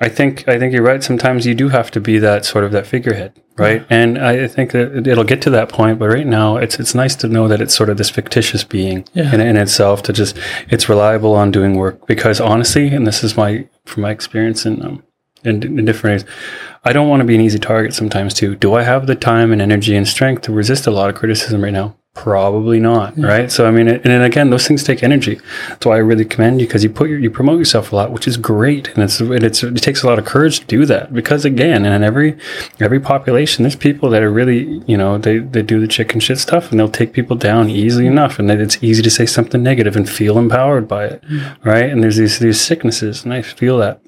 I 0.00 0.08
think 0.08 0.46
I 0.46 0.58
think 0.58 0.72
you're 0.72 0.82
right. 0.82 1.02
Sometimes 1.02 1.44
you 1.44 1.54
do 1.54 1.68
have 1.70 1.90
to 1.90 2.00
be 2.00 2.18
that 2.18 2.44
sort 2.44 2.64
of 2.64 2.70
that 2.72 2.86
figurehead, 2.86 3.32
right? 3.56 3.80
Yeah. 3.80 3.86
And 3.96 4.18
I 4.18 4.46
think 4.46 4.70
that 4.70 5.06
it'll 5.08 5.24
get 5.24 5.42
to 5.42 5.50
that 5.50 5.68
point. 5.68 5.98
But 5.98 6.08
right 6.08 6.26
now, 6.26 6.56
it's 6.56 6.78
it's 6.78 6.94
nice 6.94 7.16
to 7.16 7.28
know 7.28 7.48
that 7.48 7.60
it's 7.60 7.74
sort 7.74 7.88
of 7.88 7.96
this 7.96 8.08
fictitious 8.08 8.62
being 8.62 9.04
yeah. 9.12 9.34
in, 9.34 9.40
in 9.40 9.56
itself. 9.56 10.02
To 10.04 10.12
just 10.12 10.38
it's 10.70 10.88
reliable 10.88 11.34
on 11.34 11.50
doing 11.50 11.74
work 11.74 12.06
because 12.06 12.40
honestly, 12.40 12.88
and 12.88 13.06
this 13.06 13.24
is 13.24 13.36
my 13.36 13.68
from 13.86 14.02
my 14.02 14.10
experience 14.10 14.64
in 14.64 14.84
um, 14.84 15.02
in, 15.44 15.62
in 15.62 15.84
different 15.84 16.22
ways, 16.22 16.36
I 16.84 16.92
don't 16.92 17.08
want 17.08 17.20
to 17.20 17.26
be 17.26 17.34
an 17.34 17.40
easy 17.40 17.58
target 17.58 17.94
sometimes 17.94 18.34
too. 18.34 18.54
Do 18.54 18.74
I 18.74 18.82
have 18.82 19.06
the 19.06 19.16
time 19.16 19.52
and 19.52 19.60
energy 19.60 19.96
and 19.96 20.06
strength 20.06 20.42
to 20.42 20.52
resist 20.52 20.86
a 20.86 20.90
lot 20.90 21.10
of 21.10 21.16
criticism 21.16 21.62
right 21.62 21.72
now? 21.72 21.96
Probably 22.14 22.80
not, 22.80 23.16
yeah. 23.16 23.26
right? 23.26 23.52
So 23.52 23.66
I 23.66 23.70
mean, 23.70 23.86
and 23.86 24.02
then 24.02 24.22
again, 24.22 24.50
those 24.50 24.66
things 24.66 24.82
take 24.82 25.04
energy. 25.04 25.40
That's 25.68 25.86
why 25.86 25.96
I 25.96 25.98
really 25.98 26.24
commend 26.24 26.60
you 26.60 26.66
because 26.66 26.82
you 26.82 26.90
put 26.90 27.08
your, 27.08 27.20
you 27.20 27.30
promote 27.30 27.58
yourself 27.58 27.92
a 27.92 27.96
lot, 27.96 28.10
which 28.10 28.26
is 28.26 28.36
great, 28.36 28.88
and 28.88 29.04
it's 29.04 29.20
and 29.20 29.44
it's 29.44 29.62
it 29.62 29.76
takes 29.76 30.02
a 30.02 30.06
lot 30.08 30.18
of 30.18 30.24
courage 30.24 30.58
to 30.60 30.66
do 30.66 30.84
that 30.86 31.14
because 31.14 31.44
again, 31.44 31.86
in 31.86 32.02
every 32.02 32.36
every 32.80 32.98
population, 32.98 33.62
there's 33.62 33.76
people 33.76 34.10
that 34.10 34.22
are 34.24 34.32
really 34.32 34.82
you 34.88 34.96
know 34.96 35.16
they 35.16 35.38
they 35.38 35.62
do 35.62 35.78
the 35.80 35.86
chicken 35.86 36.18
shit 36.18 36.38
stuff 36.38 36.70
and 36.70 36.80
they'll 36.80 36.88
take 36.88 37.12
people 37.12 37.36
down 37.36 37.70
easily 37.70 38.06
enough, 38.06 38.40
and 38.40 38.50
it's 38.50 38.82
easy 38.82 39.02
to 39.02 39.10
say 39.10 39.24
something 39.24 39.62
negative 39.62 39.94
and 39.94 40.10
feel 40.10 40.38
empowered 40.38 40.88
by 40.88 41.04
it, 41.04 41.22
mm-hmm. 41.22 41.68
right? 41.68 41.88
And 41.88 42.02
there's 42.02 42.16
these 42.16 42.40
these 42.40 42.60
sicknesses, 42.60 43.22
and 43.22 43.32
I 43.32 43.42
feel 43.42 43.78
that 43.78 44.02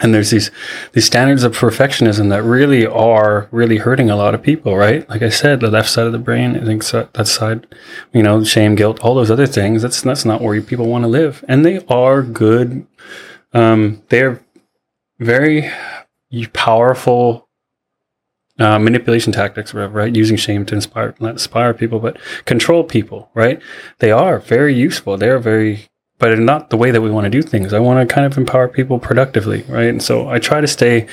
and 0.00 0.14
there's 0.14 0.30
these 0.30 0.50
these 0.92 1.04
standards 1.04 1.42
of 1.42 1.56
perfectionism 1.56 2.30
that 2.30 2.42
really 2.42 2.86
are 2.86 3.48
really 3.50 3.78
hurting 3.78 4.10
a 4.10 4.16
lot 4.16 4.34
of 4.34 4.42
people 4.42 4.76
right 4.76 5.08
like 5.08 5.22
i 5.22 5.28
said 5.28 5.60
the 5.60 5.70
left 5.70 5.88
side 5.88 6.06
of 6.06 6.12
the 6.12 6.18
brain 6.18 6.56
i 6.56 6.64
think 6.64 6.84
that 6.84 7.26
side 7.26 7.66
you 8.12 8.22
know 8.22 8.42
shame 8.44 8.74
guilt 8.74 9.00
all 9.00 9.14
those 9.14 9.30
other 9.30 9.46
things 9.46 9.82
that's 9.82 10.02
that's 10.02 10.24
not 10.24 10.40
where 10.40 10.60
people 10.60 10.86
want 10.86 11.02
to 11.02 11.08
live 11.08 11.44
and 11.48 11.64
they 11.64 11.84
are 11.86 12.22
good 12.22 12.86
um, 13.52 14.02
they're 14.08 14.42
very 15.18 15.70
powerful 16.52 17.46
uh, 18.58 18.78
manipulation 18.78 19.32
tactics, 19.32 19.74
whatever, 19.74 19.98
right? 19.98 20.14
Using 20.16 20.36
shame 20.36 20.64
to 20.66 20.74
inspire, 20.74 21.14
not 21.20 21.32
inspire 21.32 21.74
people, 21.74 21.98
but 21.98 22.18
control 22.44 22.84
people, 22.84 23.30
right? 23.34 23.60
They 23.98 24.10
are 24.10 24.38
very 24.38 24.74
useful. 24.74 25.16
They 25.16 25.28
are 25.28 25.38
very 25.38 25.88
but 26.18 26.38
not 26.38 26.70
the 26.70 26.76
way 26.76 26.90
that 26.90 27.00
we 27.00 27.10
want 27.10 27.24
to 27.24 27.30
do 27.30 27.42
things. 27.42 27.72
I 27.72 27.78
want 27.78 28.08
to 28.08 28.12
kind 28.12 28.26
of 28.26 28.38
empower 28.38 28.68
people 28.68 28.98
productively, 28.98 29.62
right? 29.68 29.88
And 29.88 30.02
so 30.02 30.28
I 30.28 30.38
try 30.38 30.60
to 30.60 30.66
stay. 30.66 31.06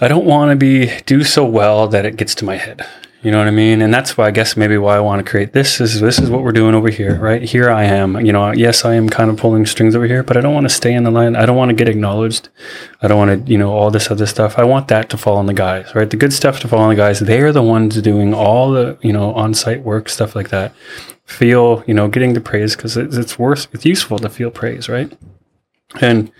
I 0.00 0.08
don't 0.08 0.24
want 0.24 0.50
to 0.50 0.56
be 0.56 0.92
do 1.06 1.24
so 1.24 1.44
well 1.44 1.88
that 1.88 2.04
it 2.04 2.16
gets 2.16 2.34
to 2.36 2.44
my 2.44 2.56
head. 2.56 2.86
You 3.22 3.32
know 3.32 3.38
what 3.38 3.48
I 3.48 3.50
mean? 3.50 3.82
And 3.82 3.92
that's 3.92 4.16
why 4.16 4.26
I 4.26 4.30
guess 4.30 4.56
maybe 4.56 4.78
why 4.78 4.96
I 4.96 5.00
want 5.00 5.24
to 5.24 5.28
create 5.28 5.52
this 5.52 5.80
is 5.80 6.00
this 6.00 6.20
is 6.20 6.30
what 6.30 6.44
we're 6.44 6.52
doing 6.52 6.76
over 6.76 6.90
here, 6.90 7.18
right? 7.18 7.42
Here 7.42 7.68
I 7.68 7.82
am. 7.82 8.24
You 8.24 8.32
know, 8.32 8.52
yes, 8.52 8.84
I 8.84 8.94
am 8.94 9.08
kind 9.08 9.30
of 9.30 9.36
pulling 9.36 9.66
strings 9.66 9.96
over 9.96 10.06
here, 10.06 10.22
but 10.22 10.36
I 10.36 10.40
don't 10.40 10.54
want 10.54 10.64
to 10.66 10.72
stay 10.72 10.92
in 10.92 11.02
the 11.02 11.10
line. 11.10 11.34
I 11.34 11.44
don't 11.44 11.56
want 11.56 11.70
to 11.70 11.74
get 11.74 11.88
acknowledged. 11.88 12.50
I 13.02 13.08
don't 13.08 13.18
want 13.18 13.46
to, 13.46 13.50
you 13.50 13.58
know, 13.58 13.72
all 13.72 13.90
this 13.90 14.12
other 14.12 14.26
stuff. 14.26 14.58
I 14.58 14.64
want 14.64 14.86
that 14.88 15.10
to 15.10 15.16
fall 15.16 15.38
on 15.38 15.46
the 15.46 15.54
guys, 15.54 15.92
right? 15.92 16.08
The 16.08 16.16
good 16.16 16.32
stuff 16.32 16.60
to 16.60 16.68
fall 16.68 16.80
on 16.80 16.90
the 16.90 16.94
guys. 16.94 17.18
They 17.18 17.40
are 17.40 17.50
the 17.50 17.64
ones 17.64 18.00
doing 18.00 18.32
all 18.32 18.70
the, 18.70 18.96
you 19.02 19.12
know, 19.12 19.34
on-site 19.34 19.82
work, 19.82 20.08
stuff 20.08 20.36
like 20.36 20.50
that. 20.50 20.72
Feel, 21.26 21.84
you 21.86 21.94
know, 21.94 22.08
getting 22.08 22.32
the 22.32 22.40
praise 22.40 22.74
because 22.74 22.96
it's, 22.96 23.16
it's 23.16 23.38
worth, 23.38 23.66
it's 23.72 23.84
useful 23.84 24.18
to 24.18 24.30
feel 24.30 24.50
praise, 24.50 24.88
right? 24.88 25.16
And 26.00 26.32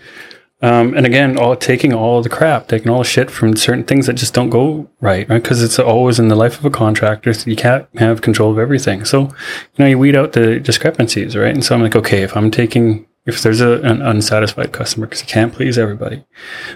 um, 0.59 0.95
and 0.95 1.05
again, 1.05 1.37
all 1.37 1.55
taking 1.55 1.93
all 1.93 2.23
the 2.23 2.29
crap, 2.29 2.67
taking 2.67 2.89
all 2.89 2.99
the 2.99 3.03
shit 3.05 3.29
from 3.29 3.55
certain 3.55 3.83
things 3.83 4.07
that 4.07 4.13
just 4.13 4.33
don't 4.33 4.49
go 4.49 4.89
right, 5.01 5.29
right? 5.29 5.41
Because 5.41 5.61
it's 5.61 5.77
always 5.77 6.17
in 6.17 6.29
the 6.29 6.35
life 6.35 6.57
of 6.57 6.65
a 6.65 6.71
contractor, 6.71 7.31
so 7.31 7.47
you 7.47 7.55
can't 7.55 7.87
have 7.97 8.21
control 8.21 8.51
of 8.51 8.57
everything. 8.57 9.05
So, 9.05 9.21
you 9.21 9.29
know, 9.77 9.85
you 9.85 9.99
weed 9.99 10.15
out 10.15 10.33
the 10.33 10.59
discrepancies, 10.59 11.35
right? 11.35 11.53
And 11.53 11.63
so 11.63 11.75
I'm 11.75 11.83
like, 11.83 11.95
okay, 11.95 12.23
if 12.23 12.35
I'm 12.35 12.49
taking 12.49 13.05
if 13.27 13.41
there's 13.41 13.59
a, 13.59 13.81
an 13.81 14.01
unsatisfied 14.01 14.71
customer 14.71 15.05
because 15.05 15.21
you 15.21 15.27
can't 15.27 15.53
please 15.53 15.77
everybody, 15.77 16.23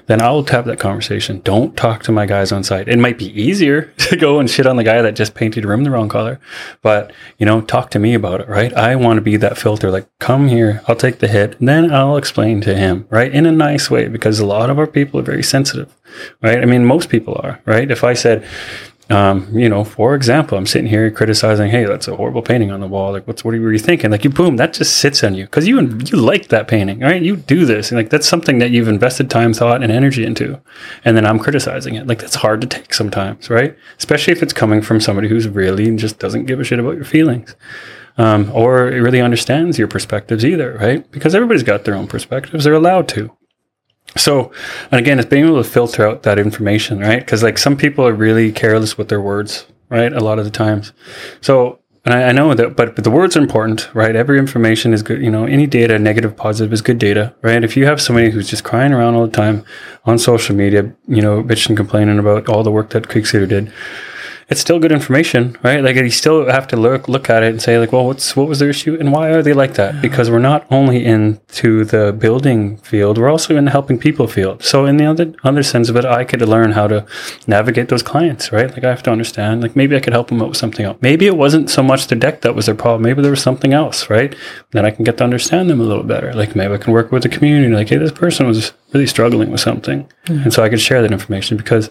then 0.08 0.22
I'll 0.22 0.44
have 0.44 0.66
that 0.66 0.80
conversation. 0.80 1.40
Don't 1.46 1.78
talk 1.78 2.04
to 2.04 2.12
my 2.12 2.26
guys 2.26 2.52
on 2.52 2.64
site. 2.64 2.90
It 2.90 3.00
might 3.00 3.18
be 3.18 3.42
easier 3.42 3.84
to 3.98 4.18
go 4.18 4.40
and 4.40 4.50
shit 4.50 4.68
on 4.68 4.76
the 4.76 4.84
guy 4.84 5.02
that 5.02 5.16
just 5.16 5.34
painted 5.34 5.64
a 5.64 5.68
room 5.68 5.86
the 5.86 5.92
wrong 5.92 6.10
color, 6.10 6.40
but 6.82 7.14
you 7.38 7.46
know, 7.46 7.62
talk 7.62 7.90
to 7.92 8.00
me 8.00 8.14
about 8.14 8.42
it, 8.42 8.50
right? 8.50 8.74
I 8.74 8.96
want 8.98 9.18
to 9.18 9.22
be 9.22 9.38
that 9.38 9.58
filter. 9.58 9.90
Like, 9.90 10.08
come 10.20 10.50
here, 10.50 10.82
I'll 10.88 10.96
take 10.96 11.20
the 11.20 11.28
hit, 11.28 11.56
then 11.60 11.92
I'll 11.92 12.18
explain 12.18 12.60
to 12.62 12.76
him, 12.76 13.08
right, 13.10 13.32
in 13.32 13.46
a 13.46 13.52
nice 13.52 13.90
way, 13.90 14.10
because 14.10 14.40
a 14.40 14.46
lot 14.46 14.70
of 14.70 14.78
our 14.78 14.88
people 14.88 15.20
are 15.22 15.24
very 15.24 15.44
sensitive, 15.44 15.96
right? 16.42 16.62
I 16.62 16.66
mean, 16.66 16.86
most 16.86 17.10
people 17.10 17.40
are, 17.42 17.62
right? 17.66 17.90
If 17.90 18.04
I 18.04 18.14
said, 18.14 18.46
um, 19.12 19.48
you 19.58 19.68
know, 19.68 19.84
for 19.84 20.16
example, 20.16 20.58
I'm 20.58 20.66
sitting 20.66 20.88
here 20.88 21.10
criticizing, 21.12 21.70
hey, 21.70 21.86
that's 21.86 22.08
a 22.08 22.16
horrible 22.16 22.42
painting 22.42 22.72
on 22.72 22.80
the 22.80 22.88
wall. 22.88 23.12
Like, 23.12 23.28
what's 23.28 23.44
what 23.44 23.52
were 23.52 23.72
you 23.72 23.80
thinking? 23.80 24.12
Like, 24.12 24.24
you 24.24 24.30
boom, 24.30 24.58
that 24.58 24.74
just 24.74 24.98
sits 24.98 25.24
on 25.24 25.36
you 25.36 25.46
because 25.46 25.68
you 25.68 25.80
you 25.82 26.18
like 26.18 26.48
that 26.48 26.68
painting, 26.68 27.00
right? 27.00 27.22
You 27.22 27.36
do 27.36 27.66
this, 27.66 27.92
and 27.92 27.98
like 27.98 28.10
that's 28.10 28.28
something 28.28 28.60
that 28.60 28.72
you've 28.72 28.88
invested 28.88 29.30
time, 29.30 29.54
thought, 29.54 29.84
and 29.84 29.92
energy 29.92 30.26
into, 30.26 30.60
and 31.04 31.18
then 31.18 31.26
I'm 31.26 31.40
criticizing 31.40 31.96
it. 31.96 32.08
Like, 32.08 32.20
that's 32.20 32.36
hard 32.36 32.62
to 32.62 32.68
take 32.68 32.94
sometimes, 32.94 33.50
right? 33.50 33.76
Especially 33.98 34.34
if 34.34 34.42
it's 34.42 34.54
coming 34.54 34.82
from 34.82 35.00
somebody 35.00 35.28
who's 35.28 35.48
really 35.48 35.96
just 35.96 36.20
doesn't 36.20 36.46
give 36.46 36.60
a 36.60 36.64
shit 36.64 36.80
about 36.80 36.96
your 36.96 37.06
feelings. 37.06 37.56
Um, 38.18 38.52
or 38.54 38.88
really 38.88 39.22
understands 39.22 39.80
your 39.80 39.88
perspectives 39.88 40.44
either, 40.44 40.78
right? 40.80 41.10
Because 41.12 41.34
everybody's 41.34 41.64
got 41.64 41.86
their 41.86 41.96
own 41.96 42.08
perspectives. 42.08 42.66
They're 42.66 42.74
allowed 42.74 43.08
to. 43.10 43.32
So, 44.18 44.52
and 44.92 45.00
again, 45.00 45.20
it's 45.20 45.30
being 45.30 45.46
able 45.46 45.64
to 45.64 45.70
filter 45.70 46.06
out 46.08 46.24
that 46.24 46.38
information, 46.38 47.00
right? 47.00 47.20
Because 47.20 47.44
like 47.44 47.58
some 47.58 47.78
people 47.78 48.06
are 48.06 48.14
really 48.14 48.52
careless 48.52 48.98
with 48.98 49.10
their 49.10 49.22
words, 49.22 49.66
right? 49.90 50.12
A 50.12 50.20
lot 50.20 50.38
of 50.38 50.46
the 50.46 50.52
times. 50.52 50.92
So, 51.40 51.80
and 52.04 52.14
I, 52.14 52.24
I 52.30 52.32
know 52.32 52.54
that, 52.54 52.76
but, 52.76 52.96
but 52.96 53.04
the 53.04 53.12
words 53.12 53.38
are 53.38 53.42
important, 53.42 53.94
right? 53.94 54.16
Every 54.16 54.40
information 54.40 54.94
is 54.94 55.04
good. 55.04 55.22
You 55.22 55.30
know, 55.30 55.46
any 55.46 55.68
data, 55.68 56.00
negative, 56.00 56.36
positive, 56.36 56.74
is 56.74 56.82
good 56.82 56.98
data, 56.98 57.34
right? 57.42 57.64
If 57.64 57.78
you 57.78 57.86
have 57.86 58.02
somebody 58.02 58.32
who's 58.32 58.50
just 58.50 58.64
crying 58.64 58.92
around 58.92 59.16
all 59.16 59.26
the 59.26 59.32
time 59.32 59.64
on 60.06 60.18
social 60.18 60.56
media, 60.56 60.94
you 61.08 61.22
know, 61.22 61.44
bitching, 61.44 61.78
complaining 61.78 62.18
about 62.20 62.50
all 62.50 62.64
the 62.64 62.72
work 62.72 62.90
that 62.90 63.08
Creek 63.08 63.28
Cedar 63.28 63.46
did, 63.46 63.72
it's 64.52 64.60
still 64.60 64.80
good 64.80 64.92
information, 64.92 65.58
right? 65.64 65.82
Like 65.82 65.96
you 65.96 66.10
still 66.10 66.52
have 66.52 66.68
to 66.68 66.76
look 66.76 67.08
look 67.08 67.30
at 67.30 67.42
it 67.42 67.52
and 67.52 67.62
say 67.62 67.80
like, 67.80 67.94
well, 67.94 68.06
what's 68.06 68.36
what 68.36 68.50
was 68.50 68.60
their 68.60 68.70
issue 68.70 68.98
and 69.00 69.14
why 69.14 69.30
are 69.30 69.42
they 69.42 69.54
like 69.54 69.76
that? 69.76 70.02
Because 70.02 70.30
we're 70.30 70.40
not 70.40 70.68
only 70.70 71.06
into 71.06 71.86
the 71.86 72.12
building 72.12 72.76
field, 72.78 73.18
we're 73.18 73.30
also 73.30 73.56
in 73.56 73.64
the 73.64 73.72
helping 73.72 73.98
people 73.98 74.28
field. 74.28 74.62
So 74.62 74.86
in 74.86 74.98
the 74.98 75.06
other 75.06 75.34
other 75.46 75.64
sense 75.64 75.88
of 75.88 75.96
it, 75.96 76.04
I 76.04 76.26
could 76.26 76.42
learn 76.42 76.74
how 76.74 76.88
to 76.88 77.06
navigate 77.48 77.88
those 77.88 78.04
clients, 78.04 78.52
right? 78.52 78.70
Like 78.70 78.84
I 78.84 78.90
have 78.90 79.04
to 79.04 79.12
understand, 79.12 79.62
like 79.62 79.78
maybe 79.78 79.96
I 79.96 80.02
could 80.02 80.14
help 80.14 80.28
them 80.28 80.42
out 80.42 80.50
with 80.50 80.58
something 80.58 80.86
else. 80.86 80.98
Maybe 81.00 81.28
it 81.28 81.38
wasn't 81.38 81.70
so 81.70 81.82
much 81.82 82.08
the 82.08 82.18
deck 82.18 82.42
that 82.42 82.54
was 82.54 82.66
their 82.66 82.76
problem. 82.76 83.04
Maybe 83.04 83.22
there 83.22 83.32
was 83.32 83.42
something 83.42 83.72
else, 83.72 84.10
right? 84.10 84.36
Then 84.72 84.86
I 84.86 84.92
can 84.92 85.06
get 85.06 85.18
to 85.20 85.24
understand 85.24 85.70
them 85.70 85.80
a 85.80 85.86
little 85.86 86.04
better. 86.04 86.34
Like 86.34 86.58
maybe 86.58 86.74
I 86.74 86.78
can 86.78 86.92
work 86.92 87.10
with 87.14 87.24
the 87.24 87.30
community. 87.30 87.74
Like, 87.74 87.88
hey, 87.88 87.98
this 87.98 88.12
person 88.12 88.48
was 88.48 88.74
really 88.94 89.08
struggling 89.08 89.52
with 89.52 89.62
something. 89.62 90.08
Mm-hmm. 90.26 90.44
And 90.44 90.54
so 90.54 90.64
I 90.64 90.70
could 90.70 90.82
share 90.82 91.02
that 91.02 91.12
information 91.12 91.58
because, 91.58 91.90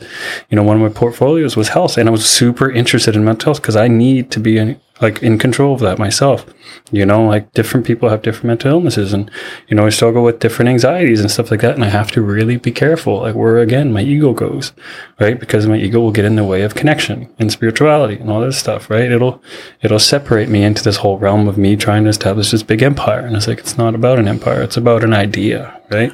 you 0.51 0.57
know, 0.57 0.63
one 0.63 0.77
of 0.77 0.83
my 0.83 0.89
portfolios 0.89 1.57
was 1.57 1.69
health 1.69 1.97
and 1.97 2.09
I 2.09 2.13
was 2.13 2.29
super 2.29 2.71
interested 2.71 3.17
in 3.17 3.25
mental 3.25 3.47
health 3.53 3.63
because 3.63 3.77
I 3.77 3.89
need 3.89 4.31
to 4.33 4.41
be 4.41 4.59
like 5.01 5.23
in 5.23 5.39
control 5.39 5.75
of 5.75 5.81
that 5.81 5.99
myself. 5.99 6.45
You 6.91 7.07
know, 7.07 7.25
like 7.25 7.53
different 7.53 7.87
people 7.87 8.09
have 8.09 8.23
different 8.23 8.47
mental 8.47 8.71
illnesses 8.71 9.13
and, 9.13 9.31
you 9.69 9.77
know, 9.77 9.87
I 9.87 9.91
struggle 9.91 10.23
with 10.23 10.41
different 10.41 10.69
anxieties 10.69 11.21
and 11.21 11.31
stuff 11.31 11.51
like 11.51 11.61
that. 11.61 11.75
And 11.75 11.85
I 11.85 11.89
have 11.89 12.11
to 12.13 12.23
really 12.23 12.57
be 12.57 12.73
careful, 12.73 13.21
like 13.21 13.35
where 13.35 13.59
again, 13.59 13.93
my 13.93 14.03
ego 14.03 14.33
goes, 14.33 14.73
right? 15.19 15.39
Because 15.39 15.67
my 15.67 15.77
ego 15.77 16.01
will 16.01 16.13
get 16.13 16.25
in 16.25 16.37
the 16.37 16.45
way 16.45 16.63
of 16.63 16.75
connection 16.75 17.33
and 17.39 17.51
spirituality 17.51 18.17
and 18.17 18.31
all 18.31 18.41
this 18.41 18.59
stuff, 18.59 18.91
right? 18.91 19.11
It'll, 19.11 19.43
it'll 19.83 19.99
separate 19.99 20.49
me 20.49 20.63
into 20.63 20.83
this 20.83 20.97
whole 20.97 21.19
realm 21.19 21.49
of 21.49 21.59
me 21.59 21.77
trying 21.77 22.05
to 22.05 22.11
establish 22.11 22.51
this 22.51 22.63
big 22.63 22.83
empire. 22.83 23.21
And 23.21 23.37
it's 23.37 23.47
like, 23.49 23.59
it's 23.59 23.79
not 23.79 23.95
about 23.95 24.19
an 24.19 24.29
empire. 24.29 24.63
It's 24.63 24.77
about 24.77 25.05
an 25.05 25.15
idea, 25.15 25.81
right? 25.91 26.13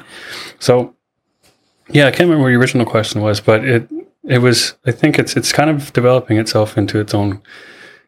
So, 0.59 0.95
yeah, 1.89 2.07
I 2.07 2.11
can't 2.11 2.21
remember 2.21 2.43
what 2.43 2.49
your 2.49 2.59
original 2.59 2.85
question 2.85 3.21
was, 3.21 3.39
but 3.39 3.63
it 3.63 3.89
it 4.23 4.39
was. 4.39 4.75
I 4.85 4.91
think 4.91 5.17
it's 5.17 5.37
it's 5.37 5.53
kind 5.53 5.69
of 5.69 5.93
developing 5.93 6.37
itself 6.37 6.77
into 6.77 6.99
its 6.99 7.13
own, 7.13 7.41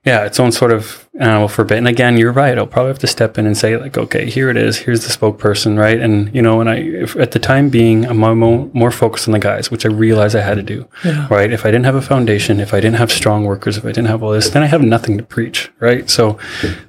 yeah, 0.05 0.23
its 0.23 0.39
own 0.39 0.51
sort 0.51 0.71
of 0.71 1.09
animal 1.19 1.49
for 1.49 1.63
a 1.63 1.65
bit. 1.65 1.77
And 1.77 1.87
again, 1.87 2.17
you're 2.17 2.31
right. 2.31 2.57
I'll 2.57 2.65
probably 2.65 2.89
have 2.89 2.99
to 2.99 3.07
step 3.07 3.37
in 3.37 3.45
and 3.45 3.57
say 3.57 3.75
like, 3.75 3.97
okay, 3.97 4.29
here 4.29 4.49
it 4.49 4.55
is. 4.55 4.77
Here's 4.77 5.05
the 5.05 5.11
spokesperson, 5.11 5.77
right? 5.77 5.99
And 5.99 6.33
you 6.33 6.41
know, 6.41 6.61
and 6.61 6.69
I 6.69 6.75
if, 6.75 7.17
at 7.17 7.31
the 7.31 7.39
time 7.39 7.69
being, 7.69 8.05
I'm 8.05 8.17
more, 8.17 8.69
more 8.73 8.91
focused 8.91 9.27
on 9.27 9.33
the 9.33 9.39
guys, 9.39 9.69
which 9.69 9.85
I 9.85 9.89
realized 9.89 10.37
I 10.37 10.41
had 10.41 10.55
to 10.55 10.63
do, 10.63 10.87
yeah. 11.03 11.27
right? 11.29 11.51
If 11.51 11.65
I 11.65 11.71
didn't 11.71 11.85
have 11.85 11.95
a 11.95 12.01
foundation, 12.01 12.61
if 12.61 12.73
I 12.73 12.79
didn't 12.79 12.95
have 12.95 13.11
strong 13.11 13.43
workers, 13.43 13.77
if 13.77 13.83
I 13.83 13.89
didn't 13.89 14.07
have 14.07 14.23
all 14.23 14.31
this, 14.31 14.49
then 14.49 14.63
I 14.63 14.67
have 14.67 14.81
nothing 14.81 15.17
to 15.17 15.23
preach, 15.23 15.69
right? 15.79 16.09
So 16.09 16.39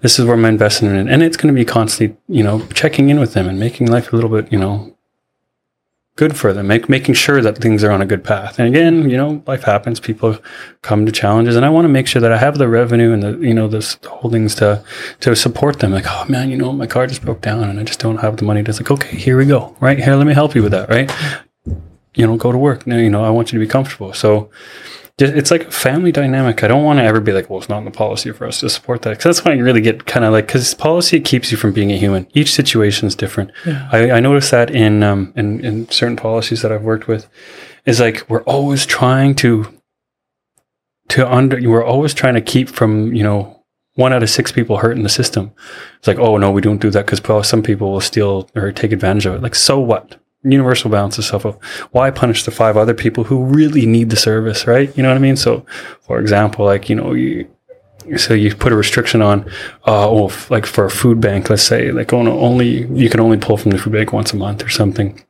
this 0.02 0.18
is 0.18 0.24
where 0.24 0.34
I'm 0.34 0.44
investing 0.44 0.88
in, 0.88 0.94
it, 0.94 1.12
and 1.12 1.22
it's 1.22 1.36
going 1.36 1.52
to 1.52 1.58
be 1.58 1.64
constantly, 1.64 2.16
you 2.28 2.44
know, 2.44 2.64
checking 2.68 3.10
in 3.10 3.18
with 3.18 3.34
them 3.34 3.48
and 3.48 3.58
making 3.58 3.88
life 3.88 4.12
a 4.12 4.16
little 4.16 4.30
bit, 4.30 4.52
you 4.52 4.58
know 4.58 4.96
good 6.16 6.36
for 6.36 6.52
them, 6.52 6.66
make, 6.66 6.88
making 6.88 7.14
sure 7.14 7.40
that 7.40 7.58
things 7.58 7.82
are 7.82 7.90
on 7.90 8.02
a 8.02 8.06
good 8.06 8.22
path. 8.22 8.58
And 8.58 8.68
again, 8.68 9.08
you 9.08 9.16
know, 9.16 9.42
life 9.46 9.62
happens. 9.62 10.00
People 10.00 10.38
come 10.82 11.06
to 11.06 11.12
challenges, 11.12 11.56
and 11.56 11.64
I 11.64 11.70
want 11.70 11.84
to 11.86 11.88
make 11.88 12.06
sure 12.06 12.20
that 12.20 12.32
I 12.32 12.36
have 12.36 12.58
the 12.58 12.68
revenue 12.68 13.12
and 13.12 13.22
the 13.22 13.38
you 13.38 13.54
know 13.54 13.68
the 13.68 13.96
holdings 14.06 14.54
to 14.56 14.84
to 15.20 15.34
support 15.34 15.78
them. 15.78 15.92
Like, 15.92 16.06
oh 16.08 16.26
man, 16.28 16.50
you 16.50 16.56
know, 16.56 16.72
my 16.72 16.86
car 16.86 17.06
just 17.06 17.24
broke 17.24 17.40
down, 17.40 17.64
and 17.64 17.80
I 17.80 17.84
just 17.84 18.00
don't 18.00 18.18
have 18.18 18.36
the 18.36 18.44
money. 18.44 18.62
To 18.62 18.72
like, 18.72 18.90
okay, 18.90 19.16
here 19.16 19.38
we 19.38 19.46
go. 19.46 19.76
Right 19.80 19.98
here, 19.98 20.14
let 20.16 20.26
me 20.26 20.34
help 20.34 20.54
you 20.54 20.62
with 20.62 20.72
that. 20.72 20.88
Right, 20.88 21.10
you 22.14 22.26
know, 22.26 22.36
go 22.36 22.52
to 22.52 22.58
work. 22.58 22.86
Now, 22.86 22.96
you 22.96 23.10
know, 23.10 23.24
I 23.24 23.30
want 23.30 23.52
you 23.52 23.58
to 23.58 23.64
be 23.64 23.70
comfortable. 23.70 24.12
So 24.12 24.50
it's 25.20 25.50
like 25.50 25.68
a 25.68 25.70
family 25.70 26.12
dynamic. 26.12 26.62
I 26.62 26.68
don't 26.68 26.84
want 26.84 26.98
to 26.98 27.04
ever 27.04 27.20
be 27.20 27.32
like, 27.32 27.50
well, 27.50 27.58
it's 27.58 27.68
not 27.68 27.78
in 27.78 27.84
the 27.84 27.90
policy 27.90 28.32
for 28.32 28.46
us 28.46 28.60
to 28.60 28.70
support 28.70 29.02
that. 29.02 29.10
Because 29.10 29.24
that's 29.24 29.44
when 29.44 29.58
I 29.58 29.60
really 29.60 29.80
get 29.80 30.06
kind 30.06 30.24
of 30.24 30.32
like, 30.32 30.46
because 30.46 30.74
policy 30.74 31.20
keeps 31.20 31.50
you 31.50 31.58
from 31.58 31.72
being 31.72 31.90
a 31.92 31.96
human. 31.96 32.26
Each 32.34 32.52
situation 32.52 33.08
is 33.08 33.14
different. 33.14 33.50
Yeah. 33.66 33.88
I, 33.92 34.10
I 34.12 34.20
noticed 34.20 34.50
that 34.50 34.70
in, 34.70 35.02
um, 35.02 35.32
in, 35.36 35.64
in 35.64 35.90
certain 35.90 36.16
policies 36.16 36.62
that 36.62 36.72
I've 36.72 36.82
worked 36.82 37.08
with 37.08 37.28
is 37.86 38.00
like, 38.00 38.28
we're 38.28 38.44
always 38.44 38.86
trying 38.86 39.34
to, 39.36 39.66
to 41.08 41.30
under, 41.30 41.60
we're 41.68 41.84
always 41.84 42.14
trying 42.14 42.34
to 42.34 42.40
keep 42.40 42.68
from, 42.68 43.12
you 43.14 43.22
know, 43.22 43.64
one 43.94 44.12
out 44.12 44.22
of 44.22 44.30
six 44.30 44.52
people 44.52 44.78
hurt 44.78 44.96
in 44.96 45.02
the 45.02 45.08
system. 45.08 45.52
It's 45.98 46.06
like, 46.06 46.18
oh 46.18 46.36
no, 46.36 46.50
we 46.50 46.62
don't 46.62 46.80
do 46.80 46.90
that 46.90 47.06
because 47.06 47.48
some 47.48 47.62
people 47.62 47.90
will 47.92 48.00
steal 48.00 48.48
or 48.54 48.70
take 48.70 48.92
advantage 48.92 49.26
of 49.26 49.34
it. 49.34 49.42
Like, 49.42 49.56
so 49.56 49.80
what? 49.80 50.19
Universal 50.42 50.90
balance 50.90 51.18
itself 51.18 51.44
of 51.44 51.56
why 51.92 52.10
punish 52.10 52.44
the 52.44 52.50
five 52.50 52.76
other 52.76 52.94
people 52.94 53.24
who 53.24 53.44
really 53.44 53.86
need 53.86 54.10
the 54.10 54.16
service, 54.16 54.66
right? 54.66 54.96
You 54.96 55.02
know 55.02 55.10
what 55.10 55.16
I 55.16 55.20
mean? 55.20 55.36
So, 55.36 55.66
for 56.00 56.18
example, 56.18 56.64
like, 56.64 56.88
you 56.88 56.96
know, 56.96 57.12
you, 57.12 57.48
so 58.16 58.34
you 58.34 58.54
put 58.54 58.72
a 58.72 58.76
restriction 58.76 59.20
on, 59.22 59.44
uh, 59.86 60.08
oh, 60.08 60.32
like 60.48 60.66
for 60.66 60.86
a 60.86 60.90
food 60.90 61.20
bank, 61.20 61.50
let's 61.50 61.62
say, 61.62 61.92
like 61.92 62.12
only, 62.12 62.86
you 62.88 63.10
can 63.10 63.20
only 63.20 63.36
pull 63.36 63.56
from 63.56 63.72
the 63.72 63.78
food 63.78 63.92
bank 63.92 64.12
once 64.12 64.32
a 64.32 64.36
month 64.36 64.64
or 64.64 64.70
something. 64.70 65.22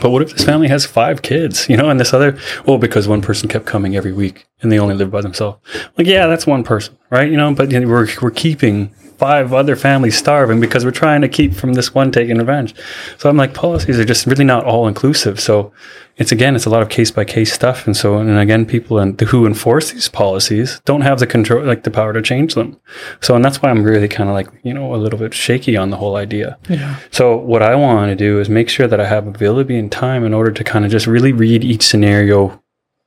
But 0.00 0.10
what 0.10 0.22
if 0.22 0.32
this 0.32 0.44
family 0.44 0.68
has 0.68 0.86
five 0.86 1.22
kids, 1.22 1.68
you 1.68 1.76
know, 1.76 1.90
and 1.90 2.00
this 2.00 2.12
other, 2.12 2.38
well, 2.66 2.78
because 2.78 3.06
one 3.06 3.22
person 3.22 3.48
kept 3.48 3.66
coming 3.66 3.96
every 3.96 4.12
week 4.12 4.46
and 4.60 4.72
they 4.72 4.78
only 4.78 4.94
live 4.94 5.10
by 5.10 5.20
themselves. 5.20 5.58
Like, 5.96 6.06
yeah, 6.06 6.26
that's 6.26 6.46
one 6.46 6.64
person, 6.64 6.96
right? 7.10 7.30
You 7.30 7.36
know, 7.36 7.54
but 7.54 7.70
you 7.70 7.80
know, 7.80 7.88
we're, 7.88 8.08
we're 8.20 8.30
keeping 8.30 8.94
five 9.18 9.52
other 9.52 9.76
families 9.76 10.16
starving 10.16 10.60
because 10.60 10.84
we're 10.84 10.90
trying 10.90 11.20
to 11.20 11.28
keep 11.28 11.54
from 11.54 11.74
this 11.74 11.94
one 11.94 12.12
taking 12.12 12.38
revenge. 12.38 12.74
So 13.18 13.28
I'm 13.28 13.36
like, 13.36 13.54
policies 13.54 13.98
are 13.98 14.04
just 14.04 14.26
really 14.26 14.44
not 14.44 14.64
all 14.64 14.86
inclusive. 14.86 15.40
So 15.40 15.72
it's 16.16 16.30
again, 16.30 16.54
it's 16.54 16.66
a 16.66 16.70
lot 16.70 16.82
of 16.82 16.88
case 16.88 17.10
by 17.10 17.24
case 17.24 17.52
stuff. 17.52 17.86
And 17.86 17.96
so, 17.96 18.18
and 18.18 18.38
again, 18.38 18.66
people 18.66 18.98
and 18.98 19.20
who 19.20 19.46
enforce 19.46 19.90
these 19.90 20.08
policies 20.08 20.80
don't 20.84 21.00
have 21.00 21.18
the 21.18 21.26
control, 21.26 21.64
like 21.64 21.82
the 21.82 21.90
power 21.90 22.12
to 22.12 22.22
change 22.22 22.54
them. 22.54 22.78
So, 23.20 23.34
and 23.34 23.44
that's 23.44 23.60
why 23.60 23.70
I'm 23.70 23.82
really 23.82 24.08
kind 24.08 24.28
of 24.28 24.34
like, 24.34 24.48
you 24.62 24.72
know, 24.72 24.94
a 24.94 24.96
little 24.96 25.18
bit 25.18 25.34
shaky 25.34 25.76
on 25.76 25.90
the 25.90 25.96
whole 25.96 26.16
idea. 26.16 26.56
Yeah. 26.68 26.98
So 27.10 27.36
what 27.36 27.62
I 27.62 27.74
want 27.74 28.10
to 28.10 28.16
do 28.16 28.40
is 28.40 28.48
make 28.48 28.68
sure 28.68 28.86
that 28.86 29.00
I 29.00 29.06
have 29.06 29.26
ability 29.26 29.76
and 29.76 29.90
time 29.90 30.24
in 30.24 30.32
order 30.32 30.52
to 30.52 30.64
kind 30.64 30.84
of 30.84 30.90
just 30.90 31.06
really 31.06 31.32
read 31.32 31.64
each 31.64 31.82
scenario 31.82 32.60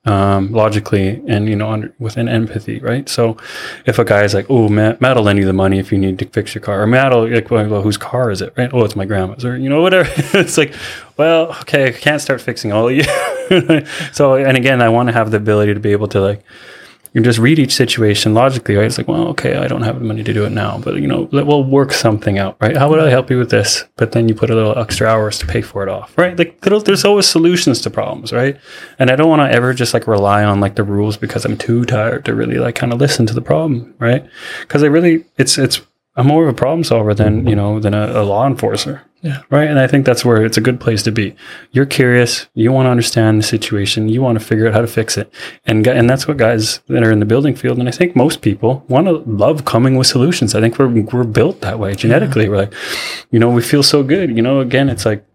um, 0.08 0.52
logically 0.54 1.22
and 1.28 1.50
you 1.50 1.56
know 1.56 1.70
under, 1.70 1.94
with 2.00 2.18
an 2.18 2.30
empathy, 2.30 2.80
right? 2.80 3.08
So 3.10 3.38
if 3.86 4.00
a 4.00 4.06
guy 4.06 4.24
is 4.24 4.34
like, 4.34 4.46
"Oh, 4.50 4.70
Matt, 4.70 5.02
Matt 5.02 5.18
will 5.18 5.24
lend 5.24 5.38
you 5.38 5.46
the 5.46 5.54
money 5.54 5.80
if 5.80 5.92
you 5.92 5.98
need 5.98 6.18
to 6.20 6.26
fix 6.28 6.56
your 6.56 6.62
car," 6.62 6.82
or 6.82 6.88
Matt 6.88 7.12
will 7.12 7.30
like, 7.30 7.50
well, 7.50 7.82
"Whose 7.82 7.98
car 7.98 8.32
is 8.32 8.42
it?" 8.42 8.54
Right? 8.58 8.70
Oh, 8.74 8.84
it's 8.84 8.96
my 8.96 9.06
grandma's, 9.06 9.44
or 9.44 9.58
you 9.58 9.70
know, 9.70 9.82
whatever. 9.82 10.10
it's 10.40 10.58
like, 10.58 10.74
well, 11.18 11.52
okay, 11.62 11.88
I 11.88 11.92
can't 11.92 12.22
start 12.22 12.42
fixing 12.42 12.72
all 12.72 12.88
of 12.88 12.96
you. 12.96 13.04
so, 14.14 14.36
and 14.36 14.56
again, 14.56 14.82
I 14.82 14.90
want 14.90 15.10
to 15.10 15.14
have 15.14 15.32
the 15.32 15.38
ability 15.38 15.74
to 15.74 15.80
be 15.80 15.92
able 15.92 16.08
to 16.10 16.22
like 16.22 16.44
you 17.18 17.24
just 17.24 17.40
read 17.40 17.58
each 17.58 17.74
situation 17.74 18.36
logically, 18.36 18.76
right? 18.76 18.86
It's 18.86 19.00
like, 19.00 19.08
well, 19.08 19.30
okay, 19.30 19.58
I 19.58 19.68
don't 19.68 19.82
have 19.82 19.98
the 19.98 20.06
money 20.06 20.24
to 20.24 20.34
do 20.34 20.46
it 20.46 20.52
now, 20.52 20.78
but 20.78 20.98
you 20.98 21.08
know, 21.08 21.28
we'll 21.32 21.64
work 21.64 21.92
something 21.92 22.38
out, 22.38 22.58
right? 22.62 22.78
How 22.78 22.88
would 22.90 23.00
I 23.00 23.10
help 23.10 23.32
you 23.32 23.40
with 23.40 23.50
this? 23.50 23.86
But 23.96 24.12
then 24.12 24.30
you 24.30 24.36
put 24.36 24.52
a 24.52 24.56
little 24.56 24.78
extra 24.78 25.08
hours 25.08 25.40
to 25.40 25.48
pay 25.48 25.64
for 25.64 25.82
it 25.82 25.90
off, 25.90 26.16
right? 26.16 26.38
Like 26.38 26.62
there's 26.62 27.06
always 27.06 27.26
solutions 27.26 27.82
to 27.82 27.90
problems, 27.90 28.32
right? 28.32 28.60
And 29.00 29.10
I 29.10 29.16
don't 29.16 29.30
want 29.30 29.42
to 29.42 29.52
ever 29.52 29.74
just 29.74 29.96
like 29.96 30.06
rely 30.06 30.44
on 30.44 30.60
like 30.60 30.76
the 30.76 30.84
rules 30.84 31.18
because 31.18 31.44
I'm 31.44 31.58
too 31.58 31.86
tired 31.86 32.24
to 32.26 32.36
really 32.36 32.60
like 32.60 32.76
kind 32.76 32.94
of 32.94 33.00
listen 33.00 33.26
to 33.26 33.34
the 33.34 33.42
problem, 33.42 33.96
right? 33.98 34.24
Because 34.62 34.84
I 34.84 34.86
really, 34.86 35.26
it's 35.38 35.58
it's 35.58 35.82
I'm 36.18 36.28
more 36.28 36.44
of 36.44 36.50
a 36.50 36.54
problem 36.54 36.84
solver 36.84 37.16
than 37.16 37.48
you 37.48 37.56
know 37.56 37.80
than 37.80 37.96
a, 37.96 38.22
a 38.22 38.24
law 38.24 38.46
enforcer, 38.46 39.02
Yeah. 39.22 39.42
right? 39.50 39.68
And 39.68 39.80
I 39.80 39.88
think 39.88 40.06
that's 40.06 40.24
where 40.24 40.46
it's 40.46 40.58
a 40.58 40.62
good 40.62 40.80
place 40.80 41.02
to 41.04 41.12
be. 41.12 41.36
You're 41.72 41.88
curious, 41.88 42.48
you 42.54 42.72
want 42.72 42.86
to 42.86 42.92
understand 42.92 43.40
the 43.40 43.44
situation, 43.44 44.10
you 44.10 44.22
want 44.22 44.40
to 44.40 44.46
figure 44.46 44.68
out 44.68 44.74
how 44.74 44.82
to 44.82 44.88
fix 44.88 45.18
it, 45.18 45.34
and 45.66 45.86
and 45.88 46.10
that's 46.10 46.28
what 46.28 46.38
guys 46.38 46.80
that 46.88 47.04
are 47.04 47.12
in 47.12 47.20
the 47.20 47.26
building 47.26 47.56
field, 47.56 47.80
and 47.80 47.88
I 47.88 47.92
think 47.92 48.16
most 48.16 48.42
people 48.42 48.86
want 48.88 49.08
to 49.08 49.14
love 49.26 49.66
coming 49.66 49.96
with 49.98 50.08
solutions. 50.08 50.54
I 50.56 50.62
think 50.62 50.78
we're 50.78 50.88
we're 50.88 51.24
built 51.24 51.62
that 51.62 51.80
way 51.80 51.96
genetically. 51.96 52.48
We're 52.48 52.58
like, 52.58 52.74
you 53.32 53.40
know, 53.40 53.50
we 53.50 53.62
feel 53.62 53.84
so 53.84 54.04
good. 54.04 54.36
You 54.36 54.42
know, 54.44 54.60
again, 54.60 54.88
it's 54.90 55.06
like. 55.06 55.27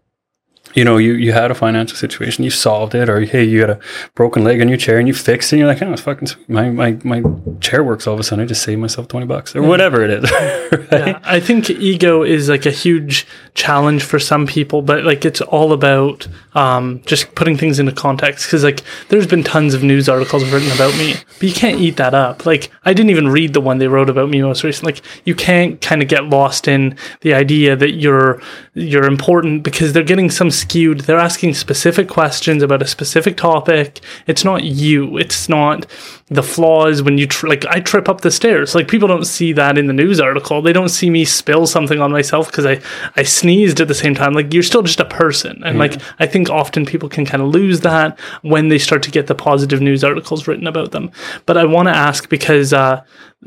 You 0.74 0.84
know, 0.84 0.96
you, 0.96 1.14
you 1.14 1.32
had 1.32 1.50
a 1.50 1.54
financial 1.54 1.96
situation, 1.96 2.44
you 2.44 2.50
solved 2.50 2.94
it, 2.94 3.08
or 3.08 3.20
hey, 3.20 3.44
you 3.44 3.60
had 3.60 3.70
a 3.70 3.80
broken 4.14 4.44
leg 4.44 4.60
in 4.60 4.68
your 4.68 4.78
chair 4.78 4.98
and 4.98 5.06
you 5.06 5.14
fixed 5.14 5.52
it. 5.52 5.56
And 5.56 5.60
you're 5.60 5.68
like, 5.68 5.82
oh, 5.82 5.92
it's 5.92 6.02
fucking 6.02 6.28
sweet. 6.28 6.48
My, 6.48 6.70
my, 6.70 6.98
my 7.04 7.22
chair 7.60 7.84
works 7.84 8.06
all 8.06 8.14
of 8.14 8.20
a 8.20 8.22
sudden. 8.22 8.44
I 8.44 8.46
just 8.46 8.62
saved 8.62 8.80
myself 8.80 9.08
20 9.08 9.26
bucks 9.26 9.54
or 9.54 9.62
whatever 9.62 10.02
it 10.02 10.10
is. 10.10 10.30
right? 10.72 11.08
Yeah, 11.08 11.20
I 11.22 11.40
think 11.40 11.68
ego 11.70 12.22
is 12.22 12.48
like 12.48 12.66
a 12.66 12.70
huge 12.70 13.26
challenge 13.54 14.02
for 14.02 14.18
some 14.18 14.46
people, 14.46 14.82
but 14.82 15.04
like 15.04 15.24
it's 15.24 15.40
all 15.40 15.72
about 15.72 16.26
um, 16.54 17.02
just 17.06 17.34
putting 17.34 17.56
things 17.56 17.78
into 17.78 17.92
context. 17.92 18.46
Because 18.46 18.64
like 18.64 18.82
there's 19.08 19.26
been 19.26 19.44
tons 19.44 19.74
of 19.74 19.82
news 19.82 20.08
articles 20.08 20.44
written 20.50 20.70
about 20.72 20.96
me, 20.96 21.14
but 21.38 21.42
you 21.42 21.54
can't 21.54 21.80
eat 21.80 21.96
that 21.96 22.14
up. 22.14 22.46
Like 22.46 22.70
I 22.84 22.92
didn't 22.94 23.10
even 23.10 23.28
read 23.28 23.52
the 23.52 23.60
one 23.60 23.78
they 23.78 23.88
wrote 23.88 24.10
about 24.10 24.30
me 24.30 24.42
most 24.42 24.64
recently. 24.64 24.94
Like 24.94 25.02
you 25.24 25.34
can't 25.34 25.80
kind 25.80 26.02
of 26.02 26.08
get 26.08 26.24
lost 26.24 26.68
in 26.68 26.96
the 27.20 27.34
idea 27.34 27.76
that 27.76 27.92
you're 27.92 28.40
you're 28.74 29.06
important 29.06 29.62
because 29.62 29.92
they're 29.92 30.02
getting 30.02 30.30
some 30.30 30.50
skewed. 30.62 31.00
They're 31.00 31.18
asking 31.18 31.54
specific 31.54 32.08
questions 32.08 32.62
about 32.62 32.82
a 32.82 32.86
specific 32.86 33.36
topic. 33.36 34.00
It's 34.26 34.44
not 34.44 34.64
you. 34.64 35.18
It's 35.18 35.48
not 35.48 35.86
the 36.28 36.42
flaws 36.42 37.02
when 37.02 37.18
you 37.18 37.26
tr- 37.26 37.48
like 37.48 37.66
I 37.66 37.80
trip 37.80 38.08
up 38.08 38.22
the 38.22 38.30
stairs. 38.30 38.74
Like 38.74 38.88
people 38.88 39.08
don't 39.08 39.26
see 39.26 39.52
that 39.52 39.76
in 39.76 39.86
the 39.86 39.92
news 39.92 40.20
article. 40.20 40.62
They 40.62 40.72
don't 40.72 40.88
see 40.88 41.10
me 41.10 41.24
spill 41.24 41.66
something 41.66 42.00
on 42.00 42.10
myself 42.10 42.50
because 42.50 42.66
I 42.66 42.80
I 43.16 43.22
sneezed 43.24 43.80
at 43.80 43.88
the 43.88 43.94
same 43.94 44.14
time. 44.14 44.32
Like 44.32 44.54
you're 44.54 44.62
still 44.62 44.82
just 44.82 45.00
a 45.00 45.04
person, 45.04 45.62
and 45.64 45.78
like 45.78 46.00
I 46.18 46.26
think 46.26 46.48
often 46.48 46.86
people 46.86 47.08
can 47.08 47.26
kind 47.26 47.42
of 47.42 47.48
lose 47.48 47.80
that 47.80 48.18
when 48.42 48.68
they 48.68 48.78
start 48.78 49.02
to 49.02 49.10
get 49.10 49.26
the 49.26 49.34
positive 49.34 49.80
news 49.80 50.02
articles 50.04 50.46
written 50.46 50.66
about 50.66 50.92
them. 50.92 51.10
But 51.44 51.58
I 51.58 51.64
want 51.64 51.88
to 51.88 51.96
ask 51.96 52.28
because 52.28 52.72
uh, 52.72 53.02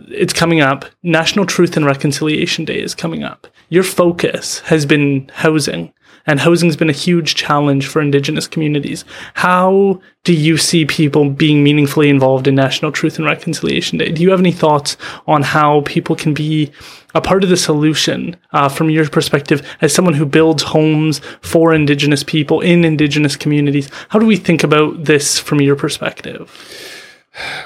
it's 0.09 0.33
coming 0.33 0.61
up. 0.61 0.85
National 1.03 1.45
Truth 1.45 1.77
and 1.77 1.85
Reconciliation 1.85 2.65
Day 2.65 2.79
is 2.79 2.93
coming 2.93 3.23
up. 3.23 3.47
Your 3.69 3.83
focus 3.83 4.59
has 4.59 4.85
been 4.85 5.29
housing 5.33 5.91
and 6.27 6.39
housing's 6.39 6.75
been 6.75 6.89
a 6.89 6.93
huge 6.93 7.35
challenge 7.35 7.87
for 7.87 8.01
indigenous 8.01 8.47
communities. 8.47 9.05
How 9.35 10.01
do 10.23 10.33
you 10.33 10.57
see 10.57 10.85
people 10.85 11.29
being 11.29 11.63
meaningfully 11.63 12.09
involved 12.09 12.47
in 12.47 12.55
National 12.55 12.91
Truth 12.91 13.17
and 13.17 13.25
Reconciliation 13.25 13.97
Day? 13.97 14.11
Do 14.11 14.23
you 14.23 14.31
have 14.31 14.39
any 14.39 14.51
thoughts 14.51 14.97
on 15.27 15.43
how 15.43 15.81
people 15.81 16.15
can 16.15 16.33
be 16.33 16.71
a 17.13 17.21
part 17.21 17.43
of 17.43 17.49
the 17.49 17.57
solution 17.57 18.35
uh, 18.51 18.69
from 18.69 18.89
your 18.89 19.07
perspective 19.07 19.65
as 19.81 19.93
someone 19.93 20.15
who 20.15 20.25
builds 20.25 20.63
homes 20.63 21.21
for 21.41 21.73
indigenous 21.73 22.23
people 22.23 22.61
in 22.61 22.83
indigenous 22.83 23.35
communities? 23.35 23.89
How 24.09 24.19
do 24.19 24.25
we 24.25 24.35
think 24.35 24.63
about 24.63 25.05
this 25.05 25.39
from 25.39 25.61
your 25.61 25.75
perspective? 25.75 26.51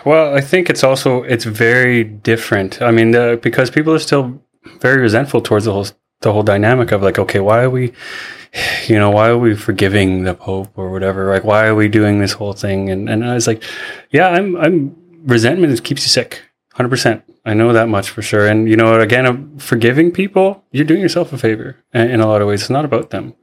Well, 0.04 0.36
I 0.36 0.42
think 0.42 0.70
it's 0.70 0.84
also 0.84 1.24
it's 1.24 1.46
very 1.46 2.04
different. 2.04 2.82
I 2.82 2.92
mean, 2.92 3.16
uh, 3.16 3.36
because 3.36 3.70
people 3.70 3.94
are 3.94 4.00
still 4.00 4.42
very 4.80 5.00
resentful 5.02 5.42
towards 5.42 5.66
the 5.66 5.74
whole 5.74 5.88
the 6.22 6.34
whole 6.34 6.44
dynamic 6.44 6.92
of 6.92 7.02
like, 7.02 7.20
okay, 7.20 7.40
why 7.40 7.64
are 7.64 7.70
we, 7.70 7.94
you 8.88 8.98
know, 8.98 9.10
why 9.10 9.30
are 9.30 9.38
we 9.38 9.56
forgiving 9.56 10.24
the 10.24 10.34
Pope 10.34 10.72
or 10.76 10.92
whatever? 10.92 11.30
Like, 11.30 11.44
why 11.44 11.66
are 11.66 11.76
we 11.76 11.88
doing 11.88 12.20
this 12.20 12.34
whole 12.34 12.54
thing? 12.54 12.90
And 12.90 13.10
and 13.10 13.26
I 13.26 13.34
was 13.34 13.48
like, 13.48 13.64
yeah, 14.12 14.28
I'm 14.30 14.56
I'm 14.58 14.96
resentment 15.26 15.84
keeps 15.84 16.04
you 16.04 16.10
sick, 16.10 16.42
hundred 16.74 16.90
percent. 16.90 17.24
I 17.46 17.54
know 17.54 17.74
that 17.74 17.88
much 17.90 18.10
for 18.10 18.22
sure. 18.22 18.48
And 18.48 18.70
you 18.70 18.76
know, 18.76 19.00
again, 19.00 19.58
forgiving 19.60 20.12
people, 20.12 20.64
you're 20.72 20.86
doing 20.86 21.02
yourself 21.02 21.34
a 21.34 21.38
favor 21.38 21.78
in, 21.94 22.12
in 22.12 22.20
a 22.20 22.28
lot 22.28 22.42
of 22.42 22.48
ways. 22.48 22.62
It's 22.62 22.70
not 22.70 22.86
about 22.86 23.10
them. 23.12 23.34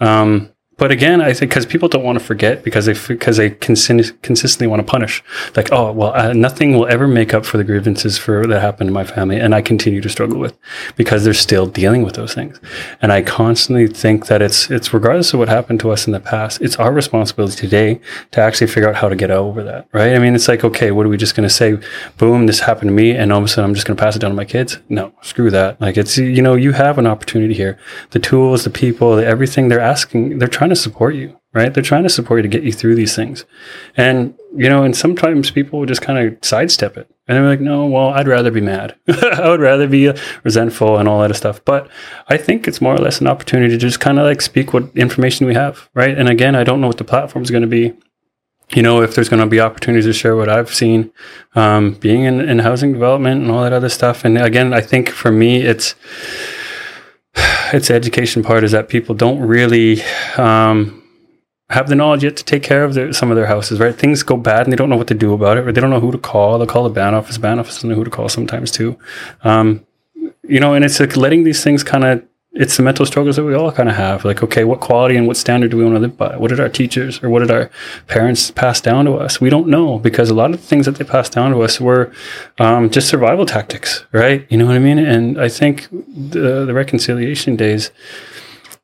Um, 0.00 0.52
but 0.82 0.90
again, 0.90 1.20
I 1.20 1.32
think 1.32 1.52
because 1.52 1.64
people 1.64 1.88
don't 1.88 2.02
want 2.02 2.18
to 2.18 2.24
forget 2.24 2.64
because 2.64 2.86
they 2.86 2.94
because 3.06 3.36
they 3.36 3.50
consin- 3.50 4.20
consistently 4.22 4.66
want 4.66 4.84
to 4.84 4.90
punish. 4.90 5.22
Like, 5.54 5.70
oh 5.70 5.92
well, 5.92 6.12
uh, 6.12 6.32
nothing 6.32 6.72
will 6.72 6.88
ever 6.88 7.06
make 7.06 7.32
up 7.32 7.46
for 7.46 7.56
the 7.56 7.62
grievances 7.62 8.18
for 8.18 8.44
that 8.48 8.60
happened 8.60 8.88
in 8.88 8.92
my 8.92 9.04
family, 9.04 9.38
and 9.38 9.54
I 9.54 9.62
continue 9.62 10.00
to 10.00 10.08
struggle 10.08 10.40
with 10.40 10.58
because 10.96 11.22
they're 11.22 11.34
still 11.34 11.66
dealing 11.66 12.02
with 12.02 12.14
those 12.14 12.34
things. 12.34 12.58
And 13.00 13.12
I 13.12 13.22
constantly 13.22 13.86
think 13.86 14.26
that 14.26 14.42
it's 14.42 14.72
it's 14.72 14.92
regardless 14.92 15.32
of 15.32 15.38
what 15.38 15.48
happened 15.48 15.78
to 15.80 15.92
us 15.92 16.08
in 16.08 16.12
the 16.12 16.18
past, 16.18 16.60
it's 16.60 16.74
our 16.74 16.92
responsibility 16.92 17.54
today 17.54 18.00
to 18.32 18.40
actually 18.40 18.66
figure 18.66 18.88
out 18.88 18.96
how 18.96 19.08
to 19.08 19.14
get 19.14 19.30
over 19.30 19.62
that. 19.62 19.86
Right? 19.92 20.16
I 20.16 20.18
mean, 20.18 20.34
it's 20.34 20.48
like, 20.48 20.64
okay, 20.64 20.90
what 20.90 21.06
are 21.06 21.10
we 21.10 21.16
just 21.16 21.36
going 21.36 21.48
to 21.48 21.54
say? 21.54 21.78
Boom, 22.18 22.46
this 22.46 22.58
happened 22.58 22.88
to 22.88 22.92
me, 22.92 23.12
and 23.12 23.32
all 23.32 23.38
of 23.38 23.44
a 23.44 23.48
sudden 23.48 23.66
I'm 23.66 23.74
just 23.74 23.86
going 23.86 23.96
to 23.96 24.02
pass 24.02 24.16
it 24.16 24.18
down 24.18 24.32
to 24.32 24.36
my 24.36 24.44
kids? 24.44 24.80
No, 24.88 25.12
screw 25.22 25.48
that. 25.52 25.80
Like, 25.80 25.96
it's 25.96 26.18
you 26.18 26.42
know, 26.42 26.56
you 26.56 26.72
have 26.72 26.98
an 26.98 27.06
opportunity 27.06 27.54
here. 27.54 27.78
The 28.10 28.18
tools, 28.18 28.64
the 28.64 28.70
people, 28.70 29.14
the, 29.14 29.24
everything 29.24 29.68
they're 29.68 29.78
asking, 29.78 30.40
they're 30.40 30.48
trying 30.48 30.71
to 30.72 30.80
support 30.80 31.14
you, 31.14 31.38
right? 31.52 31.72
They're 31.72 31.82
trying 31.82 32.02
to 32.02 32.08
support 32.08 32.38
you 32.38 32.42
to 32.42 32.48
get 32.48 32.64
you 32.64 32.72
through 32.72 32.94
these 32.94 33.14
things. 33.14 33.44
And, 33.96 34.34
you 34.56 34.68
know, 34.68 34.82
and 34.82 34.96
sometimes 34.96 35.50
people 35.50 35.84
just 35.86 36.02
kind 36.02 36.18
of 36.18 36.38
sidestep 36.42 36.96
it. 36.96 37.10
And 37.28 37.36
they're 37.36 37.48
like, 37.48 37.60
no, 37.60 37.86
well, 37.86 38.08
I'd 38.08 38.26
rather 38.26 38.50
be 38.50 38.60
mad. 38.60 38.96
I 39.08 39.48
would 39.48 39.60
rather 39.60 39.86
be 39.86 40.12
resentful 40.42 40.96
and 40.96 41.08
all 41.08 41.20
that 41.20 41.34
stuff. 41.36 41.64
But 41.64 41.88
I 42.28 42.36
think 42.36 42.66
it's 42.66 42.80
more 42.80 42.94
or 42.94 42.98
less 42.98 43.20
an 43.20 43.28
opportunity 43.28 43.70
to 43.74 43.78
just 43.78 44.00
kind 44.00 44.18
of 44.18 44.26
like 44.26 44.42
speak 44.42 44.72
what 44.72 44.96
information 44.96 45.46
we 45.46 45.54
have, 45.54 45.88
right? 45.94 46.16
And 46.16 46.28
again, 46.28 46.54
I 46.54 46.64
don't 46.64 46.80
know 46.80 46.88
what 46.88 46.98
the 46.98 47.04
platform 47.04 47.44
is 47.44 47.50
going 47.50 47.62
to 47.62 47.68
be. 47.68 47.92
You 48.74 48.82
know, 48.82 49.02
if 49.02 49.14
there's 49.14 49.28
going 49.28 49.40
to 49.40 49.46
be 49.46 49.60
opportunities 49.60 50.06
to 50.06 50.14
share 50.14 50.34
what 50.34 50.48
I've 50.48 50.72
seen, 50.72 51.12
um, 51.54 51.92
being 51.94 52.22
in, 52.22 52.40
in 52.40 52.60
housing 52.60 52.92
development 52.92 53.42
and 53.42 53.50
all 53.50 53.62
that 53.62 53.72
other 53.72 53.90
stuff. 53.90 54.24
And 54.24 54.38
again, 54.38 54.72
I 54.72 54.80
think 54.80 55.10
for 55.10 55.30
me, 55.30 55.60
it's, 55.60 55.94
it's 57.72 57.88
the 57.88 57.94
education 57.94 58.42
part 58.42 58.64
is 58.64 58.72
that 58.72 58.88
people 58.88 59.14
don't 59.14 59.40
really 59.40 60.02
um, 60.36 61.02
have 61.70 61.88
the 61.88 61.94
knowledge 61.94 62.24
yet 62.24 62.36
to 62.36 62.44
take 62.44 62.62
care 62.62 62.84
of 62.84 62.94
their, 62.94 63.12
some 63.12 63.30
of 63.30 63.36
their 63.36 63.46
houses, 63.46 63.80
right? 63.80 63.94
Things 63.94 64.22
go 64.22 64.36
bad 64.36 64.62
and 64.64 64.72
they 64.72 64.76
don't 64.76 64.90
know 64.90 64.96
what 64.96 65.08
to 65.08 65.14
do 65.14 65.32
about 65.32 65.56
it, 65.56 65.66
or 65.66 65.72
they 65.72 65.80
don't 65.80 65.90
know 65.90 66.00
who 66.00 66.12
to 66.12 66.18
call. 66.18 66.58
They'll 66.58 66.66
call 66.66 66.84
the 66.84 66.90
ban 66.90 67.14
office. 67.14 67.38
Ban 67.38 67.58
office 67.58 67.76
doesn't 67.76 67.88
know 67.88 67.96
who 67.96 68.04
to 68.04 68.10
call 68.10 68.28
sometimes 68.28 68.70
too. 68.70 68.98
Um, 69.42 69.86
you 70.42 70.60
know, 70.60 70.74
and 70.74 70.84
it's 70.84 71.00
like 71.00 71.16
letting 71.16 71.44
these 71.44 71.64
things 71.64 71.82
kind 71.82 72.04
of 72.04 72.22
it's 72.54 72.76
the 72.76 72.82
mental 72.82 73.06
struggles 73.06 73.36
that 73.36 73.44
we 73.44 73.54
all 73.54 73.72
kind 73.72 73.88
of 73.88 73.94
have. 73.96 74.24
Like, 74.24 74.42
okay, 74.42 74.64
what 74.64 74.80
quality 74.80 75.16
and 75.16 75.26
what 75.26 75.36
standard 75.38 75.70
do 75.70 75.78
we 75.78 75.84
want 75.84 75.96
to 75.96 76.00
live 76.00 76.16
by? 76.16 76.36
What 76.36 76.48
did 76.48 76.60
our 76.60 76.68
teachers 76.68 77.22
or 77.22 77.30
what 77.30 77.40
did 77.40 77.50
our 77.50 77.70
parents 78.08 78.50
pass 78.50 78.80
down 78.80 79.06
to 79.06 79.14
us? 79.14 79.40
We 79.40 79.48
don't 79.48 79.68
know 79.68 79.98
because 79.98 80.28
a 80.28 80.34
lot 80.34 80.50
of 80.50 80.60
the 80.60 80.66
things 80.66 80.84
that 80.84 80.96
they 80.96 81.04
passed 81.04 81.32
down 81.32 81.52
to 81.52 81.62
us 81.62 81.80
were 81.80 82.12
um, 82.58 82.90
just 82.90 83.08
survival 83.08 83.46
tactics, 83.46 84.04
right? 84.12 84.46
You 84.50 84.58
know 84.58 84.66
what 84.66 84.76
I 84.76 84.80
mean? 84.80 84.98
And 84.98 85.40
I 85.40 85.48
think 85.48 85.88
the, 85.90 86.66
the 86.66 86.74
reconciliation 86.74 87.56
days 87.56 87.90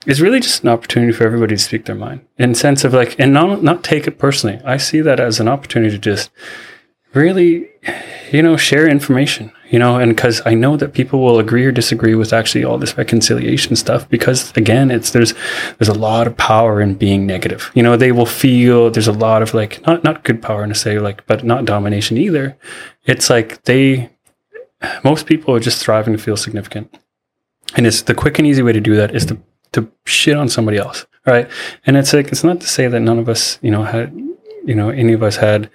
is 0.06 0.22
really 0.22 0.40
just 0.40 0.62
an 0.62 0.70
opportunity 0.70 1.12
for 1.12 1.24
everybody 1.24 1.54
to 1.54 1.62
speak 1.62 1.84
their 1.84 1.94
mind 1.94 2.24
in 2.38 2.54
sense 2.54 2.84
of 2.84 2.94
like, 2.94 3.20
and 3.20 3.34
not, 3.34 3.62
not 3.62 3.84
take 3.84 4.06
it 4.06 4.18
personally. 4.18 4.60
I 4.64 4.78
see 4.78 5.02
that 5.02 5.20
as 5.20 5.40
an 5.40 5.48
opportunity 5.48 5.90
to 5.90 5.98
just 5.98 6.30
really, 7.12 7.68
you 8.32 8.42
know, 8.42 8.56
share 8.56 8.88
information, 8.88 9.52
you 9.70 9.78
know, 9.78 9.98
and 9.98 10.14
because 10.14 10.40
I 10.46 10.54
know 10.54 10.76
that 10.76 10.94
people 10.94 11.20
will 11.20 11.38
agree 11.38 11.64
or 11.66 11.72
disagree 11.72 12.14
with 12.14 12.32
actually 12.32 12.64
all 12.64 12.78
this 12.78 12.96
reconciliation 12.96 13.76
stuff 13.76 14.08
because 14.08 14.50
again, 14.56 14.90
it's 14.90 15.10
there's 15.10 15.34
there's 15.78 15.88
a 15.88 15.98
lot 15.98 16.26
of 16.26 16.36
power 16.36 16.80
in 16.80 16.94
being 16.94 17.26
negative. 17.26 17.70
You 17.74 17.82
know, 17.82 17.96
they 17.96 18.12
will 18.12 18.26
feel 18.26 18.90
there's 18.90 19.08
a 19.08 19.12
lot 19.12 19.42
of 19.42 19.52
like 19.52 19.86
not 19.86 20.04
not 20.04 20.24
good 20.24 20.40
power 20.40 20.66
to 20.66 20.74
say 20.74 20.98
like, 20.98 21.26
but 21.26 21.44
not 21.44 21.66
domination 21.66 22.16
either. 22.16 22.56
It's 23.04 23.28
like 23.28 23.64
they 23.64 24.10
most 25.04 25.26
people 25.26 25.54
are 25.54 25.60
just 25.60 25.82
thriving 25.82 26.16
to 26.16 26.22
feel 26.22 26.36
significant. 26.36 26.96
And 27.76 27.86
it's 27.86 28.02
the 28.02 28.14
quick 28.14 28.38
and 28.38 28.46
easy 28.46 28.62
way 28.62 28.72
to 28.72 28.80
do 28.80 28.96
that 28.96 29.14
is 29.14 29.26
to 29.26 29.38
to 29.72 29.90
shit 30.06 30.36
on 30.36 30.48
somebody 30.48 30.78
else. 30.78 31.06
Right. 31.26 31.48
And 31.84 31.96
it's 31.96 32.14
like 32.14 32.28
it's 32.28 32.44
not 32.44 32.60
to 32.62 32.66
say 32.66 32.88
that 32.88 33.00
none 33.00 33.18
of 33.18 33.28
us, 33.28 33.58
you 33.60 33.70
know, 33.70 33.82
had 33.82 34.16
you 34.64 34.74
know, 34.74 34.88
any 34.88 35.12
of 35.12 35.22
us 35.22 35.36
had 35.36 35.70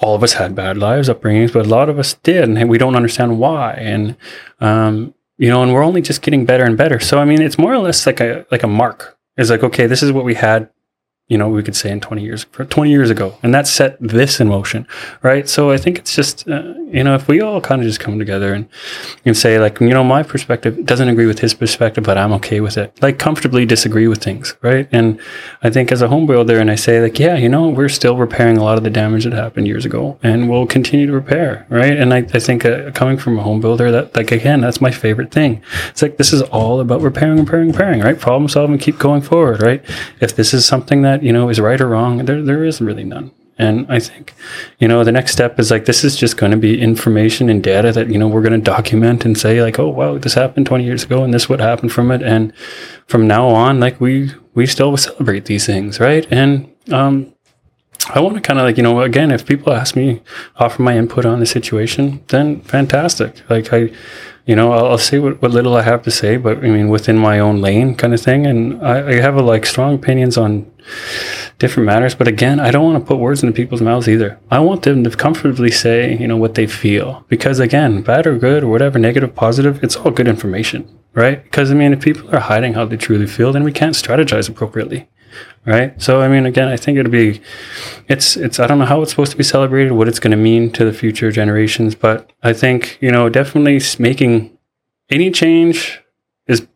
all 0.00 0.14
of 0.14 0.22
us 0.22 0.34
had 0.34 0.54
bad 0.54 0.76
lives, 0.76 1.08
upbringings, 1.08 1.52
but 1.52 1.66
a 1.66 1.68
lot 1.68 1.88
of 1.88 1.98
us 1.98 2.14
did, 2.14 2.48
and 2.48 2.68
we 2.68 2.78
don't 2.78 2.96
understand 2.96 3.38
why. 3.38 3.74
And 3.74 4.16
um, 4.60 5.14
you 5.36 5.48
know, 5.48 5.62
and 5.62 5.72
we're 5.72 5.84
only 5.84 6.02
just 6.02 6.22
getting 6.22 6.44
better 6.44 6.64
and 6.64 6.76
better. 6.76 7.00
So 7.00 7.18
I 7.18 7.24
mean, 7.24 7.42
it's 7.42 7.58
more 7.58 7.72
or 7.72 7.78
less 7.78 8.06
like 8.06 8.20
a 8.20 8.46
like 8.50 8.62
a 8.62 8.68
mark. 8.68 9.18
It's 9.36 9.50
like 9.50 9.62
okay, 9.62 9.86
this 9.86 10.02
is 10.02 10.12
what 10.12 10.24
we 10.24 10.34
had 10.34 10.70
you 11.28 11.38
know, 11.38 11.48
we 11.48 11.62
could 11.62 11.74
say 11.74 11.90
in 11.90 12.00
20 12.00 12.22
years, 12.22 12.44
20 12.52 12.90
years 12.90 13.08
ago. 13.08 13.38
And 13.42 13.54
that 13.54 13.66
set 13.66 13.96
this 13.98 14.40
in 14.40 14.48
motion, 14.48 14.86
right? 15.22 15.48
So 15.48 15.70
I 15.70 15.78
think 15.78 15.98
it's 15.98 16.14
just, 16.14 16.46
uh, 16.46 16.74
you 16.92 17.02
know, 17.02 17.14
if 17.14 17.28
we 17.28 17.40
all 17.40 17.62
kind 17.62 17.80
of 17.80 17.86
just 17.86 17.98
come 17.98 18.18
together 18.18 18.52
and, 18.52 18.68
and 19.24 19.34
say, 19.34 19.58
like, 19.58 19.80
you 19.80 19.88
know, 19.88 20.04
my 20.04 20.22
perspective 20.22 20.84
doesn't 20.84 21.08
agree 21.08 21.24
with 21.24 21.38
his 21.38 21.54
perspective, 21.54 22.04
but 22.04 22.18
I'm 22.18 22.32
okay 22.34 22.60
with 22.60 22.76
it. 22.76 23.00
Like, 23.00 23.18
comfortably 23.18 23.64
disagree 23.64 24.06
with 24.06 24.22
things, 24.22 24.54
right? 24.60 24.86
And 24.92 25.18
I 25.62 25.70
think 25.70 25.90
as 25.90 26.02
a 26.02 26.08
home 26.08 26.26
builder, 26.26 26.58
and 26.58 26.70
I 26.70 26.74
say, 26.74 27.00
like, 27.00 27.18
yeah, 27.18 27.36
you 27.36 27.48
know, 27.48 27.70
we're 27.70 27.88
still 27.88 28.18
repairing 28.18 28.58
a 28.58 28.62
lot 28.62 28.76
of 28.76 28.84
the 28.84 28.90
damage 28.90 29.24
that 29.24 29.32
happened 29.32 29.66
years 29.66 29.86
ago 29.86 30.18
and 30.22 30.50
we'll 30.50 30.66
continue 30.66 31.06
to 31.06 31.12
repair, 31.12 31.66
right? 31.70 31.96
And 31.96 32.12
I, 32.12 32.18
I 32.18 32.38
think 32.38 32.66
uh, 32.66 32.90
coming 32.90 33.16
from 33.16 33.38
a 33.38 33.42
home 33.42 33.62
builder, 33.62 33.90
that, 33.90 34.14
like, 34.14 34.30
again, 34.30 34.60
that's 34.60 34.82
my 34.82 34.90
favorite 34.90 35.32
thing. 35.32 35.62
It's 35.88 36.02
like, 36.02 36.18
this 36.18 36.34
is 36.34 36.42
all 36.42 36.80
about 36.80 37.00
repairing, 37.00 37.38
repairing, 37.38 37.68
repairing, 37.68 38.00
right? 38.02 38.20
Problem 38.20 38.46
solving, 38.46 38.76
keep 38.76 38.98
going 38.98 39.22
forward, 39.22 39.62
right? 39.62 39.82
If 40.20 40.36
this 40.36 40.52
is 40.52 40.66
something 40.66 41.00
that, 41.00 41.13
you 41.22 41.32
know, 41.32 41.48
is 41.48 41.60
right 41.60 41.80
or 41.80 41.88
wrong, 41.88 42.24
there, 42.24 42.42
there 42.42 42.64
is 42.64 42.80
really 42.80 43.04
none. 43.04 43.30
And 43.56 43.86
I 43.88 44.00
think, 44.00 44.34
you 44.80 44.88
know, 44.88 45.04
the 45.04 45.12
next 45.12 45.32
step 45.32 45.60
is 45.60 45.70
like, 45.70 45.84
this 45.84 46.02
is 46.02 46.16
just 46.16 46.36
going 46.36 46.50
to 46.50 46.58
be 46.58 46.80
information 46.80 47.48
and 47.48 47.62
data 47.62 47.92
that, 47.92 48.08
you 48.08 48.18
know, 48.18 48.26
we're 48.26 48.42
going 48.42 48.58
to 48.58 48.58
document 48.58 49.24
and 49.24 49.38
say 49.38 49.62
like, 49.62 49.78
oh, 49.78 49.88
wow, 49.88 50.18
this 50.18 50.34
happened 50.34 50.66
20 50.66 50.84
years 50.84 51.04
ago 51.04 51.22
and 51.22 51.32
this 51.32 51.48
what 51.48 51.60
happened 51.60 51.92
from 51.92 52.10
it. 52.10 52.22
And 52.22 52.52
from 53.06 53.28
now 53.28 53.48
on, 53.48 53.78
like 53.78 54.00
we, 54.00 54.32
we 54.54 54.66
still 54.66 54.96
celebrate 54.96 55.44
these 55.44 55.66
things. 55.66 56.00
Right. 56.00 56.26
And, 56.32 56.70
um, 56.90 57.33
I 58.10 58.20
want 58.20 58.34
to 58.34 58.40
kind 58.40 58.58
of 58.58 58.64
like, 58.64 58.76
you 58.76 58.82
know, 58.82 59.00
again, 59.00 59.30
if 59.30 59.46
people 59.46 59.72
ask 59.72 59.96
me, 59.96 60.20
offer 60.56 60.82
my 60.82 60.96
input 60.96 61.24
on 61.24 61.40
the 61.40 61.46
situation, 61.46 62.22
then 62.28 62.60
fantastic. 62.60 63.48
Like 63.48 63.72
I, 63.72 63.90
you 64.44 64.54
know, 64.54 64.72
I'll, 64.72 64.86
I'll 64.86 64.98
say 64.98 65.18
what, 65.18 65.40
what, 65.40 65.52
little 65.52 65.74
I 65.74 65.82
have 65.82 66.02
to 66.02 66.10
say, 66.10 66.36
but 66.36 66.58
I 66.58 66.68
mean, 66.68 66.88
within 66.88 67.16
my 67.16 67.38
own 67.38 67.62
lane 67.62 67.94
kind 67.94 68.12
of 68.12 68.20
thing. 68.20 68.44
And 68.44 68.84
I, 68.84 69.08
I 69.08 69.12
have 69.14 69.36
a, 69.36 69.42
like 69.42 69.64
strong 69.64 69.94
opinions 69.94 70.36
on 70.36 70.70
different 71.58 71.86
matters. 71.86 72.14
But 72.14 72.28
again, 72.28 72.60
I 72.60 72.70
don't 72.70 72.84
want 72.84 73.02
to 73.02 73.08
put 73.08 73.18
words 73.18 73.42
into 73.42 73.54
people's 73.54 73.80
mouths 73.80 74.06
either. 74.06 74.38
I 74.50 74.58
want 74.58 74.82
them 74.82 75.02
to 75.04 75.10
comfortably 75.10 75.70
say, 75.70 76.14
you 76.18 76.28
know, 76.28 76.36
what 76.36 76.56
they 76.56 76.66
feel. 76.66 77.24
Because 77.28 77.58
again, 77.58 78.02
bad 78.02 78.26
or 78.26 78.36
good 78.36 78.64
or 78.64 78.68
whatever, 78.68 78.98
negative, 78.98 79.34
positive, 79.34 79.82
it's 79.82 79.96
all 79.96 80.10
good 80.10 80.28
information, 80.28 80.86
right? 81.14 81.42
Because 81.42 81.70
I 81.70 81.74
mean, 81.74 81.94
if 81.94 82.02
people 82.02 82.34
are 82.36 82.40
hiding 82.40 82.74
how 82.74 82.84
they 82.84 82.98
truly 82.98 83.26
feel, 83.26 83.50
then 83.50 83.64
we 83.64 83.72
can't 83.72 83.94
strategize 83.94 84.48
appropriately 84.50 85.08
right? 85.66 86.00
So 86.00 86.20
I 86.20 86.28
mean, 86.28 86.46
again, 86.46 86.68
I 86.68 86.76
think 86.76 86.98
it'll 86.98 87.10
be, 87.10 87.40
it's 88.08 88.36
it's 88.36 88.58
I 88.58 88.66
don't 88.66 88.78
know 88.78 88.84
how 88.84 89.02
it's 89.02 89.10
supposed 89.10 89.32
to 89.32 89.38
be 89.38 89.44
celebrated, 89.44 89.92
what 89.92 90.08
it's 90.08 90.20
going 90.20 90.30
to 90.32 90.36
mean 90.36 90.70
to 90.72 90.84
the 90.84 90.92
future 90.92 91.30
generations, 91.30 91.94
but 91.94 92.32
I 92.42 92.52
think 92.52 92.98
you 93.00 93.10
know 93.10 93.28
definitely 93.28 93.80
making 93.98 94.56
any 95.10 95.30
change 95.30 96.00
is 96.46 96.66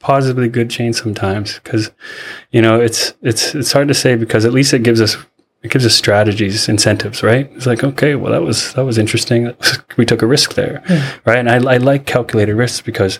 positively 0.00 0.48
good 0.48 0.70
change 0.70 0.96
sometimes 0.96 1.60
because 1.60 1.90
you 2.50 2.62
know 2.62 2.80
it's 2.80 3.12
it's 3.22 3.54
it's 3.54 3.72
hard 3.72 3.88
to 3.88 3.94
say 3.94 4.16
because 4.16 4.44
at 4.44 4.52
least 4.52 4.72
it 4.72 4.82
gives 4.82 5.00
us 5.00 5.16
it 5.62 5.70
gives 5.70 5.84
us 5.84 5.94
strategies 5.94 6.70
incentives 6.70 7.22
right 7.22 7.50
it's 7.54 7.66
like 7.66 7.84
okay 7.84 8.14
well 8.14 8.32
that 8.32 8.42
was 8.42 8.72
that 8.72 8.84
was 8.84 8.96
interesting 8.96 9.54
we 9.98 10.06
took 10.06 10.22
a 10.22 10.26
risk 10.26 10.54
there 10.54 10.82
yeah. 10.88 11.12
right 11.26 11.38
and 11.38 11.50
I, 11.50 11.74
I 11.74 11.76
like 11.76 12.06
calculated 12.06 12.54
risks 12.54 12.80
because 12.80 13.18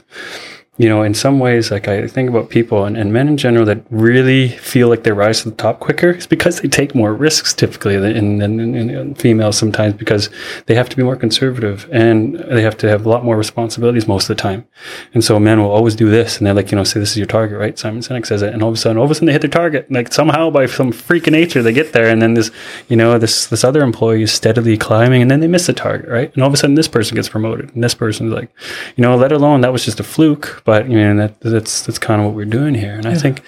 you 0.80 0.88
know, 0.88 1.02
in 1.02 1.12
some 1.12 1.38
ways, 1.38 1.70
like 1.70 1.88
I 1.88 2.06
think 2.06 2.30
about 2.30 2.48
people 2.48 2.86
and, 2.86 2.96
and 2.96 3.12
men 3.12 3.28
in 3.28 3.36
general 3.36 3.66
that 3.66 3.84
really 3.90 4.48
feel 4.48 4.88
like 4.88 5.02
they 5.02 5.12
rise 5.12 5.42
to 5.42 5.50
the 5.50 5.56
top 5.56 5.78
quicker, 5.78 6.08
it's 6.08 6.26
because 6.26 6.62
they 6.62 6.68
take 6.68 6.94
more 6.94 7.12
risks 7.12 7.52
typically 7.52 7.98
than, 7.98 8.38
than, 8.38 8.56
than 8.56 9.14
females 9.14 9.58
sometimes 9.58 9.92
because 9.92 10.30
they 10.64 10.74
have 10.74 10.88
to 10.88 10.96
be 10.96 11.02
more 11.02 11.16
conservative 11.16 11.86
and 11.92 12.36
they 12.50 12.62
have 12.62 12.78
to 12.78 12.88
have 12.88 13.04
a 13.04 13.10
lot 13.10 13.26
more 13.26 13.36
responsibilities 13.36 14.08
most 14.08 14.30
of 14.30 14.34
the 14.34 14.42
time. 14.42 14.66
And 15.12 15.22
so 15.22 15.38
men 15.38 15.60
will 15.60 15.70
always 15.70 15.94
do 15.94 16.08
this 16.08 16.38
and 16.38 16.46
they're 16.46 16.54
like, 16.54 16.70
you 16.70 16.76
know, 16.76 16.84
say 16.84 16.98
this 16.98 17.10
is 17.10 17.18
your 17.18 17.26
target, 17.26 17.58
right? 17.58 17.78
Simon 17.78 18.00
Sinek 18.00 18.24
says 18.24 18.40
it. 18.40 18.54
And 18.54 18.62
all 18.62 18.70
of 18.70 18.74
a 18.74 18.78
sudden, 18.78 18.96
all 18.96 19.04
of 19.04 19.10
a 19.10 19.14
sudden 19.14 19.26
they 19.26 19.32
hit 19.32 19.42
their 19.42 19.50
target. 19.50 19.92
Like 19.92 20.14
somehow 20.14 20.48
by 20.48 20.64
some 20.64 20.92
freak 20.92 21.26
of 21.26 21.34
nature, 21.34 21.62
they 21.62 21.74
get 21.74 21.92
there. 21.92 22.08
And 22.08 22.22
then 22.22 22.32
this, 22.32 22.50
you 22.88 22.96
know, 22.96 23.18
this, 23.18 23.48
this 23.48 23.64
other 23.64 23.82
employee 23.82 24.22
is 24.22 24.32
steadily 24.32 24.78
climbing 24.78 25.20
and 25.20 25.30
then 25.30 25.40
they 25.40 25.46
miss 25.46 25.66
the 25.66 25.74
target, 25.74 26.08
right? 26.08 26.32
And 26.32 26.42
all 26.42 26.48
of 26.48 26.54
a 26.54 26.56
sudden 26.56 26.74
this 26.74 26.88
person 26.88 27.16
gets 27.16 27.28
promoted 27.28 27.74
and 27.74 27.84
this 27.84 27.94
person's 27.94 28.32
like, 28.32 28.50
you 28.96 29.02
know, 29.02 29.14
let 29.14 29.30
alone 29.30 29.60
that 29.60 29.74
was 29.74 29.84
just 29.84 30.00
a 30.00 30.04
fluke 30.04 30.62
but 30.70 30.88
you 30.88 30.96
know 30.96 31.16
that 31.16 31.40
that's 31.40 31.82
that's 31.82 31.98
kind 31.98 32.20
of 32.20 32.26
what 32.28 32.36
we're 32.36 32.54
doing 32.58 32.76
here. 32.76 32.94
And 32.94 33.04
yeah. 33.04 33.10
i 33.10 33.16
think 33.16 33.42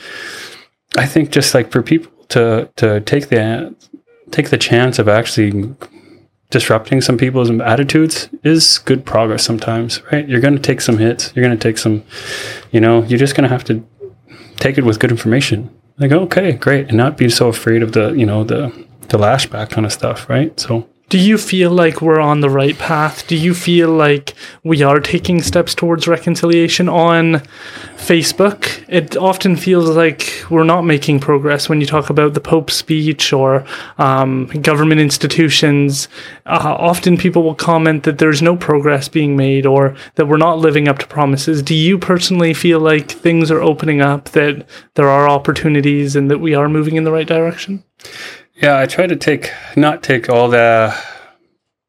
i 0.97 1.07
think 1.07 1.31
just 1.31 1.55
like 1.55 1.71
for 1.71 1.81
people 1.81 2.11
to 2.35 2.69
to 2.81 3.01
take 3.13 3.29
the 3.29 3.73
take 4.33 4.51
the 4.51 4.59
chance 4.59 4.99
of 4.99 5.07
actually 5.09 5.51
disrupting 6.51 7.01
some 7.01 7.17
people's 7.17 7.49
attitudes 7.61 8.29
is 8.43 8.79
good 8.79 9.07
progress 9.07 9.45
sometimes 9.45 10.03
right? 10.11 10.29
You're 10.29 10.41
going 10.47 10.57
to 10.57 10.67
take 10.71 10.81
some 10.81 10.99
hits. 10.99 11.33
You're 11.33 11.47
going 11.47 11.59
to 11.59 11.69
take 11.69 11.79
some 11.79 12.03
you 12.73 12.81
know 12.81 13.05
you're 13.05 13.23
just 13.27 13.37
going 13.37 13.49
to 13.49 13.55
have 13.57 13.67
to 13.71 13.75
take 14.57 14.77
it 14.77 14.85
with 14.85 14.99
good 14.99 15.13
information. 15.13 15.71
Like 15.99 16.11
okay 16.25 16.51
great. 16.67 16.89
And 16.89 16.97
not 16.97 17.17
be 17.17 17.29
so 17.29 17.47
afraid 17.47 17.85
of 17.85 17.93
the 17.93 18.07
you 18.21 18.27
know 18.27 18.43
the 18.43 18.61
the 19.13 19.19
lashback 19.27 19.71
kind 19.71 19.87
of 19.87 19.93
stuff 19.93 20.29
right? 20.29 20.59
So 20.59 20.89
do 21.13 21.19
you 21.19 21.37
feel 21.37 21.71
like 21.71 22.01
we're 22.01 22.23
on 22.23 22.41
the 22.41 22.49
right 22.49 22.79
path? 22.79 23.27
Do 23.27 23.37
you 23.37 23.53
feel 23.53 23.91
like 23.91 24.33
we 24.65 24.83
are 24.83 24.99
taking 24.99 25.43
steps 25.43 25.75
towards 25.75 26.09
reconciliation 26.09 26.89
on 26.89 27.43
Facebook? 27.99 28.83
It 28.89 29.15
often 29.19 29.57
feels 29.57 29.91
like 29.91 30.43
we're 30.49 30.65
not 30.65 30.87
making 30.87 31.21
progress 31.21 31.69
when 31.69 31.83
you 31.83 31.87
talk 31.87 32.09
about 32.09 32.33
the 32.33 32.41
Pope's 32.41 32.77
speech 32.77 33.31
or 33.31 33.67
um, 33.99 34.47
government 34.63 35.03
institutions. 35.03 36.09
Uh, 36.47 36.77
often 36.79 37.19
people 37.19 37.43
will 37.43 37.55
comment 37.55 38.05
that 38.05 38.17
there's 38.17 38.41
no 38.41 38.57
progress 38.57 39.07
being 39.07 39.37
made 39.37 39.67
or 39.67 39.95
that 40.15 40.29
we're 40.29 40.39
not 40.39 40.61
living 40.61 40.89
up 40.89 40.99
to 41.01 41.07
promises. 41.07 41.63
Do 41.63 41.75
you 41.75 41.99
personally 41.99 42.55
feel 42.55 42.81
like 42.81 43.11
things 43.11 43.51
are 43.51 43.61
opening 43.61 44.01
up, 44.01 44.31
that 44.31 44.67
there 44.95 45.11
are 45.11 45.29
opportunities, 45.29 46.17
and 46.17 46.31
that 46.31 46.41
we 46.41 46.55
are 46.55 46.71
moving 46.71 46.97
in 46.97 47.05
the 47.05 47.13
right 47.13 47.29
direction? 47.29 47.85
Yeah, 48.63 48.79
I 48.79 48.87
try 48.87 49.09
to 49.09 49.17
take 49.17 49.51
not 49.77 50.05
take 50.05 50.29
all 50.29 50.49
the 50.49 50.95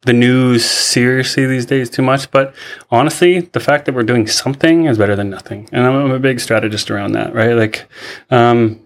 the 0.02 0.14
news 0.14 0.66
seriously 0.66 1.46
these 1.46 1.68
days 1.68 1.88
too 1.88 2.02
much, 2.02 2.32
but 2.32 2.56
honestly, 2.90 3.42
the 3.42 3.60
fact 3.60 3.86
that 3.86 3.94
we're 3.94 4.02
doing 4.02 4.26
something 4.26 4.86
is 4.86 4.98
better 4.98 5.16
than 5.16 5.30
nothing. 5.30 5.70
And 5.72 5.86
I'm, 5.86 6.12
a 6.12 6.20
big 6.20 6.40
strategist 6.40 6.90
around 6.90 7.14
that, 7.14 7.34
right? 7.34 7.54
Like, 7.54 7.88
um, 8.32 8.83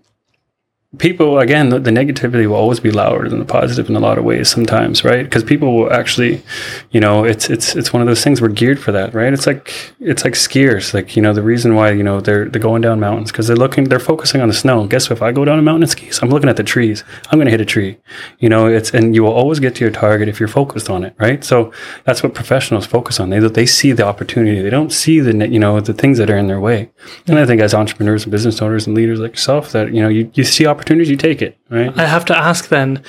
people 1.00 1.40
again 1.40 1.68
the, 1.68 1.80
the, 1.80 1.92
negativity 1.92 2.48
will 2.48 2.56
always 2.56 2.80
be 2.80 2.92
louder 2.92 3.28
than 3.28 3.40
the 3.40 3.46
positive 3.46 3.90
in 3.90 3.96
a 3.98 4.00
lot 4.00 4.18
of 4.18 4.24
ways 4.24 4.50
sometimes 4.50 5.04
right? 5.04 5.26
Because 5.26 5.44
people 5.44 5.76
will 5.76 5.92
actually 5.92 6.42
you 6.92 7.02
know 7.02 7.26
it's 7.26 7.50
it's 7.50 7.76
it's 7.76 7.92
one 7.92 8.02
of 8.02 8.08
those 8.08 8.24
things 8.24 8.42
we're 8.42 8.48
geared 8.48 8.80
for 8.80 8.94
that 8.94 9.14
right? 9.14 9.34
It's 9.34 9.46
like 9.46 9.94
it's 10.00 10.24
like 10.24 10.34
skiers 10.34 10.94
like 10.94 11.18
you 11.18 11.22
know 11.22 11.34
the 11.34 11.42
reason 11.42 11.76
why 11.76 11.92
you 11.92 12.04
know 12.04 12.22
they're 12.22 12.48
they're 12.48 12.62
going 12.62 12.82
down 12.82 13.02
mountains 13.02 13.34
because 13.34 13.48
they're 13.48 13.58
looking 13.58 13.84
they're 13.84 14.00
focusing 14.00 14.40
on 14.40 14.48
the 14.48 14.54
snow. 14.54 14.88
Guess 14.88 15.10
what 15.10 15.18
if 15.18 15.22
i 15.22 15.34
go 15.34 15.44
down 15.44 15.60
a 15.60 15.62
mountain 15.62 15.84
and 15.84 15.92
skis 15.92 16.22
i'm 16.22 16.30
looking 16.30 16.50
at 16.50 16.56
the 16.56 16.64
trees. 16.64 17.04
I'm 17.32 17.38
going 17.38 17.48
to 17.48 17.52
hit 17.52 17.62
a 17.62 17.66
tree. 17.66 17.98
You 18.40 18.48
know 18.48 18.68
it's 18.68 18.94
and 18.94 19.14
you 19.14 19.24
will 19.24 19.34
always 19.34 19.60
get 19.60 19.76
to 19.76 19.84
your 19.84 19.92
target 19.92 20.30
if 20.30 20.40
you're 20.40 20.48
focused 20.48 20.90
on 20.90 21.04
it 21.04 21.16
right? 21.20 21.44
So 21.44 21.74
that's 22.06 22.24
what 22.24 22.34
professionals 22.34 22.86
focus 22.86 23.20
on. 23.20 23.30
They 23.30 23.40
they 23.40 23.66
see 23.66 23.92
the 23.92 24.06
opportunity. 24.06 24.62
They 24.62 24.70
don't 24.70 24.94
see 24.94 25.20
the 25.20 25.50
you 25.50 25.60
know 25.60 25.82
the 25.82 25.94
things 25.94 26.18
that 26.18 26.30
are 26.30 26.38
in 26.38 26.48
their 26.48 26.62
way. 26.62 26.90
And 27.28 27.38
i 27.38 27.46
think 27.46 27.62
as 27.62 27.74
entrepreneurs 27.74 28.24
and 28.24 28.32
business 28.32 28.62
owners 28.62 28.88
and 28.88 28.96
leaders 28.96 29.20
like 29.20 29.32
yourself 29.32 29.74
that 29.74 29.94
you 29.94 30.02
know 30.02 30.08
you, 30.08 30.32
you 30.34 30.46
see 30.46 30.66
opportunities, 30.78 31.10
you 31.10 31.18
take 31.18 31.42
it, 31.42 31.58
right? 31.70 31.92
I 31.98 32.06
have 32.06 32.26
to 32.26 32.38
ask 32.38 32.70
then 32.70 33.04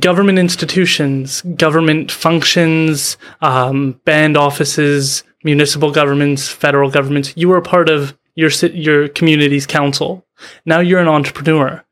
government 0.00 0.38
institutions, 0.38 1.42
government 1.42 2.10
functions, 2.10 3.16
um, 3.40 4.00
band 4.04 4.36
offices, 4.36 5.22
municipal 5.44 5.92
governments, 5.92 6.48
federal 6.48 6.90
governments, 6.90 7.32
you 7.36 7.48
were 7.48 7.60
part 7.60 7.88
of 7.88 8.18
your, 8.34 8.50
your 8.72 9.08
community's 9.08 9.66
council. 9.66 10.26
Now 10.64 10.80
you're 10.80 11.00
an 11.00 11.08
entrepreneur. 11.08 11.84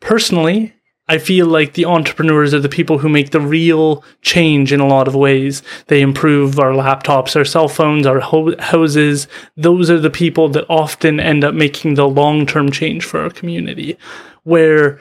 Personally, 0.00 0.74
I 1.08 1.18
feel 1.18 1.46
like 1.46 1.74
the 1.74 1.84
entrepreneurs 1.84 2.52
are 2.52 2.60
the 2.60 2.68
people 2.68 2.98
who 2.98 3.08
make 3.08 3.30
the 3.30 3.40
real 3.40 4.02
change 4.22 4.72
in 4.72 4.80
a 4.80 4.86
lot 4.86 5.06
of 5.06 5.14
ways. 5.14 5.62
They 5.86 6.00
improve 6.00 6.58
our 6.58 6.72
laptops, 6.72 7.36
our 7.36 7.44
cell 7.44 7.68
phones, 7.68 8.06
our 8.06 8.18
ho- 8.18 8.56
houses. 8.58 9.28
Those 9.56 9.88
are 9.88 10.00
the 10.00 10.10
people 10.10 10.48
that 10.50 10.66
often 10.68 11.20
end 11.20 11.44
up 11.44 11.54
making 11.54 11.94
the 11.94 12.08
long 12.08 12.44
term 12.44 12.72
change 12.72 13.04
for 13.04 13.20
our 13.20 13.30
community. 13.30 13.96
Where 14.42 14.98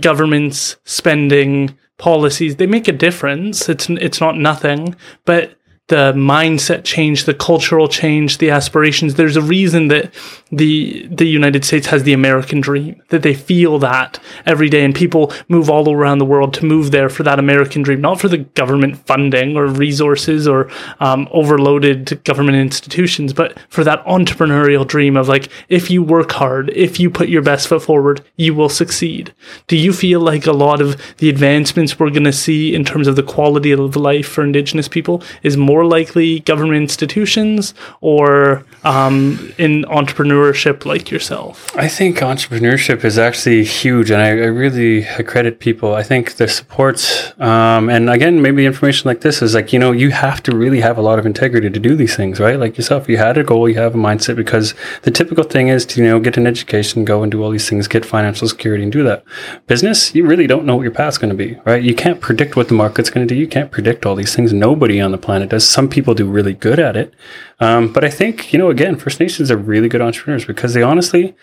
governments 0.00 0.76
spending 0.84 1.76
policies 1.98 2.56
they 2.56 2.66
make 2.66 2.88
a 2.88 2.92
difference 2.92 3.68
it's 3.68 3.88
it's 3.88 4.20
not 4.20 4.36
nothing 4.36 4.94
but 5.24 5.56
the 5.88 6.12
mindset 6.14 6.82
change, 6.82 7.24
the 7.24 7.34
cultural 7.34 7.86
change, 7.86 8.38
the 8.38 8.50
aspirations. 8.50 9.14
There's 9.14 9.36
a 9.36 9.42
reason 9.42 9.86
that 9.88 10.12
the 10.50 11.06
the 11.08 11.26
United 11.26 11.64
States 11.64 11.86
has 11.88 12.02
the 12.02 12.12
American 12.12 12.60
dream, 12.60 13.00
that 13.08 13.22
they 13.22 13.34
feel 13.34 13.78
that 13.80 14.18
every 14.46 14.68
day, 14.68 14.84
and 14.84 14.94
people 14.94 15.32
move 15.48 15.70
all 15.70 15.92
around 15.92 16.18
the 16.18 16.24
world 16.24 16.54
to 16.54 16.64
move 16.64 16.90
there 16.90 17.08
for 17.08 17.22
that 17.22 17.38
American 17.38 17.82
dream, 17.82 18.00
not 18.00 18.20
for 18.20 18.28
the 18.28 18.38
government 18.38 18.96
funding 19.06 19.56
or 19.56 19.66
resources 19.66 20.48
or 20.48 20.68
um, 20.98 21.28
overloaded 21.30 22.22
government 22.24 22.58
institutions, 22.58 23.32
but 23.32 23.56
for 23.68 23.84
that 23.84 24.04
entrepreneurial 24.06 24.86
dream 24.86 25.16
of 25.16 25.28
like, 25.28 25.48
if 25.68 25.90
you 25.90 26.02
work 26.02 26.32
hard, 26.32 26.70
if 26.70 26.98
you 26.98 27.10
put 27.10 27.28
your 27.28 27.42
best 27.42 27.68
foot 27.68 27.82
forward, 27.82 28.24
you 28.36 28.54
will 28.54 28.68
succeed. 28.68 29.32
Do 29.68 29.76
you 29.76 29.92
feel 29.92 30.20
like 30.20 30.46
a 30.46 30.52
lot 30.52 30.80
of 30.80 31.00
the 31.18 31.28
advancements 31.28 31.98
we're 31.98 32.10
going 32.10 32.24
to 32.24 32.32
see 32.32 32.74
in 32.74 32.84
terms 32.84 33.06
of 33.06 33.14
the 33.14 33.22
quality 33.22 33.70
of 33.70 33.94
life 33.94 34.28
for 34.28 34.42
Indigenous 34.42 34.88
people 34.88 35.22
is 35.42 35.56
more 35.56 35.75
more 35.76 35.84
likely 35.98 36.40
government 36.52 36.80
institutions 36.86 37.74
or 38.00 38.64
um, 38.92 39.52
in 39.58 39.72
entrepreneurship 40.00 40.86
like 40.92 41.10
yourself? 41.10 41.54
I 41.76 41.88
think 41.96 42.12
entrepreneurship 42.34 43.04
is 43.04 43.18
actually 43.18 43.62
huge, 43.64 44.10
and 44.10 44.20
I, 44.22 44.28
I 44.28 44.50
really 44.62 45.04
credit 45.32 45.54
people. 45.66 45.88
I 46.02 46.04
think 46.10 46.24
the 46.40 46.48
supports, 46.48 47.04
um, 47.50 47.82
and 47.94 48.08
again, 48.08 48.40
maybe 48.46 48.64
information 48.72 49.04
like 49.10 49.20
this 49.20 49.42
is 49.42 49.52
like 49.58 49.68
you 49.74 49.80
know 49.82 49.92
you 49.92 50.10
have 50.26 50.38
to 50.46 50.50
really 50.62 50.80
have 50.88 50.96
a 51.02 51.04
lot 51.08 51.18
of 51.18 51.24
integrity 51.32 51.68
to 51.76 51.80
do 51.88 51.92
these 52.02 52.14
things, 52.20 52.40
right? 52.46 52.58
Like 52.64 52.78
yourself, 52.78 53.08
you 53.10 53.18
had 53.18 53.36
a 53.36 53.44
goal, 53.50 53.68
you 53.68 53.78
have 53.84 53.94
a 53.94 54.02
mindset, 54.08 54.36
because 54.36 54.66
the 55.02 55.10
typical 55.10 55.44
thing 55.54 55.68
is 55.68 55.84
to 55.90 55.94
you 56.00 56.08
know 56.08 56.18
get 56.26 56.38
an 56.40 56.46
education, 56.46 57.04
go 57.04 57.22
and 57.22 57.30
do 57.34 57.42
all 57.42 57.52
these 57.56 57.68
things, 57.68 57.86
get 57.96 58.06
financial 58.16 58.48
security, 58.48 58.82
and 58.86 58.92
do 58.98 59.02
that. 59.10 59.24
Business, 59.66 60.14
you 60.14 60.24
really 60.30 60.46
don't 60.52 60.64
know 60.64 60.76
what 60.76 60.88
your 60.88 60.96
path's 61.00 61.18
going 61.18 61.34
to 61.36 61.42
be, 61.46 61.50
right? 61.66 61.82
You 61.90 61.94
can't 62.04 62.20
predict 62.28 62.56
what 62.56 62.68
the 62.68 62.78
market's 62.84 63.10
going 63.10 63.26
to 63.26 63.34
do. 63.34 63.38
You 63.44 63.50
can't 63.56 63.70
predict 63.76 64.06
all 64.06 64.16
these 64.16 64.34
things. 64.34 64.52
Nobody 64.52 65.00
on 65.06 65.12
the 65.12 65.22
planet 65.26 65.50
does. 65.50 65.65
Some 65.68 65.88
people 65.88 66.14
do 66.14 66.28
really 66.28 66.54
good 66.54 66.78
at 66.78 66.96
it. 66.96 67.14
Um, 67.60 67.92
but 67.92 68.04
I 68.04 68.10
think, 68.10 68.52
you 68.52 68.58
know, 68.58 68.70
again, 68.70 68.96
First 68.96 69.20
Nations 69.20 69.50
are 69.50 69.56
really 69.56 69.88
good 69.88 70.00
entrepreneurs 70.00 70.44
because 70.44 70.74
they 70.74 70.82
honestly, 70.82 71.34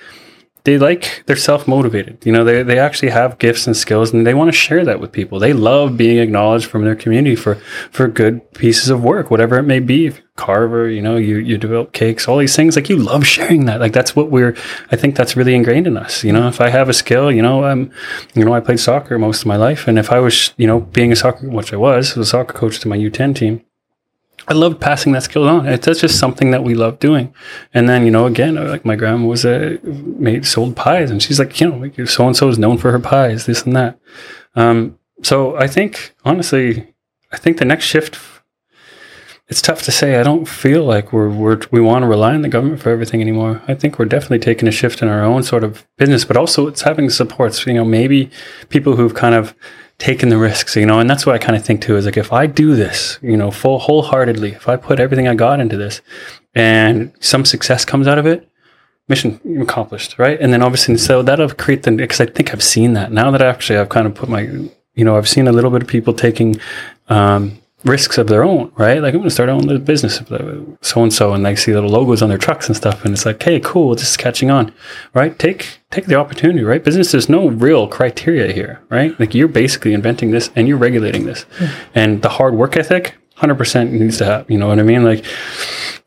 they 0.66 0.78
like 0.78 1.24
they're 1.26 1.36
self-motivated. 1.36 2.26
You 2.26 2.32
know 2.32 2.44
they, 2.44 2.64
they 2.64 2.80
actually 2.80 3.10
have 3.10 3.38
gifts 3.38 3.68
and 3.68 3.76
skills 3.76 4.14
and 4.14 4.26
they 4.26 4.34
want 4.34 4.48
to 4.50 4.58
share 4.58 4.86
that 4.86 5.00
with 5.00 5.12
people. 5.12 5.40
They 5.40 5.52
love 5.52 5.98
being 5.98 6.20
acknowledged 6.20 6.68
from 6.68 6.86
their 6.86 6.96
community 6.96 7.36
for 7.36 7.56
for 7.92 8.08
good 8.08 8.54
pieces 8.54 8.90
of 8.90 9.04
work 9.04 9.30
whatever 9.30 9.58
it 9.58 9.64
may 9.64 9.80
be. 9.80 10.14
Carver 10.36 10.90
you 10.90 11.02
know 11.02 11.16
you 11.16 11.36
you 11.38 11.58
develop 11.58 11.92
cakes 11.92 12.28
all 12.28 12.38
these 12.38 12.56
things 12.56 12.76
like 12.76 12.90
you 12.90 12.98
love 12.98 13.28
sharing 13.28 13.66
that. 13.66 13.82
Like 13.82 13.94
that's 13.94 14.16
what 14.16 14.32
we're 14.32 14.56
i 14.90 14.96
think 14.96 15.16
that's 15.16 15.36
really 15.36 15.54
ingrained 15.54 15.86
in 15.86 15.98
us. 15.98 16.24
You 16.24 16.32
know 16.32 16.48
if 16.48 16.62
i 16.62 16.70
have 16.70 16.90
a 16.90 16.94
skill 16.94 17.32
you 17.32 17.42
know 17.42 17.66
i'm 17.66 17.92
you 18.34 18.46
know 18.46 18.54
i 18.54 18.60
played 18.60 18.80
soccer 18.80 19.20
most 19.20 19.42
of 19.42 19.48
my 19.48 19.58
life. 19.58 19.88
And 19.88 20.00
if 20.00 20.12
i 20.12 20.20
was 20.20 20.54
you 20.58 20.66
know 20.66 20.80
being 20.80 21.12
a 21.12 21.16
soccer 21.16 21.50
which 21.50 21.74
i 21.74 21.76
was 21.76 22.16
was 22.16 22.28
a 22.28 22.32
soccer 22.32 22.54
coach 22.54 22.80
to 22.80 22.88
my 22.88 22.98
u10 22.98 23.36
team 23.36 23.66
I 24.48 24.54
loved 24.54 24.82
passing 24.82 25.14
that 25.14 25.24
skill 25.24 25.48
on. 25.48 25.68
It's 25.68 25.86
that's 25.86 26.02
just 26.02 26.20
something 26.20 26.52
that 26.52 26.64
we 26.64 26.76
love 26.76 27.00
doing. 27.00 27.34
And 27.74 27.88
then, 27.88 28.06
you 28.06 28.12
know, 28.12 28.26
again, 28.26 28.56
like 28.56 28.84
my 28.86 28.96
grandma 28.96 29.26
was 29.26 29.46
a 29.46 29.80
made 29.84 30.46
sold 30.46 30.76
pies, 30.76 31.12
and 31.12 31.22
she's 31.22 31.40
like, 31.40 31.60
you 31.60 31.70
know, 31.70 32.06
so 32.06 32.28
and 32.28 32.36
so 32.36 32.50
is 32.50 32.60
known 32.60 32.78
for 32.78 32.92
her 32.92 33.00
pies, 33.00 33.46
this 33.46 33.64
and 33.64 33.76
that. 33.76 34.00
Um, 34.56 35.00
so 35.22 35.56
I 35.56 35.68
think, 35.68 36.14
honestly, 36.26 36.94
I 37.32 37.38
think 37.38 37.58
the 37.58 37.66
next 37.66 37.86
shift. 37.86 38.20
It's 39.50 39.62
tough 39.62 39.82
to 39.84 39.92
say. 39.92 40.16
I 40.16 40.24
don't 40.24 40.48
feel 40.48 40.86
like 40.86 41.12
we're, 41.12 41.30
we're 41.30 41.60
we 41.70 41.82
want 41.82 42.04
to 42.04 42.08
rely 42.08 42.34
on 42.34 42.44
the 42.44 42.50
government 42.50 42.82
for 42.82 42.90
everything 42.92 43.22
anymore. 43.22 43.62
I 43.68 43.76
think 43.76 44.00
we're 44.00 44.06
definitely 44.06 44.40
taking 44.40 44.70
a 44.70 44.72
shift 44.72 45.02
in 45.02 45.10
our 45.10 45.22
own 45.22 45.44
sort 45.44 45.66
of 45.66 45.86
business, 45.98 46.24
but 46.24 46.38
also 46.38 46.68
it's 46.68 46.84
having 46.84 47.10
supports. 47.10 47.66
You 47.68 47.74
know, 47.74 47.86
maybe 47.86 48.32
people 48.70 48.96
who've 48.96 49.14
kind 49.14 49.36
of 49.36 49.54
taking 50.00 50.30
the 50.30 50.38
risks, 50.38 50.76
you 50.76 50.86
know, 50.86 51.00
and 51.00 51.10
that's 51.10 51.26
what 51.26 51.36
I 51.36 51.38
kind 51.38 51.56
of 51.56 51.64
think 51.64 51.82
too 51.82 51.96
is 51.96 52.06
like 52.06 52.18
if 52.18 52.34
I 52.34 52.46
do 52.48 52.76
this, 52.76 53.20
you 53.22 53.38
know, 53.38 53.52
full 53.52 53.80
wholeheartedly, 53.80 54.52
if 54.52 54.68
I 54.68 54.76
put 54.76 55.00
everything 55.00 55.28
I 55.28 55.36
got 55.36 55.60
into 55.60 55.78
this 55.78 56.02
and 56.56 57.14
some 57.20 57.46
success 57.46 57.86
comes 57.86 58.08
out 58.08 58.18
of 58.18 58.26
it, 58.26 58.50
mission 59.08 59.40
accomplished, 59.62 60.18
right? 60.18 60.40
And 60.40 60.52
then 60.52 60.62
obviously, 60.62 60.98
so 60.98 61.22
that'll 61.22 61.50
create 61.50 61.84
the, 61.84 61.92
because 61.92 62.22
I 62.22 62.26
think 62.26 62.54
I've 62.54 62.64
seen 62.64 62.94
that 62.94 63.12
now 63.12 63.32
that 63.32 63.42
actually 63.42 63.80
I've 63.80 63.90
kind 63.90 64.08
of 64.08 64.16
put 64.16 64.30
my, 64.30 64.42
you 64.42 65.06
know, 65.06 65.18
I've 65.18 65.30
seen 65.30 65.48
a 65.48 65.52
little 65.52 65.72
bit 65.72 65.84
of 65.84 65.88
people 65.88 66.14
taking, 66.14 66.60
um, 67.10 67.60
risks 67.84 68.18
of 68.18 68.28
their 68.28 68.44
own, 68.44 68.72
right? 68.76 69.02
Like 69.02 69.14
I'm 69.14 69.20
going 69.20 69.30
to 69.30 69.34
start 69.34 69.50
own 69.50 69.68
the 69.68 69.80
business 69.80 70.22
so 70.82 71.04
and 71.04 71.14
so, 71.14 71.34
and 71.34 71.46
they 71.46 71.56
see 71.56 71.74
little 71.74 71.90
logos 71.90 72.22
on 72.22 72.30
their 72.30 72.38
trucks 72.38 72.68
and 72.68 72.76
stuff, 72.76 73.04
and 73.04 73.14
it's 73.14 73.26
like, 73.26 73.42
hey, 73.42 73.60
cool, 73.60 73.96
this 73.96 74.10
is 74.10 74.18
catching 74.18 74.50
on, 74.50 74.74
right? 75.14 75.38
Take 75.38 75.80
take 75.92 76.06
the 76.06 76.16
opportunity, 76.16 76.64
right? 76.64 76.84
Business, 76.84 77.12
there's 77.12 77.30
no 77.30 77.50
real 77.50 77.88
criteria 77.88 78.52
here, 78.52 78.82
right? 78.90 79.18
Like 79.20 79.34
you're 79.34 79.48
basically 79.48 79.94
inventing 79.94 80.32
this 80.32 80.50
and 80.56 80.68
you're 80.68 80.78
regulating 80.78 81.26
this, 81.26 81.46
mm-hmm. 81.58 81.92
and 81.96 82.22
the 82.22 82.30
hard 82.30 82.56
work 82.56 82.78
ethic, 82.78 83.16
hundred 83.36 83.56
percent 83.56 83.92
needs 83.92 84.18
to 84.20 84.26
have. 84.26 84.50
You 84.50 84.58
know 84.58 84.68
what 84.68 84.80
I 84.80 84.84
mean? 84.84 85.04
Like 85.04 85.26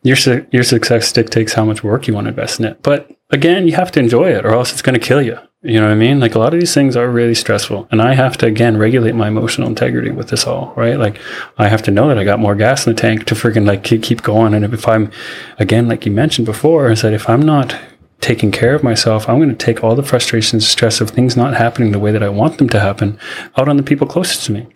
your 0.03 0.17
su- 0.17 0.47
your 0.51 0.65
success 0.65 1.13
dictates 1.13 1.53
how 1.53 1.65
much 1.65 1.85
work 1.85 2.07
you 2.07 2.15
want 2.15 2.27
to 2.27 2.31
invest 2.31 2.61
in 2.61 2.67
it, 2.67 2.83
but 2.83 3.11
again, 3.31 3.67
you 3.67 3.75
have 3.75 3.93
to 3.93 4.01
enjoy 4.01 4.31
it, 4.31 4.45
or 4.45 4.53
else 4.53 4.73
it's 4.73 4.83
going 4.83 4.99
to 4.99 5.07
kill 5.07 5.23
you. 5.23 5.39
You 5.67 5.81
know 5.81 5.89
what 5.89 5.95
I 5.95 5.97
mean? 5.97 6.21
Like 6.21 6.37
a 6.37 6.39
lot 6.39 6.55
of 6.55 6.61
these 6.61 6.73
things 6.73 6.97
are 6.97 7.11
really 7.11 7.35
stressful. 7.35 7.89
And 7.91 8.01
I 8.01 8.15
have 8.15 8.37
to, 8.39 8.47
again, 8.47 8.77
regulate 8.77 9.17
my 9.17 9.27
emotional 9.27 9.67
integrity 9.67 10.13
with 10.13 10.29
this 10.29 10.47
all, 10.47 10.73
right? 10.77 10.97
Like 10.97 11.21
I 11.59 11.67
have 11.67 11.83
to 11.83 11.91
know 11.91 12.07
that 12.07 12.19
I 12.19 12.23
got 12.23 12.39
more 12.39 12.55
gas 12.55 12.87
in 12.87 12.95
the 12.95 13.01
tank 13.01 13.25
to 13.25 13.35
freaking 13.35 13.67
like 13.67 13.83
keep, 13.83 14.23
going. 14.23 14.55
And 14.55 14.65
if 14.65 14.87
I'm, 14.87 15.11
again, 15.59 15.89
like 15.89 16.07
you 16.07 16.13
mentioned 16.13 16.47
before, 16.47 16.89
is 16.89 17.03
that 17.03 17.13
if 17.13 17.29
I'm 17.29 17.43
not 17.43 17.77
taking 18.21 18.53
care 18.53 18.77
of 18.77 18.85
myself, 18.85 19.29
I'm 19.29 19.39
going 19.39 19.49
to 19.49 19.57
take 19.57 19.83
all 19.83 19.97
the 19.97 20.05
frustrations, 20.05 20.69
stress 20.69 21.01
of 21.01 21.11
things 21.11 21.37
not 21.37 21.55
happening 21.55 21.91
the 21.91 21.99
way 21.99 22.13
that 22.13 22.23
I 22.23 22.29
want 22.29 22.59
them 22.59 22.69
to 22.69 22.79
happen 22.79 23.19
out 23.57 23.69
on 23.69 23.77
the 23.77 23.83
people 23.83 24.07
closest 24.07 24.47
to 24.47 24.53
me. 24.53 24.69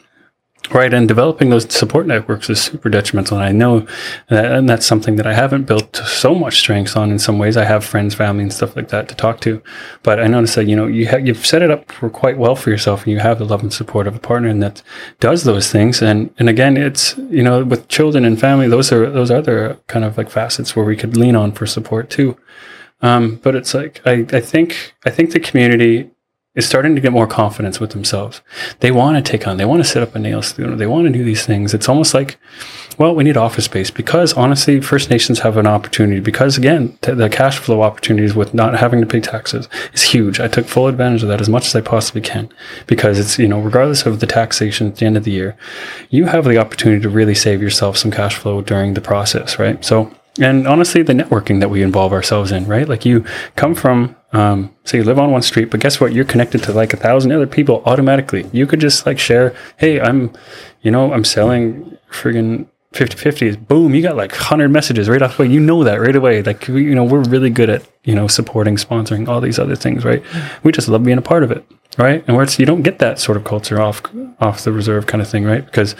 Right, 0.68 0.94
and 0.94 1.08
developing 1.08 1.50
those 1.50 1.72
support 1.74 2.06
networks 2.06 2.48
is 2.48 2.60
super 2.60 2.88
detrimental. 2.90 3.38
And 3.38 3.46
I 3.46 3.50
know 3.50 3.86
that, 4.28 4.52
and 4.52 4.68
that's 4.68 4.86
something 4.86 5.16
that 5.16 5.26
I 5.26 5.34
haven't 5.34 5.64
built 5.64 5.96
so 5.96 6.32
much 6.32 6.58
strength 6.58 6.96
on 6.96 7.10
in 7.10 7.18
some 7.18 7.38
ways. 7.38 7.56
I 7.56 7.64
have 7.64 7.84
friends, 7.84 8.14
family, 8.14 8.44
and 8.44 8.52
stuff 8.52 8.76
like 8.76 8.88
that 8.90 9.08
to 9.08 9.16
talk 9.16 9.40
to. 9.40 9.60
But 10.04 10.20
I 10.20 10.28
noticed 10.28 10.54
that, 10.54 10.66
you 10.66 10.76
know, 10.76 10.86
you 10.86 11.08
ha- 11.08 11.16
you've 11.16 11.44
set 11.44 11.62
it 11.62 11.72
up 11.72 11.90
for 11.90 12.08
quite 12.08 12.38
well 12.38 12.54
for 12.54 12.70
yourself 12.70 13.02
and 13.02 13.12
you 13.12 13.18
have 13.18 13.38
the 13.38 13.46
love 13.46 13.62
and 13.62 13.72
support 13.72 14.06
of 14.06 14.14
a 14.14 14.20
partner 14.20 14.48
and 14.48 14.62
that 14.62 14.80
does 15.18 15.42
those 15.42 15.72
things. 15.72 16.02
And, 16.02 16.32
and 16.38 16.48
again, 16.48 16.76
it's, 16.76 17.16
you 17.18 17.42
know, 17.42 17.64
with 17.64 17.88
children 17.88 18.24
and 18.24 18.38
family, 18.38 18.68
those 18.68 18.92
are, 18.92 19.10
those 19.10 19.32
other 19.32 19.76
kind 19.88 20.04
of 20.04 20.16
like 20.16 20.30
facets 20.30 20.76
where 20.76 20.84
we 20.84 20.94
could 20.94 21.16
lean 21.16 21.34
on 21.34 21.50
for 21.50 21.66
support 21.66 22.10
too. 22.10 22.36
Um, 23.02 23.40
but 23.42 23.56
it's 23.56 23.74
like, 23.74 24.00
I, 24.06 24.26
I 24.30 24.40
think, 24.40 24.94
I 25.04 25.10
think 25.10 25.32
the 25.32 25.40
community 25.40 26.10
is 26.56 26.66
starting 26.66 26.96
to 26.96 27.00
get 27.00 27.12
more 27.12 27.28
confidence 27.28 27.78
with 27.78 27.90
themselves. 27.90 28.40
They 28.80 28.90
want 28.90 29.24
to 29.24 29.30
take 29.30 29.46
on, 29.46 29.56
they 29.56 29.64
want 29.64 29.84
to 29.84 29.88
set 29.88 30.02
up 30.02 30.16
a 30.16 30.18
nail 30.18 30.42
studio, 30.42 30.74
they 30.74 30.86
want 30.86 31.06
to 31.06 31.12
do 31.12 31.22
these 31.22 31.46
things. 31.46 31.72
It's 31.72 31.88
almost 31.88 32.12
like, 32.12 32.38
well, 32.98 33.14
we 33.14 33.22
need 33.22 33.36
office 33.36 33.66
space 33.66 33.90
because 33.90 34.32
honestly, 34.32 34.80
First 34.80 35.10
Nations 35.10 35.38
have 35.40 35.56
an 35.56 35.68
opportunity 35.68 36.18
because 36.18 36.58
again, 36.58 36.98
t- 37.02 37.12
the 37.12 37.28
cash 37.28 37.58
flow 37.58 37.82
opportunities 37.82 38.34
with 38.34 38.52
not 38.52 38.76
having 38.76 39.00
to 39.00 39.06
pay 39.06 39.20
taxes 39.20 39.68
is 39.92 40.02
huge. 40.02 40.40
I 40.40 40.48
took 40.48 40.66
full 40.66 40.88
advantage 40.88 41.22
of 41.22 41.28
that 41.28 41.40
as 41.40 41.48
much 41.48 41.66
as 41.66 41.76
I 41.76 41.82
possibly 41.82 42.20
can 42.20 42.48
because 42.88 43.20
it's, 43.20 43.38
you 43.38 43.46
know, 43.46 43.60
regardless 43.60 44.04
of 44.04 44.18
the 44.18 44.26
taxation 44.26 44.88
at 44.88 44.96
the 44.96 45.06
end 45.06 45.16
of 45.16 45.22
the 45.22 45.30
year, 45.30 45.56
you 46.08 46.24
have 46.24 46.44
the 46.44 46.58
opportunity 46.58 47.00
to 47.02 47.08
really 47.08 47.36
save 47.36 47.62
yourself 47.62 47.96
some 47.96 48.10
cash 48.10 48.34
flow 48.34 48.60
during 48.60 48.94
the 48.94 49.00
process, 49.00 49.56
right? 49.58 49.84
So, 49.84 50.12
and 50.38 50.68
honestly, 50.68 51.02
the 51.02 51.12
networking 51.12 51.60
that 51.60 51.70
we 51.70 51.82
involve 51.82 52.12
ourselves 52.12 52.52
in, 52.52 52.66
right? 52.66 52.88
Like 52.88 53.04
you 53.04 53.24
come 53.56 53.74
from 53.74 54.16
um, 54.32 54.74
so 54.84 54.96
you 54.96 55.04
live 55.04 55.18
on 55.18 55.32
one 55.32 55.42
street, 55.42 55.70
but 55.70 55.80
guess 55.80 56.00
what? 56.00 56.12
You're 56.12 56.24
connected 56.24 56.62
to 56.64 56.72
like 56.72 56.92
a 56.92 56.96
thousand 56.96 57.32
other 57.32 57.46
people 57.46 57.82
automatically. 57.84 58.48
You 58.52 58.66
could 58.66 58.80
just 58.80 59.06
like 59.06 59.18
share, 59.18 59.54
hey, 59.76 60.00
I'm, 60.00 60.32
you 60.82 60.90
know, 60.90 61.12
I'm 61.12 61.24
selling 61.24 61.98
friggin' 62.10 62.68
50 62.92 63.16
50s. 63.16 63.68
Boom, 63.68 63.94
you 63.94 64.02
got 64.02 64.16
like 64.16 64.32
100 64.32 64.68
messages 64.68 65.08
right 65.08 65.22
off 65.22 65.36
the 65.36 65.44
way. 65.44 65.48
You 65.48 65.60
know 65.60 65.84
that 65.84 66.00
right 66.00 66.14
away. 66.14 66.42
Like, 66.42 66.66
you 66.68 66.94
know, 66.94 67.04
we're 67.04 67.22
really 67.22 67.50
good 67.50 67.70
at, 67.70 67.88
you 68.04 68.14
know, 68.14 68.26
supporting, 68.26 68.76
sponsoring, 68.76 69.28
all 69.28 69.40
these 69.40 69.58
other 69.58 69.76
things, 69.76 70.04
right? 70.04 70.22
We 70.62 70.72
just 70.72 70.88
love 70.88 71.04
being 71.04 71.18
a 71.18 71.22
part 71.22 71.42
of 71.42 71.50
it, 71.50 71.64
right? 71.98 72.24
And 72.26 72.36
where 72.36 72.44
it's, 72.44 72.58
you 72.58 72.66
don't 72.66 72.82
get 72.82 72.98
that 73.00 73.18
sort 73.18 73.36
of 73.36 73.44
culture 73.44 73.80
off, 73.80 74.02
off 74.40 74.64
the 74.64 74.72
reserve 74.72 75.06
kind 75.06 75.20
of 75.20 75.28
thing, 75.28 75.44
right? 75.44 75.64
Because 75.64 75.94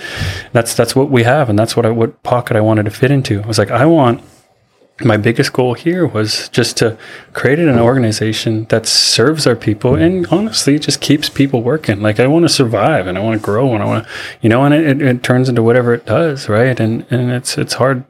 that's, 0.53 0.75
that's 0.75 0.95
what 0.95 1.11
we 1.11 1.25
have. 1.25 1.49
And 1.49 1.59
that's 1.59 1.77
what 1.77 1.87
I, 1.87 1.91
what 1.91 2.23
pocket 2.23 2.57
I 2.57 2.61
wanted 2.61 2.85
to 2.85 2.91
fit 2.91 3.11
into. 3.11 3.43
I 3.43 3.47
was 3.47 3.59
like, 3.59 3.71
I 3.71 3.87
want, 3.87 4.23
my 5.03 5.17
biggest 5.17 5.53
goal 5.53 5.75
here 5.75 6.07
was 6.07 6.49
just 6.51 6.77
to 6.79 6.97
create 7.33 7.59
an 7.59 7.79
organization 7.79 8.65
that 8.67 8.87
serves 8.87 9.47
our 9.47 9.57
people 9.57 9.95
and 9.95 10.27
honestly 10.27 10.79
just 10.79 11.01
keeps 11.01 11.29
people 11.29 11.63
working 11.63 12.01
like 12.03 12.21
i 12.21 12.27
want 12.27 12.45
to 12.45 12.49
survive 12.49 13.07
and 13.07 13.17
i 13.17 13.21
want 13.21 13.41
to 13.41 13.45
grow 13.45 13.73
and 13.75 13.83
i 13.83 13.87
want 13.87 14.05
to 14.05 14.11
you 14.43 14.49
know 14.49 14.63
and 14.63 14.75
it, 14.75 14.87
it, 14.87 15.03
it, 15.03 15.23
turns 15.23 15.49
into 15.49 15.63
whatever 15.63 15.95
it 15.95 16.05
does 16.07 16.49
right 16.49 16.79
and 16.79 17.07
and 17.11 17.31
it's 17.31 17.57
it's 17.57 17.75
hard 17.75 18.05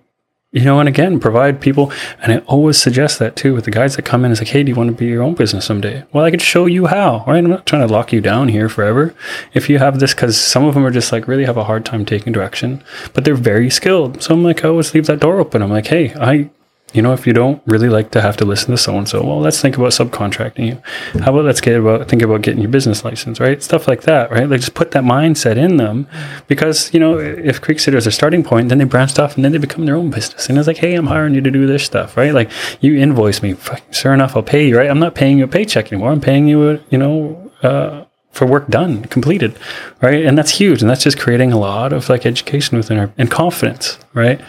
you 0.52 0.64
know 0.64 0.80
and 0.80 0.88
again 0.88 1.20
provide 1.20 1.60
people 1.60 1.92
and 2.20 2.32
i 2.32 2.38
always 2.38 2.76
suggest 2.76 3.20
that 3.20 3.36
too 3.36 3.54
with 3.54 3.64
the 3.64 3.70
guys 3.70 3.94
that 3.94 4.04
come 4.04 4.24
in 4.24 4.32
it's 4.32 4.40
like 4.40 4.48
hey 4.48 4.64
do 4.64 4.70
you 4.70 4.74
want 4.74 4.88
to 4.88 4.96
be 4.96 5.06
your 5.06 5.22
own 5.22 5.34
business 5.34 5.64
someday? 5.64 6.04
Well 6.12 6.24
i 6.24 6.30
could 6.30 6.42
show 6.42 6.66
you 6.66 6.86
how 6.86 7.24
right? 7.26 7.38
I'm 7.38 7.50
not 7.50 7.66
trying 7.66 7.86
to 7.86 7.92
lock 7.92 8.12
you 8.12 8.20
down 8.20 8.48
here 8.48 8.68
forever. 8.68 9.14
If 9.54 9.68
you 9.68 9.78
have 9.78 10.00
this 10.00 10.12
because 10.12 10.40
some 10.40 10.64
of 10.64 10.74
them 10.74 10.84
are 10.84 10.90
just 10.90 11.12
like 11.12 11.28
really 11.28 11.44
have 11.44 11.56
a 11.56 11.64
hard 11.64 11.84
time 11.84 12.04
taking 12.04 12.32
direction 12.32 12.82
but 13.12 13.24
they're 13.24 13.34
very 13.34 13.70
skilled. 13.70 14.22
So 14.22 14.34
i'm 14.34 14.42
like 14.42 14.64
i 14.64 14.68
always 14.68 14.92
leave 14.92 15.06
that 15.06 15.20
door 15.20 15.38
open. 15.38 15.62
I'm 15.62 15.70
like 15.70 15.86
hey 15.86 16.14
i 16.14 16.50
you 16.92 17.02
know, 17.02 17.12
if 17.12 17.26
you 17.26 17.32
don't 17.32 17.62
really 17.66 17.88
like 17.88 18.10
to 18.12 18.20
have 18.20 18.36
to 18.38 18.44
listen 18.44 18.70
to 18.70 18.76
so 18.76 18.96
and 18.96 19.08
so, 19.08 19.22
well, 19.22 19.40
let's 19.40 19.60
think 19.60 19.76
about 19.76 19.90
subcontracting 19.90 20.66
you. 20.66 21.20
How 21.20 21.32
about 21.32 21.44
let's 21.44 21.60
get 21.60 21.78
about 21.78 22.08
think 22.08 22.22
about 22.22 22.42
getting 22.42 22.60
your 22.62 22.70
business 22.70 23.04
license, 23.04 23.40
right? 23.40 23.62
Stuff 23.62 23.86
like 23.86 24.02
that, 24.02 24.30
right? 24.30 24.48
Like 24.48 24.60
just 24.60 24.74
put 24.74 24.90
that 24.92 25.04
mindset 25.04 25.56
in 25.56 25.76
them, 25.76 26.06
because 26.48 26.92
you 26.92 27.00
know, 27.00 27.18
if 27.18 27.60
Creek 27.60 27.80
Cedar 27.80 27.98
is 27.98 28.04
their 28.04 28.12
starting 28.12 28.42
point, 28.42 28.68
then 28.68 28.78
they 28.78 28.84
branched 28.84 29.18
off 29.18 29.36
and 29.36 29.44
then 29.44 29.52
they 29.52 29.58
become 29.58 29.86
their 29.86 29.96
own 29.96 30.10
business. 30.10 30.48
And 30.48 30.58
it's 30.58 30.66
like, 30.66 30.78
hey, 30.78 30.94
I'm 30.94 31.06
hiring 31.06 31.34
you 31.34 31.40
to 31.40 31.50
do 31.50 31.66
this 31.66 31.84
stuff, 31.84 32.16
right? 32.16 32.34
Like 32.34 32.50
you 32.80 32.96
invoice 32.96 33.42
me, 33.42 33.56
sure 33.90 34.14
enough, 34.14 34.36
I'll 34.36 34.42
pay 34.42 34.68
you, 34.68 34.78
right? 34.78 34.90
I'm 34.90 35.00
not 35.00 35.14
paying 35.14 35.38
you 35.38 35.44
a 35.44 35.48
paycheck 35.48 35.92
anymore. 35.92 36.10
I'm 36.10 36.20
paying 36.20 36.46
you, 36.48 36.70
a, 36.70 36.80
you 36.90 36.98
know, 36.98 37.50
uh, 37.62 38.04
for 38.32 38.46
work 38.46 38.68
done, 38.68 39.04
completed, 39.06 39.58
right? 40.00 40.24
And 40.24 40.38
that's 40.38 40.52
huge, 40.52 40.80
and 40.80 40.90
that's 40.90 41.02
just 41.02 41.18
creating 41.18 41.52
a 41.52 41.58
lot 41.58 41.92
of 41.92 42.08
like 42.08 42.24
education 42.24 42.76
within 42.76 42.96
our 42.96 43.12
and 43.18 43.30
confidence, 43.30 43.98
right? 44.14 44.40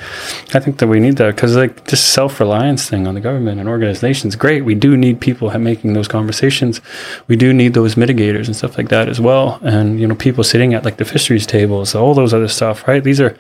I 0.54 0.60
think 0.60 0.78
that 0.78 0.88
we 0.88 1.00
need 1.00 1.18
that 1.18 1.36
because 1.36 1.56
like 1.56 1.86
this 1.86 2.04
self 2.04 2.40
reliance 2.40 2.88
thing 2.88 3.08
on 3.08 3.16
the 3.16 3.22
government 3.22 3.60
and 3.60 3.68
organizations, 3.68 4.36
great. 4.36 4.64
We 4.64 4.76
do 4.76 4.96
need 4.96 5.20
people 5.20 5.50
making 5.58 5.94
those 5.94 6.08
conversations. 6.08 6.80
We 7.28 7.36
do 7.36 7.54
need 7.54 7.74
those 7.74 7.96
mitigators 7.96 8.46
and 8.46 8.56
stuff 8.56 8.78
like 8.78 8.90
that 8.90 9.10
as 9.10 9.20
well, 9.20 9.60
and 9.64 10.00
you 10.00 10.08
know, 10.08 10.16
people 10.16 10.44
sitting 10.44 10.74
at 10.74 10.86
like 10.86 10.98
the 10.98 11.06
fisheries 11.06 11.48
tables, 11.48 11.96
all 11.96 12.14
those 12.14 12.34
other 12.34 12.48
stuff, 12.48 12.88
right? 12.88 13.04
These 13.04 13.20
are 13.20 13.36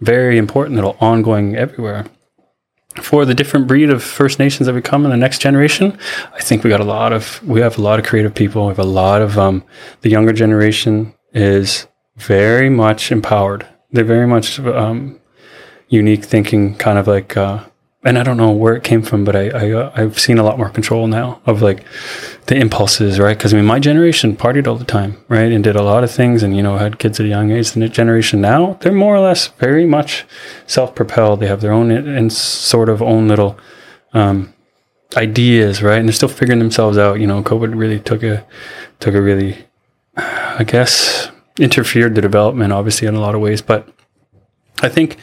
very 0.00 0.38
important, 0.38 0.74
little 0.74 0.96
ongoing 1.00 1.54
everywhere 1.56 2.04
for 3.02 3.24
the 3.24 3.34
different 3.34 3.66
breed 3.66 3.90
of 3.90 4.02
First 4.02 4.38
Nations 4.38 4.66
that 4.66 4.74
we 4.74 4.82
come 4.82 5.04
in 5.04 5.10
the 5.10 5.16
next 5.16 5.40
generation, 5.40 5.98
I 6.32 6.40
think 6.40 6.64
we 6.64 6.70
got 6.70 6.80
a 6.80 6.84
lot 6.84 7.12
of 7.12 7.42
we 7.46 7.60
have 7.60 7.78
a 7.78 7.82
lot 7.82 7.98
of 7.98 8.04
creative 8.04 8.34
people. 8.34 8.66
We 8.66 8.70
have 8.70 8.78
a 8.78 8.84
lot 8.84 9.22
of 9.22 9.38
um, 9.38 9.64
the 10.02 10.10
younger 10.10 10.32
generation 10.32 11.14
is 11.32 11.86
very 12.16 12.70
much 12.70 13.10
empowered. 13.10 13.66
They're 13.90 14.04
very 14.04 14.26
much 14.26 14.58
um, 14.60 15.20
unique 15.88 16.24
thinking, 16.24 16.76
kind 16.76 16.98
of 16.98 17.06
like 17.06 17.36
uh, 17.36 17.64
and 18.04 18.18
I 18.18 18.22
don't 18.22 18.36
know 18.36 18.50
where 18.50 18.76
it 18.76 18.84
came 18.84 19.02
from, 19.02 19.24
but 19.24 19.34
I, 19.34 19.48
I 19.48 19.70
uh, 19.72 19.92
I've 19.94 20.18
seen 20.18 20.36
a 20.36 20.42
lot 20.42 20.58
more 20.58 20.68
control 20.68 21.06
now 21.06 21.40
of 21.46 21.62
like 21.62 21.84
the 22.46 22.56
impulses, 22.56 23.18
right? 23.18 23.36
Because 23.36 23.54
I 23.54 23.56
mean, 23.56 23.64
my 23.64 23.78
generation 23.78 24.36
partied 24.36 24.66
all 24.66 24.76
the 24.76 24.84
time, 24.84 25.16
right, 25.28 25.50
and 25.50 25.64
did 25.64 25.74
a 25.74 25.82
lot 25.82 26.04
of 26.04 26.10
things, 26.10 26.42
and 26.42 26.54
you 26.54 26.62
know, 26.62 26.76
had 26.76 26.98
kids 26.98 27.18
at 27.18 27.26
a 27.26 27.28
young 27.28 27.50
age. 27.50 27.72
The 27.72 27.88
generation 27.88 28.42
now, 28.42 28.74
they're 28.74 28.92
more 28.92 29.16
or 29.16 29.20
less 29.20 29.48
very 29.48 29.86
much 29.86 30.26
self-propelled. 30.66 31.40
They 31.40 31.46
have 31.46 31.62
their 31.62 31.72
own 31.72 31.90
and 31.90 32.30
sort 32.30 32.90
of 32.90 33.00
own 33.00 33.26
little 33.26 33.58
um, 34.12 34.52
ideas, 35.16 35.82
right, 35.82 35.98
and 35.98 36.06
they're 36.06 36.12
still 36.14 36.28
figuring 36.28 36.58
themselves 36.58 36.98
out. 36.98 37.20
You 37.20 37.26
know, 37.26 37.42
COVID 37.42 37.74
really 37.74 38.00
took 38.00 38.22
a 38.22 38.44
took 39.00 39.14
a 39.14 39.22
really, 39.22 39.64
I 40.16 40.64
guess, 40.66 41.30
interfered 41.58 42.14
the 42.14 42.20
development, 42.20 42.74
obviously, 42.74 43.08
in 43.08 43.14
a 43.14 43.20
lot 43.20 43.34
of 43.34 43.40
ways, 43.40 43.62
but 43.62 43.88
I 44.82 44.90
think 44.90 45.16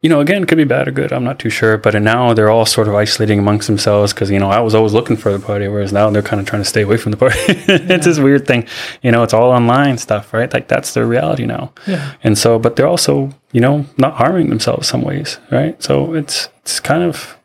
you 0.00 0.08
know, 0.08 0.20
again, 0.20 0.44
could 0.44 0.58
be 0.58 0.64
bad 0.64 0.86
or 0.86 0.92
good. 0.92 1.12
I'm 1.12 1.24
not 1.24 1.40
too 1.40 1.50
sure. 1.50 1.76
But 1.76 2.00
now 2.00 2.32
they're 2.32 2.50
all 2.50 2.66
sort 2.66 2.86
of 2.86 2.94
isolating 2.94 3.40
amongst 3.40 3.66
themselves 3.66 4.12
because, 4.12 4.30
you 4.30 4.38
know, 4.38 4.50
I 4.50 4.60
was 4.60 4.74
always 4.74 4.92
looking 4.92 5.16
for 5.16 5.32
the 5.32 5.44
party, 5.44 5.66
whereas 5.66 5.92
now 5.92 6.08
they're 6.10 6.22
kind 6.22 6.40
of 6.40 6.46
trying 6.46 6.62
to 6.62 6.68
stay 6.68 6.82
away 6.82 6.96
from 6.98 7.10
the 7.10 7.16
party. 7.16 7.36
it's 7.48 8.06
this 8.06 8.18
weird 8.18 8.46
thing. 8.46 8.66
You 9.02 9.10
know, 9.10 9.24
it's 9.24 9.34
all 9.34 9.50
online 9.50 9.98
stuff, 9.98 10.32
right? 10.32 10.52
Like 10.52 10.68
that's 10.68 10.94
their 10.94 11.06
reality 11.06 11.46
now. 11.46 11.72
Yeah. 11.86 12.14
And 12.22 12.38
so, 12.38 12.60
but 12.60 12.76
they're 12.76 12.86
also, 12.86 13.30
you 13.50 13.60
know, 13.60 13.86
not 13.96 14.14
harming 14.14 14.50
themselves 14.50 14.86
some 14.86 15.02
ways, 15.02 15.38
right? 15.50 15.82
So 15.82 16.14
it's, 16.14 16.48
it's 16.60 16.78
kind 16.78 17.02
of 17.02 17.36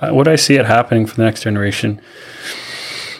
uh, 0.00 0.10
what 0.10 0.28
I 0.28 0.36
see 0.36 0.54
it 0.54 0.64
happening 0.64 1.04
for 1.04 1.14
the 1.16 1.24
next 1.24 1.42
generation. 1.42 2.00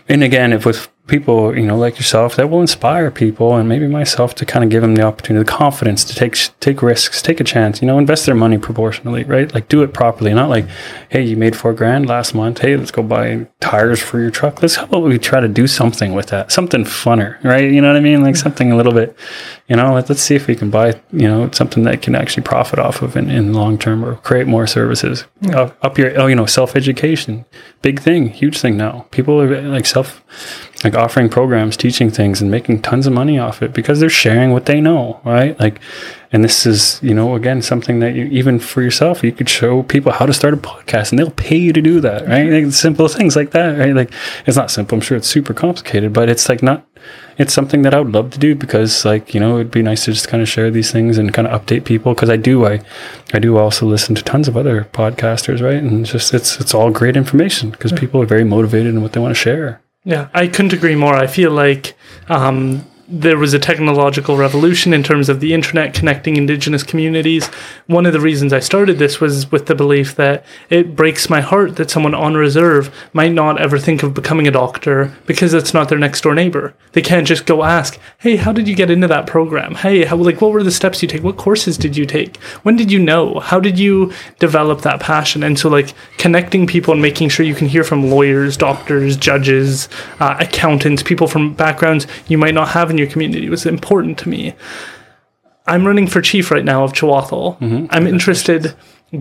And 0.08 0.22
again, 0.22 0.54
if 0.54 0.64
with 0.64 0.88
people, 1.08 1.56
you 1.56 1.66
know, 1.66 1.76
like 1.76 1.96
yourself, 1.96 2.36
that 2.36 2.50
will 2.50 2.60
inspire 2.60 3.10
people 3.10 3.56
and 3.56 3.68
maybe 3.68 3.86
myself 3.88 4.34
to 4.36 4.46
kind 4.46 4.62
of 4.62 4.70
give 4.70 4.82
them 4.82 4.94
the 4.94 5.02
opportunity, 5.02 5.44
the 5.44 5.50
confidence 5.50 6.04
to 6.04 6.14
take 6.14 6.36
take 6.60 6.82
risks, 6.82 7.20
take 7.22 7.40
a 7.40 7.44
chance, 7.44 7.82
you 7.82 7.86
know, 7.86 7.98
invest 7.98 8.26
their 8.26 8.34
money 8.34 8.58
proportionally, 8.58 9.24
right? 9.24 9.52
Like 9.52 9.68
do 9.68 9.82
it 9.82 9.92
properly, 9.92 10.32
not 10.32 10.50
like, 10.50 10.66
hey, 11.08 11.22
you 11.22 11.36
made 11.36 11.56
four 11.56 11.72
grand 11.72 12.06
last 12.06 12.34
month. 12.34 12.58
Hey, 12.58 12.76
let's 12.76 12.90
go 12.90 13.02
buy 13.02 13.46
tires 13.60 14.00
for 14.00 14.20
your 14.20 14.30
truck. 14.30 14.62
Let's 14.62 14.76
how 14.76 14.84
about 14.84 15.02
we 15.02 15.18
try 15.18 15.40
to 15.40 15.48
do 15.48 15.66
something 15.66 16.12
with 16.12 16.26
that, 16.26 16.52
something 16.52 16.84
funner, 16.84 17.42
right? 17.42 17.70
You 17.70 17.80
know 17.80 17.88
what 17.88 17.96
I 17.96 18.00
mean? 18.00 18.22
Like 18.22 18.34
mm-hmm. 18.34 18.42
something 18.42 18.70
a 18.70 18.76
little 18.76 18.92
bit, 18.92 19.16
you 19.68 19.76
know, 19.76 19.94
let, 19.94 20.10
us 20.10 20.20
see 20.20 20.36
if 20.36 20.46
we 20.46 20.54
can 20.54 20.70
buy, 20.70 21.00
you 21.12 21.26
know, 21.26 21.50
something 21.52 21.82
that 21.84 22.02
can 22.02 22.14
actually 22.14 22.42
profit 22.42 22.78
off 22.78 23.02
of 23.02 23.16
in, 23.16 23.30
in 23.30 23.52
long 23.52 23.78
term 23.78 24.04
or 24.04 24.16
create 24.16 24.46
more 24.46 24.66
services. 24.66 25.24
Up, 25.52 25.76
up 25.82 25.98
your, 25.98 26.20
oh, 26.20 26.26
you 26.26 26.36
know, 26.36 26.46
self 26.46 26.76
education, 26.76 27.44
big 27.82 28.00
thing, 28.00 28.28
huge 28.28 28.58
thing 28.58 28.76
now. 28.76 29.06
People 29.10 29.40
are 29.40 29.62
like 29.62 29.86
self 29.86 30.22
like 30.84 30.94
offering 30.94 31.28
programs, 31.28 31.76
teaching 31.76 32.10
things, 32.10 32.40
and 32.40 32.50
making 32.50 32.82
tons 32.82 33.06
of 33.06 33.12
money 33.12 33.38
off 33.38 33.62
it 33.62 33.72
because 33.74 33.98
they're 33.98 34.08
sharing 34.08 34.52
what 34.52 34.66
they 34.66 34.80
know, 34.80 35.20
right? 35.24 35.58
Like, 35.58 35.80
and 36.30 36.44
this 36.44 36.66
is, 36.66 37.00
you 37.02 37.14
know, 37.14 37.34
again, 37.34 37.62
something 37.62 38.00
that 38.00 38.14
you, 38.14 38.26
even 38.26 38.60
for 38.60 38.82
yourself, 38.82 39.24
you 39.24 39.32
could 39.32 39.48
show 39.48 39.82
people 39.82 40.12
how 40.12 40.26
to 40.26 40.32
start 40.32 40.54
a 40.54 40.58
podcast 40.58 41.10
and 41.10 41.18
they'll 41.18 41.30
pay 41.30 41.56
you 41.56 41.72
to 41.72 41.80
do 41.80 42.00
that, 42.00 42.28
right? 42.28 42.48
Like 42.48 42.72
simple 42.72 43.08
things 43.08 43.34
like 43.34 43.50
that, 43.52 43.78
right? 43.78 43.94
Like, 43.94 44.12
it's 44.46 44.56
not 44.56 44.70
simple. 44.70 44.96
I'm 44.96 45.00
sure 45.00 45.16
it's 45.16 45.26
super 45.26 45.52
complicated, 45.52 46.12
but 46.12 46.28
it's 46.28 46.48
like 46.48 46.62
not, 46.62 46.86
it's 47.38 47.54
something 47.54 47.82
that 47.82 47.94
I 47.94 48.00
would 48.00 48.12
love 48.12 48.30
to 48.32 48.38
do 48.38 48.54
because, 48.54 49.04
like, 49.04 49.34
you 49.34 49.40
know, 49.40 49.56
it'd 49.56 49.70
be 49.70 49.82
nice 49.82 50.04
to 50.04 50.12
just 50.12 50.28
kind 50.28 50.42
of 50.42 50.48
share 50.48 50.70
these 50.70 50.92
things 50.92 51.18
and 51.18 51.34
kind 51.34 51.48
of 51.48 51.60
update 51.60 51.84
people 51.84 52.14
because 52.14 52.30
I 52.30 52.36
do, 52.36 52.66
I, 52.66 52.82
I 53.32 53.38
do 53.38 53.56
also 53.56 53.86
listen 53.86 54.14
to 54.14 54.22
tons 54.22 54.48
of 54.48 54.56
other 54.56 54.84
podcasters, 54.92 55.62
right? 55.62 55.82
And 55.82 56.02
it's 56.02 56.12
just, 56.12 56.34
it's, 56.34 56.60
it's 56.60 56.74
all 56.74 56.90
great 56.90 57.16
information 57.16 57.70
because 57.70 57.92
people 57.92 58.22
are 58.22 58.26
very 58.26 58.44
motivated 58.44 58.94
in 58.94 59.02
what 59.02 59.12
they 59.12 59.20
want 59.20 59.34
to 59.34 59.40
share. 59.40 59.80
Yeah, 60.08 60.30
I 60.32 60.46
couldn't 60.48 60.72
agree 60.72 60.94
more. 60.94 61.14
I 61.14 61.26
feel 61.26 61.50
like 61.50 61.94
um, 62.30 62.82
there 63.10 63.38
was 63.38 63.54
a 63.54 63.58
technological 63.58 64.36
revolution 64.36 64.92
in 64.92 65.02
terms 65.02 65.30
of 65.30 65.40
the 65.40 65.54
internet 65.54 65.94
connecting 65.94 66.36
indigenous 66.36 66.82
communities. 66.82 67.46
One 67.86 68.04
of 68.04 68.12
the 68.12 68.20
reasons 68.20 68.52
I 68.52 68.60
started 68.60 68.98
this 68.98 69.18
was 69.18 69.50
with 69.50 69.64
the 69.64 69.74
belief 69.74 70.14
that 70.16 70.44
it 70.68 70.94
breaks 70.94 71.30
my 71.30 71.40
heart 71.40 71.76
that 71.76 71.90
someone 71.90 72.14
on 72.14 72.34
reserve 72.34 72.94
might 73.14 73.32
not 73.32 73.58
ever 73.62 73.78
think 73.78 74.02
of 74.02 74.12
becoming 74.12 74.46
a 74.46 74.50
doctor 74.50 75.16
because 75.24 75.54
it's 75.54 75.72
not 75.72 75.88
their 75.88 75.98
next 75.98 76.20
door 76.20 76.34
neighbor. 76.34 76.74
They 76.92 77.00
can't 77.00 77.26
just 77.26 77.46
go 77.46 77.64
ask, 77.64 77.98
"Hey, 78.18 78.36
how 78.36 78.52
did 78.52 78.68
you 78.68 78.76
get 78.76 78.90
into 78.90 79.08
that 79.08 79.26
program? 79.26 79.76
Hey, 79.76 80.04
how 80.04 80.16
like 80.16 80.42
what 80.42 80.52
were 80.52 80.62
the 80.62 80.70
steps 80.70 81.00
you 81.00 81.08
take? 81.08 81.24
What 81.24 81.38
courses 81.38 81.78
did 81.78 81.96
you 81.96 82.04
take? 82.04 82.36
When 82.62 82.76
did 82.76 82.92
you 82.92 82.98
know? 82.98 83.40
How 83.40 83.58
did 83.58 83.78
you 83.78 84.12
develop 84.38 84.82
that 84.82 85.00
passion?" 85.00 85.42
And 85.42 85.58
so 85.58 85.70
like 85.70 85.94
connecting 86.18 86.66
people 86.66 86.92
and 86.92 87.00
making 87.00 87.30
sure 87.30 87.46
you 87.46 87.54
can 87.54 87.68
hear 87.68 87.84
from 87.84 88.10
lawyers, 88.10 88.58
doctors, 88.58 89.16
judges, 89.16 89.88
uh, 90.20 90.36
accountants, 90.38 91.02
people 91.02 91.26
from 91.26 91.54
backgrounds 91.54 92.06
you 92.26 92.36
might 92.36 92.54
not 92.54 92.68
have 92.68 92.90
in 92.90 92.97
your 92.98 93.08
community 93.08 93.48
was 93.48 93.64
important 93.66 94.18
to 94.18 94.28
me. 94.28 94.54
I'm 95.66 95.86
running 95.86 96.06
for 96.06 96.20
chief 96.22 96.50
right 96.50 96.64
now 96.64 96.82
of 96.82 96.92
Chawathil. 96.92 97.58
Mm-hmm. 97.58 97.86
I'm 97.90 98.06
interested. 98.06 98.74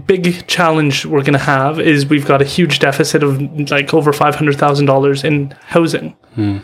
Big 0.05 0.47
challenge 0.47 1.05
we're 1.05 1.21
going 1.21 1.33
to 1.33 1.39
have 1.39 1.79
is 1.79 2.05
we've 2.05 2.25
got 2.25 2.41
a 2.41 2.45
huge 2.45 2.79
deficit 2.79 3.23
of 3.23 3.41
like 3.69 3.93
over 3.93 4.11
five 4.13 4.35
hundred 4.35 4.57
thousand 4.57 4.85
dollars 4.85 5.23
in 5.23 5.51
housing. 5.67 6.15
Mm. 6.35 6.61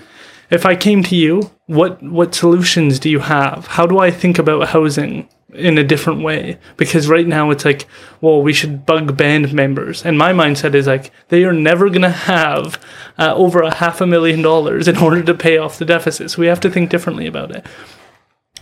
If 0.50 0.66
I 0.66 0.76
came 0.76 1.04
to 1.04 1.16
you, 1.16 1.52
what 1.68 2.02
what 2.04 2.36
solutions 2.36 3.00
do 3.00 3.10
you 3.10 3.20
have? 3.20 3.68
How 3.68 3.86
do 3.86 4.00
I 4.00 4.12
think 4.12 4.40
about 4.40 4.68
housing 4.70 5.30
in 5.56 5.78
a 5.78 5.84
different 5.84 6.24
way? 6.24 6.58
Because 6.78 7.08
right 7.08 7.28
now 7.28 7.52
it's 7.52 7.66
like, 7.66 7.88
well, 8.22 8.42
we 8.42 8.54
should 8.54 8.86
bug 8.86 9.18
band 9.18 9.54
members, 9.54 10.06
and 10.06 10.18
my 10.18 10.34
mindset 10.34 10.76
is 10.76 10.88
like 10.88 11.12
they 11.30 11.44
are 11.44 11.54
never 11.54 11.90
going 11.90 12.02
to 12.02 12.10
have 12.10 12.84
uh, 13.18 13.34
over 13.36 13.62
a 13.62 13.74
half 13.74 14.02
a 14.02 14.08
million 14.08 14.42
dollars 14.42 14.88
in 14.88 14.98
order 14.98 15.24
to 15.24 15.34
pay 15.34 15.58
off 15.58 15.80
the 15.80 15.86
deficit. 15.86 16.32
So 16.32 16.42
we 16.42 16.48
have 16.48 16.60
to 16.62 16.70
think 16.70 16.90
differently 16.90 17.28
about 17.28 17.52
it. 17.52 17.66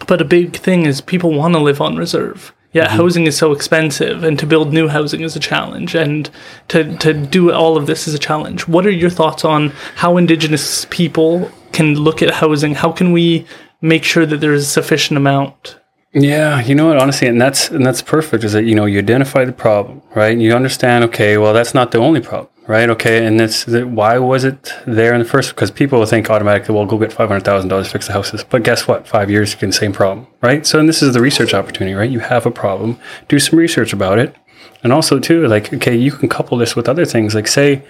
But 0.08 0.22
a 0.22 0.26
big 0.26 0.56
thing 0.56 0.86
is 0.86 1.02
people 1.02 1.34
want 1.34 1.54
to 1.54 1.60
live 1.60 1.82
on 1.82 1.96
reserve. 1.96 2.54
Yeah, 2.74 2.88
mm-hmm. 2.88 2.98
housing 2.98 3.28
is 3.28 3.38
so 3.38 3.52
expensive, 3.52 4.24
and 4.24 4.40
to 4.40 4.46
build 4.46 4.74
new 4.74 4.88
housing 4.88 5.22
is 5.22 5.36
a 5.36 5.40
challenge, 5.40 5.94
and 5.94 6.30
to, 6.70 6.96
to 6.98 7.14
do 7.14 7.52
all 7.52 7.76
of 7.76 7.86
this 7.86 8.08
is 8.08 8.14
a 8.14 8.20
challenge. 8.20 8.68
What 8.68 8.86
are 8.86 8.92
your 8.92 9.10
thoughts 9.10 9.44
on 9.44 9.70
how 9.96 10.18
Indigenous 10.18 10.86
people 10.90 11.52
can 11.74 11.96
look 11.96 12.22
at 12.22 12.36
housing? 12.36 12.76
How 12.76 12.92
can 12.92 13.12
we 13.12 13.46
make 13.82 14.04
sure 14.04 14.26
that 14.26 14.38
there 14.38 14.54
is 14.54 14.64
a 14.64 14.70
sufficient 14.70 15.18
amount 15.18 15.78
yeah, 16.14 16.62
you 16.62 16.76
know 16.76 16.88
what? 16.88 16.98
Honestly, 16.98 17.28
and 17.28 17.42
that's 17.42 17.70
and 17.70 17.86
that's 17.86 18.02
perfect. 18.02 18.44
Is 18.44 18.54
that 18.54 18.66
you 18.66 18.76
know 18.76 18.86
you 18.86 19.00
identify 19.00 19.46
the 19.46 19.54
problem, 19.54 20.02
right? 20.16 20.32
And 20.32 20.42
you 20.42 20.54
understand. 20.54 21.04
Okay, 21.06 21.38
well, 21.38 21.54
that's 21.54 21.74
not 21.74 21.92
the 21.92 22.00
only 22.00 22.22
problem 22.22 22.50
right? 22.72 22.90
Okay, 22.90 23.26
and 23.26 23.40
it's 23.42 23.66
why 23.68 24.18
was 24.18 24.44
it 24.44 24.74
there 24.88 25.14
in 25.14 25.20
the 25.20 25.26
first? 25.26 25.54
Because 25.54 25.72
people 25.72 26.00
will 26.00 26.06
think 26.06 26.30
automatically, 26.30 26.74
well, 26.74 26.86
go 26.86 26.98
get 26.98 27.12
five 27.12 27.28
hundred 27.28 27.44
thousand 27.44 27.70
dollars 27.70 27.92
fix 27.92 28.08
the 28.08 28.14
houses. 28.14 28.44
But 28.44 28.64
guess 28.64 28.88
what? 28.88 29.08
Five 29.08 29.30
years, 29.30 29.54
you 29.54 29.68
the 29.68 29.74
same 29.74 29.92
problem, 29.92 30.28
right? 30.42 30.66
So, 30.66 30.80
and 30.80 30.88
this 30.88 31.02
is 31.02 31.14
the 31.14 31.22
research 31.22 31.54
opportunity, 31.54 31.94
right? 31.94 32.10
You 32.10 32.20
have 32.20 32.46
a 32.46 32.52
problem, 32.52 32.98
do 33.28 33.40
some 33.40 33.60
research 33.60 33.94
about 33.94 34.20
it, 34.20 34.36
and 34.84 34.92
also 34.92 35.20
too 35.20 35.48
like 35.48 35.74
okay 35.74 35.96
you 35.96 36.12
can 36.12 36.28
couple 36.28 36.58
this 36.58 36.76
with 36.76 36.90
other 36.90 37.06
things. 37.06 37.36
Like 37.36 37.48
say 37.48 37.84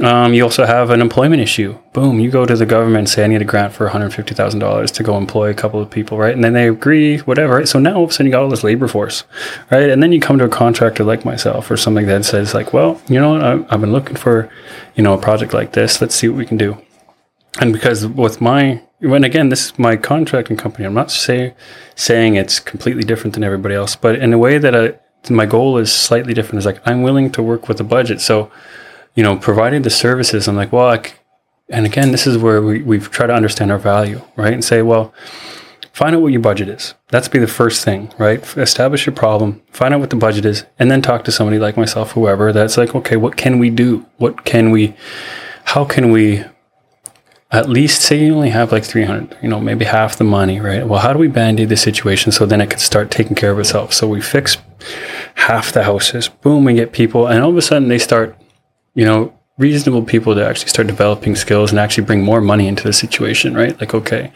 um, 0.00 0.34
you 0.34 0.42
also 0.42 0.66
have 0.66 0.90
an 0.90 1.00
employment 1.00 1.42
issue. 1.42 1.78
Boom 1.92 2.20
you 2.20 2.30
go 2.30 2.46
to 2.46 2.56
the 2.56 2.66
government 2.66 2.98
and 2.98 3.08
say 3.08 3.24
i 3.24 3.26
need 3.26 3.42
a 3.42 3.44
grant 3.44 3.72
for 3.72 3.88
$150000 3.88 4.90
to 4.90 5.02
go 5.02 5.16
employ 5.16 5.50
a 5.50 5.54
couple 5.54 5.80
of 5.80 5.90
people 5.90 6.18
right? 6.18 6.34
And 6.34 6.42
then 6.42 6.52
they 6.52 6.68
agree 6.68 7.18
whatever 7.18 7.56
right? 7.56 7.68
so 7.68 7.78
now 7.78 7.96
all 7.96 8.04
of 8.04 8.10
a 8.10 8.12
sudden 8.12 8.26
you 8.26 8.32
got 8.32 8.42
all 8.42 8.48
this 8.48 8.64
labor 8.64 8.88
force 8.88 9.24
right? 9.70 9.90
And 9.90 10.02
then 10.02 10.12
you 10.12 10.20
come 10.20 10.38
to 10.38 10.44
a 10.44 10.48
contractor 10.48 11.04
like 11.04 11.24
myself 11.24 11.70
or 11.70 11.76
something 11.76 12.06
that 12.06 12.24
says 12.24 12.54
like 12.54 12.72
well 12.72 13.00
you 13.08 13.20
know 13.20 13.34
what? 13.34 13.72
I've 13.72 13.80
been 13.80 13.92
looking 13.92 14.16
for 14.16 14.50
you 14.94 15.02
know 15.02 15.14
a 15.14 15.20
project 15.20 15.52
like 15.52 15.72
this. 15.72 16.00
Let's 16.00 16.14
see 16.14 16.28
what 16.28 16.38
we 16.38 16.46
can 16.46 16.56
do. 16.56 16.76
And 17.60 17.72
because 17.72 18.06
with 18.06 18.40
my 18.40 18.82
when 19.00 19.24
again 19.24 19.48
this 19.48 19.66
is 19.66 19.78
my 19.78 19.96
contracting 19.96 20.56
company. 20.56 20.86
I'm 20.86 20.94
not 20.94 21.10
say, 21.10 21.54
saying 21.94 22.36
it's 22.36 22.58
completely 22.58 23.02
different 23.02 23.34
than 23.34 23.44
everybody 23.44 23.74
else 23.74 23.96
but 23.96 24.16
in 24.16 24.32
a 24.32 24.38
way 24.38 24.58
that 24.58 24.74
I, 24.74 24.98
my 25.30 25.46
goal 25.46 25.78
is 25.78 25.92
slightly 25.92 26.34
different. 26.34 26.58
It's 26.58 26.66
like 26.66 26.86
I'm 26.86 27.02
willing 27.02 27.30
to 27.32 27.42
work 27.42 27.68
with 27.68 27.80
a 27.80 27.84
budget. 27.84 28.20
So, 28.20 28.50
you 29.14 29.22
know, 29.22 29.36
providing 29.36 29.82
the 29.82 29.90
services, 29.90 30.48
I'm 30.48 30.56
like, 30.56 30.72
well, 30.72 31.02
and 31.68 31.86
again, 31.86 32.12
this 32.12 32.26
is 32.26 32.36
where 32.38 32.60
we 32.60 32.82
we've 32.82 33.10
tried 33.10 33.28
to 33.28 33.34
understand 33.34 33.72
our 33.72 33.78
value, 33.78 34.20
right? 34.36 34.52
And 34.52 34.64
say, 34.64 34.82
well, 34.82 35.14
find 35.92 36.14
out 36.14 36.22
what 36.22 36.32
your 36.32 36.42
budget 36.42 36.68
is. 36.68 36.94
That's 37.08 37.28
be 37.28 37.38
the 37.38 37.46
first 37.46 37.84
thing, 37.84 38.12
right? 38.18 38.44
Establish 38.56 39.06
your 39.06 39.14
problem, 39.14 39.62
find 39.70 39.94
out 39.94 40.00
what 40.00 40.10
the 40.10 40.16
budget 40.16 40.44
is, 40.44 40.64
and 40.78 40.90
then 40.90 41.00
talk 41.00 41.24
to 41.24 41.32
somebody 41.32 41.58
like 41.58 41.76
myself, 41.76 42.12
whoever. 42.12 42.52
That's 42.52 42.76
like, 42.76 42.94
okay, 42.94 43.16
what 43.16 43.36
can 43.36 43.58
we 43.58 43.70
do? 43.70 44.04
What 44.18 44.44
can 44.44 44.70
we? 44.70 44.94
How 45.64 45.84
can 45.84 46.10
we 46.10 46.44
at 47.54 47.68
least 47.68 48.02
say 48.02 48.24
you 48.24 48.34
only 48.34 48.50
have 48.50 48.72
like 48.72 48.84
300 48.84 49.38
you 49.40 49.48
know 49.48 49.60
maybe 49.60 49.84
half 49.84 50.16
the 50.16 50.24
money 50.24 50.58
right 50.58 50.88
well 50.88 51.00
how 51.00 51.12
do 51.12 51.18
we 51.20 51.28
band-aid 51.28 51.68
the 51.68 51.76
situation 51.76 52.32
so 52.32 52.44
then 52.44 52.60
it 52.60 52.68
can 52.68 52.80
start 52.80 53.12
taking 53.12 53.36
care 53.36 53.52
of 53.52 53.58
itself 53.60 53.92
so 53.92 54.08
we 54.08 54.20
fix 54.20 54.56
half 55.34 55.72
the 55.72 55.82
houses 55.84 56.28
boom 56.28 56.64
we 56.64 56.74
get 56.74 56.92
people 56.92 57.26
and 57.26 57.42
all 57.42 57.50
of 57.50 57.56
a 57.56 57.62
sudden 57.62 57.88
they 57.88 57.98
start 57.98 58.36
you 58.94 59.04
know 59.04 59.32
reasonable 59.56 60.02
people 60.02 60.34
to 60.34 60.44
actually 60.44 60.68
start 60.68 60.88
developing 60.88 61.36
skills 61.36 61.70
and 61.70 61.78
actually 61.78 62.04
bring 62.04 62.22
more 62.22 62.40
money 62.40 62.66
into 62.66 62.82
the 62.82 62.92
situation 62.92 63.54
right? 63.54 63.78
Like 63.80 63.94
okay 63.94 64.32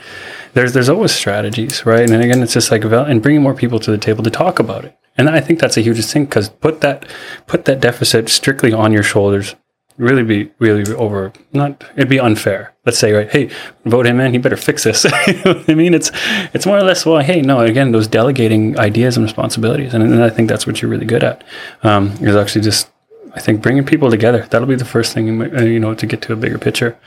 there's 0.54 0.72
there's 0.72 0.88
always 0.88 1.12
strategies 1.12 1.84
right? 1.84 2.08
And 2.08 2.22
again 2.22 2.42
it's 2.42 2.54
just 2.54 2.70
like 2.70 2.84
and 2.84 3.22
bringing 3.22 3.42
more 3.42 3.54
people 3.54 3.80
to 3.80 3.90
the 3.90 3.98
table 3.98 4.22
to 4.24 4.30
talk 4.30 4.58
about 4.58 4.84
it. 4.84 4.96
And 5.16 5.28
i 5.28 5.40
think 5.40 5.58
that's 5.58 5.76
a 5.76 5.80
huge 5.80 6.04
thing 6.04 6.26
because 6.26 6.48
put 6.48 6.80
that 6.82 7.06
put 7.46 7.64
that 7.64 7.80
deficit 7.80 8.28
strictly 8.28 8.72
on 8.72 8.92
your 8.92 9.02
shoulders 9.02 9.56
really 9.98 10.22
be 10.22 10.50
really 10.58 10.94
over 10.94 11.32
not 11.52 11.84
it'd 11.96 12.08
be 12.08 12.20
unfair. 12.20 12.72
Let's 12.86 12.98
say 12.98 13.12
right 13.12 13.30
hey 13.30 13.50
vote 13.84 14.06
him 14.06 14.20
in 14.20 14.32
he 14.32 14.38
better 14.38 14.56
fix 14.56 14.84
this. 14.84 15.04
I 15.12 15.74
mean? 15.74 15.92
It's 15.92 16.10
it's 16.54 16.64
more 16.64 16.78
or 16.78 16.82
less 16.82 17.04
well 17.04 17.20
hey 17.20 17.42
no 17.42 17.60
again 17.60 17.92
those 17.92 18.08
delegating 18.08 18.78
ideas 18.78 19.16
and 19.16 19.24
responsibilities 19.24 19.92
and, 19.94 20.02
and 20.02 20.22
i 20.22 20.30
think 20.30 20.48
that's 20.48 20.66
what 20.66 20.80
you're 20.80 20.90
really 20.90 21.04
good 21.04 21.24
at 21.24 21.44
um, 21.82 22.10
is 22.20 22.36
actually 22.36 22.62
just 22.62 22.88
i 23.34 23.40
think 23.40 23.60
bringing 23.60 23.84
people 23.84 24.10
together. 24.10 24.46
That'll 24.50 24.68
be 24.68 24.76
the 24.76 24.84
first 24.84 25.12
thing 25.12 25.42
uh, 25.42 25.62
you 25.62 25.80
know 25.80 25.94
to 25.94 26.06
get 26.06 26.22
to 26.22 26.32
a 26.32 26.36
bigger 26.36 26.58
picture. 26.58 26.98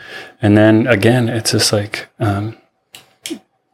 And 0.42 0.58
then 0.58 0.86
again 0.88 1.30
it's 1.30 1.52
just 1.52 1.72
like 1.74 2.10
um, 2.20 2.58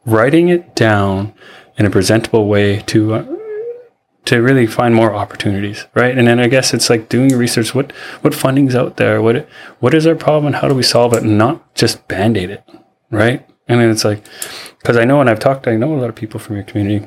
writing 0.06 0.48
it 0.48 0.74
down 0.74 1.34
in 1.76 1.86
a 1.86 1.90
presentable 1.90 2.46
way 2.48 2.80
to 2.80 3.14
uh, 3.14 3.37
to 4.28 4.42
really 4.42 4.66
find 4.66 4.94
more 4.94 5.14
opportunities, 5.14 5.86
right? 5.94 6.16
And 6.16 6.28
then 6.28 6.38
I 6.38 6.48
guess 6.48 6.74
it's 6.74 6.90
like 6.90 7.08
doing 7.08 7.30
research. 7.30 7.74
What 7.74 7.92
what 8.20 8.34
funding's 8.34 8.74
out 8.74 8.98
there? 8.98 9.22
What 9.22 9.48
what 9.80 9.94
is 9.94 10.06
our 10.06 10.14
problem, 10.14 10.46
and 10.46 10.56
how 10.56 10.68
do 10.68 10.74
we 10.74 10.82
solve 10.82 11.14
it, 11.14 11.22
and 11.22 11.38
not 11.38 11.74
just 11.74 12.06
band 12.08 12.36
aid 12.36 12.50
it, 12.50 12.62
right? 13.10 13.48
And 13.68 13.80
then 13.80 13.90
it's 13.90 14.04
like, 14.04 14.22
because 14.80 14.98
I 14.98 15.06
know, 15.06 15.22
and 15.22 15.30
I've 15.30 15.38
talked, 15.38 15.66
I 15.66 15.76
know 15.76 15.94
a 15.94 15.96
lot 15.96 16.10
of 16.10 16.14
people 16.14 16.38
from 16.38 16.56
your 16.56 16.64
community, 16.64 17.06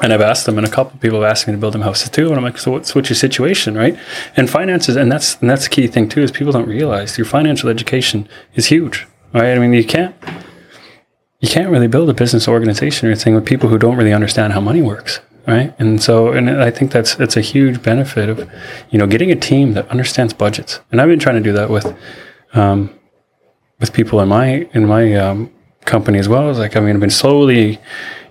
and 0.00 0.12
I've 0.12 0.20
asked 0.20 0.46
them, 0.46 0.56
and 0.56 0.66
a 0.66 0.70
couple 0.70 1.00
people 1.00 1.20
have 1.20 1.30
asked 1.30 1.48
me 1.48 1.52
to 1.52 1.58
build 1.58 1.74
them 1.74 1.82
houses 1.82 2.10
too, 2.10 2.28
and 2.28 2.36
I'm 2.36 2.44
like, 2.44 2.58
so 2.58 2.70
what's 2.70 2.94
what's 2.94 3.10
your 3.10 3.16
situation, 3.16 3.76
right? 3.76 3.98
And 4.36 4.48
finances, 4.48 4.94
and 4.94 5.10
that's 5.10 5.40
and 5.40 5.50
that's 5.50 5.64
the 5.64 5.70
key 5.70 5.88
thing 5.88 6.08
too, 6.08 6.22
is 6.22 6.30
people 6.30 6.52
don't 6.52 6.68
realize 6.68 7.18
your 7.18 7.24
financial 7.24 7.68
education 7.70 8.28
is 8.54 8.66
huge, 8.66 9.04
right? 9.34 9.56
I 9.56 9.58
mean, 9.58 9.72
you 9.72 9.84
can't 9.84 10.14
you 11.40 11.48
can't 11.48 11.70
really 11.70 11.88
build 11.88 12.08
a 12.08 12.14
business 12.14 12.46
organization 12.46 13.08
or 13.08 13.10
anything 13.10 13.34
with 13.34 13.44
people 13.44 13.68
who 13.68 13.78
don't 13.78 13.96
really 13.96 14.12
understand 14.12 14.52
how 14.52 14.60
money 14.60 14.80
works 14.80 15.18
right? 15.46 15.74
And 15.78 16.02
so, 16.02 16.32
and 16.32 16.50
I 16.50 16.70
think 16.70 16.90
that's 16.90 17.18
it's 17.20 17.36
a 17.36 17.40
huge 17.40 17.82
benefit 17.82 18.28
of, 18.28 18.50
you 18.90 18.98
know, 18.98 19.06
getting 19.06 19.30
a 19.30 19.36
team 19.36 19.74
that 19.74 19.88
understands 19.88 20.32
budgets. 20.32 20.80
And 20.90 21.00
I've 21.00 21.08
been 21.08 21.18
trying 21.18 21.36
to 21.36 21.42
do 21.42 21.52
that 21.52 21.70
with, 21.70 21.96
um, 22.54 22.90
with 23.80 23.92
people 23.92 24.20
in 24.20 24.28
my 24.28 24.68
in 24.72 24.86
my 24.86 25.14
um, 25.14 25.52
company 25.84 26.18
as 26.18 26.28
well. 26.28 26.50
It's 26.50 26.58
like 26.58 26.76
I 26.76 26.80
mean, 26.80 26.94
I've 26.94 27.00
been 27.00 27.10
slowly 27.10 27.78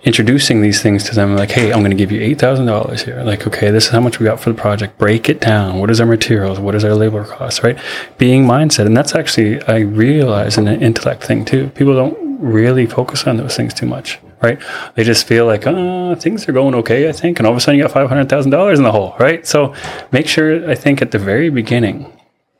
introducing 0.02 0.62
these 0.62 0.82
things 0.82 1.02
to 1.04 1.14
them. 1.14 1.34
Like, 1.34 1.50
hey, 1.50 1.72
I'm 1.72 1.80
going 1.80 1.90
to 1.90 1.96
give 1.96 2.12
you 2.12 2.20
eight 2.20 2.38
thousand 2.38 2.66
dollars 2.66 3.02
here. 3.02 3.22
Like, 3.22 3.46
okay, 3.46 3.70
this 3.70 3.86
is 3.86 3.90
how 3.90 4.00
much 4.00 4.18
we 4.18 4.24
got 4.24 4.40
for 4.40 4.50
the 4.50 4.60
project. 4.60 4.98
Break 4.98 5.28
it 5.28 5.40
down. 5.40 5.78
What 5.80 5.90
is 5.90 6.00
our 6.00 6.06
materials? 6.06 6.60
What 6.60 6.74
is 6.74 6.84
our 6.84 6.94
labor 6.94 7.24
costs? 7.24 7.62
Right? 7.62 7.78
Being 8.18 8.44
mindset, 8.44 8.86
and 8.86 8.96
that's 8.96 9.14
actually 9.14 9.62
I 9.62 9.78
realize 9.78 10.58
an 10.58 10.68
intellect 10.68 11.24
thing 11.24 11.44
too. 11.44 11.68
People 11.70 11.94
don't 11.94 12.40
really 12.40 12.86
focus 12.86 13.26
on 13.26 13.38
those 13.38 13.56
things 13.56 13.72
too 13.72 13.86
much 13.86 14.18
right? 14.42 14.60
They 14.94 15.04
just 15.04 15.26
feel 15.26 15.46
like, 15.46 15.66
oh, 15.66 16.14
things 16.14 16.48
are 16.48 16.52
going 16.52 16.74
okay, 16.76 17.08
I 17.08 17.12
think. 17.12 17.38
And 17.38 17.46
all 17.46 17.52
of 17.52 17.58
a 17.58 17.60
sudden 17.60 17.78
you 17.78 17.86
got 17.86 17.92
$500,000 17.92 18.76
in 18.76 18.82
the 18.82 18.92
hole, 18.92 19.14
right? 19.18 19.46
So 19.46 19.74
make 20.12 20.28
sure, 20.28 20.68
I 20.68 20.74
think, 20.74 21.02
at 21.02 21.10
the 21.10 21.18
very 21.18 21.50
beginning 21.50 22.12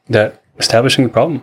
that 0.09 0.43
establishing 0.59 1.05
the 1.05 1.11
problem, 1.11 1.43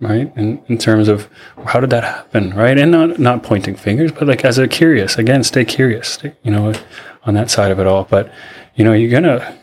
right? 0.00 0.32
In, 0.36 0.62
in 0.68 0.78
terms 0.78 1.08
of 1.08 1.28
how 1.66 1.80
did 1.80 1.90
that 1.90 2.04
happen, 2.04 2.54
right? 2.54 2.78
And 2.78 2.92
not, 2.92 3.18
not 3.18 3.42
pointing 3.42 3.76
fingers, 3.76 4.12
but 4.12 4.26
like 4.26 4.44
as 4.44 4.58
a 4.58 4.68
curious, 4.68 5.18
again, 5.18 5.42
stay 5.44 5.64
curious, 5.64 6.08
stay, 6.08 6.34
you 6.42 6.50
know, 6.50 6.72
on 7.24 7.34
that 7.34 7.50
side 7.50 7.70
of 7.70 7.78
it 7.78 7.86
all. 7.86 8.04
But, 8.04 8.32
you 8.74 8.84
know, 8.84 8.92
you're 8.92 9.10
going 9.10 9.24
to, 9.24 9.56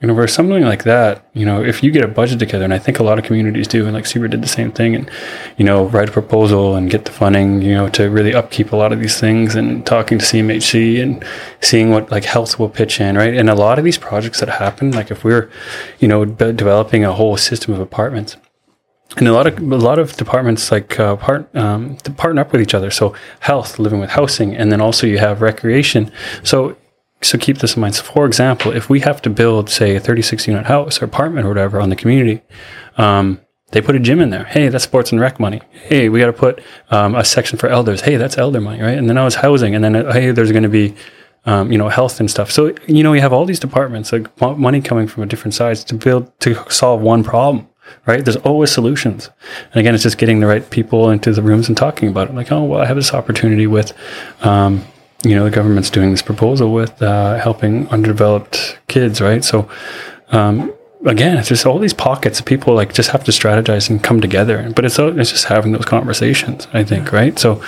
you 0.00 0.08
know, 0.08 0.14
for 0.14 0.26
something 0.26 0.62
like 0.62 0.84
that, 0.84 1.28
you 1.34 1.44
know, 1.44 1.62
if 1.62 1.82
you 1.82 1.90
get 1.90 2.02
a 2.02 2.08
budget 2.08 2.38
together, 2.38 2.64
and 2.64 2.72
I 2.72 2.78
think 2.78 2.98
a 2.98 3.02
lot 3.02 3.18
of 3.18 3.24
communities 3.24 3.68
do, 3.68 3.84
and 3.84 3.92
like 3.92 4.06
Seabird 4.06 4.30
did 4.30 4.42
the 4.42 4.48
same 4.48 4.72
thing, 4.72 4.94
and 4.94 5.10
you 5.58 5.64
know, 5.64 5.86
write 5.88 6.08
a 6.08 6.12
proposal 6.12 6.74
and 6.74 6.90
get 6.90 7.04
the 7.04 7.12
funding, 7.12 7.60
you 7.60 7.74
know, 7.74 7.88
to 7.90 8.08
really 8.08 8.34
upkeep 8.34 8.72
a 8.72 8.76
lot 8.76 8.92
of 8.92 9.00
these 9.00 9.20
things, 9.20 9.54
and 9.54 9.84
talking 9.84 10.18
to 10.18 10.24
CMHC 10.24 11.02
and 11.02 11.22
seeing 11.60 11.90
what 11.90 12.10
like 12.10 12.24
health 12.24 12.58
will 12.58 12.70
pitch 12.70 12.98
in, 12.98 13.16
right? 13.16 13.34
And 13.34 13.50
a 13.50 13.54
lot 13.54 13.78
of 13.78 13.84
these 13.84 13.98
projects 13.98 14.40
that 14.40 14.48
happen, 14.48 14.90
like 14.92 15.10
if 15.10 15.22
we're, 15.22 15.50
you 15.98 16.08
know, 16.08 16.24
developing 16.24 17.04
a 17.04 17.12
whole 17.12 17.36
system 17.36 17.74
of 17.74 17.80
apartments, 17.80 18.38
and 19.18 19.28
a 19.28 19.32
lot 19.32 19.46
of 19.46 19.58
a 19.58 19.76
lot 19.76 19.98
of 19.98 20.16
departments 20.16 20.72
like 20.72 20.98
uh, 20.98 21.16
part 21.16 21.54
um, 21.54 21.96
to 21.98 22.10
partner 22.10 22.40
up 22.40 22.52
with 22.52 22.62
each 22.62 22.74
other. 22.74 22.90
So 22.90 23.14
health, 23.40 23.78
living 23.78 24.00
with 24.00 24.10
housing, 24.10 24.56
and 24.56 24.72
then 24.72 24.80
also 24.80 25.06
you 25.06 25.18
have 25.18 25.42
recreation. 25.42 26.10
So 26.42 26.76
so 27.22 27.38
keep 27.38 27.58
this 27.58 27.76
in 27.76 27.80
mind. 27.80 27.94
So, 27.94 28.02
for 28.02 28.26
example, 28.26 28.72
if 28.72 28.88
we 28.88 29.00
have 29.00 29.20
to 29.22 29.30
build, 29.30 29.68
say, 29.68 29.96
a 29.96 30.00
36 30.00 30.46
unit 30.46 30.66
house 30.66 31.00
or 31.00 31.04
apartment 31.04 31.46
or 31.46 31.50
whatever 31.50 31.80
on 31.80 31.90
the 31.90 31.96
community, 31.96 32.42
um, 32.96 33.40
they 33.72 33.80
put 33.80 33.94
a 33.94 34.00
gym 34.00 34.20
in 34.20 34.30
there. 34.30 34.44
Hey, 34.44 34.68
that's 34.68 34.84
sports 34.84 35.12
and 35.12 35.20
rec 35.20 35.38
money. 35.38 35.60
Hey, 35.70 36.08
we 36.08 36.18
got 36.18 36.26
to 36.26 36.32
put 36.32 36.62
um, 36.90 37.14
a 37.14 37.24
section 37.24 37.58
for 37.58 37.68
elders. 37.68 38.00
Hey, 38.00 38.16
that's 38.16 38.38
elder 38.38 38.60
money, 38.60 38.82
right? 38.82 38.98
And 38.98 39.08
then 39.08 39.18
I 39.18 39.24
was 39.24 39.36
housing, 39.36 39.74
and 39.74 39.84
then 39.84 39.94
uh, 39.94 40.12
hey, 40.12 40.32
there's 40.32 40.50
going 40.50 40.64
to 40.64 40.68
be, 40.68 40.94
um, 41.44 41.70
you 41.70 41.78
know, 41.78 41.88
health 41.88 42.20
and 42.20 42.30
stuff. 42.30 42.50
So 42.50 42.74
you 42.88 43.02
know, 43.02 43.12
you 43.12 43.20
have 43.20 43.32
all 43.32 43.44
these 43.44 43.60
departments, 43.60 44.12
like 44.12 44.40
money 44.40 44.80
coming 44.80 45.06
from 45.06 45.22
a 45.22 45.26
different 45.26 45.54
sides 45.54 45.84
to 45.84 45.94
build 45.94 46.38
to 46.40 46.56
solve 46.70 47.00
one 47.00 47.22
problem 47.22 47.66
right? 48.06 48.24
There's 48.24 48.36
always 48.36 48.70
solutions. 48.70 49.30
And 49.72 49.80
again, 49.80 49.94
it's 49.94 50.04
just 50.04 50.16
getting 50.16 50.38
the 50.38 50.46
right 50.46 50.68
people 50.70 51.10
into 51.10 51.32
the 51.32 51.42
rooms 51.42 51.66
and 51.66 51.76
talking 51.76 52.08
about 52.08 52.28
it. 52.28 52.34
Like, 52.34 52.52
oh, 52.52 52.62
well, 52.62 52.80
I 52.80 52.86
have 52.86 52.96
this 52.96 53.12
opportunity 53.12 53.66
with, 53.66 53.92
um, 54.42 54.84
you 55.22 55.34
know, 55.34 55.44
the 55.44 55.50
government's 55.50 55.90
doing 55.90 56.10
this 56.10 56.22
proposal 56.22 56.72
with 56.72 57.00
uh, 57.02 57.38
helping 57.38 57.88
underdeveloped 57.88 58.78
kids, 58.88 59.20
right? 59.20 59.44
So, 59.44 59.68
um, 60.32 60.72
again, 61.04 61.36
it's 61.36 61.48
just 61.48 61.66
all 61.66 61.78
these 61.78 61.94
pockets 61.94 62.40
of 62.40 62.46
people 62.46 62.74
like 62.74 62.92
just 62.92 63.10
have 63.10 63.24
to 63.24 63.30
strategize 63.30 63.90
and 63.90 64.02
come 64.02 64.20
together. 64.20 64.70
But 64.74 64.84
it's 64.84 64.98
it's 64.98 65.30
just 65.30 65.44
having 65.44 65.72
those 65.72 65.84
conversations, 65.84 66.68
I 66.72 66.84
think, 66.84 67.12
right? 67.12 67.38
So, 67.38 67.62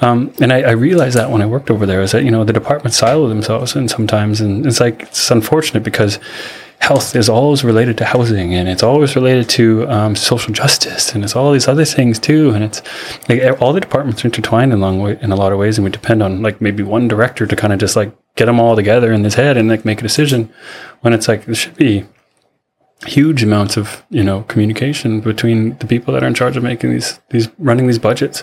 um, 0.00 0.32
and 0.40 0.52
I, 0.52 0.62
I, 0.62 0.70
realized 0.72 1.16
that 1.16 1.30
when 1.30 1.42
I 1.42 1.46
worked 1.46 1.70
over 1.70 1.86
there 1.86 2.02
is 2.02 2.12
that 2.12 2.24
you 2.24 2.30
know 2.30 2.44
the 2.44 2.52
departments 2.52 2.98
silo 2.98 3.28
themselves, 3.28 3.74
and 3.74 3.90
sometimes, 3.90 4.40
and 4.40 4.66
it's 4.66 4.80
like 4.80 5.02
it's 5.02 5.30
unfortunate 5.30 5.82
because 5.82 6.18
health 6.80 7.16
is 7.16 7.28
always 7.28 7.64
related 7.64 7.98
to 7.98 8.04
housing 8.04 8.54
and 8.54 8.68
it's 8.68 8.82
always 8.82 9.16
related 9.16 9.48
to 9.48 9.88
um, 9.88 10.14
social 10.14 10.52
justice 10.52 11.12
and 11.12 11.24
it's 11.24 11.34
all 11.34 11.52
these 11.52 11.68
other 11.68 11.84
things 11.84 12.18
too 12.18 12.50
and 12.50 12.62
it's 12.62 12.80
like 13.28 13.60
all 13.60 13.72
the 13.72 13.80
departments 13.80 14.24
are 14.24 14.28
intertwined 14.28 14.72
in, 14.72 14.80
long 14.80 15.00
way, 15.00 15.18
in 15.20 15.32
a 15.32 15.36
lot 15.36 15.52
of 15.52 15.58
ways 15.58 15.76
and 15.76 15.84
we 15.84 15.90
depend 15.90 16.22
on 16.22 16.40
like 16.40 16.60
maybe 16.60 16.82
one 16.82 17.08
director 17.08 17.46
to 17.46 17.56
kind 17.56 17.72
of 17.72 17.78
just 17.78 17.96
like 17.96 18.16
get 18.36 18.46
them 18.46 18.60
all 18.60 18.76
together 18.76 19.12
in 19.12 19.24
his 19.24 19.34
head 19.34 19.56
and 19.56 19.68
like 19.68 19.84
make 19.84 19.98
a 19.98 20.02
decision 20.02 20.52
when 21.00 21.12
it's 21.12 21.26
like 21.26 21.44
there 21.44 21.54
should 21.54 21.76
be 21.76 22.06
huge 23.06 23.42
amounts 23.42 23.76
of 23.76 24.04
you 24.10 24.24
know 24.24 24.42
communication 24.42 25.20
between 25.20 25.76
the 25.78 25.86
people 25.86 26.12
that 26.12 26.22
are 26.22 26.26
in 26.26 26.34
charge 26.34 26.56
of 26.56 26.62
making 26.62 26.90
these 26.90 27.20
these 27.30 27.48
running 27.58 27.86
these 27.86 27.98
budgets 27.98 28.42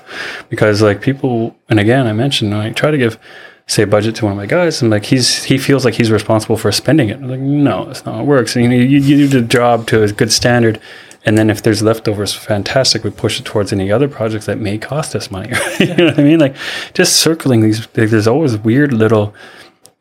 because 0.49 0.81
like 0.81 1.01
people 1.01 1.55
and 1.69 1.79
again 1.79 2.07
i 2.07 2.13
mentioned 2.13 2.53
i 2.53 2.69
try 2.71 2.89
to 2.89 2.97
give 2.97 3.19
say 3.67 3.83
budget 3.83 4.15
to 4.15 4.25
one 4.25 4.33
of 4.33 4.37
my 4.37 4.45
guys 4.45 4.81
and 4.81 4.91
like 4.91 5.05
he's 5.05 5.43
he 5.43 5.57
feels 5.57 5.85
like 5.85 5.95
he's 5.95 6.11
responsible 6.11 6.57
for 6.57 6.71
spending 6.71 7.09
it. 7.09 7.17
I'm 7.17 7.27
like 7.27 7.39
no 7.39 7.85
that's 7.85 8.05
not 8.05 8.15
how 8.15 8.21
it 8.21 8.25
works. 8.25 8.55
You 8.55 8.69
you, 8.69 8.99
you 8.99 9.27
do 9.27 9.41
the 9.41 9.47
job 9.47 9.87
to 9.87 10.03
a 10.03 10.11
good 10.11 10.31
standard 10.31 10.79
and 11.25 11.37
then 11.37 11.49
if 11.49 11.63
there's 11.63 11.81
leftovers 11.81 12.33
fantastic 12.33 13.03
we 13.03 13.09
push 13.09 13.39
it 13.39 13.45
towards 13.45 13.73
any 13.73 13.91
other 13.91 14.07
projects 14.07 14.45
that 14.45 14.59
may 14.59 14.77
cost 14.77 15.15
us 15.15 15.31
money. 15.31 15.51
You 15.79 15.95
know 15.95 16.05
what 16.05 16.19
i 16.19 16.23
mean? 16.23 16.39
Like 16.39 16.55
just 16.93 17.17
circling 17.17 17.61
these 17.61 17.87
there's 17.87 18.27
always 18.27 18.57
weird 18.57 18.93
little 18.93 19.33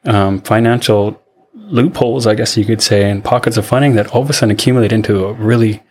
um, 0.05 0.41
financial 0.43 1.20
loopholes 1.55 2.27
i 2.27 2.35
guess 2.35 2.59
you 2.59 2.65
could 2.66 2.82
say 2.82 3.09
and 3.09 3.24
pockets 3.24 3.57
of 3.57 3.65
funding 3.65 3.95
that 3.95 4.09
all 4.09 4.20
of 4.20 4.28
a 4.28 4.35
sudden 4.35 4.51
accumulate 4.51 4.93
into 4.93 5.24
a 5.24 5.32
really 5.32 5.82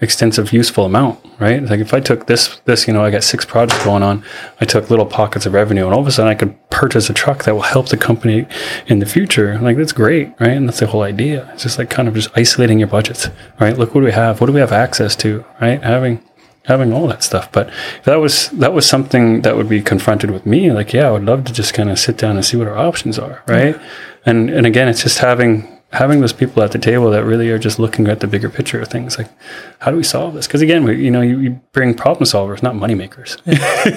extensive 0.00 0.52
useful 0.52 0.84
amount 0.84 1.18
right? 1.38 1.62
Like 1.62 1.80
if 1.80 1.92
i 1.92 2.00
took 2.00 2.26
this 2.26 2.60
this 2.64 2.86
you 2.86 2.92
know 2.92 3.04
i 3.04 3.10
got 3.10 3.24
six 3.24 3.44
projects 3.44 3.84
going 3.84 4.02
on 4.02 4.24
i 4.60 4.64
took 4.64 4.90
little 4.90 5.06
pockets 5.06 5.46
of 5.46 5.52
revenue 5.54 5.84
and 5.84 5.94
all 5.94 6.00
of 6.00 6.06
a 6.06 6.12
sudden 6.12 6.30
i 6.30 6.34
could 6.34 6.56
purchase 6.70 7.10
a 7.10 7.14
truck 7.14 7.44
that 7.44 7.54
will 7.54 7.62
help 7.62 7.88
the 7.88 7.96
company 7.96 8.46
in 8.86 9.00
the 9.00 9.06
future 9.06 9.58
like 9.58 9.76
that's 9.76 9.92
great 9.92 10.28
right? 10.40 10.50
And 10.50 10.68
that's 10.68 10.80
the 10.80 10.86
whole 10.86 11.02
idea. 11.02 11.50
It's 11.52 11.62
just 11.62 11.78
like 11.78 11.90
kind 11.90 12.08
of 12.08 12.14
just 12.14 12.30
isolating 12.36 12.78
your 12.78 12.88
budgets 12.88 13.28
right? 13.60 13.76
Look 13.76 13.94
what 13.94 14.00
do 14.00 14.06
we 14.06 14.12
have? 14.12 14.40
What 14.40 14.46
do 14.46 14.52
we 14.52 14.60
have 14.60 14.72
access 14.72 15.14
to 15.16 15.44
right? 15.60 15.82
Having 15.82 16.22
having 16.64 16.92
all 16.92 17.06
that 17.08 17.22
stuff. 17.22 17.50
But 17.52 17.70
that 18.04 18.16
was 18.16 18.48
that 18.50 18.72
was 18.72 18.86
something 18.86 19.42
that 19.42 19.56
would 19.56 19.68
be 19.68 19.82
confronted 19.82 20.30
with 20.30 20.46
me 20.46 20.72
like 20.72 20.92
yeah 20.92 21.08
i 21.08 21.10
would 21.10 21.24
love 21.24 21.44
to 21.44 21.52
just 21.52 21.74
kind 21.74 21.90
of 21.90 21.98
sit 21.98 22.16
down 22.16 22.36
and 22.36 22.44
see 22.44 22.56
what 22.56 22.68
our 22.68 22.78
options 22.78 23.18
are 23.18 23.42
right? 23.46 23.78
And 24.24 24.50
and 24.50 24.66
again 24.66 24.88
it's 24.88 25.02
just 25.02 25.18
having 25.18 25.79
having 25.92 26.20
those 26.20 26.32
people 26.32 26.62
at 26.62 26.70
the 26.70 26.78
table 26.78 27.10
that 27.10 27.24
really 27.24 27.50
are 27.50 27.58
just 27.58 27.78
looking 27.78 28.06
at 28.06 28.20
the 28.20 28.26
bigger 28.26 28.48
picture 28.48 28.80
of 28.80 28.88
things 28.88 29.18
like 29.18 29.28
how 29.80 29.90
do 29.90 29.96
we 29.96 30.04
solve 30.04 30.34
this 30.34 30.46
because 30.46 30.62
again 30.62 30.84
we, 30.84 31.02
you 31.02 31.10
know 31.10 31.20
you, 31.20 31.38
you, 31.38 31.50
bring 31.72 31.94
problem 31.94 32.24
solvers 32.24 32.62
not 32.62 32.76
money 32.76 32.94
makers 32.94 33.36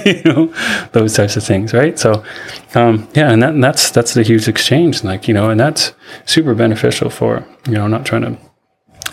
you 0.06 0.22
know 0.26 0.48
those 0.92 1.14
types 1.14 1.38
of 1.38 1.44
things 1.44 1.74
right 1.74 2.00
so 2.00 2.24
um, 2.74 3.08
yeah 3.14 3.32
and, 3.32 3.44
that, 3.44 3.54
and 3.54 3.64
that's 3.64 3.92
that's 3.92 4.14
the 4.16 4.24
huge 4.24 4.48
exchange 4.48 5.04
like 5.04 5.28
you 5.28 5.34
know 5.34 5.50
and 5.50 5.60
that's 5.60 5.94
super 6.26 6.56
beneficial 6.56 7.10
for 7.10 7.46
you 7.68 7.74
know 7.74 7.88
not 7.88 8.06
trying 8.06 8.22
to 8.24 8.38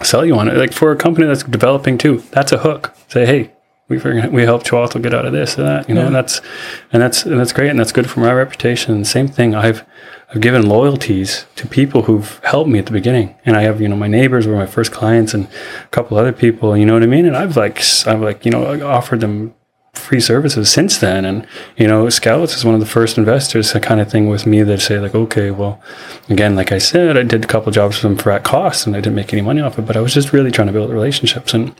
sell 0.04 0.24
you 0.24 0.34
on 0.38 0.48
it 0.48 0.56
like 0.56 0.72
for 0.72 0.90
a 0.90 0.96
company 0.96 1.26
that's 1.26 1.42
developing 1.42 1.98
too 1.98 2.22
that's 2.30 2.52
a 2.52 2.58
hook 2.58 2.94
say 3.08 3.26
hey 3.26 3.50
we 3.90 3.98
we 4.28 4.42
helped 4.42 4.66
Chihuahua 4.66 5.00
get 5.00 5.12
out 5.12 5.26
of 5.26 5.32
this 5.32 5.58
and 5.58 5.66
that, 5.66 5.88
you 5.88 5.96
know, 5.96 6.02
Yeah. 6.02 6.06
and 6.06 6.14
that's 6.14 6.40
and 6.92 7.02
that's 7.02 7.26
and 7.26 7.38
that's 7.40 7.52
great 7.52 7.70
and 7.70 7.78
that's 7.78 7.90
good 7.90 8.08
for 8.08 8.20
my 8.20 8.32
reputation. 8.32 9.04
Same 9.04 9.26
thing. 9.26 9.52
I've 9.52 9.84
I've 10.32 10.40
given 10.40 10.68
loyalties 10.68 11.44
to 11.56 11.66
people 11.66 12.02
who've 12.02 12.40
helped 12.44 12.70
me 12.70 12.78
at 12.78 12.86
the 12.86 12.92
beginning, 12.92 13.34
and 13.44 13.56
I 13.56 13.62
have 13.62 13.80
you 13.80 13.88
know 13.88 13.96
my 13.96 14.06
neighbors 14.06 14.46
were 14.46 14.56
my 14.56 14.66
first 14.66 14.92
clients 14.92 15.34
and 15.34 15.46
a 15.82 15.88
couple 15.88 16.16
other 16.16 16.32
people. 16.32 16.76
You 16.76 16.86
know 16.86 16.94
what 16.94 17.02
I 17.02 17.06
mean? 17.06 17.26
And 17.26 17.36
I've 17.36 17.56
like 17.56 17.82
I've 18.06 18.20
like 18.20 18.44
you 18.44 18.50
know 18.52 18.86
offered 18.86 19.20
them 19.20 19.54
free 19.94 20.20
services 20.20 20.70
since 20.70 20.98
then. 20.98 21.24
And, 21.24 21.46
you 21.76 21.86
know, 21.86 22.08
Scouts 22.08 22.56
is 22.56 22.64
one 22.64 22.74
of 22.74 22.80
the 22.80 22.86
first 22.86 23.18
investors 23.18 23.72
kind 23.72 24.00
of 24.00 24.10
thing 24.10 24.28
with 24.28 24.46
me 24.46 24.62
that 24.62 24.80
say 24.80 24.98
like, 24.98 25.14
okay, 25.14 25.50
well, 25.50 25.82
again, 26.28 26.54
like 26.54 26.72
I 26.72 26.78
said, 26.78 27.16
I 27.16 27.22
did 27.22 27.44
a 27.44 27.48
couple 27.48 27.72
jobs 27.72 27.98
for 27.98 28.08
them 28.08 28.16
for 28.16 28.30
at 28.30 28.44
cost 28.44 28.86
and 28.86 28.96
I 28.96 29.00
didn't 29.00 29.16
make 29.16 29.32
any 29.32 29.42
money 29.42 29.60
off 29.60 29.78
it, 29.78 29.86
but 29.86 29.96
I 29.96 30.00
was 30.00 30.14
just 30.14 30.32
really 30.32 30.50
trying 30.50 30.68
to 30.68 30.72
build 30.72 30.90
relationships 30.90 31.54
and 31.54 31.74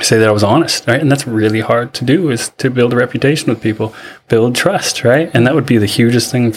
say 0.00 0.18
that 0.18 0.28
I 0.28 0.32
was 0.32 0.42
honest, 0.42 0.86
right? 0.88 1.00
And 1.00 1.10
that's 1.10 1.26
really 1.26 1.60
hard 1.60 1.94
to 1.94 2.04
do 2.04 2.30
is 2.30 2.48
to 2.58 2.68
build 2.68 2.92
a 2.92 2.96
reputation 2.96 3.48
with 3.48 3.62
people, 3.62 3.94
build 4.28 4.56
trust, 4.56 5.04
right? 5.04 5.30
And 5.32 5.46
that 5.46 5.54
would 5.54 5.66
be 5.66 5.78
the 5.78 5.86
hugest 5.86 6.32
thing 6.32 6.54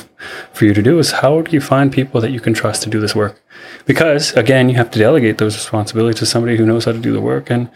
for 0.53 0.65
you 0.65 0.73
to 0.73 0.81
do 0.81 0.97
is 0.97 1.11
how 1.11 1.41
do 1.41 1.51
you 1.51 1.61
find 1.61 1.91
people 1.91 2.19
that 2.21 2.31
you 2.31 2.39
can 2.39 2.53
trust 2.53 2.83
to 2.83 2.89
do 2.89 2.99
this 2.99 3.15
work? 3.15 3.39
Because 3.85 4.33
again, 4.33 4.69
you 4.69 4.75
have 4.75 4.89
to 4.91 4.99
delegate 4.99 5.37
those 5.37 5.55
responsibilities 5.55 6.19
to 6.19 6.25
somebody 6.25 6.57
who 6.57 6.65
knows 6.65 6.85
how 6.85 6.93
to 6.93 6.99
do 6.99 7.13
the 7.13 7.21
work 7.21 7.51
and 7.51 7.69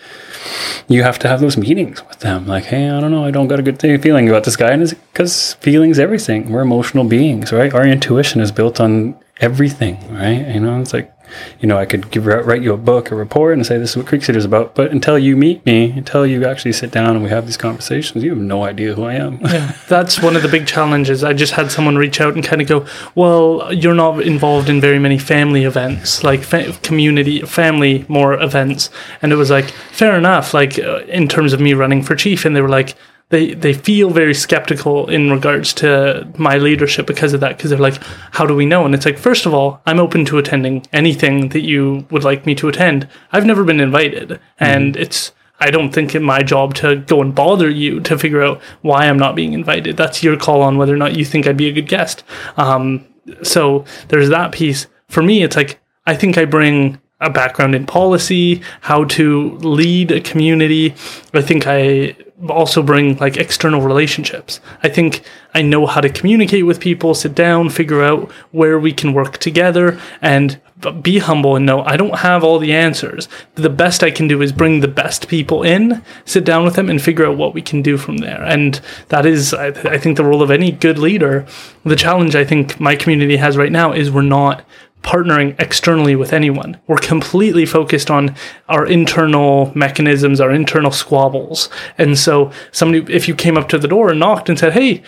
you 0.87 1.03
have 1.03 1.19
to 1.19 1.27
have 1.27 1.41
those 1.41 1.57
meetings 1.57 2.05
with 2.07 2.19
them. 2.19 2.47
Like, 2.47 2.65
hey, 2.65 2.89
I 2.89 2.99
don't 2.99 3.11
know, 3.11 3.23
I 3.23 3.31
don't 3.31 3.47
got 3.47 3.59
a 3.59 3.63
good 3.63 3.79
feeling 3.79 4.29
about 4.29 4.43
this 4.45 4.55
guy. 4.55 4.71
And 4.71 4.81
it's 4.81 4.93
because 4.93 5.53
feelings 5.55 5.99
everything. 5.99 6.51
We're 6.51 6.61
emotional 6.61 7.03
beings, 7.03 7.51
right? 7.51 7.73
Our 7.73 7.85
intuition 7.85 8.41
is 8.41 8.51
built 8.51 8.79
on 8.79 9.15
everything, 9.39 9.97
right? 10.13 10.47
You 10.47 10.59
know, 10.59 10.81
it's 10.81 10.93
like, 10.93 11.13
you 11.59 11.67
know, 11.67 11.77
I 11.77 11.85
could 11.85 12.11
give 12.11 12.25
write 12.25 12.61
you 12.61 12.73
a 12.73 12.77
book, 12.77 13.11
a 13.11 13.15
report, 13.15 13.53
and 13.53 13.65
say 13.65 13.77
this 13.77 13.91
is 13.91 13.97
what 13.97 14.07
Creek 14.07 14.27
is 14.29 14.45
about. 14.45 14.75
But 14.75 14.91
until 14.91 15.17
you 15.17 15.35
meet 15.35 15.65
me, 15.65 15.91
until 15.91 16.25
you 16.25 16.45
actually 16.45 16.73
sit 16.73 16.91
down 16.91 17.15
and 17.15 17.23
we 17.23 17.29
have 17.29 17.45
these 17.45 17.57
conversations, 17.57 18.23
you 18.23 18.31
have 18.31 18.39
no 18.39 18.63
idea 18.63 18.93
who 18.93 19.03
I 19.03 19.15
am. 19.15 19.39
Yeah, 19.41 19.75
that's 19.87 20.21
one 20.21 20.35
of 20.35 20.43
the 20.43 20.47
big 20.47 20.67
challenges. 20.67 21.23
I 21.23 21.33
just 21.33 21.53
had 21.53 21.71
someone 21.71 21.97
reach 21.97 22.21
out 22.21 22.35
and 22.35 22.43
kind 22.43 22.61
of 22.61 22.67
go, 22.67 22.85
"Well, 23.15 23.73
you're 23.73 23.95
not 23.95 24.21
involved 24.21 24.69
in 24.69 24.79
very 24.79 24.99
many 24.99 25.17
family 25.17 25.63
events, 25.63 26.23
like 26.23 26.41
fa- 26.41 26.73
community, 26.83 27.41
family 27.41 28.05
more 28.07 28.33
events." 28.33 28.89
And 29.21 29.31
it 29.31 29.35
was 29.35 29.49
like, 29.49 29.69
fair 29.91 30.17
enough. 30.17 30.53
Like 30.53 30.79
uh, 30.79 31.01
in 31.07 31.27
terms 31.27 31.53
of 31.53 31.59
me 31.59 31.73
running 31.73 32.01
for 32.03 32.15
chief, 32.15 32.45
and 32.45 32.55
they 32.55 32.61
were 32.61 32.69
like, 32.69 32.95
they 33.31 33.53
they 33.53 33.73
feel 33.73 34.09
very 34.11 34.33
skeptical 34.33 35.09
in 35.09 35.31
regards 35.31 35.73
to 35.75 36.27
my 36.37 36.57
leadership 36.57 37.07
because 37.07 37.33
of 37.33 37.39
that. 37.39 37.57
Because 37.57 37.71
they're 37.71 37.79
like, 37.79 38.01
"How 38.31 38.45
do 38.45 38.55
we 38.55 38.65
know?" 38.65 38.85
And 38.85 38.93
it's 38.93 39.05
like, 39.05 39.17
first 39.17 39.45
of 39.45 39.53
all, 39.53 39.81
I'm 39.85 39.99
open 39.99 40.25
to 40.25 40.37
attending 40.37 40.85
anything 40.93 41.49
that 41.49 41.61
you 41.61 42.05
would 42.11 42.23
like 42.23 42.45
me 42.45 42.53
to 42.55 42.67
attend. 42.67 43.07
I've 43.31 43.45
never 43.45 43.63
been 43.63 43.79
invited, 43.79 44.39
and 44.59 44.95
it's. 44.95 45.31
I 45.63 45.69
don't 45.69 45.91
think 45.91 46.15
it's 46.15 46.23
my 46.23 46.41
job 46.41 46.73
to 46.75 46.95
go 46.95 47.21
and 47.21 47.35
bother 47.35 47.69
you 47.69 47.99
to 48.01 48.17
figure 48.17 48.41
out 48.41 48.59
why 48.81 49.05
I'm 49.05 49.19
not 49.19 49.35
being 49.35 49.53
invited. 49.53 49.95
That's 49.95 50.23
your 50.23 50.35
call 50.35 50.63
on 50.63 50.79
whether 50.79 50.91
or 50.91 50.97
not 50.97 51.15
you 51.15 51.23
think 51.23 51.45
I'd 51.45 51.55
be 51.55 51.69
a 51.69 51.71
good 51.71 51.87
guest. 51.87 52.23
Um, 52.57 53.05
so 53.43 53.85
there's 54.07 54.29
that 54.29 54.53
piece. 54.53 54.87
For 55.07 55.21
me, 55.21 55.43
it's 55.43 55.55
like 55.55 55.79
I 56.07 56.15
think 56.15 56.37
I 56.37 56.45
bring 56.45 56.99
a 57.19 57.29
background 57.29 57.75
in 57.75 57.85
policy, 57.85 58.61
how 58.81 59.05
to 59.05 59.51
lead 59.59 60.11
a 60.11 60.19
community. 60.19 60.95
I 61.33 61.41
think 61.43 61.67
I 61.67 62.15
also 62.49 62.81
bring 62.81 63.17
like 63.17 63.37
external 63.37 63.81
relationships. 63.81 64.59
I 64.83 64.89
think 64.89 65.23
I 65.53 65.61
know 65.61 65.85
how 65.85 66.01
to 66.01 66.09
communicate 66.09 66.65
with 66.65 66.79
people, 66.79 67.13
sit 67.13 67.35
down, 67.35 67.69
figure 67.69 68.03
out 68.03 68.31
where 68.51 68.79
we 68.79 68.93
can 68.93 69.13
work 69.13 69.37
together 69.37 69.99
and 70.21 70.59
be 71.01 71.19
humble 71.19 71.55
and 71.55 71.65
know 71.65 71.83
I 71.83 71.97
don't 71.97 72.19
have 72.19 72.43
all 72.43 72.57
the 72.57 72.73
answers. 72.73 73.27
The 73.55 73.69
best 73.69 74.03
I 74.03 74.11
can 74.11 74.27
do 74.27 74.41
is 74.41 74.51
bring 74.51 74.79
the 74.79 74.87
best 74.87 75.27
people 75.27 75.63
in, 75.63 76.01
sit 76.25 76.43
down 76.43 76.63
with 76.63 76.75
them 76.75 76.89
and 76.89 77.01
figure 77.01 77.25
out 77.25 77.37
what 77.37 77.53
we 77.53 77.61
can 77.61 77.81
do 77.81 77.97
from 77.97 78.17
there. 78.17 78.41
And 78.43 78.81
that 79.09 79.25
is 79.25 79.53
I, 79.53 79.67
I 79.67 79.97
think 79.97 80.17
the 80.17 80.25
role 80.25 80.41
of 80.41 80.51
any 80.51 80.71
good 80.71 80.97
leader. 80.97 81.45
The 81.83 81.95
challenge 81.95 82.35
I 82.35 82.45
think 82.45 82.79
my 82.79 82.95
community 82.95 83.37
has 83.37 83.57
right 83.57 83.71
now 83.71 83.91
is 83.91 84.09
we're 84.09 84.21
not 84.21 84.65
partnering 85.03 85.59
externally 85.59 86.15
with 86.15 86.33
anyone. 86.33 86.79
We're 86.87 86.97
completely 86.97 87.65
focused 87.65 88.11
on 88.11 88.35
our 88.69 88.85
internal 88.85 89.71
mechanisms, 89.75 90.39
our 90.39 90.51
internal 90.51 90.91
squabbles. 90.91 91.69
And 91.97 92.17
so 92.17 92.51
somebody 92.71 93.13
if 93.13 93.27
you 93.27 93.35
came 93.35 93.57
up 93.57 93.67
to 93.69 93.77
the 93.77 93.87
door 93.87 94.09
and 94.09 94.19
knocked 94.19 94.49
and 94.49 94.59
said, 94.59 94.73
"Hey, 94.73 95.03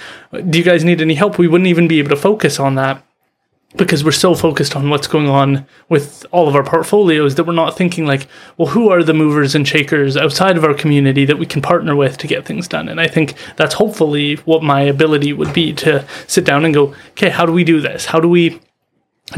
do 0.50 0.58
you 0.58 0.64
guys 0.64 0.84
need 0.84 1.02
any 1.02 1.16
help?" 1.16 1.38
we 1.38 1.48
wouldn't 1.48 1.68
even 1.68 1.88
be 1.88 2.00
able 2.00 2.10
to 2.10 2.16
focus 2.16 2.60
on 2.60 2.76
that 2.76 3.04
because 3.76 4.04
we're 4.04 4.12
so 4.12 4.36
focused 4.36 4.76
on 4.76 4.90
what's 4.90 5.08
going 5.08 5.28
on 5.28 5.66
with 5.90 6.26
all 6.32 6.48
of 6.48 6.56
our 6.56 6.64
portfolios 6.64 7.36
that 7.36 7.46
we're 7.46 7.54
not 7.54 7.76
thinking 7.76 8.06
like, 8.06 8.28
well, 8.58 8.70
who 8.70 8.90
are 8.90 9.04
the 9.04 9.14
movers 9.14 9.56
and 9.56 9.68
shakers 9.68 10.16
outside 10.16 10.58
of 10.58 10.64
our 10.64 10.74
community 10.74 11.26
that 11.26 11.40
we 11.40 11.46
can 11.46 11.62
partner 11.62 11.96
with 11.96 12.18
to 12.20 12.28
get 12.28 12.46
things 12.46 12.68
done? 12.68 12.88
And 12.88 13.02
I 13.02 13.08
think 13.08 13.34
that's 13.56 13.74
hopefully 13.74 14.36
what 14.46 14.64
my 14.64 14.82
ability 14.82 15.34
would 15.34 15.54
be 15.54 15.74
to 15.74 16.06
sit 16.28 16.46
down 16.46 16.66
and 16.66 16.74
go, 16.74 16.94
okay, 17.12 17.30
how 17.30 17.46
do 17.46 17.52
we 17.52 17.64
do 17.64 17.82
this? 17.82 18.06
How 18.06 18.20
do 18.20 18.30
we 18.30 18.60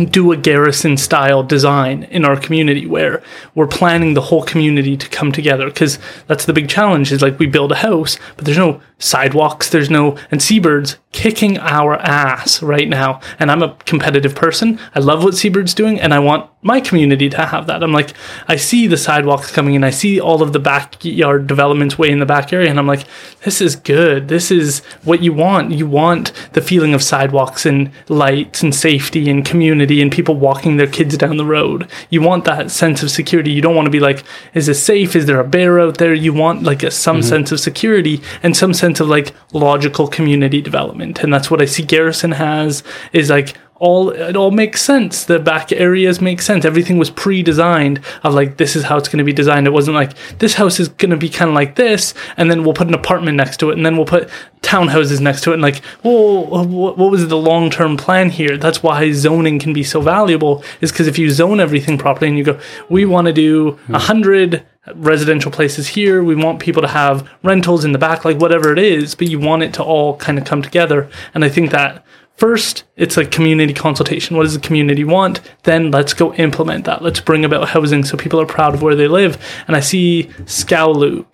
do 0.04 0.32
a 0.32 0.38
garrison 0.38 0.98
style 0.98 1.44
design 1.44 2.04
in 2.04 2.26
our 2.26 2.40
community 2.40 2.86
where 2.86 3.24
we're 3.54 3.68
planning 3.68 4.14
the 4.14 4.22
whole 4.22 4.44
community 4.44 4.98
to 4.98 5.10
come 5.10 5.32
together. 5.32 5.68
Because 5.68 6.00
that's 6.28 6.46
the 6.46 6.54
big 6.54 6.68
challenge 6.68 7.12
is 7.12 7.22
like 7.22 7.40
we 7.40 7.48
build 7.48 7.72
a 7.72 7.76
house 7.76 8.18
but 8.36 8.46
there's 8.46 8.58
no 8.58 8.82
sidewalks 8.98 9.70
there's 9.70 9.90
no 9.90 10.18
and 10.32 10.42
seabirds 10.42 10.98
kicking 11.12 11.58
our 11.60 11.96
ass 11.96 12.62
right 12.62 12.90
now. 12.90 13.22
And 13.40 13.50
i'm 13.50 13.64
a 13.64 13.76
competitive 13.86 14.36
person. 14.36 14.80
I 14.94 15.00
love 15.00 15.24
what 15.24 15.36
seabird's 15.36 15.74
doing 15.74 16.00
and 16.00 16.14
i 16.14 16.20
want 16.20 16.50
my 16.62 16.82
community 16.82 17.30
to 17.30 17.46
have 17.46 17.68
that. 17.68 17.84
I'm 17.84 17.94
like 17.94 18.14
i 18.48 18.56
see 18.56 18.88
the 18.88 18.98
sidewalks 18.98 19.52
coming 19.52 19.76
in. 19.76 19.84
I 19.84 19.92
see 19.92 20.20
all 20.20 20.42
of 20.42 20.54
the 20.54 20.60
backyard 20.60 21.48
developments 21.48 21.98
way 21.98 22.10
in 22.10 22.20
the 22.20 22.26
back 22.26 22.52
area 22.54 22.70
and 22.70 22.80
i'm 22.80 22.88
like 22.88 23.06
this 23.44 23.62
is 23.62 23.76
good. 23.76 24.28
This 24.28 24.50
is 24.52 24.80
what 25.04 25.22
you 25.22 25.34
want. 25.34 25.72
You 25.72 25.88
want 25.88 26.32
the 26.54 26.62
feeling 26.62 26.94
of 26.94 27.04
sidewalks 27.04 27.66
and 27.66 27.92
lights 28.10 28.64
and 28.64 28.74
safety 28.74 29.30
and 29.30 29.46
community 29.46 30.02
and 30.02 30.12
people 30.12 30.36
walking 30.36 30.78
their 30.78 30.88
kids 30.88 31.18
down 31.18 31.38
the 31.38 31.46
road. 31.46 31.90
You 32.10 32.22
want 32.22 32.46
that 32.46 32.72
sense 32.72 33.04
of 33.04 33.12
security. 33.12 33.52
You 33.52 33.62
don't 33.62 33.76
want 33.76 33.86
to 33.86 33.92
be 33.92 34.00
like 34.00 34.24
is 34.54 34.66
this 34.66 34.84
safe? 34.84 35.16
Is 35.16 35.26
there 35.26 35.40
a 35.40 35.48
bear 35.48 35.80
out 35.80 35.98
there? 35.98 36.14
You 36.14 36.34
want 36.34 36.64
like 36.64 36.84
a, 36.84 36.92
some 36.92 37.20
mm-hmm. 37.20 37.30
sense 37.30 37.52
of 37.52 37.60
security 37.60 38.22
and 38.44 38.56
some 38.56 38.74
sense 38.74 38.85
of 38.86 39.08
like 39.08 39.34
logical 39.54 40.08
community 40.08 40.62
development 40.62 41.24
and 41.24 41.34
that's 41.34 41.50
what 41.50 41.62
i 41.62 41.66
see 41.66 41.84
garrison 41.84 42.32
has 42.32 42.84
is 43.14 43.30
like 43.30 43.58
all 43.78 44.10
it 44.10 44.36
all 44.36 44.52
makes 44.52 44.82
sense. 44.82 45.26
The 45.26 45.40
back 45.40 45.72
areas 45.72 46.22
make 46.22 46.42
sense. 46.42 46.64
Everything 46.64 46.98
was 46.98 47.10
pre-designed 47.10 48.00
of 48.24 48.34
like 48.34 48.58
this 48.58 48.76
is 48.76 48.84
how 48.84 48.98
it's 48.98 49.10
going 49.10 49.20
to 49.20 49.26
be 49.26 49.34
designed. 49.34 49.68
It 49.68 49.72
wasn't 49.72 49.96
like 49.96 50.14
this 50.40 50.54
house 50.54 50.80
is 50.80 50.88
going 50.88 51.12
to 51.12 51.18
be 51.18 51.30
kind 51.30 51.50
of 51.50 51.56
like 51.56 51.76
this, 51.76 52.14
and 52.38 52.50
then 52.50 52.64
we'll 52.64 52.74
put 52.74 52.88
an 52.88 52.94
apartment 52.94 53.36
next 53.38 53.58
to 53.58 53.72
it, 53.72 53.78
and 53.78 53.86
then 53.86 53.98
we'll 53.98 54.06
put 54.06 54.30
townhouses 54.62 55.20
next 55.20 55.42
to 55.42 55.52
it, 55.52 55.56
and 55.56 55.62
like, 55.62 55.82
well, 56.04 56.46
what 56.46 56.98
what 56.98 57.12
was 57.12 57.28
the 57.28 57.38
long-term 57.38 57.98
plan 57.98 58.30
here? 58.30 58.58
That's 58.58 58.82
why 58.82 59.12
zoning 59.12 59.60
can 59.60 59.74
be 59.74 59.84
so 59.84 60.00
valuable. 60.00 60.64
Is 60.80 60.92
because 60.92 61.08
if 61.08 61.20
you 61.20 61.30
zone 61.30 61.60
everything 61.60 61.98
properly 61.98 62.30
and 62.30 62.38
you 62.38 62.46
go, 62.46 62.60
we 62.90 63.04
want 63.06 63.28
to 63.28 63.34
do 63.34 63.72
hmm. 63.72 63.96
a 63.96 64.00
hundred 64.00 64.66
residential 64.94 65.52
places 65.52 65.88
here. 65.88 66.24
We 66.24 66.36
want 66.36 66.60
people 66.60 66.82
to 66.82 66.88
have 66.88 67.28
rentals 67.44 67.86
in 67.86 67.92
the 67.92 67.98
back, 67.98 68.26
like 68.26 68.38
whatever 68.38 68.72
it 68.72 68.80
is, 68.80 69.16
but 69.16 69.28
you 69.28 69.40
want 69.40 69.64
it 69.64 69.74
to 69.76 69.84
all 69.84 70.18
kind 70.18 70.38
of 70.38 70.46
come 70.46 70.62
together. 70.62 71.10
And 71.34 71.44
I 71.44 71.50
think 71.50 71.72
that 71.72 72.06
first 72.38 72.84
it's 72.96 73.18
a 73.18 73.26
community 73.26 73.74
consultation. 73.74 74.38
What 74.38 74.44
does 74.44 74.54
the 74.54 74.60
community 74.60 75.04
want? 75.04 75.42
Then 75.64 75.92
let's 75.92 76.14
go 76.14 76.34
implement 76.36 76.86
that. 76.86 77.02
Let's 77.02 77.20
bring 77.20 77.46
about 77.46 77.70
housing 77.70 78.04
so 78.04 78.18
people 78.18 78.40
are 78.40 78.46
proud 78.46 78.74
of 78.74 78.82
where 78.82 78.96
they 78.96 79.08
live. 79.08 79.44
And 79.68 79.76
I 79.76 79.80
see 79.80 80.30
Skowkale 80.44 81.26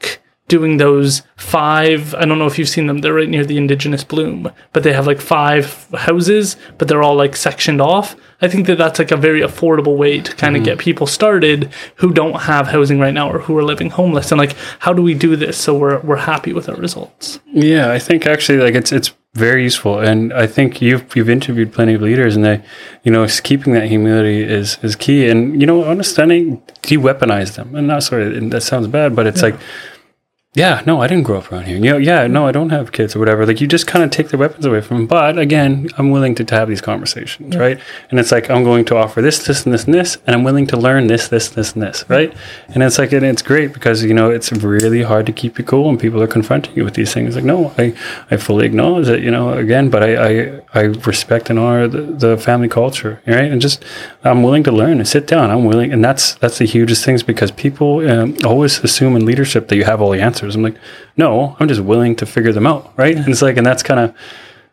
doing 0.55 0.77
those 0.77 1.23
five 1.37 2.13
i 2.15 2.23
don't 2.25 2.39
know 2.39 2.51
if 2.51 2.57
you've 2.59 2.75
seen 2.75 2.87
them 2.87 2.99
they're 2.99 3.19
right 3.21 3.29
near 3.35 3.45
the 3.45 3.57
indigenous 3.57 4.03
bloom 4.03 4.51
but 4.73 4.83
they 4.83 4.93
have 4.93 5.07
like 5.07 5.21
five 5.21 5.87
houses 6.07 6.57
but 6.77 6.87
they're 6.87 7.03
all 7.03 7.15
like 7.15 7.35
sectioned 7.35 7.81
off. 7.81 8.15
I 8.41 8.47
think 8.47 8.65
that 8.67 8.77
that's 8.77 8.99
like 8.99 9.11
a 9.11 9.17
very 9.17 9.41
affordable 9.41 9.97
way 9.97 10.19
to 10.19 10.35
kind 10.35 10.55
of 10.55 10.63
mm-hmm. 10.63 10.71
get 10.71 10.79
people 10.79 11.07
started 11.07 11.69
who 11.95 12.11
don't 12.11 12.41
have 12.41 12.67
housing 12.67 12.99
right 12.99 13.13
now 13.13 13.31
or 13.31 13.39
who 13.39 13.57
are 13.57 13.63
living 13.63 13.91
homeless 13.91 14.31
and 14.31 14.39
like 14.39 14.55
how 14.79 14.93
do 14.93 15.01
we 15.01 15.13
do 15.13 15.35
this 15.35 15.57
so 15.57 15.77
we're, 15.77 15.99
we're 15.99 16.17
happy 16.17 16.53
with 16.53 16.67
our 16.67 16.75
results? 16.75 17.39
Yeah, 17.53 17.91
I 17.91 17.99
think 17.99 18.25
actually 18.25 18.59
like 18.59 18.75
it's 18.75 18.91
it's 18.91 19.13
very 19.33 19.63
useful, 19.63 19.99
and 19.99 20.33
I 20.33 20.45
think 20.45 20.81
you've 20.81 21.15
you've 21.15 21.29
interviewed 21.29 21.71
plenty 21.71 21.93
of 21.93 22.01
leaders, 22.01 22.35
and 22.35 22.43
they, 22.43 22.61
you 23.03 23.11
know, 23.13 23.25
keeping 23.43 23.71
that 23.73 23.87
humility 23.87 24.43
is 24.43 24.77
is 24.81 24.97
key, 24.97 25.29
and 25.29 25.61
you 25.61 25.65
know, 25.65 25.85
understanding 25.85 26.61
de-weaponize 26.81 27.55
them, 27.55 27.73
and 27.73 27.87
not 27.87 28.03
sorry, 28.03 28.37
that 28.49 28.61
sounds 28.61 28.87
bad, 28.87 29.15
but 29.15 29.27
it's 29.27 29.41
like. 29.41 29.55
Yeah, 30.53 30.83
no, 30.85 31.01
I 31.01 31.07
didn't 31.07 31.23
grow 31.23 31.37
up 31.37 31.49
around 31.49 31.67
here. 31.67 31.77
You 31.77 31.91
know, 31.91 31.97
yeah, 31.97 32.27
no, 32.27 32.45
I 32.45 32.51
don't 32.51 32.71
have 32.71 32.91
kids 32.91 33.15
or 33.15 33.19
whatever. 33.19 33.45
Like, 33.45 33.61
you 33.61 33.67
just 33.67 33.87
kind 33.87 34.03
of 34.03 34.11
take 34.11 34.31
the 34.31 34.37
weapons 34.37 34.65
away 34.65 34.81
from 34.81 34.97
them. 34.97 35.07
But 35.07 35.39
again, 35.39 35.87
I'm 35.97 36.11
willing 36.11 36.35
to, 36.35 36.43
to 36.43 36.55
have 36.55 36.67
these 36.67 36.81
conversations, 36.81 37.55
right? 37.55 37.79
And 38.09 38.19
it's 38.19 38.33
like 38.33 38.49
I'm 38.49 38.65
going 38.65 38.83
to 38.87 38.97
offer 38.97 39.21
this, 39.21 39.45
this, 39.45 39.63
and 39.63 39.73
this, 39.73 39.85
and 39.85 39.93
this, 39.93 40.17
and 40.27 40.35
I'm 40.35 40.43
willing 40.43 40.67
to 40.67 40.75
learn 40.75 41.07
this, 41.07 41.29
this, 41.29 41.47
this, 41.47 41.71
and 41.71 41.81
this, 41.81 42.03
right? 42.09 42.33
And 42.67 42.83
it's 42.83 42.99
like, 42.99 43.13
and 43.13 43.25
it's 43.25 43.41
great 43.41 43.71
because 43.71 44.03
you 44.03 44.13
know 44.13 44.29
it's 44.29 44.51
really 44.51 45.03
hard 45.03 45.25
to 45.27 45.31
keep 45.31 45.57
you 45.57 45.63
cool 45.63 45.85
when 45.85 45.97
people 45.97 46.21
are 46.21 46.27
confronting 46.27 46.75
you 46.75 46.83
with 46.83 46.95
these 46.95 47.13
things. 47.13 47.35
Like, 47.35 47.45
no, 47.45 47.73
I, 47.77 47.95
I 48.29 48.35
fully 48.35 48.65
acknowledge 48.65 49.07
it, 49.07 49.23
you 49.23 49.31
know, 49.31 49.53
again, 49.53 49.89
but 49.89 50.03
I, 50.03 50.15
I, 50.15 50.61
I 50.73 50.81
respect 50.81 51.49
and 51.49 51.59
honor 51.59 51.87
the, 51.87 52.01
the 52.01 52.37
family 52.37 52.67
culture, 52.67 53.21
right? 53.25 53.49
And 53.49 53.61
just 53.61 53.85
I'm 54.25 54.43
willing 54.43 54.63
to 54.63 54.71
learn 54.73 54.97
and 54.97 55.07
sit 55.07 55.27
down. 55.27 55.49
I'm 55.49 55.63
willing, 55.63 55.93
and 55.93 56.03
that's 56.03 56.33
that's 56.35 56.57
the 56.57 56.65
hugest 56.65 57.05
things 57.05 57.23
because 57.23 57.51
people 57.51 58.05
um, 58.11 58.35
always 58.43 58.83
assume 58.83 59.15
in 59.15 59.25
leadership 59.25 59.69
that 59.69 59.77
you 59.77 59.85
have 59.85 60.01
all 60.01 60.11
the 60.11 60.19
answers 60.19 60.40
answers. 60.41 60.55
I'm 60.55 60.63
like, 60.63 60.77
no, 61.17 61.55
I'm 61.59 61.67
just 61.67 61.81
willing 61.81 62.15
to 62.17 62.25
figure 62.25 62.51
them 62.51 62.67
out, 62.67 62.93
right? 62.97 63.15
And 63.15 63.27
it's 63.27 63.41
like, 63.41 63.57
and 63.57 63.65
that's 63.65 63.83
kind 63.83 63.99
of, 63.99 64.15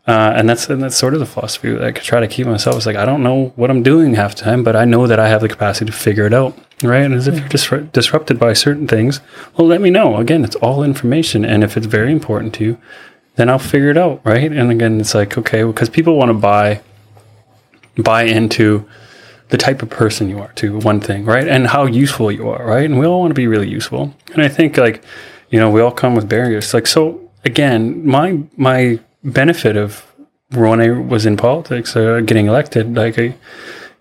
uh, 0.06 0.32
and 0.34 0.48
that's 0.48 0.70
and 0.70 0.82
that's 0.82 0.96
sort 0.96 1.12
of 1.12 1.20
the 1.20 1.26
philosophy 1.26 1.70
that 1.70 1.84
I 1.84 1.92
could 1.92 2.04
try 2.04 2.20
to 2.20 2.26
keep 2.26 2.46
myself. 2.46 2.76
It's 2.76 2.86
like 2.86 2.96
I 2.96 3.04
don't 3.04 3.22
know 3.22 3.52
what 3.56 3.70
I'm 3.70 3.82
doing 3.82 4.14
half 4.14 4.34
the 4.34 4.42
time, 4.42 4.64
but 4.64 4.74
I 4.74 4.86
know 4.86 5.06
that 5.06 5.20
I 5.20 5.28
have 5.28 5.42
the 5.42 5.50
capacity 5.50 5.84
to 5.84 5.92
figure 5.92 6.24
it 6.24 6.32
out, 6.32 6.56
right? 6.82 7.02
And 7.02 7.12
as 7.12 7.28
if 7.28 7.38
you're 7.38 7.48
disru- 7.48 7.92
disrupted 7.92 8.38
by 8.38 8.54
certain 8.54 8.88
things, 8.88 9.20
well, 9.56 9.66
let 9.66 9.82
me 9.82 9.90
know. 9.90 10.16
Again, 10.16 10.44
it's 10.44 10.56
all 10.56 10.82
information, 10.82 11.44
and 11.44 11.62
if 11.62 11.76
it's 11.76 11.84
very 11.84 12.10
important 12.10 12.54
to 12.54 12.64
you, 12.64 12.78
then 13.36 13.50
I'll 13.50 13.58
figure 13.58 13.90
it 13.90 13.98
out, 13.98 14.22
right? 14.24 14.50
And 14.50 14.70
again, 14.70 14.98
it's 14.98 15.14
like 15.14 15.36
okay, 15.36 15.62
because 15.64 15.90
people 15.90 16.16
want 16.16 16.30
to 16.30 16.34
buy 16.34 16.80
buy 17.98 18.22
into 18.22 18.88
the 19.50 19.56
type 19.56 19.82
of 19.82 19.90
person 19.90 20.28
you 20.28 20.38
are 20.38 20.52
to 20.52 20.78
one 20.78 21.00
thing, 21.00 21.24
right? 21.24 21.48
And 21.48 21.66
how 21.66 21.86
useful 21.86 22.30
you 22.30 22.48
are, 22.48 22.64
right? 22.64 22.84
And 22.84 22.98
we 22.98 23.06
all 23.06 23.20
want 23.20 23.30
to 23.30 23.34
be 23.34 23.46
really 23.46 23.68
useful. 23.68 24.14
And 24.32 24.42
I 24.42 24.48
think 24.48 24.76
like, 24.76 25.02
you 25.50 25.58
know, 25.58 25.70
we 25.70 25.80
all 25.80 25.92
come 25.92 26.14
with 26.14 26.28
barriers. 26.28 26.74
Like 26.74 26.86
so 26.86 27.20
again, 27.44 28.06
my 28.06 28.42
my 28.56 29.00
benefit 29.24 29.76
of 29.76 30.04
when 30.50 30.80
I 30.80 30.90
was 30.90 31.26
in 31.26 31.36
politics, 31.36 31.94
uh, 31.96 32.20
getting 32.24 32.46
elected, 32.46 32.94
like 32.94 33.18
I, 33.18 33.34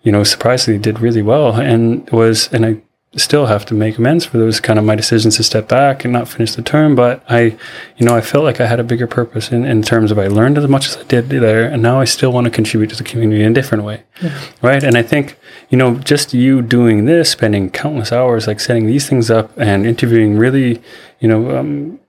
you 0.02 0.12
know, 0.12 0.24
surprisingly 0.24 0.80
did 0.80 1.00
really 1.00 1.22
well 1.22 1.54
and 1.54 2.08
was 2.10 2.52
and 2.52 2.64
I 2.64 2.82
still 3.16 3.46
have 3.46 3.64
to 3.64 3.74
make 3.74 3.96
amends 3.96 4.26
for 4.26 4.36
those 4.36 4.60
kind 4.60 4.78
of 4.78 4.84
my 4.84 4.94
decisions 4.94 5.36
to 5.36 5.42
step 5.42 5.66
back 5.66 6.04
and 6.04 6.12
not 6.12 6.28
finish 6.28 6.54
the 6.54 6.62
term. 6.62 6.94
But 6.94 7.24
I, 7.28 7.56
you 7.96 8.04
know, 8.04 8.14
I 8.14 8.20
felt 8.20 8.44
like 8.44 8.60
I 8.60 8.66
had 8.66 8.80
a 8.80 8.84
bigger 8.84 9.06
purpose 9.06 9.50
in, 9.50 9.64
in 9.64 9.82
terms 9.82 10.10
of 10.10 10.18
I 10.18 10.26
learned 10.26 10.58
as 10.58 10.68
much 10.68 10.86
as 10.88 10.96
I 10.96 11.04
did 11.04 11.28
there, 11.30 11.64
and 11.64 11.82
now 11.82 12.00
I 12.00 12.04
still 12.04 12.32
want 12.32 12.44
to 12.44 12.50
contribute 12.50 12.90
to 12.90 12.96
the 12.96 13.04
community 13.04 13.42
in 13.42 13.52
a 13.52 13.54
different 13.54 13.84
way, 13.84 14.02
yeah. 14.22 14.38
right? 14.60 14.84
And 14.84 14.96
I 14.96 15.02
think, 15.02 15.38
you 15.70 15.78
know, 15.78 15.94
just 15.96 16.34
you 16.34 16.60
doing 16.60 17.06
this, 17.06 17.30
spending 17.30 17.70
countless 17.70 18.12
hours 18.12 18.46
like 18.46 18.60
setting 18.60 18.86
these 18.86 19.08
things 19.08 19.30
up 19.30 19.50
and 19.56 19.86
interviewing 19.86 20.36
really, 20.36 20.82
you 21.20 21.28
know, 21.28 21.56
um, 21.56 22.00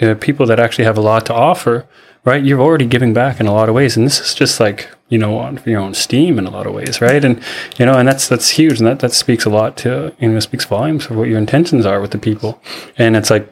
uh, 0.00 0.14
people 0.16 0.44
that 0.46 0.60
actually 0.60 0.84
have 0.84 0.98
a 0.98 1.00
lot 1.00 1.24
to 1.26 1.34
offer 1.34 1.86
right? 2.24 2.44
You're 2.44 2.60
already 2.60 2.86
giving 2.86 3.12
back 3.12 3.40
in 3.40 3.46
a 3.46 3.52
lot 3.52 3.68
of 3.68 3.74
ways, 3.74 3.96
and 3.96 4.06
this 4.06 4.20
is 4.20 4.34
just 4.34 4.60
like 4.60 4.88
you 5.08 5.18
know 5.18 5.38
on 5.38 5.60
your 5.66 5.80
own 5.80 5.94
steam 5.94 6.38
in 6.38 6.46
a 6.46 6.50
lot 6.50 6.66
of 6.66 6.74
ways, 6.74 7.00
right? 7.00 7.24
And 7.24 7.42
you 7.78 7.86
know, 7.86 7.98
and 7.98 8.08
that's 8.08 8.28
that's 8.28 8.50
huge, 8.50 8.78
and 8.78 8.86
that 8.86 9.00
that 9.00 9.12
speaks 9.12 9.44
a 9.44 9.50
lot 9.50 9.76
to 9.78 10.14
you 10.18 10.28
know 10.28 10.40
speaks 10.40 10.64
volumes 10.64 11.06
of 11.06 11.16
what 11.16 11.28
your 11.28 11.38
intentions 11.38 11.86
are 11.86 12.00
with 12.00 12.10
the 12.10 12.18
people, 12.18 12.60
and 12.98 13.16
it's 13.16 13.30
like 13.30 13.48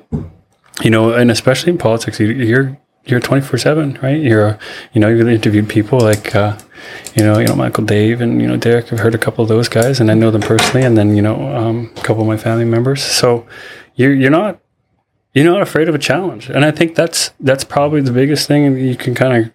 you 0.83 0.91
know, 0.91 1.13
and 1.13 1.31
especially 1.31 1.73
in 1.73 1.79
politics, 1.79 2.19
you're 2.19 2.79
you're 3.05 3.21
24 3.21 3.59
seven, 3.59 3.99
right? 4.03 4.21
You're, 4.21 4.59
you 4.93 5.01
know, 5.01 5.09
you've 5.09 5.27
interviewed 5.29 5.69
people 5.69 5.99
like, 5.99 6.35
uh, 6.35 6.57
you 7.15 7.25
know, 7.25 7.39
you 7.39 7.47
know, 7.47 7.57
Michael 7.57 7.85
Dave 7.85 8.21
and, 8.21 8.41
you 8.41 8.47
know, 8.47 8.57
Derek, 8.57 8.93
I've 8.93 9.01
heard 9.01 9.15
a 9.15 9.19
couple 9.19 9.43
of 9.43 9.49
those 9.49 9.69
guys 9.69 10.01
and 10.01 10.11
I 10.11 10.15
know 10.15 10.31
them 10.31 10.43
personally. 10.43 10.87
And 10.87 10.97
then, 10.97 11.17
you 11.17 11.23
know, 11.23 11.55
um, 11.55 11.91
a 11.97 12.01
couple 12.03 12.23
of 12.23 12.29
my 12.29 12.37
family 12.37 12.65
members. 12.65 13.03
So 13.03 13.47
you're, 13.97 14.15
you're 14.15 14.31
not, 14.31 14.61
you're 15.35 15.45
not 15.45 15.63
afraid 15.63 15.89
of 15.89 15.95
a 15.95 15.99
challenge. 15.99 16.49
And 16.49 16.65
I 16.65 16.71
think 16.71 16.95
that's 16.95 17.33
that's 17.41 17.65
probably 17.65 18.01
the 18.01 18.13
biggest 18.13 18.47
thing 18.47 18.77
you 18.77 18.97
can 18.97 19.15
kind 19.15 19.47
of 19.47 19.53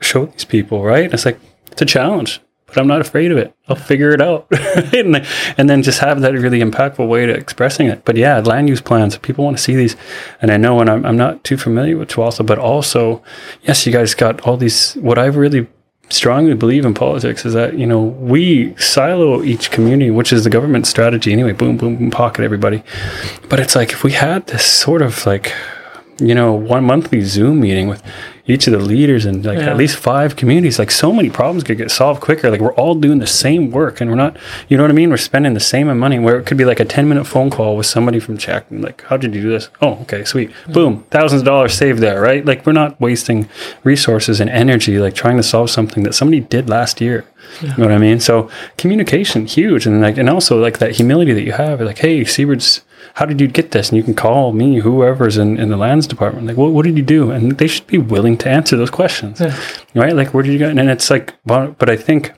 show 0.00 0.26
these 0.26 0.44
people, 0.44 0.82
right? 0.82 1.12
It's 1.12 1.24
like 1.24 1.38
it's 1.72 1.82
a 1.82 1.86
challenge, 1.86 2.40
but 2.66 2.78
I'm 2.78 2.86
not 2.86 3.00
afraid 3.00 3.32
of 3.32 3.38
it. 3.38 3.54
I'll 3.68 3.76
figure 3.76 4.12
it 4.12 4.20
out. 4.20 4.46
and, 4.94 5.26
and 5.56 5.70
then 5.70 5.82
just 5.82 6.00
have 6.00 6.20
that 6.20 6.34
really 6.34 6.60
impactful 6.60 7.08
way 7.08 7.26
to 7.26 7.32
expressing 7.32 7.86
it. 7.86 8.04
But 8.04 8.16
yeah, 8.16 8.38
land 8.40 8.68
use 8.68 8.80
plans, 8.80 9.16
people 9.18 9.44
want 9.44 9.56
to 9.56 9.62
see 9.62 9.74
these. 9.74 9.96
And 10.42 10.50
I 10.50 10.56
know, 10.56 10.80
and 10.80 10.90
I'm, 10.90 11.04
I'm 11.06 11.16
not 11.16 11.44
too 11.44 11.56
familiar 11.56 11.96
with 11.96 12.10
Tuatha, 12.10 12.44
but 12.44 12.58
also, 12.58 13.22
yes, 13.62 13.86
you 13.86 13.92
guys 13.92 14.14
got 14.14 14.40
all 14.42 14.56
these, 14.56 14.94
what 14.94 15.18
I've 15.18 15.36
really 15.36 15.66
strongly 16.08 16.54
believe 16.54 16.84
in 16.84 16.94
politics 16.94 17.44
is 17.44 17.52
that 17.54 17.76
you 17.76 17.86
know 17.86 18.00
we 18.00 18.74
silo 18.76 19.42
each 19.42 19.70
community 19.72 20.10
which 20.10 20.32
is 20.32 20.44
the 20.44 20.50
government 20.50 20.86
strategy 20.86 21.32
anyway 21.32 21.52
boom 21.52 21.76
boom 21.76 21.96
boom 21.96 22.10
pocket 22.10 22.44
everybody. 22.44 22.82
But 23.48 23.60
it's 23.60 23.74
like 23.74 23.92
if 23.92 24.04
we 24.04 24.12
had 24.12 24.46
this 24.46 24.64
sort 24.64 25.02
of 25.02 25.26
like 25.26 25.52
you 26.18 26.34
know 26.34 26.52
one 26.52 26.84
monthly 26.84 27.22
zoom 27.22 27.60
meeting 27.60 27.88
with 27.88 28.02
each 28.48 28.66
of 28.66 28.72
the 28.72 28.78
leaders 28.78 29.26
in 29.26 29.42
like 29.42 29.58
yeah. 29.58 29.70
at 29.70 29.76
least 29.76 29.96
five 29.96 30.36
communities, 30.36 30.78
like 30.78 30.90
so 30.90 31.12
many 31.12 31.30
problems 31.30 31.64
could 31.64 31.76
get 31.76 31.90
solved 31.90 32.20
quicker. 32.20 32.50
Like 32.50 32.60
we're 32.60 32.74
all 32.74 32.94
doing 32.94 33.18
the 33.18 33.26
same 33.26 33.70
work 33.70 34.00
and 34.00 34.08
we're 34.08 34.16
not, 34.16 34.36
you 34.68 34.76
know 34.76 34.84
what 34.84 34.90
I 34.90 34.94
mean? 34.94 35.10
We're 35.10 35.16
spending 35.16 35.54
the 35.54 35.60
same 35.60 35.88
amount 35.88 35.96
of 35.96 36.00
money 36.00 36.18
where 36.18 36.38
it 36.38 36.46
could 36.46 36.56
be 36.56 36.64
like 36.64 36.78
a 36.78 36.84
10 36.84 37.08
minute 37.08 37.24
phone 37.24 37.50
call 37.50 37.76
with 37.76 37.86
somebody 37.86 38.20
from 38.20 38.38
Czech. 38.38 38.66
Like, 38.70 39.02
how 39.02 39.16
did 39.16 39.34
you 39.34 39.42
do 39.42 39.50
this? 39.50 39.68
Oh, 39.82 39.98
okay, 40.02 40.24
sweet. 40.24 40.52
Boom. 40.68 41.04
Thousands 41.10 41.42
of 41.42 41.46
dollars 41.46 41.74
saved 41.74 42.00
there, 42.00 42.20
right? 42.20 42.44
Like 42.44 42.64
we're 42.64 42.72
not 42.72 43.00
wasting 43.00 43.48
resources 43.82 44.40
and 44.40 44.48
energy, 44.48 44.98
like 44.98 45.14
trying 45.14 45.36
to 45.38 45.42
solve 45.42 45.70
something 45.70 46.04
that 46.04 46.14
somebody 46.14 46.40
did 46.40 46.68
last 46.68 47.00
year. 47.00 47.26
Yeah. 47.62 47.70
You 47.70 47.76
know 47.78 47.88
what 47.88 47.94
I 47.94 47.98
mean? 47.98 48.20
So 48.20 48.50
communication, 48.78 49.46
huge. 49.46 49.86
And 49.86 50.00
like, 50.00 50.18
and 50.18 50.30
also 50.30 50.60
like 50.60 50.78
that 50.78 50.92
humility 50.92 51.32
that 51.32 51.42
you 51.42 51.52
have, 51.52 51.80
like, 51.80 51.98
hey, 51.98 52.24
Seabirds, 52.24 52.82
how 53.16 53.24
did 53.24 53.40
you 53.40 53.48
get 53.48 53.70
this? 53.70 53.88
And 53.88 53.96
you 53.96 54.02
can 54.02 54.14
call 54.14 54.52
me, 54.52 54.80
whoever's 54.80 55.38
in, 55.38 55.58
in 55.58 55.70
the 55.70 55.78
lands 55.78 56.06
department. 56.06 56.46
Like, 56.46 56.58
what, 56.58 56.72
what 56.72 56.84
did 56.84 56.98
you 56.98 57.02
do? 57.02 57.30
And 57.30 57.52
they 57.52 57.66
should 57.66 57.86
be 57.86 57.96
willing 57.96 58.36
to 58.38 58.50
answer 58.50 58.76
those 58.76 58.90
questions, 58.90 59.40
yeah. 59.40 59.58
right? 59.94 60.14
Like, 60.14 60.34
where 60.34 60.42
did 60.42 60.52
you 60.52 60.58
go? 60.58 60.68
And 60.68 60.78
it's 60.90 61.08
like, 61.08 61.32
but 61.46 61.88
I 61.88 61.96
think 61.96 62.32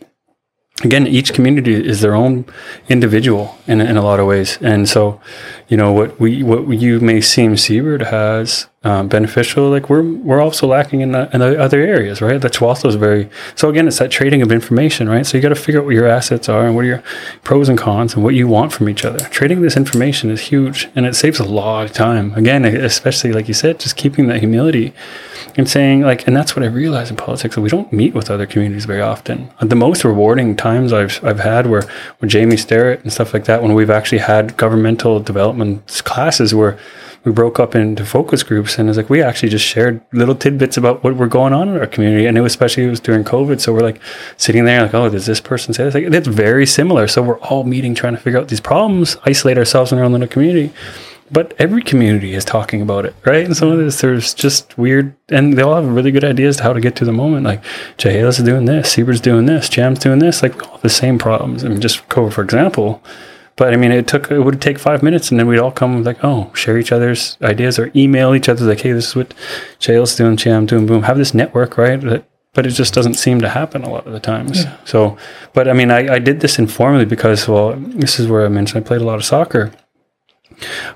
again, 0.84 1.08
each 1.08 1.34
community 1.34 1.74
is 1.74 2.00
their 2.00 2.15
own 2.15 2.44
individual 2.89 3.58
in, 3.66 3.81
in 3.81 3.97
a 3.97 4.02
lot 4.02 4.20
of 4.20 4.26
ways. 4.26 4.57
And 4.62 4.89
so, 4.89 5.20
you 5.66 5.76
know, 5.76 5.92
what 5.92 6.20
we, 6.20 6.44
what 6.44 6.68
you 6.78 7.00
may 7.00 7.20
seem 7.23 7.57
Seabird 7.57 8.02
has 8.02 8.68
um, 8.89 9.07
beneficial, 9.07 9.68
like 9.68 9.91
we're, 9.91 10.02
we're 10.02 10.41
also 10.41 10.67
lacking 10.67 11.02
in, 11.02 11.12
the, 11.12 11.28
in 11.34 11.41
the 11.41 11.60
other 11.60 11.81
areas, 11.81 12.23
right? 12.23 12.41
Tuatha 12.41 12.89
is 12.89 12.94
very, 12.94 13.28
so 13.55 13.68
again, 13.68 13.86
it's 13.86 13.99
that 13.99 14.10
trading 14.10 14.41
of 14.41 14.50
information, 14.50 15.08
right? 15.08 15.26
So 15.26 15.36
you 15.36 15.42
got 15.42 15.50
to 15.50 15.55
figure 15.55 15.81
out 15.81 15.84
what 15.84 15.94
your 15.94 16.07
assets 16.07 16.49
are 16.49 16.67
and 16.67 16.75
what 16.75 16.84
are 16.86 16.89
your 16.89 17.02
pros 17.44 17.68
and 17.68 17.76
cons 17.76 18.15
and 18.15 18.25
what 18.25 18.34
you 18.34 18.49
want 18.49 18.73
from 18.73 18.89
each 18.89 19.05
other. 19.05 19.18
Trading 19.28 19.60
this 19.60 19.76
information 19.76 20.31
is 20.31 20.41
huge 20.41 20.89
and 20.94 21.05
it 21.05 21.15
saves 21.15 21.39
a 21.39 21.44
lot 21.44 21.84
of 21.84 21.92
time. 21.92 22.33
Again, 22.33 22.65
especially 22.65 23.33
like 23.33 23.47
you 23.47 23.55
said, 23.55 23.78
just 23.78 23.97
keeping 23.97 24.26
that 24.28 24.39
humility 24.39 24.94
and 25.57 25.68
saying 25.68 26.00
like, 26.00 26.26
and 26.26 26.34
that's 26.34 26.57
what 26.57 26.62
I 26.62 26.68
realized 26.68 27.10
in 27.10 27.17
politics 27.18 27.57
that 27.57 27.60
we 27.60 27.68
don't 27.68 27.92
meet 27.92 28.15
with 28.15 28.31
other 28.31 28.47
communities 28.47 28.86
very 28.86 29.02
often. 29.02 29.50
The 29.60 29.76
most 29.76 30.02
rewarding 30.02 30.57
times 30.57 30.94
I've 30.94 31.23
I've 31.23 31.41
had 31.41 31.67
were 31.67 31.84
with 32.20 32.31
Jamie 32.31 32.57
Sterrett 32.57 33.02
and 33.02 33.12
stuff 33.12 33.34
like 33.34 33.44
that 33.44 33.62
when 33.62 33.75
we've 33.75 33.91
actually 33.91 34.18
had 34.18 34.57
governmental 34.57 35.20
development 35.20 36.02
classes 36.05 36.55
where 36.55 36.78
we 37.24 37.32
broke 37.32 37.58
up 37.58 37.74
into 37.74 38.05
focus 38.05 38.42
groups 38.42 38.78
and 38.78 38.88
it's 38.88 38.97
like 38.97 39.10
we 39.10 39.22
actually 39.22 39.48
just 39.48 39.64
shared 39.64 40.00
little 40.12 40.34
tidbits 40.34 40.76
about 40.76 41.02
what 41.02 41.16
were 41.16 41.26
going 41.26 41.52
on 41.52 41.68
in 41.68 41.78
our 41.78 41.86
community 41.86 42.26
and 42.26 42.38
it 42.38 42.40
was 42.40 42.52
especially 42.52 42.84
it 42.84 42.90
was 42.90 43.00
during 43.00 43.24
covid 43.24 43.60
so 43.60 43.72
we're 43.72 43.80
like 43.80 44.00
sitting 44.36 44.64
there 44.64 44.82
like 44.82 44.94
oh 44.94 45.08
does 45.08 45.26
this 45.26 45.40
person 45.40 45.74
say 45.74 45.84
this 45.84 45.94
like, 45.94 46.05
it's 46.05 46.28
very 46.28 46.66
similar 46.66 47.06
so 47.08 47.22
we're 47.22 47.38
all 47.40 47.64
meeting 47.64 47.94
trying 47.94 48.14
to 48.14 48.20
figure 48.20 48.38
out 48.38 48.48
these 48.48 48.60
problems 48.60 49.16
isolate 49.24 49.58
ourselves 49.58 49.92
in 49.92 49.98
our 49.98 50.05
own 50.05 50.12
little 50.12 50.28
community 50.28 50.72
but 51.30 51.55
every 51.58 51.82
community 51.82 52.34
is 52.34 52.44
talking 52.44 52.80
about 52.80 53.05
it, 53.05 53.14
right? 53.24 53.44
And 53.44 53.56
some 53.56 53.68
of 53.68 53.78
this, 53.78 54.00
there's 54.00 54.34
just 54.34 54.76
weird, 54.78 55.14
and 55.28 55.55
they 55.55 55.62
all 55.62 55.74
have 55.74 55.86
really 55.86 56.10
good 56.10 56.24
ideas 56.24 56.56
to 56.58 56.62
how 56.62 56.72
to 56.72 56.80
get 56.80 56.97
to 56.97 57.05
the 57.05 57.12
moment. 57.12 57.44
Like, 57.44 57.62
Chehalis 57.98 58.38
is 58.38 58.44
doing 58.44 58.64
this, 58.64 58.92
Seabird's 58.92 59.20
doing 59.20 59.47
this, 59.47 59.68
Jam's 59.68 59.98
doing 59.98 60.18
this. 60.18 60.42
Like, 60.42 60.66
all 60.66 60.78
the 60.78 60.88
same 60.88 61.18
problems. 61.18 61.64
I 61.64 61.68
mean, 61.68 61.80
just 61.80 62.08
COVID, 62.08 62.32
for 62.32 62.42
example. 62.42 63.02
But 63.59 63.75
I 63.75 63.77
mean, 63.77 63.93
it 63.93 64.07
took, 64.07 64.31
it 64.31 64.41
would 64.41 64.62
take 64.62 64.78
five 64.78 65.03
minutes, 65.03 65.31
and 65.31 65.39
then 65.39 65.47
we'd 65.47 65.59
all 65.59 65.73
come 65.73 66.03
like, 66.03 66.25
oh, 66.25 66.51
share 66.55 66.78
each 66.78 66.93
other's 66.93 67.37
ideas 67.43 67.78
or 67.78 67.91
email 67.95 68.35
each 68.35 68.49
other, 68.49 68.65
like, 68.65 68.81
hey, 68.81 68.93
this 68.93 69.09
is 69.09 69.17
what 69.17 69.35
Chehalis 69.78 70.17
doing, 70.17 70.39
Cham 70.39 70.65
doing, 70.65 70.87
boom. 70.87 71.03
Have 71.03 71.19
this 71.19 71.35
network, 71.35 71.77
right? 71.77 72.25
but 72.55 72.67
it 72.67 72.70
just 72.70 72.93
doesn't 72.93 73.15
seem 73.15 73.41
to 73.41 73.49
happen 73.49 73.85
a 73.85 73.89
lot 73.89 74.07
of 74.07 74.12
the 74.12 74.19
times. 74.19 74.65
Yeah. 74.65 74.77
So, 74.85 75.17
but 75.53 75.69
I 75.69 75.75
mean, 75.75 75.93
I, 75.93 76.15
I 76.15 76.19
did 76.19 76.41
this 76.41 76.59
informally 76.59 77.05
because, 77.05 77.47
well, 77.47 77.75
this 77.77 78.19
is 78.19 78.27
where 78.27 78.45
I 78.45 78.49
mentioned 78.49 78.85
I 78.85 78.87
played 78.89 79.01
a 79.01 79.05
lot 79.05 79.17
of 79.17 79.25
soccer 79.25 79.70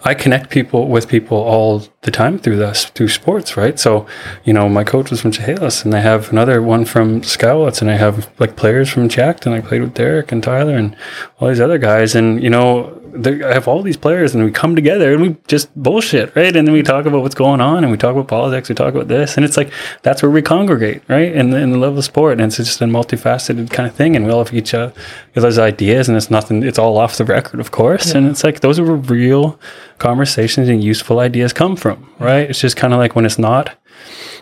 I 0.05 0.15
connect 0.15 0.51
people 0.51 0.89
with 0.89 1.09
people 1.09 1.39
all 1.39 1.83
the 2.03 2.11
time 2.11 2.39
through 2.39 2.57
this, 2.57 2.87
through 2.87 3.09
sports, 3.09 3.57
right? 3.57 3.79
So, 3.79 4.07
you 4.45 4.53
know, 4.53 4.69
my 4.69 4.85
coach 4.85 5.11
was 5.11 5.21
from 5.21 5.33
Chehalis 5.33 5.85
and 5.85 5.95
I 5.95 6.01
have 6.01 6.31
another 6.31 6.61
one 6.63 6.85
from 6.85 7.23
Scowlitz 7.23 7.81
and 7.81 7.91
I 7.91 7.97
have 7.97 8.31
like 8.39 8.57
players 8.57 8.91
from 8.91 9.09
Jackton. 9.09 9.53
I 9.53 9.61
played 9.61 9.83
with 9.83 9.95
Derek 9.95 10.33
and 10.33 10.43
Tyler 10.43 10.77
and 10.77 10.97
all 11.39 11.49
these 11.49 11.61
other 11.61 11.79
guys. 11.79 12.15
And, 12.15 12.43
you 12.43 12.51
know, 12.51 13.02
I 13.15 13.53
have 13.53 13.69
all 13.69 13.83
these 13.83 13.97
players 13.97 14.35
and 14.35 14.45
we 14.45 14.51
come 14.51 14.75
together 14.75 15.13
and 15.13 15.23
we 15.23 15.37
just 15.47 15.75
bullshit, 15.75 16.35
right? 16.35 16.55
And 16.55 16.67
then 16.67 16.73
we 16.73 16.83
talk 16.83 17.05
about 17.05 17.23
what's 17.23 17.35
going 17.35 17.61
on 17.61 17.85
and 17.85 17.91
we 17.91 17.99
talk 17.99 18.13
about 18.13 18.29
politics, 18.29 18.69
we 18.69 18.75
talk 18.75 18.95
about 18.95 19.09
this. 19.09 19.37
And 19.37 19.45
it's 19.45 19.57
like, 19.57 19.73
that's 20.03 20.23
where 20.23 20.31
we 20.31 20.43
congregate, 20.43 21.03
right? 21.09 21.33
In 21.33 21.51
the, 21.51 21.59
in 21.59 21.73
the 21.73 21.79
love 21.79 21.97
of 21.97 22.05
sport. 22.05 22.41
And 22.41 22.43
it's 22.43 22.57
just 22.57 22.81
a 22.81 22.85
multifaceted 22.85 23.71
kind 23.71 23.89
of 23.89 23.95
thing. 23.95 24.17
And 24.17 24.25
we 24.25 24.33
all 24.33 24.45
have 24.45 24.55
each 24.55 24.75
uh, 24.75 24.91
other's 25.37 25.59
ideas 25.59 26.09
and 26.09 26.17
it's 26.17 26.31
nothing, 26.31 26.63
it's 26.63 26.79
all 26.79 26.99
off 26.99 27.17
the 27.17 27.25
record, 27.25 27.61
of 27.61 27.71
course. 27.71 28.13
Yeah. 28.13 28.19
And 28.19 28.29
it's 28.29 28.45
like, 28.45 28.61
those 28.61 28.79
are 28.79 28.85
real 28.85 29.59
conversations 29.99 30.69
and 30.69 30.83
useful 30.83 31.19
ideas 31.19 31.53
come 31.53 31.77
from, 31.77 32.11
right? 32.19 32.49
It's 32.49 32.61
just 32.61 32.77
kind 32.77 32.93
of 32.93 32.99
like 32.99 33.15
when 33.15 33.27
it's 33.27 33.39
not 33.39 33.77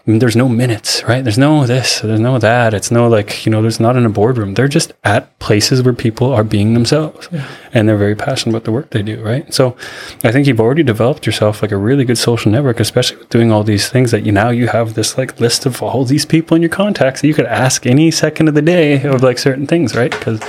Mm, 0.07 0.21
there's 0.21 0.37
no 0.37 0.49
minutes, 0.49 1.03
right? 1.05 1.23
There's 1.23 1.39
no 1.39 1.67
this, 1.67 2.01
there's 2.01 2.21
no 2.21 2.39
that. 2.39 2.73
It's 2.75 2.91
no 2.91 3.09
like, 3.09 3.45
you 3.45 3.53
know, 3.53 3.61
there's 3.61 3.81
not 3.81 3.97
in 3.97 4.07
a 4.07 4.11
boardroom. 4.11 4.55
They're 4.55 4.69
just 4.69 4.93
at 5.05 5.39
places 5.39 5.83
where 5.83 5.93
people 5.93 6.33
are 6.33 6.45
being 6.45 6.75
themselves 6.75 7.29
yeah. 7.31 7.49
and 7.73 7.89
they're 7.89 7.97
very 7.97 8.15
passionate 8.15 8.53
about 8.53 8.65
the 8.65 8.73
work 8.73 8.91
they 8.91 9.03
do, 9.03 9.23
right? 9.23 9.53
So 9.53 9.77
I 10.25 10.33
think 10.33 10.47
you've 10.47 10.61
already 10.61 10.83
developed 10.83 11.27
yourself 11.27 11.63
like 11.63 11.73
a 11.73 11.77
really 11.77 12.05
good 12.05 12.19
social 12.19 12.51
network, 12.51 12.81
especially 12.81 13.19
with 13.19 13.29
doing 13.29 13.53
all 13.53 13.63
these 13.63 13.89
things 13.89 14.11
that 14.11 14.25
you 14.25 14.33
now 14.33 14.51
you 14.51 14.69
have 14.69 14.95
this 14.95 15.19
like 15.19 15.39
list 15.41 15.67
of 15.67 15.83
all 15.83 16.05
these 16.05 16.25
people 16.25 16.55
in 16.55 16.63
your 16.63 16.71
contacts 16.71 17.21
that 17.21 17.29
you 17.29 17.35
could 17.35 17.47
ask 17.47 17.87
any 17.87 18.11
second 18.11 18.49
of 18.49 18.55
the 18.55 18.63
day 18.63 19.03
of 19.03 19.23
like 19.23 19.39
certain 19.39 19.67
things, 19.67 19.95
right? 19.95 20.11
Because 20.11 20.41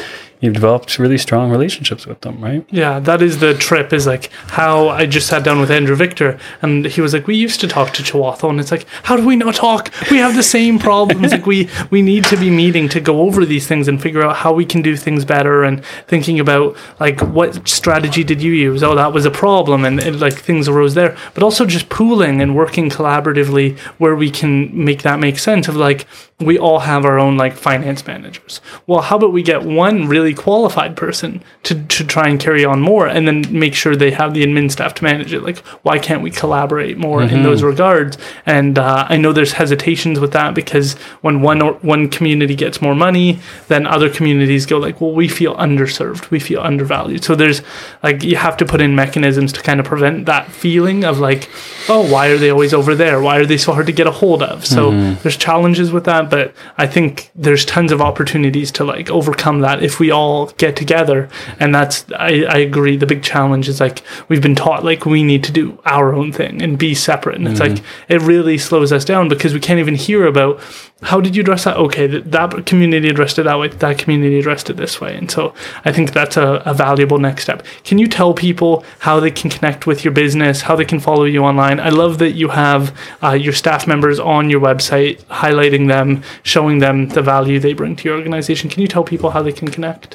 you've 0.41 0.55
developed 0.55 0.99
really 0.99 1.17
strong 1.17 1.51
relationships 1.51 2.05
with 2.05 2.21
them, 2.21 2.43
right? 2.43 2.65
Yeah, 2.69 2.99
that 2.99 3.21
is 3.21 3.39
the 3.39 3.53
trip. 3.53 3.93
Is 3.93 4.05
like 4.07 4.31
how 4.49 4.89
I 4.89 5.05
just 5.05 5.27
sat 5.27 5.43
down 5.43 5.61
with 5.61 5.71
Andrew 5.71 5.95
Victor, 5.95 6.39
and 6.61 6.85
he 6.85 6.99
was 6.99 7.13
like, 7.13 7.27
"We 7.27 7.35
used 7.35 7.61
to 7.61 7.67
talk 7.67 7.93
to 7.93 8.03
Chihuahua," 8.03 8.49
and 8.49 8.59
it's 8.59 8.71
like, 8.71 8.85
"How 9.03 9.15
do 9.15 9.25
we 9.25 9.35
not 9.35 9.55
talk? 9.55 9.91
We 10.09 10.17
have 10.17 10.35
the 10.35 10.43
same 10.43 10.79
problems. 10.79 11.31
like 11.31 11.45
we 11.45 11.69
we 11.89 12.01
need 12.01 12.25
to 12.25 12.37
be 12.37 12.49
meeting 12.49 12.89
to 12.89 12.99
go 12.99 13.21
over 13.21 13.45
these 13.45 13.67
things 13.67 13.87
and 13.87 14.01
figure 14.01 14.23
out 14.23 14.35
how 14.37 14.51
we 14.51 14.65
can 14.65 14.81
do 14.81 14.97
things 14.97 15.23
better, 15.23 15.63
and 15.63 15.85
thinking 16.07 16.39
about 16.39 16.75
like 16.99 17.21
what 17.21 17.67
strategy 17.67 18.23
did 18.23 18.41
you 18.41 18.51
use? 18.51 18.83
Oh, 18.83 18.95
that 18.95 19.13
was 19.13 19.25
a 19.25 19.31
problem, 19.31 19.85
and, 19.85 20.01
and 20.01 20.19
like 20.19 20.33
things 20.33 20.67
arose 20.67 20.95
there. 20.95 21.15
But 21.33 21.43
also 21.43 21.65
just 21.65 21.89
pooling 21.89 22.41
and 22.41 22.55
working 22.55 22.89
collaboratively 22.89 23.77
where 23.99 24.15
we 24.15 24.31
can 24.31 24.85
make 24.85 25.03
that 25.03 25.19
make 25.19 25.37
sense 25.37 25.67
of 25.67 25.75
like 25.75 26.07
we 26.39 26.57
all 26.57 26.79
have 26.79 27.05
our 27.05 27.19
own 27.19 27.37
like 27.37 27.53
finance 27.53 28.05
managers. 28.07 28.61
Well, 28.87 29.01
how 29.01 29.17
about 29.17 29.31
we 29.31 29.43
get 29.43 29.63
one 29.63 30.07
really 30.07 30.30
qualified 30.33 30.95
person 30.95 31.43
to, 31.63 31.83
to 31.85 32.03
try 32.03 32.27
and 32.27 32.39
carry 32.39 32.65
on 32.65 32.81
more 32.81 33.07
and 33.07 33.27
then 33.27 33.45
make 33.49 33.75
sure 33.75 33.95
they 33.95 34.11
have 34.11 34.33
the 34.33 34.43
admin 34.43 34.71
staff 34.71 34.93
to 34.95 35.03
manage 35.03 35.33
it? 35.33 35.43
Like, 35.43 35.59
why 35.83 35.99
can't 35.99 36.23
we 36.23 36.31
collaborate 36.31 36.97
more 36.97 37.19
mm-hmm. 37.19 37.35
in 37.35 37.43
those 37.43 37.61
regards? 37.61 38.17
And 38.45 38.79
uh, 38.79 39.05
I 39.09 39.17
know 39.17 39.33
there's 39.33 39.53
hesitations 39.53 40.19
with 40.19 40.33
that 40.33 40.55
because 40.55 40.93
when 41.21 41.41
one 41.41 41.61
or, 41.61 41.73
one 41.75 42.09
community 42.09 42.55
gets 42.55 42.81
more 42.81 42.95
money, 42.95 43.39
then 43.67 43.85
other 43.85 44.09
communities 44.09 44.65
go 44.65 44.77
like, 44.77 44.99
well, 44.99 45.13
we 45.13 45.27
feel 45.27 45.55
underserved, 45.55 46.31
we 46.31 46.39
feel 46.39 46.61
undervalued. 46.61 47.23
So 47.23 47.35
there's 47.35 47.61
like 48.01 48.23
you 48.23 48.37
have 48.37 48.57
to 48.57 48.65
put 48.65 48.81
in 48.81 48.95
mechanisms 48.95 49.53
to 49.53 49.61
kind 49.61 49.79
of 49.79 49.85
prevent 49.85 50.25
that 50.25 50.51
feeling 50.51 51.03
of 51.03 51.19
like, 51.19 51.49
oh, 51.89 52.11
why 52.11 52.27
are 52.27 52.37
they 52.37 52.49
always 52.49 52.73
over 52.73 52.95
there? 52.95 53.21
Why 53.21 53.37
are 53.37 53.45
they 53.45 53.57
so 53.57 53.73
hard 53.73 53.85
to 53.87 53.93
get 53.93 54.07
a 54.07 54.11
hold 54.11 54.41
of? 54.41 54.65
So 54.65 54.91
mm-hmm. 54.91 55.21
there's 55.21 55.37
challenges 55.37 55.91
with 55.91 56.05
that 56.05 56.31
but 56.31 56.53
I 56.77 56.87
think 56.87 57.29
there's 57.35 57.65
tons 57.65 57.91
of 57.91 58.01
opportunities 58.01 58.71
to 58.73 58.83
like 58.83 59.09
overcome 59.09 59.59
that 59.61 59.83
if 59.83 59.99
we 59.99 60.11
all 60.11 60.20
get 60.58 60.75
together. 60.75 61.30
And 61.59 61.74
that's 61.74 62.06
I, 62.11 62.45
I 62.50 62.58
agree. 62.58 62.98
The 62.98 63.06
big 63.06 63.24
challenge 63.24 63.67
is 63.69 63.80
like 63.80 64.03
we've 64.27 64.41
been 64.41 64.56
taught 64.56 64.83
like 64.83 65.06
we 65.06 65.24
need 65.24 65.43
to 65.45 65.51
do 65.51 65.80
our 65.85 66.14
own 66.14 66.32
thing 66.32 66.61
and 66.61 66.77
be 66.77 66.93
separate. 66.95 67.35
And 67.35 67.45
mm-hmm. 67.45 67.51
it's 67.53 67.61
like 67.61 67.85
it 68.09 68.22
really 68.22 68.58
slows 68.58 68.91
us 68.91 69.06
down 69.06 69.30
because 69.30 69.53
we 69.53 69.59
can't 69.59 69.80
even 69.80 69.95
hear 69.95 70.25
about 70.25 70.59
how 71.03 71.19
did 71.19 71.35
you 71.35 71.41
address 71.41 71.64
that? 71.64 71.77
Okay, 71.77 72.06
that, 72.08 72.32
that 72.32 72.66
community 72.66 73.09
addressed 73.09 73.40
it 73.40 73.43
that 73.43 73.58
way, 73.58 73.69
that 73.69 73.98
community 73.98 74.38
addressed 74.38 74.69
it 74.69 74.77
this 74.77 75.01
way. 75.01 75.16
And 75.16 75.32
so 75.32 75.53
I 75.83 75.91
think 75.91 76.14
that's 76.14 76.38
a, 76.38 76.61
a 76.66 76.74
valuable 76.74 77.17
next 77.17 77.43
step. 77.43 77.66
Can 77.83 77.98
you 77.98 78.08
tell 78.08 78.33
people 78.33 78.85
how 79.00 79.19
they 79.19 79.32
can 79.32 79.50
connect 79.50 79.88
with 79.88 80.03
your 80.06 80.14
business, 80.14 80.61
how 80.61 80.75
they 80.75 80.85
can 80.85 81.00
follow 81.00 81.24
you 81.24 81.43
online? 81.43 81.80
I 81.80 81.90
love 81.90 82.19
that 82.19 82.32
you 82.33 82.50
have 82.50 82.95
uh, 83.24 83.32
your 83.32 83.53
staff 83.53 83.88
members 83.88 84.19
on 84.19 84.50
your 84.50 84.61
website 84.61 85.24
highlighting 85.25 85.88
them, 85.88 86.24
showing 86.43 86.80
them 86.80 87.08
the 87.09 87.22
value 87.22 87.59
they 87.59 87.74
bring 87.74 87.95
to 87.95 88.08
your 88.08 88.17
organization. 88.17 88.69
Can 88.69 88.82
you 88.82 88.88
tell 88.88 89.03
people 89.03 89.32
how 89.32 89.41
they 89.41 89.53
can 89.53 89.69
connect? 89.69 90.10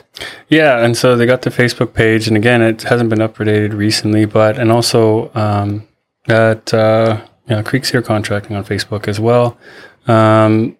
Yeah, 0.48 0.84
and 0.84 0.96
so 0.96 1.16
they 1.16 1.26
got 1.26 1.42
the 1.42 1.50
Facebook 1.50 1.92
page, 1.94 2.28
and 2.28 2.36
again, 2.36 2.62
it 2.62 2.82
hasn't 2.82 3.10
been 3.10 3.18
updated 3.18 3.76
recently, 3.76 4.24
but 4.24 4.58
and 4.58 4.70
also 4.72 5.30
um, 5.34 5.86
at 6.28 6.72
uh, 6.72 7.20
you 7.48 7.56
know, 7.56 7.62
Creek 7.62 7.84
Cedar 7.84 8.02
Contracting 8.02 8.56
on 8.56 8.64
Facebook 8.64 9.08
as 9.08 9.20
well. 9.20 9.58
Um, 10.06 10.76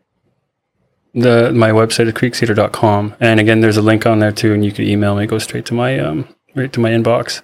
the 1.14 1.50
my 1.52 1.70
website 1.70 2.06
is 2.06 2.12
creekcedar.com, 2.12 3.14
and 3.20 3.40
again, 3.40 3.60
there's 3.60 3.78
a 3.78 3.82
link 3.82 4.06
on 4.06 4.18
there 4.18 4.32
too, 4.32 4.52
and 4.52 4.64
you 4.64 4.72
can 4.72 4.84
email 4.84 5.16
me. 5.16 5.24
It 5.24 5.28
goes 5.28 5.44
straight 5.44 5.64
to 5.66 5.74
my 5.74 5.98
um, 5.98 6.28
right 6.54 6.72
to 6.72 6.80
my 6.80 6.90
inbox. 6.90 7.42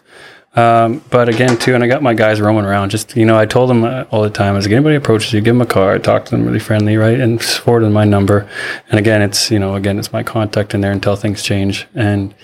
Um, 0.55 1.02
but 1.08 1.31
again, 1.31 1.56
too, 1.56 1.74
and 1.74 1.82
I 1.82 1.86
got 1.86 2.02
my 2.02 2.12
guys 2.12 2.40
roaming 2.40 2.64
around. 2.64 2.90
Just 2.90 3.16
you 3.16 3.24
know, 3.24 3.39
I 3.39 3.47
told 3.47 3.70
them 3.70 3.84
uh, 3.84 4.05
all 4.10 4.22
the 4.22 4.31
time, 4.31 4.56
as 4.56 4.66
anybody 4.66 4.97
approaches 4.97 5.32
you, 5.32 5.40
give 5.40 5.55
them 5.55 5.62
a 5.62 5.66
card, 5.66 6.05
talk 6.05 6.26
to 6.26 6.31
them 6.31 6.44
really 6.44 6.58
friendly, 6.58 6.97
right, 6.97 7.18
and 7.18 7.42
forward 7.42 7.84
them 7.84 7.92
my 7.92 8.05
number. 8.05 8.48
And 8.90 8.98
again, 8.98 9.22
it's 9.22 9.50
you 9.50 9.58
know, 9.58 9.74
again, 9.74 9.98
it's 9.98 10.12
my 10.12 10.22
contact 10.22 10.74
in 10.74 10.82
there 10.82 10.92
until 10.92 11.16
things 11.16 11.42
change. 11.42 11.86
And 11.94 12.34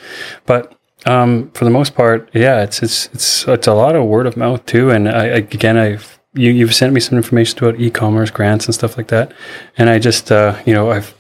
but 0.47 0.75
um, 1.05 1.51
for 1.51 1.65
the 1.65 1.71
most 1.71 1.95
part, 1.95 2.31
yeah, 2.33 2.63
it's 2.63 2.83
it's 2.83 3.07
it's 3.13 3.47
it's 3.47 3.67
a 3.67 3.75
lot 3.75 3.95
of 3.95 4.07
word 4.07 4.27
of 4.27 4.37
mouth 4.37 4.65
too. 4.65 4.91
And 4.91 5.09
I, 5.09 5.25
again, 5.27 5.77
I've 5.77 6.19
you, 6.33 6.51
you've 6.51 6.75
sent 6.75 6.95
me 6.95 7.01
some 7.01 7.19
information 7.19 7.59
about 7.59 7.79
e-commerce 7.81 8.31
grants 8.31 8.67
and 8.67 8.75
stuff 8.75 8.97
like 8.97 9.09
that, 9.09 9.33
and 9.77 9.91
I 9.91 9.99
just 9.99 10.33
uh, 10.33 10.59
you 10.65 10.73
know 10.73 10.91
I've 10.91 11.15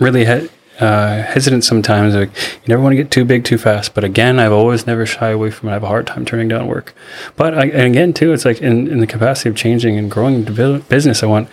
really 0.00 0.26
had 0.26 0.50
uh, 0.80 1.22
hesitant 1.22 1.64
sometimes. 1.64 2.14
Like 2.14 2.30
you 2.34 2.68
never 2.68 2.82
want 2.82 2.92
to 2.92 3.02
get 3.02 3.10
too 3.10 3.24
big 3.24 3.44
too 3.44 3.58
fast. 3.58 3.94
But 3.94 4.04
again, 4.04 4.38
I've 4.38 4.52
always 4.52 4.86
never 4.86 5.06
shy 5.06 5.30
away 5.30 5.50
from 5.50 5.68
it. 5.68 5.72
I 5.72 5.74
have 5.74 5.84
a 5.84 5.88
hard 5.88 6.06
time 6.06 6.24
turning 6.24 6.48
down 6.48 6.66
work. 6.66 6.94
But 7.36 7.54
I, 7.54 7.66
and 7.66 7.82
again, 7.82 8.12
too, 8.12 8.32
it's 8.32 8.44
like 8.44 8.60
in, 8.60 8.88
in 8.88 9.00
the 9.00 9.06
capacity 9.06 9.48
of 9.48 9.56
changing 9.56 9.96
and 9.96 10.10
growing 10.10 10.44
the 10.44 10.84
business, 10.88 11.22
I 11.22 11.26
want. 11.26 11.48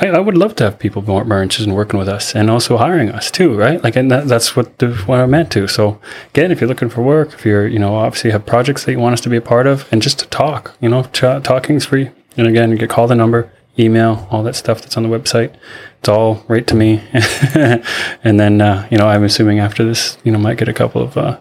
I, 0.00 0.06
I 0.06 0.20
would 0.20 0.38
love 0.38 0.56
to 0.56 0.64
have 0.64 0.78
people 0.78 1.02
more, 1.02 1.22
more 1.22 1.42
interested 1.42 1.68
in 1.68 1.74
working 1.74 1.98
with 1.98 2.08
us 2.08 2.34
and 2.34 2.48
also 2.48 2.78
hiring 2.78 3.10
us 3.10 3.30
too, 3.30 3.54
right? 3.54 3.82
Like, 3.84 3.94
and 3.94 4.10
that, 4.10 4.26
that's 4.26 4.56
what 4.56 4.78
the, 4.78 4.94
what 5.04 5.20
I'm 5.20 5.30
meant 5.32 5.52
to. 5.52 5.68
So 5.68 6.00
again, 6.30 6.50
if 6.50 6.62
you're 6.62 6.68
looking 6.68 6.88
for 6.88 7.02
work, 7.02 7.34
if 7.34 7.44
you're, 7.44 7.66
you 7.66 7.78
know, 7.78 7.96
obviously 7.96 8.30
have 8.30 8.46
projects 8.46 8.86
that 8.86 8.92
you 8.92 8.98
want 8.98 9.12
us 9.12 9.20
to 9.20 9.28
be 9.28 9.36
a 9.36 9.42
part 9.42 9.66
of, 9.66 9.86
and 9.92 10.00
just 10.00 10.18
to 10.20 10.26
talk, 10.28 10.74
you 10.80 10.88
know, 10.88 11.02
ch- 11.02 11.44
talking's 11.44 11.84
free. 11.84 12.10
And 12.38 12.46
again, 12.46 12.70
you 12.70 12.78
can 12.78 12.88
call 12.88 13.06
the 13.06 13.14
number, 13.14 13.52
email, 13.78 14.26
all 14.30 14.42
that 14.44 14.56
stuff 14.56 14.80
that's 14.80 14.96
on 14.96 15.02
the 15.02 15.10
website. 15.10 15.54
It's 16.02 16.08
all 16.08 16.42
right 16.48 16.66
to 16.66 16.74
me. 16.74 17.00
and 18.24 18.40
then, 18.40 18.60
uh, 18.60 18.88
you 18.90 18.98
know, 18.98 19.06
I'm 19.06 19.22
assuming 19.22 19.60
after 19.60 19.84
this, 19.84 20.18
you 20.24 20.32
know, 20.32 20.38
might 20.38 20.56
get 20.58 20.66
a 20.66 20.72
couple 20.72 21.00
of 21.00 21.16
uh, 21.16 21.38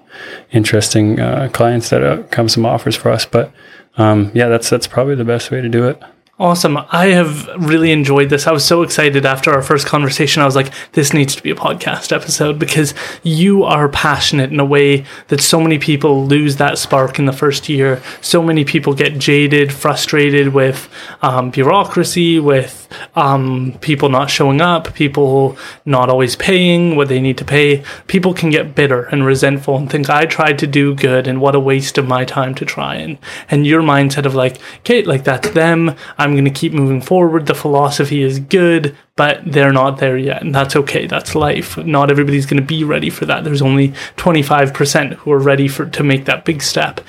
interesting 0.52 1.20
uh, 1.20 1.50
clients 1.52 1.90
that 1.90 2.04
uh, 2.04 2.22
come 2.30 2.48
some 2.48 2.64
offers 2.64 2.96
for 2.96 3.10
us. 3.10 3.26
But 3.26 3.52
um, 3.98 4.30
yeah, 4.36 4.50
that's 4.50 4.70
that's 4.70 4.86
probably 4.86 5.16
the 5.16 5.26
best 5.26 5.50
way 5.50 5.62
to 5.62 5.68
do 5.68 5.88
it. 5.88 6.00
Awesome. 6.42 6.80
I 6.90 7.10
have 7.10 7.48
really 7.56 7.92
enjoyed 7.92 8.32
this. 8.32 8.48
I 8.48 8.52
was 8.52 8.66
so 8.66 8.82
excited 8.82 9.28
after 9.28 9.52
our 9.52 9.62
first 9.62 9.86
conversation. 9.86 10.42
I 10.42 10.46
was 10.46 10.56
like, 10.56 10.74
this 10.94 11.14
needs 11.14 11.36
to 11.36 11.44
be 11.44 11.52
a 11.52 11.56
podcast 11.56 12.12
episode 12.12 12.58
because 12.58 12.96
you 13.22 13.64
are 13.64 13.88
passionate 13.88 14.52
in 14.52 14.60
a 14.60 14.66
way 14.66 15.06
that 15.28 15.40
so 15.40 15.62
many 15.62 15.78
people 15.78 16.26
lose 16.26 16.56
that 16.56 16.80
spark 16.80 17.20
in 17.20 17.26
the 17.26 17.32
first 17.32 17.70
year. 17.70 18.02
So 18.22 18.42
many 18.42 18.66
people 18.66 18.96
get 18.96 19.20
jaded, 19.20 19.72
frustrated 19.72 20.52
with 20.52 20.90
um, 21.22 21.52
bureaucracy, 21.52 22.40
with 22.40 22.92
um, 23.16 23.78
people 23.80 24.10
not 24.10 24.32
showing 24.32 24.62
up, 24.62 24.96
people 24.96 25.56
not 25.86 26.10
always 26.10 26.36
paying 26.36 26.96
what 26.96 27.08
they 27.08 27.22
need 27.22 27.38
to 27.38 27.46
pay. 27.46 27.84
People 28.08 28.34
can 28.34 28.50
get 28.50 28.74
bitter 28.74 29.04
and 29.04 29.28
resentful 29.28 29.78
and 29.78 29.92
think, 29.92 30.10
I 30.10 30.26
tried 30.26 30.58
to 30.58 30.66
do 30.66 30.96
good 30.96 31.28
and 31.28 31.40
what 31.40 31.54
a 31.54 31.60
waste 31.60 32.00
of 32.00 32.08
my 32.08 32.26
time 32.26 32.56
to 32.56 32.66
try. 32.66 32.96
And, 32.96 33.20
and 33.52 33.68
your 33.68 33.84
mindset 33.84 34.26
of 34.26 34.34
like, 34.34 34.58
okay, 34.80 35.04
like 35.04 35.24
that's 35.24 35.52
them. 35.52 35.96
I'm 36.18 36.31
I'm 36.32 36.38
going 36.38 36.46
to 36.46 36.60
keep 36.60 36.74
moving 36.74 37.02
forward. 37.02 37.46
The 37.46 37.54
philosophy 37.54 38.24
is 38.24 38.40
good, 38.40 38.98
but 39.16 39.42
they're 39.46 39.74
not 39.74 39.98
there 40.00 40.18
yet. 40.18 40.42
And 40.42 40.56
that's 40.56 40.76
okay. 40.76 41.06
That's 41.06 41.36
life. 41.36 41.78
Not 41.78 42.10
everybody's 42.10 42.46
going 42.46 42.62
to 42.62 42.66
be 42.66 42.84
ready 42.84 43.10
for 43.10 43.26
that. 43.26 43.44
There's 43.44 43.62
only 43.62 43.90
25% 44.18 45.14
who 45.16 45.32
are 45.32 45.40
ready 45.40 45.68
for 45.68 45.86
to 45.86 46.04
make 46.04 46.26
that 46.26 46.46
big 46.46 46.64
step. 46.64 47.02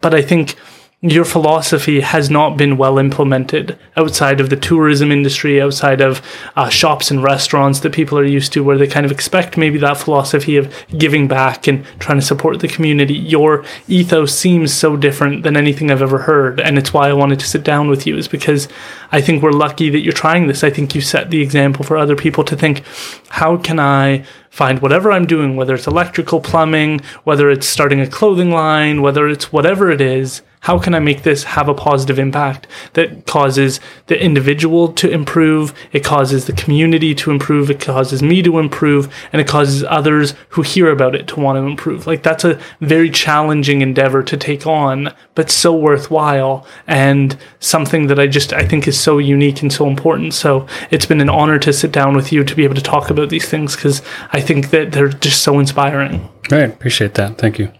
But 0.00 0.14
I 0.14 0.22
think 0.22 0.54
your 1.00 1.24
philosophy 1.24 2.00
has 2.00 2.28
not 2.28 2.56
been 2.56 2.76
well 2.76 2.98
implemented 2.98 3.78
outside 3.96 4.40
of 4.40 4.50
the 4.50 4.56
tourism 4.56 5.12
industry, 5.12 5.62
outside 5.62 6.00
of 6.00 6.20
uh, 6.56 6.68
shops 6.68 7.08
and 7.08 7.22
restaurants 7.22 7.78
that 7.80 7.92
people 7.92 8.18
are 8.18 8.24
used 8.24 8.52
to, 8.52 8.64
where 8.64 8.76
they 8.76 8.86
kind 8.88 9.06
of 9.06 9.12
expect 9.12 9.56
maybe 9.56 9.78
that 9.78 9.96
philosophy 9.96 10.56
of 10.56 10.74
giving 10.98 11.28
back 11.28 11.68
and 11.68 11.84
trying 12.00 12.18
to 12.18 12.26
support 12.26 12.58
the 12.58 12.66
community. 12.66 13.14
Your 13.14 13.64
ethos 13.86 14.36
seems 14.36 14.74
so 14.74 14.96
different 14.96 15.44
than 15.44 15.56
anything 15.56 15.88
I've 15.88 16.02
ever 16.02 16.18
heard. 16.18 16.58
And 16.58 16.76
it's 16.76 16.92
why 16.92 17.08
I 17.08 17.12
wanted 17.12 17.38
to 17.38 17.46
sit 17.46 17.62
down 17.62 17.88
with 17.88 18.04
you, 18.04 18.16
is 18.16 18.26
because 18.26 18.66
I 19.12 19.20
think 19.20 19.40
we're 19.40 19.52
lucky 19.52 19.90
that 19.90 20.00
you're 20.00 20.12
trying 20.12 20.48
this. 20.48 20.64
I 20.64 20.70
think 20.70 20.96
you 20.96 21.00
set 21.00 21.30
the 21.30 21.40
example 21.40 21.84
for 21.84 21.96
other 21.96 22.16
people 22.16 22.42
to 22.42 22.56
think, 22.56 22.82
how 23.28 23.56
can 23.56 23.78
I 23.78 24.24
find 24.50 24.82
whatever 24.82 25.12
I'm 25.12 25.26
doing, 25.26 25.54
whether 25.54 25.76
it's 25.76 25.86
electrical, 25.86 26.40
plumbing, 26.40 27.02
whether 27.22 27.48
it's 27.50 27.68
starting 27.68 28.00
a 28.00 28.08
clothing 28.08 28.50
line, 28.50 29.00
whether 29.00 29.28
it's 29.28 29.52
whatever 29.52 29.92
it 29.92 30.00
is, 30.00 30.42
how 30.60 30.78
can 30.78 30.94
I 30.94 30.98
make 30.98 31.22
this 31.22 31.44
have 31.44 31.68
a 31.68 31.74
positive 31.74 32.18
impact 32.18 32.66
that 32.94 33.26
causes 33.26 33.80
the 34.06 34.22
individual 34.22 34.92
to 34.94 35.10
improve? 35.10 35.72
It 35.92 36.04
causes 36.04 36.46
the 36.46 36.52
community 36.52 37.14
to 37.16 37.30
improve. 37.30 37.70
It 37.70 37.80
causes 37.80 38.22
me 38.22 38.42
to 38.42 38.58
improve. 38.58 39.12
And 39.32 39.40
it 39.40 39.48
causes 39.48 39.84
others 39.84 40.34
who 40.50 40.62
hear 40.62 40.90
about 40.90 41.14
it 41.14 41.28
to 41.28 41.40
want 41.40 41.56
to 41.56 41.62
improve. 41.62 42.06
Like 42.06 42.22
that's 42.22 42.44
a 42.44 42.60
very 42.80 43.10
challenging 43.10 43.82
endeavor 43.82 44.22
to 44.22 44.36
take 44.36 44.66
on, 44.66 45.14
but 45.34 45.50
so 45.50 45.74
worthwhile 45.74 46.66
and 46.86 47.36
something 47.60 48.08
that 48.08 48.18
I 48.18 48.26
just, 48.26 48.52
I 48.52 48.66
think 48.66 48.88
is 48.88 48.98
so 48.98 49.18
unique 49.18 49.62
and 49.62 49.72
so 49.72 49.86
important. 49.86 50.34
So 50.34 50.66
it's 50.90 51.06
been 51.06 51.20
an 51.20 51.30
honor 51.30 51.58
to 51.60 51.72
sit 51.72 51.92
down 51.92 52.16
with 52.16 52.32
you 52.32 52.44
to 52.44 52.54
be 52.54 52.64
able 52.64 52.74
to 52.74 52.82
talk 52.82 53.10
about 53.10 53.30
these 53.30 53.48
things 53.48 53.76
because 53.76 54.02
I 54.32 54.40
think 54.40 54.70
that 54.70 54.92
they're 54.92 55.08
just 55.08 55.42
so 55.42 55.58
inspiring. 55.58 56.28
Right. 56.50 56.70
Appreciate 56.70 57.14
that. 57.14 57.38
Thank 57.38 57.58
you. 57.58 57.72